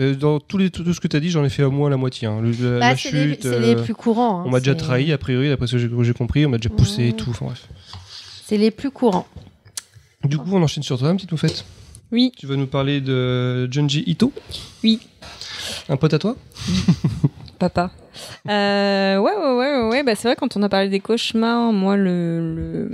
Euh, 0.00 0.14
dans 0.14 0.40
tous 0.40 0.58
les, 0.58 0.70
tout 0.70 0.92
ce 0.92 1.00
que 1.00 1.08
tu 1.08 1.16
as 1.16 1.20
dit, 1.20 1.30
j'en 1.30 1.44
ai 1.44 1.48
fait 1.48 1.62
au 1.62 1.70
moins 1.70 1.88
la 1.90 1.96
moitié. 1.96 2.26
hein. 2.28 2.40
Le- 2.42 2.50
la, 2.50 2.80
Bah, 2.80 2.88
la 2.90 2.96
c'est 2.96 3.10
les, 3.12 3.28
chute. 3.34 3.42
c'est 3.42 3.60
les 3.60 3.74
euh, 3.76 3.82
plus 3.82 3.94
courants. 3.94 4.40
hein, 4.40 4.44
on 4.46 4.50
m'a 4.50 4.58
déjà 4.58 4.74
trahi, 4.74 5.12
a 5.12 5.18
priori, 5.18 5.48
d'après 5.48 5.66
ce 5.66 5.76
que 5.76 6.02
j'ai- 6.04 6.12
compris. 6.14 6.44
On 6.46 6.48
m'a 6.50 6.58
déjà 6.58 6.70
poussé 6.70 7.08
et 7.08 7.12
tout. 7.12 7.30
Enfin 7.30 7.46
bref. 7.46 7.68
C'est 8.46 8.58
les 8.58 8.70
plus 8.70 8.90
courants. 8.90 9.26
Du 10.24 10.38
coup, 10.38 10.50
on 10.52 10.62
enchaîne 10.62 10.82
sur 10.82 10.98
toi, 10.98 11.12
petite 11.14 11.32
moufette. 11.32 11.64
Oui. 12.12 12.32
Tu 12.36 12.46
vas 12.46 12.56
nous 12.56 12.66
parler 12.66 13.00
de 13.00 13.70
Junji 13.72 14.04
Ito 14.06 14.32
Oui. 14.82 15.00
Un 15.88 15.96
pote 15.96 16.14
à 16.14 16.18
toi 16.18 16.36
Papa. 17.58 17.90
Euh, 18.48 19.18
ouais, 19.18 19.32
ouais, 19.36 19.52
ouais, 19.56 19.76
ouais, 19.82 19.88
ouais. 19.90 20.02
Bah, 20.02 20.14
c'est 20.14 20.28
vrai, 20.28 20.36
quand 20.36 20.56
on 20.56 20.62
a 20.62 20.68
parlé 20.68 20.88
des 20.88 21.00
cauchemars, 21.00 21.72
moi, 21.72 21.96
le, 21.96 22.54
le, 22.54 22.90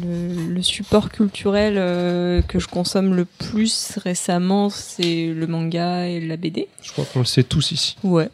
le, 0.00 0.48
le 0.54 0.62
support 0.62 1.10
culturel 1.10 1.74
euh, 1.76 2.42
que 2.42 2.58
je 2.58 2.68
consomme 2.68 3.14
le 3.14 3.24
plus 3.24 3.98
récemment, 4.02 4.70
c'est 4.70 5.26
le 5.26 5.46
manga 5.46 6.06
et 6.06 6.20
la 6.20 6.36
BD. 6.36 6.68
Je 6.82 6.92
crois 6.92 7.04
qu'on 7.04 7.20
le 7.20 7.24
sait 7.24 7.42
tous 7.42 7.72
ici. 7.72 7.96
Ouais. 8.02 8.28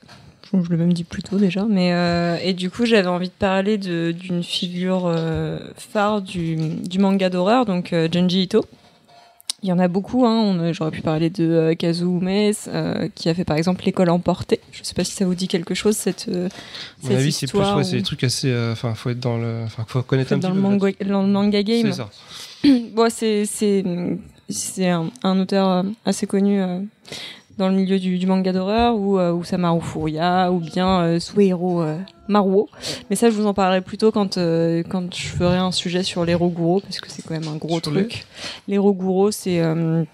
Je 0.61 0.65
je 0.65 0.71
l'ai 0.71 0.77
même 0.77 0.93
dit 0.93 1.05
plus 1.05 1.23
tôt 1.23 1.37
déjà. 1.39 1.65
Mais, 1.69 1.93
euh, 1.93 2.37
et 2.43 2.53
du 2.53 2.71
coup, 2.71 2.85
j'avais 2.87 3.09
envie 3.09 3.29
de 3.29 3.33
parler 3.39 3.79
de- 3.79 4.13
d'une 4.13 4.43
figure 4.43 5.05
euh, 5.07 5.59
phare 5.77 6.23
du, 6.23 6.57
du 6.57 6.99
manga 6.99 7.29
d'horreur, 7.31 7.65
donc 7.67 7.93
euh, 7.93 8.09
Junji 8.13 8.43
Ito. 8.45 8.65
Il 9.63 9.69
y 9.69 9.73
en 9.73 9.79
a 9.79 9.89
beaucoup. 9.89 10.27
Hein. 10.27 10.73
J'aurais 10.75 10.91
pu 10.91 11.01
parler 11.01 11.31
de 11.31 11.45
euh, 11.45 11.75
Kazuo 11.75 12.21
Umes, 12.21 12.53
qui 13.15 13.29
a 13.31 13.35
fait 13.35 13.45
par 13.45 13.57
exemple 13.57 13.83
l'école 13.87 14.11
emportée. 14.11 14.61
Je 14.73 14.83
sais 14.83 14.93
pas 14.93 15.05
si 15.05 15.13
ça 15.13 15.25
vous 15.25 15.35
dit 15.35 15.49
quelque 15.49 15.75
chose, 15.75 15.97
cette, 15.97 16.29
À 16.29 16.33
mon 16.33 17.09
cette 17.09 17.17
avis, 17.19 17.33
c'est 17.33 17.47
plus 17.47 17.91
des 17.91 18.03
trucs 18.03 18.25
assez. 18.25 18.55
Enfin, 18.73 18.95
faut 18.95 19.09
être 19.11 19.21
dans 19.21 19.39
le. 19.39 19.63
Enfin, 19.65 19.85
faut 19.89 20.03
connaître 20.03 20.35
un 20.35 20.37
petit 20.37 20.43
dans 20.43 20.51
peu. 20.51 20.57
le 20.57 20.61
manga, 20.61 20.91
dans 21.07 21.23
le 21.23 21.29
manga 21.29 21.63
game. 21.63 21.87
C'est 21.87 21.93
ça. 21.93 22.11
Bon, 22.95 23.09
c'est 23.11 23.45
c'est 23.47 24.89
un, 24.89 25.11
un 25.23 25.41
auteur 25.41 25.85
assez 26.05 26.27
connu 26.27 26.61
dans 27.59 27.69
le 27.69 27.75
milieu 27.75 27.99
du, 27.99 28.19
du 28.19 28.27
manga 28.27 28.53
d'horreur 28.53 28.97
ou 28.97 29.19
euh, 29.19 29.33
ou 29.33 29.45
Samaru 29.45 29.81
Furuya 29.81 30.51
ou 30.53 30.59
bien 30.61 31.01
euh, 31.03 31.19
euh, 31.37 31.97
Maruo. 32.29 32.69
Mais 33.11 33.17
ça, 33.17 33.31
je 33.31 33.35
vous 33.37 33.47
en 33.47 33.55
parlerai 33.55 33.81
plutôt 33.81 34.11
quand 34.13 34.39
euh, 34.39 34.83
quand 34.89 35.15
je 35.15 35.27
ferai 35.29 35.57
un 35.59 35.73
sujet 35.73 36.03
sur 36.03 36.25
les 36.25 36.35
Roguro 36.35 36.81
parce 36.81 37.01
que 37.01 37.11
c'est 37.11 37.23
quand 37.23 37.35
même 37.39 37.49
un 37.49 37.57
gros 37.57 37.81
Sur 37.81 37.93
les- 37.93 38.09
truc. 38.09 38.27
Les 38.69 38.79
Roguro, 38.79 39.31
c'est 39.31 39.61
euh, 39.61 40.05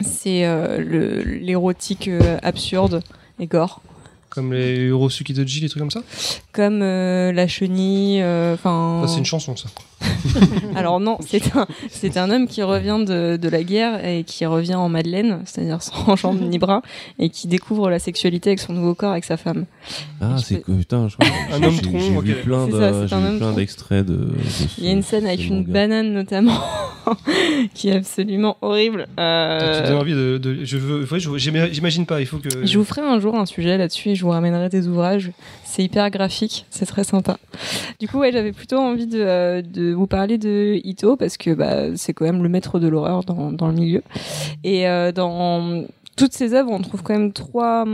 c'est 0.00 0.44
euh, 0.44 1.24
l'érotique 1.40 2.08
euh, 2.08 2.38
absurde 2.42 3.02
et 3.38 3.46
gore. 3.46 3.80
Comme 4.28 4.52
les 4.52 4.76
Urosuki 4.76 5.32
Doji, 5.32 5.60
les 5.60 5.68
trucs 5.70 5.80
comme 5.80 5.90
ça? 5.90 6.02
Comme 6.56 6.80
euh, 6.80 7.32
la 7.32 7.46
chenille, 7.48 8.22
euh, 8.22 8.54
enfin. 8.54 9.04
C'est 9.06 9.18
une 9.18 9.26
chanson, 9.26 9.54
ça. 9.56 9.68
Alors 10.74 11.00
non, 11.00 11.18
c'est 11.20 11.54
un, 11.54 11.66
c'est 11.90 12.16
un 12.16 12.30
homme 12.30 12.46
qui 12.48 12.62
revient 12.62 13.04
de, 13.06 13.36
de 13.36 13.48
la 13.50 13.62
guerre 13.62 14.02
et 14.06 14.24
qui 14.24 14.46
revient 14.46 14.74
en 14.74 14.88
Madeleine, 14.88 15.40
c'est-à-dire 15.44 15.82
sans 15.82 16.16
jambes 16.16 16.40
ni 16.40 16.58
bras, 16.58 16.80
et 17.18 17.28
qui 17.28 17.46
découvre 17.46 17.90
la 17.90 17.98
sexualité 17.98 18.50
avec 18.50 18.60
son 18.60 18.72
nouveau 18.72 18.94
corps, 18.94 19.12
avec 19.12 19.24
sa 19.24 19.36
femme. 19.36 19.66
Ah, 20.22 20.36
c'est 20.42 20.62
que 20.62 20.72
putain, 20.72 21.08
je 21.08 21.16
crois. 21.16 21.28
Un 21.52 21.62
homme 21.62 21.78
tronc, 21.78 21.98
J'ai 21.98 22.08
vu 22.10 22.16
ok. 22.16 22.42
plein 22.44 22.66
C'est 22.66 22.72
de, 22.72 22.78
ça, 22.80 22.92
c'est 23.02 23.08
j'ai 23.08 23.14
un 23.16 23.30
vu 23.32 23.36
plein 23.38 23.52
d'extraits 23.52 24.06
de, 24.06 24.12
de 24.16 24.34
Il 24.78 24.84
y 24.84 24.88
a 24.88 24.92
une 24.92 25.02
scène 25.02 25.26
avec 25.26 25.46
une 25.46 25.62
banane 25.62 26.12
notamment, 26.14 26.58
qui 27.74 27.88
est 27.90 27.96
absolument 27.96 28.56
horrible. 28.62 29.06
Euh, 29.20 29.86
Tu 29.86 29.92
envie 29.92 30.14
de. 30.14 30.38
de- 30.38 30.64
je 30.64 30.78
veux. 30.78 31.06
J'imagine 31.38 32.06
pas. 32.06 32.20
Il 32.20 32.26
faut 32.26 32.38
que. 32.38 32.64
Je 32.64 32.78
vous 32.78 32.84
ferai 32.84 33.02
un 33.02 33.20
jour 33.20 33.34
un 33.36 33.46
sujet 33.46 33.76
là-dessus 33.76 34.10
et 34.10 34.14
je 34.14 34.22
vous 34.24 34.30
ramènerai 34.30 34.68
des 34.70 34.88
ouvrages. 34.88 35.30
C'est 35.76 35.84
hyper 35.84 36.08
graphique, 36.08 36.64
c'est 36.70 36.86
très 36.86 37.04
sympa. 37.04 37.36
Du 38.00 38.08
coup, 38.08 38.22
j'avais 38.32 38.52
plutôt 38.52 38.78
envie 38.78 39.06
de, 39.06 39.20
euh, 39.20 39.60
de 39.60 39.92
vous 39.92 40.06
parler 40.06 40.38
de 40.38 40.80
Ito 40.82 41.16
parce 41.16 41.36
que 41.36 41.50
bah, 41.50 41.94
c'est 41.96 42.14
quand 42.14 42.24
même 42.24 42.42
le 42.42 42.48
maître 42.48 42.78
de 42.78 42.88
l'horreur 42.88 43.24
dans, 43.24 43.66
le 43.68 43.74
milieu. 43.74 44.02
Et 44.64 44.88
euh, 44.88 45.12
dans 45.12 45.84
toutes 46.16 46.32
ces 46.32 46.54
œuvres, 46.54 46.70
on 46.72 46.80
trouve 46.80 47.02
quand 47.02 47.12
même 47.12 47.34
trois 47.34 47.84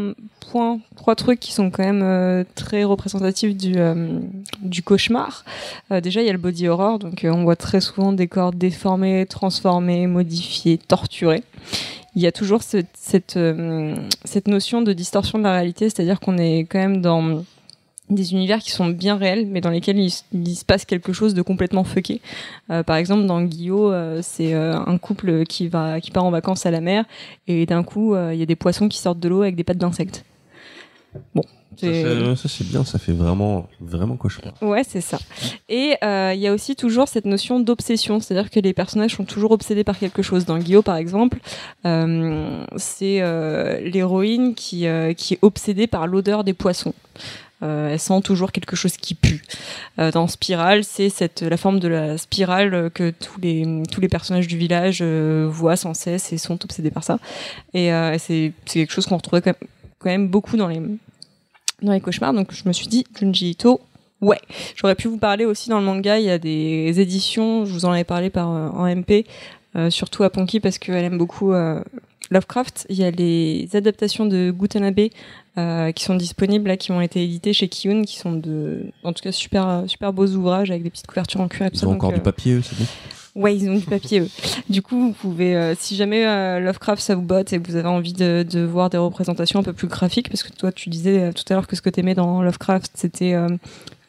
points, 0.49 0.79
trois 0.95 1.17
trucs 1.17 1.41
qui 1.41 1.51
sont 1.51 1.73
quand 1.73 1.83
même 1.83 2.05
euh, 2.05 2.45
très 2.55 2.85
représentatifs 2.85 3.57
du, 3.57 4.83
cauchemar. 4.85 5.45
Déjà, 5.91 6.21
il 6.21 6.27
y 6.29 6.31
a 6.31 6.33
le 6.33 6.39
body 6.39 6.69
horror, 6.69 7.01
donc 7.01 7.27
on 7.29 7.43
voit 7.43 7.57
très 7.57 7.81
souvent 7.81 8.13
des 8.13 8.29
corps 8.29 8.53
déformés, 8.53 9.27
transformés, 9.27 10.07
modifiés, 10.07 10.79
torturés. 10.79 11.43
Il 12.15 12.23
y 12.23 12.29
a 12.29 12.33
toujours 12.33 12.63
ce- 12.63 12.85
cette, 12.95 13.37
cette 14.25 14.47
notion 14.47 14.83
de 14.83 14.93
distorsion 14.93 15.41
de 15.41 15.43
la 15.43 15.53
réalité, 15.53 15.91
c'est-à-dire 15.91 16.21
qu'on 16.21 16.39
est 16.39 16.61
quand 16.61 16.79
même 16.79 17.01
dans 17.01 17.43
des 18.15 18.33
univers 18.33 18.59
qui 18.59 18.71
sont 18.71 18.89
bien 18.89 19.17
réels, 19.17 19.47
mais 19.47 19.61
dans 19.61 19.71
lesquels 19.71 19.99
il, 19.99 20.11
se 20.11 20.65
passe 20.65 20.85
quelque 20.85 21.13
chose 21.13 21.35
de 21.35 21.43
complètement 21.43 21.85
fucké. 21.85 22.21
Euh, 22.71 22.83
par 22.83 22.97
exemple, 22.97 23.27
dans 23.27 23.43
Guillaume, 23.43 23.93
euh, 23.93 24.23
c'est 24.23 24.55
euh, 24.55 24.77
un 24.77 24.99
couple 24.99 25.45
qui 25.45 25.69
va 25.69 26.01
qui 26.01 26.11
part 26.11 26.25
en 26.25 26.31
vacances 26.31 26.67
à 26.67 26.71
la 26.71 26.81
mer 26.81 27.05
et 27.49 27.67
d'un 27.67 27.83
coup, 27.83 28.17
il 28.17 28.37
y 28.37 28.43
a 28.43 28.47
des 28.47 28.57
poissons 28.57 28.89
qui 28.89 28.99
sortent 28.99 29.21
de 29.21 29.29
l'eau 29.29 29.43
avec 29.43 29.57
des 29.57 29.65
pattes 29.65 29.79
d'insectes. 29.79 30.25
Bon, 31.35 31.43
Ça, 31.77 32.49
c'est- 32.49 32.65
bien, 32.65 32.85
ça 32.85 32.99
fait 32.99 33.13
vraiment, 33.13 33.69
vraiment 33.81 34.17
cauchemar. 34.17 34.55
Ouais, 34.63 34.83
c'est 34.83 35.03
ça. 35.03 35.19
Et 35.69 35.95
il 36.03 36.41
y 36.41 36.47
a 36.47 36.53
aussi 36.53 36.75
toujours 36.75 37.09
cette 37.09 37.27
notion 37.27 37.61
d'obsession, 37.61 38.21
c'est-à-dire 38.21 38.51
que 38.51 38.61
les 38.61 38.73
personnages 38.73 39.17
sont 39.17 39.25
toujours 39.25 39.51
obsédés 39.51 39.85
par 39.85 39.99
quelque 39.99 40.23
chose. 40.23 40.47
Dans 40.47 40.59
Guillaume, 40.59 40.83
par 40.83 40.97
exemple, 40.97 41.39
c'est 42.77 43.21
l'héroïne 43.85 44.55
qui, 44.55 44.87
qui 45.17 45.35
est 45.35 45.39
obsédée 45.43 45.87
par 45.87 46.07
l'odeur 46.07 46.45
des 46.45 46.55
poissons. 46.55 46.95
Euh, 47.63 47.93
elle 47.93 48.01
sent 48.01 48.21
toujours 48.23 48.53
quelque 48.53 48.77
chose 48.77 48.97
qui 48.97 49.15
pue. 49.15 49.43
Euh, 49.99 50.11
dans 50.11 50.27
Spirale, 50.27 50.85
c'est 50.85 51.41
la 51.43 51.57
forme 51.57 51.79
de 51.79 51.89
la 51.89 52.19
spirale 52.19 52.91
que 52.93 53.11
tous 53.11 53.41
les 53.41 54.09
personnages 54.09 54.49
du 54.49 54.57
village 54.57 54.99
euh, 55.01 55.49
voient 55.51 55.77
sans 55.77 55.95
cesse 55.95 56.33
et 56.33 56.39
sont 56.39 56.65
obsédés 56.65 56.91
par 56.91 57.05
ça. 57.05 57.19
Et 57.75 57.91
c'est 58.19 58.53
quelque 58.65 58.93
chose 58.93 59.07
qu'on 59.07 59.17
retrouvait 59.17 59.43
quand 59.43 59.55
même, 60.05 60.29
beaucoup 60.29 60.57
dans 60.57 60.69
les 60.69 62.01
cauchemars. 62.01 62.33
Donc 62.33 62.53
je 62.53 62.67
me 62.67 62.73
suis 62.73 62.89
dit 62.89 63.05
Junji 63.19 63.51
Ito, 63.51 63.81
ouais. 64.21 64.41
J'aurais 64.75 64.95
pu 64.95 65.09
vous 65.09 65.19
parler 65.19 65.45
aussi 65.45 65.71
dans 65.71 65.79
le 65.79 65.85
manga. 65.85 66.19
Il 66.19 66.25
y 66.25 66.31
a 66.31 66.39
des 66.39 67.01
éditions. 67.01 67.65
Je 67.65 67.73
vous 67.73 67.85
en 67.85 67.93
avais 67.93 68.05
parlé 68.05 68.31
par 68.31 68.49
en 68.49 68.87
MP, 68.87 69.27
surtout 69.91 70.25
à 70.25 70.31
Ponky 70.31 70.59
parce 70.59 70.79
qu'elle 70.79 71.05
aime 71.05 71.19
beaucoup 71.19 71.53
Lovecraft. 72.33 72.87
Il 72.89 72.97
y 72.97 73.05
a 73.05 73.11
les 73.11 73.69
adaptations 73.75 74.27
de 74.27 74.51
Gutanabe 74.51 75.09
euh, 75.59 75.93
qui 75.93 76.05
sont 76.05 76.15
disponibles 76.17 76.69
là, 76.69 76.77
qui 76.77 76.91
ont 76.93 77.01
été 77.01 77.23
éditées 77.23 77.53
chez 77.53 77.69
Kiyun, 77.69 78.03
qui 78.03 78.17
sont 78.19 78.33
de, 78.33 78.87
en 79.05 79.13
tout 79.13 79.23
cas 79.23 79.33
super 79.33 79.85
super 79.87 80.13
beaux 80.13 80.27
ouvrages 80.29 80.71
avec 80.71 80.83
des 80.83 80.91
petites 80.91 81.07
couvertures 81.07 81.41
en 81.41 81.49
cuir 81.49 81.67
et 81.67 81.71
Ils 81.73 81.79
ça. 81.79 81.87
ont 81.87 81.91
Donc, 81.91 81.97
encore 82.05 82.11
euh, 82.11 82.15
du 82.15 82.21
papier, 82.21 82.55
eux, 82.55 82.63
c'est 82.63 82.77
bon. 82.79 82.85
Ouais, 83.35 83.57
ils 83.57 83.71
ont 83.71 83.75
du 83.77 83.87
papier, 83.87 84.21
eux. 84.21 84.29
Du 84.69 84.83
coup, 84.83 84.99
vous 85.09 85.13
pouvez, 85.13 85.57
euh, 85.57 85.75
si 85.79 85.97
jamais 85.97 86.27
euh, 86.27 86.61
Lovecraft 86.61 87.03
ça 87.03 87.15
vous 87.15 87.23
botte 87.23 87.53
et 87.55 87.59
que 87.61 87.67
vous 87.67 87.77
avez 87.77 87.89
envie 87.89 88.13
de, 88.13 88.45
de 88.51 88.61
voir 88.61 88.91
des 88.91 88.99
représentations 88.99 89.61
un 89.61 89.63
peu 89.63 89.73
plus 89.73 89.89
graphiques, 89.89 90.29
parce 90.29 90.43
que 90.43 90.53
toi, 90.53 90.71
tu 90.71 90.91
disais 90.91 91.19
euh, 91.19 91.33
tout 91.33 91.45
à 91.49 91.55
l'heure 91.55 91.67
que 91.67 91.75
ce 91.75 91.81
que 91.81 91.89
t'aimais 91.89 92.15
dans 92.15 92.43
Lovecraft, 92.43 92.91
c'était 92.95 93.33
euh, 93.33 93.49
euh, 93.49 93.57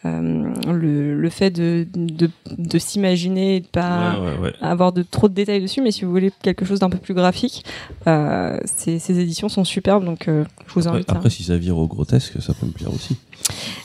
le, 0.06 1.16
le 1.20 1.30
fait 1.30 1.50
de, 1.52 1.88
de, 1.96 2.30
de 2.58 2.78
s'imaginer 2.80 3.56
et 3.58 3.60
de 3.62 3.68
pas 3.68 4.20
Ouais, 4.20 4.28
ouais, 4.32 4.38
ouais. 4.44 4.54
avoir 4.62 4.92
de 4.94 5.02
trop 5.04 5.28
de 5.30 5.34
détails 5.34 5.62
dessus, 5.62 5.82
mais 5.82 5.92
si 5.92 6.04
vous 6.06 6.12
voulez 6.12 6.32
quelque 6.42 6.66
chose 6.66 6.80
d'un 6.80 6.90
peu 6.90 6.98
plus 6.98 7.14
graphique, 7.14 7.64
euh, 8.08 8.58
ces, 8.66 9.00
ces 9.00 9.20
éditions 9.20 9.50
sont 9.50 9.64
superbes, 9.64 10.04
donc 10.06 10.28
euh, 10.28 10.44
je 10.68 10.74
vous 10.74 10.88
Après, 10.88 10.98
invite. 11.00 11.10
à- 11.10 11.14
après, 11.14 11.30
si 11.30 11.44
ça 11.44 11.58
vire 11.58 11.78
au 11.78 11.88
grotesque, 11.88 12.42
ça 12.42 12.54
peut 12.54 12.66
me 12.66 12.72
plaire 12.72 12.94
aussi. 12.94 13.16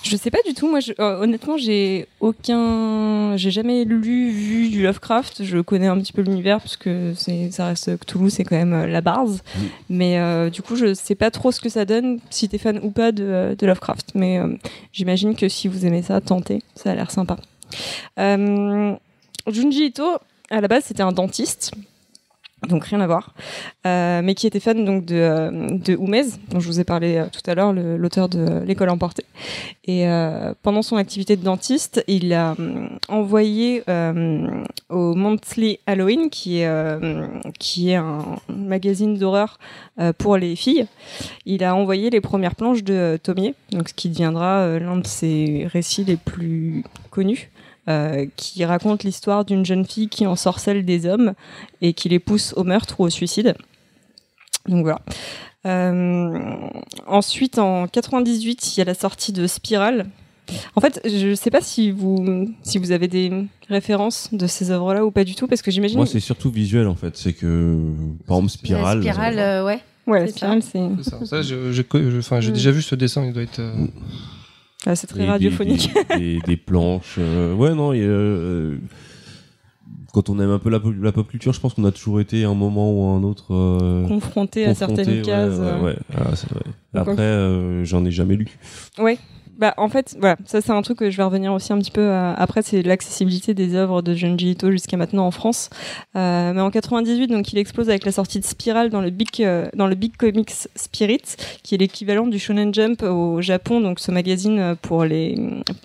Je 0.02 0.16
sais 0.16 0.30
pas 0.30 0.38
du 0.46 0.54
tout. 0.54 0.68
Moi, 0.68 0.80
je- 0.80 0.92
euh, 0.98 1.20
honnêtement, 1.20 1.56
j'ai 1.56 2.06
aucun, 2.20 3.36
j'ai 3.36 3.50
jamais 3.50 3.84
lu, 3.84 4.30
vu 4.30 4.68
du 4.68 4.82
Lovecraft. 4.82 5.42
Je 5.44 5.58
connais 5.58 5.86
un 5.88 5.98
petit 5.98 6.12
peu 6.12 6.22
l'univers 6.22 6.58
parce 6.60 6.76
que 6.76 7.12
c'est, 7.16 7.50
ça 7.50 7.66
reste 7.66 7.96
Cthulhu, 7.98 8.30
c'est 8.30 8.44
quand 8.44 8.56
même 8.56 8.72
euh, 8.72 8.86
la 8.86 9.00
base. 9.00 9.42
Mais 9.90 10.18
euh, 10.18 10.50
du 10.50 10.62
coup, 10.62 10.76
je 10.76 10.94
sais 10.94 11.14
pas 11.14 11.30
trop 11.30 11.52
ce 11.52 11.60
que 11.60 11.68
ça 11.68 11.84
donne, 11.84 12.20
si 12.30 12.48
t'es 12.48 12.58
fan 12.58 12.78
ou 12.82 12.90
pas 12.90 13.12
de, 13.12 13.56
de 13.58 13.66
Lovecraft. 13.66 14.10
Mais 14.14 14.40
j'imagine 14.92 15.34
que 15.34 15.48
si 15.48 15.68
vous 15.68 15.84
aimez 15.86 16.02
ça, 16.02 16.20
tentez. 16.20 16.62
Ça 16.74 16.90
a 16.92 16.94
l'air 16.94 17.10
sympa. 17.10 17.36
Junji 19.46 19.86
Ito, 19.86 20.04
à 20.50 20.60
la 20.60 20.68
base, 20.68 20.84
c'était 20.84 21.02
un 21.02 21.12
dentiste. 21.12 21.72
Donc 22.66 22.84
rien 22.86 23.00
à 23.00 23.06
voir, 23.06 23.34
Euh, 23.86 24.20
mais 24.22 24.34
qui 24.34 24.46
était 24.46 24.60
fan 24.60 24.84
donc 24.84 25.04
de, 25.04 25.14
euh, 25.14 25.50
de 25.70 25.94
Oumez, 25.96 26.24
dont 26.50 26.58
je 26.58 26.66
vous 26.66 26.80
ai 26.80 26.84
parlé 26.84 27.16
euh, 27.16 27.26
tout 27.32 27.48
à 27.48 27.54
l'heure, 27.54 27.72
l'auteur 27.72 28.28
de 28.28 28.64
L'école 28.64 28.90
emportée. 28.90 29.24
Et 29.84 30.06
pendant 30.62 30.82
son 30.82 30.96
activité 30.96 31.36
de 31.36 31.42
dentiste, 31.42 32.04
il 32.08 32.34
a 32.34 32.54
envoyé 33.08 33.82
au 34.90 35.14
Monthly 35.14 35.78
Halloween, 35.86 36.28
qui 36.28 36.58
est, 36.58 36.68
qui 37.58 37.90
est 37.90 37.94
un 37.94 38.18
magazine 38.48 39.16
d'horreur 39.16 39.58
pour 40.18 40.36
les 40.36 40.56
filles, 40.56 40.86
il 41.46 41.64
a 41.64 41.74
envoyé 41.74 42.10
les 42.10 42.20
premières 42.20 42.54
planches 42.54 42.84
de 42.84 43.18
Tomier, 43.22 43.54
donc 43.72 43.88
ce 43.88 43.94
qui 43.94 44.10
deviendra 44.10 44.78
l'un 44.78 44.96
de 44.96 45.06
ses 45.06 45.66
récits 45.72 46.04
les 46.04 46.16
plus 46.16 46.84
connus. 47.10 47.50
Euh, 47.88 48.26
qui 48.36 48.64
raconte 48.64 49.02
l'histoire 49.04 49.44
d'une 49.44 49.64
jeune 49.64 49.84
fille 49.86 50.08
qui 50.08 50.26
ensorcelle 50.26 50.84
des 50.84 51.06
hommes 51.06 51.32
et 51.80 51.92
qui 51.94 52.08
les 52.08 52.18
pousse 52.18 52.52
au 52.56 52.64
meurtre 52.64 53.00
ou 53.00 53.04
au 53.04 53.10
suicide. 53.10 53.54
Donc 54.68 54.82
voilà. 54.82 55.00
Euh, 55.66 56.38
ensuite, 57.06 57.58
en 57.58 57.86
98, 57.88 58.76
il 58.76 58.78
y 58.78 58.82
a 58.82 58.84
la 58.84 58.94
sortie 58.94 59.32
de 59.32 59.46
Spirale. 59.46 60.06
En 60.76 60.80
fait, 60.80 61.00
je 61.04 61.28
ne 61.28 61.34
sais 61.34 61.50
pas 61.50 61.60
si 61.60 61.90
vous, 61.90 62.48
si 62.62 62.78
vous 62.78 62.90
avez 62.92 63.06
des 63.08 63.30
références 63.68 64.30
de 64.32 64.46
ces 64.46 64.70
œuvres-là 64.70 65.04
ou 65.04 65.10
pas 65.10 65.24
du 65.24 65.34
tout, 65.34 65.46
parce 65.46 65.60
que 65.60 65.70
j'imagine. 65.70 65.98
Moi, 65.98 66.06
c'est 66.06 66.20
surtout 66.20 66.50
visuel 66.50 66.86
en 66.86 66.94
fait. 66.94 67.16
C'est 67.18 67.34
que, 67.34 67.76
par 68.26 68.38
exemple, 68.38 68.52
Spirale. 68.52 68.98
La 69.02 69.12
spirale, 69.12 69.38
euh, 69.38 69.64
ouais. 69.66 69.80
ouais, 70.06 70.20
la 70.20 70.26
c'est 70.26 70.32
Spirale, 70.32 70.62
c'est 70.62 71.26
ça. 71.26 71.42
Je- 71.42 71.70
je 71.70 71.82
je- 71.82 72.40
j'ai 72.40 72.50
Mm. 72.50 72.54
déjà 72.54 72.70
vu 72.70 72.80
ce 72.80 72.94
dessin, 72.94 73.24
il 73.26 73.32
doit 73.34 73.42
être. 73.42 73.60
Euh, 74.86 74.90
ah, 74.92 74.96
c'est 74.96 75.06
très 75.06 75.24
Et 75.24 75.26
radiophonique. 75.28 75.90
Des, 76.10 76.18
des- 76.18 76.40
des 76.46 76.56
planches. 76.56 77.16
euh, 77.18 77.54
ouais, 77.54 77.74
non, 77.74 77.92
a, 77.92 78.00
euh, 78.02 78.76
quand 80.12 80.30
on 80.30 80.38
aime 80.40 80.50
un 80.50 80.58
peu 80.58 80.70
la, 80.70 80.80
pop- 80.80 80.94
la 81.00 81.12
pop 81.12 81.28
culture, 81.28 81.52
je 81.52 81.60
pense 81.60 81.74
qu'on 81.74 81.84
a 81.84 81.92
toujours 81.92 82.20
été 82.20 82.44
à 82.44 82.48
un 82.48 82.54
moment 82.54 82.90
ou 82.92 83.04
à 83.10 83.18
un 83.18 83.22
autre. 83.24 83.54
euh, 83.54 84.06
confronté 84.06 84.64
à 84.66 84.74
certaines 84.74 85.08
ouais, 85.08 85.22
cases. 85.22 85.58
Ouais, 85.58 85.64
euh. 85.66 85.82
ouais. 85.82 85.96
Ah, 86.16 86.34
c'est 86.34 86.48
vrai. 86.50 86.62
Après, 86.94 87.16
euh, 87.22 87.84
j'en 87.84 88.04
ai 88.04 88.10
jamais 88.10 88.36
lu. 88.36 88.48
Bah, 89.58 89.74
en 89.76 89.88
fait, 89.88 90.16
voilà, 90.20 90.36
ça 90.44 90.60
c'est 90.60 90.70
un 90.70 90.80
truc 90.82 90.98
que 90.98 91.10
je 91.10 91.16
vais 91.16 91.24
revenir 91.24 91.52
aussi 91.52 91.72
un 91.72 91.78
petit 91.78 91.90
peu 91.90 92.10
à- 92.12 92.32
après, 92.34 92.62
c'est 92.62 92.80
l'accessibilité 92.82 93.54
des 93.54 93.74
œuvres 93.74 94.02
de 94.02 94.14
Junji 94.14 94.52
Ito 94.52 94.70
jusqu'à 94.70 94.96
maintenant 94.96 95.26
en 95.26 95.32
France. 95.32 95.68
Euh, 96.14 96.52
mais 96.52 96.60
en 96.60 96.70
98, 96.70 97.26
donc 97.26 97.52
il 97.52 97.58
explose 97.58 97.88
avec 97.88 98.04
la 98.04 98.12
sortie 98.12 98.38
de 98.38 98.44
Spiral 98.44 98.88
dans 98.88 99.00
le 99.00 99.10
Big 99.10 99.28
euh, 99.40 99.68
dans 99.74 99.88
le 99.88 99.96
Big 99.96 100.16
Comics 100.16 100.52
Spirit, 100.76 101.22
qui 101.64 101.74
est 101.74 101.78
l'équivalent 101.78 102.28
du 102.28 102.38
Shonen 102.38 102.72
Jump 102.72 103.02
au 103.02 103.42
Japon, 103.42 103.80
donc 103.80 103.98
ce 103.98 104.12
magazine 104.12 104.58
euh, 104.60 104.74
pour 104.80 105.04
les 105.04 105.36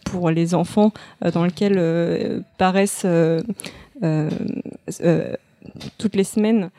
pour 0.06 0.30
les 0.30 0.54
enfants 0.54 0.92
euh, 1.26 1.32
dans 1.32 1.44
lequel 1.44 1.74
euh, 1.78 2.42
paraissent 2.60 3.04
euh, 3.06 3.42
euh, 4.04 4.30
euh, 5.02 5.34
toutes 5.98 6.16
les 6.16 6.24
semaines 6.26 6.70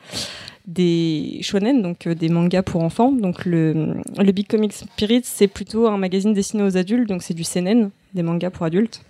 des 0.67 1.39
shonen, 1.41 1.81
donc 1.81 2.07
euh, 2.07 2.15
des 2.15 2.29
mangas 2.29 2.63
pour 2.63 2.83
enfants. 2.83 3.11
Donc 3.11 3.45
le, 3.45 3.95
le 4.17 4.31
Big 4.31 4.47
Comic 4.47 4.73
Spirit, 4.73 5.21
c'est 5.23 5.47
plutôt 5.47 5.87
un 5.87 5.97
magazine 5.97 6.33
destiné 6.33 6.63
aux 6.63 6.77
adultes, 6.77 7.07
donc 7.07 7.23
c'est 7.23 7.33
du 7.33 7.43
seinen, 7.43 7.91
des 8.13 8.23
mangas 8.23 8.49
pour 8.49 8.65
adultes. 8.65 9.01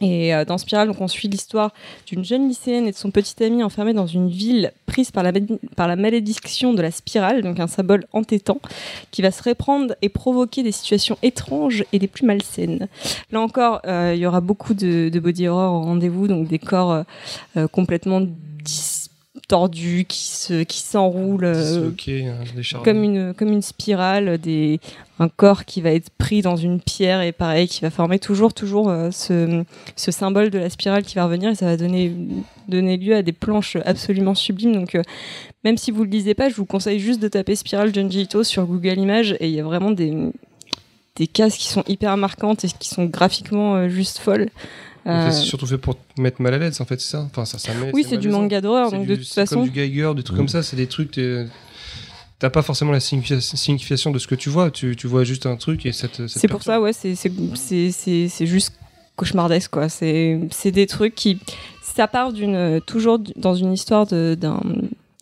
Et 0.00 0.34
euh, 0.34 0.44
dans 0.44 0.58
Spiral, 0.58 0.90
on 0.98 1.06
suit 1.06 1.28
l'histoire 1.28 1.72
d'une 2.06 2.24
jeune 2.24 2.48
lycéenne 2.48 2.88
et 2.88 2.90
de 2.90 2.96
son 2.96 3.12
petit 3.12 3.40
ami 3.44 3.62
enfermés 3.62 3.92
dans 3.92 4.06
une 4.06 4.28
ville 4.28 4.72
prise 4.86 5.12
par 5.12 5.22
la, 5.22 5.32
par 5.76 5.86
la 5.86 5.94
malédiction 5.94 6.72
de 6.74 6.82
la 6.82 6.90
spirale, 6.90 7.42
donc 7.42 7.60
un 7.60 7.68
symbole 7.68 8.04
entêtant, 8.12 8.60
qui 9.12 9.22
va 9.22 9.30
se 9.30 9.42
répandre 9.42 9.94
et 10.02 10.08
provoquer 10.08 10.64
des 10.64 10.72
situations 10.72 11.18
étranges 11.22 11.84
et 11.92 12.00
des 12.00 12.08
plus 12.08 12.26
malsaines. 12.26 12.88
Là 13.30 13.40
encore, 13.40 13.80
euh, 13.86 14.12
il 14.14 14.20
y 14.20 14.26
aura 14.26 14.40
beaucoup 14.40 14.74
de, 14.74 15.10
body 15.20 15.46
horror 15.46 15.74
au 15.74 15.82
rendez-vous, 15.82 16.26
donc 16.26 16.48
des 16.48 16.58
corps 16.58 17.04
complètement 17.70 18.22
distordus, 19.34 20.04
qui 20.06 20.24
se, 20.28 20.62
qui 20.62 20.80
s'enroulent. 20.80 21.44
euh, 22.28 22.34
hein, 22.74 22.80
comme 22.84 23.02
une 23.02 23.32
comme 23.34 23.48
une 23.48 23.62
spirale 23.62 24.38
des 24.38 24.78
un 25.18 25.28
corps 25.28 25.64
qui 25.64 25.80
va 25.80 25.92
être 25.92 26.10
pris 26.10 26.42
dans 26.42 26.56
une 26.56 26.80
pierre 26.80 27.22
et 27.22 27.32
pareil 27.32 27.66
qui 27.68 27.80
va 27.80 27.90
former 27.90 28.18
toujours 28.18 28.52
toujours 28.52 28.90
euh, 28.90 29.10
ce, 29.10 29.62
ce 29.96 30.10
symbole 30.10 30.50
de 30.50 30.58
la 30.58 30.68
spirale 30.68 31.02
qui 31.02 31.14
va 31.14 31.24
revenir 31.24 31.50
et 31.50 31.54
ça 31.54 31.66
va 31.66 31.76
donner 31.76 32.12
donner 32.68 32.96
lieu 32.96 33.14
à 33.14 33.22
des 33.22 33.32
planches 33.32 33.76
absolument 33.84 34.34
sublimes 34.34 34.74
donc 34.74 34.94
euh, 34.94 35.02
même 35.64 35.78
si 35.78 35.90
vous 35.92 36.04
le 36.04 36.10
lisez 36.10 36.34
pas 36.34 36.48
je 36.50 36.54
vous 36.54 36.66
conseille 36.66 36.98
juste 36.98 37.20
de 37.20 37.28
taper 37.28 37.56
spirale 37.56 37.94
Junji 37.94 38.22
Ito 38.22 38.42
sur 38.44 38.66
Google 38.66 38.98
Images 38.98 39.36
et 39.40 39.48
il 39.48 39.54
y 39.54 39.60
a 39.60 39.64
vraiment 39.64 39.92
des 39.92 40.14
des 41.16 41.26
cases 41.26 41.56
qui 41.56 41.68
sont 41.68 41.84
hyper 41.88 42.16
marquantes 42.16 42.64
et 42.64 42.68
qui 42.68 42.88
sont 42.88 43.04
graphiquement 43.04 43.88
juste 43.88 44.18
folles 44.18 44.48
Euh, 45.06 45.30
C'est 45.30 45.40
surtout 45.42 45.66
fait 45.66 45.78
pour 45.78 45.96
te 45.96 46.20
mettre 46.20 46.40
mal 46.40 46.54
à 46.54 46.58
l'aise, 46.58 46.80
en 46.80 46.84
fait, 46.84 47.00
c'est 47.00 47.10
ça 47.10 47.22
Enfin, 47.30 47.44
ça, 47.44 47.58
ça 47.58 47.74
met- 47.74 47.90
oui 47.92 48.04
c'est 48.08 48.18
du 48.18 48.28
manga 48.28 48.60
d'horreur 48.60 48.90
donc 48.92 49.02
du- 49.02 49.08
de 49.08 49.16
toute 49.16 49.26
façon 49.26 49.56
comme 49.56 49.64
du 49.64 49.70
Geiger, 49.70 50.12
des 50.14 50.22
trucs 50.22 50.36
Mm. 50.36 50.38
comme 50.40 50.48
ça, 50.48 50.62
c'est 50.62 50.76
des 50.76 50.86
trucs. 50.86 51.10
t'es- 51.12 51.46
T'as 52.38 52.50
pas 52.50 52.62
forcément 52.62 52.90
la 52.92 52.98
signifi- 52.98 53.40
signification 53.40 54.10
de 54.10 54.18
ce 54.18 54.26
que 54.26 54.34
tu 54.34 54.48
vois, 54.48 54.70
tu, 54.72 54.96
tu 54.96 55.06
vois 55.06 55.22
juste 55.22 55.46
un 55.46 55.54
truc 55.56 55.86
et 55.86 55.92
ça 55.92 56.08
te. 56.08 56.22
te 56.22 56.26
C'est 56.26 56.48
pour 56.48 56.62
ça, 56.64 56.80
ouais, 56.80 56.92
c'est 56.92 57.14
juste 58.46 58.72
cauchemardesque 59.16 59.70
quoi. 59.70 59.88
C'est 59.88 60.70
des 60.72 60.86
trucs 60.86 61.14
qui 61.14 61.38
ça 61.82 62.08
part 62.08 62.32
d'une 62.32 62.80
toujours 62.86 63.18
dans 63.36 63.54
une 63.54 63.72
histoire 63.72 64.06
d'un 64.06 64.60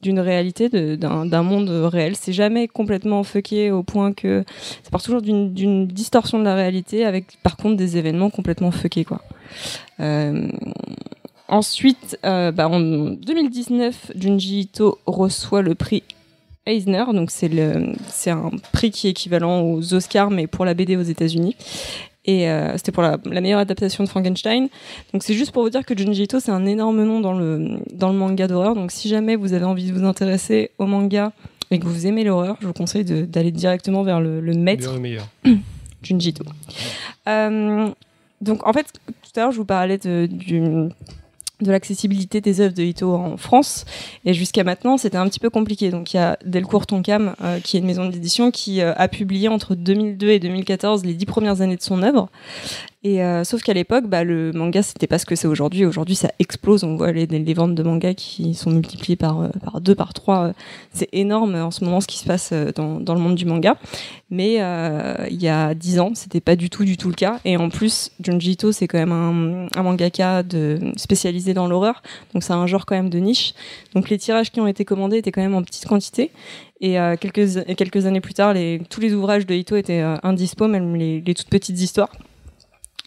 d'une 0.03 0.19
réalité, 0.21 0.71
d'un 0.97 1.43
monde 1.43 1.69
réel. 1.69 2.17
C'est 2.17 2.33
jamais 2.33 2.69
complètement 2.69 3.23
fucké 3.23 3.71
au 3.71 3.83
point 3.83 4.15
que 4.15 4.45
ça 4.83 4.91
part 4.91 5.03
toujours 5.03 5.21
d'une 5.21 5.53
d'une 5.53 5.87
distorsion 5.89 6.39
de 6.39 6.45
la 6.45 6.55
réalité 6.55 7.05
avec 7.05 7.39
par 7.43 7.57
contre 7.59 7.77
des 7.77 7.99
événements 7.99 8.31
complètement 8.31 8.71
fuckés 8.71 9.05
quoi. 9.05 9.21
Euh, 10.01 10.49
ensuite, 11.49 12.19
euh, 12.25 12.53
bah, 12.53 12.69
en 12.69 12.81
2019, 12.81 14.13
Junji 14.17 14.61
Ito 14.61 14.99
reçoit 15.07 15.63
le 15.63 15.75
prix 15.75 16.03
Eisner, 16.67 17.05
donc 17.15 17.31
c'est 17.31 17.49
le 17.49 17.95
c'est 18.09 18.31
un 18.31 18.51
prix 18.73 18.91
qui 18.91 19.07
est 19.07 19.11
équivalent 19.11 19.63
aux 19.63 19.95
Oscars 19.95 20.31
mais 20.31 20.47
pour 20.47 20.65
la 20.65 20.75
BD 20.75 20.97
aux 20.97 21.03
États-Unis. 21.03 21.57
Et 22.27 22.51
euh, 22.51 22.77
c'était 22.77 22.93
pour 22.93 23.03
la, 23.03 23.17
la 23.25 23.41
meilleure 23.41 23.61
adaptation 23.61 24.05
de 24.05 24.09
Frankenstein. 24.09 24.69
Donc 25.13 25.23
c'est 25.23 25.33
juste 25.33 25.53
pour 25.53 25.63
vous 25.63 25.71
dire 25.71 25.87
que 25.87 25.97
Junji 25.97 26.25
Ito 26.25 26.39
c'est 26.39 26.53
un 26.53 26.67
énorme 26.67 27.03
nom 27.03 27.21
dans 27.21 27.33
le 27.33 27.79
dans 27.93 28.11
le 28.11 28.19
manga 28.19 28.47
d'horreur. 28.47 28.75
Donc 28.75 28.93
si 28.93 29.09
jamais 29.09 29.37
vous 29.37 29.55
avez 29.55 29.65
envie 29.65 29.91
de 29.91 29.93
vous 29.99 30.05
intéresser 30.05 30.71
au 30.79 30.85
manga 30.85 31.33
et 31.71 31.79
que 31.79 31.87
vous 31.87 32.07
aimez 32.07 32.25
l'horreur, 32.25 32.57
je 32.61 32.67
vous 32.67 32.73
conseille 32.73 33.05
d'aller 33.05 33.53
directement 33.53 34.03
vers 34.03 34.21
le, 34.21 34.41
le 34.41 34.53
maître 34.55 34.93
le 34.93 35.01
meilleur. 35.01 35.27
Junji 36.03 36.31
Ito. 36.31 36.45
Euh, 37.29 37.89
donc 38.41 38.67
en 38.67 38.73
fait, 38.73 38.87
tout 39.31 39.39
à 39.39 39.45
l'heure 39.45 39.53
je 39.53 39.59
vous 39.59 39.65
parlais 39.65 39.99
de, 39.99 40.29
de 41.63 41.71
l'accessibilité 41.71 42.41
des 42.41 42.61
œuvres 42.61 42.75
de 42.75 42.83
Ito 42.83 43.15
en 43.15 43.37
France 43.37 43.85
et 44.25 44.35
jusqu'à 44.35 44.65
maintenant 44.65 44.97
c'était 44.97 45.19
un 45.19 45.29
petit 45.29 45.41
peu 45.41 45.51
compliqué. 45.51 45.91
Donc 45.91 46.13
il 46.13 46.17
y 46.17 46.21
a 46.21 46.39
Delcourt 46.45 46.87
Tonkam 46.87 47.35
euh, 47.43 47.61
qui 47.61 47.77
est 47.77 47.81
une 47.81 47.87
maison 47.87 48.09
d'édition 48.09 48.51
qui 48.51 48.81
euh, 48.81 48.93
a 48.97 49.09
publié 49.09 49.49
entre 49.49 49.75
2002 49.75 50.31
et 50.31 50.39
2014 50.39 51.05
les 51.05 51.15
dix 51.15 51.27
premières 51.27 51.61
années 51.61 51.77
de 51.77 51.83
son 51.83 52.03
œuvre. 52.03 52.29
Et 53.03 53.23
euh, 53.23 53.45
sauf 53.45 53.63
qu'à 53.63 53.73
l'époque, 53.73 54.07
bah, 54.09 54.25
le 54.25 54.53
manga 54.53 54.83
c'était 54.83 55.07
pas 55.07 55.19
ce 55.19 55.25
que 55.25 55.35
c'est 55.35 55.47
aujourd'hui. 55.47 55.87
Aujourd'hui, 55.87 56.15
ça 56.15 56.31
explose. 56.39 56.85
On 56.85 56.97
voit 56.97 57.13
les, 57.13 57.55
ventes 57.55 57.75
de 57.75 57.83
manga 57.83 58.13
qui 58.13 58.53
sont 58.53 58.71
multipliées 58.71 59.17
par 59.17 59.41
euh, 59.41 59.49
deux, 59.81 59.95
par 59.95 60.13
trois. 60.13 60.49
Euh, 60.49 60.53
C'est 60.93 61.09
énorme 61.13 61.55
euh, 61.55 61.65
en 61.65 61.71
ce 61.71 61.83
moment 61.83 62.03
ce 62.03 62.07
qui 62.07 62.19
se 62.19 62.27
passe 62.27 62.53
dans, 62.53 62.99
le 62.99 63.21
monde 63.21 63.37
du 63.37 63.47
manga. 63.47 63.79
Mais 64.29 64.57
euh, 64.61 65.27
il 65.31 65.41
y 65.43 65.49
a 65.49 65.75
dix 65.75 65.99
ans, 65.99 66.13
c'était 66.15 66.43
pas 66.43 66.57
du 66.57 66.69
tout 66.69 66.85
du 66.85 66.99
tout 66.99 67.09
le 67.09 67.15
cas. 67.15 67.41
Et 67.47 67.57
en 67.57 67.71
plus, 67.71 68.11
Junji 68.23 68.53
Ito 68.53 68.71
c'est 68.71 68.87
quand 68.87 68.99
même 68.99 69.13
un, 69.75 69.83
mangaka 69.83 70.43
spécialisé 70.97 71.55
dans 71.55 71.69
l'horreur, 71.69 72.03
donc 72.35 72.43
c'est 72.43 72.53
un 72.53 72.67
genre 72.67 72.85
quand 72.85 72.95
même 72.95 73.11
de 73.11 73.19
niche. 73.19 73.55
Donc 73.95 74.11
les 74.11 74.19
tirages 74.19 74.53
qui 74.53 74.61
ont 74.61 74.67
été 74.67 74.85
commandés 74.85 75.17
étaient 75.17 75.33
quand 75.33 75.43
même 75.43 75.55
en 75.55 75.63
petite 75.63 75.87
quantité. 75.87 76.31
Et 76.81 76.99
euh, 76.99 77.17
quelques 77.17 77.77
quelques 77.77 78.07
années 78.07 78.21
plus 78.21 78.35
tard, 78.35 78.55
les, 78.55 78.81
tous 78.89 79.01
les 79.01 79.13
ouvrages 79.13 79.47
de 79.47 79.55
Ito 79.55 79.77
étaient 79.77 80.01
euh, 80.01 80.17
indispo, 80.23 80.67
même 80.67 80.97
les 80.97 81.23
toutes 81.35 81.49
petites 81.49 81.81
histoires. 81.81 82.11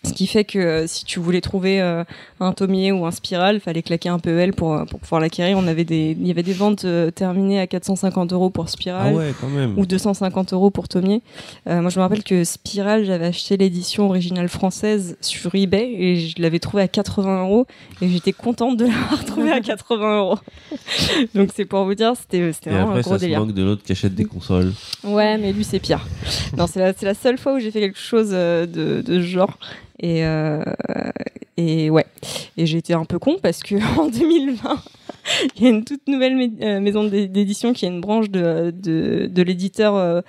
Ce 0.06 0.12
qui 0.12 0.28
fait 0.28 0.44
que 0.44 0.60
euh, 0.60 0.86
si 0.86 1.06
tu 1.06 1.20
voulais 1.22 1.40
trouver 1.40 1.80
euh, 1.82 2.04
un 2.42 2.52
Tomier 2.52 2.92
ou 2.92 3.06
un 3.06 3.12
Spiral, 3.12 3.62
fallait 3.62 3.82
claquer 3.82 4.10
un 4.10 4.20
PEL 4.20 4.52
pour, 4.52 4.74
euh, 4.74 4.84
pour 4.84 5.00
pouvoir 5.00 5.22
l'acquérir. 5.22 5.58
On 5.58 5.66
avait 5.66 5.86
des, 5.86 6.18
il 6.20 6.28
y 6.28 6.32
avait 6.32 6.44
des 6.44 6.52
ventes 6.52 6.84
euh, 6.84 7.10
terminées 7.10 7.60
à 7.62 7.68
450 7.68 8.34
euros 8.34 8.50
pour 8.50 8.66
Ah 8.66 8.68
Spiral 8.68 9.14
ouais, 9.16 9.34
quand 9.40 9.48
même. 9.48 9.80
ou 9.80 9.86
250 9.86 10.52
euros 10.52 10.72
pour 10.72 10.90
Tomier. 10.90 11.22
Moi, 11.66 11.90
je 11.90 11.98
me 11.98 12.02
rappelle 12.02 12.24
que 12.24 12.44
Spiral, 12.44 13.06
j'avais 13.06 13.28
acheté 13.28 13.56
l'édition 13.56 14.08
originale 14.10 14.50
française 14.50 15.16
sur 15.22 15.56
eBay 15.56 15.94
et 15.98 16.16
je 16.18 16.42
l'avais 16.42 16.60
trouvé 16.60 16.84
à 16.84 16.88
80 16.90 17.44
euros 17.44 17.66
et 18.02 18.10
j'étais 18.10 18.34
contente 18.34 18.76
de 18.76 18.86
l'avoir 18.88 19.24
trouvé 19.24 19.52
à 19.54 19.62
80 19.62 20.18
euros. 20.20 20.38
Donc 21.34 21.52
c'est 21.56 21.66
pour 21.66 21.86
vous 21.86 21.96
dire, 21.96 22.12
c'était 22.20 22.52
vraiment 22.70 22.88
après, 22.90 23.00
un 23.00 23.02
gros 23.02 23.18
ça 23.18 23.20
se 23.20 23.28
manque 23.32 23.54
de 23.54 23.64
l'autre 23.64 23.84
qui 23.84 23.94
achète 23.94 24.16
des 24.16 24.26
consoles. 24.26 24.74
Ouais, 25.06 25.38
mais 25.38 25.54
lui, 25.54 25.64
c'est 25.64 25.80
pire. 25.80 26.06
non, 26.58 26.68
c'est 26.68 26.80
la, 26.80 26.94
la 27.02 27.14
seule 27.14 27.38
fois 27.38 27.54
où 27.56 27.60
j'ai 27.60 27.72
fait 27.72 27.80
quelque 27.80 28.00
chose 28.00 28.32
de, 28.32 28.66
de 29.02 29.04
ce 29.06 29.22
genre. 29.22 29.58
Et, 30.04 30.26
euh, 30.26 30.62
et 31.56 31.90
ouais. 31.90 32.06
Et 32.58 32.64
été 32.64 32.94
un 32.94 33.06
peu 33.06 33.20
con 33.20 33.38
parce 33.42 33.64
que 33.64 33.76
en 34.00 34.10
2020, 34.10 34.82
il 35.56 35.64
y 35.64 35.68
a 35.68 35.70
une 35.70 35.86
toute 35.86 36.06
nouvelle 36.10 36.52
euh, 36.62 36.82
maison 36.82 37.06
d'é- 37.06 37.30
d'édition 37.30 37.72
qui 37.72 37.86
est 37.86 37.88
une 37.88 38.02
branche 38.02 38.30
de, 38.30 38.74
de, 38.76 39.42
l'éditeur 39.44 39.96
euh, 39.96 40.20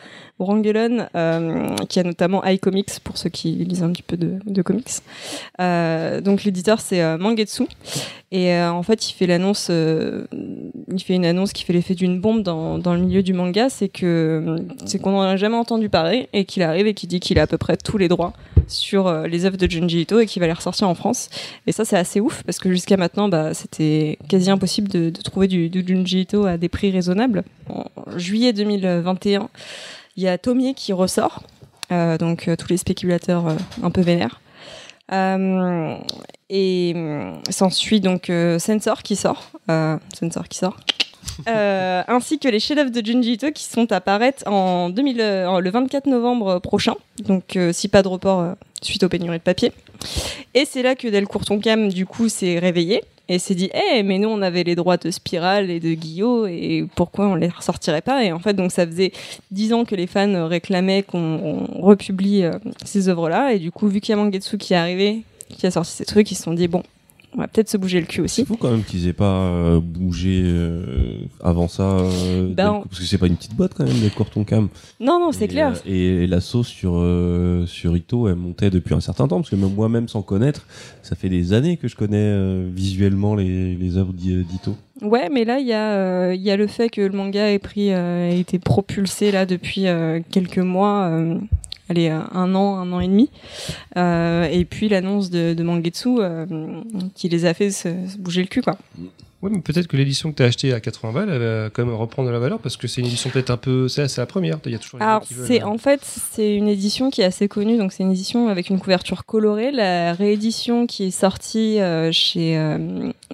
euh, 0.40 1.76
qui 1.88 1.98
a 1.98 2.04
notamment 2.04 2.44
iComics 2.44 3.00
pour 3.02 3.18
ceux 3.18 3.30
qui 3.30 3.50
lisent 3.52 3.82
un 3.82 3.90
petit 3.90 4.04
peu 4.04 4.16
de, 4.16 4.62
comics. 4.62 4.86
Euh, 5.60 6.20
donc 6.20 6.44
l'éditeur 6.44 6.80
c'est 6.80 7.18
Mangetsu 7.18 7.64
et 8.30 8.56
en 8.56 8.82
fait 8.84 9.10
il 9.10 9.14
fait 9.14 9.26
l'annonce, 9.26 9.70
il 9.70 11.02
fait 11.02 11.14
une 11.14 11.26
annonce 11.26 11.52
qui 11.52 11.64
fait 11.64 11.72
l'effet 11.72 11.94
d'une 11.94 12.20
bombe 12.20 12.42
dans, 12.42 12.78
dans 12.78 12.94
le 12.94 13.00
milieu 13.00 13.24
du 13.24 13.32
manga, 13.32 13.68
c'est 13.70 13.88
que 13.88 14.56
c'est 14.86 15.00
qu'on 15.00 15.12
n'en 15.12 15.22
a 15.22 15.36
jamais 15.36 15.56
entendu 15.56 15.88
parler 15.88 16.28
et 16.32 16.44
qu'il 16.44 16.62
arrive 16.62 16.86
et 16.86 16.94
qu'il 16.94 17.08
dit 17.08 17.18
qu'il 17.18 17.38
a 17.40 17.42
à 17.42 17.46
peu 17.48 17.58
près 17.58 17.76
tous 17.76 17.98
les 17.98 18.06
droits 18.08 18.32
sur 18.70 19.06
euh, 19.06 19.26
les 19.26 19.44
œuvres 19.44 19.56
de 19.56 19.70
Junji 19.70 20.02
Ito 20.02 20.20
et 20.20 20.26
qu'il 20.26 20.40
va 20.40 20.46
les 20.46 20.52
ressortir 20.52 20.88
en 20.88 20.94
France. 20.94 21.28
Et 21.66 21.72
ça 21.72 21.84
c'est 21.84 21.96
assez 21.96 22.20
ouf 22.20 22.42
parce 22.44 22.58
que 22.58 22.70
jusqu'à 22.70 22.96
maintenant 22.96 23.28
bah, 23.28 23.54
c'était 23.54 24.18
quasi 24.28 24.50
impossible 24.50 24.88
de, 24.88 25.10
trouver 25.10 25.48
du, 25.48 25.68
du 25.68 25.84
Junji 25.86 26.22
Ito 26.22 26.46
à 26.46 26.56
des 26.56 26.68
prix 26.68 26.90
raisonnables. 26.90 27.44
En 27.68 27.84
juillet 28.16 28.52
2021, 28.52 29.48
il 30.16 30.22
y 30.22 30.28
a 30.28 30.38
Tomier 30.38 30.74
qui 30.74 30.92
ressort, 30.92 31.42
euh, 31.92 32.18
donc 32.18 32.48
euh, 32.48 32.56
tous 32.56 32.68
les 32.68 32.76
spéculateurs 32.76 33.56
un 33.82 33.90
peu 33.90 34.00
vénères. 34.00 34.40
Et 36.50 36.94
s'ensuit 37.50 38.00
donc 38.00 38.32
Sensor 38.58 39.02
qui 39.02 39.16
sort, 39.16 39.50
Sensor 39.68 40.48
qui 40.48 40.58
sort, 40.58 40.76
Euh, 41.48 42.02
ainsi 42.08 42.38
que 42.38 42.48
les 42.48 42.60
chefs-d'œuvre 42.60 42.90
de 42.90 43.04
Junji 43.04 43.32
Ito 43.34 43.50
qui 43.52 43.64
sont 43.64 43.90
à 43.92 44.00
paraître 44.00 44.46
en 44.46 44.90
2000, 44.90 45.20
euh, 45.20 45.60
le 45.60 45.70
24 45.70 46.06
novembre 46.06 46.58
prochain. 46.60 46.94
Donc 47.20 47.56
euh, 47.56 47.72
si 47.72 47.88
pas 47.88 48.02
de 48.02 48.08
report 48.08 48.40
euh, 48.40 48.52
suite 48.82 49.02
aux 49.02 49.08
pénuries 49.08 49.38
de 49.38 49.42
papier. 49.42 49.72
Et 50.54 50.64
c'est 50.64 50.82
là 50.82 50.94
que 50.94 51.08
Delcourt 51.08 51.44
Tonkam 51.44 51.88
du 51.88 52.06
coup 52.06 52.28
s'est 52.28 52.58
réveillé 52.58 53.02
et 53.28 53.38
s'est 53.38 53.54
dit 53.54 53.70
Eh, 53.74 54.02
mais 54.02 54.18
nous 54.18 54.28
on 54.28 54.42
avait 54.42 54.64
les 54.64 54.74
droits 54.74 54.96
de 54.96 55.10
Spiral 55.10 55.70
et 55.70 55.80
de 55.80 55.94
Guillaume 55.94 56.48
et 56.48 56.86
pourquoi 56.94 57.26
on 57.26 57.34
les 57.34 57.48
ressortirait 57.48 58.02
pas? 58.02 58.24
Et 58.24 58.32
en 58.32 58.38
fait 58.38 58.54
donc 58.54 58.72
ça 58.72 58.86
faisait 58.86 59.12
dix 59.50 59.72
ans 59.72 59.84
que 59.84 59.94
les 59.94 60.06
fans 60.06 60.46
réclamaient 60.46 61.02
qu'on 61.02 61.18
on 61.18 61.82
republie 61.82 62.44
euh, 62.44 62.52
ces 62.84 63.08
œuvres-là 63.08 63.52
et 63.52 63.58
du 63.58 63.70
coup 63.70 63.88
vu 63.88 64.00
qu'il 64.00 64.14
y 64.14 64.18
a 64.18 64.22
Mangetsu 64.22 64.58
qui 64.58 64.74
est 64.74 64.76
arrivé, 64.76 65.22
qui 65.48 65.66
a 65.66 65.70
sorti 65.70 65.92
ces 65.92 66.04
trucs, 66.04 66.30
ils 66.30 66.36
se 66.36 66.42
sont 66.42 66.54
dit 66.54 66.68
bon, 66.68 66.82
on 67.36 67.40
va 67.40 67.48
peut-être 67.48 67.68
se 67.68 67.76
bouger 67.76 68.00
le 68.00 68.06
cul 68.06 68.16
C'est 68.18 68.22
aussi. 68.42 68.44
fou 68.44 68.56
quand 68.56 68.70
même 68.70 68.84
qu'ils 68.84 69.08
aient 69.08 69.12
pas 69.12 69.24
euh, 69.48 69.80
bougé 69.80 70.42
euh, 70.44 71.16
avant 71.42 71.66
ça. 71.68 71.82
euh, 71.82 72.52
Ben, 72.54 72.82
parce 72.88 73.00
que 73.00 73.04
c'est 73.06 73.18
pas 73.18 73.26
une 73.26 73.36
petite 73.36 73.54
boîte 73.54 73.74
quand 73.74 73.84
même, 73.84 73.98
Delcourt 74.00 74.30
Tonkam. 74.30 74.68
Non 75.00 75.18
non 75.18 75.32
c'est 75.32 75.48
clair. 75.48 75.72
et, 75.86 76.26
la 76.26 76.40
sauce 76.40 76.68
sur, 76.68 76.92
sur 77.66 77.96
Ito, 77.96 78.28
elle 78.28 78.36
montait 78.36 78.70
depuis 78.70 78.94
un 78.94 79.00
certain 79.00 79.26
temps, 79.28 79.36
parce 79.38 79.50
que 79.50 79.56
même 79.56 79.74
moi-même, 79.74 80.08
sans 80.08 80.22
connaître, 80.22 80.66
ça 81.02 81.16
fait 81.16 81.28
des 81.28 81.52
années 81.52 81.76
que 81.76 81.88
je 81.88 81.96
connais 81.96 82.62
visuellement 82.70 83.34
les, 83.34 83.74
les 83.74 83.96
œuvres 83.96 84.12
d'I- 84.12 84.44
d'Ito. 84.44 84.76
Ouais, 85.02 85.28
mais 85.30 85.44
là, 85.44 85.58
il 85.58 85.66
y, 85.66 85.72
a, 85.72 86.34
y 86.34 86.50
a 86.50 86.56
le 86.56 86.66
fait 86.68 86.88
que 86.88 87.00
le 87.00 87.10
manga 87.16 87.50
ait, 87.50 87.58
pris, 87.58 87.92
a 87.92 88.30
été 88.30 88.58
propulsé 88.60 89.32
là 89.32 89.44
depuis 89.44 89.86
quelques 90.30 90.58
mois, 90.58 91.10
allez, 91.88 92.08
euh, 92.08 92.20
un 92.32 92.54
an, 92.54 92.76
un 92.76 92.92
an 92.92 93.00
et 93.00 93.08
demi. 93.08 93.30
Euh, 93.96 94.44
et 94.50 94.64
puis 94.64 94.88
l'annonce 94.88 95.30
de, 95.30 95.54
de 95.54 95.62
Mangetsu 95.62 96.16
euh, 96.18 96.46
qui 97.14 97.28
les 97.28 97.46
a 97.46 97.54
fait 97.54 97.70
se, 97.70 97.88
se 98.08 98.18
bouger 98.18 98.42
le 98.42 98.48
cul, 98.48 98.62
quoi. 98.62 98.76
Ouais, 99.44 99.50
mais 99.52 99.60
peut-être 99.60 99.88
que 99.88 99.98
l'édition 99.98 100.32
que 100.32 100.36
tu 100.36 100.42
as 100.42 100.46
achetée 100.46 100.72
à 100.72 100.80
80 100.80 101.12
balles, 101.12 101.28
elle 101.28 101.38
va 101.38 101.68
quand 101.70 101.84
même 101.84 101.94
reprendre 101.94 102.28
de 102.28 102.32
la 102.32 102.38
valeur 102.38 102.60
parce 102.60 102.78
que 102.78 102.88
c'est 102.88 103.02
une 103.02 103.08
édition 103.08 103.28
peut-être 103.28 103.50
un 103.50 103.58
peu. 103.58 103.88
C'est 103.88 104.16
la 104.16 104.24
première. 104.24 104.58
Il 104.64 104.72
y 104.72 104.74
a 104.74 104.78
toujours 104.78 105.02
Alors, 105.02 105.22
c'est 105.28 105.62
euh, 105.62 105.66
en 105.66 105.76
fait 105.76 106.00
c'est 106.02 106.56
une 106.56 106.66
édition 106.66 107.10
qui 107.10 107.20
est 107.20 107.26
assez 107.26 107.46
connue, 107.46 107.76
donc 107.76 107.92
c'est 107.92 108.04
une 108.04 108.12
édition 108.12 108.48
avec 108.48 108.70
une 108.70 108.80
couverture 108.80 109.26
colorée. 109.26 109.70
La 109.70 110.14
réédition 110.14 110.86
qui 110.86 111.04
est 111.04 111.10
sortie 111.10 111.78
euh, 111.78 112.10
chez 112.10 112.58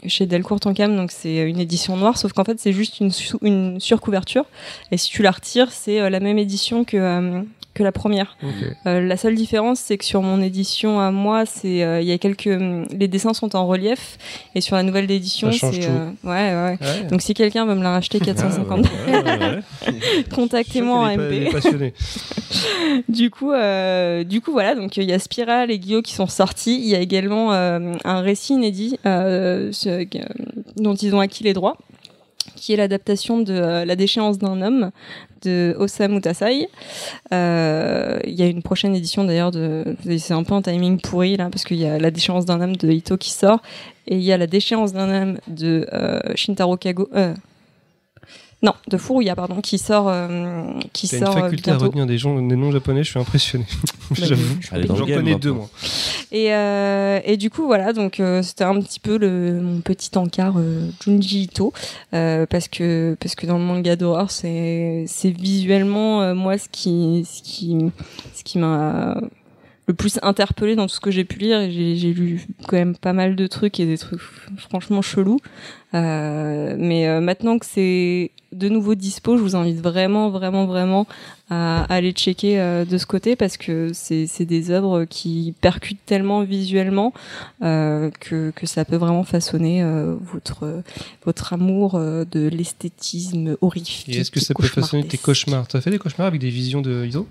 chez 0.05 0.27
Delcourt 0.27 0.59
Tonkam, 0.59 0.97
donc 0.97 1.13
c'est 1.13 1.49
une 1.49 1.61
édition 1.61 1.97
noire, 1.97 2.19
sauf 2.19 2.33
qu'en 2.33 2.43
fait 2.43 2.59
c'est 2.59 2.73
juste 2.73 2.99
une, 2.99 3.13
une 3.43 3.79
surcouverture. 3.79 4.47
Et 4.91 4.97
si 4.97 5.11
tu 5.11 5.23
la 5.23 5.31
retires, 5.31 5.71
c'est 5.71 6.11
la 6.11 6.19
même 6.19 6.39
édition 6.39 6.83
que 6.83 7.45
que 7.73 7.83
la 7.85 7.93
première. 7.93 8.37
Euh, 8.87 9.01
la 9.07 9.17
seule 9.17 9.35
différence, 9.37 9.79
c'est 9.79 9.97
que 9.97 10.05
sur 10.05 10.23
mon 10.23 10.43
édition 10.43 10.99
à 11.01 11.11
moi, 11.13 11.47
c'est 11.47 11.83
euh, 11.85 12.01
il 12.01 12.09
y 12.09 12.13
a 12.13 12.19
quelques 12.19 12.47
les 12.91 13.07
dessins 13.09 13.33
sont 13.33 13.55
en 13.55 13.67
relief, 13.67 14.19
et 14.55 14.61
sur 14.61 14.75
la 14.77 14.83
nouvelle 14.83 15.09
édition, 15.11 15.49
c'est 15.53 15.87
euh, 15.89 16.11
ouais 16.25 16.31
ouais. 16.31 16.79
Ouais. 16.81 17.07
Donc 17.09 17.23
si 17.23 17.33
quelqu'un 17.33 17.67
veut 17.67 17.75
me 17.77 17.83
la 17.83 17.93
racheter 17.93 18.19
450 18.21 18.87
Ah, 18.87 19.11
ouais, 19.11 19.23
ouais, 19.23 19.39
ouais. 19.87 20.25
contactez-moi 20.35 20.99
en 20.99 21.17
MP. 21.17 21.49
du 23.09 23.31
coup, 23.31 23.53
euh, 23.53 24.25
du 24.25 24.41
coup, 24.41 24.53
voilà. 24.53 24.75
Donc, 24.75 24.97
il 24.97 25.05
y 25.05 25.13
a 25.13 25.19
Spiral 25.19 25.71
et 25.71 25.79
Guillaume 25.79 26.03
qui 26.03 26.15
sont 26.15 26.27
sortis. 26.27 26.77
Il 26.81 26.89
y 26.89 26.95
a 26.95 27.01
également 27.01 27.53
euh, 27.53 27.95
un 28.05 28.21
récit 28.21 28.55
inédit 28.55 28.99
euh, 29.07 29.71
ce- 29.73 29.89
euh, 29.89 30.05
dont 30.77 30.95
ils 30.95 31.15
ont 31.15 31.21
acquis 31.21 31.45
les 31.45 31.53
droits, 31.53 31.77
qui 32.61 32.75
est 32.75 32.77
l'adaptation 32.77 33.41
de 33.41 33.55
euh, 33.55 33.85
La 33.85 33.97
déchéance 33.97 34.39
d'un 34.39 34.61
homme 34.61 34.91
de 35.43 35.75
Osamu 35.79 36.21
Tasai. 36.21 36.69
Euh, 37.33 38.21
Il 38.25 38.35
y 38.35 38.43
a 38.43 38.47
une 38.47 38.63
prochaine 38.63 38.95
édition 38.95 39.25
d'ailleurs 39.25 39.51
de. 39.51 39.97
C'est 40.19 40.35
un 40.35 40.45
peu 40.45 40.55
un 40.55 40.63
timing 40.63 41.01
pourri 41.01 41.37
là 41.37 41.49
parce 41.51 41.65
qu'il 41.65 41.79
y 41.79 41.87
a 41.87 41.99
La 41.99 42.11
déchéance 42.11 42.45
d'un 42.45 42.61
homme 42.61 42.77
de 42.77 42.91
Ito 42.91 43.17
qui 43.17 43.31
sort 43.31 43.63
et 44.07 44.17
il 44.17 44.23
y 44.23 44.33
a 44.33 44.37
La 44.37 44.47
déchéance 44.47 44.93
d'un 44.93 45.11
homme 45.11 45.39
de 45.49 45.89
euh, 45.93 46.21
Shintaro 46.35 46.77
Kago. 46.77 47.09
Non, 48.63 48.75
de 48.89 48.99
Furuya, 48.99 49.35
pardon, 49.35 49.63
qui 49.63 49.79
sort, 49.79 50.09
euh, 50.09 50.65
qui 50.93 51.09
T'as 51.09 51.17
une 51.17 51.25
sort 51.25 51.37
euh, 51.37 51.41
faculté 51.41 51.71
à 51.71 51.75
bientôt. 51.75 51.87
retenir 51.87 52.07
des, 52.07 52.19
gens, 52.19 52.43
des 52.43 52.57
noms 52.57 52.71
japonais, 52.71 53.03
je 53.03 53.11
suis 53.11 53.19
impressionné. 53.19 53.65
J'avoue. 54.13 54.59
Dans 54.87 54.97
J'en 54.97 55.07
connais 55.07 55.37
deux, 55.37 55.53
moi. 55.53 55.71
Et, 56.31 56.53
euh, 56.53 57.21
et 57.25 57.39
du 57.39 57.49
coup, 57.49 57.65
voilà, 57.65 57.95
donc 57.95 58.21
euh, 58.21 58.43
c'était 58.43 58.65
un 58.65 58.79
petit 58.81 59.01
peu 59.01 59.17
le, 59.17 59.61
mon 59.63 59.81
petit 59.81 60.11
encart 60.19 60.57
euh, 60.59 60.91
Junji 61.03 61.45
Ito, 61.45 61.73
euh, 62.13 62.45
parce 62.45 62.69
que 62.69 63.17
parce 63.19 63.35
que 63.35 63.47
dans 63.47 63.57
le 63.57 63.65
manga 63.65 63.97
d'horreur, 63.97 64.31
c'est 64.31 65.05
c'est 65.09 65.31
visuellement 65.31 66.21
euh, 66.23 66.35
moi 66.35 66.59
ce 66.59 66.69
qui 66.71 67.25
ce 67.27 67.43
qui 67.43 67.79
ce 68.35 68.45
qui 68.45 68.59
m'a 68.59 69.19
le 69.87 69.95
plus 69.95 70.19
interpellé 70.23 70.77
dans 70.77 70.87
tout 70.87 70.95
ce 70.95 71.01
que 71.01 71.11
j'ai 71.11 71.25
pu 71.25 71.39
lire. 71.39 71.61
Et 71.61 71.71
J'ai 71.71 71.97
j'ai 71.97 72.13
lu 72.13 72.47
quand 72.69 72.77
même 72.77 72.95
pas 72.97 73.13
mal 73.15 73.37
de 73.37 73.47
trucs 73.47 73.81
et 73.81 73.87
des 73.87 73.97
trucs 73.99 74.21
franchement 74.59 75.03
chelous. 75.03 75.41
Euh, 75.95 76.77
mais 76.79 77.09
euh, 77.09 77.21
maintenant 77.21 77.59
que 77.59 77.67
c'est 77.67 78.31
de 78.53 78.69
nouveau 78.69 78.95
dispo, 78.97 79.37
je 79.37 79.43
vous 79.43 79.55
invite 79.55 79.81
vraiment, 79.81 80.31
vraiment, 80.31 80.67
vraiment 80.67 81.07
à 81.53 81.83
aller 81.93 82.13
checker 82.13 82.61
euh, 82.61 82.85
de 82.85 82.97
ce 82.97 83.07
côté 83.07 83.35
parce 83.35 83.57
que 83.57 83.91
c'est 83.93 84.45
des 84.45 84.71
œuvres 84.71 85.05
qui 85.05 85.53
percutent 85.61 86.05
tellement 86.07 86.43
visuellement 86.43 87.13
que, 87.61 88.51
que 88.51 88.67
ça 88.67 88.85
peut 88.85 88.97
vraiment 88.97 89.25
façonner 89.25 89.85
votre 90.21 90.83
votre 91.25 91.53
amour 91.53 91.99
de 91.99 92.49
l'esthétisme 92.49 93.57
horrifique. 93.61 94.15
Et 94.15 94.19
est-ce 94.19 94.31
que 94.31 94.41
ça 94.41 94.55
peut 94.55 94.63
façonner 94.63 95.05
tes 95.05 95.19
cauchemars? 95.19 95.67
T'as 95.67 95.81
fait 95.81 95.91
des 95.91 95.99
cauchemars 95.99 96.29
avec 96.29 96.41
des 96.41 96.51
visions 96.51 96.83
de 96.83 97.05
Iso? 97.05 97.27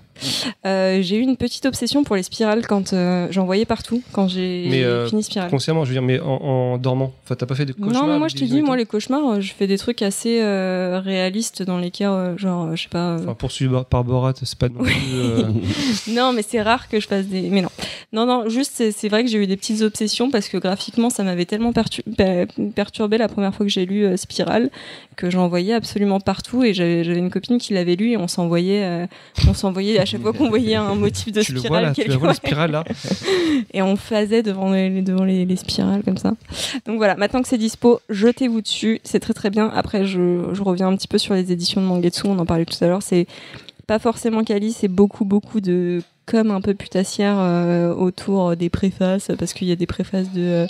J'ai 0.64 1.16
eu 1.16 1.20
une 1.20 1.36
petite 1.36 1.64
obsession 1.64 2.04
pour 2.04 2.16
les 2.16 2.22
spirales 2.22 2.66
quand 2.66 2.94
j'en 3.30 3.44
voyais 3.46 3.64
partout 3.64 4.02
quand 4.12 4.28
j'ai 4.28 5.06
fini 5.08 5.22
spirale. 5.22 5.50
Consciemment, 5.50 5.84
je 5.84 5.90
veux 5.90 5.94
dire, 5.94 6.02
mais 6.02 6.20
en, 6.20 6.28
en 6.28 6.78
dormant. 6.78 7.12
Enfin, 7.24 7.36
t'as 7.36 7.46
pas 7.46 7.54
fait 7.54 7.66
de 7.66 7.72
cauchemars 7.72 8.02
Non, 8.02 8.06
mais 8.06 8.18
moi 8.18 8.28
je 8.28 8.36
visions 8.36 8.49
dis, 8.50 8.62
moi 8.62 8.76
les 8.76 8.86
cauchemars, 8.86 9.28
euh, 9.32 9.40
je 9.40 9.52
fais 9.52 9.66
des 9.66 9.78
trucs 9.78 10.02
assez 10.02 10.40
euh, 10.42 11.00
réalistes 11.04 11.62
dans 11.62 11.78
lesquels, 11.78 12.08
euh, 12.08 12.36
genre, 12.38 12.66
euh, 12.66 12.76
je 12.76 12.82
sais 12.84 12.88
pas. 12.88 13.16
Enfin, 13.20 13.34
poursuivi 13.34 13.72
par- 13.88 14.04
Borat, 14.04 14.32
c'est 14.42 14.58
pas 14.58 14.68
non 14.68 14.82
plus. 14.82 14.94
non, 16.08 16.32
mais 16.32 16.42
c'est 16.42 16.62
rare 16.62 16.88
que 16.88 17.00
je 17.00 17.06
fasse 17.06 17.26
des. 17.26 17.48
Mais 17.50 17.62
non, 17.62 17.68
non, 18.12 18.26
non. 18.26 18.48
Juste, 18.48 18.82
c'est 18.90 19.08
vrai 19.08 19.24
que 19.24 19.30
j'ai 19.30 19.38
eu 19.38 19.46
des 19.46 19.56
petites 19.56 19.82
obsessions 19.82 20.30
parce 20.30 20.48
que 20.48 20.56
graphiquement, 20.56 21.10
ça 21.10 21.22
m'avait 21.22 21.44
tellement 21.44 21.72
pertu- 21.72 22.02
per- 22.16 22.46
perturbé 22.74 23.18
la 23.18 23.28
première 23.28 23.54
fois 23.54 23.66
que 23.66 23.72
j'ai 23.72 23.86
lu 23.86 24.06
Spirale 24.16 24.70
que 25.16 25.28
j'en 25.28 25.48
voyais 25.48 25.74
absolument 25.74 26.18
partout 26.18 26.64
et 26.64 26.72
j'avais 26.72 27.02
une 27.02 27.30
copine 27.30 27.58
qui 27.58 27.74
l'avait 27.74 27.94
lu 27.96 28.12
et 28.12 28.16
on 28.16 28.26
s'envoyait, 28.26 29.06
on 29.46 29.52
s'envoyait 29.52 29.98
à 29.98 30.06
chaque 30.06 30.22
fois 30.22 30.32
qu'on 30.32 30.48
voyait 30.48 30.76
un 30.76 30.94
motif 30.94 31.30
de 31.30 31.42
tu 31.42 31.52
le 31.52 31.60
vois 31.60 31.66
spirale. 31.68 31.82
là, 31.84 31.90
tu 31.90 32.00
quelque- 32.00 32.10
la 32.12 32.16
vois 32.16 32.28
la 32.28 32.34
spirale 32.34 32.70
là 32.70 32.84
et 33.74 33.82
on 33.82 33.96
faisait 33.96 34.42
devant 34.42 34.70
les, 34.70 35.02
devant 35.02 35.24
les, 35.24 35.44
les 35.44 35.56
spirales 35.56 36.02
comme 36.02 36.16
ça. 36.16 36.32
Donc 36.86 36.96
voilà, 36.96 37.16
maintenant 37.16 37.42
que 37.42 37.48
c'est 37.48 37.58
dispo, 37.58 38.00
jetez-vous 38.40 38.62
dessus, 38.62 39.00
c'est 39.04 39.20
très 39.20 39.34
très 39.34 39.50
bien. 39.50 39.70
Après, 39.74 40.06
je, 40.06 40.48
je 40.52 40.62
reviens 40.62 40.88
un 40.88 40.96
petit 40.96 41.08
peu 41.08 41.18
sur 41.18 41.34
les 41.34 41.52
éditions 41.52 41.82
de 41.82 41.86
Mangetsu, 41.86 42.26
on 42.26 42.38
en 42.38 42.46
parlait 42.46 42.64
tout 42.64 42.82
à 42.82 42.86
l'heure, 42.86 43.02
c'est 43.02 43.26
pas 43.86 43.98
forcément 43.98 44.44
quali, 44.44 44.72
c'est 44.72 44.88
beaucoup 44.88 45.26
beaucoup 45.26 45.60
de 45.60 46.02
comme 46.24 46.50
un 46.50 46.60
peu 46.60 46.74
putassière 46.74 47.36
euh, 47.38 47.92
autour 47.92 48.56
des 48.56 48.70
préfaces, 48.70 49.30
parce 49.38 49.52
qu'il 49.52 49.68
y 49.68 49.72
a 49.72 49.76
des 49.76 49.86
préfaces 49.86 50.32
de, 50.32 50.66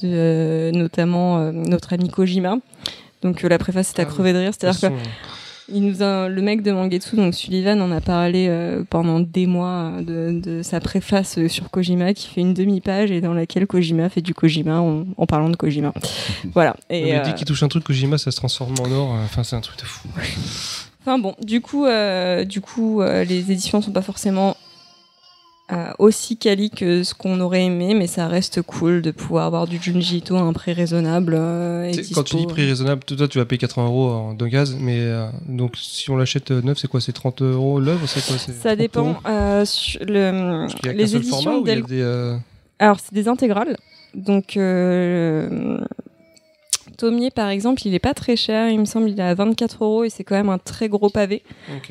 de 0.00 0.04
euh, 0.04 0.70
notamment 0.70 1.38
euh, 1.38 1.52
notre 1.52 1.92
ami 1.92 2.08
Kojima. 2.08 2.56
Donc 3.20 3.44
euh, 3.44 3.48
la 3.48 3.58
préface 3.58 3.88
c'est 3.88 4.00
à 4.00 4.02
Ah 4.02 4.06
crever 4.06 4.32
de 4.32 4.38
rire, 4.38 4.52
c'est-à-dire 4.58 4.80
que 4.80 4.94
il 5.68 5.84
nous 5.86 6.02
a, 6.02 6.28
le 6.28 6.42
mec 6.42 6.62
de 6.62 6.72
Mangetsu, 6.72 7.16
donc 7.16 7.34
Sullivan, 7.34 7.80
en 7.80 7.90
a 7.92 8.00
parlé 8.00 8.46
euh, 8.48 8.84
pendant 8.88 9.20
des 9.20 9.46
mois 9.46 9.92
euh, 9.98 10.32
de, 10.32 10.40
de 10.40 10.62
sa 10.62 10.80
préface 10.80 11.38
euh, 11.38 11.48
sur 11.48 11.70
Kojima, 11.70 12.14
qui 12.14 12.28
fait 12.28 12.40
une 12.40 12.54
demi-page 12.54 13.10
et 13.10 13.20
dans 13.20 13.34
laquelle 13.34 13.66
Kojima 13.66 14.08
fait 14.08 14.20
du 14.22 14.34
Kojima 14.34 14.80
en, 14.80 15.04
en 15.16 15.26
parlant 15.26 15.48
de 15.48 15.56
Kojima. 15.56 15.92
voilà. 16.54 16.76
Et, 16.90 17.04
mais 17.04 17.18
euh, 17.18 17.24
dès 17.24 17.34
qu'il 17.34 17.46
touche 17.46 17.62
un 17.62 17.68
truc, 17.68 17.84
Kojima, 17.84 18.18
ça 18.18 18.30
se 18.30 18.36
transforme 18.36 18.74
en 18.80 18.90
or. 18.90 19.14
euh, 19.14 19.24
Enfin, 19.24 19.44
c'est 19.44 19.56
un 19.56 19.60
truc 19.60 19.78
de 19.78 19.84
fou. 19.84 20.08
Enfin 21.00 21.18
bon, 21.18 21.34
du 21.42 21.60
coup, 21.60 21.84
euh, 21.84 22.44
du 22.44 22.60
coup, 22.60 23.00
euh, 23.02 23.24
les 23.24 23.50
éditions 23.50 23.82
sont 23.82 23.90
pas 23.90 24.02
forcément 24.02 24.56
euh, 25.70 25.92
aussi 25.98 26.36
quali 26.36 26.70
que 26.70 27.02
ce 27.04 27.14
qu'on 27.14 27.40
aurait 27.40 27.64
aimé, 27.64 27.94
mais 27.94 28.06
ça 28.06 28.26
reste 28.28 28.62
cool 28.62 29.00
de 29.00 29.10
pouvoir 29.10 29.46
avoir 29.46 29.66
du 29.66 29.80
Junji 29.80 30.18
Ito 30.18 30.36
à 30.36 30.40
un 30.40 30.52
prix 30.52 30.72
raisonnable. 30.72 31.34
euh, 31.36 31.84
et 31.84 32.02
Quand 32.12 32.24
tu 32.24 32.36
dis 32.36 32.46
prix 32.46 32.66
raisonnable, 32.66 33.04
toi 33.04 33.28
tu 33.28 33.38
vas 33.38 33.44
payer 33.44 33.58
80 33.58 33.86
euros 33.86 34.10
en 34.10 34.34
de 34.34 34.46
gaz, 34.48 34.76
mais 34.78 34.98
euh, 35.00 35.28
donc 35.48 35.76
si 35.76 36.10
on 36.10 36.16
l'achète 36.16 36.50
euh, 36.50 36.60
neuf, 36.62 36.78
c'est 36.78 36.88
quoi? 36.88 37.00
C'est 37.00 37.12
30 37.12 37.42
euros 37.42 37.78
l'œuvre? 37.80 38.06
C'est 38.06 38.24
quoi? 38.26 38.36
Ça 38.38 38.76
dépend. 38.76 39.20
euh, 39.26 39.64
le, 40.00 40.66
les 40.92 41.06
format 41.06 41.56
éditions 41.56 41.58
ou 41.60 41.66
il 41.66 41.68
y 41.68 41.72
a 41.72 41.74
Del- 41.76 41.84
des. 41.86 42.00
euh, 42.02 42.36
Alors, 42.78 42.98
c'est 43.00 43.14
des 43.14 43.28
intégrales. 43.28 43.76
Donc, 44.14 44.56
Tomier, 47.02 47.30
par 47.32 47.48
exemple, 47.48 47.82
il 47.84 47.94
est 47.94 47.98
pas 47.98 48.14
très 48.14 48.36
cher. 48.36 48.68
Il 48.70 48.78
me 48.78 48.84
semble 48.84 49.10
il 49.10 49.18
est 49.18 49.22
à 49.24 49.34
24 49.34 49.82
euros 49.84 50.04
et 50.04 50.08
c'est 50.10 50.22
quand 50.22 50.36
même 50.36 50.48
un 50.50 50.58
très 50.58 50.88
gros 50.88 51.10
pavé. 51.10 51.42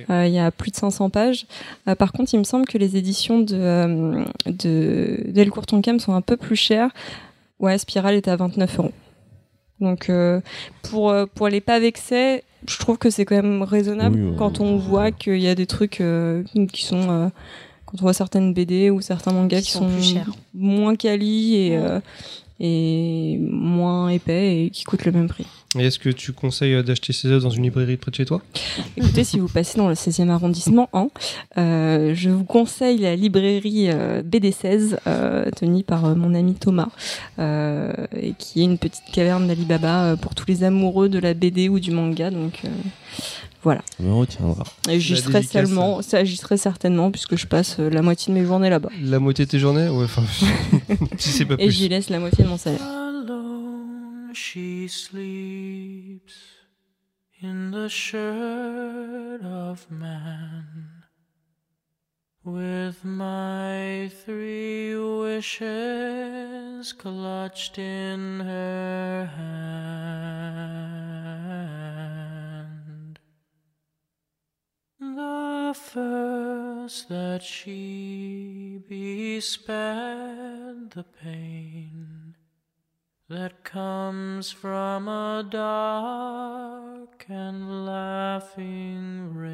Euh, 0.09 0.25
il 0.25 0.33
y 0.33 0.39
a 0.39 0.51
plus 0.51 0.71
de 0.71 0.77
500 0.77 1.09
pages. 1.09 1.45
Euh, 1.89 1.95
par 1.95 2.13
contre, 2.13 2.33
il 2.33 2.37
me 2.39 2.45
semble 2.45 2.65
que 2.65 2.77
les 2.77 2.95
éditions 2.95 3.39
de, 3.39 3.55
euh, 3.55 4.23
de 4.45 5.19
Delcourt 5.27 5.65
sont 5.99 6.13
un 6.13 6.21
peu 6.21 6.37
plus 6.37 6.55
chères. 6.55 6.89
Ouais, 7.59 7.77
Spiral 7.77 8.15
est 8.15 8.27
à 8.29 8.35
29 8.37 8.79
euros. 8.79 8.91
Donc, 9.81 10.09
euh, 10.09 10.39
pour, 10.83 11.13
pour 11.35 11.47
les 11.49 11.59
pas 11.59 11.79
vexés, 11.79 12.43
je 12.67 12.77
trouve 12.79 12.97
que 12.97 13.09
c'est 13.09 13.25
quand 13.25 13.35
même 13.35 13.63
raisonnable 13.63 14.15
Oui, 14.17 14.29
ouais, 14.29 14.35
quand 14.37 14.61
on 14.61 14.77
voit 14.77 15.11
qu'il 15.11 15.39
y 15.41 15.47
a 15.47 15.55
des 15.55 15.65
trucs 15.65 15.99
euh, 15.99 16.43
qui 16.71 16.85
sont. 16.85 17.09
euh, 17.09 17.27
quand 17.85 17.97
on 17.99 18.03
voit 18.03 18.13
certaines 18.13 18.53
BD 18.53 18.89
ou 18.89 19.01
certains 19.01 19.33
mangas 19.33 19.57
Qui 19.59 19.65
qui, 19.65 19.71
sont 19.73 19.89
plus 19.89 20.01
chers. 20.13 20.29
moins 20.53 20.95
quali 20.95 21.55
et, 21.57 21.71
Ouais. 21.71 21.83
euh, 21.83 21.99
et 22.63 23.39
moins 23.39 24.09
épais 24.09 24.65
et 24.65 24.69
qui 24.69 24.83
coûtent 24.83 25.05
le 25.05 25.11
même 25.11 25.27
prix. 25.27 25.47
Et 25.79 25.85
est-ce 25.85 25.97
que 25.97 26.09
tu 26.09 26.31
conseilles 26.31 26.83
d'acheter 26.83 27.11
ces 27.11 27.29
œuvres 27.29 27.43
dans 27.43 27.49
une 27.49 27.63
librairie 27.63 27.97
près 27.97 28.11
de 28.11 28.17
chez 28.17 28.25
toi? 28.25 28.41
Écoutez, 28.97 29.23
si 29.23 29.39
vous 29.39 29.47
passez 29.47 29.77
dans 29.77 29.87
le 29.87 29.95
16e 29.95 30.29
arrondissement, 30.29 30.89
hein, 30.93 31.09
euh, 31.57 32.13
je 32.13 32.29
vous 32.29 32.43
conseille 32.43 32.99
la 32.99 33.15
librairie 33.15 33.89
euh, 33.89 34.21
BD16, 34.21 34.97
euh, 35.07 35.49
tenue 35.51 35.83
par 35.83 36.15
mon 36.15 36.35
ami 36.35 36.53
Thomas, 36.53 36.89
et 37.39 38.33
qui 38.37 38.61
est 38.61 38.65
une 38.65 38.77
petite 38.77 39.05
caverne 39.11 39.47
d'Alibaba 39.47 40.15
pour 40.17 40.35
tous 40.35 40.45
les 40.47 40.63
amoureux 40.63 41.09
de 41.09 41.17
la 41.17 41.33
BD 41.33 41.67
ou 41.67 41.79
du 41.79 41.91
manga. 41.91 42.29
Donc 42.29 42.61
voilà. 43.63 43.81
On 43.99 44.03
me 44.03 44.13
retiendra. 44.13 44.63
Et 44.89 44.99
j'y 44.99 45.17
serai 45.17 45.43
seulement, 45.43 46.01
ça 46.01 46.23
j'y 46.23 46.37
serai 46.37 46.57
certainement 46.57 47.11
puisque 47.11 47.35
je 47.35 47.45
passe 47.47 47.77
euh, 47.79 47.89
la 47.89 48.01
moitié 48.01 48.33
de 48.33 48.39
mes 48.39 48.45
journées 48.45 48.69
là-bas. 48.69 48.89
La 49.01 49.19
moitié 49.19 49.45
de 49.45 49.51
tes 49.51 49.59
journées 49.59 49.87
Ouais, 49.89 50.05
enfin. 50.05 50.23
si 51.17 51.29
c'est 51.29 51.45
pas 51.45 51.53
Et 51.55 51.65
plus. 51.67 51.71
j'y 51.71 51.87
laisse 51.89 52.09
la 52.09 52.19
moitié 52.19 52.43
de 52.43 52.49
mon 52.49 52.57
salaire. 52.57 52.81
Alone 52.81 54.31
she 54.33 54.87
sleeps 54.87 56.33
in 57.43 57.71
the 57.71 57.87
shirt 57.87 59.41
of 59.43 59.85
man. 59.89 60.63
With 62.43 63.03
my 63.03 64.09
three 64.25 64.95
wishes 64.95 65.61
clutched 66.97 67.77
in 67.77 68.39
her 68.43 69.29
hand. 69.37 71.10
The 75.21 75.77
first 75.79 77.07
that 77.07 77.41
she 77.43 78.81
be 78.89 79.39
spared 79.39 80.91
the 80.91 81.05
pain 81.23 82.35
that 83.29 83.63
comes 83.63 84.51
from 84.51 85.07
a 85.07 85.45
dark 85.49 87.25
and 87.29 87.85
laughing 87.85 89.33
rain. 89.33 89.51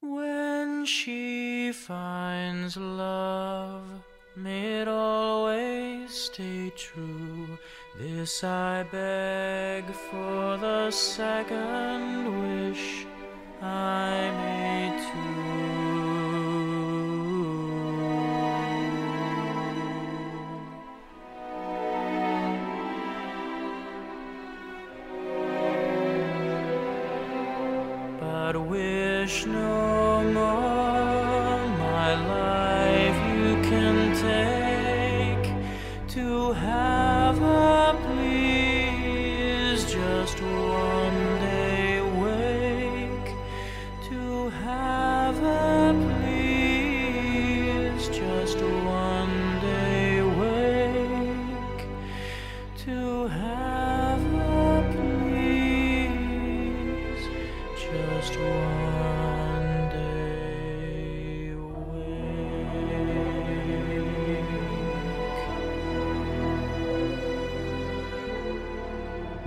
When 0.00 0.84
she 0.84 1.70
finds 1.70 2.76
love, 2.76 4.02
may 4.34 4.80
it 4.80 4.88
always 4.88 6.10
stay 6.10 6.72
true. 6.74 7.59
This 8.02 8.42
I 8.44 8.82
beg 8.90 9.84
for 9.92 10.56
the 10.56 10.90
second 10.90 12.70
wish 12.70 13.04
I 13.60 14.30
made 14.40 15.02
too. 15.12 15.99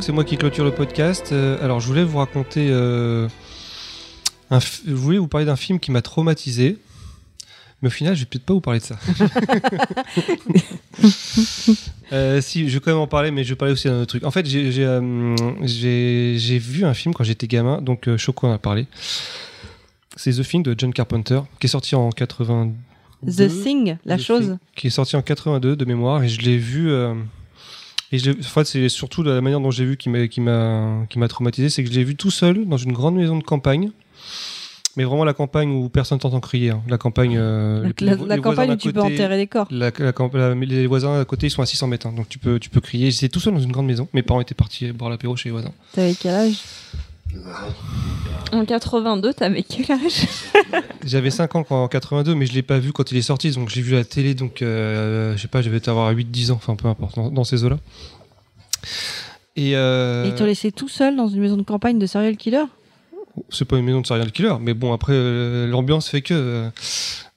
C'est 0.04 0.12
moi 0.12 0.26
qui 0.26 0.38
clôture 0.38 0.66
le 0.66 0.72
podcast. 0.74 1.30
Euh, 1.32 1.64
alors, 1.64 1.80
je 1.80 1.88
voulais 1.88 2.04
vous 2.04 2.18
raconter. 2.18 2.68
euh, 2.72 3.28
un 4.50 4.58
f- 4.60 4.82
je 4.86 4.94
voulais 4.94 5.18
vous 5.18 5.28
parler 5.30 5.46
d'un 5.46 5.56
film 5.56 5.80
qui 5.80 5.92
m'a 5.92 6.02
traumatisé. 6.02 6.78
Mais 7.82 7.88
au 7.88 7.92
final, 7.92 8.14
je 8.16 8.22
vais 8.22 8.26
peut-être 8.26 8.44
pas 8.46 8.54
vous 8.54 8.62
parler 8.62 8.80
de 8.80 8.86
ça. 8.86 8.98
Euh, 12.12 12.42
si, 12.42 12.70
je 12.70 12.76
vais 12.76 12.80
quand 12.80 12.92
même 12.92 13.00
en 13.00 13.08
parler, 13.08 13.32
mais 13.32 13.44
je 13.44 13.50
vais 13.50 13.56
parler 13.56 13.74
aussi 13.74 13.88
d'un 13.88 13.96
autre 14.02 14.06
truc. 14.10 14.24
En 14.24 14.30
fait, 14.30 14.46
j'ai 14.46 14.72
euh, 14.86 15.46
vu 15.64 16.86
un 16.86 16.94
film 16.94 17.12
quand 17.16 17.24
j'étais 17.24 17.48
gamin, 17.48 17.82
donc 17.82 18.08
euh, 18.08 18.18
Choco 18.18 18.46
en 18.46 18.52
a 18.54 18.60
parlé. 18.60 18.86
C'est 20.16 20.32
The 20.34 20.44
Thing 20.48 20.62
de 20.62 20.76
John 20.78 20.94
Carpenter, 20.94 21.40
qui 21.60 21.66
est 21.66 21.70
sorti 21.70 21.96
en 21.96 22.12
80. 22.12 22.72
The 23.26 23.48
Thing, 23.64 23.98
la 24.06 24.18
The 24.18 24.22
chose. 24.22 24.42
Thing, 24.46 24.58
qui 24.76 24.88
est 24.88 24.92
sorti 24.92 25.16
en 25.16 25.24
82 25.24 25.76
de 25.76 25.86
mémoire 25.86 26.22
et 26.24 26.30
je 26.30 26.42
l'ai 26.42 26.58
vu 26.58 26.92
euh, 26.92 27.16
et 28.14 28.30
en 28.30 28.44
fait 28.44 28.66
c'est 28.66 28.90
surtout 28.90 29.24
la 29.24 29.42
manière 29.42 29.60
dont 29.60 29.72
j'ai 29.72 29.86
vu 29.86 29.98
qui 29.98 30.10
m'a 30.10 30.28
qui 30.28 30.40
m'a 30.42 31.06
qui 31.10 31.20
m'a 31.20 31.28
traumatisé 31.28 31.70
c'est 31.70 31.84
que 31.84 31.90
je 31.92 31.96
l'ai 31.96 32.04
vu 32.04 32.16
tout 32.16 32.32
seul 32.32 32.66
dans 32.66 32.78
une 32.78 32.94
grande 32.94 33.16
maison 33.16 33.38
de 33.38 33.44
campagne. 33.44 33.92
Mais 34.96 35.06
vraiment 35.06 35.26
la 35.26 35.34
campagne 35.34 35.72
où 35.72 35.90
personne 35.90 36.20
t'entend 36.20 36.40
crier 36.40 36.70
hein. 36.70 36.84
la 36.88 37.00
campagne 37.00 37.36
euh, 37.36 37.82
La, 37.82 37.88
les- 37.88 37.94
la- 38.06 38.12
les 38.14 38.28
la 38.28 38.36
voisins 38.38 38.42
campagne 38.42 38.72
où 38.74 38.76
tu 38.76 38.94
peux 38.94 39.02
enterrer 39.02 39.38
les 39.38 39.48
corps. 39.48 39.68
la, 39.72 39.90
la- 40.00 40.54
les 40.54 40.86
voisins 40.86 41.20
à 41.20 41.26
côté 41.26 41.48
ils 41.48 41.50
sont 41.50 41.64
à 41.64 41.66
600 41.66 41.88
mètres 41.88 42.06
hein, 42.06 42.14
donc 42.16 42.30
tu 42.30 42.38
peux 42.38 42.60
tu 42.60 42.70
peux 42.70 42.80
crier. 42.80 43.10
J'étais 43.10 43.30
tout 43.30 43.40
seul 43.40 43.56
dans 43.56 43.60
une 43.60 43.72
grande 43.72 43.88
maison. 43.88 44.08
Mes 44.14 44.22
parents 44.22 44.40
étaient 44.42 44.54
partis 44.54 44.92
boire 44.92 45.10
l'apéro 45.10 45.36
chez 45.36 45.50
les 45.50 45.54
voisins. 45.54 45.72
T'avais 45.94 46.14
quel 46.14 46.36
âge? 46.36 46.58
En 48.52 48.66
82, 48.66 49.34
t'avais 49.34 49.64
quel 49.64 49.92
âge? 49.92 50.28
J'avais 51.06 51.32
5 51.32 51.56
ans 51.56 51.64
quand, 51.64 51.84
en 51.84 51.88
82, 51.88 52.36
mais 52.36 52.46
je 52.46 52.54
l'ai 52.54 52.62
pas 52.62 52.80
vu 52.80 52.92
quand 52.92 53.12
il 53.12 53.18
est 53.18 53.24
sorti, 53.24 53.52
donc 53.52 53.70
je 53.70 53.76
l'ai 53.76 53.82
vu 53.82 53.96
à 53.96 54.00
la 54.00 54.06
télé, 54.06 54.36
donc 54.36 54.62
euh, 54.62 55.36
je 55.36 55.42
sais 55.42 55.48
pas, 55.48 55.62
je 55.62 55.70
devais 55.70 55.90
avoir 55.90 56.14
8-10 56.14 56.52
ans, 56.52 56.56
enfin 56.56 56.76
peu 56.76 56.88
importe, 56.88 57.16
dans, 57.16 57.30
dans 57.32 57.44
ces 57.44 57.64
eaux-là. 57.64 57.78
Et, 59.56 59.76
euh, 59.76 60.26
Et 60.26 60.30
ils 60.30 60.36
t'ont 60.36 60.46
laissé 60.46 60.72
tout 60.72 60.90
seul 60.90 61.16
dans 61.16 61.28
une 61.28 61.42
maison 61.42 61.58
de 61.58 61.64
campagne 61.64 62.00
de 62.00 62.06
serial 62.06 62.38
killer? 62.38 62.66
C'est 63.50 63.66
pas 63.66 63.78
une 63.78 63.86
maison 63.86 64.02
de 64.02 64.08
serial 64.08 64.32
killer, 64.32 64.54
mais 64.60 64.74
bon, 64.74 64.94
après, 64.94 65.14
euh, 65.16 65.68
l'ambiance 65.68 66.08
fait 66.10 66.22
que. 66.22 66.70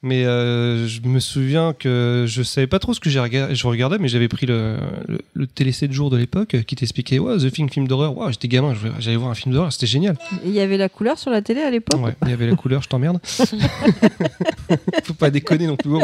Mais 0.01 0.25
euh, 0.25 0.87
je 0.87 1.01
me 1.01 1.19
souviens 1.19 1.73
que 1.73 2.25
je 2.27 2.43
savais 2.43 2.67
pas 2.67 2.79
trop 2.79 2.93
ce 2.93 2.99
que 2.99 3.09
j'ai 3.09 3.19
je 3.51 3.67
regardais, 3.67 3.97
mais 3.97 4.07
j'avais 4.07 4.27
pris 4.27 4.45
le, 4.45 4.77
le, 5.07 5.19
le 5.33 5.47
télé 5.47 5.71
7 5.71 5.91
jours 5.91 6.09
de 6.09 6.17
l'époque 6.17 6.55
euh, 6.55 6.61
qui 6.61 6.75
t'expliquait, 6.75 7.19
ouais, 7.19 7.37
The 7.37 7.51
Thing, 7.51 7.71
film 7.71 7.87
d'horreur, 7.87 8.17
ouais, 8.17 8.31
j'étais 8.31 8.47
gamin, 8.47 8.73
j'allais 8.99 9.17
voir 9.17 9.31
un 9.31 9.35
film 9.35 9.53
d'horreur, 9.53 9.73
c'était 9.73 9.87
génial. 9.87 10.17
Et 10.43 10.49
Il 10.49 10.53
y 10.53 10.59
avait 10.59 10.77
la 10.77 10.89
couleur 10.89 11.17
sur 11.17 11.31
la 11.31 11.41
télé 11.41 11.61
à 11.61 11.71
l'époque 11.71 11.99
Ouais, 12.01 12.15
il 12.23 12.29
y 12.29 12.33
avait 12.33 12.47
la 12.47 12.55
couleur, 12.55 12.83
je 12.83 12.89
t'emmerde. 12.89 13.19
Faut 15.03 15.13
pas 15.13 15.29
déconner 15.29 15.67
non 15.67 15.75
plus. 15.75 15.91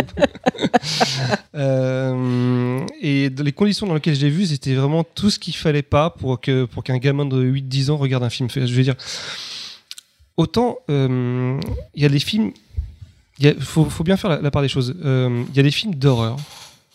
Euh, 1.56 2.80
et 3.00 3.30
les 3.30 3.52
conditions 3.52 3.86
dans 3.86 3.94
lesquelles 3.94 4.16
je 4.16 4.26
l'ai 4.26 4.32
vu, 4.32 4.46
c'était 4.46 4.74
vraiment 4.74 5.04
tout 5.04 5.30
ce 5.30 5.38
qu'il 5.38 5.56
fallait 5.56 5.84
pas 5.84 6.10
pour 6.10 6.42
que 6.42 6.66
pour 6.66 6.84
qu'un 6.84 6.98
gamin 6.98 7.26
de 7.26 7.44
8-10 7.44 7.92
ans 7.92 7.98
regarde 7.98 8.24
un 8.24 8.30
film. 8.30 8.50
Je 8.50 8.62
veux 8.62 8.84
dire, 8.84 8.96
autant 10.36 10.80
euh, 10.90 11.60
il 11.94 12.02
y 12.02 12.06
a 12.06 12.10
des 12.10 12.20
films, 12.20 12.52
il 13.44 13.62
faut, 13.62 14.04
bien 14.04 14.18
faire 14.18 14.42
la, 14.42 14.52
part 14.52 14.62
des 14.62 14.68
choses. 14.68 14.96
Euh, 15.04 15.44
Il 15.50 15.56
y 15.56 15.60
a 15.60 15.64
des 15.64 15.72
films 15.72 15.96
d'horreur 15.96 16.38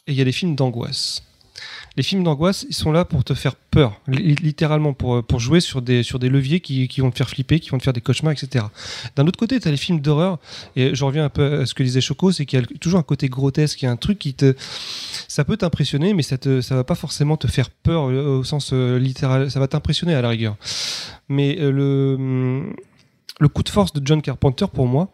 et 0.06 0.12
il 0.12 0.18
y 0.18 0.20
a 0.20 0.24
des 0.24 0.32
films 0.32 0.54
d'angoisse. 0.54 1.22
Les 1.96 2.04
films 2.04 2.22
d'angoisse, 2.22 2.64
ils 2.68 2.74
sont 2.74 2.92
là 2.92 3.04
pour 3.04 3.24
te 3.24 3.34
faire 3.34 3.56
peur, 3.56 4.00
li- 4.06 4.36
littéralement, 4.36 4.92
pour, 4.92 5.24
pour 5.24 5.40
jouer 5.40 5.58
sur 5.58 5.82
des, 5.82 6.04
sur 6.04 6.20
des 6.20 6.28
leviers 6.28 6.60
qui, 6.60 6.86
qui 6.86 7.00
vont 7.00 7.10
te 7.10 7.16
faire 7.16 7.28
flipper, 7.28 7.58
qui 7.58 7.70
vont 7.70 7.78
te 7.78 7.82
faire 7.82 7.92
des 7.92 8.00
cauchemars, 8.00 8.32
etc. 8.32 8.66
D'un 9.16 9.26
autre 9.26 9.38
côté, 9.38 9.58
tu 9.58 9.66
as 9.66 9.72
les 9.72 9.76
films 9.76 10.00
d'horreur, 10.00 10.38
et 10.76 10.94
je 10.94 11.04
reviens 11.04 11.24
un 11.24 11.28
peu 11.28 11.62
à 11.62 11.66
ce 11.66 11.74
que 11.74 11.82
disait 11.82 12.00
Choco, 12.00 12.30
c'est 12.30 12.46
qu'il 12.46 12.60
y 12.60 12.62
a 12.62 12.66
toujours 12.78 13.00
un 13.00 13.02
côté 13.02 13.28
grotesque, 13.28 13.82
il 13.82 13.86
y 13.86 13.88
a 13.88 13.90
un 13.90 13.96
truc 13.96 14.20
qui 14.20 14.34
te. 14.34 14.54
Ça 15.26 15.44
peut 15.44 15.56
t'impressionner, 15.56 16.14
mais 16.14 16.22
ça 16.22 16.38
te, 16.38 16.60
ça 16.60 16.76
va 16.76 16.84
pas 16.84 16.94
forcément 16.94 17.36
te 17.36 17.48
faire 17.48 17.68
peur 17.70 18.08
euh, 18.08 18.38
au 18.38 18.44
sens 18.44 18.70
euh, 18.72 18.96
littéral, 19.00 19.50
ça 19.50 19.58
va 19.58 19.66
t'impressionner 19.66 20.14
à 20.14 20.22
la 20.22 20.28
rigueur. 20.28 20.56
Mais 21.28 21.56
euh, 21.58 21.72
le, 21.72 22.14
hum, 22.16 22.76
le 23.40 23.48
coup 23.48 23.64
de 23.64 23.70
force 23.70 23.92
de 23.92 24.00
John 24.06 24.22
Carpenter, 24.22 24.66
pour 24.72 24.86
moi, 24.86 25.10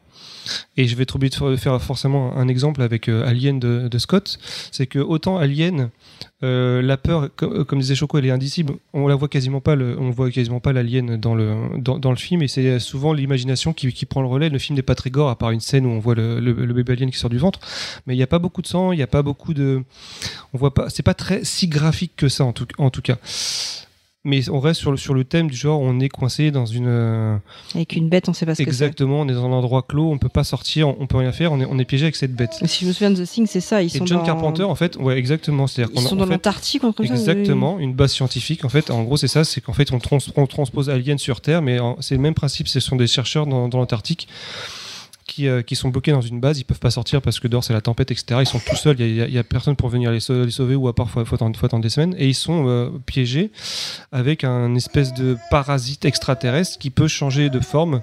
et 0.77 0.87
je 0.87 0.97
vais 0.97 1.05
être 1.05 1.17
obligé 1.17 1.39
de 1.41 1.57
faire 1.57 1.81
forcément 1.81 2.37
un 2.37 2.49
exemple 2.49 2.83
avec 2.83 3.09
euh, 3.09 3.27
Alien 3.27 3.59
de, 3.59 3.99
Scott, 3.99 4.39
c'est 4.73 4.87
que 4.87 4.99
autant 4.99 5.39
Alien, 5.39 5.91
euh, 6.43 6.83
la 6.83 6.97
peur, 6.97 7.31
comme, 7.37 7.65
comme 7.65 7.79
disait 7.79 7.95
Choco, 7.95 8.19
elle 8.19 8.27
est 8.27 8.31
indicible. 8.31 8.75
On 8.93 9.07
la 9.07 9.15
voit 9.15 9.29
quasiment 9.29 9.61
pas, 9.61 9.77
le, 9.77 9.99
on 9.99 10.11
voit 10.11 10.31
quasiment 10.31 10.61
pas 10.61 10.73
l'alien 10.73 11.17
dans 11.17 11.35
le 11.35 11.55
dans, 11.79 12.11
le 12.11 12.17
film, 12.17 12.43
et 12.43 12.49
c'est 12.49 12.79
souvent 12.79 13.13
l'imagination 13.13 13.73
qui, 13.73 13.93
qui 13.93 14.07
prend 14.07 14.21
le 14.21 14.29
relais. 14.29 14.49
Le 14.49 14.59
film 14.59 14.77
n'est 14.77 14.83
pas 14.83 14.95
très 14.95 15.11
gore, 15.11 15.31
à 15.31 15.39
part 15.39 15.51
une 15.53 15.61
scène 15.61 15.87
où 15.87 15.91
on 15.91 15.99
voit 15.99 16.15
le, 16.15 16.41
le, 16.41 16.53
le 16.53 16.75
bébé 16.75 16.95
alien 16.95 17.11
qui 17.11 17.19
sort 17.19 17.31
du 17.31 17.39
ventre, 17.39 17.61
mais 18.07 18.15
il 18.15 18.17
n'y 18.17 18.23
a 18.23 18.29
pas 18.29 18.39
beaucoup 18.39 18.63
de 18.63 18.67
sang, 18.67 18.93
il 18.93 18.97
n'y 18.97 19.03
a 19.03 19.07
pas 19.07 19.23
beaucoup 19.23 19.55
de, 19.55 19.83
on 20.53 20.59
voit 20.59 20.75
pas, 20.75 20.91
c'est 20.91 21.03
pas 21.03 21.15
très 21.15 21.45
si 21.45 21.69
graphique 21.69 22.13
que 22.17 22.29
ça 22.29 22.45
en 22.45 22.53
tout, 22.53 22.67
en 22.79 22.91
tout 22.91 23.03
cas. 23.03 23.17
Mais 24.27 24.49
on 24.49 24.59
reste 24.59 24.81
sur 24.81 24.91
le, 24.91 24.97
sur 24.97 25.13
le 25.13 25.23
thème 25.25 25.51
du 25.51 25.57
genre, 25.57 25.79
on 25.83 26.01
est 26.01 26.09
coincé 26.09 26.51
dans 26.51 26.65
une, 26.65 26.87
euh, 26.89 27.37
Avec 27.75 27.95
une 27.95 28.09
bête, 28.09 28.27
on 28.31 28.33
sait 28.33 28.47
pas 28.47 28.55
ce 28.55 28.59
que 28.59 28.65
c'est. 28.65 28.71
exactement, 28.71 29.21
on 29.21 29.29
est 29.29 29.35
dans 29.35 29.45
un 29.45 29.53
endroit 29.53 29.83
clos, 29.87 30.11
on 30.11 30.17
peut 30.17 30.31
pas 30.31 30.45
sortir, 30.45 30.89
on, 30.89 30.97
on 30.99 31.07
peut 31.07 31.19
rien 31.19 31.31
faire, 31.31 31.53
on 31.53 31.61
est, 31.61 31.67
on 31.67 31.79
est 31.79 31.85
piégé 31.85 32.07
avec 32.07 32.17
cette 32.17 32.35
bête. 32.35 32.53
Si 32.65 32.85
je 32.85 32.89
me 32.89 32.93
souviens 32.95 33.11
de 33.11 33.23
The 33.23 33.29
Thing, 33.29 33.47
c'est 33.47 33.61
ça. 33.61 33.83
Ils 33.83 33.95
Et 33.95 33.99
sont 33.99 34.07
John 34.07 34.19
dans... 34.21 34.25
Carpenter, 34.25 34.63
en 34.63 34.75
fait, 34.75 34.97
ouais, 34.97 35.19
exactement, 35.19 35.67
c'est-à-dire 35.67 35.93
Ils 35.95 35.99
qu'on 36.01 36.07
a- 36.07 36.09
sont 36.09 36.17
dans 36.17 36.25
l'Antarctique, 36.25 36.83
Exactement, 37.03 37.79
une 37.79 37.93
base 37.93 38.13
scientifique. 38.13 38.65
En 38.65 38.71
fait, 38.71 38.91
en 38.91 39.03
gros, 39.03 39.19
c'est 39.19 39.29
ça, 39.29 39.45
c'est 39.45 39.61
qu'en 39.61 39.75
fait, 39.75 39.93
on, 39.93 39.99
trans- 39.99 40.17
on 40.37 40.47
transpose 40.47 40.89
Alien 40.89 41.19
sur 41.19 41.43
Terre, 41.43 41.61
mais 41.61 41.79
c'est 42.01 42.15
le 42.15 42.21
même 42.23 42.35
principe. 42.35 42.69
Ce 42.69 42.81
sont 42.81 42.97
des 42.97 43.07
chercheurs 43.07 43.47
dans, 43.47 43.69
dans 43.69 43.79
l'Antarctique 43.79 44.27
qui, 45.35 45.49
euh, 45.49 45.63
qui 45.63 45.75
sont 45.75 45.89
bloqués 45.89 46.13
dans 46.13 46.21
une 46.21 46.39
base. 46.39 46.61
Ils 46.61 46.65
peuvent 46.65 46.79
pas 46.79 46.91
sortir 46.93 47.21
parce 47.21 47.41
que 47.41 47.49
dehors 47.49 47.65
c'est 47.65 47.73
la 47.73 47.81
tempête, 47.81 48.11
etc. 48.13 48.41
Ils 48.41 48.47
sont 48.47 48.61
tout 48.61 48.77
seuls. 48.77 48.95
Il 49.01 49.33
y, 49.33 49.39
a- 49.39 49.43
personne 49.45 49.75
pour 49.75 49.89
venir 49.89 50.11
les, 50.13 50.21
sau- 50.21 50.45
les 50.45 50.51
sauver 50.53 50.77
ou 50.77 50.87
à 50.87 50.95
part 50.95 51.11
faut, 51.11 51.21
attendre, 51.21 51.59
faut 51.59 51.67
attendre 51.67 51.83
des 51.83 51.89
semaines. 51.89 52.15
Et 52.19 52.29
ils 52.29 52.35
sont 52.35 52.69
euh, 52.69 52.91
piégés 53.07 53.51
avec 54.13 54.45
un 54.45 54.75
espèce 54.77 55.13
de 55.15 55.37
parasite 55.51 56.05
extraterrestre 56.05 56.79
qui 56.79 56.91
peut 56.91 57.09
changer 57.09 57.51
de 57.51 57.59
forme. 57.61 58.01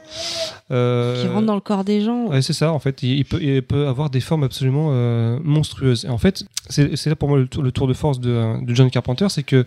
Euh, 0.71 1.21
Qui 1.21 1.27
rentrent 1.29 1.45
dans 1.45 1.55
le 1.55 1.61
corps 1.61 1.83
des 1.85 2.01
gens. 2.01 2.27
Ouais, 2.27 2.41
c'est 2.41 2.53
ça, 2.53 2.71
en 2.73 2.79
fait. 2.79 3.01
Il, 3.03 3.11
il 3.19 3.25
peut, 3.25 3.41
il 3.41 3.61
peut 3.61 3.87
avoir 3.87 4.09
des 4.09 4.19
formes 4.21 4.43
absolument 4.43 4.89
monstrueuses. 5.43 6.05
Et 6.05 6.09
en 6.09 6.17
fait, 6.17 6.43
c'est 6.69 7.05
là 7.07 7.15
pour 7.15 7.29
moi 7.29 7.37
le 7.39 7.47
tour, 7.47 7.63
le 7.63 7.71
tour 7.71 7.87
de 7.87 7.93
force 7.93 8.19
de, 8.19 8.63
de 8.65 8.73
John 8.75 8.89
Carpenter, 8.89 9.27
c'est 9.29 9.43
que 9.43 9.65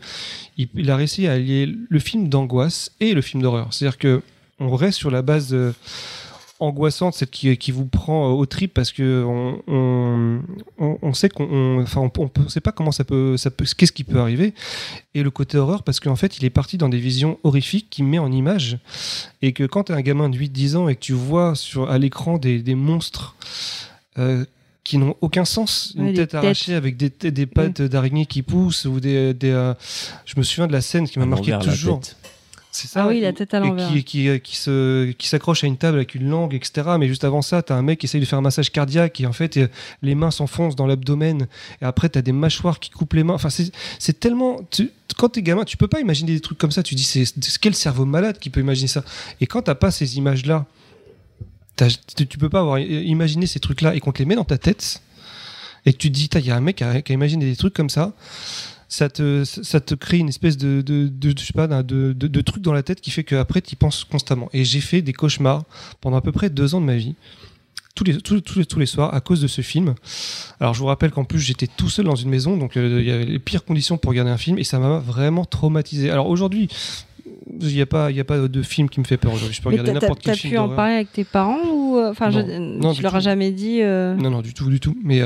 il, 0.59 0.69
il 0.74 0.91
a 0.91 0.97
réussi 0.97 1.27
à 1.27 1.32
allier 1.32 1.66
le 1.89 1.99
film 1.99 2.28
d'angoisse 2.28 2.91
et 3.01 3.15
le 3.15 3.20
film 3.23 3.43
d'horreur. 3.43 3.69
C'est-à-dire 3.70 3.99
que 3.99 4.23
on 4.61 4.74
reste 4.77 4.99
sur 4.99 5.11
la 5.11 5.23
base 5.23 5.49
euh, 5.53 5.73
angoissante, 6.61 7.15
celle 7.15 7.29
qui, 7.29 7.57
qui 7.59 7.73
vous 7.73 7.85
prend 7.87 8.29
euh, 8.31 8.33
au 8.33 8.47
trip 8.47 8.73
parce 8.73 8.93
que 8.93 9.25
on, 9.27 9.61
on, 9.67 10.41
on- 10.79 10.99
on 11.03 11.13
sait 11.13 11.29
qu'on, 11.29 11.45
on- 11.51 11.83
enfin, 11.83 12.01
on, 12.01 12.05
on, 12.19 12.29
peut- 12.29 12.43
on 12.47 12.49
sait 12.49 12.61
pas 12.61 12.73
comment 12.73 12.93
ça 12.93 13.05
peut, 13.05 13.37
ça 13.37 13.51
peut, 13.51 13.65
qu'est-ce 13.77 13.93
qui 13.93 14.05
peut 14.05 14.21
arriver. 14.21 14.55
Et 15.15 15.23
le 15.23 15.31
côté 15.31 15.59
horreur 15.59 15.83
parce 15.83 15.99
qu'en 16.01 16.17
fait, 16.17 16.39
il 16.39 16.45
est 16.45 16.51
parti 16.51 16.79
dans 16.79 16.89
des 16.89 16.99
visions 16.99 17.39
horrifiques 17.43 17.89
qui 17.91 18.03
met 18.03 18.19
en 18.19 18.31
image 18.31 18.79
et 19.43 19.53
que 19.53 19.65
quand 19.65 19.85
tu 19.85 19.93
es 19.93 19.95
un 19.97 20.01
gamin 20.01 20.29
de 20.29 20.39
8-10 20.39 20.77
ans 20.77 20.89
et 20.89 20.95
que 20.95 21.01
tu 21.01 21.13
vois 21.13 21.55
sur, 21.55 21.91
à 21.91 21.99
l'écran 21.99 22.39
des, 22.39 22.61
des 22.63 22.75
monstres 22.77 23.35
euh, 24.19 24.45
qui 24.85 24.99
n'ont 24.99 25.17
aucun 25.23 25.45
sens, 25.47 25.93
une 25.97 26.05
Ouais, 26.09 26.13
tête 26.13 26.31
têtes. 26.31 26.35
arrachée 26.35 26.75
avec 26.75 26.97
des, 26.97 27.09
des 27.09 27.47
pattes 27.47 27.81
d'araignée 27.83 28.27
qui 28.27 28.43
poussent 28.43 28.85
ou 28.85 29.01
des, 29.01 29.33
des 29.35 29.51
euh, 29.51 29.73
je 30.27 30.35
me 30.37 30.43
souviens 30.43 30.67
de 30.67 30.73
la 30.73 30.83
scène 30.83 31.09
qui 31.09 31.19
m'a 31.19 31.27
marqué 31.27 31.57
toujours. 31.61 32.01
C'est 32.77 32.89
ça. 32.89 33.05
Ah 33.05 33.09
oui, 33.09 33.21
la 33.21 33.33
tête 33.33 33.55
à 33.55 33.61
l'envers. 33.61 33.89
qui, 33.89 34.03
qui, 34.03 34.29
euh, 34.29 34.39
qui 34.39 34.57
se 34.57 35.13
qui 35.13 35.29
s'accroche 35.29 35.63
à 35.63 35.69
une 35.69 35.77
table 35.77 35.97
avec 35.99 36.17
une 36.17 36.29
langue, 36.29 36.55
etc. 36.55 36.89
Mais 36.99 37.07
juste 37.07 37.23
avant 37.23 37.41
ça, 37.41 37.63
t'as 37.63 37.77
un 37.77 37.83
mec 37.83 38.01
qui 38.01 38.07
essaye 38.07 38.21
de 38.21 38.27
faire 38.27 38.41
un 38.41 38.43
massage 38.43 38.73
cardiaque 38.73 39.21
et 39.21 39.27
en 39.27 39.33
fait 39.33 39.57
euh, 39.59 39.69
les 40.03 40.17
mains 40.17 40.33
s'enfoncent 40.33 40.75
dans 40.75 40.89
l'abdomen 40.89 41.47
et 41.81 41.85
après 41.85 42.09
t'as 42.09 42.21
des 42.21 42.33
mâchoires 42.33 42.81
qui 42.81 42.91
coupent 42.91 43.13
les 43.13 43.23
mains. 43.23 43.35
Enfin 43.35 43.49
c'est 43.49 44.19
tellement 44.19 44.59
tu- 44.73 44.91
quand 45.17 45.29
t'es 45.29 45.43
gamin, 45.43 45.63
tu 45.63 45.77
peux 45.77 45.87
pas 45.87 46.01
imaginer 46.01 46.33
des 46.33 46.41
trucs 46.41 46.59
comme 46.59 46.73
ça. 46.73 46.83
Tu 46.83 46.97
dis 46.97 47.05
c'est 47.05 47.25
quel 47.61 47.77
cerveau 47.77 48.07
malade 48.07 48.41
qui 48.41 48.51
peut 48.51 48.59
imaginer 48.61 48.89
ça. 48.89 49.05
Et 49.41 49.47
quand 49.47 49.63
t'as 49.63 49.77
pas 49.77 49.93
ces 49.93 50.17
images 50.19 50.45
là, 50.45 50.67
tu, 52.17 52.39
peux 52.39 52.49
pas 52.49 52.61
avoir 52.61 52.81
i- 52.81 53.05
imaginé 53.05 53.47
ces 53.47 53.61
trucs 53.61 53.83
là 53.83 53.95
et 53.95 54.01
qu'on 54.01 54.11
te 54.13 54.19
les 54.19 54.25
met 54.25 54.35
dans 54.35 54.45
ta 54.45 54.59
tête 54.59 55.01
et 55.87 55.93
que 55.93 55.99
tu 55.99 56.09
te 56.09 56.15
dis 56.15 56.29
il 56.35 56.47
y 56.47 56.51
a 56.51 56.57
un 56.57 56.61
mec 56.61 56.77
qui 56.77 56.85
a, 56.85 57.03
qui 57.03 57.13
a 57.13 57.15
imaginé 57.15 57.45
des 57.47 57.57
trucs 57.57 57.75
comme 57.75 57.91
ça 57.91 58.13
ça 58.97 59.09
te, 59.09 59.43
ça 59.45 59.81
te 59.81 59.95
crée 59.95 60.19
une 60.19 60.29
espèce 60.29 60.57
de, 60.57 60.81
de, 60.83 61.09
de- 61.09 61.35
je 61.39 61.45
sais 61.45 61.53
pas, 61.53 61.66
de, 61.66 62.12
de, 62.12 62.41
truc 62.41 62.62
dans 62.62 62.73
la 62.73 62.83
tête 62.85 63.01
qui 63.01 63.11
fait 63.11 63.25
qu'après, 63.25 63.61
tu 63.61 63.73
y 63.73 63.77
penses 63.77 64.05
constamment. 64.05 64.49
Et 64.53 64.65
j'ai 64.65 64.81
fait 64.81 65.03
des 65.03 65.12
cauchemars 65.12 65.65
pendant 66.01 66.16
à 66.16 66.21
peu 66.21 66.31
près 66.33 66.49
deux 66.51 66.75
ans 66.75 66.81
de 66.81 66.87
ma 66.87 66.97
vie. 66.97 67.15
Tous 67.97 68.05
les, 68.05 68.19
tous, 68.19 68.41
tous 68.41 68.59
les, 68.61 68.66
tous 68.66 68.79
les 68.79 68.87
soirs 68.87 69.15
à 69.15 69.21
cause 69.21 69.41
de 69.41 69.47
ce 69.49 69.62
film. 69.62 69.95
Alors 70.61 70.75
je 70.75 70.81
vous 70.81 70.87
rappelle 70.87 71.11
qu'en 71.12 71.25
plus 71.25 71.39
j'étais 71.41 71.66
tout 71.69 71.89
seul 71.89 72.05
dans 72.07 72.16
une 72.16 72.29
maison, 72.29 72.57
donc 72.57 72.77
euh, 72.77 73.01
il 73.01 73.07
y 73.07 73.11
avait 73.12 73.25
les 73.25 73.39
pires 73.39 73.65
conditions 73.65 73.99
pour 73.99 74.11
regarder 74.11 74.33
un 74.33 74.37
film 74.37 74.59
et 74.59 74.65
ça 74.65 74.79
m'a 74.81 74.99
vraiment 74.99 75.45
traumatisé. 75.45 76.11
Alors 76.11 76.27
aujourd'hui, 76.29 76.69
il 77.61 77.69
n'y 77.69 77.81
a, 77.81 77.87
pas- 77.87 78.11
il 78.11 78.19
a 78.19 78.25
pas 78.25 78.39
de 78.49 78.62
film 78.62 78.89
qui 78.89 78.99
me 79.01 79.05
fait 79.05 79.16
peur 79.16 79.33
aujourd'hui. 79.33 79.55
Je 79.57 79.62
peux 79.62 79.71
Mais 79.71 79.77
regarder 79.77 79.93
t'as- 79.93 80.01
t'as 80.01 80.07
n'importe 80.07 80.23
quel 80.23 80.35
t'as 80.35 80.41
film. 80.41 80.53
pu 80.55 80.59
en 80.59 80.69
parler 80.71 80.95
avec 80.95 81.12
tes 81.12 81.23
parents 81.25 81.69
ou 81.73 81.97
euh, 81.99 82.11
enfin 82.11 82.31
je- 82.31 82.41
Non. 82.41 82.59
Non, 82.89 82.95
tu 82.95 83.03
leur 83.03 83.15
as 83.15 83.21
jamais 83.21 83.53
dit 83.53 83.81
euh, 83.83 84.15
Non, 84.16 84.31
non, 84.31 84.43
du 84.43 84.55
tout, 84.55 84.69
du 84.71 84.81
tout. 84.81 84.97
Mais. 85.05 85.21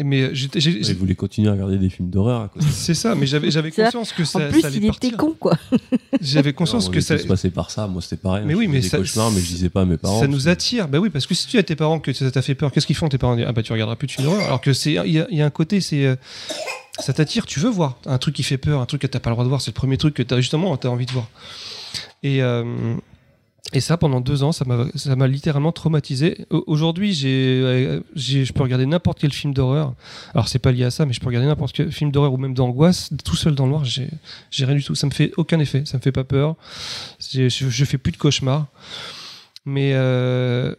Euh, 0.00 0.04
Mais 0.04 0.34
j'étais- 0.34 0.60
j'ai- 0.60 0.78
Il 0.80 0.94
voulait 0.96 1.14
continuer 1.14 1.48
à 1.48 1.52
regarder 1.52 1.78
des 1.78 1.88
films 1.90 2.10
d'horreur 2.10 2.48
c'est 2.70 2.94
ça, 2.94 3.14
mais 3.14 3.26
j'avais 3.26 3.50
ça. 3.50 3.84
conscience 3.84 4.12
que 4.12 4.24
ça, 4.24 4.38
en 4.38 4.50
plus, 4.50 4.60
ça 4.60 4.66
allait 4.68 4.76
il 4.78 4.84
était 4.86 4.88
partir. 5.10 5.16
con, 5.16 5.34
quoi. 5.38 5.56
J'avais 6.20 6.52
conscience 6.52 6.84
Alors, 6.84 6.94
que 6.94 7.00
ça, 7.00 7.14
était 7.14 7.22
tous 7.24 7.28
passés 7.28 7.50
par 7.50 7.70
ça, 7.70 7.86
moi 7.86 8.02
c'était 8.02 8.16
pareil. 8.16 8.44
Mais 8.46 8.54
oui, 8.54 8.66
mais 8.68 8.82
ça- 8.82 8.96
des 8.96 9.02
cauchemars, 9.02 9.30
mais 9.30 9.40
je 9.40 9.46
disais 9.46 9.68
pas 9.70 9.82
à 9.82 9.84
mes 9.84 9.96
parents. 9.96 10.20
ça 10.20 10.26
nous 10.26 10.48
attire. 10.48 10.88
Bah 10.88 10.98
oui, 10.98 11.10
parce 11.10 11.26
que 11.26 11.34
si 11.34 11.46
tu 11.46 11.58
à 11.58 11.62
tes 11.62 11.76
parents 11.76 11.98
que 12.00 12.12
ça 12.12 12.30
t'a 12.30 12.42
fait 12.42 12.54
peur, 12.54 12.72
qu'est-ce 12.72 12.86
qu'ils 12.86 12.96
font 12.96 13.08
tes 13.08 13.18
parents? 13.18 13.36
Ah 13.46 13.52
bah 13.52 13.62
tu 13.62 13.72
regarderas 13.72 13.96
plus 13.96 14.06
de 14.06 14.12
films 14.12 14.26
d'horreur. 14.28 14.44
Alors 14.44 14.60
que 14.60 14.72
c'est, 14.72 14.92
il 14.92 15.12
y, 15.12 15.18
a- 15.20 15.26
il 15.30 15.36
y 15.38 15.42
a 15.42 15.46
un 15.46 15.50
côté, 15.50 15.80
c'est, 15.80 16.04
euh, 16.06 16.16
ça 16.98 17.12
t'attire, 17.12 17.46
tu 17.46 17.60
veux 17.60 17.70
voir 17.70 17.98
un 18.06 18.18
truc 18.18 18.34
qui 18.34 18.42
fait 18.42 18.58
peur, 18.58 18.80
un 18.80 18.86
truc 18.86 19.02
que 19.02 19.06
t'as 19.06 19.20
pas 19.20 19.30
le 19.30 19.34
droit 19.34 19.44
de 19.44 19.48
voir. 19.48 19.60
C'est 19.60 19.70
le 19.70 19.74
premier 19.74 19.96
truc 19.96 20.14
que 20.14 20.22
t'as 20.22 20.36
justement, 20.36 20.76
t'as 20.76 20.88
envie 20.88 21.06
de 21.06 21.12
voir. 21.12 21.28
Et 22.22 22.42
euh, 22.42 22.64
et 23.72 23.80
ça, 23.80 23.96
pendant 23.96 24.20
deux 24.20 24.42
ans, 24.42 24.52
ça 24.52 24.64
m'a, 24.64 25.26
littéralement 25.28 25.70
traumatisé. 25.70 26.46
Au- 26.50 26.64
Aujourd'hui, 26.66 27.20
euh, 27.24 28.00
je 28.16 28.52
peux 28.52 28.62
regarder 28.62 28.86
n'importe 28.86 29.20
quel 29.20 29.32
film 29.32 29.54
d'horreur. 29.54 29.94
Alors, 30.34 30.48
c'est 30.48 30.58
pas 30.58 30.72
lié 30.72 30.84
à 30.84 30.90
ça, 30.90 31.06
mais 31.06 31.12
je 31.12 31.20
peux 31.20 31.26
regarder 31.26 31.46
n'importe 31.46 31.72
quel 31.72 31.92
film 31.92 32.10
d'horreur 32.10 32.32
ou 32.32 32.36
même 32.36 32.54
d'angoisse, 32.54 33.10
tout 33.24 33.36
seul 33.36 33.54
dans 33.54 33.66
le 33.66 33.70
noir. 33.70 33.84
J'ai, 33.84 34.08
rien 34.52 34.74
du 34.74 34.82
tout. 34.82 34.96
Ça 34.96 35.06
me 35.06 35.12
fait 35.12 35.32
aucun 35.36 35.60
effet. 35.60 35.84
Ça 35.84 35.98
me 35.98 36.02
fait 36.02 36.10
pas 36.10 36.24
peur. 36.24 36.56
Je, 37.20 37.48
je 37.48 37.84
fais 37.84 37.98
plus 37.98 38.12
de 38.12 38.16
cauchemars. 38.16 38.66
Mais, 39.64 39.92
euh, 39.94 40.74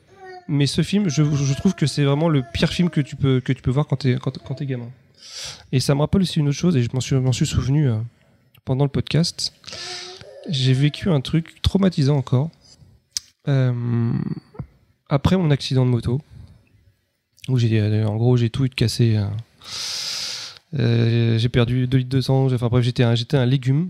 mais 0.47 0.67
ce 0.67 0.81
film, 0.81 1.07
je, 1.07 1.53
trouve 1.53 1.75
que 1.75 1.85
c'est 1.85 2.03
vraiment 2.03 2.29
le 2.29 2.43
pire 2.53 2.69
film 2.69 2.89
que 2.89 3.01
tu 3.01 3.15
peux, 3.15 3.39
que 3.39 3.53
tu 3.53 3.61
peux 3.61 3.71
voir 3.71 3.87
quand 3.87 3.97
t'es, 3.97 4.15
quand, 4.15 4.37
quand 4.39 4.61
gamin. 4.63 4.89
Et 5.71 5.79
ça 5.79 5.95
me 5.95 6.01
rappelle 6.01 6.21
aussi 6.21 6.39
une 6.39 6.49
autre 6.49 6.57
chose, 6.57 6.75
et 6.75 6.83
je 6.83 6.89
m'en 6.93 6.99
suis, 6.99 7.15
suis 7.33 7.45
souvenu 7.45 7.89
euh, 7.89 7.97
pendant 8.65 8.83
le 8.83 8.89
podcast. 8.89 9.53
J'ai 10.49 10.73
vécu 10.73 11.09
un 11.09 11.21
truc 11.21 11.61
traumatisant 11.61 12.17
encore. 12.17 12.49
Euh, 13.47 14.13
après 15.09 15.37
mon 15.37 15.51
accident 15.51 15.85
de 15.85 15.91
moto, 15.91 16.21
où 17.47 17.57
j'ai, 17.57 17.79
euh, 17.79 18.05
en 18.07 18.15
gros, 18.17 18.37
j'ai 18.37 18.49
tout 18.49 18.65
eu 18.65 18.69
de 18.69 18.75
cassé. 18.75 19.19
euh, 20.73 21.37
j'ai 21.37 21.49
perdu 21.49 21.87
2 21.87 21.97
litres 21.97 22.09
de 22.09 22.21
sang. 22.21 22.51
Enfin 22.51 22.67
bref, 22.67 22.83
j'étais 22.83 23.03
un, 23.03 23.15
un 23.33 23.45
légume. 23.45 23.89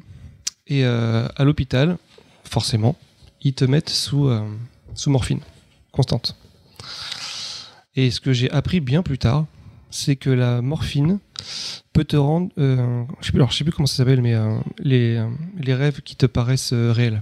Et 0.67 0.85
à 0.85 1.43
l'hôpital, 1.43 1.97
forcément, 2.45 2.95
ils 3.41 3.53
te 3.53 3.65
mettent 3.65 3.89
sous, 3.89 4.29
sous 4.93 5.09
morphine 5.09 5.41
constante. 5.91 6.37
Et 7.95 8.09
ce 8.09 8.21
que 8.21 8.31
j'ai 8.31 8.49
appris 8.51 8.79
bien 8.79 9.03
plus 9.03 9.17
tard, 9.17 9.47
c'est 9.89 10.15
que 10.15 10.29
la 10.29 10.61
morphine 10.61 11.19
peut 11.91 12.05
te 12.05 12.15
rendre, 12.15 12.51
je 12.55 13.05
sais 13.21 13.31
plus, 13.31 13.39
alors 13.39 13.51
je 13.51 13.57
sais 13.57 13.63
plus 13.65 13.73
comment 13.73 13.87
ça 13.87 13.97
s'appelle, 13.97 14.21
mais 14.21 14.35
les, 14.79 15.21
les 15.57 15.73
rêves 15.73 15.99
qui 16.03 16.15
te 16.15 16.25
paraissent 16.25 16.71
réels. 16.71 17.21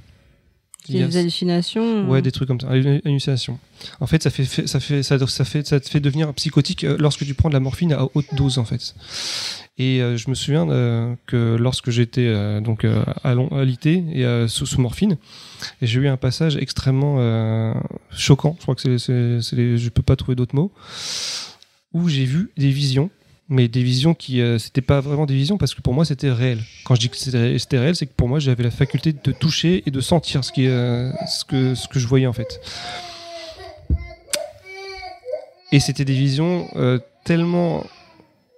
Y 0.89 1.03
a 1.03 1.07
des 1.07 1.17
hallucinations. 1.17 2.09
Ouais, 2.09 2.21
des 2.21 2.31
trucs 2.31 2.47
comme 2.47 2.59
ça, 2.59 2.67
hallu- 2.69 3.01
hallucinations. 3.05 3.59
En 3.99 4.07
fait, 4.07 4.23
ça 4.23 4.29
fait, 4.29 4.45
fait- 4.45 4.67
ça 4.67 4.79
fait, 4.79 5.03
ça, 5.03 5.17
fait, 5.45 5.65
ça 5.67 5.79
te 5.79 5.89
fait 5.89 5.99
devenir 5.99 6.33
psychotique 6.33 6.83
euh, 6.83 6.97
lorsque 6.99 7.25
tu 7.25 7.33
prends 7.33 7.49
de 7.49 7.53
la 7.53 7.59
morphine 7.59 7.93
à 7.93 8.05
haute 8.13 8.33
dose, 8.35 8.57
en 8.57 8.65
fait. 8.65 8.95
Et 9.77 10.01
euh, 10.01 10.17
je 10.17 10.29
me 10.29 10.35
souviens 10.35 10.69
euh, 10.69 11.13
que 11.25 11.55
lorsque 11.57 11.89
j'étais 11.89 12.27
euh, 12.27 12.59
donc 12.59 12.85
à, 13.23 13.35
l'IT 13.63 13.85
et 13.85 14.45
sous, 14.47 14.65
sous 14.65 14.81
morphine, 14.81 15.17
j'ai 15.81 15.99
eu 16.01 16.07
un 16.07 16.17
passage 16.17 16.57
extrêmement 16.57 17.17
choquant. 18.11 18.55
Je 18.59 18.63
crois 18.63 18.75
que 18.75 18.97
c'est, 18.97 19.55
les- 19.55 19.77
je 19.77 19.89
peux 19.89 20.01
pas 20.01 20.15
trouver 20.15 20.35
d'autres 20.35 20.55
mots, 20.55 20.71
où 21.93 22.09
j'ai 22.09 22.25
vu 22.25 22.51
des 22.57 22.71
visions. 22.71 23.09
Mais 23.51 23.67
des 23.67 23.81
visions 23.81 24.13
qui, 24.13 24.41
euh, 24.41 24.59
c'était 24.59 24.81
pas 24.81 25.01
vraiment 25.01 25.25
des 25.25 25.33
visions 25.33 25.57
parce 25.57 25.73
que 25.73 25.81
pour 25.81 25.95
moi 25.95 26.05
c'était 26.05 26.31
réel. 26.31 26.59
Quand 26.85 26.93
je 26.93 26.99
dis 26.99 27.09
que 27.09 27.17
c'était 27.17 27.79
réel, 27.79 27.95
c'est 27.95 28.05
que 28.05 28.13
pour 28.13 28.27
moi 28.27 28.37
j'avais 28.37 28.63
la 28.63 28.71
faculté 28.71 29.11
de 29.11 29.31
toucher 29.31 29.81
et 29.87 29.91
de 29.91 30.01
sentir 30.01 30.43
ce 30.43 30.51
qui, 30.51 30.67
euh, 30.67 31.11
ce 31.27 31.43
que, 31.45 31.73
ce 31.73 31.87
que 31.87 31.99
je 31.99 32.07
voyais 32.07 32.27
en 32.27 32.33
fait. 32.33 32.61
Et 35.71 35.79
c'était 35.79 36.05
des 36.05 36.13
visions 36.13 36.67
euh, 36.75 36.99
tellement 37.25 37.83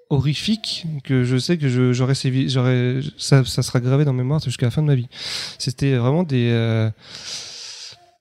horrifiques 0.10 0.86
que 1.04 1.24
je 1.24 1.38
sais 1.38 1.58
que 1.58 1.68
j'aurais 1.94 2.16
j'aurais 2.48 3.00
ça, 3.18 3.44
ça 3.46 3.64
sera 3.64 3.80
gravé 3.80 4.06
dans 4.06 4.14
ma 4.14 4.24
mémoire 4.24 4.42
jusqu'à 4.42 4.68
la 4.68 4.72
fin 4.72 4.82
de 4.82 4.88
ma 4.88 4.96
vie. 4.96 5.08
C'était 5.58 5.96
vraiment 5.96 6.24
des 6.24 6.50
euh, 6.52 6.90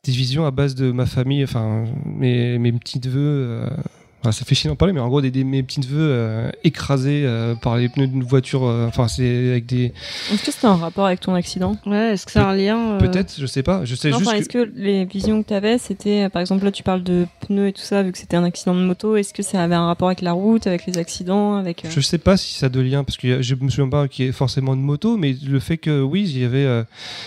des 0.04 0.12
visions 0.12 0.46
à 0.46 0.50
base 0.50 0.74
de 0.74 0.92
ma 0.92 1.06
famille, 1.06 1.44
enfin 1.44 1.84
mes, 2.04 2.58
mes 2.58 2.72
petits 2.72 3.00
neveux. 3.00 3.68
Enfin, 4.20 4.32
ça 4.32 4.44
fait 4.44 4.54
chier 4.54 4.68
d'en 4.68 4.76
parler, 4.76 4.92
mais 4.94 5.00
en 5.00 5.08
gros, 5.08 5.20
des, 5.20 5.30
des- 5.30 5.44
mes 5.44 5.62
petits 5.62 5.80
neveux 5.80 5.96
euh, 6.10 6.50
écrasés 6.64 7.22
euh, 7.24 7.54
par 7.54 7.76
les 7.76 7.88
pneus 7.88 8.06
d'une 8.06 8.22
voiture. 8.22 8.64
euh, 8.64 8.86
Enfin, 8.86 9.08
c'est 9.08 9.50
avec 9.50 9.66
des. 9.66 9.92
Est-ce 10.32 10.44
que 10.44 10.52
c'était 10.52 10.66
un 10.66 10.76
rapport 10.76 11.06
avec 11.06 11.20
ton 11.20 11.34
accident? 11.34 11.76
Ouais, 11.86 12.12
est-ce 12.14 12.26
que 12.26 12.32
c'est 12.32 12.38
un 12.38 12.54
lien 12.54 12.78
euh, 12.92 12.98
Peut-être, 12.98 13.34
je 13.38 13.46
sais 13.46 13.62
pas. 13.62 13.84
Je 13.84 13.94
sais 13.94 14.10
Non, 14.10 14.18
juste 14.18 14.28
enfin, 14.28 14.36
que- 14.38 14.42
Est-ce 14.42 14.48
que 14.48 14.72
les 14.76 15.04
visions 15.04 15.42
que 15.42 15.48
tu 15.48 15.54
avais, 15.54 15.78
c'était, 15.78 16.24
euh, 16.24 16.28
par 16.28 16.40
exemple, 16.40 16.64
là 16.64 16.72
tu 16.72 16.82
parles 16.82 17.02
de 17.02 17.26
pneus 17.46 17.68
et 17.68 17.72
tout 17.72 17.82
ça, 17.82 18.02
vu 18.02 18.12
que 18.12 18.18
c'était 18.18 18.36
un 18.36 18.44
accident 18.44 18.74
de 18.74 18.80
moto, 18.80 19.16
est-ce 19.16 19.32
que 19.34 19.42
ça 19.42 19.62
avait 19.62 19.74
un 19.74 19.86
rapport 19.86 20.08
avec 20.08 20.20
la 20.22 20.32
route, 20.32 20.66
avec 20.66 20.86
les 20.86 20.98
accidents, 20.98 21.56
avec... 21.56 21.84
euh, 21.84 21.88
Je 21.90 22.00
sais 22.00 22.18
pas 22.18 22.36
si 22.36 22.54
ça 22.54 22.66
a 22.66 22.68
de 22.68 22.80
lien 22.80 23.04
parce 23.04 23.16
que 23.16 23.42
je 23.42 23.54
me 23.54 23.68
souviens 23.70 23.88
pas 23.88 24.08
qu'il 24.08 24.24
y 24.26 24.28
ait 24.28 24.32
forcément 24.32 24.76
de 24.76 24.80
moto, 24.82 25.16
mais 25.16 25.34
le 25.46 25.60
fait 25.60 25.76
que 25.78 26.02
oui, 26.02 26.22
il 26.28 26.38
y 26.40 26.44
avait, 26.44 26.64
euh, 26.64 26.82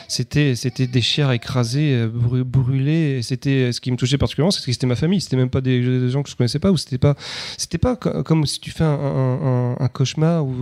c'était, 0.07 0.55
c'était 0.55 0.87
des 0.87 1.01
chairs 1.01 1.31
écrasées, 1.31 1.93
euh, 1.93 2.07
bru- 2.07 2.43
brûlées. 2.43 3.17
Et 3.17 3.21
c'était 3.21 3.71
ce 3.71 3.81
qui 3.81 3.91
me 3.91 3.97
touchait 3.97 4.17
particulièrement, 4.17 4.51
c'est 4.51 4.63
que 4.65 4.71
c'était 4.71 4.87
ma 4.87 4.95
famille. 4.95 5.21
C'était 5.21 5.37
même 5.37 5.49
pas 5.49 5.61
des, 5.61 5.81
des 5.81 6.09
gens 6.09 6.23
que 6.23 6.29
je 6.29 6.35
connaissais 6.35 6.59
pas 6.59 6.71
ou 6.71 6.77
c'était 6.83 6.97
pas, 6.97 7.15
c'était 7.57 7.77
pas 7.77 7.95
co- 7.95 8.23
comme 8.23 8.45
si 8.45 8.59
tu 8.59 8.71
fais 8.71 8.83
un, 8.83 9.89
cauchemar 9.91 10.45
ou 10.45 10.53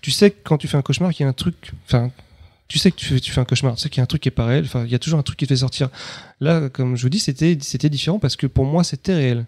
tu 0.00 0.10
sais 0.10 0.30
que 0.30 0.36
quand 0.44 0.58
tu 0.58 0.68
fais 0.68 0.76
un 0.76 0.82
cauchemar 0.82 1.12
qu'il 1.12 1.24
y 1.24 1.26
a 1.26 1.30
un 1.30 1.32
truc, 1.34 1.72
enfin. 1.86 2.10
Tu 2.68 2.80
sais 2.80 2.90
que 2.90 2.96
tu 2.96 3.04
fais, 3.06 3.20
tu 3.20 3.30
fais 3.30 3.40
un 3.40 3.44
cauchemar, 3.44 3.76
tu 3.76 3.82
sais 3.82 3.88
qu'il 3.88 3.98
y 3.98 4.00
a 4.00 4.02
un 4.02 4.06
truc 4.06 4.20
qui 4.22 4.28
est 4.28 4.32
pas 4.32 4.44
réel, 4.44 4.64
enfin, 4.64 4.82
il 4.84 4.90
y 4.90 4.94
a 4.96 4.98
toujours 4.98 5.20
un 5.20 5.22
truc 5.22 5.38
qui 5.38 5.46
fait 5.46 5.54
sortir. 5.54 5.88
Là, 6.40 6.68
comme 6.68 6.96
je 6.96 7.02
vous 7.02 7.08
dis, 7.08 7.20
c'était, 7.20 7.56
c'était 7.60 7.88
différent 7.88 8.18
parce 8.18 8.34
que 8.34 8.48
pour 8.48 8.64
moi, 8.64 8.82
c'était 8.82 9.14
réel. 9.14 9.46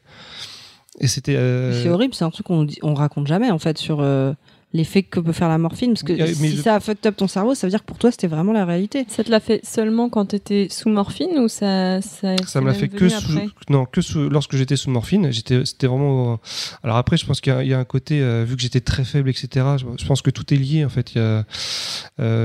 Et 1.00 1.08
c'était. 1.08 1.34
euh, 1.34 1.82
C'est 1.82 1.88
horrible, 1.88 2.14
c'est 2.14 2.24
un 2.24 2.30
truc 2.30 2.46
qu'on 2.46 2.64
on 2.82 2.94
raconte 2.94 3.26
jamais 3.26 3.50
en 3.50 3.58
fait 3.58 3.76
sur 3.76 3.98
euh, 4.02 4.32
l'effet 4.72 5.02
que 5.02 5.20
peut 5.20 5.32
faire 5.32 5.48
la 5.48 5.58
morphine. 5.58 5.94
Parce 5.94 6.02
que 6.02 6.12
Euh, 6.12 6.26
si 6.26 6.58
ça 6.58 6.74
a 6.76 6.80
fucked 6.80 7.06
up 7.06 7.16
ton 7.16 7.28
cerveau, 7.28 7.54
ça 7.54 7.66
veut 7.66 7.70
dire 7.70 7.80
que 7.80 7.86
pour 7.86 7.98
toi 7.98 8.10
c'était 8.10 8.26
vraiment 8.26 8.52
la 8.52 8.64
réalité. 8.64 9.04
Ça 9.08 9.24
te 9.24 9.30
l'a 9.30 9.40
fait 9.40 9.64
seulement 9.64 10.08
quand 10.10 10.26
tu 10.26 10.36
étais 10.36 10.68
sous 10.70 10.88
morphine 10.88 11.38
ou 11.38 11.48
ça 11.48 12.00
Ça, 12.02 12.36
Ça 12.46 12.60
me 12.60 12.66
l'a 12.66 12.74
fait 12.74 12.88
que 12.88 13.08
sous, 13.08 13.32
non 13.70 13.86
que 13.86 14.00
sous, 14.00 14.28
lorsque 14.28 14.56
j'étais 14.56 14.76
sous 14.76 14.90
morphine. 14.90 15.30
J'étais, 15.32 15.64
c'était 15.64 15.86
vraiment. 15.86 16.34
euh, 16.34 16.36
alors 16.82 16.96
après, 16.96 17.16
je 17.16 17.24
pense 17.26 17.40
qu'il 17.40 17.52
y 17.52 17.56
a, 17.56 17.62
il 17.62 17.68
y 17.68 17.74
a 17.74 17.78
un 17.78 17.84
côté 17.84 18.20
euh, 18.20 18.44
vu 18.46 18.56
que 18.56 18.62
j'étais 18.62 18.80
très 18.80 19.04
faible, 19.04 19.30
etc. 19.30 19.48
Je, 19.78 19.84
je 19.98 20.06
pense 20.06 20.22
que 20.22 20.30
tout 20.30 20.52
est 20.52 20.56
lié 20.56 20.84
en 20.84 20.88
fait. 20.88 21.12
Euh, 21.16 21.42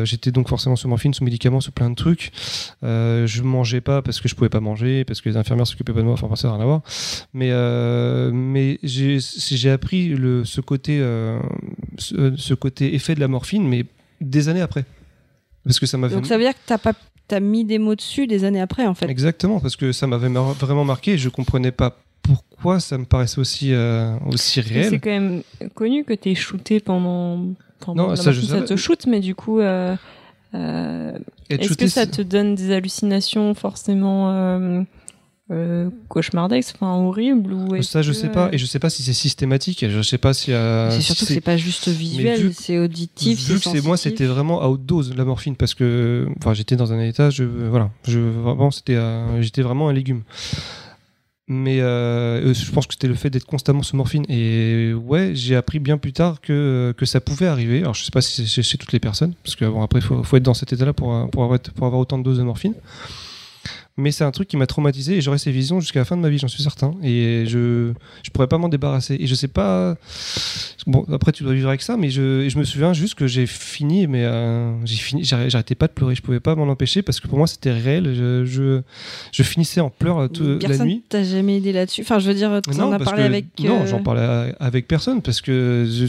j'étais 0.06 0.32
donc 0.32 0.48
forcément 0.48 0.76
sous 0.76 0.88
morphine, 0.88 1.14
sous 1.14 1.24
médicaments, 1.24 1.62
sous 1.62 1.72
plein 1.72 1.90
de 1.90 1.96
trucs. 1.96 2.32
Euh, 2.84 3.28
je 3.28 3.42
mangeais 3.44 3.82
pas 3.82 4.02
parce 4.02 4.22
que 4.22 4.28
je 4.28 4.36
pouvais 4.36 4.50
pas 4.50 4.60
manger, 4.60 5.04
parce 5.04 5.22
que 5.22 5.30
les 5.30 5.38
infirmières 5.38 5.68
s'occupaient 5.68 5.94
pas 5.94 6.00
de 6.00 6.06
moi. 6.06 6.14
Enfin, 6.14 6.34
ça 6.36 6.48
n'a 6.48 6.54
rien 6.56 6.64
à 6.64 6.66
voir. 6.66 6.82
Mais 7.34 7.50
euh, 7.52 8.32
mais 8.34 8.80
j'ai, 8.84 9.20
appris 9.72 10.10
le 10.10 10.44
ce 10.46 10.62
côté 10.62 11.00
euh, 11.02 11.40
ce, 12.14 12.36
ce 12.38 12.54
côté 12.54 12.94
effet 12.96 13.16
de 13.16 13.20
la 13.20 13.28
morphine, 13.28 13.68
mais 13.68 13.86
des 14.22 14.50
années 14.50 14.62
après. 14.62 14.86
Parce 15.66 15.80
que 15.80 15.86
ça 15.86 15.98
m'avait 15.98 16.16
Donc 16.16 16.26
ça 16.26 16.38
veut 16.38 16.44
dire 16.44 16.54
que 16.54 16.60
t'as 16.66 16.78
pas 16.78 16.94
t'as 17.28 17.40
mis 17.40 17.64
des 17.64 17.80
mots 17.80 17.96
dessus 17.96 18.28
des 18.28 18.44
années 18.44 18.60
après 18.62 18.86
en 18.86 18.94
fait. 18.94 19.10
Exactement, 19.10 19.60
parce 19.60 19.76
que 19.78 19.92
ça 19.94 20.08
m'avait 20.08 20.30
mar- 20.30 20.54
vraiment 20.54 20.84
marqué 20.86 21.14
et 21.14 21.18
je 21.18 21.30
comprenais 21.30 21.72
pas 21.72 21.98
pourquoi 22.22 22.80
ça 22.80 22.98
me 22.98 23.06
paraissait 23.06 23.40
aussi, 23.40 23.74
euh, 23.74 24.16
aussi 24.30 24.60
Et 24.60 24.64
C'est 24.64 24.74
réel. 24.74 25.02
quand 25.02 25.10
même 25.10 25.42
connu 25.74 26.04
que 26.04 26.14
t'es 26.14 26.36
shooté 26.36 26.80
pendant. 26.80 27.54
pendant 27.80 28.10
Non, 28.10 28.16
ça, 28.16 28.32
je 28.32 28.42
ça 28.42 28.48
savais. 28.56 28.66
te 28.66 28.76
shoot, 28.76 29.06
mais 29.08 29.20
du 29.22 29.36
coup, 29.36 29.60
euh, 29.60 29.96
euh, 30.54 31.18
est-ce 31.50 31.74
que 31.76 31.88
ça 31.88 32.06
te 32.08 32.22
donne 32.22 32.56
des 32.56 32.72
hallucinations 32.74 33.54
forcément 33.56 34.86
euh, 35.52 35.54
euh, 35.86 35.90
cauchemardesques, 36.08 36.76
enfin 36.80 37.00
ou 37.04 37.76
est-ce 37.76 37.92
Ça, 37.92 38.02
je 38.02 38.12
que, 38.12 38.18
sais 38.18 38.30
pas, 38.30 38.48
euh, 38.48 38.52
et 38.54 38.58
je 38.58 38.66
sais 38.66 38.80
pas 38.80 38.90
si 38.90 39.04
c'est 39.04 39.14
systématique. 39.14 39.84
et 39.84 39.90
Je 39.90 40.02
sais 40.02 40.18
pas 40.18 40.34
si. 40.34 40.52
euh, 40.54 40.90
c'est 40.90 40.98
si 40.98 41.04
surtout 41.08 41.26
que 41.26 41.34
c'est 41.34 41.42
pas 41.42 41.58
juste 41.58 41.90
visuel, 41.90 42.54
c'est 42.54 42.80
auditif, 42.80 43.48
Vu 43.50 43.60
que 43.60 43.70
c'est 43.70 43.82
moi, 43.84 43.98
c'était 43.98 44.26
vraiment 44.26 44.62
à 44.62 44.68
haute 44.68 44.86
dose 44.86 45.14
la 45.16 45.26
morphine 45.26 45.56
parce 45.56 45.74
que, 45.74 46.28
enfin, 46.40 46.54
j'étais 46.54 46.76
dans 46.76 46.94
un 46.94 47.00
état, 47.00 47.30
je, 47.30 47.44
voilà, 47.44 47.92
je 48.08 48.20
vraiment, 48.20 48.72
c'était, 48.72 48.96
euh, 48.96 49.42
j'étais 49.42 49.62
vraiment 49.62 49.90
un 49.90 49.94
légume. 49.94 50.24
Mais 51.50 51.82
euh, 51.82 52.54
je 52.54 52.72
pense 52.72 52.88
que 52.88 52.94
c'était 52.94 53.10
le 53.10 53.16
fait 53.16 53.30
d'être 53.30 53.46
constamment 53.46 53.84
sous 53.84 53.98
morphine. 53.98 54.24
Et 54.30 54.94
ouais, 54.94 55.32
j'ai 55.36 55.58
appris 55.58 55.80
bien 55.80 55.98
plus 55.98 56.14
tard 56.14 56.40
que, 56.40 56.94
que 56.98 57.06
ça 57.06 57.20
pouvait 57.20 57.48
arriver. 57.48 57.80
Alors 57.80 57.94
je 57.96 58.04
sais 58.06 58.12
pas 58.12 58.22
si 58.22 58.32
c'est 58.32 58.46
chez, 58.46 58.64
chez 58.64 58.78
toutes 58.78 58.94
les 58.94 59.00
personnes, 59.02 59.34
parce 59.44 59.58
que 59.58 59.66
bon, 59.66 59.82
après, 59.84 60.00
il 60.00 60.04
faut, 60.04 60.24
faut 60.24 60.38
être 60.38 60.44
dans 60.44 60.54
cet 60.54 60.72
état-là 60.72 60.94
pour, 60.94 61.14
euh, 61.14 61.26
pour, 61.26 61.44
avoir, 61.44 61.60
pour 61.60 61.86
avoir 61.86 62.00
autant 62.00 62.18
de 62.18 62.24
doses 62.24 62.38
de 62.38 62.44
morphine. 62.44 62.74
Mais 63.96 64.12
c'est 64.12 64.24
un 64.24 64.32
truc 64.32 64.48
qui 64.48 64.58
m'a 64.58 64.66
traumatisé 64.66 65.18
et 65.18 65.22
j'aurai 65.22 65.38
ces 65.38 65.52
visions 65.52 65.80
jusqu'à 65.80 66.00
la 66.00 66.06
fin 66.06 66.18
de 66.18 66.22
ma 66.24 66.30
vie, 66.30 66.40
j'en 66.40 66.48
suis 66.48 66.64
certain. 66.64 66.96
Et 67.04 67.46
je 67.48 67.94
je 68.24 68.30
pourrais 68.32 68.48
pas 68.48 68.58
m'en 68.58 68.68
débarrasser. 68.68 69.18
Et 69.20 69.28
je 69.28 69.36
sais 69.36 69.48
pas. 69.48 69.96
Bon, 70.88 71.06
après 71.14 71.32
tu 71.32 71.44
dois 71.44 71.54
vivre 71.54 71.70
avec 71.70 71.84
ça, 71.84 71.96
mais 71.96 72.10
je, 72.10 72.50
je 72.50 72.58
me 72.58 72.64
souviens 72.64 72.94
juste 72.94 73.14
que 73.14 73.28
j'ai 73.28 73.46
fini, 73.46 74.08
mais 74.08 74.24
euh, 74.26 74.74
j'ai 74.84 74.96
fini, 74.96 75.24
j'arrêtais 75.24 75.76
pas 75.76 75.88
de 75.88 75.94
pleurer, 75.94 76.16
je 76.16 76.24
pouvais 76.24 76.40
pas 76.40 76.56
m'en 76.56 76.68
empêcher 76.70 77.04
parce 77.04 77.20
que 77.20 77.28
pour 77.28 77.38
moi 77.38 77.46
c'était 77.46 77.72
réel. 77.72 78.16
Je, 78.16 78.46
je, 78.46 78.82
je 79.32 79.44
finissais 79.44 79.80
en 79.80 79.92
pleurs 79.92 80.18
euh, 80.24 80.28
tout- 80.28 80.44
la 80.60 80.68
Personne 80.70 80.88
nuit. 80.88 81.04
t'a 81.08 81.24
jamais 81.24 81.58
aidé 81.58 81.72
là-dessus? 81.72 82.02
Enfin, 82.02 82.18
je 82.18 82.28
veux 82.28 82.34
dire, 82.36 82.62
tu 82.64 82.80
en 82.82 82.92
as 82.92 82.98
parlé 83.00 83.22
que- 83.22 83.28
avec. 83.28 83.46
Non, 83.60 83.82
euh, 83.84 83.86
j'en 83.86 84.02
parlais 84.02 84.56
avec 84.60 84.88
personne 84.88 85.22
parce 85.22 85.40
que 85.40 85.88
je- 85.88 86.08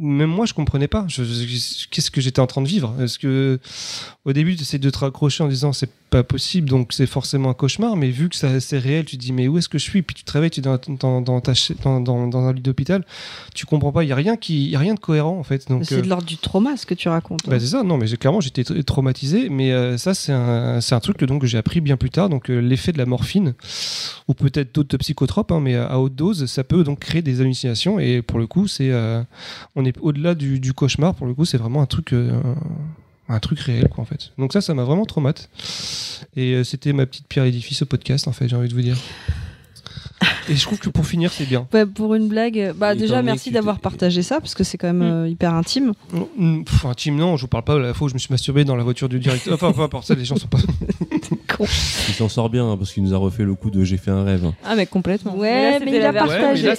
même 0.00 0.30
moi, 0.30 0.46
je 0.46 0.54
comprenais 0.54 0.86
pas. 0.86 1.06
Qu'est-ce 1.90 2.10
que 2.12 2.20
j'étais 2.20 2.38
en 2.38 2.46
train 2.46 2.62
de 2.62 2.68
vivre? 2.68 2.94
Est-ce 3.02 3.18
que 3.18 3.58
au 4.28 4.32
début, 4.34 4.54
tu 4.56 4.62
essaies 4.62 4.78
de 4.78 4.90
te 4.90 4.98
raccrocher 4.98 5.42
en 5.42 5.48
disant 5.48 5.72
c'est 5.72 5.90
pas 6.10 6.22
possible, 6.22 6.68
donc 6.68 6.92
c'est 6.92 7.06
forcément 7.06 7.50
un 7.50 7.54
cauchemar. 7.54 7.96
Mais 7.96 8.10
vu 8.10 8.28
que 8.28 8.36
c'est 8.36 8.78
réel, 8.78 9.06
tu 9.06 9.16
te 9.16 9.22
dis 9.22 9.32
mais 9.32 9.48
où 9.48 9.56
est-ce 9.56 9.68
que 9.70 9.78
je 9.78 9.84
suis? 9.84 10.02
Puis 10.02 10.14
tu 10.14 10.24
te 10.24 10.32
réveilles, 10.32 10.50
tu 10.50 10.60
es 10.60 10.62
dans, 10.62 11.20
dans, 11.22 11.40
ta 11.40 11.52
un 11.52 12.52
lit 12.52 12.60
d'hôpital, 12.60 13.04
tu 13.54 13.64
comprends 13.64 13.90
pas. 13.90 14.04
Il 14.04 14.08
y 14.08 14.12
a 14.12 14.16
rien 14.16 14.36
qui, 14.36 14.66
il 14.66 14.70
y 14.70 14.76
a 14.76 14.78
rien 14.78 14.94
de 14.94 15.00
cohérent 15.00 15.38
en 15.38 15.42
fait. 15.42 15.66
C'est 15.82 15.92
euh, 15.92 16.02
de 16.02 16.08
l'ordre 16.08 16.26
du 16.26 16.36
trauma 16.36 16.76
ce 16.76 16.84
que 16.84 16.94
tu 16.94 17.08
racontes. 17.08 17.48
bah, 17.48 17.58
c'est 17.58 17.66
ça, 17.68 17.82
non, 17.82 17.96
mais 17.96 18.06
clairement 18.06 18.40
j'étais 18.40 18.62
tra- 18.62 18.82
traumatisé, 18.84 19.48
mais 19.48 19.72
euh, 19.72 19.96
ça 19.96 20.12
c'est 20.12 20.32
un, 20.32 20.78
un 20.78 21.00
truc 21.00 21.16
que 21.16 21.24
donc 21.24 21.44
j'ai 21.46 21.56
appris 21.56 21.80
bien 21.80 21.96
plus 21.96 22.10
tard, 22.10 22.28
donc 22.28 22.50
euh, 22.50 22.58
l'effet 22.58 22.92
de 22.92 22.98
la 22.98 23.06
morphine, 23.06 23.54
ou 24.28 24.34
peut-être 24.34 24.74
d'autres 24.74 24.96
psychotropes, 24.98 25.52
hein, 25.52 25.60
mais 25.60 25.76
à, 25.76 25.98
haute 25.98 26.14
dose, 26.14 26.46
ça 26.46 26.64
peut 26.64 26.84
donc 26.84 26.98
créer 27.00 27.22
des 27.22 27.40
hallucinations, 27.40 27.98
et 27.98 28.20
pour 28.20 28.38
le 28.38 28.46
coup 28.46 28.68
c'est, 28.68 28.92
on 29.74 29.84
est 29.84 29.96
au-delà 30.00 30.34
du, 30.34 30.60
du 30.60 30.74
cauchemar, 30.74 31.14
pour 31.14 31.26
le 31.26 31.32
coup 31.34 31.44
c'est 31.44 31.58
vraiment 31.58 31.80
un 31.80 31.86
truc, 31.86 32.14
un 33.28 33.38
truc 33.40 33.60
réel 33.60 33.88
quoi 33.88 34.02
en 34.02 34.06
fait. 34.06 34.30
Donc 34.38 34.52
ça, 34.52 34.60
ça 34.60 34.74
m'a 34.74 34.84
vraiment 34.84 35.04
traumatisé, 35.04 35.48
et 36.36 36.54
euh, 36.54 36.64
c'était 36.64 36.92
ma 36.92 37.06
petite 37.06 37.26
pierre 37.28 37.42
à 37.42 37.46
l'édifice 37.46 37.82
au 37.82 37.86
podcast 37.86 38.26
en 38.28 38.32
fait, 38.32 38.48
j'ai 38.48 38.56
envie 38.56 38.68
de 38.68 38.74
vous 38.74 38.82
dire. 38.82 38.96
Et 40.48 40.56
je 40.56 40.62
trouve 40.62 40.78
que 40.78 40.88
pour 40.88 41.06
finir 41.06 41.30
c'est 41.30 41.44
bien. 41.44 41.68
Ouais, 41.74 41.84
pour 41.86 42.14
une 42.14 42.26
blague, 42.26 42.72
bah 42.74 42.94
déjà 42.94 43.20
merci 43.22 43.50
d'avoir 43.50 43.78
partagé 43.80 44.22
ça 44.22 44.40
parce 44.40 44.54
que 44.54 44.64
c'est 44.64 44.78
quand 44.78 44.86
même 44.92 44.98
Mm. 45.08 45.12
euh, 45.12 45.28
hyper 45.28 45.54
intime. 45.54 45.92
Mm, 46.36 46.64
pff, 46.64 46.86
intime 46.86 47.16
non, 47.16 47.36
je 47.36 47.42
vous 47.42 47.48
parle 47.48 47.64
pas 47.64 47.74
de 47.74 47.80
la 47.80 47.94
fois 47.94 48.06
où 48.06 48.08
je 48.08 48.14
me 48.14 48.18
suis 48.18 48.32
masturbé 48.32 48.64
dans 48.64 48.74
la 48.76 48.82
voiture 48.82 49.08
du 49.08 49.18
directeur. 49.20 49.54
Enfin, 49.54 49.72
peu 49.72 49.82
importe 49.82 50.06
ça, 50.06 50.14
les 50.14 50.24
gens 50.24 50.36
sont 50.36 50.48
pas. 50.48 50.58
Il 51.60 52.14
s'en 52.14 52.28
sort 52.28 52.50
bien 52.50 52.70
hein, 52.70 52.76
parce 52.76 52.92
qu'il 52.92 53.02
nous 53.02 53.14
a 53.14 53.16
refait 53.16 53.44
le 53.44 53.54
coup 53.54 53.70
de 53.70 53.84
j'ai 53.84 53.96
fait 53.96 54.10
un 54.10 54.24
rêve. 54.24 54.50
Ah, 54.64 54.76
mais 54.76 54.86
complètement. 54.86 55.34
Ouais, 55.36 55.78
là, 55.78 55.84
mais 55.84 55.96
il 55.96 56.02
a 56.04 56.12
partagé. 56.12 56.66
là 56.66 56.74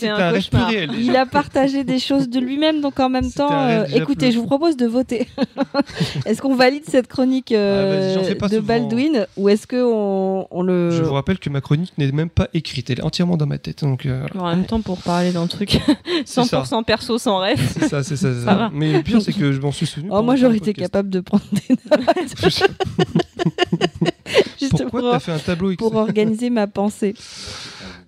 un 0.53 0.66
réel. 0.66 0.91
Il 0.99 1.16
a 1.16 1.25
partagé 1.25 1.83
des 1.83 1.99
choses 1.99 2.30
de 2.30 2.40
lui-même, 2.40 2.82
donc 2.82 2.99
en 2.99 3.09
même 3.09 3.32
temps, 3.32 3.49
euh, 3.51 3.85
écoutez, 3.93 4.27
plus. 4.27 4.35
je 4.35 4.40
vous 4.40 4.45
propose 4.45 4.77
de 4.77 4.85
voter. 4.85 5.27
est-ce 6.25 6.41
qu'on 6.41 6.56
valide 6.56 6.83
cette 6.88 7.08
chronique 7.08 7.51
euh, 7.51 8.17
Ah, 8.19 8.48
de 8.48 8.56
souvent. 8.56 8.61
Baldwin 8.67 9.25
ou 9.38 9.49
est-ce 9.49 9.67
que 9.67 9.83
on, 9.83 10.48
on 10.51 10.61
le 10.64 10.91
Je 10.91 11.03
vous 11.03 11.14
rappelle 11.14 11.40
que 11.40 11.49
ma 11.49 11.61
chronique 11.61 11.93
n'est 11.98 12.11
même 12.11 12.30
pas 12.30 12.48
écrite, 12.53 12.90
elle 12.90 12.99
est 12.99 13.03
entièrement 13.03 13.38
dans 13.38 13.45
ma 13.48 13.58
tête. 13.58 13.83
Donc, 13.83 14.06
euh, 14.06 14.25
En 14.38 14.48
même 14.49 14.66
temps, 14.66 14.82
pour 14.82 14.98
parler 15.01 15.32
d'un 15.32 15.48
truc 15.48 15.80
C'est 16.25 16.43
ça. 16.43 16.64
100% 16.64 16.83
perso 16.83 17.17
sans 17.17 17.40
rêve. 17.40 17.59
c'est 17.74 17.88
ça, 17.88 18.03
c'est 18.03 18.16
ça. 18.16 18.33
c'est 18.33 18.45
Ça. 18.45 18.69
Mais 18.74 18.93
le 18.93 19.01
pire, 19.01 19.22
c'est 19.22 19.33
que 19.33 19.51
je 19.51 19.59
m'en 19.59 19.72
suis 19.72 19.85
souvenu. 19.85 20.09
Oh, 20.11 20.22
moi 20.22 20.35
j'aurais 20.35 20.58
été 20.58 20.74
capable 20.74 21.09
de 21.09 21.19
prendre 21.19 21.43
des 21.51 21.75
notes 21.91 22.35
juste 24.68 24.72
Pourquoi 24.84 25.02
pour, 25.02 25.12
t'as 25.12 25.20
fait 25.20 25.32
un 25.32 25.40
tableau 25.40 25.74
pour 25.76 25.96
organiser 25.96 26.50
ma 26.50 26.68
pensée. 26.68 27.14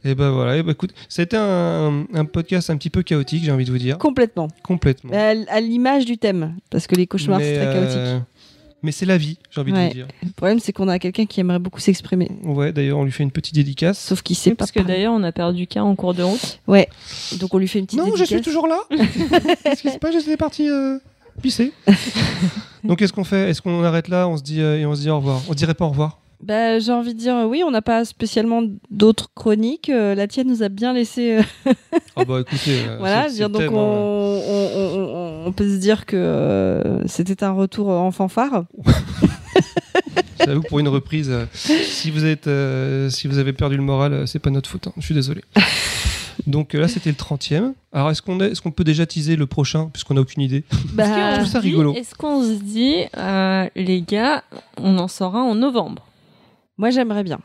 Et 0.03 0.15
ben 0.15 0.31
voilà, 0.31 0.57
et 0.57 0.63
ben 0.63 0.71
écoute, 0.71 0.95
c'était 1.07 1.37
un, 1.37 2.05
un 2.11 2.25
podcast 2.25 2.71
un 2.71 2.77
petit 2.77 2.89
peu 2.89 3.03
chaotique, 3.03 3.43
j'ai 3.43 3.51
envie 3.51 3.65
de 3.65 3.71
vous 3.71 3.77
dire. 3.77 3.99
Complètement. 3.99 4.47
Complètement. 4.63 5.11
À, 5.13 5.35
à 5.47 5.59
l'image 5.61 6.05
du 6.05 6.17
thème, 6.17 6.55
parce 6.71 6.87
que 6.87 6.95
les 6.95 7.05
cauchemars 7.05 7.39
c'est 7.39 7.53
très 7.53 7.65
chaotique. 7.71 7.97
euh, 7.97 8.19
Mais 8.81 8.91
c'est 8.91 9.05
la 9.05 9.19
vie, 9.19 9.37
j'ai 9.51 9.61
envie 9.61 9.71
de 9.71 9.77
vous 9.77 9.89
dire. 9.93 10.07
Le 10.23 10.31
problème 10.31 10.59
c'est 10.59 10.73
qu'on 10.73 10.87
a 10.87 10.97
quelqu'un 10.97 11.27
qui 11.27 11.39
aimerait 11.39 11.59
beaucoup 11.59 11.79
s'exprimer, 11.79 12.31
Ouais, 12.43 12.71
d'ailleurs, 12.73 12.97
on 12.97 13.03
lui 13.03 13.11
fait 13.11 13.21
une 13.21 13.29
petite 13.29 13.53
dédicace. 13.53 13.99
sauf 13.99 14.23
qu'il 14.23 14.35
sait 14.35 14.49
pas 14.49 14.55
Parce 14.55 14.71
que 14.71 14.79
d'ailleurs, 14.79 15.13
on 15.13 15.21
a 15.21 15.31
perdu 15.31 15.67
K 15.67 15.77
en 15.77 15.95
cours 15.95 16.15
de 16.15 16.23
route. 16.23 16.59
Ouais. 16.65 16.89
Donc 17.39 17.53
on 17.53 17.59
lui 17.59 17.67
fait 17.67 17.77
une 17.77 17.85
petite 17.85 17.99
Non, 17.99 18.05
je 18.07 18.23
dédicace. 18.23 18.29
suis 18.29 18.41
toujours 18.41 18.67
là. 18.67 18.79
Qu'est-ce 19.63 19.83
qui 19.83 19.91
se 19.91 19.99
passe? 19.99 20.15
J'étais 20.15 20.35
parti 20.35 20.67
euh, 20.67 20.97
pisser. 21.43 21.73
Donc, 22.83 22.97
qu'est-ce 22.97 23.13
qu'on 23.13 23.23
fait? 23.23 23.51
Est-ce 23.51 23.61
qu'on 23.61 23.83
arrête 23.83 24.07
là? 24.07 24.27
On 24.27 24.35
se 24.35 24.41
dit 24.41 24.59
euh, 24.61 24.79
et 24.79 24.85
on 24.87 24.95
se 24.95 25.01
dit 25.01 25.09
au 25.11 25.17
revoir. 25.17 25.41
On 25.47 25.53
dirait 25.53 25.75
pas 25.75 25.85
au 25.85 25.89
revoir. 25.89 26.17
Bah, 26.43 26.79
j'ai 26.79 26.91
envie 26.91 27.13
de 27.13 27.19
dire 27.19 27.35
euh, 27.35 27.45
oui, 27.45 27.63
on 27.65 27.71
n'a 27.71 27.81
pas 27.81 28.03
spécialement 28.05 28.63
d'autres 28.89 29.29
chroniques. 29.35 29.89
Euh, 29.89 30.15
la 30.15 30.27
tienne 30.27 30.47
nous 30.47 30.63
a 30.63 30.69
bien 30.69 30.93
laissé. 30.93 31.39
Ah 32.15 32.25
bah 32.25 32.39
écoutez, 32.41 32.77
voilà, 32.99 33.29
c'est 33.29 33.35
dire, 33.35 33.49
donc 33.49 33.61
thème, 33.61 33.73
on, 33.73 33.79
hein. 33.79 34.41
on- 34.47 34.69
on- 34.75 35.05
on- 35.43 35.47
on 35.47 35.51
peut 35.51 35.69
se 35.69 35.77
dire 35.77 36.05
que 36.05 36.15
euh, 36.17 37.05
c'était 37.07 37.43
un 37.43 37.51
retour 37.51 37.89
en 37.89 38.11
fanfare. 38.11 38.65
J'avoue 40.45 40.61
pour 40.63 40.79
une 40.79 40.87
reprise, 40.87 41.31
si 41.53 42.09
vous 42.09 42.25
êtes, 42.25 42.47
euh, 42.47 43.09
si 43.09 43.27
vous 43.27 43.37
avez 43.37 43.53
perdu 43.53 43.77
le 43.77 43.83
moral, 43.83 44.27
c'est 44.27 44.39
pas 44.39 44.49
notre 44.49 44.69
faute. 44.69 44.87
hein. 44.87 44.93
Je 44.97 45.05
suis 45.05 45.13
désolé. 45.15 45.43
Donc 46.47 46.73
là, 46.73 46.87
c'était 46.87 47.11
le 47.11 47.15
30e. 47.15 47.73
Alors, 47.93 48.09
est-ce 48.09 48.23
qu'on 48.23 48.39
est, 48.39 48.47
est-ce 48.51 48.61
qu'on 48.61 48.71
peut 48.71 48.83
déjà 48.83 49.05
teaser 49.05 49.35
le 49.35 49.45
prochain, 49.45 49.89
puisqu'on 49.93 50.15
n'a 50.15 50.21
aucune 50.21 50.41
idée? 50.41 50.63
Bah, 50.93 51.33
je 51.33 51.37
trouve 51.41 51.51
ça 51.51 51.59
rigolo? 51.59 51.93
Est-ce 51.93 52.15
qu'on 52.15 52.41
se 52.41 52.53
dit, 52.63 52.95
euh, 53.15 53.67
les 53.75 54.01
gars, 54.01 54.43
on 54.77 54.97
en 54.97 55.07
saura 55.07 55.41
en 55.43 55.53
novembre? 55.53 56.07
Moi 56.81 56.89
j'aimerais 56.89 57.23
bien. 57.23 57.39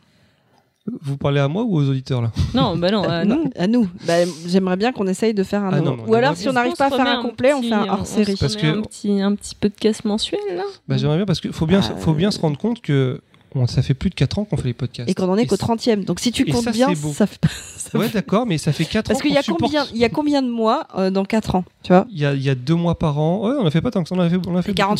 Vous 1.02 1.16
parlez 1.16 1.40
à 1.40 1.48
moi 1.48 1.64
ou 1.64 1.76
aux 1.78 1.88
auditeurs 1.88 2.22
là? 2.22 2.30
Non, 2.54 2.76
bah 2.76 2.90
non, 2.90 3.02
à 3.02 3.24
nous. 3.30 3.50
À 3.56 3.66
nous. 3.66 3.88
Bah, 4.06 4.14
j'aimerais 4.46 4.76
bien 4.76 4.92
qu'on 4.92 5.06
essaye 5.08 5.34
de 5.34 5.42
faire 5.42 5.62
un. 5.64 5.70
Ah 5.72 5.80
non, 5.80 5.96
Ou 6.06 6.14
alors 6.14 6.36
si 6.36 6.48
on 6.48 6.52
n'arrive 6.52 6.74
pas 6.76 6.86
à 6.86 6.90
faire 6.90 7.06
un 7.06 7.22
complet, 7.22 7.52
on 7.54 7.60
fait 7.62 7.72
un 7.72 7.86
hors 7.88 8.06
série. 8.06 8.36
Parce 8.38 8.56
que- 8.56 8.66
un 8.78 8.82
petit, 8.82 9.20
un 9.20 9.34
petit 9.34 9.54
podcast 9.56 10.04
mensuel 10.04 10.40
là 10.54 10.62
bah, 10.88 10.96
J'aimerais 10.96 11.16
bien 11.18 11.26
parce 11.26 11.40
qu'il 11.40 11.52
faut 11.52 11.66
bien, 11.66 11.80
Ah, 11.82 11.96
faut 11.96 12.14
bien 12.14 12.30
se 12.30 12.38
rendre 12.40 12.56
compte 12.56 12.80
que 12.80 13.20
ça 13.66 13.80
fait 13.82 13.94
plus 13.94 14.10
de 14.10 14.14
4 14.14 14.38
ans 14.38 14.44
qu'on 14.44 14.56
fait 14.58 14.68
les 14.68 14.74
podcasts. 14.74 15.08
Et 15.10 15.14
qu'on 15.14 15.28
en 15.28 15.36
est 15.36 15.46
qu'au 15.46 15.56
c- 15.56 15.62
30e. 15.64 16.04
Donc 16.04 16.20
si 16.20 16.30
tu 16.30 16.44
comptes 16.44 16.62
ça, 16.64 16.70
bien, 16.72 16.94
ça 16.94 17.26
fait. 17.26 17.40
ça 17.76 17.98
Ouais, 17.98 18.08
d'accord, 18.08 18.46
mais 18.46 18.56
ça 18.58 18.70
fait 18.72 18.84
4 18.84 19.06
ans 19.08 19.12
Parce 19.12 19.22
qu'il 19.22 19.32
y, 19.32 19.36
a 19.36 19.42
qu'on 19.42 19.54
supporte- 19.54 19.62
combien- 19.72 19.86
il 19.92 19.98
y 19.98 20.04
a 20.04 20.08
combien 20.08 20.40
de 20.42 20.48
mois 20.50 20.86
euh, 20.96 21.10
dans 21.10 21.24
4 21.24 21.54
ans 21.56 21.64
Tu 21.82 21.92
vois? 21.92 22.06
Il 22.10 22.18
y 22.20 22.26
a, 22.26 22.32
il 22.34 22.42
y 22.42 22.50
a 22.50 22.54
deux 22.54 22.74
mois 22.74 22.96
par 22.98 23.18
an. 23.18 23.48
Ouais, 23.48 23.54
on 23.58 23.66
a 23.66 23.70
fait 23.72 23.80
pas 23.80 23.90
tant 23.90 24.02
que 24.04 24.08
ça. 24.08 24.14
On 24.14 24.20
a 24.20 24.28
fait, 24.30 24.36
on 24.46 24.54
a 24.56 24.62
fait 24.62 24.72
beaucoup. 24.72 24.98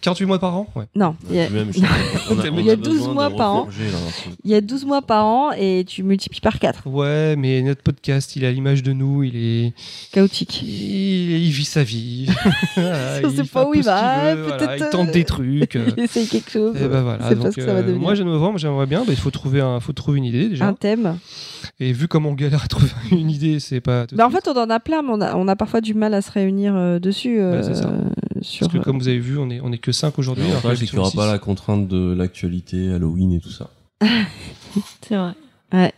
48. 0.00 0.24
48 0.24 0.26
mois 0.26 0.38
par 0.38 0.56
an 0.56 0.66
Ouais. 0.74 0.84
Non. 0.94 1.14
il 1.28 1.36
y 1.36 1.40
a- 1.40 1.50
Même, 1.50 1.72
je- 1.72 1.80
on 1.80 2.38
a- 2.38 2.50
on 2.50 2.56
Il 2.58 2.64
y 2.66 2.70
a 2.70 2.72
a 2.72 2.76
12 2.76 2.88
besoin 2.94 3.08
de 3.08 3.14
mois 3.14 3.30
par 3.30 3.54
an. 3.54 3.68
Il 4.44 4.50
y 4.50 4.54
a 4.54 4.60
12 4.60 4.84
mois 4.86 5.02
par 5.02 5.24
an 5.26 5.50
et 5.52 5.84
tu 5.86 6.02
multiplies 6.02 6.40
par 6.40 6.58
4. 6.58 6.86
Ouais, 6.86 7.36
mais 7.36 7.62
notre 7.62 7.82
podcast, 7.82 8.34
il 8.36 8.44
est 8.44 8.46
à 8.46 8.52
l'image 8.52 8.82
de 8.82 8.92
nous. 8.92 9.22
Il 9.22 9.36
est. 9.36 9.72
Chaotique. 10.12 10.62
Il, 10.62 10.68
il 11.46 11.50
vit 11.50 11.64
sa 11.64 11.82
vie. 11.82 12.28
Voilà, 12.76 13.20
Je 13.22 13.26
il 13.26 13.36
sais 13.36 13.44
fait 13.44 13.50
pas 13.52 13.66
où 13.68 13.74
il 13.74 13.78
ce 13.84 13.88
qu'il 13.88 13.94
va, 13.94 14.34
veut, 14.34 14.42
voilà, 14.42 14.56
peut-être, 14.56 14.84
il 14.86 14.90
tente 14.90 15.08
euh, 15.08 15.12
des 15.12 15.24
trucs. 15.24 15.76
euh, 15.76 15.90
Il 15.96 16.02
essaye 16.04 16.26
quelque 16.26 16.50
chose. 16.50 16.76
Et 16.76 16.88
ben 16.88 17.02
voilà. 17.02 17.28
C'est 17.28 17.36
pas 17.36 17.42
donc, 17.44 17.52
ce 17.52 17.56
que 17.56 17.62
ça 17.66 17.74
va 17.74 17.80
euh, 17.80 17.94
moi, 17.96 18.14
je 18.14 18.22
novembre, 18.22 18.58
j'aimerais 18.58 18.86
bien. 18.86 19.00
bah, 19.00 19.06
il 19.12 19.16
faut 19.18 19.30
trouver 19.30 19.60
un, 19.60 19.80
faut 19.80 19.92
trouver 19.92 20.18
une 20.18 20.24
idée 20.24 20.48
déjà. 20.48 20.66
Un 20.66 20.74
thème. 20.74 21.18
Et 21.78 21.92
vu 21.92 22.08
comment 22.08 22.30
on 22.30 22.34
galère 22.34 22.64
à 22.64 22.68
trouver 22.68 22.88
une 23.10 23.30
idée, 23.30 23.60
c'est 23.60 23.80
pas. 23.80 24.06
tout 24.06 24.16
Bah, 24.16 24.26
en 24.26 24.30
fait, 24.30 24.46
on 24.48 24.56
en 24.56 24.70
a 24.70 24.80
plein, 24.80 25.02
mais 25.02 25.10
on 25.12 25.20
a, 25.20 25.34
on 25.36 25.48
a 25.48 25.56
parfois 25.56 25.80
du 25.80 25.94
mal 25.94 26.14
à 26.14 26.22
se 26.22 26.30
réunir 26.30 26.74
euh, 26.76 26.98
dessus. 26.98 27.36
euh, 27.40 27.60
Bah, 27.60 27.62
c'est 27.62 27.74
ça. 27.74 27.90
Sur, 28.42 28.66
Parce 28.66 28.78
que 28.78 28.82
comme 28.82 28.98
vous 28.98 29.08
avez 29.08 29.18
vu, 29.18 29.38
on 29.38 29.50
est, 29.50 29.60
on 29.60 29.72
est 29.72 29.78
que 29.78 29.92
5 29.92 30.18
aujourd'hui. 30.18 30.44
L'avantage, 30.46 30.72
que 30.72 30.76
c'est 30.78 30.86
qu'il 30.86 30.96
n'y 30.96 31.00
aura 31.00 31.10
six. 31.10 31.16
pas 31.16 31.30
la 31.30 31.38
contrainte 31.38 31.88
de 31.88 32.12
l'actualité, 32.12 32.90
Halloween 32.92 33.32
et 33.32 33.40
tout 33.40 33.50
ça. 33.50 33.70
C'est 35.02 35.16
vrai. 35.16 35.34
Ouais. 35.72 35.92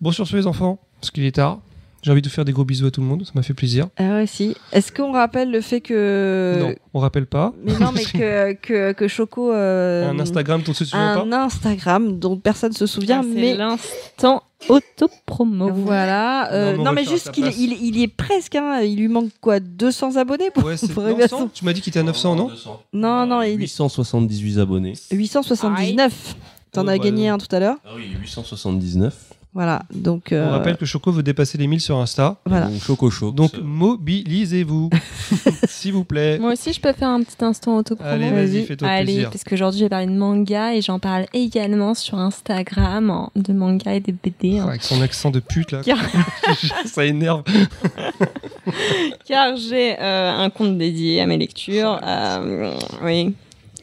Bon, 0.00 0.12
sur 0.12 0.26
ce, 0.26 0.36
les 0.36 0.46
enfants, 0.46 0.78
parce 1.00 1.10
qu'il 1.10 1.24
est 1.24 1.32
tard. 1.32 1.60
J'ai 2.04 2.10
envie 2.12 2.20
de 2.20 2.28
faire 2.28 2.44
des 2.44 2.52
gros 2.52 2.66
bisous 2.66 2.84
à 2.86 2.90
tout 2.90 3.00
le 3.00 3.06
monde, 3.06 3.24
ça 3.24 3.32
m'a 3.34 3.40
fait 3.42 3.54
plaisir. 3.54 3.86
Ah 3.96 4.16
ouais, 4.16 4.26
si. 4.26 4.54
Est-ce 4.72 4.92
qu'on 4.92 5.10
rappelle 5.12 5.50
le 5.50 5.62
fait 5.62 5.80
que. 5.80 6.56
Non, 6.60 6.74
on 6.92 6.98
rappelle 6.98 7.24
pas. 7.24 7.54
Mais 7.64 7.72
non, 7.78 7.92
mais 7.94 8.04
que, 8.04 8.52
que, 8.62 8.92
que 8.92 9.08
Choco. 9.08 9.50
euh, 9.52 10.10
un 10.10 10.18
Instagram 10.20 10.60
dont 10.60 10.72
tu 10.72 10.84
te 10.84 10.90
souviens 10.90 11.12
un 11.22 11.26
pas 11.26 11.36
Instagram 11.44 12.18
dont 12.18 12.36
personne 12.36 12.72
se 12.72 12.84
souvient, 12.86 13.20
Ah, 13.22 13.26
c'est 13.26 13.40
mais. 13.40 13.54
l'instant 13.56 14.42
autopromo. 14.68 15.70
Voilà. 15.72 16.52
euh, 16.52 16.76
Non, 16.76 16.92
mais 16.92 17.04
non, 17.04 17.10
juste 17.10 17.30
qu'il 17.32 17.46
il, 17.46 17.72
il 17.72 17.96
y 17.96 18.02
est 18.02 18.08
presque. 18.08 18.54
Hein, 18.56 18.80
il 18.82 18.98
lui 18.98 19.08
manque 19.08 19.30
quoi 19.40 19.58
200 19.60 20.16
abonnés 20.16 20.50
pour, 20.50 20.64
Ouais, 20.64 20.76
c'est 20.76 20.88
pour 20.92 21.02
non, 21.02 21.08
arriver 21.08 21.24
à 21.24 21.28
100 21.28 21.38
son- 21.38 21.48
Tu 21.48 21.64
m'as 21.64 21.72
dit 21.72 21.80
qu'il 21.80 21.90
était 21.90 22.00
à 22.00 22.02
900, 22.02 22.36
non 22.36 22.50
Non, 22.92 23.24
non, 23.26 23.40
il 23.42 23.52
est 23.52 23.56
878 23.56 24.58
abonnés. 24.58 24.92
879. 25.10 26.36
T'en 26.72 26.82
Ouais, 26.86 26.94
as 26.94 26.98
bah, 26.98 27.04
gagné 27.04 27.28
un 27.28 27.38
tout 27.38 27.54
à 27.54 27.60
l'heure. 27.60 27.76
Ah 27.84 27.90
oui, 27.96 28.04
879. 28.20 29.14
Voilà. 29.54 29.82
Donc. 29.94 30.28
On 30.32 30.34
euh, 30.34 30.50
rappelle 30.50 30.76
que 30.76 30.84
Choco 30.84 31.12
veut 31.12 31.22
dépasser 31.22 31.56
les 31.58 31.66
1000 31.68 31.80
sur 31.80 31.96
Insta. 31.98 32.36
Voilà. 32.44 32.66
Donc, 32.66 32.82
Choco 32.82 33.08
Choc. 33.10 33.34
Donc 33.34 33.52
mobilisez-vous, 33.62 34.90
s'il 35.68 35.92
vous 35.92 36.04
plaît. 36.04 36.38
Moi 36.40 36.52
aussi, 36.52 36.72
je 36.72 36.80
peux 36.80 36.92
faire 36.92 37.08
un 37.10 37.22
petit 37.22 37.42
instant 37.44 37.76
autopromo. 37.76 38.08
Allez, 38.10 38.30
vas-y, 38.30 38.64
fais-toi 38.64 38.88
Allez, 38.88 39.04
plaisir. 39.04 39.30
parce 39.30 39.44
qu'aujourd'hui, 39.44 39.78
j'ai 39.80 39.88
parlé 39.88 40.06
de 40.06 40.12
manga 40.12 40.74
et 40.74 40.82
j'en 40.82 40.98
parle 40.98 41.26
également 41.32 41.94
sur 41.94 42.18
Instagram 42.18 43.10
en- 43.10 43.30
de 43.36 43.52
manga 43.52 43.94
et 43.94 44.00
de 44.00 44.12
BD. 44.12 44.58
hein. 44.58 44.66
Avec 44.68 44.82
son 44.82 45.00
accent 45.02 45.30
de 45.30 45.38
pute 45.40 45.70
là, 45.72 45.82
Car, 45.84 45.98
ça 46.84 47.04
énerve. 47.04 47.44
car 49.26 49.56
j'ai 49.56 49.96
euh, 50.00 50.32
un 50.32 50.50
compte 50.50 50.78
dédié 50.78 51.20
à 51.20 51.26
mes 51.26 51.36
lectures. 51.38 52.00
euh, 52.04 52.74
oui, 53.02 53.34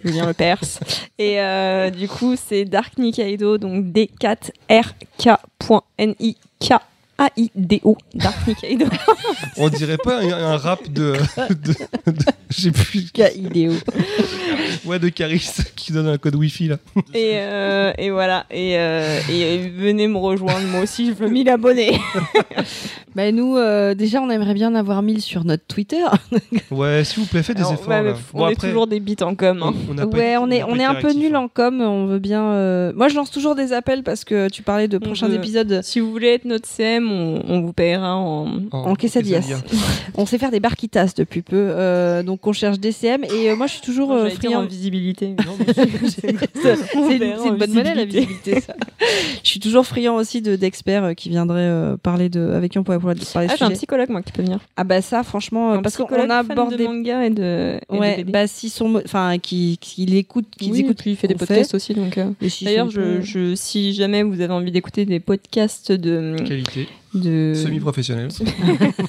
Julien 0.03 0.27
Lepers. 0.27 0.79
Et 1.17 1.39
euh, 1.39 1.89
du 1.89 2.07
coup, 2.07 2.35
c'est 2.35 2.65
Dark 2.65 2.97
Nikaido, 2.97 3.57
donc 3.57 3.85
D4RK.NIK-AIDO. 7.29 7.97
Dark 8.15 8.47
Nikaido. 8.47 8.85
On 9.57 9.69
dirait 9.69 9.97
pas 9.97 10.19
un, 10.21 10.31
un 10.53 10.57
rap 10.57 10.87
de, 10.91 11.13
de, 11.49 12.11
de- 12.11 12.23
je 12.49 12.61
sais 12.61 12.71
plus. 12.71 13.11
K 13.13 13.21
idéo. 13.35 13.73
Ouais, 14.85 14.99
de 14.99 15.09
Caris 15.09 15.47
qui 15.75 15.91
donne 15.91 16.07
un 16.07 16.17
code 16.17 16.35
wifi 16.35 16.67
là. 16.67 16.77
Et, 17.13 17.33
euh, 17.35 17.93
et 17.97 18.09
voilà. 18.09 18.45
Et, 18.49 18.77
euh, 18.77 19.19
et 19.29 19.69
venez 19.69 20.07
me 20.07 20.17
rejoindre. 20.17 20.65
Moi 20.71 20.81
aussi, 20.81 21.07
je 21.07 21.11
veux 21.13 21.29
1000 21.29 21.49
abonnés. 21.49 21.99
Bah, 23.13 23.29
nous, 23.33 23.57
euh, 23.57 23.93
déjà, 23.93 24.21
on 24.21 24.29
aimerait 24.29 24.53
bien 24.53 24.69
en 24.69 24.75
avoir 24.75 25.01
1000 25.01 25.21
sur 25.21 25.43
notre 25.43 25.65
Twitter. 25.65 26.01
Ouais, 26.71 27.03
s'il 27.03 27.21
vous 27.23 27.27
plaît, 27.27 27.43
faites 27.43 27.57
des 27.57 27.61
Alors, 27.61 27.73
efforts. 27.73 27.89
ouais, 27.89 27.95
là. 27.95 28.03
mais 28.03 28.11
Bon, 28.33 28.45
on 28.45 28.47
est 28.47 28.53
après, 28.53 28.67
toujours 28.69 28.87
des 28.87 29.01
bits 29.01 29.17
en 29.21 29.35
com. 29.35 29.61
hein. 29.61 29.73
on 29.89 29.97
ouais, 30.15 30.37
on 30.37 30.49
est, 30.49 30.63
on 30.63 30.77
est 30.79 30.85
un 30.85 30.95
peu 30.95 31.11
nul 31.11 31.35
hein. 31.35 31.41
en 31.41 31.47
com. 31.49 31.81
On 31.81 32.05
veut 32.05 32.19
bien. 32.19 32.41
euh, 32.53 32.93
Moi, 32.95 33.09
je 33.09 33.15
lance 33.15 33.29
toujours 33.29 33.55
des 33.55 33.73
appels 33.73 34.03
parce 34.03 34.23
que 34.23 34.47
tu 34.47 34.61
parlais 34.61 34.87
de 34.87 34.95
On 34.95 35.01
prochains 35.01 35.29
épisodes 35.29 35.81
Si 35.83 35.99
vous 35.99 36.09
voulez 36.09 36.29
être 36.29 36.45
notre 36.45 36.69
CM, 36.69 37.10
on, 37.11 37.43
on 37.47 37.61
vous 37.61 37.73
paiera 37.73 38.15
en. 38.15 38.47
en 38.71 38.95
quesadillas. 38.95 39.41
on 40.15 40.25
sait 40.25 40.37
faire 40.37 40.51
des 40.51 40.59
barquitas 40.59 41.11
depuis 41.15 41.41
peu, 41.41 41.55
euh, 41.57 42.23
donc 42.23 42.45
on 42.47 42.53
cherche 42.53 42.79
des 42.79 42.91
CM. 42.91 43.23
Et 43.25 43.49
euh, 43.49 43.55
moi, 43.55 43.67
je 43.67 43.73
suis 43.73 43.81
toujours 43.81 44.11
euh, 44.11 44.25
dire 44.29 44.33
en 44.33 44.35
friand. 44.35 44.65
visibilité. 44.65 45.35
C'est 46.15 46.29
une, 46.29 46.39
c'est 47.37 47.47
une 47.47 47.55
bonne 47.57 47.73
monnaie 47.73 47.95
la 47.95 48.05
visibilité. 48.05 48.61
ça. 48.61 48.75
Je 49.43 49.49
suis 49.49 49.59
toujours 49.59 49.85
friand 49.85 50.15
aussi 50.15 50.41
de 50.41 50.55
d'experts 50.55 51.15
qui 51.15 51.29
viendraient 51.29 51.59
euh, 51.59 51.97
parler 51.97 52.29
de 52.29 52.51
avec 52.51 52.71
qui 52.71 52.77
on 52.79 52.83
pourrait 52.83 52.99
parler 52.99 53.19
de 53.19 53.25
parler 53.25 53.47
de 53.47 53.53
Ah, 53.53 53.55
j'ai 53.57 53.65
un 53.65 53.71
psychologue, 53.71 54.09
moi, 54.09 54.21
qui 54.21 54.31
peut 54.31 54.41
venir. 54.43 54.59
Ah 54.77 54.83
bah 54.83 55.01
ça, 55.01 55.23
franchement, 55.23 55.73
Un 55.73 55.81
parce 55.81 55.97
qu'on 55.97 56.05
psychologue 56.05 56.31
a 56.31 56.43
fan 56.43 56.51
abordé. 56.51 56.77
de 56.77 56.83
manga 56.83 57.25
et 57.25 57.29
de. 57.29 57.79
et 57.89 57.93
de 57.95 57.99
Ouais, 57.99 58.17
BD. 58.17 58.31
bah 58.31 58.47
s'ils 58.47 58.69
sont, 58.69 59.01
enfin, 59.03 59.37
qui, 59.39 59.77
qui 59.81 60.05
l'écoutent, 60.05 60.45
qui 60.57 60.71
Oui, 60.71 60.79
écoutent, 60.81 60.97
puis 61.01 61.11
il 61.11 61.15
fait 61.15 61.27
des 61.27 61.35
podcasts 61.35 61.73
aussi, 61.75 61.93
donc. 61.93 62.19
D'ailleurs, 62.61 62.89
je, 62.89 63.55
si 63.55 63.93
jamais 63.93 64.23
vous 64.23 64.41
avez 64.41 64.53
envie 64.53 64.71
d'écouter 64.71 65.05
des 65.05 65.19
podcasts 65.19 65.91
de, 65.91 66.35
Qualité, 66.45 66.87
de 67.13 67.53
semi-professionnel. 67.55 68.29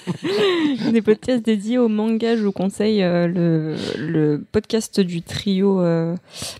des 0.92 1.02
podcasts 1.02 1.44
dédiés 1.44 1.78
au 1.78 1.88
manga, 1.88 2.36
je 2.36 2.42
vous 2.42 2.52
conseille 2.52 3.02
euh, 3.02 3.26
le, 3.26 3.76
le 3.98 4.44
podcast 4.52 5.00
du 5.00 5.22
trio 5.22 5.80
euh, 5.80 6.16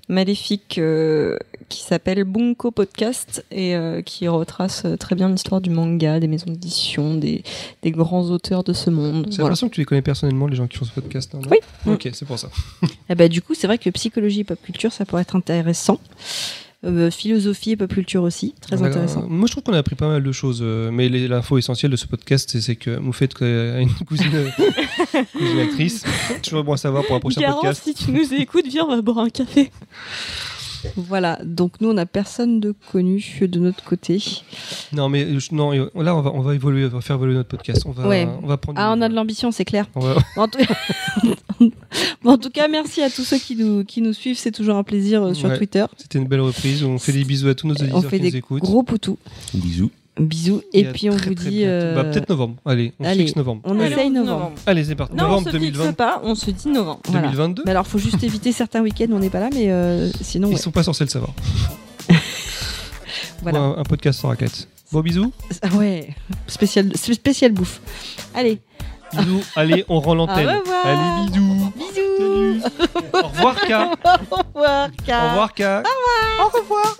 maléfique 0.08 0.78
euh, 0.78 1.36
qui 1.68 1.82
s'appelle 1.82 2.24
Bunko 2.24 2.70
Podcast 2.70 3.44
et 3.50 3.74
euh, 3.74 4.02
qui 4.02 4.28
retrace 4.28 4.86
très 4.98 5.14
bien 5.14 5.28
l'histoire 5.30 5.60
du 5.60 5.70
manga, 5.70 6.20
des 6.20 6.28
maisons 6.28 6.50
d'édition, 6.50 7.14
des, 7.16 7.42
des 7.82 7.90
grands 7.90 8.24
auteurs 8.30 8.62
de 8.64 8.72
ce 8.72 8.90
monde. 8.90 9.26
J'ai 9.30 9.36
Voilà. 9.36 9.44
l'impression 9.44 9.68
que 9.68 9.74
tu 9.74 9.80
les 9.80 9.84
connais 9.86 10.02
personnellement, 10.02 10.46
les 10.46 10.56
gens 10.56 10.66
qui 10.66 10.78
font 10.78 10.84
ce 10.84 10.92
podcast. 10.92 11.34
hein, 11.34 11.40
non 11.42 11.50
Oui. 11.50 11.58
Ok, 11.92 12.08
c'est 12.12 12.24
pour 12.26 12.38
ça. 12.38 12.50
Eh 13.08 13.14
bah, 13.14 13.28
du 13.28 13.42
coup, 13.42 13.54
c'est 13.54 13.66
vrai 13.66 13.78
que 13.78 13.90
psychologie 13.90 14.40
et 14.40 14.44
pop 14.44 14.58
culture, 14.62 14.92
ça 14.92 15.04
pourrait 15.04 15.22
être 15.22 15.36
intéressant. 15.36 15.98
Euh, 16.84 17.12
philosophie 17.12 17.70
et 17.70 17.76
pop 17.76 17.92
culture 17.94 18.24
aussi, 18.24 18.54
très 18.60 18.74
Voilà. 18.74 18.92
intéressant. 18.92 19.24
Moi, 19.28 19.46
je 19.46 19.52
trouve 19.52 19.62
qu'on 19.62 19.72
a 19.72 19.78
appris 19.78 19.94
pas 19.94 20.08
mal 20.08 20.20
de 20.20 20.32
choses, 20.32 20.58
euh, 20.62 20.90
mais 20.90 21.08
l'info 21.08 21.56
essentielle 21.56 21.92
de 21.92 21.96
ce 21.96 22.06
podcast, 22.08 22.58
c'est- 22.58 22.74
que 22.74 22.90
vous 22.98 23.12
faites 23.12 23.40
euh, 23.40 23.78
une 23.78 23.88
cousine, 24.04 24.50
cousine 25.32 25.58
actrice. 25.60 26.02
Toujours 26.42 26.64
bon 26.64 26.72
à 26.72 26.76
savoir 26.76 27.04
pour 27.06 27.14
un 27.14 27.20
prochain 27.20 27.40
Garance, 27.40 27.62
podcast. 27.62 27.82
si 27.84 27.94
tu 27.94 28.10
nous 28.10 28.34
écoutes, 28.34 28.66
viens, 28.66 28.84
on 28.84 28.88
va 28.96 29.00
boire 29.00 29.18
un 29.18 29.30
café. 29.30 29.70
Voilà, 30.96 31.38
donc 31.44 31.80
nous, 31.80 31.90
on 31.90 31.94
n'a 31.94 32.06
personne 32.06 32.60
de 32.60 32.74
connu 32.90 33.40
de 33.42 33.58
notre 33.58 33.82
côté. 33.84 34.22
Non, 34.92 35.08
mais 35.08 35.24
euh, 35.24 35.38
non, 35.52 35.72
euh, 35.74 35.88
là, 35.96 36.14
on 36.16 36.20
va, 36.22 36.30
on 36.32 36.40
va 36.40 36.54
évoluer, 36.54 36.86
on 36.86 36.88
va 36.88 37.00
faire 37.00 37.16
évoluer 37.16 37.34
notre 37.34 37.48
podcast. 37.48 37.82
On 37.86 37.90
va, 37.92 38.06
Ouais. 38.08 38.28
on 38.42 38.46
va 38.46 38.56
prendre. 38.56 38.78
Ah, 38.80 38.92
on 38.96 39.00
a 39.00 39.08
de 39.08 39.14
l'ambition, 39.14 39.50
c'est 39.50 39.64
clair. 39.64 39.86
En 40.36 40.48
tout... 40.48 40.58
Bon, 42.22 42.32
en 42.32 42.38
tout 42.38 42.50
cas, 42.50 42.68
merci 42.68 43.02
à 43.02 43.10
tous 43.10 43.22
ceux 43.24 43.38
qui 43.38 43.56
nous, 43.56 43.84
qui 43.84 44.00
nous 44.02 44.12
suivent. 44.12 44.38
C'est 44.38 44.50
toujours 44.52 44.76
un 44.76 44.82
plaisir 44.82 45.22
euh, 45.22 45.34
sur 45.34 45.48
Ouais. 45.48 45.56
Twitter. 45.58 45.84
C'était 45.96 46.18
une 46.18 46.26
belle 46.26 46.40
reprise. 46.40 46.82
On 46.84 46.98
fait 46.98 47.12
des 47.12 47.24
bisous 47.24 47.48
à 47.48 47.54
tous 47.54 47.66
nos 47.66 47.74
auditeurs 47.74 47.96
On 47.96 48.02
fait 48.02 48.18
qui 48.18 48.24
nous 48.24 48.30
des 48.30 48.36
écoutent. 48.38 48.62
gros 48.62 48.82
poutous. 48.82 49.18
Bisous. 49.54 49.90
Bisous. 50.20 50.60
Et, 50.74 50.84
puis 50.84 51.08
on 51.08 51.16
très, 51.16 51.28
vous 51.30 51.34
très 51.34 51.48
dit. 51.50 51.62
euh, 51.64 51.94
Bah, 51.94 52.04
peut-être 52.04 52.28
novembre. 52.28 52.56
Allez, 52.66 52.92
on 53.00 53.04
allez, 53.04 53.24
fixe 53.24 53.34
novembre. 53.36 53.62
on 53.64 53.80
Allez, 53.80 53.92
essaye 53.92 54.10
novembre. 54.10 54.52
Allez, 54.66 54.84
c'est 54.84 54.94
parti. 54.94 55.14
Non, 55.16 55.24
on 55.24 55.28
novembre 55.28 55.46
se 55.48 55.52
2020. 55.52 55.82
fixe 55.84 55.96
pas, 55.96 56.20
on 56.22 56.34
se 56.34 56.50
dit 56.50 56.68
novembre. 56.68 57.00
Voilà. 57.08 57.28
2022. 57.28 57.62
Mais 57.64 57.70
alors, 57.70 57.86
faut 57.86 57.98
juste 57.98 58.22
éviter 58.22 58.52
certains 58.52 58.82
week-ends 58.82 59.06
où 59.10 59.14
on 59.14 59.20
n'est 59.20 59.30
pas 59.30 59.40
là, 59.40 59.48
mais 59.54 59.70
euh, 59.70 60.10
sinon, 60.20 60.48
Ils 60.48 60.54
ouais. 60.54 60.60
sont 60.60 60.70
pas 60.70 60.82
censés 60.82 61.04
le 61.04 61.10
savoir. 61.10 61.32
Voilà. 63.42 63.58
Un, 63.58 63.78
un 63.78 63.82
podcast 63.82 64.20
sans 64.20 64.28
raquette. 64.28 64.68
Bon 64.92 65.00
bisous. 65.00 65.32
Ah 65.62 65.68
ouais, 65.76 66.10
spécial, 66.46 66.96
spécial 66.96 67.50
bouffe. 67.52 67.80
Allez, 68.34 68.60
Bisous. 69.16 69.42
Allez, 69.56 69.84
on 69.88 69.98
rend 70.00 70.14
l'antenne. 70.14 70.46
Au 70.48 70.60
revoir. 70.60 70.86
Allez, 70.86 71.30
bisous. 71.30 71.72
bisous. 71.76 72.60
Salut. 72.60 73.02
Au 73.14 73.26
revoir, 73.28 73.56
K. 73.56 73.70
Au 73.72 74.36
revoir, 74.54 74.88
Au 74.90 75.28
revoir, 75.30 75.54
K. 75.54 75.60
Au 75.62 75.70
revoir. 75.74 76.40
Au 76.54 76.58
revoir. 76.58 76.98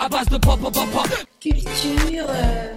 À 0.00 0.08
base 0.08 0.28
de 0.28 0.38
pop, 0.38 0.60
pop, 0.60 0.72
pop, 0.72 1.08
Culture. 1.40 2.26
Euh, 2.28 2.74